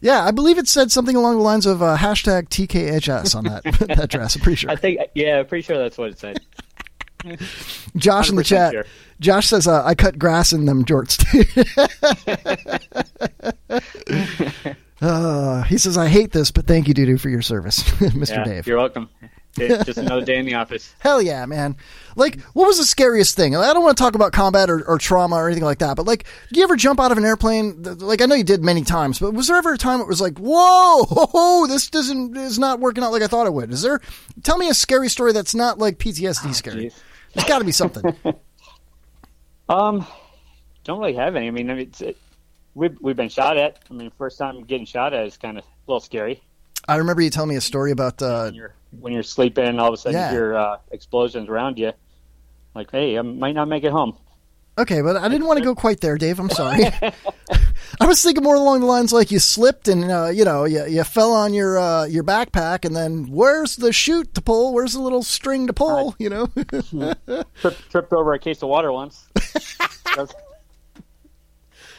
yeah, 0.00 0.24
I 0.24 0.30
believe 0.30 0.58
it 0.58 0.68
said 0.68 0.90
something 0.92 1.16
along 1.16 1.36
the 1.36 1.42
lines 1.42 1.66
of 1.66 1.82
uh, 1.82 1.96
hashtag 1.96 2.48
TKHS 2.48 3.34
on 3.34 3.44
that, 3.44 3.64
that 3.96 4.10
dress. 4.10 4.36
I'm 4.36 4.42
pretty 4.42 4.56
sure. 4.56 4.70
I 4.70 4.76
think 4.76 5.00
yeah, 5.14 5.42
pretty 5.42 5.62
sure 5.62 5.78
that's 5.78 5.98
what 5.98 6.10
it 6.10 6.18
said. 6.18 6.38
Josh 7.96 8.30
in 8.30 8.36
the 8.36 8.44
chat. 8.44 8.72
sure. 8.72 8.86
Josh 9.20 9.46
says, 9.46 9.66
uh, 9.66 9.82
I 9.84 9.94
cut 9.94 10.18
grass 10.18 10.52
in 10.52 10.66
them 10.66 10.84
jorts. 10.84 11.16
uh, 15.00 15.62
he 15.62 15.78
says, 15.78 15.96
I 15.96 16.08
hate 16.08 16.32
this, 16.32 16.50
but 16.50 16.66
thank 16.66 16.88
you, 16.88 16.94
Doodoo, 16.94 17.18
for 17.18 17.28
your 17.28 17.42
service, 17.42 17.82
Mr. 17.82 18.28
Yeah, 18.36 18.44
Dave. 18.44 18.66
You're 18.66 18.76
welcome. 18.76 19.08
It's 19.58 19.84
just 19.84 19.98
another 19.98 20.24
day 20.24 20.38
in 20.38 20.46
the 20.46 20.54
office. 20.54 20.94
Hell 20.98 21.20
yeah, 21.20 21.46
man. 21.46 21.76
Like, 22.14 22.40
what 22.52 22.66
was 22.66 22.78
the 22.78 22.84
scariest 22.84 23.36
thing? 23.36 23.54
I 23.56 23.72
don't 23.72 23.82
want 23.82 23.96
to 23.96 24.02
talk 24.02 24.14
about 24.14 24.32
combat 24.32 24.70
or, 24.70 24.82
or 24.86 24.98
trauma 24.98 25.36
or 25.36 25.46
anything 25.46 25.64
like 25.64 25.78
that, 25.78 25.96
but 25.96 26.06
like, 26.06 26.24
do 26.52 26.58
you 26.58 26.64
ever 26.64 26.76
jump 26.76 27.00
out 27.00 27.12
of 27.12 27.18
an 27.18 27.24
airplane? 27.24 27.82
Like, 27.82 28.22
I 28.22 28.26
know 28.26 28.34
you 28.34 28.44
did 28.44 28.64
many 28.64 28.82
times, 28.82 29.18
but 29.18 29.34
was 29.34 29.48
there 29.48 29.56
ever 29.56 29.74
a 29.74 29.78
time 29.78 30.00
it 30.00 30.08
was 30.08 30.20
like, 30.20 30.38
whoa, 30.38 31.66
this 31.68 31.90
doesn't, 31.90 32.36
is 32.36 32.58
not 32.58 32.80
working 32.80 33.04
out 33.04 33.12
like 33.12 33.22
I 33.22 33.26
thought 33.26 33.46
it 33.46 33.52
would? 33.52 33.72
Is 33.72 33.82
there, 33.82 34.00
tell 34.42 34.58
me 34.58 34.68
a 34.68 34.74
scary 34.74 35.08
story 35.08 35.32
that's 35.32 35.54
not 35.54 35.78
like 35.78 35.98
PTSD 35.98 36.54
scary. 36.54 36.92
There's 37.34 37.46
got 37.46 37.58
to 37.58 37.64
be 37.64 37.72
something. 37.72 38.16
Um, 39.68 40.06
don't 40.84 41.00
really 41.00 41.14
have 41.14 41.36
any. 41.36 41.48
I 41.48 41.50
mean, 41.50 41.70
I 41.70 41.74
mean, 41.74 41.88
it's, 41.88 42.00
it, 42.00 42.16
we've 42.74 42.96
we've 43.00 43.16
been 43.16 43.28
shot 43.28 43.56
at. 43.56 43.78
I 43.90 43.94
mean, 43.94 44.10
first 44.16 44.38
time 44.38 44.62
getting 44.64 44.86
shot 44.86 45.12
at 45.12 45.26
is 45.26 45.36
kind 45.36 45.58
of 45.58 45.64
a 45.64 45.90
little 45.90 46.00
scary. 46.00 46.42
I 46.88 46.96
remember 46.96 47.22
you 47.22 47.30
telling 47.30 47.50
me 47.50 47.56
a 47.56 47.60
story 47.60 47.90
about, 47.90 48.22
uh, 48.22 48.52
When 49.00 49.12
you're 49.12 49.22
sleeping, 49.22 49.64
and 49.64 49.80
all 49.80 49.88
of 49.88 49.94
a 49.94 49.96
sudden 49.96 50.18
Yeah. 50.18 50.30
you 50.30 50.36
hear 50.36 50.54
uh, 50.56 50.76
explosions 50.90 51.48
around 51.48 51.78
you. 51.78 51.92
Like, 52.74 52.90
hey, 52.90 53.18
I 53.18 53.22
might 53.22 53.54
not 53.54 53.68
make 53.68 53.84
it 53.84 53.92
home. 53.92 54.16
Okay, 54.78 55.00
but 55.00 55.16
I 55.16 55.28
didn't 55.28 55.46
want 55.46 55.58
to 55.58 55.64
go 55.64 55.74
quite 55.74 56.00
there, 56.02 56.18
Dave. 56.18 56.38
I'm 56.38 56.50
sorry. 56.50 56.84
I 58.00 58.06
was 58.06 58.22
thinking 58.22 58.44
more 58.44 58.56
along 58.56 58.80
the 58.80 58.86
lines 58.86 59.10
like 59.12 59.30
you 59.30 59.38
slipped 59.38 59.88
and 59.88 60.04
uh, 60.10 60.26
you 60.26 60.44
know 60.44 60.64
you, 60.64 60.84
you 60.86 61.02
fell 61.04 61.32
on 61.32 61.54
your 61.54 61.78
uh, 61.78 62.04
your 62.04 62.24
backpack, 62.24 62.84
and 62.84 62.94
then 62.94 63.26
where's 63.30 63.76
the 63.76 63.92
chute 63.92 64.34
to 64.34 64.42
pull? 64.42 64.74
Where's 64.74 64.92
the 64.92 65.00
little 65.00 65.22
string 65.22 65.66
to 65.68 65.72
pull? 65.72 66.14
You 66.18 66.28
know. 66.28 66.46
Trip, 67.60 67.76
tripped 67.90 68.12
over 68.12 68.34
a 68.34 68.38
case 68.38 68.62
of 68.62 68.68
water 68.68 68.92
once. 68.92 69.26
That's 70.14 70.34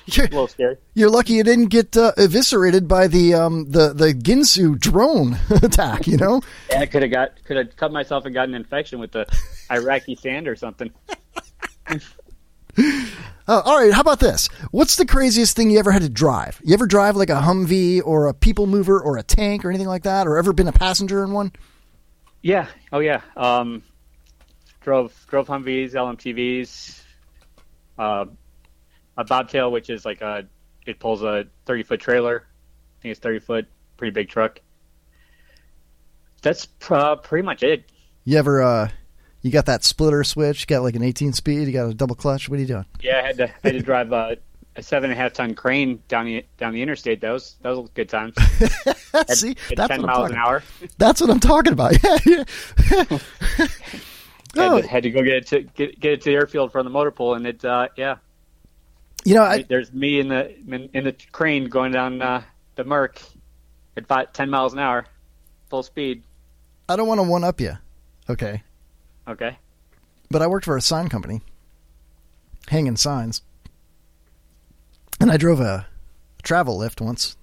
You're, 0.07 0.25
a 0.25 0.29
little 0.29 0.47
scary. 0.47 0.77
you're 0.93 1.09
lucky 1.09 1.33
you 1.33 1.43
didn't 1.43 1.67
get 1.67 1.97
uh, 1.97 2.13
eviscerated 2.17 2.87
by 2.87 3.07
the 3.07 3.33
um, 3.33 3.69
the 3.69 3.93
the 3.93 4.13
Ginsu 4.13 4.79
drone 4.79 5.37
attack. 5.49 6.07
You 6.07 6.17
know. 6.17 6.41
Yeah, 6.69 6.79
I 6.79 6.85
could 6.85 7.01
have 7.01 7.11
got 7.11 7.43
could 7.43 7.57
have 7.57 7.75
cut 7.75 7.91
myself 7.91 8.25
and 8.25 8.33
got 8.33 8.47
an 8.47 8.55
infection 8.55 8.99
with 8.99 9.11
the 9.11 9.25
Iraqi 9.71 10.15
sand 10.15 10.47
or 10.47 10.55
something. 10.55 10.91
Uh, 13.49 13.61
all 13.63 13.79
right, 13.79 13.93
how 13.93 14.01
about 14.01 14.19
this? 14.19 14.49
What's 14.71 14.97
the 14.97 15.05
craziest 15.05 15.55
thing 15.55 15.71
you 15.71 15.79
ever 15.79 15.89
had 15.91 16.01
to 16.01 16.09
drive? 16.09 16.61
You 16.65 16.73
ever 16.73 16.85
drive 16.85 17.15
like 17.15 17.29
a 17.29 17.39
Humvee 17.39 18.01
or 18.05 18.27
a 18.27 18.33
people 18.33 18.67
mover 18.67 18.99
or 18.99 19.17
a 19.17 19.23
tank 19.23 19.63
or 19.63 19.69
anything 19.69 19.87
like 19.87 20.03
that, 20.03 20.27
or 20.27 20.37
ever 20.37 20.51
been 20.51 20.67
a 20.67 20.73
passenger 20.73 21.23
in 21.23 21.31
one? 21.31 21.53
Yeah. 22.41 22.67
Oh 22.91 22.99
yeah. 22.99 23.21
Um, 23.37 23.83
drove 24.81 25.13
drove 25.29 25.47
Humvees, 25.47 25.93
LMTVs, 25.93 27.01
uh, 27.97 28.25
a 29.17 29.23
bobtail, 29.23 29.71
which 29.71 29.89
is 29.89 30.05
like 30.05 30.21
a 30.21 30.45
it 30.85 30.99
pulls 30.99 31.23
a 31.23 31.45
thirty 31.65 31.83
foot 31.83 31.99
trailer. 31.99 32.45
I 32.47 33.01
think 33.01 33.11
it's 33.11 33.19
thirty 33.19 33.39
foot, 33.39 33.67
pretty 33.97 34.11
big 34.11 34.29
truck. 34.29 34.59
That's 36.41 36.67
uh, 36.89 37.15
pretty 37.17 37.45
much 37.45 37.63
it. 37.63 37.85
You 38.23 38.37
ever 38.37 38.61
uh, 38.61 38.89
you 39.41 39.51
got 39.51 39.65
that 39.65 39.83
splitter 39.83 40.23
switch? 40.23 40.61
You 40.61 40.67
got 40.67 40.83
like 40.83 40.95
an 40.95 41.03
18 41.03 41.33
speed? 41.33 41.67
You 41.67 41.73
got 41.73 41.89
a 41.89 41.93
double 41.93 42.15
clutch? 42.15 42.49
What 42.49 42.57
are 42.57 42.61
you 42.61 42.67
doing? 42.67 42.85
Yeah, 43.01 43.19
I 43.23 43.27
had 43.27 43.37
to 43.37 43.43
I 43.49 43.53
had 43.63 43.73
to 43.73 43.81
drive 43.81 44.13
uh, 44.13 44.35
a 44.75 44.83
seven 44.83 45.09
and 45.09 45.19
a 45.19 45.21
half 45.21 45.33
ton 45.33 45.55
crane 45.55 46.01
down 46.07 46.25
the 46.25 46.45
down 46.57 46.73
the 46.73 46.81
interstate. 46.81 47.21
That 47.21 47.31
was 47.31 47.55
that 47.61 47.75
was 47.75 47.89
good 47.95 48.09
times. 48.09 48.35
See, 49.29 49.51
at 49.51 49.77
that's 49.77 49.87
ten 49.87 49.87
what 49.87 49.91
I'm 49.91 50.01
miles 50.01 50.17
talking 50.31 50.35
an 50.35 50.41
hour. 50.41 50.63
That's 50.97 51.21
what 51.21 51.29
I'm 51.29 51.39
talking 51.39 51.73
about. 51.73 51.95
Yeah, 52.03 52.17
yeah. 52.25 52.43
Had, 54.55 54.71
Oh. 54.71 54.81
to, 54.81 54.87
had 54.87 55.03
to 55.03 55.11
go 55.11 55.21
get 55.21 55.33
it 55.33 55.47
to 55.47 55.61
get, 55.61 55.99
get 55.99 56.13
it 56.13 56.21
to 56.21 56.29
the 56.31 56.35
airfield 56.35 56.71
from 56.71 56.83
the 56.83 56.89
motor 56.89 57.11
pool, 57.11 57.35
and 57.35 57.45
it 57.45 57.63
uh, 57.63 57.89
yeah. 57.95 58.15
You 59.27 59.33
know, 59.33 59.43
I, 59.43 59.63
there's 59.63 59.91
me 59.91 60.21
in 60.21 60.29
the 60.29 60.57
in, 60.57 60.89
in 60.93 61.03
the 61.03 61.13
crane 61.33 61.65
going 61.65 61.91
down 61.91 62.21
uh, 62.21 62.43
the 62.77 62.85
Merc 62.85 63.21
at 63.97 64.07
five, 64.07 64.31
10 64.31 64.49
miles 64.49 64.71
an 64.71 64.79
hour, 64.79 65.05
full 65.69 65.83
speed. 65.83 66.23
I 66.87 66.95
don't 66.95 67.09
want 67.09 67.19
to 67.19 67.23
one 67.23 67.43
up 67.43 67.59
you, 67.59 67.73
okay? 68.29 68.63
Okay. 69.27 69.57
But 70.31 70.41
I 70.41 70.47
worked 70.47 70.63
for 70.63 70.77
a 70.77 70.81
sign 70.81 71.09
company, 71.09 71.41
hanging 72.69 72.95
signs, 72.95 73.41
and 75.19 75.29
I 75.29 75.35
drove 75.35 75.59
a 75.59 75.87
travel 76.41 76.77
lift 76.77 77.01
once, 77.01 77.35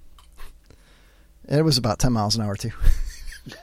and 1.46 1.60
it 1.60 1.64
was 1.64 1.76
about 1.76 1.98
10 1.98 2.14
miles 2.14 2.34
an 2.34 2.40
hour 2.40 2.56
too. 2.56 2.72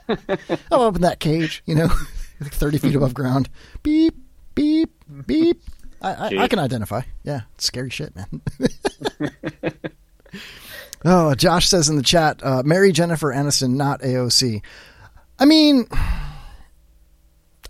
I'm 0.08 0.80
up 0.80 0.94
in 0.94 1.02
that 1.02 1.18
cage, 1.18 1.60
you 1.66 1.74
know, 1.74 1.90
like 2.40 2.54
30 2.54 2.78
feet 2.78 2.94
above 2.94 3.14
ground. 3.14 3.48
Beep, 3.82 4.14
beep, 4.54 4.92
beep. 5.26 5.60
I, 6.02 6.12
I, 6.12 6.42
I 6.42 6.48
can 6.48 6.58
identify. 6.58 7.02
Yeah, 7.22 7.42
it's 7.54 7.64
scary 7.64 7.90
shit, 7.90 8.14
man. 8.16 8.42
oh, 11.04 11.34
Josh 11.34 11.68
says 11.68 11.88
in 11.88 11.96
the 11.96 12.02
chat, 12.02 12.44
uh, 12.44 12.62
Mary 12.64 12.92
Jennifer 12.92 13.32
Aniston, 13.32 13.74
not 13.74 14.00
AOC. 14.00 14.62
I 15.38 15.44
mean, 15.44 15.86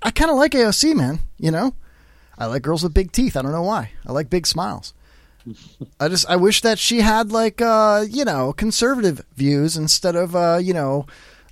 I 0.03 0.11
kind 0.11 0.31
of 0.31 0.37
like 0.37 0.53
AOC, 0.53 0.97
man. 0.97 1.21
You 1.39 1.51
know, 1.51 1.75
I 2.39 2.47
like 2.47 2.63
girls 2.63 2.83
with 2.83 2.95
big 2.95 3.13
teeth. 3.13 3.37
I 3.37 3.43
don't 3.43 3.53
know 3.53 3.63
why. 3.63 3.91
I 4.07 4.13
like 4.13 4.31
big 4.31 4.47
smiles. 4.47 4.95
I 5.99 6.09
just 6.09 6.29
I 6.29 6.37
wish 6.37 6.61
that 6.63 6.79
she 6.79 7.01
had 7.01 7.33
like 7.33 7.61
uh, 7.61 8.05
you 8.09 8.25
know 8.25 8.53
conservative 8.53 9.25
views 9.35 9.77
instead 9.77 10.15
of 10.15 10.37
uh, 10.37 10.59
you 10.63 10.73
know 10.73 11.07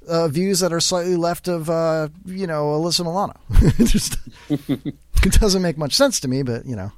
uh, 0.09 0.29
views 0.29 0.61
that 0.61 0.73
are 0.73 0.81
slightly 0.81 1.17
left 1.17 1.49
of 1.49 1.69
uh, 1.71 2.09
you 2.25 2.47
know 2.47 2.67
Alyssa 2.67 3.05
Milano. 3.05 3.35
it 3.51 3.85
just 3.87 4.17
it 4.49 5.33
doesn't 5.41 5.63
make 5.63 5.79
much 5.79 5.95
sense 5.95 6.21
to 6.21 6.29
me, 6.29 6.43
but 6.43 6.67
you 6.67 6.77
know. 6.77 6.93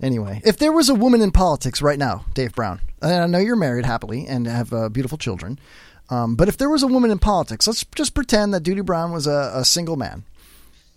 Anyway, 0.00 0.42
if 0.44 0.58
there 0.58 0.72
was 0.72 0.88
a 0.88 0.94
woman 0.94 1.22
in 1.22 1.30
politics 1.30 1.80
right 1.80 2.00
now, 2.00 2.24
Dave 2.34 2.52
Brown, 2.54 2.80
and 3.00 3.12
I 3.12 3.26
know 3.26 3.38
you're 3.38 3.54
married 3.54 3.86
happily 3.86 4.26
and 4.26 4.44
have 4.44 4.72
uh, 4.72 4.88
beautiful 4.88 5.16
children, 5.16 5.56
um, 6.10 6.34
but 6.34 6.48
if 6.48 6.56
there 6.56 6.68
was 6.68 6.82
a 6.82 6.88
woman 6.88 7.12
in 7.12 7.20
politics, 7.20 7.68
let's 7.68 7.84
just 7.94 8.12
pretend 8.12 8.52
that 8.52 8.64
Doodoo 8.64 8.84
Brown 8.84 9.12
was 9.12 9.28
a, 9.28 9.52
a 9.54 9.64
single 9.64 9.94
man, 9.94 10.24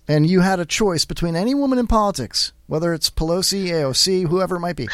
and 0.08 0.28
you 0.28 0.40
had 0.42 0.60
a 0.60 0.66
choice 0.66 1.06
between 1.06 1.36
any 1.36 1.54
woman 1.54 1.78
in 1.78 1.86
politics, 1.86 2.54
whether 2.66 2.92
it's 2.92 3.12
Pelosi, 3.12 3.68
AOC, 3.68 4.28
whoever 4.28 4.56
it 4.56 4.62
might 4.62 4.76
be. 4.76 4.88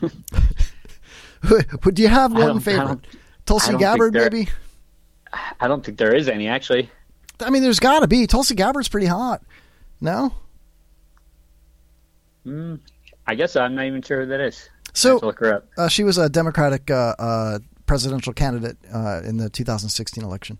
Would 1.84 1.98
you 1.98 2.08
have 2.08 2.32
one 2.32 2.60
favorite? 2.60 3.00
Tulsi 3.44 3.76
Gabbard, 3.76 4.14
maybe? 4.14 4.48
I 5.60 5.68
don't 5.68 5.84
think 5.84 5.98
there 5.98 6.14
is 6.14 6.28
any 6.28 6.48
actually. 6.48 6.90
I 7.40 7.50
mean, 7.50 7.62
there's 7.62 7.80
got 7.80 8.00
to 8.00 8.08
be. 8.08 8.26
Tulsi 8.26 8.54
Gabbard's 8.54 8.88
pretty 8.88 9.06
hot. 9.06 9.42
No? 10.00 10.32
Mm, 12.46 12.80
I 13.26 13.34
guess 13.34 13.56
I'm 13.56 13.74
not 13.74 13.84
even 13.86 14.02
sure 14.02 14.20
who 14.20 14.26
that 14.26 14.40
is. 14.40 14.68
So- 14.94 15.10
I 15.10 15.12
have 15.12 15.20
to 15.20 15.26
look 15.26 15.38
her 15.40 15.54
up. 15.54 15.68
Uh, 15.76 15.88
she 15.88 16.04
was 16.04 16.18
a 16.18 16.28
Democratic 16.28 16.90
uh, 16.90 17.14
uh, 17.18 17.58
presidential 17.86 18.32
candidate 18.32 18.76
uh, 18.92 19.20
in 19.24 19.36
the 19.36 19.48
2016 19.50 20.24
election. 20.24 20.58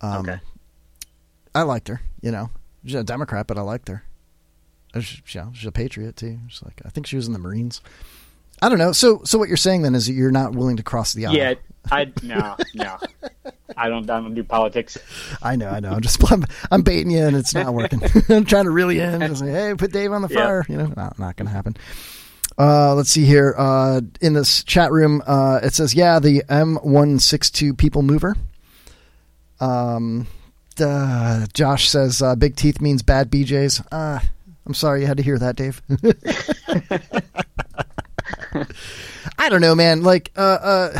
Um, 0.00 0.20
Okay. 0.28 0.40
I 1.54 1.62
liked 1.62 1.88
her. 1.88 2.00
You 2.22 2.30
know, 2.30 2.50
she's 2.84 2.94
a 2.94 3.02
Democrat, 3.04 3.46
but 3.46 3.58
I 3.58 3.62
liked 3.62 3.88
her. 3.88 4.04
She- 5.00 5.22
you 5.28 5.40
know, 5.40 5.50
she's 5.54 5.66
a 5.66 5.72
patriot 5.72 6.16
too. 6.16 6.38
She's 6.48 6.62
like, 6.62 6.80
I 6.84 6.88
think 6.90 7.06
she 7.06 7.16
was 7.16 7.26
in 7.26 7.32
the 7.32 7.38
Marines. 7.38 7.80
I 8.62 8.68
don't 8.68 8.78
know. 8.78 8.92
So, 8.92 9.22
so 9.24 9.38
what 9.38 9.48
you're 9.48 9.56
saying 9.56 9.82
then 9.82 9.94
is 9.94 10.06
that 10.06 10.12
you're 10.12 10.30
not 10.30 10.54
willing 10.54 10.76
to 10.76 10.82
cross 10.82 11.12
the 11.14 11.26
aisle. 11.26 11.34
Yeah, 11.34 11.54
I 11.90 12.12
no 12.22 12.56
no. 12.74 12.98
I 13.76 13.88
don't 13.88 14.08
I 14.10 14.20
don't 14.20 14.34
do 14.34 14.44
politics. 14.44 14.98
I 15.42 15.56
know, 15.56 15.68
I 15.68 15.80
know. 15.80 15.90
I'm 15.90 16.00
just 16.00 16.20
I'm, 16.32 16.44
I'm 16.70 16.82
baiting 16.82 17.10
you, 17.10 17.24
and 17.24 17.36
it's 17.36 17.54
not 17.54 17.72
working. 17.74 18.02
I'm 18.28 18.44
trying 18.44 18.64
to 18.64 18.70
reel 18.70 18.90
you 18.92 19.02
in. 19.02 19.20
Just 19.20 19.42
like, 19.42 19.50
hey, 19.50 19.74
put 19.76 19.92
Dave 19.92 20.12
on 20.12 20.22
the 20.22 20.28
Yeah. 20.28 20.44
fire. 20.44 20.66
You 20.68 20.76
know, 20.76 20.92
not, 20.96 21.18
not 21.18 21.36
going 21.36 21.46
to 21.46 21.52
happen. 21.52 21.76
Uh, 22.58 22.94
let's 22.94 23.10
see 23.10 23.24
here. 23.24 23.54
Uh, 23.56 24.00
in 24.20 24.34
this 24.34 24.62
chat 24.64 24.92
room, 24.92 25.22
uh, 25.26 25.60
it 25.62 25.72
says, 25.72 25.94
"Yeah, 25.94 26.18
the 26.18 26.42
M162 26.48 27.76
people 27.78 28.02
mover." 28.02 28.36
Um, 29.60 30.26
uh, 30.78 31.46
Josh 31.54 31.88
says, 31.88 32.20
uh, 32.20 32.34
"Big 32.36 32.56
teeth 32.56 32.80
means 32.80 33.02
bad 33.02 33.30
BJ's." 33.30 33.80
Uh, 33.90 34.18
I'm 34.66 34.74
sorry 34.74 35.00
you 35.00 35.06
had 35.06 35.16
to 35.16 35.22
hear 35.22 35.38
that, 35.38 35.56
Dave. 35.56 35.80
I 39.38 39.48
don't 39.48 39.60
know, 39.60 39.74
man. 39.74 40.02
Like, 40.02 40.30
uh, 40.36 40.40
uh, 40.40 40.92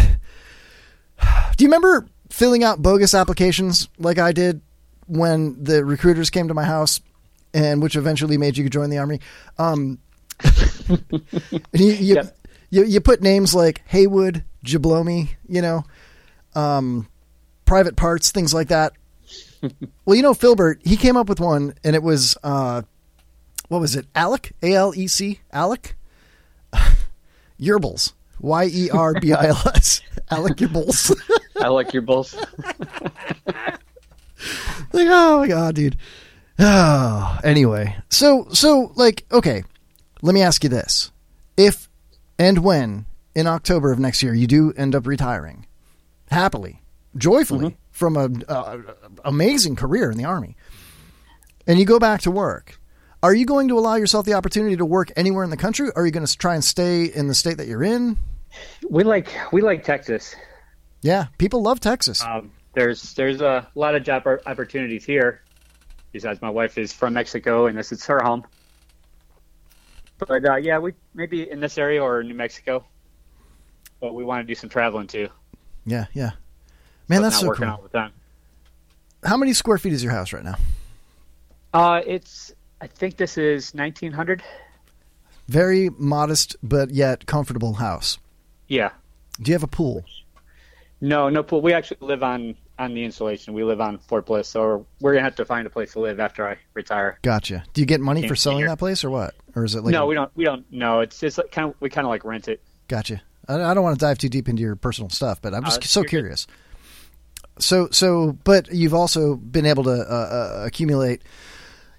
do 1.56 1.64
you 1.64 1.68
remember 1.68 2.06
filling 2.30 2.64
out 2.64 2.80
bogus 2.80 3.14
applications 3.14 3.88
like 3.98 4.18
I 4.18 4.32
did 4.32 4.62
when 5.06 5.62
the 5.62 5.84
recruiters 5.84 6.30
came 6.30 6.48
to 6.48 6.54
my 6.54 6.64
house, 6.64 7.00
and 7.52 7.82
which 7.82 7.96
eventually 7.96 8.38
made 8.38 8.56
you 8.56 8.68
join 8.68 8.90
the 8.90 8.98
army? 8.98 9.20
Um, 9.58 9.98
you, 11.72 11.92
you, 11.92 12.22
you, 12.70 12.84
you 12.84 13.00
put 13.00 13.20
names 13.20 13.54
like 13.54 13.82
Haywood, 13.88 14.44
Jablomi, 14.64 15.30
you 15.48 15.60
know, 15.60 15.84
um, 16.54 17.08
private 17.64 17.96
parts, 17.96 18.30
things 18.30 18.54
like 18.54 18.68
that. 18.68 18.92
well, 20.04 20.16
you 20.16 20.22
know, 20.22 20.34
Filbert, 20.34 20.80
he 20.84 20.96
came 20.96 21.16
up 21.16 21.28
with 21.28 21.40
one, 21.40 21.74
and 21.84 21.96
it 21.96 22.02
was, 22.02 22.36
uh, 22.42 22.82
what 23.68 23.80
was 23.80 23.96
it? 23.96 24.06
Alec, 24.14 24.52
A 24.62 24.74
L 24.74 24.92
E 24.96 25.06
C, 25.06 25.40
Alec, 25.52 25.96
Yerbals, 27.60 28.12
Y 28.40 28.70
E 28.72 28.90
R 28.90 29.14
B 29.20 29.32
I 29.32 29.48
L 29.48 29.62
S. 29.74 30.00
I 30.30 30.38
like 30.38 30.60
your 30.60 30.70
bulls. 30.70 31.10
like, 34.92 35.08
oh 35.08 35.40
my 35.40 35.48
god, 35.48 35.74
dude. 35.74 35.96
Oh, 36.58 37.38
anyway, 37.42 37.96
so 38.08 38.46
so 38.52 38.92
like, 38.94 39.24
okay, 39.32 39.64
let 40.22 40.34
me 40.34 40.42
ask 40.42 40.62
you 40.62 40.70
this: 40.70 41.10
if 41.56 41.88
and 42.38 42.58
when 42.58 43.06
in 43.34 43.46
October 43.46 43.92
of 43.92 43.98
next 43.98 44.22
year 44.22 44.34
you 44.34 44.46
do 44.46 44.72
end 44.76 44.94
up 44.94 45.06
retiring, 45.06 45.66
happily, 46.30 46.82
joyfully 47.16 47.76
from 47.90 48.16
a, 48.16 48.30
a 48.48 48.80
amazing 49.24 49.76
career 49.76 50.10
in 50.10 50.16
the 50.16 50.24
army, 50.24 50.56
and 51.66 51.78
you 51.78 51.84
go 51.84 51.98
back 51.98 52.22
to 52.22 52.30
work. 52.30 52.78
Are 53.22 53.34
you 53.34 53.44
going 53.44 53.68
to 53.68 53.78
allow 53.78 53.96
yourself 53.96 54.24
the 54.24 54.32
opportunity 54.32 54.76
to 54.76 54.84
work 54.86 55.12
anywhere 55.14 55.44
in 55.44 55.50
the 55.50 55.56
country? 55.58 55.88
Or 55.90 56.02
are 56.02 56.06
you 56.06 56.12
going 56.12 56.24
to 56.24 56.38
try 56.38 56.54
and 56.54 56.64
stay 56.64 57.04
in 57.04 57.28
the 57.28 57.34
state 57.34 57.58
that 57.58 57.66
you're 57.66 57.84
in? 57.84 58.16
We 58.88 59.04
like 59.04 59.28
we 59.52 59.60
like 59.62 59.84
Texas. 59.84 60.34
Yeah, 61.02 61.26
people 61.38 61.62
love 61.62 61.80
Texas. 61.80 62.22
Um, 62.22 62.52
there's 62.74 63.14
there's 63.14 63.40
a 63.40 63.68
lot 63.74 63.94
of 63.94 64.02
job 64.02 64.26
opportunities 64.46 65.04
here. 65.04 65.42
Besides, 66.12 66.42
my 66.42 66.50
wife 66.50 66.76
is 66.76 66.92
from 66.92 67.14
Mexico, 67.14 67.66
and 67.66 67.78
this 67.78 67.92
is 67.92 68.04
her 68.06 68.20
home. 68.20 68.44
But 70.18 70.44
uh, 70.44 70.56
yeah, 70.56 70.78
we 70.78 70.92
maybe 71.14 71.50
in 71.50 71.60
this 71.60 71.78
area 71.78 72.02
or 72.02 72.22
New 72.22 72.34
Mexico. 72.34 72.84
But 74.00 74.14
we 74.14 74.24
want 74.24 74.42
to 74.42 74.46
do 74.46 74.54
some 74.54 74.70
traveling 74.70 75.06
too. 75.06 75.28
Yeah, 75.84 76.06
yeah. 76.12 76.30
Man, 77.08 77.18
So 77.18 77.22
that's 77.22 77.40
so 77.40 77.46
working 77.48 77.66
cool. 77.66 77.74
all 77.74 77.82
the 77.82 77.88
time. 77.88 78.12
How 79.24 79.36
many 79.36 79.52
square 79.52 79.78
feet 79.78 79.92
is 79.92 80.02
your 80.02 80.12
house 80.12 80.32
right 80.32 80.44
now? 80.44 80.56
Uh, 81.72 82.00
it's 82.06 82.52
I 82.80 82.86
think 82.86 83.16
this 83.16 83.36
is 83.36 83.74
1900. 83.74 84.42
Very 85.48 85.90
modest, 85.90 86.56
but 86.62 86.90
yet 86.90 87.26
comfortable 87.26 87.74
house. 87.74 88.18
Yeah. 88.70 88.92
Do 89.42 89.50
you 89.50 89.54
have 89.54 89.62
a 89.62 89.66
pool? 89.66 90.04
No, 91.02 91.28
no 91.28 91.42
pool. 91.42 91.60
We 91.60 91.72
actually 91.74 91.98
live 92.00 92.22
on 92.22 92.56
on 92.78 92.94
the 92.94 93.04
installation. 93.04 93.52
We 93.52 93.64
live 93.64 93.80
on 93.80 93.98
Fort 93.98 94.24
Bliss, 94.24 94.48
so 94.48 94.86
we're 95.00 95.12
gonna 95.12 95.24
have 95.24 95.34
to 95.36 95.44
find 95.44 95.66
a 95.66 95.70
place 95.70 95.92
to 95.92 96.00
live 96.00 96.18
after 96.20 96.48
I 96.48 96.56
retire. 96.72 97.18
Gotcha. 97.22 97.64
Do 97.74 97.82
you 97.82 97.86
get 97.86 98.00
money 98.00 98.26
for 98.26 98.36
selling 98.36 98.64
that 98.66 98.78
place 98.78 99.02
or 99.04 99.10
what? 99.10 99.34
Or 99.54 99.64
is 99.64 99.74
it 99.74 99.82
like 99.82 99.92
no, 99.92 100.04
a- 100.04 100.06
we 100.06 100.14
don't. 100.14 100.30
We 100.36 100.44
don't. 100.44 100.64
No, 100.70 101.00
it's 101.00 101.18
just 101.20 101.36
like 101.36 101.50
kind 101.52 101.68
of 101.70 101.74
we 101.80 101.90
kind 101.90 102.06
of 102.06 102.10
like 102.10 102.24
rent 102.24 102.48
it. 102.48 102.62
Gotcha. 102.88 103.20
I, 103.48 103.54
I 103.62 103.74
don't 103.74 103.82
want 103.82 103.98
to 103.98 104.04
dive 104.04 104.18
too 104.18 104.28
deep 104.28 104.48
into 104.48 104.62
your 104.62 104.76
personal 104.76 105.10
stuff, 105.10 105.42
but 105.42 105.52
I'm 105.54 105.64
just 105.64 105.82
Uh, 105.82 105.86
so 105.86 106.02
good. 106.02 106.10
curious. 106.10 106.46
So, 107.58 107.88
so, 107.90 108.38
but 108.44 108.72
you've 108.72 108.94
also 108.94 109.36
been 109.36 109.66
able 109.66 109.84
to 109.84 109.90
uh, 109.90 109.94
uh, 110.62 110.62
accumulate, 110.66 111.22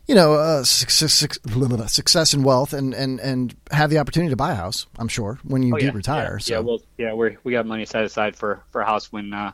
you 0.07 0.15
know, 0.15 0.33
uh, 0.33 0.63
success, 0.63 1.13
success 1.13 2.33
and 2.33 2.43
wealth, 2.43 2.73
and, 2.73 2.93
and, 2.93 3.19
and 3.19 3.55
have 3.71 3.89
the 3.89 3.97
opportunity 3.99 4.29
to 4.31 4.35
buy 4.35 4.51
a 4.51 4.55
house. 4.55 4.87
I'm 4.97 5.07
sure 5.07 5.39
when 5.43 5.63
you 5.63 5.75
Oh, 5.75 5.79
do 5.79 5.85
yeah, 5.85 5.91
retire. 5.93 6.33
Yeah, 6.33 6.37
so, 6.39 6.53
yeah, 6.53 6.59
well, 6.59 6.81
yeah, 6.97 7.13
we 7.13 7.37
we 7.43 7.51
got 7.53 7.65
money 7.65 7.85
set 7.85 8.03
aside 8.03 8.35
for 8.35 8.63
for 8.71 8.81
a 8.81 8.85
house 8.85 9.11
when 9.11 9.33
uh 9.33 9.51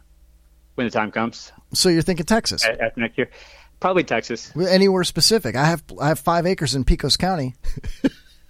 when 0.76 0.88
the 0.88 0.92
time 0.92 1.12
comes 1.12 1.52
so 1.74 1.90
you're 1.90 2.02
thinking 2.02 2.26
Texas? 2.26 2.64
after 2.66 3.00
next 3.02 3.18
year. 3.18 3.30
Probably 3.80 4.04
Texas. 4.04 4.52
Anywhere 4.56 5.04
specific? 5.04 5.56
I 5.56 5.66
have 5.66 5.84
I 6.02 6.08
have 6.08 6.20
five 6.20 6.46
acres 6.48 6.74
in 6.76 6.84
Pecos 6.84 7.18
County. 7.18 7.56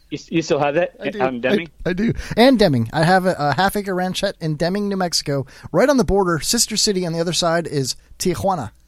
You, 0.10 0.20
you 0.30 0.42
still 0.42 0.60
have 0.60 0.76
that 0.76 0.96
I 1.02 1.10
do. 1.10 1.20
Deming? 1.42 1.70
I, 1.86 1.90
I 1.90 1.94
do. 1.94 2.14
And 2.38 2.58
Deming. 2.58 2.90
I 2.94 3.04
have 3.04 3.26
a, 3.26 3.36
a 3.38 3.54
half 3.54 3.76
acre 3.76 3.94
ranchette 3.94 4.36
in 4.40 4.56
Deming, 4.56 4.88
New 4.88 4.96
Mexico, 4.96 5.46
right 5.74 5.90
on 5.90 5.98
the 5.98 6.06
border. 6.06 6.40
Sister 6.40 6.78
city 6.78 7.06
on 7.06 7.12
the 7.12 7.20
other 7.20 7.34
side 7.34 7.68
is 7.68 7.98
Tijuana. 8.18 8.72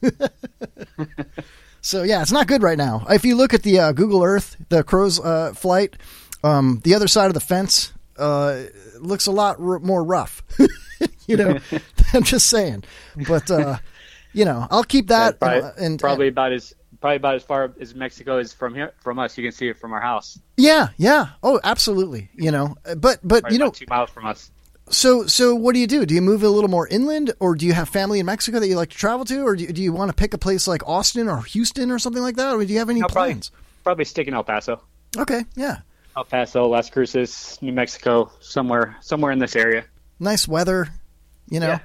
so 1.80 2.02
yeah, 2.02 2.22
it's 2.22 2.32
not 2.32 2.46
good 2.46 2.62
right 2.62 2.78
now. 2.78 3.04
If 3.08 3.24
you 3.24 3.36
look 3.36 3.54
at 3.54 3.62
the 3.62 3.78
uh, 3.78 3.92
Google 3.92 4.22
Earth, 4.22 4.56
the 4.68 4.82
crow's 4.82 5.20
uh, 5.20 5.52
flight, 5.54 5.96
um, 6.44 6.80
the 6.84 6.94
other 6.94 7.08
side 7.08 7.26
of 7.26 7.34
the 7.34 7.40
fence 7.40 7.92
uh, 8.18 8.64
looks 8.98 9.26
a 9.26 9.32
lot 9.32 9.56
r- 9.60 9.78
more 9.80 10.04
rough. 10.04 10.42
you 11.26 11.36
know, 11.36 11.58
I'm 12.14 12.22
just 12.22 12.46
saying. 12.48 12.84
But 13.28 13.50
uh, 13.50 13.78
you 14.32 14.44
know, 14.44 14.66
I'll 14.70 14.84
keep 14.84 15.08
that. 15.08 15.40
probably, 15.40 15.62
uh, 15.62 15.72
and 15.78 15.98
probably 15.98 16.28
about 16.28 16.52
as 16.52 16.74
probably 17.00 17.16
about 17.16 17.34
as 17.36 17.42
far 17.42 17.72
as 17.80 17.94
Mexico 17.94 18.38
is 18.38 18.52
from 18.52 18.74
here 18.74 18.92
from 19.00 19.18
us. 19.18 19.36
You 19.38 19.44
can 19.44 19.52
see 19.52 19.68
it 19.68 19.78
from 19.78 19.92
our 19.92 20.00
house. 20.00 20.38
yeah, 20.56 20.88
yeah. 20.98 21.28
Oh, 21.42 21.60
absolutely. 21.64 22.28
You 22.34 22.50
know, 22.50 22.76
but 22.96 23.20
but 23.22 23.44
Right 23.44 23.52
you 23.52 23.58
know, 23.58 23.70
two 23.70 23.86
miles 23.88 24.10
from 24.10 24.26
us. 24.26 24.50
So, 24.90 25.26
so 25.26 25.54
what 25.54 25.74
do 25.74 25.80
you 25.80 25.86
do? 25.86 26.04
Do 26.04 26.14
you 26.14 26.20
move 26.20 26.42
a 26.42 26.48
little 26.48 26.68
more 26.68 26.88
inland, 26.88 27.32
or 27.38 27.54
do 27.54 27.64
you 27.64 27.72
have 27.72 27.88
family 27.88 28.18
in 28.18 28.26
Mexico 28.26 28.58
that 28.58 28.66
you 28.66 28.76
like 28.76 28.90
to 28.90 28.96
travel 28.96 29.24
to, 29.26 29.42
or 29.42 29.54
do 29.54 29.64
you, 29.64 29.72
do 29.72 29.82
you 29.82 29.92
want 29.92 30.10
to 30.10 30.14
pick 30.14 30.34
a 30.34 30.38
place 30.38 30.66
like 30.66 30.86
Austin 30.86 31.28
or 31.28 31.42
Houston 31.42 31.90
or 31.90 31.98
something 31.98 32.22
like 32.22 32.36
that, 32.36 32.54
or 32.54 32.64
do 32.64 32.72
you 32.72 32.78
have 32.80 32.90
any 32.90 33.00
probably, 33.00 33.14
plans? 33.14 33.52
probably 33.84 34.04
stick 34.04 34.26
in 34.26 34.34
El 34.34 34.42
Paso. 34.42 34.80
Okay, 35.16 35.44
yeah, 35.54 35.78
El 36.16 36.24
Paso, 36.24 36.66
Las 36.66 36.90
Cruces, 36.90 37.56
New 37.62 37.72
Mexico, 37.72 38.32
somewhere 38.40 38.96
somewhere 39.00 39.30
in 39.32 39.38
this 39.38 39.54
area. 39.54 39.84
nice 40.18 40.48
weather. 40.48 40.88
You 41.48 41.60
know, 41.60 41.80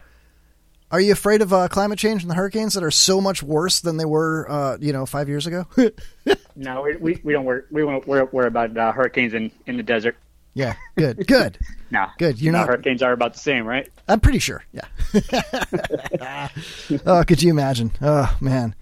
are 0.92 1.01
you 1.01 1.11
afraid 1.11 1.42
of 1.42 1.51
uh, 1.53 1.67
climate 1.67 2.00
change 2.00 2.22
and 2.22 2.30
the 2.30 2.35
hurricanes 2.35 2.74
that 2.75 2.84
are 2.84 2.92
so 2.92 3.19
much 3.19 3.42
worse 3.42 3.80
than 3.82 3.98
they 3.98 4.06
were, 4.06 4.50
uh, 4.50 4.77
you 4.80 4.93
know, 4.93 5.06
five 5.06 5.30
years 5.30 5.48
ago? 5.48 5.67
No, 6.58 6.84
we, 6.84 6.95
we, 6.95 7.22
we 7.22 7.34
don't 7.34 7.43
worry 7.43 7.64
we 7.69 7.84
won't 7.84 8.08
worry, 8.08 8.24
worry 8.32 8.48
about 8.48 8.77
uh, 8.77 8.93
hurricanes 8.93 9.34
in, 9.34 9.51
in 9.66 9.75
the 9.75 9.84
desert. 9.84 10.16
Yeah, 10.56 10.74
good, 10.98 11.27
good. 11.27 11.58
No, 11.92 12.08
Good, 12.17 12.42
you're 12.42 12.51
not- 12.51 12.67
hurricanes 12.67 13.03
are 13.03 13.14
about 13.14 13.34
the 13.34 13.40
same, 13.40 13.64
right? 13.66 13.88
I'm 14.08 14.19
pretty 14.19 14.40
sure. 14.40 14.66
Yeah. 14.74 14.88
oh, 17.06 17.24
could 17.25 17.42
you 17.43 17.51
imagine? 17.51 17.92
Oh 18.01 18.35
man. 18.42 18.74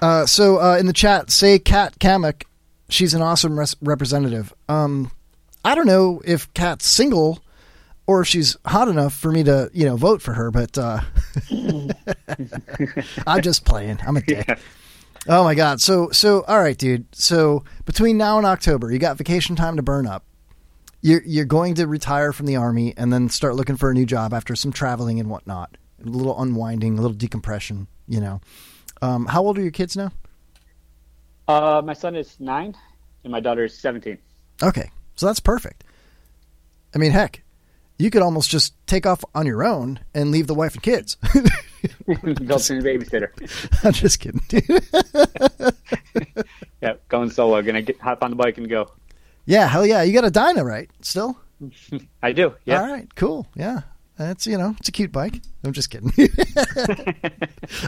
Uh, 0.00 0.24
so 0.26 0.58
uh, 0.58 0.76
in 0.78 0.86
the 0.86 0.92
chat, 0.94 1.30
say 1.30 1.58
Kat 1.58 1.98
Cammack. 2.00 2.44
She's 2.88 3.14
an 3.14 3.22
awesome 3.22 3.56
res- 3.58 3.76
representative. 3.82 4.52
Um, 4.68 5.10
I 5.64 5.74
don't 5.74 5.86
know 5.86 6.20
if 6.24 6.52
Kat's 6.54 6.86
single 6.86 7.44
or 8.06 8.22
if 8.22 8.28
she's 8.28 8.56
hot 8.64 8.88
enough 8.88 9.14
for 9.14 9.30
me 9.30 9.44
to, 9.44 9.70
you 9.72 9.84
know, 9.84 9.96
vote 9.96 10.20
for 10.22 10.32
her. 10.32 10.50
But 10.50 10.76
uh, 10.78 11.00
I'm 13.26 13.42
just 13.42 13.64
playing. 13.64 13.98
I'm 14.06 14.16
a 14.16 14.22
dick. 14.22 14.58
Oh 15.28 15.44
my 15.44 15.54
god. 15.54 15.80
So 15.80 16.10
so 16.10 16.42
all 16.48 16.58
right, 16.60 16.76
dude. 16.76 17.06
So 17.14 17.62
between 17.84 18.16
now 18.16 18.38
and 18.38 18.46
October, 18.46 18.90
you 18.90 18.98
got 18.98 19.16
vacation 19.18 19.54
time 19.54 19.76
to 19.76 19.82
burn 19.82 20.06
up. 20.06 20.24
You're 21.02 21.22
you're 21.24 21.44
going 21.44 21.74
to 21.74 21.86
retire 21.86 22.32
from 22.32 22.46
the 22.46 22.56
army 22.56 22.94
and 22.96 23.12
then 23.12 23.28
start 23.28 23.56
looking 23.56 23.76
for 23.76 23.90
a 23.90 23.94
new 23.94 24.06
job 24.06 24.32
after 24.32 24.56
some 24.56 24.72
traveling 24.72 25.20
and 25.20 25.28
whatnot. 25.28 25.76
A 26.04 26.08
little 26.08 26.40
unwinding, 26.40 26.98
a 26.98 27.02
little 27.02 27.16
decompression. 27.16 27.88
You 28.08 28.20
know. 28.20 28.40
Um, 29.02 29.26
how 29.26 29.42
old 29.42 29.58
are 29.58 29.62
your 29.62 29.72
kids 29.72 29.96
now? 29.96 30.12
Uh, 31.48 31.82
my 31.84 31.92
son 31.92 32.14
is 32.14 32.38
nine, 32.38 32.76
and 33.24 33.32
my 33.32 33.40
daughter 33.40 33.64
is 33.64 33.76
seventeen. 33.76 34.18
Okay, 34.62 34.90
so 35.16 35.26
that's 35.26 35.40
perfect. 35.40 35.84
I 36.94 36.98
mean, 36.98 37.10
heck, 37.10 37.42
you 37.98 38.10
could 38.10 38.22
almost 38.22 38.48
just 38.48 38.74
take 38.86 39.06
off 39.06 39.24
on 39.34 39.44
your 39.44 39.64
own 39.64 39.98
and 40.14 40.30
leave 40.30 40.46
the 40.46 40.54
wife 40.54 40.74
and 40.74 40.82
kids. 40.82 41.16
Go 42.06 42.14
to 42.14 42.34
the 42.34 42.82
babysitter. 42.84 43.30
I'm 43.84 43.92
just 43.92 44.20
kidding. 44.20 44.40
Yeah, 46.80 46.94
going 47.08 47.30
solo. 47.30 47.62
Gonna 47.62 47.82
get, 47.82 48.00
hop 48.00 48.22
on 48.22 48.30
the 48.30 48.36
bike 48.36 48.58
and 48.58 48.68
go. 48.68 48.90
Yeah, 49.44 49.66
hell 49.66 49.86
yeah. 49.86 50.02
You 50.02 50.12
got 50.12 50.24
a 50.24 50.30
Dyna, 50.30 50.64
right? 50.64 50.90
Still? 51.00 51.38
I 52.22 52.32
do. 52.32 52.54
Yeah. 52.64 52.80
All 52.82 52.90
right, 52.90 53.14
cool. 53.14 53.46
Yeah. 53.54 53.82
That's, 54.18 54.46
you 54.46 54.58
know, 54.58 54.74
it's 54.78 54.88
a 54.88 54.92
cute 54.92 55.10
bike. 55.10 55.40
I'm 55.64 55.72
just 55.72 55.90
kidding. 55.90 56.12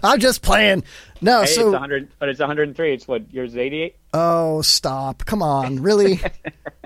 I'm 0.03 0.19
just 0.19 0.43
playing. 0.43 0.85
No, 1.21 1.43
hey, 1.43 1.47
so. 1.47 1.67
it's 1.69 1.73
100, 1.73 2.09
but 2.19 2.29
it's 2.29 2.41
103. 2.41 2.93
It's 2.93 3.07
what 3.07 3.33
yours 3.33 3.53
is 3.53 3.57
88. 3.59 3.97
Oh, 4.15 4.63
stop. 4.63 5.25
Come 5.27 5.43
on. 5.43 5.83
Really? 5.83 6.21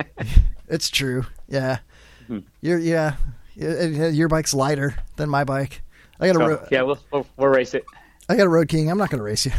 it's 0.68 0.90
true. 0.90 1.24
Yeah. 1.48 1.78
Hmm. 2.26 2.40
You're, 2.60 2.78
yeah. 2.78 3.14
Your 3.54 4.28
bike's 4.28 4.54
lighter 4.54 4.96
than 5.16 5.30
my 5.30 5.44
bike. 5.44 5.82
I 6.20 6.26
got 6.26 6.36
a, 6.36 6.38
So, 6.38 6.46
ro- 6.46 6.66
yeah, 6.70 6.82
we'll, 6.82 6.98
we'll 7.12 7.26
we'll 7.36 7.48
race 7.48 7.74
it. 7.74 7.84
I 8.28 8.36
got 8.36 8.46
a 8.46 8.50
Road 8.50 8.68
King. 8.68 8.90
I'm 8.90 8.98
not 8.98 9.08
going 9.08 9.18
to 9.18 9.24
race 9.24 9.46
you. 9.46 9.52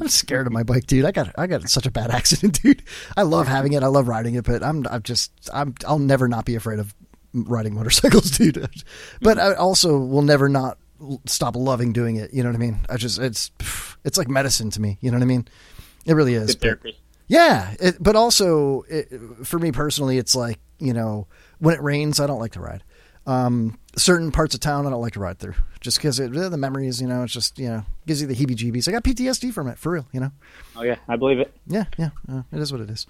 I'm 0.00 0.08
scared 0.08 0.46
of 0.46 0.52
my 0.52 0.62
bike, 0.62 0.86
dude. 0.86 1.04
I 1.04 1.10
got 1.12 1.32
I 1.38 1.46
got 1.46 1.68
such 1.68 1.86
a 1.86 1.90
bad 1.90 2.10
accident, 2.12 2.60
dude. 2.62 2.82
I 3.16 3.22
love 3.22 3.46
having 3.48 3.72
it. 3.74 3.82
I 3.82 3.86
love 3.86 4.08
riding 4.08 4.34
it, 4.34 4.44
but 4.44 4.62
I'm 4.62 4.86
I'm 4.90 5.02
just 5.02 5.32
I'm 5.52 5.74
I'll 5.86 5.98
never 5.98 6.28
not 6.28 6.44
be 6.44 6.54
afraid 6.54 6.78
of 6.78 6.94
riding 7.32 7.74
motorcycles, 7.74 8.30
dude. 8.38 8.68
But 9.20 9.38
I 9.38 9.54
also 9.54 9.98
will 9.98 10.22
never 10.22 10.48
not 10.48 10.78
stop 11.26 11.56
loving 11.56 11.92
doing 11.92 12.16
it. 12.16 12.32
You 12.32 12.42
know 12.42 12.48
what 12.50 12.56
I 12.56 12.58
mean? 12.58 12.80
I 12.88 12.96
just 12.96 13.18
it's 13.18 13.50
it's 14.04 14.18
like 14.18 14.28
medicine 14.28 14.70
to 14.70 14.80
me. 14.80 14.98
You 15.00 15.10
know 15.10 15.16
what 15.18 15.22
I 15.24 15.26
mean? 15.26 15.46
It 16.06 16.14
really 16.14 16.34
is. 16.34 16.54
But- 16.56 16.60
Yeah, 17.26 17.74
it, 17.80 17.96
but 18.00 18.16
also 18.16 18.82
it, 18.82 19.08
for 19.44 19.58
me 19.58 19.72
personally, 19.72 20.18
it's 20.18 20.34
like 20.34 20.58
you 20.78 20.92
know 20.92 21.26
when 21.58 21.74
it 21.74 21.82
rains, 21.82 22.20
I 22.20 22.26
don't 22.26 22.38
like 22.38 22.52
to 22.52 22.60
ride. 22.60 22.84
Um, 23.26 23.78
certain 23.96 24.32
parts 24.32 24.54
of 24.54 24.60
town, 24.60 24.86
I 24.86 24.90
don't 24.90 25.00
like 25.00 25.12
to 25.14 25.20
ride 25.20 25.38
through, 25.38 25.54
just 25.80 25.98
because 25.98 26.16
the 26.18 26.56
memories. 26.56 27.00
You 27.00 27.08
know, 27.08 27.22
it's 27.22 27.32
just 27.32 27.58
you 27.58 27.68
know 27.68 27.84
gives 28.06 28.20
you 28.20 28.26
the 28.26 28.34
heebie-jeebies. 28.34 28.88
I 28.88 28.92
got 28.92 29.04
PTSD 29.04 29.52
from 29.52 29.68
it 29.68 29.78
for 29.78 29.92
real. 29.92 30.06
You 30.12 30.20
know. 30.20 30.30
Oh 30.76 30.82
yeah, 30.82 30.96
I 31.08 31.16
believe 31.16 31.40
it. 31.40 31.54
Yeah, 31.66 31.84
yeah, 31.98 32.10
uh, 32.30 32.42
it 32.52 32.58
is 32.60 32.72
what 32.72 32.80
it 32.80 32.90
is. 32.90 33.06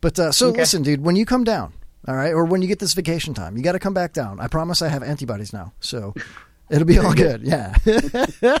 But 0.00 0.18
uh, 0.18 0.32
so 0.32 0.48
Okay. 0.48 0.60
listen, 0.60 0.82
dude, 0.82 1.02
when 1.02 1.16
you 1.16 1.24
come 1.24 1.44
down, 1.44 1.72
all 2.06 2.14
right, 2.14 2.32
or 2.32 2.44
when 2.44 2.60
you 2.62 2.68
get 2.68 2.78
this 2.78 2.92
vacation 2.94 3.32
time, 3.34 3.56
you 3.56 3.62
got 3.62 3.72
to 3.72 3.78
come 3.78 3.94
back 3.94 4.12
down. 4.12 4.38
I 4.40 4.48
promise 4.48 4.82
I 4.82 4.88
have 4.88 5.02
antibodies 5.02 5.52
now, 5.52 5.72
so 5.80 6.14
it'll 6.70 6.86
be 6.86 6.98
all 6.98 7.12
good. 7.14 7.42
Yeah. 7.42 7.74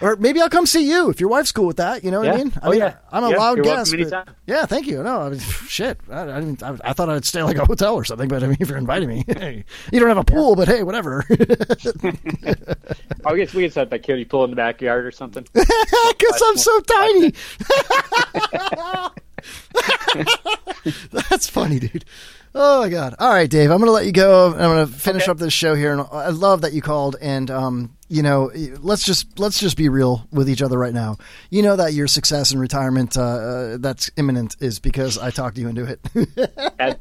or 0.00 0.16
maybe 0.16 0.40
I'll 0.40 0.48
come 0.50 0.66
see 0.66 0.88
you 0.88 1.10
if 1.10 1.20
your 1.20 1.28
wife's 1.28 1.52
cool 1.52 1.66
with 1.66 1.78
that. 1.78 2.04
You 2.04 2.10
know 2.10 2.20
what 2.20 2.28
I 2.28 2.36
mean? 2.36 2.52
I 2.62 2.66
Oh, 2.66 2.70
mean, 2.70 2.80
yeah. 2.80 2.96
I'm 3.10 3.24
a 3.24 3.30
Yeah, 3.30 3.36
loud 3.36 3.62
guest. 3.62 3.94
yeah, 4.46 4.66
thank 4.66 4.86
you. 4.86 5.02
No, 5.02 5.22
I 5.22 5.30
mean, 5.30 5.38
shit. 5.68 5.98
I, 6.10 6.22
I, 6.22 6.40
didn't, 6.40 6.62
I, 6.62 6.76
I 6.84 6.92
thought 6.92 7.08
I'd 7.08 7.24
stay 7.24 7.42
like 7.42 7.56
a 7.56 7.64
hotel 7.64 7.94
or 7.94 8.04
something, 8.04 8.28
but 8.28 8.42
I 8.42 8.46
mean, 8.46 8.56
if 8.60 8.68
you're 8.68 8.78
inviting 8.78 9.08
me, 9.08 9.24
hey, 9.28 9.64
you 9.92 10.00
don't 10.00 10.08
have 10.08 10.18
a 10.18 10.24
pool, 10.24 10.54
but 10.56 10.68
hey, 10.68 10.82
whatever. 10.82 11.24
I 13.24 13.36
guess 13.36 13.54
we 13.54 13.62
could 13.62 13.72
set 13.72 13.82
up 13.84 13.90
that 13.90 14.02
kiddie 14.02 14.24
pool 14.24 14.44
in 14.44 14.50
the 14.50 14.56
backyard 14.56 15.06
or 15.06 15.10
something. 15.10 15.46
Because 15.52 16.42
I'm 16.46 16.56
so 16.56 16.80
tiny. 16.80 17.32
That's 21.30 21.48
funny, 21.48 21.78
dude. 21.78 22.04
Oh 22.52 22.80
my 22.80 22.88
god! 22.88 23.14
All 23.18 23.30
right, 23.30 23.48
Dave. 23.48 23.70
I'm 23.70 23.78
going 23.78 23.86
to 23.86 23.92
let 23.92 24.06
you 24.06 24.12
go. 24.12 24.48
I'm 24.48 24.58
going 24.58 24.86
to 24.86 24.92
finish 24.92 25.28
up 25.28 25.38
this 25.38 25.52
show 25.52 25.76
here, 25.76 25.92
and 25.92 26.00
I 26.10 26.30
love 26.30 26.62
that 26.62 26.72
you 26.72 26.82
called. 26.82 27.14
And 27.20 27.48
um, 27.48 27.96
you 28.08 28.22
know, 28.22 28.50
let's 28.80 29.04
just 29.04 29.38
let's 29.38 29.60
just 29.60 29.76
be 29.76 29.88
real 29.88 30.26
with 30.32 30.50
each 30.50 30.60
other 30.60 30.76
right 30.76 30.92
now. 30.92 31.18
You 31.50 31.62
know 31.62 31.76
that 31.76 31.92
your 31.92 32.08
success 32.08 32.52
in 32.52 32.58
retirement 32.58 33.16
uh, 33.16 33.22
uh, 33.22 33.76
that's 33.78 34.10
imminent 34.16 34.56
is 34.58 34.80
because 34.80 35.16
I 35.16 35.30
talked 35.30 35.58
you 35.58 35.68
into 35.68 35.84
it. 35.84 36.00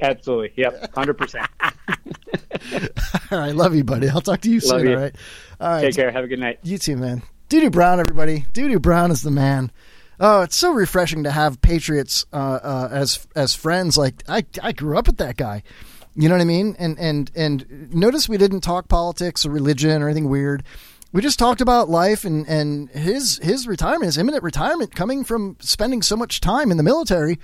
Absolutely. 0.02 0.53
Yep. 0.56 0.94
Hundred 0.94 1.16
percent. 1.16 1.48
all 3.32 3.40
right, 3.40 3.56
love 3.56 3.74
you, 3.74 3.84
buddy. 3.84 4.08
I'll 4.08 4.22
talk 4.22 4.42
to 4.42 4.52
you 4.52 4.60
Love 4.60 4.82
soon. 4.82 4.88
you. 4.88 4.95
All 4.95 5.02
right. 5.02 5.16
All 5.60 5.69
right. 5.72 5.82
Take 5.82 5.95
care. 5.95 6.11
Have 6.11 6.26
a 6.26 6.28
good 6.28 6.40
night. 6.40 6.60
You 6.61 6.78
too, 6.78 6.95
man. 6.95 7.24
Doodoo 7.50 7.72
Brown, 7.72 8.00
everybody. 8.00 8.45
Doodoo 8.53 8.80
Brown 8.80 9.10
is 9.10 9.24
the 9.24 9.32
man. 9.32 9.72
Oh, 10.19 10.41
it's 10.41 10.56
so 10.56 10.72
refreshing 10.73 11.23
to 11.23 11.31
have 11.31 11.61
Patriots 11.61 12.25
uh, 12.33 12.59
uh, 12.61 12.89
as 12.91 13.25
as 13.35 13.56
friends. 13.56 13.98
Like 13.98 14.23
I, 14.27 14.43
I 14.61 14.73
grew 14.73 14.98
up 14.98 15.07
with 15.07 15.17
that 15.17 15.38
guy. 15.38 15.64
You 16.15 16.27
know 16.27 16.35
what 16.35 16.41
I 16.41 16.45
mean? 16.45 16.75
And 16.77 16.99
and 16.99 17.31
and 17.35 17.93
notice 17.93 18.27
we 18.27 18.38
didn't 18.38 18.61
talk 18.61 18.89
politics 18.89 19.45
or 19.45 19.49
religion 19.49 20.01
or 20.01 20.09
anything 20.09 20.27
weird. 20.27 20.64
We 21.14 21.22
just 21.22 21.39
talked 21.39 21.61
about 21.61 21.89
life 21.89 22.25
and 22.25 22.45
and 22.49 22.89
his 22.89 23.39
his 23.41 23.65
retirement, 23.65 24.06
his 24.06 24.17
imminent 24.17 24.43
retirement, 24.43 24.93
coming 24.93 25.23
from 25.23 25.56
spending 25.61 26.01
so 26.01 26.17
much 26.17 26.41
time 26.41 26.69
in 26.69 26.77
the 26.77 26.83
military 26.83 27.39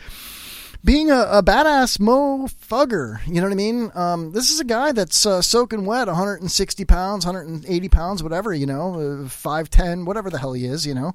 being 0.85 1.09
a, 1.09 1.21
a 1.31 1.43
badass 1.43 1.97
mofugger. 1.97 3.19
You 3.25 3.35
know 3.35 3.43
what 3.43 3.51
I 3.51 3.55
mean? 3.55 3.91
Um, 3.95 4.31
this 4.33 4.51
is 4.51 4.59
a 4.59 4.63
guy 4.63 4.91
that's 4.91 5.25
uh, 5.25 5.41
soaking 5.41 5.85
wet, 5.85 6.07
160 6.07 6.85
pounds, 6.85 7.25
180 7.25 7.89
pounds, 7.89 8.21
whatever, 8.21 8.53
you 8.53 8.67
know, 8.67 8.93
uh, 8.93 9.27
5'10, 9.27 10.05
whatever 10.05 10.29
the 10.29 10.37
hell 10.37 10.53
he 10.53 10.65
is, 10.65 10.85
you 10.85 10.93
know. 10.93 11.13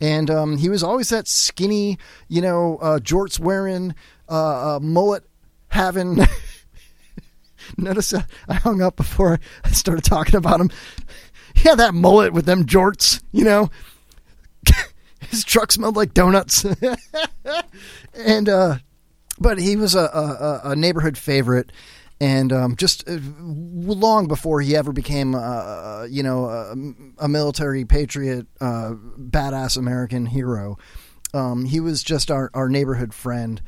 And 0.00 0.30
um, 0.30 0.56
he 0.58 0.68
was 0.68 0.82
always 0.82 1.08
that 1.08 1.26
skinny, 1.26 1.98
you 2.28 2.40
know, 2.40 2.78
uh, 2.80 2.98
jorts 2.98 3.40
wearing, 3.40 3.94
uh, 4.28 4.76
uh, 4.76 4.78
mullet 4.80 5.24
having. 5.68 6.20
Notice 7.76 8.14
I 8.14 8.54
hung 8.54 8.80
up 8.80 8.96
before 8.96 9.40
I 9.64 9.70
started 9.70 10.04
talking 10.04 10.36
about 10.36 10.60
him. 10.60 10.70
Yeah, 11.64 11.74
that 11.74 11.92
mullet 11.92 12.32
with 12.32 12.44
them 12.44 12.66
jorts, 12.66 13.20
you 13.32 13.42
know. 13.42 13.68
His 15.28 15.42
truck 15.42 15.72
smelled 15.72 15.96
like 15.96 16.14
donuts. 16.14 16.64
and 18.14 18.48
uh 18.48 18.76
but 19.40 19.58
he 19.58 19.74
was 19.74 19.96
a, 19.96 20.00
a, 20.00 20.60
a 20.70 20.76
neighborhood 20.76 21.18
favorite, 21.18 21.72
and 22.20 22.52
um, 22.52 22.76
just 22.76 23.08
uh, 23.08 23.18
long 23.40 24.26
before 24.26 24.60
he 24.60 24.76
ever 24.76 24.92
became, 24.92 25.34
uh, 25.34 26.04
you 26.04 26.22
know, 26.22 26.46
a, 26.46 26.74
a 27.18 27.28
military 27.28 27.84
patriot, 27.84 28.46
uh, 28.60 28.94
badass 29.18 29.76
American 29.76 30.26
hero, 30.26 30.78
um, 31.32 31.64
he 31.64 31.80
was 31.80 32.02
just 32.02 32.30
our, 32.30 32.50
our 32.54 32.68
neighborhood 32.68 33.14
friend. 33.14 33.60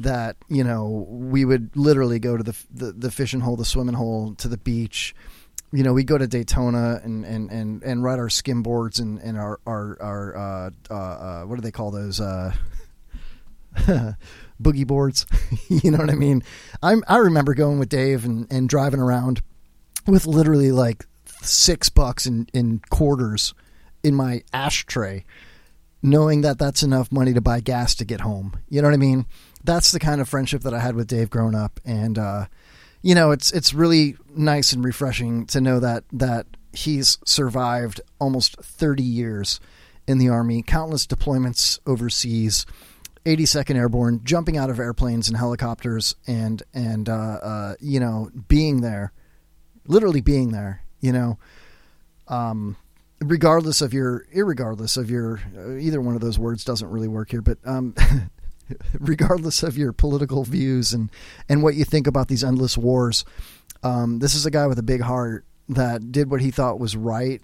That 0.00 0.36
you 0.48 0.62
know, 0.62 1.06
we 1.08 1.44
would 1.44 1.76
literally 1.76 2.20
go 2.20 2.36
to 2.36 2.44
the, 2.44 2.56
the 2.70 2.92
the 2.92 3.10
fishing 3.10 3.40
hole, 3.40 3.56
the 3.56 3.64
swimming 3.64 3.96
hole, 3.96 4.36
to 4.36 4.46
the 4.46 4.56
beach. 4.56 5.12
You 5.72 5.82
know, 5.82 5.92
we 5.92 6.04
go 6.04 6.16
to 6.16 6.26
Daytona 6.26 7.00
and, 7.02 7.26
and, 7.26 7.50
and, 7.50 7.82
and 7.82 8.02
ride 8.02 8.20
our 8.20 8.28
skimboards 8.28 9.00
and, 9.00 9.18
and 9.18 9.36
our 9.36 9.58
our 9.66 9.98
our 10.00 10.36
uh, 10.36 10.70
uh, 10.88 10.94
uh, 10.94 11.42
what 11.46 11.56
do 11.56 11.62
they 11.62 11.72
call 11.72 11.90
those? 11.90 12.20
Boogie 14.62 14.86
boards. 14.86 15.26
you 15.68 15.90
know 15.90 15.98
what 15.98 16.10
I 16.10 16.14
mean? 16.14 16.42
I 16.82 16.96
I 17.06 17.18
remember 17.18 17.54
going 17.54 17.78
with 17.78 17.88
Dave 17.88 18.24
and, 18.24 18.46
and 18.50 18.68
driving 18.68 19.00
around 19.00 19.42
with 20.06 20.26
literally 20.26 20.72
like 20.72 21.06
six 21.42 21.88
bucks 21.88 22.26
in, 22.26 22.48
in 22.52 22.80
quarters 22.90 23.54
in 24.02 24.14
my 24.14 24.42
ashtray, 24.52 25.24
knowing 26.02 26.40
that 26.42 26.58
that's 26.58 26.82
enough 26.82 27.12
money 27.12 27.32
to 27.34 27.40
buy 27.40 27.60
gas 27.60 27.94
to 27.96 28.04
get 28.04 28.20
home. 28.20 28.56
You 28.68 28.82
know 28.82 28.88
what 28.88 28.94
I 28.94 28.98
mean? 28.98 29.26
That's 29.64 29.92
the 29.92 30.00
kind 30.00 30.20
of 30.20 30.28
friendship 30.28 30.62
that 30.62 30.74
I 30.74 30.80
had 30.80 30.94
with 30.94 31.08
Dave 31.08 31.30
growing 31.30 31.54
up, 31.54 31.80
and 31.84 32.18
uh, 32.18 32.46
you 33.02 33.14
know, 33.14 33.30
it's 33.30 33.52
it's 33.52 33.74
really 33.74 34.16
nice 34.34 34.72
and 34.72 34.84
refreshing 34.84 35.46
to 35.46 35.60
know 35.60 35.80
that 35.80 36.04
that 36.12 36.46
he's 36.72 37.18
survived 37.24 38.00
almost 38.18 38.56
thirty 38.62 39.02
years 39.02 39.60
in 40.06 40.18
the 40.18 40.28
army, 40.28 40.62
countless 40.62 41.06
deployments 41.06 41.78
overseas. 41.86 42.64
82nd 43.28 43.76
Airborne, 43.76 44.20
jumping 44.24 44.56
out 44.56 44.70
of 44.70 44.80
airplanes 44.80 45.28
and 45.28 45.36
helicopters, 45.36 46.16
and 46.26 46.62
and 46.72 47.08
uh, 47.08 47.12
uh, 47.12 47.74
you 47.80 48.00
know 48.00 48.30
being 48.48 48.80
there, 48.80 49.12
literally 49.86 50.22
being 50.22 50.50
there. 50.50 50.82
You 51.00 51.12
know, 51.12 51.38
um, 52.26 52.76
regardless 53.20 53.82
of 53.82 53.92
your, 53.92 54.24
irregardless 54.34 54.96
of 54.96 55.10
your, 55.10 55.40
uh, 55.56 55.76
either 55.76 56.00
one 56.00 56.14
of 56.14 56.20
those 56.20 56.38
words 56.38 56.64
doesn't 56.64 56.90
really 56.90 57.06
work 57.06 57.30
here, 57.30 57.42
but 57.42 57.58
um, 57.64 57.94
regardless 58.98 59.62
of 59.62 59.76
your 59.76 59.92
political 59.92 60.42
views 60.44 60.92
and 60.92 61.10
and 61.48 61.62
what 61.62 61.74
you 61.74 61.84
think 61.84 62.06
about 62.06 62.28
these 62.28 62.42
endless 62.42 62.78
wars, 62.78 63.24
um, 63.82 64.20
this 64.20 64.34
is 64.34 64.46
a 64.46 64.50
guy 64.50 64.66
with 64.66 64.78
a 64.78 64.82
big 64.82 65.02
heart 65.02 65.44
that 65.68 66.10
did 66.10 66.30
what 66.30 66.40
he 66.40 66.50
thought 66.50 66.80
was 66.80 66.96
right, 66.96 67.42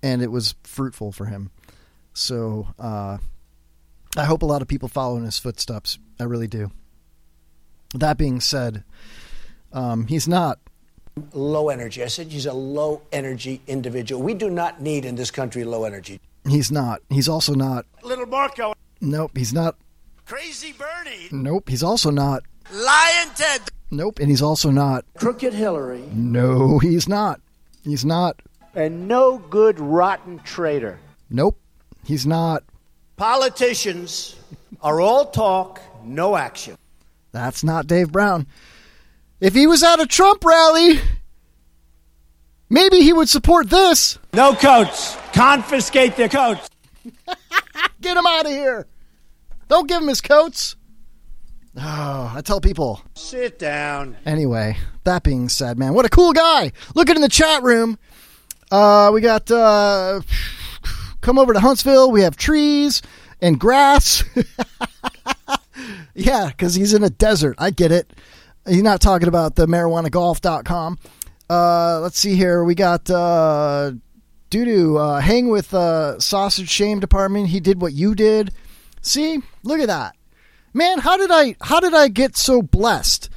and 0.00 0.22
it 0.22 0.30
was 0.30 0.54
fruitful 0.62 1.10
for 1.10 1.26
him. 1.26 1.50
So. 2.12 2.68
Uh, 2.78 3.18
I 4.16 4.24
hope 4.24 4.42
a 4.42 4.46
lot 4.46 4.62
of 4.62 4.68
people 4.68 4.88
follow 4.88 5.16
in 5.16 5.24
his 5.24 5.38
footsteps. 5.38 5.98
I 6.18 6.24
really 6.24 6.48
do. 6.48 6.70
That 7.94 8.16
being 8.16 8.40
said, 8.40 8.84
um, 9.72 10.06
he's 10.06 10.26
not. 10.26 10.58
Low 11.32 11.68
energy. 11.68 12.02
I 12.02 12.08
said 12.08 12.28
he's 12.28 12.46
a 12.46 12.52
low 12.52 13.02
energy 13.12 13.60
individual. 13.66 14.22
We 14.22 14.34
do 14.34 14.50
not 14.50 14.80
need 14.80 15.04
in 15.04 15.16
this 15.16 15.30
country 15.30 15.64
low 15.64 15.84
energy. 15.84 16.20
He's 16.48 16.70
not. 16.70 17.00
He's 17.08 17.28
also 17.28 17.54
not. 17.54 17.86
Little 18.02 18.26
Marco. 18.26 18.74
Nope. 19.00 19.32
He's 19.36 19.52
not. 19.52 19.76
Crazy 20.26 20.72
Bernie. 20.72 21.28
Nope. 21.30 21.68
He's 21.68 21.82
also 21.82 22.10
not. 22.10 22.42
Lyin' 22.72 23.30
Ted. 23.34 23.62
Nope. 23.90 24.18
And 24.18 24.28
he's 24.28 24.42
also 24.42 24.70
not. 24.70 25.04
Crooked 25.16 25.54
Hillary. 25.54 26.04
No, 26.12 26.78
he's 26.78 27.08
not. 27.08 27.40
He's 27.82 28.04
not. 28.04 28.42
And 28.74 29.08
no 29.08 29.38
good 29.38 29.80
rotten 29.80 30.40
traitor. 30.40 30.98
Nope. 31.30 31.58
He's 32.04 32.26
not. 32.26 32.62
Politicians 33.16 34.36
are 34.82 35.00
all 35.00 35.26
talk, 35.26 35.80
no 36.04 36.36
action. 36.36 36.76
That's 37.32 37.64
not 37.64 37.86
Dave 37.86 38.12
Brown. 38.12 38.46
If 39.40 39.54
he 39.54 39.66
was 39.66 39.82
at 39.82 40.00
a 40.00 40.06
Trump 40.06 40.44
rally, 40.44 41.00
maybe 42.68 43.00
he 43.00 43.12
would 43.12 43.28
support 43.28 43.70
this. 43.70 44.18
No 44.32 44.54
coats. 44.54 45.16
Confiscate 45.32 46.16
their 46.16 46.28
coats. 46.28 46.68
Get 48.00 48.16
him 48.16 48.26
out 48.26 48.46
of 48.46 48.52
here. 48.52 48.86
Don't 49.68 49.88
give 49.88 50.00
him 50.00 50.08
his 50.08 50.20
coats. 50.20 50.76
Oh, 51.76 52.32
I 52.34 52.40
tell 52.42 52.60
people. 52.60 53.02
Sit 53.14 53.58
down. 53.58 54.16
Anyway, 54.24 54.76
that 55.04 55.22
being 55.22 55.48
said, 55.48 55.78
man, 55.78 55.92
what 55.92 56.06
a 56.06 56.08
cool 56.08 56.32
guy. 56.32 56.72
Look 56.94 57.10
at 57.10 57.16
in 57.16 57.22
the 57.22 57.28
chat 57.28 57.62
room. 57.62 57.98
Uh, 58.70 59.10
we 59.12 59.20
got 59.20 59.50
uh, 59.50 60.20
come 61.26 61.38
over 61.40 61.52
to 61.52 61.58
Huntsville. 61.58 62.12
We 62.12 62.22
have 62.22 62.36
trees 62.36 63.02
and 63.42 63.58
grass. 63.58 64.22
yeah, 66.14 66.46
because 66.46 66.76
he's 66.76 66.94
in 66.94 67.02
a 67.02 67.10
desert. 67.10 67.56
I 67.58 67.70
get 67.70 67.90
it. 67.90 68.12
He's 68.64 68.84
not 68.84 69.00
talking 69.00 69.26
about 69.26 69.56
the 69.56 69.66
marijuanagolf.com. 69.66 70.98
Uh, 71.50 72.00
let's 72.00 72.16
see 72.16 72.36
here. 72.36 72.62
We 72.62 72.76
got 72.76 73.10
uh, 73.10 73.92
Doodoo. 74.52 75.00
Uh, 75.00 75.20
hang 75.20 75.48
with 75.48 75.74
uh, 75.74 76.20
Sausage 76.20 76.70
Shame 76.70 77.00
Department. 77.00 77.48
He 77.48 77.58
did 77.58 77.82
what 77.82 77.92
you 77.92 78.14
did. 78.14 78.52
See, 79.02 79.42
look 79.64 79.80
at 79.80 79.88
that, 79.88 80.14
man. 80.74 81.00
How 81.00 81.16
did 81.16 81.32
I? 81.32 81.56
How 81.60 81.80
did 81.80 81.94
I 81.94 82.06
get 82.06 82.36
so 82.36 82.62
blessed 82.62 83.30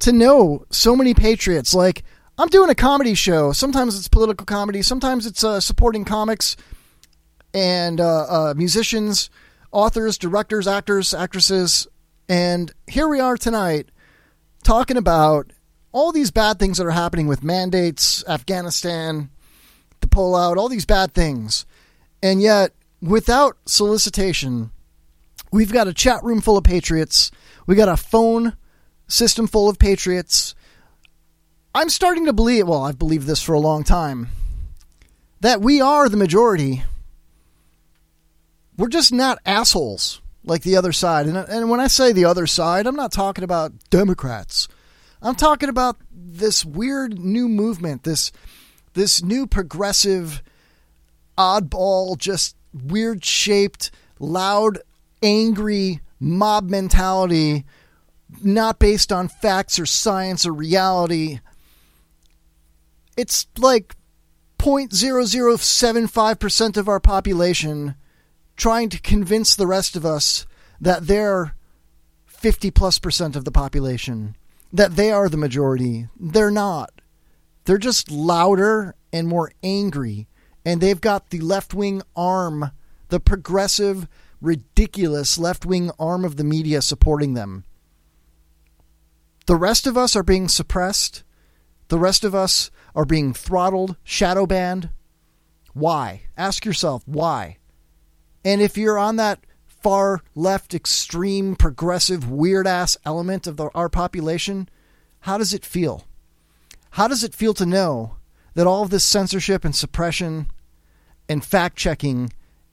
to 0.00 0.12
know 0.12 0.66
so 0.70 0.94
many 0.94 1.14
patriots? 1.14 1.74
Like 1.74 2.04
I'm 2.38 2.48
doing 2.48 2.70
a 2.70 2.74
comedy 2.76 3.14
show. 3.14 3.52
Sometimes 3.52 3.96
it's 3.96 4.08
political 4.08 4.44
comedy. 4.44 4.82
Sometimes 4.82 5.26
it's 5.26 5.44
uh, 5.44 5.60
supporting 5.60 6.04
comics 6.04 6.56
and 7.54 8.00
uh, 8.00 8.26
uh, 8.28 8.54
musicians 8.56 9.30
authors, 9.70 10.18
directors, 10.18 10.68
actors, 10.68 11.14
actresses, 11.14 11.88
and 12.28 12.72
here 12.86 13.08
we 13.08 13.20
are 13.20 13.36
tonight 13.36 13.88
talking 14.62 14.96
about 14.96 15.52
all 15.92 16.10
these 16.10 16.30
bad 16.30 16.58
things 16.58 16.78
that 16.78 16.86
are 16.86 16.90
happening 16.90 17.28
with 17.28 17.44
mandates, 17.44 18.24
Afghanistan, 18.26 19.30
the 20.00 20.08
pullout, 20.08 20.56
all 20.56 20.68
these 20.68 20.86
bad 20.86 21.14
things. 21.14 21.66
And 22.22 22.40
yet, 22.40 22.72
without 23.00 23.56
solicitation, 23.66 24.70
we've 25.52 25.72
got 25.72 25.86
a 25.86 25.94
chat 25.94 26.24
room 26.24 26.40
full 26.40 26.56
of 26.56 26.64
patriots. 26.64 27.30
We've 27.66 27.76
got 27.76 27.88
a 27.88 27.96
phone 27.96 28.56
system 29.06 29.46
full 29.46 29.68
of 29.68 29.78
patriots. 29.78 30.54
I'm 31.74 31.88
starting 31.88 32.26
to 32.26 32.32
believe, 32.32 32.66
well, 32.66 32.84
I've 32.84 32.98
believed 32.98 33.26
this 33.26 33.42
for 33.42 33.52
a 33.52 33.60
long 33.60 33.84
time, 33.84 34.28
that 35.40 35.60
we 35.60 35.80
are 35.80 36.08
the 36.08 36.16
majority. 36.16 36.82
We're 38.76 38.88
just 38.88 39.12
not 39.12 39.38
assholes 39.46 40.20
like 40.44 40.62
the 40.62 40.76
other 40.76 40.92
side. 40.92 41.26
And, 41.26 41.36
and 41.36 41.70
when 41.70 41.80
I 41.80 41.86
say 41.86 42.12
the 42.12 42.26
other 42.26 42.46
side, 42.46 42.86
I'm 42.86 42.96
not 42.96 43.12
talking 43.12 43.44
about 43.44 43.72
Democrats. 43.90 44.68
I'm 45.22 45.34
talking 45.34 45.68
about 45.68 45.96
this 46.12 46.64
weird 46.64 47.18
new 47.18 47.48
movement, 47.48 48.04
this 48.04 48.30
this 48.94 49.22
new 49.22 49.46
progressive 49.46 50.42
oddball, 51.36 52.16
just 52.18 52.56
weird 52.72 53.24
shaped, 53.24 53.90
loud, 54.18 54.78
angry 55.22 56.00
mob 56.20 56.68
mentality, 56.68 57.64
not 58.42 58.78
based 58.78 59.12
on 59.12 59.28
facts 59.28 59.78
or 59.78 59.86
science 59.86 60.44
or 60.46 60.52
reality. 60.52 61.40
It's 63.16 63.46
like 63.58 63.94
0.0075% 64.58 66.76
of 66.76 66.88
our 66.88 67.00
population 67.00 67.94
trying 68.56 68.88
to 68.90 69.00
convince 69.00 69.54
the 69.54 69.66
rest 69.66 69.96
of 69.96 70.04
us 70.04 70.46
that 70.80 71.06
they're 71.06 71.54
50 72.26 72.70
plus 72.70 72.98
percent 72.98 73.36
of 73.36 73.44
the 73.44 73.50
population, 73.50 74.36
that 74.72 74.96
they 74.96 75.10
are 75.10 75.28
the 75.28 75.36
majority. 75.36 76.08
They're 76.18 76.50
not. 76.50 76.90
They're 77.64 77.78
just 77.78 78.10
louder 78.10 78.94
and 79.12 79.26
more 79.26 79.52
angry. 79.62 80.28
And 80.64 80.80
they've 80.80 81.00
got 81.00 81.30
the 81.30 81.40
left 81.40 81.74
wing 81.74 82.02
arm, 82.14 82.70
the 83.08 83.20
progressive, 83.20 84.08
ridiculous 84.40 85.38
left 85.38 85.64
wing 85.64 85.90
arm 85.98 86.24
of 86.24 86.36
the 86.36 86.44
media 86.44 86.82
supporting 86.82 87.34
them. 87.34 87.64
The 89.46 89.56
rest 89.56 89.86
of 89.86 89.96
us 89.96 90.16
are 90.16 90.22
being 90.22 90.48
suppressed. 90.48 91.22
The 91.88 91.98
rest 91.98 92.24
of 92.24 92.34
us 92.34 92.70
are 92.94 93.04
being 93.04 93.34
throttled, 93.34 93.96
shadow 94.02 94.46
banned. 94.46 94.90
Why? 95.74 96.22
Ask 96.36 96.64
yourself 96.64 97.02
why. 97.06 97.58
And 98.44 98.60
if 98.60 98.76
you're 98.76 98.98
on 98.98 99.16
that 99.16 99.40
far 99.66 100.22
left, 100.34 100.74
extreme, 100.74 101.56
progressive, 101.56 102.30
weird 102.30 102.66
ass 102.66 102.96
element 103.04 103.46
of 103.46 103.56
the, 103.56 103.70
our 103.74 103.88
population, 103.88 104.68
how 105.20 105.38
does 105.38 105.54
it 105.54 105.64
feel? 105.64 106.06
How 106.90 107.08
does 107.08 107.24
it 107.24 107.34
feel 107.34 107.54
to 107.54 107.66
know 107.66 108.16
that 108.54 108.66
all 108.66 108.82
of 108.82 108.90
this 108.90 109.04
censorship 109.04 109.64
and 109.64 109.74
suppression 109.74 110.46
and 111.28 111.44
fact 111.44 111.76
checking 111.76 112.32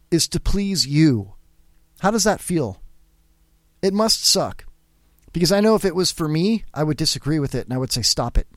is 0.09 0.27
to 0.29 0.39
please 0.39 0.85
you? 0.85 1.33
How 1.99 2.11
does 2.11 2.23
that 2.23 2.41
feel? 2.41 2.81
It 3.81 3.93
must 3.93 4.25
suck. 4.25 4.65
Because 5.33 5.51
I 5.51 5.61
know 5.61 5.75
if 5.75 5.85
it 5.85 5.95
was 5.95 6.11
for 6.11 6.27
me, 6.27 6.65
I 6.73 6.83
would 6.83 6.97
disagree 6.97 7.39
with 7.39 7.55
it 7.55 7.65
and 7.65 7.73
I 7.73 7.77
would 7.77 7.91
say, 7.91 8.01
stop 8.01 8.37
it. 8.37 8.47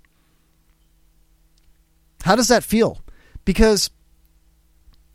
How 2.24 2.34
does 2.36 2.48
that 2.48 2.64
feel? 2.64 3.00
Because 3.44 3.90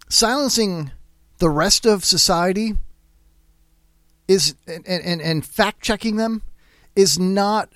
silencing 0.10 0.92
the 1.40 1.50
rest 1.50 1.85
of 1.85 2.06
society 2.06 2.74
is 4.27 4.56
and, 4.68 4.85
and, 4.88 5.22
and 5.22 5.45
fact 5.45 5.82
checking 5.82 6.18
them 6.18 6.43
is 6.95 7.18
not 7.18 7.69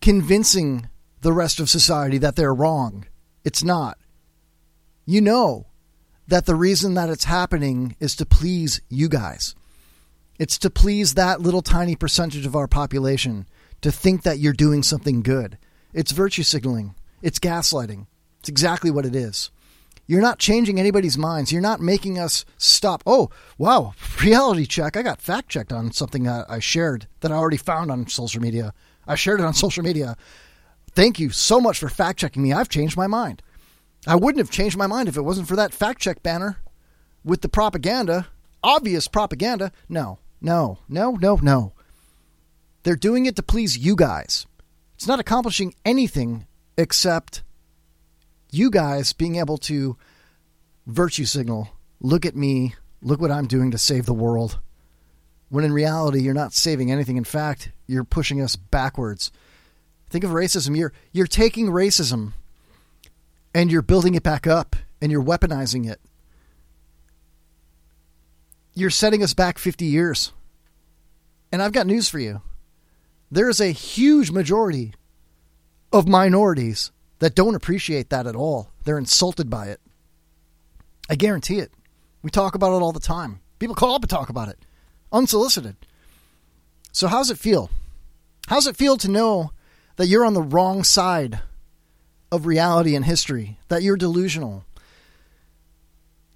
convincing 0.00 0.88
the 1.20 1.32
rest 1.32 1.60
of 1.60 1.70
society 1.70 2.18
that 2.18 2.36
they're 2.36 2.54
wrong. 2.54 3.06
It's 3.44 3.62
not. 3.62 3.98
You 5.06 5.20
know 5.20 5.66
that 6.26 6.46
the 6.46 6.54
reason 6.54 6.94
that 6.94 7.10
it's 7.10 7.24
happening 7.24 7.96
is 8.00 8.16
to 8.16 8.26
please 8.26 8.80
you 8.88 9.08
guys. 9.08 9.54
It's 10.38 10.58
to 10.58 10.70
please 10.70 11.14
that 11.14 11.40
little 11.40 11.62
tiny 11.62 11.94
percentage 11.94 12.46
of 12.46 12.56
our 12.56 12.66
population 12.66 13.46
to 13.82 13.92
think 13.92 14.22
that 14.22 14.38
you're 14.38 14.52
doing 14.52 14.82
something 14.82 15.22
good. 15.22 15.58
It's 15.92 16.12
virtue 16.12 16.42
signaling. 16.42 16.94
It's 17.22 17.38
gaslighting. 17.38 18.06
It's 18.40 18.48
exactly 18.48 18.90
what 18.90 19.06
it 19.06 19.14
is. 19.14 19.50
You're 20.06 20.20
not 20.20 20.38
changing 20.38 20.78
anybody's 20.78 21.16
minds. 21.16 21.50
You're 21.50 21.62
not 21.62 21.80
making 21.80 22.18
us 22.18 22.44
stop. 22.58 23.02
Oh, 23.06 23.30
wow, 23.56 23.94
reality 24.22 24.66
check. 24.66 24.96
I 24.96 25.02
got 25.02 25.20
fact 25.20 25.48
checked 25.48 25.72
on 25.72 25.92
something 25.92 26.28
I 26.28 26.58
shared 26.58 27.06
that 27.20 27.32
I 27.32 27.36
already 27.36 27.56
found 27.56 27.90
on 27.90 28.06
social 28.08 28.42
media. 28.42 28.74
I 29.06 29.14
shared 29.14 29.40
it 29.40 29.46
on 29.46 29.54
social 29.54 29.82
media. 29.82 30.16
Thank 30.92 31.18
you 31.18 31.30
so 31.30 31.60
much 31.60 31.78
for 31.78 31.88
fact 31.88 32.18
checking 32.18 32.42
me. 32.42 32.52
I've 32.52 32.68
changed 32.68 32.96
my 32.96 33.06
mind. 33.06 33.42
I 34.06 34.16
wouldn't 34.16 34.44
have 34.44 34.50
changed 34.50 34.76
my 34.76 34.86
mind 34.86 35.08
if 35.08 35.16
it 35.16 35.22
wasn't 35.22 35.48
for 35.48 35.56
that 35.56 35.72
fact 35.72 36.00
check 36.00 36.22
banner 36.22 36.58
with 37.24 37.40
the 37.40 37.48
propaganda, 37.48 38.28
obvious 38.62 39.08
propaganda. 39.08 39.72
No, 39.88 40.18
no, 40.40 40.78
no, 40.88 41.12
no, 41.12 41.36
no. 41.36 41.72
They're 42.82 42.96
doing 42.96 43.24
it 43.24 43.36
to 43.36 43.42
please 43.42 43.78
you 43.78 43.96
guys. 43.96 44.46
It's 44.96 45.06
not 45.08 45.20
accomplishing 45.20 45.74
anything 45.86 46.46
except 46.76 47.42
you 48.54 48.70
guys 48.70 49.12
being 49.12 49.36
able 49.36 49.58
to 49.58 49.96
virtue 50.86 51.24
signal, 51.24 51.70
look 52.00 52.24
at 52.24 52.36
me, 52.36 52.74
look 53.02 53.20
what 53.20 53.30
I'm 53.30 53.46
doing 53.46 53.70
to 53.70 53.78
save 53.78 54.06
the 54.06 54.14
world. 54.14 54.58
When 55.48 55.64
in 55.64 55.72
reality, 55.72 56.20
you're 56.20 56.34
not 56.34 56.52
saving 56.52 56.90
anything. 56.90 57.16
In 57.16 57.24
fact, 57.24 57.70
you're 57.86 58.04
pushing 58.04 58.40
us 58.40 58.56
backwards. 58.56 59.30
Think 60.10 60.24
of 60.24 60.30
racism. 60.30 60.76
You're, 60.76 60.92
you're 61.12 61.26
taking 61.26 61.66
racism 61.66 62.32
and 63.54 63.70
you're 63.70 63.82
building 63.82 64.14
it 64.14 64.22
back 64.22 64.46
up 64.46 64.76
and 65.00 65.12
you're 65.12 65.22
weaponizing 65.22 65.88
it. 65.88 66.00
You're 68.74 68.90
setting 68.90 69.22
us 69.22 69.34
back 69.34 69.58
50 69.58 69.84
years. 69.84 70.32
And 71.52 71.62
I've 71.62 71.72
got 71.72 71.86
news 71.86 72.08
for 72.08 72.18
you. 72.18 72.42
There 73.30 73.48
is 73.48 73.60
a 73.60 73.68
huge 73.68 74.30
majority 74.30 74.94
of 75.92 76.08
minorities 76.08 76.90
that 77.24 77.34
don't 77.34 77.54
appreciate 77.54 78.10
that 78.10 78.26
at 78.26 78.36
all. 78.36 78.68
They're 78.84 78.98
insulted 78.98 79.48
by 79.48 79.68
it. 79.68 79.80
I 81.08 81.14
guarantee 81.14 81.58
it. 81.58 81.72
We 82.20 82.28
talk 82.28 82.54
about 82.54 82.76
it 82.76 82.82
all 82.82 82.92
the 82.92 83.00
time. 83.00 83.40
People 83.58 83.74
call 83.74 83.94
up 83.94 84.02
and 84.02 84.10
talk 84.10 84.28
about 84.28 84.50
it, 84.50 84.58
unsolicited. 85.10 85.74
So, 86.92 87.08
how's 87.08 87.30
it 87.30 87.38
feel? 87.38 87.70
How's 88.48 88.66
it 88.66 88.76
feel 88.76 88.98
to 88.98 89.10
know 89.10 89.52
that 89.96 90.06
you're 90.06 90.26
on 90.26 90.34
the 90.34 90.42
wrong 90.42 90.84
side 90.84 91.40
of 92.30 92.44
reality 92.44 92.94
and 92.94 93.06
history, 93.06 93.58
that 93.68 93.82
you're 93.82 93.96
delusional? 93.96 94.66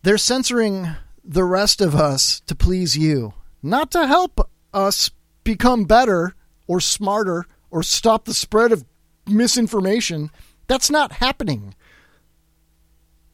They're 0.05 0.17
censoring 0.17 0.89
the 1.23 1.45
rest 1.45 1.83
of 1.83 1.95
us 1.95 2.41
to 2.47 2.55
please 2.55 2.97
you, 2.97 3.35
not 3.63 3.91
to 3.91 4.07
help 4.07 4.51
us 4.73 5.11
become 5.45 5.85
better 5.85 6.35
or 6.67 6.81
smarter 6.81 7.45
or 7.71 7.83
stop 7.83 8.25
the 8.25 8.33
spread 8.33 8.73
of 8.73 8.87
misinformation. 9.27 10.31
That's 10.69 10.91
not 10.91 11.13
happening. 11.13 11.75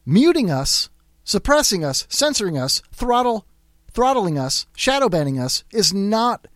Muting 0.05 0.49
us, 0.49 0.89
suppressing 1.23 1.83
us, 1.83 2.07
censoring 2.09 2.57
us, 2.57 2.81
throttle, 2.91 3.45
throttling 3.91 4.39
us, 4.39 4.65
shadow 4.75 5.09
banning 5.09 5.39
us 5.39 5.63
is 5.71 5.93
not 5.93 6.47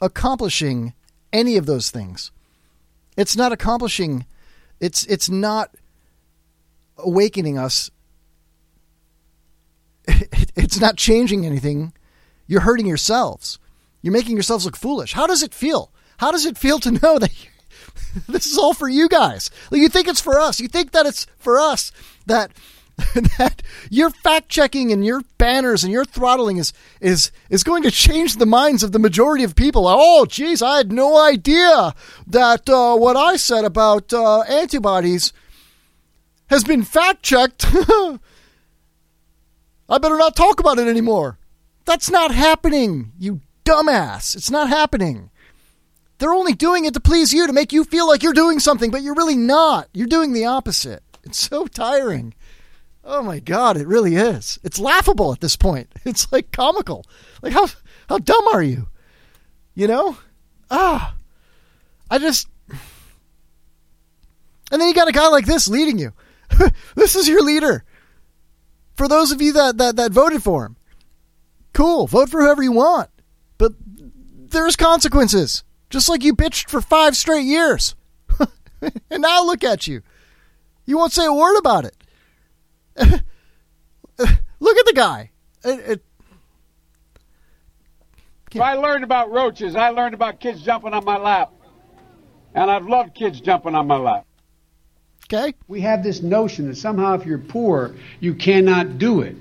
accomplishing 0.00 0.94
any 1.32 1.56
of 1.56 1.66
those 1.66 1.90
things. 1.90 2.30
It's 3.16 3.36
not 3.36 3.52
accomplishing 3.52 4.26
it's 4.80 5.04
it's 5.06 5.30
not 5.30 5.74
awakening 6.98 7.58
us. 7.58 7.90
It's 10.56 10.78
not 10.78 10.96
changing 10.96 11.44
anything. 11.44 11.92
You're 12.46 12.60
hurting 12.60 12.86
yourselves. 12.86 13.58
You're 14.02 14.12
making 14.12 14.36
yourselves 14.36 14.64
look 14.64 14.76
foolish. 14.76 15.12
How 15.12 15.26
does 15.26 15.42
it 15.42 15.52
feel? 15.52 15.90
How 16.18 16.30
does 16.30 16.46
it 16.46 16.56
feel 16.56 16.78
to 16.80 16.92
know 16.92 17.18
that 17.18 17.32
this 18.28 18.46
is 18.46 18.58
all 18.58 18.74
for 18.74 18.88
you 18.88 19.08
guys. 19.08 19.50
Like 19.70 19.80
you 19.80 19.88
think 19.88 20.08
it's 20.08 20.20
for 20.20 20.38
us. 20.38 20.60
You 20.60 20.68
think 20.68 20.92
that 20.92 21.06
it's 21.06 21.26
for 21.38 21.58
us 21.58 21.92
that 22.26 22.52
that 23.38 23.62
your 23.90 24.10
fact 24.10 24.48
checking 24.48 24.92
and 24.92 25.04
your 25.04 25.22
banners 25.36 25.82
and 25.82 25.92
your 25.92 26.04
throttling 26.04 26.58
is 26.58 26.72
is 27.00 27.32
is 27.50 27.64
going 27.64 27.82
to 27.82 27.90
change 27.90 28.36
the 28.36 28.46
minds 28.46 28.82
of 28.82 28.92
the 28.92 28.98
majority 28.98 29.42
of 29.42 29.56
people. 29.56 29.84
Oh, 29.86 30.26
geez, 30.26 30.62
I 30.62 30.76
had 30.76 30.92
no 30.92 31.18
idea 31.18 31.94
that 32.26 32.68
uh, 32.68 32.96
what 32.96 33.16
I 33.16 33.36
said 33.36 33.64
about 33.64 34.12
uh, 34.12 34.42
antibodies 34.42 35.32
has 36.46 36.62
been 36.62 36.82
fact 36.84 37.22
checked. 37.22 37.66
I 39.88 39.98
better 39.98 40.16
not 40.16 40.36
talk 40.36 40.60
about 40.60 40.78
it 40.78 40.86
anymore. 40.86 41.38
That's 41.84 42.10
not 42.10 42.32
happening, 42.32 43.12
you 43.18 43.40
dumbass. 43.64 44.36
It's 44.36 44.50
not 44.50 44.68
happening. 44.68 45.30
They're 46.24 46.32
only 46.32 46.54
doing 46.54 46.86
it 46.86 46.94
to 46.94 47.00
please 47.00 47.34
you, 47.34 47.46
to 47.46 47.52
make 47.52 47.70
you 47.70 47.84
feel 47.84 48.08
like 48.08 48.22
you're 48.22 48.32
doing 48.32 48.58
something, 48.58 48.90
but 48.90 49.02
you're 49.02 49.14
really 49.14 49.36
not. 49.36 49.90
You're 49.92 50.06
doing 50.06 50.32
the 50.32 50.46
opposite. 50.46 51.02
It's 51.22 51.38
so 51.38 51.66
tiring. 51.66 52.32
Oh 53.04 53.22
my 53.22 53.40
god, 53.40 53.76
it 53.76 53.86
really 53.86 54.16
is. 54.16 54.58
It's 54.64 54.78
laughable 54.78 55.34
at 55.34 55.42
this 55.42 55.54
point. 55.54 55.92
It's 56.06 56.32
like 56.32 56.50
comical. 56.50 57.04
Like 57.42 57.52
how 57.52 57.66
how 58.08 58.16
dumb 58.16 58.48
are 58.54 58.62
you? 58.62 58.88
You 59.74 59.86
know? 59.86 60.16
Ah. 60.70 61.14
I 62.10 62.16
just 62.16 62.48
And 62.70 62.80
then 64.80 64.88
you 64.88 64.94
got 64.94 65.08
a 65.08 65.12
guy 65.12 65.28
like 65.28 65.44
this 65.44 65.68
leading 65.68 65.98
you. 65.98 66.14
this 66.94 67.16
is 67.16 67.28
your 67.28 67.42
leader. 67.42 67.84
For 68.96 69.08
those 69.08 69.30
of 69.30 69.42
you 69.42 69.52
that, 69.52 69.76
that 69.76 69.96
that 69.96 70.12
voted 70.12 70.42
for 70.42 70.64
him. 70.64 70.76
Cool, 71.74 72.06
vote 72.06 72.30
for 72.30 72.40
whoever 72.40 72.62
you 72.62 72.72
want. 72.72 73.10
But 73.58 73.74
there's 73.78 74.74
consequences. 74.74 75.64
Just 75.90 76.08
like 76.08 76.24
you 76.24 76.34
bitched 76.34 76.68
for 76.68 76.80
5 76.80 77.16
straight 77.16 77.44
years. 77.44 77.94
and 79.10 79.22
now 79.22 79.44
look 79.44 79.62
at 79.62 79.86
you. 79.86 80.02
You 80.86 80.98
won't 80.98 81.12
say 81.12 81.24
a 81.24 81.32
word 81.32 81.58
about 81.58 81.84
it. 81.84 81.96
Look 84.64 84.78
at 84.78 84.86
the 84.86 84.92
guy. 84.94 85.30
It, 85.64 85.80
it, 85.90 86.04
If 88.54 88.60
I 88.60 88.74
learned 88.74 89.04
about 89.04 89.30
roaches, 89.30 89.74
I 89.74 89.90
learned 89.90 90.14
about 90.14 90.40
kids 90.40 90.62
jumping 90.62 90.92
on 90.92 91.04
my 91.04 91.16
lap. 91.16 91.52
And 92.54 92.70
I've 92.70 92.86
loved 92.86 93.14
kids 93.14 93.40
jumping 93.40 93.74
on 93.74 93.86
my 93.86 93.96
lap. 93.96 94.26
Okay. 95.26 95.54
We 95.66 95.80
have 95.80 96.04
this 96.04 96.22
notion 96.22 96.68
that 96.68 96.76
somehow 96.76 97.14
if 97.14 97.26
you're 97.26 97.38
poor, 97.38 97.94
you 98.20 98.34
cannot 98.34 98.98
do 98.98 99.22
it. 99.22 99.36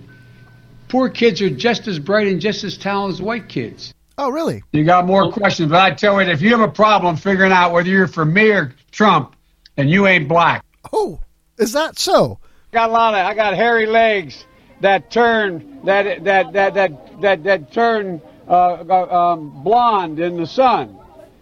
Poor 0.88 1.10
kids 1.10 1.42
are 1.42 1.50
just 1.50 1.88
as 1.88 2.00
bright 2.00 2.28
and 2.28 2.42
just 2.42 2.64
as 2.64 2.78
talented 2.78 3.20
as 3.20 3.22
white 3.22 3.50
kids. 3.50 3.94
Oh, 4.18 4.30
really? 4.30 4.64
You 4.72 4.84
got 4.84 5.06
more 5.06 5.32
questions, 5.32 5.72
but 5.72 5.82
I 5.82 5.92
tell 5.92 6.22
you, 6.22 6.30
if 6.30 6.42
you 6.42 6.52
have 6.52 6.68
a 6.68 6.72
problem 6.72 7.16
figuring 7.16 7.52
out 7.52 7.72
whether 7.72 7.90
you're 7.90 8.08
for 8.08 8.26
me 8.26 8.52
or 8.52 8.76
Trump, 8.92 9.36
and 9.78 9.90
you 9.90 10.06
ain't 10.08 10.28
black. 10.28 10.64
Oh, 10.92 11.20
is 11.58 11.74
that 11.74 11.98
so? 11.98 12.40
Got 12.72 12.90
a 12.90 12.94
lot 12.94 13.14
of. 13.14 13.26
I 13.26 13.34
got 13.34 13.56
hairy 13.56 13.88
legs 13.88 14.46
that 14.82 15.10
turn 15.10 15.80
that 15.86 16.24
that 16.24 16.54
that 16.54 16.74
that 16.76 17.22
that 17.22 17.44
that 17.44 17.72
turn 17.72 18.22
uh, 18.48 18.84
uh, 18.88 19.32
um, 19.34 19.64
blonde 19.64 20.20
in 20.20 20.38
the 20.38 20.46
sun, 20.46 20.98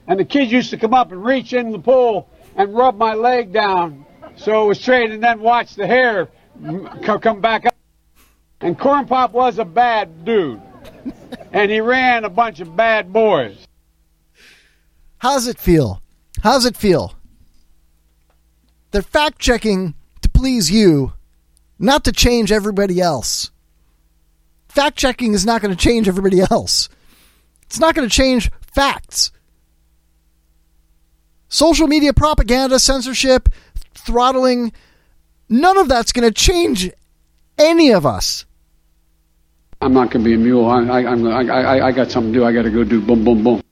and 0.07 0.19
the 0.19 0.25
kids 0.25 0.51
used 0.51 0.69
to 0.69 0.77
come 0.77 0.93
up 0.93 1.11
and 1.11 1.23
reach 1.23 1.53
in 1.53 1.71
the 1.71 1.79
pool 1.79 2.29
and 2.55 2.73
rub 2.73 2.97
my 2.97 3.13
leg 3.13 3.51
down 3.51 4.05
so 4.35 4.63
it 4.63 4.67
was 4.67 4.79
straight, 4.79 5.11
and 5.11 5.23
then 5.23 5.39
watch 5.39 5.75
the 5.75 5.85
hair 5.85 6.29
come 7.01 7.41
back 7.41 7.65
up. 7.65 7.75
And 8.59 8.77
Corn 8.77 9.07
Pop 9.07 9.31
was 9.33 9.59
a 9.59 9.65
bad 9.65 10.23
dude, 10.23 10.61
and 11.51 11.71
he 11.71 11.81
ran 11.81 12.23
a 12.25 12.29
bunch 12.29 12.59
of 12.59 12.75
bad 12.75 13.11
boys. 13.11 13.67
How's 15.17 15.47
it 15.47 15.59
feel? 15.59 16.01
How's 16.41 16.65
it 16.65 16.75
feel? 16.75 17.13
They're 18.91 19.01
fact 19.01 19.39
checking 19.39 19.93
to 20.21 20.29
please 20.29 20.71
you, 20.71 21.13
not 21.79 22.03
to 22.05 22.11
change 22.11 22.51
everybody 22.51 22.99
else. 22.99 23.51
Fact 24.67 24.97
checking 24.97 25.33
is 25.33 25.45
not 25.45 25.61
going 25.61 25.75
to 25.75 25.81
change 25.81 26.07
everybody 26.07 26.41
else. 26.41 26.89
It's 27.63 27.79
not 27.79 27.95
going 27.95 28.07
to 28.07 28.13
change 28.13 28.49
facts. 28.73 29.31
Social 31.49 31.87
media 31.87 32.13
propaganda, 32.13 32.79
censorship, 32.79 33.49
throttling, 33.93 34.71
none 35.49 35.77
of 35.77 35.89
that's 35.89 36.13
going 36.13 36.27
to 36.27 36.33
change 36.33 36.89
any 37.57 37.91
of 37.91 38.05
us. 38.05 38.45
I'm 39.81 39.93
not 39.93 40.11
going 40.11 40.23
to 40.23 40.29
be 40.29 40.35
a 40.35 40.37
mule. 40.37 40.69
I, 40.69 40.83
I, 40.83 41.11
I'm, 41.11 41.27
I, 41.27 41.41
I, 41.41 41.87
I 41.87 41.91
got 41.91 42.11
something 42.11 42.31
to 42.31 42.39
do. 42.39 42.45
I 42.45 42.53
got 42.53 42.63
to 42.63 42.69
go 42.69 42.83
do 42.83 43.01
boom, 43.01 43.25
boom, 43.25 43.43
boom. 43.43 43.63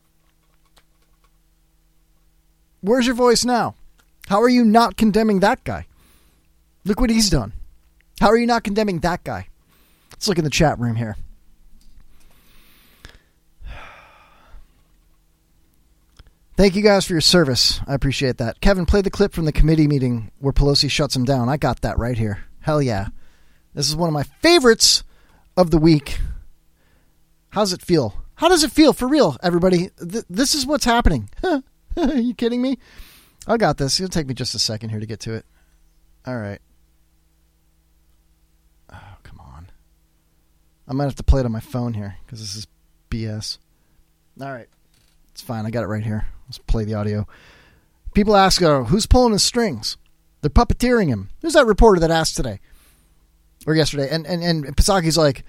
Where's 2.82 3.06
your 3.06 3.16
voice 3.16 3.46
now? 3.46 3.76
How 4.28 4.42
are 4.42 4.50
you 4.50 4.66
not 4.66 4.98
condemning 4.98 5.42
that 5.42 5.64
guy? 5.64 5.86
Look 6.84 7.00
what 7.00 7.10
he's 7.10 7.30
done. 7.30 7.54
How 8.20 8.28
are 8.28 8.38
you 8.38 8.48
not 8.48 8.64
condemning 8.64 9.00
that 9.00 9.24
guy? 9.24 9.48
Let's 10.12 10.28
look 10.28 10.38
in 10.38 10.44
the 10.44 10.50
chat 10.50 10.80
room 10.80 10.96
here. 10.96 11.16
Thank 16.58 16.76
you 16.76 16.82
guys 16.82 17.06
for 17.06 17.14
your 17.14 17.22
service. 17.22 17.80
I 17.88 17.94
appreciate 17.94 18.38
that. 18.38 18.60
Kevin, 18.60 18.86
play 18.86 19.02
the 19.02 19.10
clip 19.10 19.32
from 19.32 19.46
the 19.46 19.54
committee 19.54 19.88
meeting 19.88 20.32
where 20.40 20.52
Pelosi 20.52 20.90
shuts 20.92 21.16
him 21.16 21.24
down. 21.24 21.48
I 21.48 21.56
got 21.56 21.82
that 21.82 21.98
right 21.98 22.18
here. 22.18 22.44
Hell 22.62 22.82
yeah. 22.82 23.08
This 23.74 23.88
is 23.88 23.96
one 23.96 24.10
of 24.10 24.14
my 24.14 24.24
favorites 24.42 25.04
of 25.60 25.72
the 25.72 25.78
week. 25.78 26.20
How's 27.50 27.74
it 27.74 27.82
feel? 27.82 28.24
How 28.36 28.48
does 28.48 28.64
it 28.64 28.72
feel 28.72 28.94
for 28.94 29.10
real, 29.10 29.36
everybody? 29.44 29.90
Th- 30.00 30.24
this 30.30 30.56
is 30.56 30.66
what's 30.66 30.86
happening. 30.86 31.30
Are 31.44 31.62
you 32.16 32.34
kidding 32.34 32.62
me? 32.62 32.78
I 33.46 33.58
got 33.58 33.78
this. 33.78 34.00
It'll 34.00 34.10
take 34.10 34.28
me 34.28 34.34
just 34.34 34.56
a 34.56 34.60
second 34.60 34.92
here 34.92 35.02
to 35.02 35.06
get 35.06 35.20
to 35.22 35.34
it. 35.34 35.46
All 36.26 36.38
right. 36.38 36.60
Oh, 38.94 39.18
come 39.24 39.42
on. 39.42 39.70
I 40.88 40.94
might 40.94 41.04
have 41.06 41.16
to 41.16 41.24
play 41.24 41.42
it 41.42 41.46
on 41.46 41.52
my 41.52 41.60
phone 41.60 41.94
here 41.94 42.16
because 42.26 42.40
this 42.40 42.56
is 42.56 42.68
BS. 43.10 43.58
All 44.40 44.54
right. 44.54 44.70
It's 45.32 45.42
fine. 45.42 45.66
I 45.66 45.72
got 45.72 45.84
it 45.84 45.88
right 45.88 46.04
here. 46.04 46.28
Let's 46.48 46.58
play 46.58 46.86
the 46.86 46.94
audio. 46.94 47.28
People 48.14 48.38
ask, 48.38 48.62
uh, 48.62 48.86
who's 48.86 49.06
pulling 49.08 49.34
his 49.34 49.44
strings? 49.44 49.98
They're 50.40 50.50
puppeteering 50.50 51.10
him. 51.10 51.30
Who's 51.42 51.54
that 51.54 51.66
reporter 51.66 52.00
that 52.00 52.12
asked 52.12 52.38
today? 52.38 52.62
Or 53.70 53.76
yesterday? 53.76 54.10
And, 54.10 54.26
and, 54.26 54.44
and 54.44 54.76
Pisaki's 54.76 55.16
like, 55.16 55.44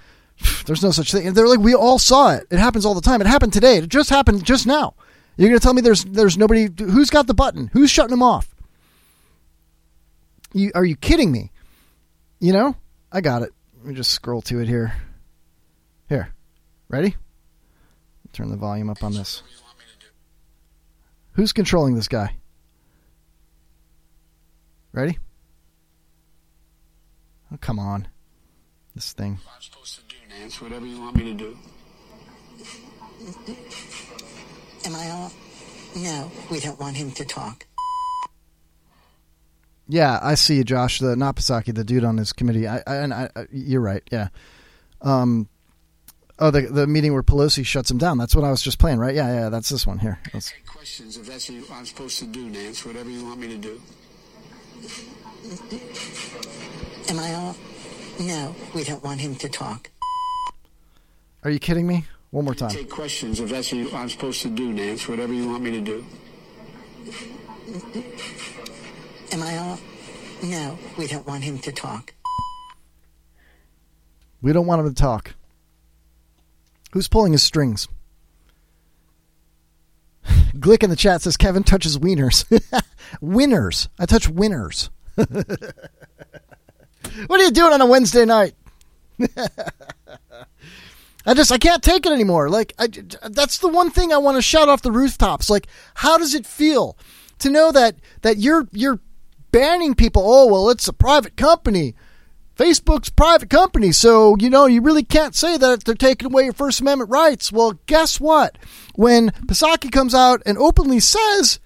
there's 0.67 0.83
no 0.83 0.91
such 0.91 1.11
thing. 1.11 1.27
And 1.27 1.35
they're 1.35 1.49
like, 1.49 1.59
we 1.59 1.75
all 1.75 1.99
saw 1.99 2.35
it. 2.35 2.47
It 2.51 2.59
happens 2.59 2.85
all 2.85 2.93
the 2.93 3.01
time. 3.01 3.23
It 3.23 3.27
happened 3.27 3.55
today. 3.55 3.79
It 3.79 3.89
just 3.89 4.11
happened 4.11 4.45
just 4.45 4.67
now. 4.67 4.93
You're 5.39 5.53
to 5.53 5.59
tell 5.59 5.73
me 5.73 5.81
there's 5.81 6.05
there's 6.05 6.37
nobody 6.37 6.69
who's 6.79 7.09
got 7.09 7.27
the 7.27 7.33
button? 7.33 7.71
Who's 7.73 7.91
shutting 7.91 8.11
them 8.11 8.23
off? 8.23 8.55
You 10.53 10.71
are 10.75 10.85
you 10.85 10.97
kidding 10.97 11.33
me? 11.33 11.51
You 12.41 12.53
know? 12.53 12.77
I 13.11 13.23
got 13.23 13.41
it. 13.41 13.55
Let 13.79 13.87
me 13.87 13.95
just 13.95 14.11
scroll 14.11 14.43
to 14.43 14.61
it 14.61 14.69
here. 14.69 14.93
Here. 16.11 16.35
Ready? 16.91 17.17
Turn 18.35 18.51
the 18.51 18.59
volume 18.59 18.91
up 18.91 19.03
on 19.03 19.15
this. 19.15 19.43
Who's 21.33 21.55
controlling 21.55 21.95
this 21.95 22.09
guy? 22.09 22.37
Ready? 24.93 25.19
Oh, 27.53 27.59
come 27.61 27.79
on. 27.79 28.09
This 28.95 29.13
thing. 29.13 29.39
Nance, 30.29 30.61
whatever 30.61 30.87
you 30.87 31.01
want 31.01 31.17
me 31.17 31.25
to 31.25 31.35
do. 31.35 31.57
Am 34.85 34.95
I 34.95 35.11
on? 35.11 35.31
No, 35.97 36.31
we 36.51 36.61
don't 36.61 36.79
want 36.79 36.97
him 36.97 37.11
to 37.13 37.25
talk. 37.25 37.67
Yeah, 39.89 40.21
I 40.23 40.35
see 40.35 40.57
you, 40.57 40.65
Josh. 40.65 41.01
The 41.01 41.17
not 41.17 41.37
Pisaki, 41.37 41.75
the 41.75 41.83
dude 41.83 42.05
on 42.05 42.17
his 42.17 42.33
committee. 42.33 42.69
I, 42.69 42.77
I, 42.87 42.97
and 42.97 43.13
I, 43.13 43.29
I, 43.35 43.47
you're 43.51 43.81
right. 43.81 44.03
Yeah. 44.13 44.29
Um. 45.03 45.49
Oh, 46.39 46.51
the 46.51 46.63
the 46.63 46.87
meeting 46.87 47.13
where 47.13 47.25
Pelosi 47.25 47.67
shuts 47.67 47.91
him 47.91 47.99
down. 47.99 48.17
That's 48.17 48.35
what 48.35 48.45
I 48.45 48.51
was 48.51 48.63
just 48.63 48.79
playing, 48.79 48.99
right? 48.99 49.15
Yeah, 49.15 49.33
yeah. 49.33 49.49
That's 49.49 49.69
this 49.69 49.87
one 49.87 49.99
here. 49.99 50.21
Let's, 50.33 50.55
Questions, 50.67 51.17
if 51.17 51.27
that's 51.27 51.51
what 51.51 51.73
I'm 51.73 51.85
supposed 51.85 52.19
to 52.21 52.27
do, 52.27 52.49
Nance, 52.49 52.87
whatever 52.87 53.11
you 53.11 53.25
want 53.25 53.41
me 53.41 53.49
to 53.49 53.59
do. 53.59 53.81
Am 57.11 57.19
I 57.19 57.35
on? 57.35 57.57
No, 58.21 58.55
we 58.73 58.85
don't 58.85 59.03
want 59.03 59.21
him 59.21 59.35
to 59.35 59.49
talk. 59.49 59.91
are 61.43 61.51
you 61.51 61.59
kidding 61.59 61.85
me? 61.85 62.05
One 62.31 62.45
more 62.45 62.55
time. 62.55 62.71
Take 62.71 62.89
questions, 62.89 63.41
if 63.41 63.51
that's 63.51 63.73
what 63.73 63.93
I'm 63.93 64.09
supposed 64.09 64.43
to 64.43 64.49
do, 64.49 64.73
Nance, 64.73 65.09
whatever 65.09 65.33
you 65.33 65.49
want 65.49 65.65
me 65.65 65.73
to 65.73 65.81
do. 65.81 66.07
Am 69.33 69.43
I 69.43 69.59
on? 69.59 69.79
No, 70.45 70.79
we 70.97 71.09
don't 71.09 71.27
want 71.27 71.43
him 71.43 71.59
to 71.59 71.73
talk. 71.73 72.15
We 74.41 74.53
don't 74.53 74.67
want 74.67 74.83
him 74.83 74.95
to 74.95 75.03
talk. 75.03 75.35
Who's 76.93 77.09
pulling 77.09 77.33
his 77.33 77.43
strings? 77.43 77.89
Glick 80.55 80.85
in 80.85 80.91
the 80.91 80.97
chat 80.97 81.23
says 81.23 81.37
Kevin 81.37 81.65
touches 81.65 81.99
wieners. 81.99 82.45
winners. 83.21 83.89
I 83.99 84.07
touch 84.07 84.29
winners. 84.29 84.91
what 87.27 87.41
are 87.41 87.45
you 87.45 87.51
doing 87.51 87.73
on 87.73 87.81
a 87.81 87.87
Wednesday 87.87 88.25
night? 88.25 88.55
I 91.27 91.35
just 91.35 91.53
I 91.53 91.59
can't 91.59 91.83
take 91.83 92.07
it 92.07 92.13
anymore. 92.13 92.49
Like 92.49 92.73
I, 92.79 92.89
that's 93.29 93.59
the 93.59 93.69
one 93.69 93.91
thing 93.91 94.13
I 94.13 94.19
want 94.19 94.37
to 94.37 94.43
shout 94.43 94.69
off 94.69 94.83
the 94.83 94.93
rooftops. 94.93 95.51
Like 95.51 95.67
how 95.95 96.19
does 96.19 96.35
it 96.35 96.47
feel 96.47 96.97
to 97.41 97.51
know 97.51 97.73
that 97.73 97.97
that 98.23 98.39
you're 98.39 98.67
you're 98.73 99.01
banning 99.53 99.95
people? 99.95 100.23
Oh 100.25 100.47
well, 100.47 100.71
it's 100.71 100.89
a 100.89 100.93
private 100.93 101.37
company. 101.37 101.95
Facebook's 102.57 103.09
private 103.09 103.49
company, 103.49 103.91
so 103.91 104.37
you 104.39 104.51
know 104.51 104.67
you 104.67 104.83
really 104.83 105.03
can't 105.03 105.35
say 105.35 105.57
that 105.57 105.85
they're 105.85 105.95
taking 105.95 106.27
away 106.27 106.45
your 106.45 106.53
First 106.53 106.81
Amendment 106.81 107.11
rights. 107.11 107.51
Well, 107.51 107.79
guess 107.87 108.21
what? 108.21 108.59
When 108.95 109.31
Pisaki 109.31 109.91
comes 109.91 110.15
out 110.15 110.43
and 110.45 110.59
openly 110.59 111.01
says 111.01 111.59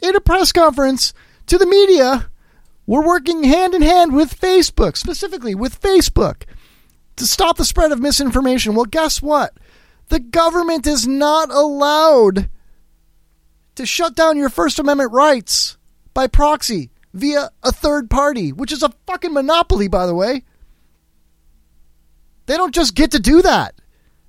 in 0.00 0.16
a 0.16 0.20
press 0.20 0.50
conference 0.50 1.14
to 1.46 1.58
the 1.58 1.66
media, 1.66 2.28
we're 2.86 3.06
working 3.06 3.44
hand 3.44 3.74
in 3.74 3.82
hand 3.82 4.14
with 4.14 4.38
Facebook, 4.38 4.96
specifically 4.96 5.54
with 5.54 5.80
Facebook, 5.80 6.44
to 7.16 7.26
stop 7.26 7.56
the 7.56 7.64
spread 7.64 7.92
of 7.92 8.00
misinformation. 8.00 8.74
Well, 8.74 8.86
guess 8.86 9.22
what? 9.22 9.54
The 10.08 10.20
government 10.20 10.86
is 10.86 11.06
not 11.06 11.50
allowed 11.50 12.48
to 13.76 13.86
shut 13.86 14.14
down 14.14 14.36
your 14.36 14.48
First 14.48 14.78
Amendment 14.78 15.12
rights 15.12 15.78
by 16.12 16.26
proxy 16.26 16.90
via 17.14 17.50
a 17.62 17.72
third 17.72 18.10
party, 18.10 18.52
which 18.52 18.72
is 18.72 18.82
a 18.82 18.92
fucking 19.06 19.32
monopoly, 19.32 19.88
by 19.88 20.06
the 20.06 20.14
way. 20.14 20.44
They 22.46 22.56
don't 22.56 22.74
just 22.74 22.94
get 22.94 23.12
to 23.12 23.18
do 23.18 23.42
that 23.42 23.74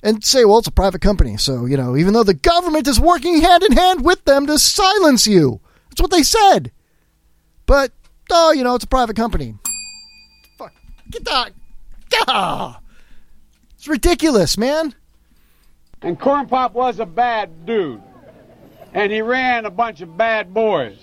and 0.03 0.23
say, 0.23 0.45
well, 0.45 0.59
it's 0.59 0.67
a 0.67 0.71
private 0.71 1.01
company. 1.01 1.37
So, 1.37 1.65
you 1.65 1.77
know, 1.77 1.97
even 1.97 2.13
though 2.13 2.23
the 2.23 2.33
government 2.33 2.87
is 2.87 2.99
working 2.99 3.41
hand 3.41 3.63
in 3.63 3.71
hand 3.71 4.05
with 4.05 4.23
them 4.25 4.45
to 4.47 4.59
silence 4.59 5.25
you. 5.25 5.61
That's 5.89 6.01
what 6.01 6.11
they 6.11 6.23
said. 6.23 6.71
But, 7.65 7.91
oh, 8.31 8.51
you 8.51 8.63
know, 8.63 8.75
it's 8.75 8.85
a 8.85 8.87
private 8.87 9.15
company. 9.15 9.55
Fuck. 10.57 10.73
Get 11.09 11.25
that. 11.25 11.51
Ah. 12.27 12.79
It's 13.75 13.87
ridiculous, 13.87 14.57
man. 14.57 14.95
And 16.01 16.19
Corn 16.19 16.47
Pop 16.47 16.73
was 16.73 16.99
a 16.99 17.05
bad 17.05 17.65
dude. 17.65 18.01
And 18.93 19.11
he 19.11 19.21
ran 19.21 19.65
a 19.65 19.71
bunch 19.71 20.01
of 20.01 20.15
bad 20.17 20.53
boys. 20.53 20.97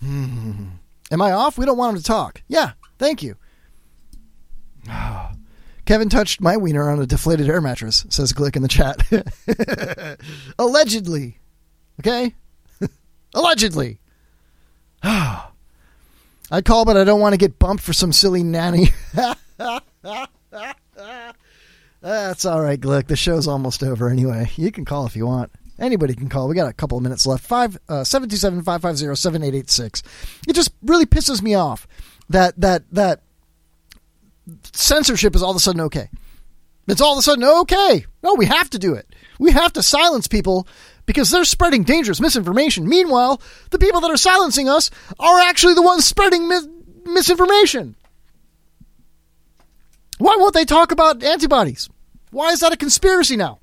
Am 0.02 0.80
I 1.10 1.32
off? 1.32 1.56
We 1.56 1.64
don't 1.64 1.78
want 1.78 1.96
him 1.96 2.02
to 2.02 2.06
talk. 2.06 2.42
Yeah, 2.48 2.72
thank 2.98 3.22
you. 3.22 3.36
Kevin 5.84 6.08
touched 6.08 6.40
my 6.40 6.56
wiener 6.56 6.88
on 6.90 7.00
a 7.00 7.06
deflated 7.06 7.48
air 7.48 7.60
mattress, 7.60 8.06
says 8.08 8.32
Glick 8.32 8.56
in 8.56 8.62
the 8.62 8.68
chat. 8.68 9.02
Allegedly. 10.58 11.38
Okay? 12.00 12.34
Allegedly. 13.34 13.98
I'd 16.50 16.64
call, 16.64 16.84
but 16.84 16.96
I 16.96 17.04
don't 17.04 17.20
want 17.20 17.32
to 17.32 17.38
get 17.38 17.58
bumped 17.58 17.82
for 17.82 17.92
some 17.92 18.12
silly 18.12 18.42
nanny. 18.42 18.88
That's 22.00 22.44
all 22.44 22.60
right, 22.60 22.78
Glick. 22.80 23.06
The 23.06 23.16
show's 23.16 23.48
almost 23.48 23.82
over 23.82 24.08
anyway. 24.08 24.50
You 24.56 24.70
can 24.70 24.84
call 24.84 25.06
if 25.06 25.16
you 25.16 25.26
want. 25.26 25.50
Anybody 25.78 26.14
can 26.14 26.28
call. 26.28 26.46
We 26.48 26.54
got 26.54 26.68
a 26.68 26.72
couple 26.72 26.98
of 26.98 27.02
minutes 27.02 27.26
left. 27.26 27.44
Five 27.44 27.78
uh, 27.88 28.04
seven 28.04 28.28
two 28.28 28.36
seven 28.36 28.62
five 28.62 28.82
five 28.82 28.96
zero 28.96 29.14
seven 29.14 29.42
eight 29.42 29.54
eight 29.54 29.70
six. 29.70 30.02
It 30.46 30.54
just 30.54 30.72
really 30.82 31.06
pisses 31.06 31.42
me 31.42 31.54
off 31.54 31.88
that 32.28 32.60
that 32.60 32.84
that 32.92 33.22
censorship 34.72 35.34
is 35.34 35.42
all 35.42 35.50
of 35.50 35.56
a 35.56 35.60
sudden 35.60 35.80
okay. 35.80 36.08
It's 36.86 37.00
all 37.00 37.14
of 37.14 37.18
a 37.18 37.22
sudden 37.22 37.44
okay. 37.44 38.04
No, 38.22 38.34
we 38.34 38.46
have 38.46 38.70
to 38.70 38.78
do 38.78 38.94
it. 38.94 39.14
We 39.38 39.50
have 39.52 39.72
to 39.72 39.82
silence 39.82 40.28
people 40.28 40.68
because 41.06 41.30
they're 41.30 41.44
spreading 41.44 41.84
dangerous 41.84 42.20
misinformation. 42.20 42.88
Meanwhile, 42.88 43.40
the 43.70 43.78
people 43.78 44.00
that 44.00 44.10
are 44.10 44.16
silencing 44.16 44.68
us 44.68 44.90
are 45.18 45.40
actually 45.40 45.74
the 45.74 45.82
ones 45.82 46.04
spreading 46.04 46.48
mis- 46.48 46.68
misinformation. 47.04 47.96
Why 50.18 50.36
won't 50.38 50.54
they 50.54 50.64
talk 50.64 50.92
about 50.92 51.22
antibodies? 51.22 51.88
Why 52.30 52.50
is 52.50 52.60
that 52.60 52.72
a 52.72 52.76
conspiracy 52.76 53.36
now? 53.36 53.60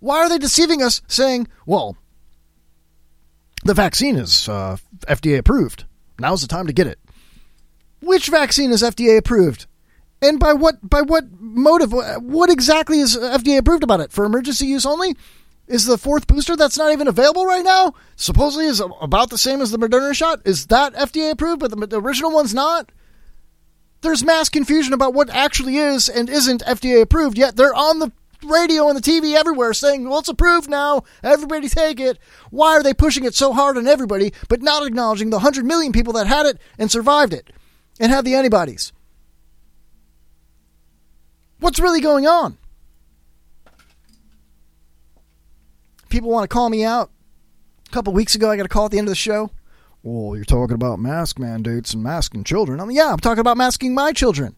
Why 0.00 0.18
are 0.18 0.28
they 0.28 0.38
deceiving 0.38 0.82
us 0.82 1.02
saying, 1.08 1.48
well, 1.66 1.96
the 3.64 3.74
vaccine 3.74 4.16
is 4.16 4.48
uh, 4.48 4.76
FDA 5.08 5.38
approved. 5.38 5.84
Now's 6.18 6.42
the 6.42 6.48
time 6.48 6.66
to 6.66 6.72
get 6.72 6.86
it. 6.86 6.98
Which 8.00 8.28
vaccine 8.28 8.70
is 8.70 8.82
FDA 8.82 9.18
approved? 9.18 9.66
And 10.22 10.40
by 10.40 10.54
what 10.54 10.76
by 10.88 11.02
what 11.02 11.24
motive? 11.38 11.92
What 11.92 12.50
exactly 12.50 13.00
is 13.00 13.16
FDA 13.16 13.58
approved 13.58 13.82
about 13.82 14.00
it? 14.00 14.12
For 14.12 14.24
emergency 14.24 14.66
use 14.66 14.86
only? 14.86 15.14
Is 15.66 15.84
the 15.84 15.98
fourth 15.98 16.26
booster 16.26 16.56
that's 16.56 16.78
not 16.78 16.92
even 16.92 17.08
available 17.08 17.44
right 17.44 17.64
now 17.64 17.94
supposedly 18.14 18.66
is 18.66 18.80
about 19.00 19.30
the 19.30 19.38
same 19.38 19.60
as 19.60 19.72
the 19.72 19.78
Moderna 19.78 20.14
shot? 20.14 20.40
Is 20.44 20.66
that 20.66 20.94
FDA 20.94 21.32
approved, 21.32 21.60
but 21.60 21.90
the, 21.90 22.00
original 22.00 22.30
one's 22.30 22.54
not? 22.54 22.92
There's 24.00 24.24
mass 24.24 24.48
confusion 24.48 24.92
about 24.92 25.12
what 25.12 25.28
actually 25.28 25.78
is 25.78 26.08
and 26.08 26.30
isn't 26.30 26.62
FDA 26.62 27.02
approved. 27.02 27.36
Yet 27.36 27.56
they're 27.56 27.74
on 27.74 27.98
the 27.98 28.12
radio 28.44 28.88
and 28.88 28.96
the 28.96 29.02
TV 29.02 29.34
everywhere 29.34 29.74
saying, 29.74 30.08
"Well, 30.08 30.20
it's 30.20 30.28
approved 30.28 30.70
now. 30.70 31.02
Everybody 31.24 31.68
take 31.68 31.98
it." 31.98 32.18
Why 32.50 32.74
are 32.74 32.82
they 32.82 32.94
pushing 32.94 33.24
it 33.24 33.34
so 33.34 33.52
hard 33.52 33.76
on 33.76 33.88
everybody, 33.88 34.32
but 34.48 34.62
not 34.62 34.86
acknowledging 34.86 35.30
the 35.30 35.40
hundred 35.40 35.64
million 35.66 35.92
people 35.92 36.12
that 36.12 36.28
had 36.28 36.46
it 36.46 36.58
and 36.78 36.90
survived 36.90 37.32
it 37.32 37.50
and 37.98 38.12
had 38.12 38.24
the 38.24 38.34
antibodies? 38.36 38.92
What's 41.58 41.80
really 41.80 42.00
going 42.00 42.26
on? 42.26 42.58
People 46.08 46.30
want 46.30 46.44
to 46.44 46.52
call 46.52 46.68
me 46.68 46.84
out. 46.84 47.10
A 47.88 47.90
couple 47.90 48.12
weeks 48.12 48.34
ago, 48.34 48.50
I 48.50 48.56
got 48.56 48.66
a 48.66 48.68
call 48.68 48.86
at 48.86 48.90
the 48.90 48.98
end 48.98 49.08
of 49.08 49.10
the 49.10 49.16
show. 49.16 49.50
Well, 50.02 50.36
you're 50.36 50.44
talking 50.44 50.74
about 50.74 50.98
mask 50.98 51.38
mandates 51.38 51.94
and 51.94 52.02
masking 52.02 52.44
children. 52.44 52.80
I'm 52.80 52.90
yeah, 52.90 53.12
I'm 53.12 53.18
talking 53.18 53.40
about 53.40 53.56
masking 53.56 53.94
my 53.94 54.12
children. 54.12 54.54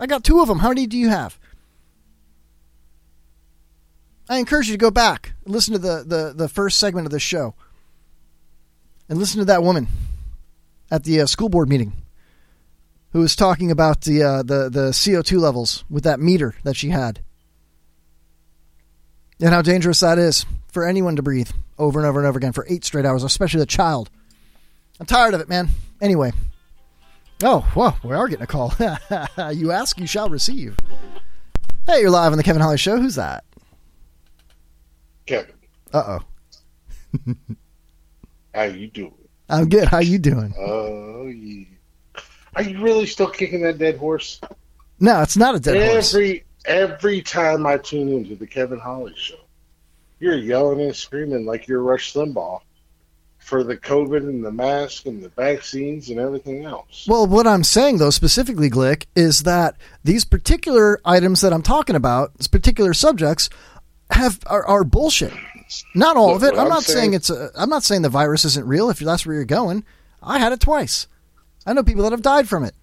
I 0.00 0.06
got 0.06 0.24
two 0.24 0.40
of 0.40 0.48
them. 0.48 0.60
How 0.60 0.68
many 0.68 0.86
do 0.86 0.96
you 0.96 1.08
have? 1.08 1.38
I 4.28 4.38
encourage 4.38 4.68
you 4.68 4.74
to 4.74 4.78
go 4.78 4.90
back 4.90 5.32
and 5.44 5.54
listen 5.54 5.72
to 5.72 5.78
the, 5.78 6.04
the, 6.06 6.32
the 6.36 6.48
first 6.48 6.78
segment 6.78 7.06
of 7.06 7.12
the 7.12 7.20
show 7.20 7.54
and 9.08 9.18
listen 9.18 9.38
to 9.38 9.44
that 9.46 9.62
woman 9.62 9.88
at 10.90 11.04
the 11.04 11.20
uh, 11.20 11.26
school 11.26 11.48
board 11.48 11.68
meeting 11.68 11.92
who 13.12 13.20
was 13.20 13.34
talking 13.36 13.70
about 13.70 14.02
the, 14.02 14.22
uh, 14.22 14.42
the, 14.42 14.68
the 14.68 14.90
CO2 14.90 15.38
levels 15.38 15.84
with 15.88 16.04
that 16.04 16.20
meter 16.20 16.54
that 16.64 16.76
she 16.76 16.90
had 16.90 17.20
and 19.40 19.50
how 19.50 19.62
dangerous 19.62 20.00
that 20.00 20.18
is 20.18 20.44
for 20.72 20.86
anyone 20.86 21.16
to 21.16 21.22
breathe 21.22 21.50
over 21.78 21.98
and 22.00 22.06
over 22.08 22.18
and 22.18 22.28
over 22.28 22.38
again 22.38 22.52
for 22.52 22.66
eight 22.68 22.84
straight 22.84 23.06
hours, 23.06 23.22
especially 23.22 23.62
a 23.62 23.66
child. 23.66 24.10
I'm 25.00 25.06
tired 25.06 25.34
of 25.34 25.40
it, 25.40 25.48
man. 25.48 25.68
Anyway. 26.00 26.32
Oh, 27.42 27.70
well, 27.76 27.96
we 28.02 28.14
are 28.14 28.26
getting 28.26 28.42
a 28.42 28.46
call. 28.48 28.74
you 29.52 29.70
ask, 29.70 29.98
you 29.98 30.06
shall 30.08 30.28
receive. 30.28 30.76
Hey, 31.86 32.00
you're 32.00 32.10
live 32.10 32.32
on 32.32 32.38
the 32.38 32.44
Kevin 32.44 32.60
Holly 32.60 32.78
Show. 32.78 33.00
Who's 33.00 33.14
that? 33.14 33.44
Kevin, 35.26 35.54
Uh 35.92 36.18
oh. 36.18 37.34
how 38.54 38.62
you 38.64 38.88
doing? 38.88 39.14
I'm 39.48 39.68
good. 39.68 39.86
How 39.88 40.00
you 40.00 40.18
doing? 40.18 40.52
Oh, 40.58 41.26
yeah. 41.28 41.64
Are 42.56 42.62
you 42.62 42.80
really 42.80 43.06
still 43.06 43.30
kicking 43.30 43.62
that 43.62 43.78
dead 43.78 43.96
horse? 43.98 44.40
No, 45.00 45.22
it's 45.22 45.36
not 45.36 45.54
a 45.54 45.60
dead 45.60 45.92
horse. 45.92 46.14
every 46.14 46.44
every 46.64 47.22
time 47.22 47.66
I 47.66 47.78
tune 47.78 48.08
into 48.08 48.34
the 48.36 48.46
Kevin 48.46 48.78
Holly 48.78 49.14
show, 49.16 49.38
you're 50.18 50.36
yelling 50.36 50.80
and 50.80 50.94
screaming 50.94 51.46
like 51.46 51.68
you're 51.68 51.82
Rush 51.82 52.14
Limbaugh 52.14 52.60
for 53.38 53.64
the 53.64 53.76
COVID 53.76 54.18
and 54.28 54.44
the 54.44 54.50
mask 54.50 55.06
and 55.06 55.22
the 55.22 55.28
vaccines 55.30 56.10
and 56.10 56.18
everything 56.18 56.64
else. 56.64 57.06
Well, 57.08 57.26
what 57.26 57.46
I'm 57.46 57.64
saying 57.64 57.98
though, 57.98 58.10
specifically, 58.10 58.68
Glick, 58.68 59.06
is 59.14 59.44
that 59.44 59.76
these 60.04 60.24
particular 60.24 61.00
items 61.04 61.40
that 61.40 61.52
I'm 61.52 61.62
talking 61.62 61.96
about, 61.96 62.36
these 62.36 62.48
particular 62.48 62.92
subjects, 62.92 63.48
have 64.10 64.38
are, 64.46 64.66
are 64.66 64.84
bullshit. 64.84 65.32
Not 65.94 66.16
all 66.16 66.34
of 66.34 66.42
it. 66.42 66.54
I'm 66.54 66.60
I'm 66.60 66.68
not 66.68 66.82
saying 66.82 66.98
saying- 66.98 67.14
it's. 67.14 67.30
A, 67.30 67.50
I'm 67.56 67.70
not 67.70 67.84
saying 67.84 68.02
the 68.02 68.08
virus 68.08 68.44
isn't 68.44 68.66
real. 68.66 68.90
If 68.90 68.98
that's 68.98 69.24
where 69.26 69.34
you're 69.36 69.44
going, 69.44 69.84
I 70.22 70.38
had 70.38 70.52
it 70.52 70.60
twice. 70.60 71.06
I 71.68 71.74
know 71.74 71.82
people 71.82 72.02
that 72.04 72.12
have 72.12 72.22
died 72.22 72.48
from 72.48 72.64
it. 72.64 72.74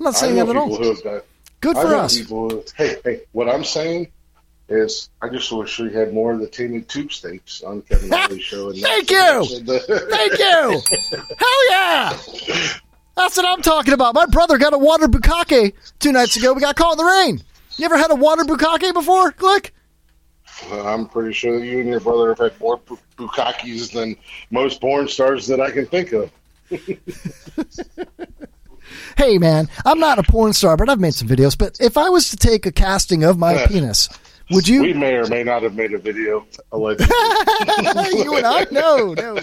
I'm 0.00 0.04
not 0.04 0.16
saying 0.16 0.34
that 0.34 0.48
at 0.48 0.56
all. 0.56 0.74
who 0.76 0.88
have 0.88 1.02
died. 1.02 1.22
Good 1.60 1.76
for 1.76 1.94
us. 1.94 2.18
people 2.18 2.64
hey, 2.76 2.96
hey, 3.04 3.20
what 3.32 3.48
I'm 3.48 3.62
saying 3.64 4.10
is, 4.68 5.08
I 5.22 5.28
just 5.28 5.50
wish 5.52 5.78
we 5.78 5.92
had 5.92 6.12
more 6.12 6.32
of 6.32 6.40
the 6.40 6.48
tainted 6.48 6.88
tube 6.88 7.12
steaks 7.12 7.62
on 7.62 7.82
Kevin 7.82 8.10
Holly's 8.12 8.42
show. 8.42 8.70
And 8.70 8.78
Thank 8.80 9.10
you! 9.10 9.38
much 9.40 9.52
of 9.52 9.66
the- 9.66 10.06
Thank 10.10 10.38
you. 10.38 11.16
Hell 11.38 11.70
yeah! 11.70 12.68
That's 13.16 13.36
what 13.36 13.46
I'm 13.46 13.62
talking 13.62 13.94
about. 13.94 14.14
My 14.14 14.26
brother 14.26 14.58
got 14.58 14.72
a 14.74 14.78
water 14.78 15.06
bukkake 15.06 15.74
two 16.00 16.10
nights 16.12 16.36
ago. 16.36 16.52
We 16.54 16.60
got 16.60 16.74
caught 16.74 16.92
in 16.92 16.98
the 16.98 17.04
rain. 17.04 17.42
You 17.76 17.84
ever 17.84 17.96
had 17.98 18.10
a 18.10 18.16
water 18.16 18.42
bukkake 18.42 18.92
before, 18.94 19.30
Glick? 19.32 19.70
Well, 20.70 20.86
uh, 20.86 20.92
I'm 20.94 21.06
pretty 21.06 21.32
sure 21.34 21.58
that 21.58 21.64
you 21.64 21.80
and 21.80 21.88
your 21.88 22.00
brother 22.00 22.28
have 22.30 22.38
had 22.38 22.60
more 22.60 22.78
bu- 22.78 22.98
bukakis 23.16 23.92
than 23.92 24.16
most 24.50 24.80
porn 24.80 25.06
stars 25.08 25.46
that 25.46 25.60
I 25.60 25.70
can 25.70 25.86
think 25.86 26.12
of. 26.12 26.30
Hey, 29.16 29.38
man, 29.38 29.68
I'm 29.84 29.98
not 29.98 30.18
a 30.18 30.22
porn 30.22 30.52
star, 30.52 30.76
but 30.76 30.88
I've 30.88 31.00
made 31.00 31.14
some 31.14 31.28
videos. 31.28 31.58
But 31.58 31.78
if 31.80 31.98
I 31.98 32.08
was 32.08 32.30
to 32.30 32.36
take 32.36 32.66
a 32.66 32.72
casting 32.72 33.24
of 33.24 33.38
my 33.38 33.66
penis, 33.66 34.08
would 34.50 34.66
you? 34.66 34.82
We 34.82 34.94
may 34.94 35.14
or 35.14 35.26
may 35.26 35.44
not 35.44 35.62
have 35.62 35.74
made 35.74 35.92
a 35.92 35.98
video, 35.98 36.46
allegedly. 36.72 37.06
you 38.12 38.36
and 38.36 38.46
I? 38.46 38.66
No, 38.70 39.14
no. 39.14 39.36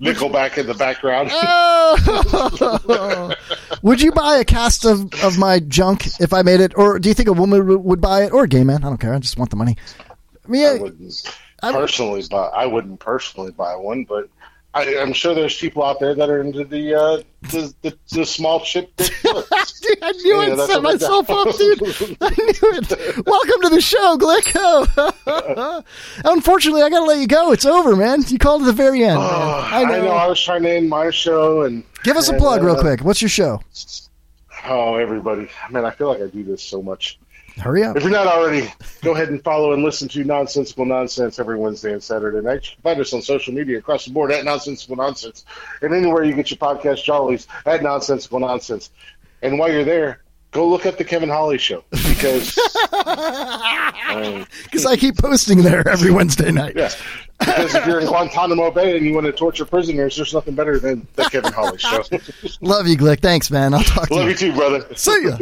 Nickelback 0.00 0.58
in 0.58 0.66
the 0.66 0.74
background. 0.74 1.30
Oh. 1.32 3.34
would 3.82 4.02
you 4.02 4.12
buy 4.12 4.36
a 4.36 4.44
cast 4.44 4.84
of, 4.84 5.12
of 5.24 5.38
my 5.38 5.60
junk 5.60 6.06
if 6.20 6.32
I 6.32 6.42
made 6.42 6.60
it? 6.60 6.72
Or 6.76 6.98
do 6.98 7.08
you 7.08 7.14
think 7.14 7.28
a 7.28 7.32
woman 7.32 7.82
would- 7.84 8.00
buy 8.00 8.24
it? 8.24 8.32
Or 8.32 8.44
a 8.44 8.48
gay 8.48 8.64
man? 8.64 8.84
I 8.84 8.88
don't 8.88 8.98
care. 8.98 9.14
I 9.14 9.18
just 9.18 9.38
want 9.38 9.50
the 9.50 9.56
money. 9.56 9.76
I 10.44 10.48
mean, 10.48 10.66
I 10.66 10.74
wouldn't 10.74 11.38
personally 11.62 12.22
buy. 12.30 12.46
I 12.48 12.66
wouldn't 12.66 13.00
personally 13.00 13.52
buy 13.52 13.76
one, 13.76 14.04
but 14.04 14.28
I, 14.74 14.98
I'm 14.98 15.12
sure 15.14 15.34
there's 15.34 15.56
people 15.56 15.82
out 15.82 15.98
there 15.98 16.14
that 16.14 16.28
are 16.28 16.40
into 16.42 16.62
the 16.62 16.94
uh, 16.94 17.22
the, 17.42 17.74
the, 17.82 17.98
the 18.12 18.26
small 18.26 18.60
chip 18.60 18.94
dick 18.96 19.12
looks. 19.24 19.80
Dude, 19.80 19.98
I 20.02 20.12
knew 20.12 20.42
Yeah, 20.42 20.52
I'd 20.52 20.66
set 20.68 20.78
I 20.78 20.80
myself 20.80 21.30
up, 21.30 21.56
dude. 21.56 21.82
I 22.20 22.28
knew 22.30 22.78
it. 22.78 23.26
Welcome 23.26 23.62
to 23.62 23.68
the 23.70 23.80
show, 23.80 24.18
Glick. 24.18 24.52
Oh. 24.54 25.82
Unfortunately, 26.24 26.82
I 26.82 26.90
got 26.90 27.00
to 27.00 27.06
let 27.06 27.18
you 27.18 27.26
go. 27.26 27.52
It's 27.52 27.64
over, 27.64 27.96
man. 27.96 28.22
You 28.26 28.38
called 28.38 28.62
at 28.62 28.66
the 28.66 28.72
very 28.72 29.04
end. 29.04 29.18
Oh, 29.18 29.68
I 29.72 29.84
know. 29.84 30.08
I 30.08 30.26
was 30.26 30.40
trying 30.40 30.62
to 30.64 30.70
end 30.70 30.90
my 30.90 31.10
show 31.10 31.62
and 31.62 31.82
Give 32.04 32.16
us 32.16 32.28
a 32.28 32.32
and, 32.32 32.40
plug 32.40 32.62
real 32.62 32.76
uh, 32.76 32.80
quick. 32.80 33.00
What's 33.00 33.22
your 33.22 33.30
show? 33.30 33.62
Oh, 34.66 34.96
everybody! 34.96 35.48
Man, 35.70 35.84
I 35.84 35.90
feel 35.92 36.08
like 36.08 36.20
I 36.20 36.26
do 36.26 36.44
this 36.44 36.62
so 36.62 36.82
much. 36.82 37.18
Hurry 37.58 37.82
up. 37.84 37.96
If 37.96 38.02
you're 38.02 38.12
not 38.12 38.26
already, 38.26 38.72
go 39.02 39.14
ahead 39.14 39.28
and 39.28 39.42
follow 39.42 39.72
and 39.72 39.82
listen 39.82 40.08
to 40.08 40.24
Nonsensical 40.24 40.84
Nonsense 40.86 41.38
every 41.38 41.56
Wednesday 41.58 41.92
and 41.92 42.02
Saturday 42.02 42.40
night. 42.40 42.64
You 42.66 42.74
can 42.76 42.82
find 42.82 43.00
us 43.00 43.12
on 43.12 43.22
social 43.22 43.52
media 43.52 43.78
across 43.78 44.04
the 44.04 44.12
board 44.12 44.30
at 44.32 44.44
Nonsensical 44.44 44.96
Nonsense, 44.96 45.44
and 45.82 45.92
anywhere 45.92 46.24
you 46.24 46.34
get 46.34 46.50
your 46.50 46.58
podcast 46.58 47.02
jollies 47.04 47.46
at 47.66 47.82
Nonsensical 47.82 48.40
Nonsense. 48.40 48.90
And 49.42 49.58
while 49.58 49.72
you're 49.72 49.84
there, 49.84 50.22
Go 50.50 50.66
look 50.66 50.86
up 50.86 50.96
the 50.96 51.04
Kevin 51.04 51.28
Holly 51.28 51.58
show 51.58 51.84
because 51.90 52.58
um, 54.08 54.46
Because 54.64 54.86
I 54.86 54.96
keep 54.96 55.18
posting 55.18 55.62
there 55.62 55.86
every 55.86 56.10
Wednesday 56.10 56.50
night. 56.50 56.72
yeah. 56.74 56.88
Because 57.38 57.74
if 57.74 57.86
you're 57.86 58.00
in 58.00 58.06
Guantanamo 58.06 58.70
Bay 58.70 58.96
and 58.96 59.06
you 59.06 59.14
want 59.14 59.26
to 59.26 59.32
torture 59.32 59.64
prisoners, 59.64 60.16
there's 60.16 60.34
nothing 60.34 60.54
better 60.54 60.78
than 60.78 61.06
the 61.14 61.24
Kevin 61.24 61.52
Holly 61.52 61.78
show. 61.78 62.02
Love 62.60 62.88
you, 62.88 62.96
Glick. 62.96 63.20
Thanks, 63.20 63.50
man. 63.50 63.74
I'll 63.74 63.82
talk 63.84 64.08
to 64.08 64.14
Love 64.14 64.24
you. 64.24 64.30
you 64.30 64.36
too, 64.36 64.52
brother. 64.54 64.84
See 64.96 65.24
ya. 65.24 65.36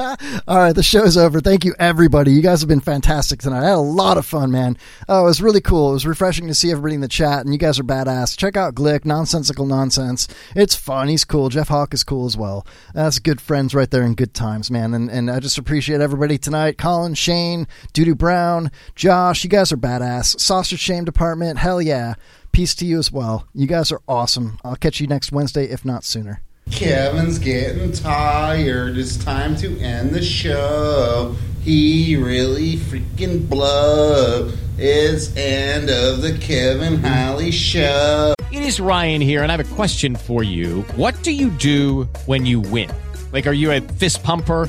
All 0.48 0.58
right, 0.58 0.72
the 0.74 0.82
show's 0.82 1.16
over. 1.16 1.40
Thank 1.40 1.64
you, 1.64 1.74
everybody. 1.78 2.32
You 2.32 2.42
guys 2.42 2.60
have 2.60 2.68
been 2.68 2.80
fantastic 2.80 3.40
tonight. 3.40 3.62
I 3.64 3.68
had 3.70 3.74
a 3.74 3.78
lot 3.78 4.18
of 4.18 4.24
fun, 4.26 4.50
man. 4.50 4.76
Oh, 5.08 5.22
it 5.22 5.24
was 5.24 5.42
really 5.42 5.60
cool. 5.60 5.90
It 5.90 5.94
was 5.94 6.06
refreshing 6.06 6.46
to 6.48 6.54
see 6.54 6.70
everybody 6.70 6.94
in 6.94 7.00
the 7.00 7.08
chat, 7.08 7.44
and 7.44 7.52
you 7.52 7.58
guys 7.58 7.78
are 7.78 7.84
badass. 7.84 8.36
Check 8.36 8.56
out 8.56 8.74
Glick, 8.74 9.04
Nonsensical 9.04 9.66
Nonsense. 9.66 10.28
It's 10.54 10.74
fun. 10.74 11.08
He's 11.08 11.24
cool. 11.24 11.48
Jeff 11.48 11.68
Hawk 11.68 11.92
is 11.94 12.04
cool 12.04 12.26
as 12.26 12.36
well. 12.36 12.66
That's 12.94 13.18
good 13.18 13.40
friends 13.40 13.74
right 13.74 13.90
there 13.90 14.02
in 14.04 14.14
good 14.14 14.34
times, 14.34 14.70
man. 14.70 14.94
And, 14.94 15.10
and 15.10 15.30
I 15.30 15.40
just 15.40 15.58
appreciate 15.58 16.00
everybody 16.00 16.38
tonight. 16.38 16.78
Colin, 16.78 17.14
Shane, 17.14 17.66
Doodoo 17.94 18.16
Brown, 18.16 18.70
Josh, 18.94 19.42
you 19.44 19.50
guys 19.50 19.72
are 19.72 19.76
badass. 19.76 20.38
Sausage 20.52 20.80
Shame 20.80 21.06
Department, 21.06 21.58
hell 21.58 21.80
yeah. 21.80 22.12
Peace 22.52 22.74
to 22.74 22.84
you 22.84 22.98
as 22.98 23.10
well. 23.10 23.48
You 23.54 23.66
guys 23.66 23.90
are 23.90 24.02
awesome. 24.06 24.58
I'll 24.62 24.76
catch 24.76 25.00
you 25.00 25.06
next 25.06 25.32
Wednesday, 25.32 25.64
if 25.64 25.82
not 25.82 26.04
sooner. 26.04 26.42
Kevin's 26.70 27.38
getting 27.38 27.90
tired. 27.90 28.98
It's 28.98 29.16
time 29.16 29.56
to 29.56 29.78
end 29.78 30.10
the 30.10 30.20
show. 30.22 31.36
He 31.62 32.16
really 32.16 32.76
freaking 32.76 33.48
blow. 33.48 34.52
It's 34.76 35.34
end 35.38 35.88
of 35.88 36.20
the 36.20 36.36
Kevin 36.38 37.02
Holly 37.02 37.50
show. 37.50 38.34
It 38.52 38.62
is 38.62 38.78
Ryan 38.78 39.22
here, 39.22 39.42
and 39.42 39.50
I 39.50 39.56
have 39.56 39.66
a 39.66 39.74
question 39.74 40.16
for 40.16 40.42
you. 40.42 40.82
What 40.96 41.22
do 41.22 41.32
you 41.32 41.48
do 41.48 42.10
when 42.26 42.44
you 42.44 42.60
win? 42.60 42.92
Like, 43.32 43.46
are 43.46 43.54
you 43.54 43.72
a 43.72 43.80
fist 43.80 44.22
pumper? 44.22 44.68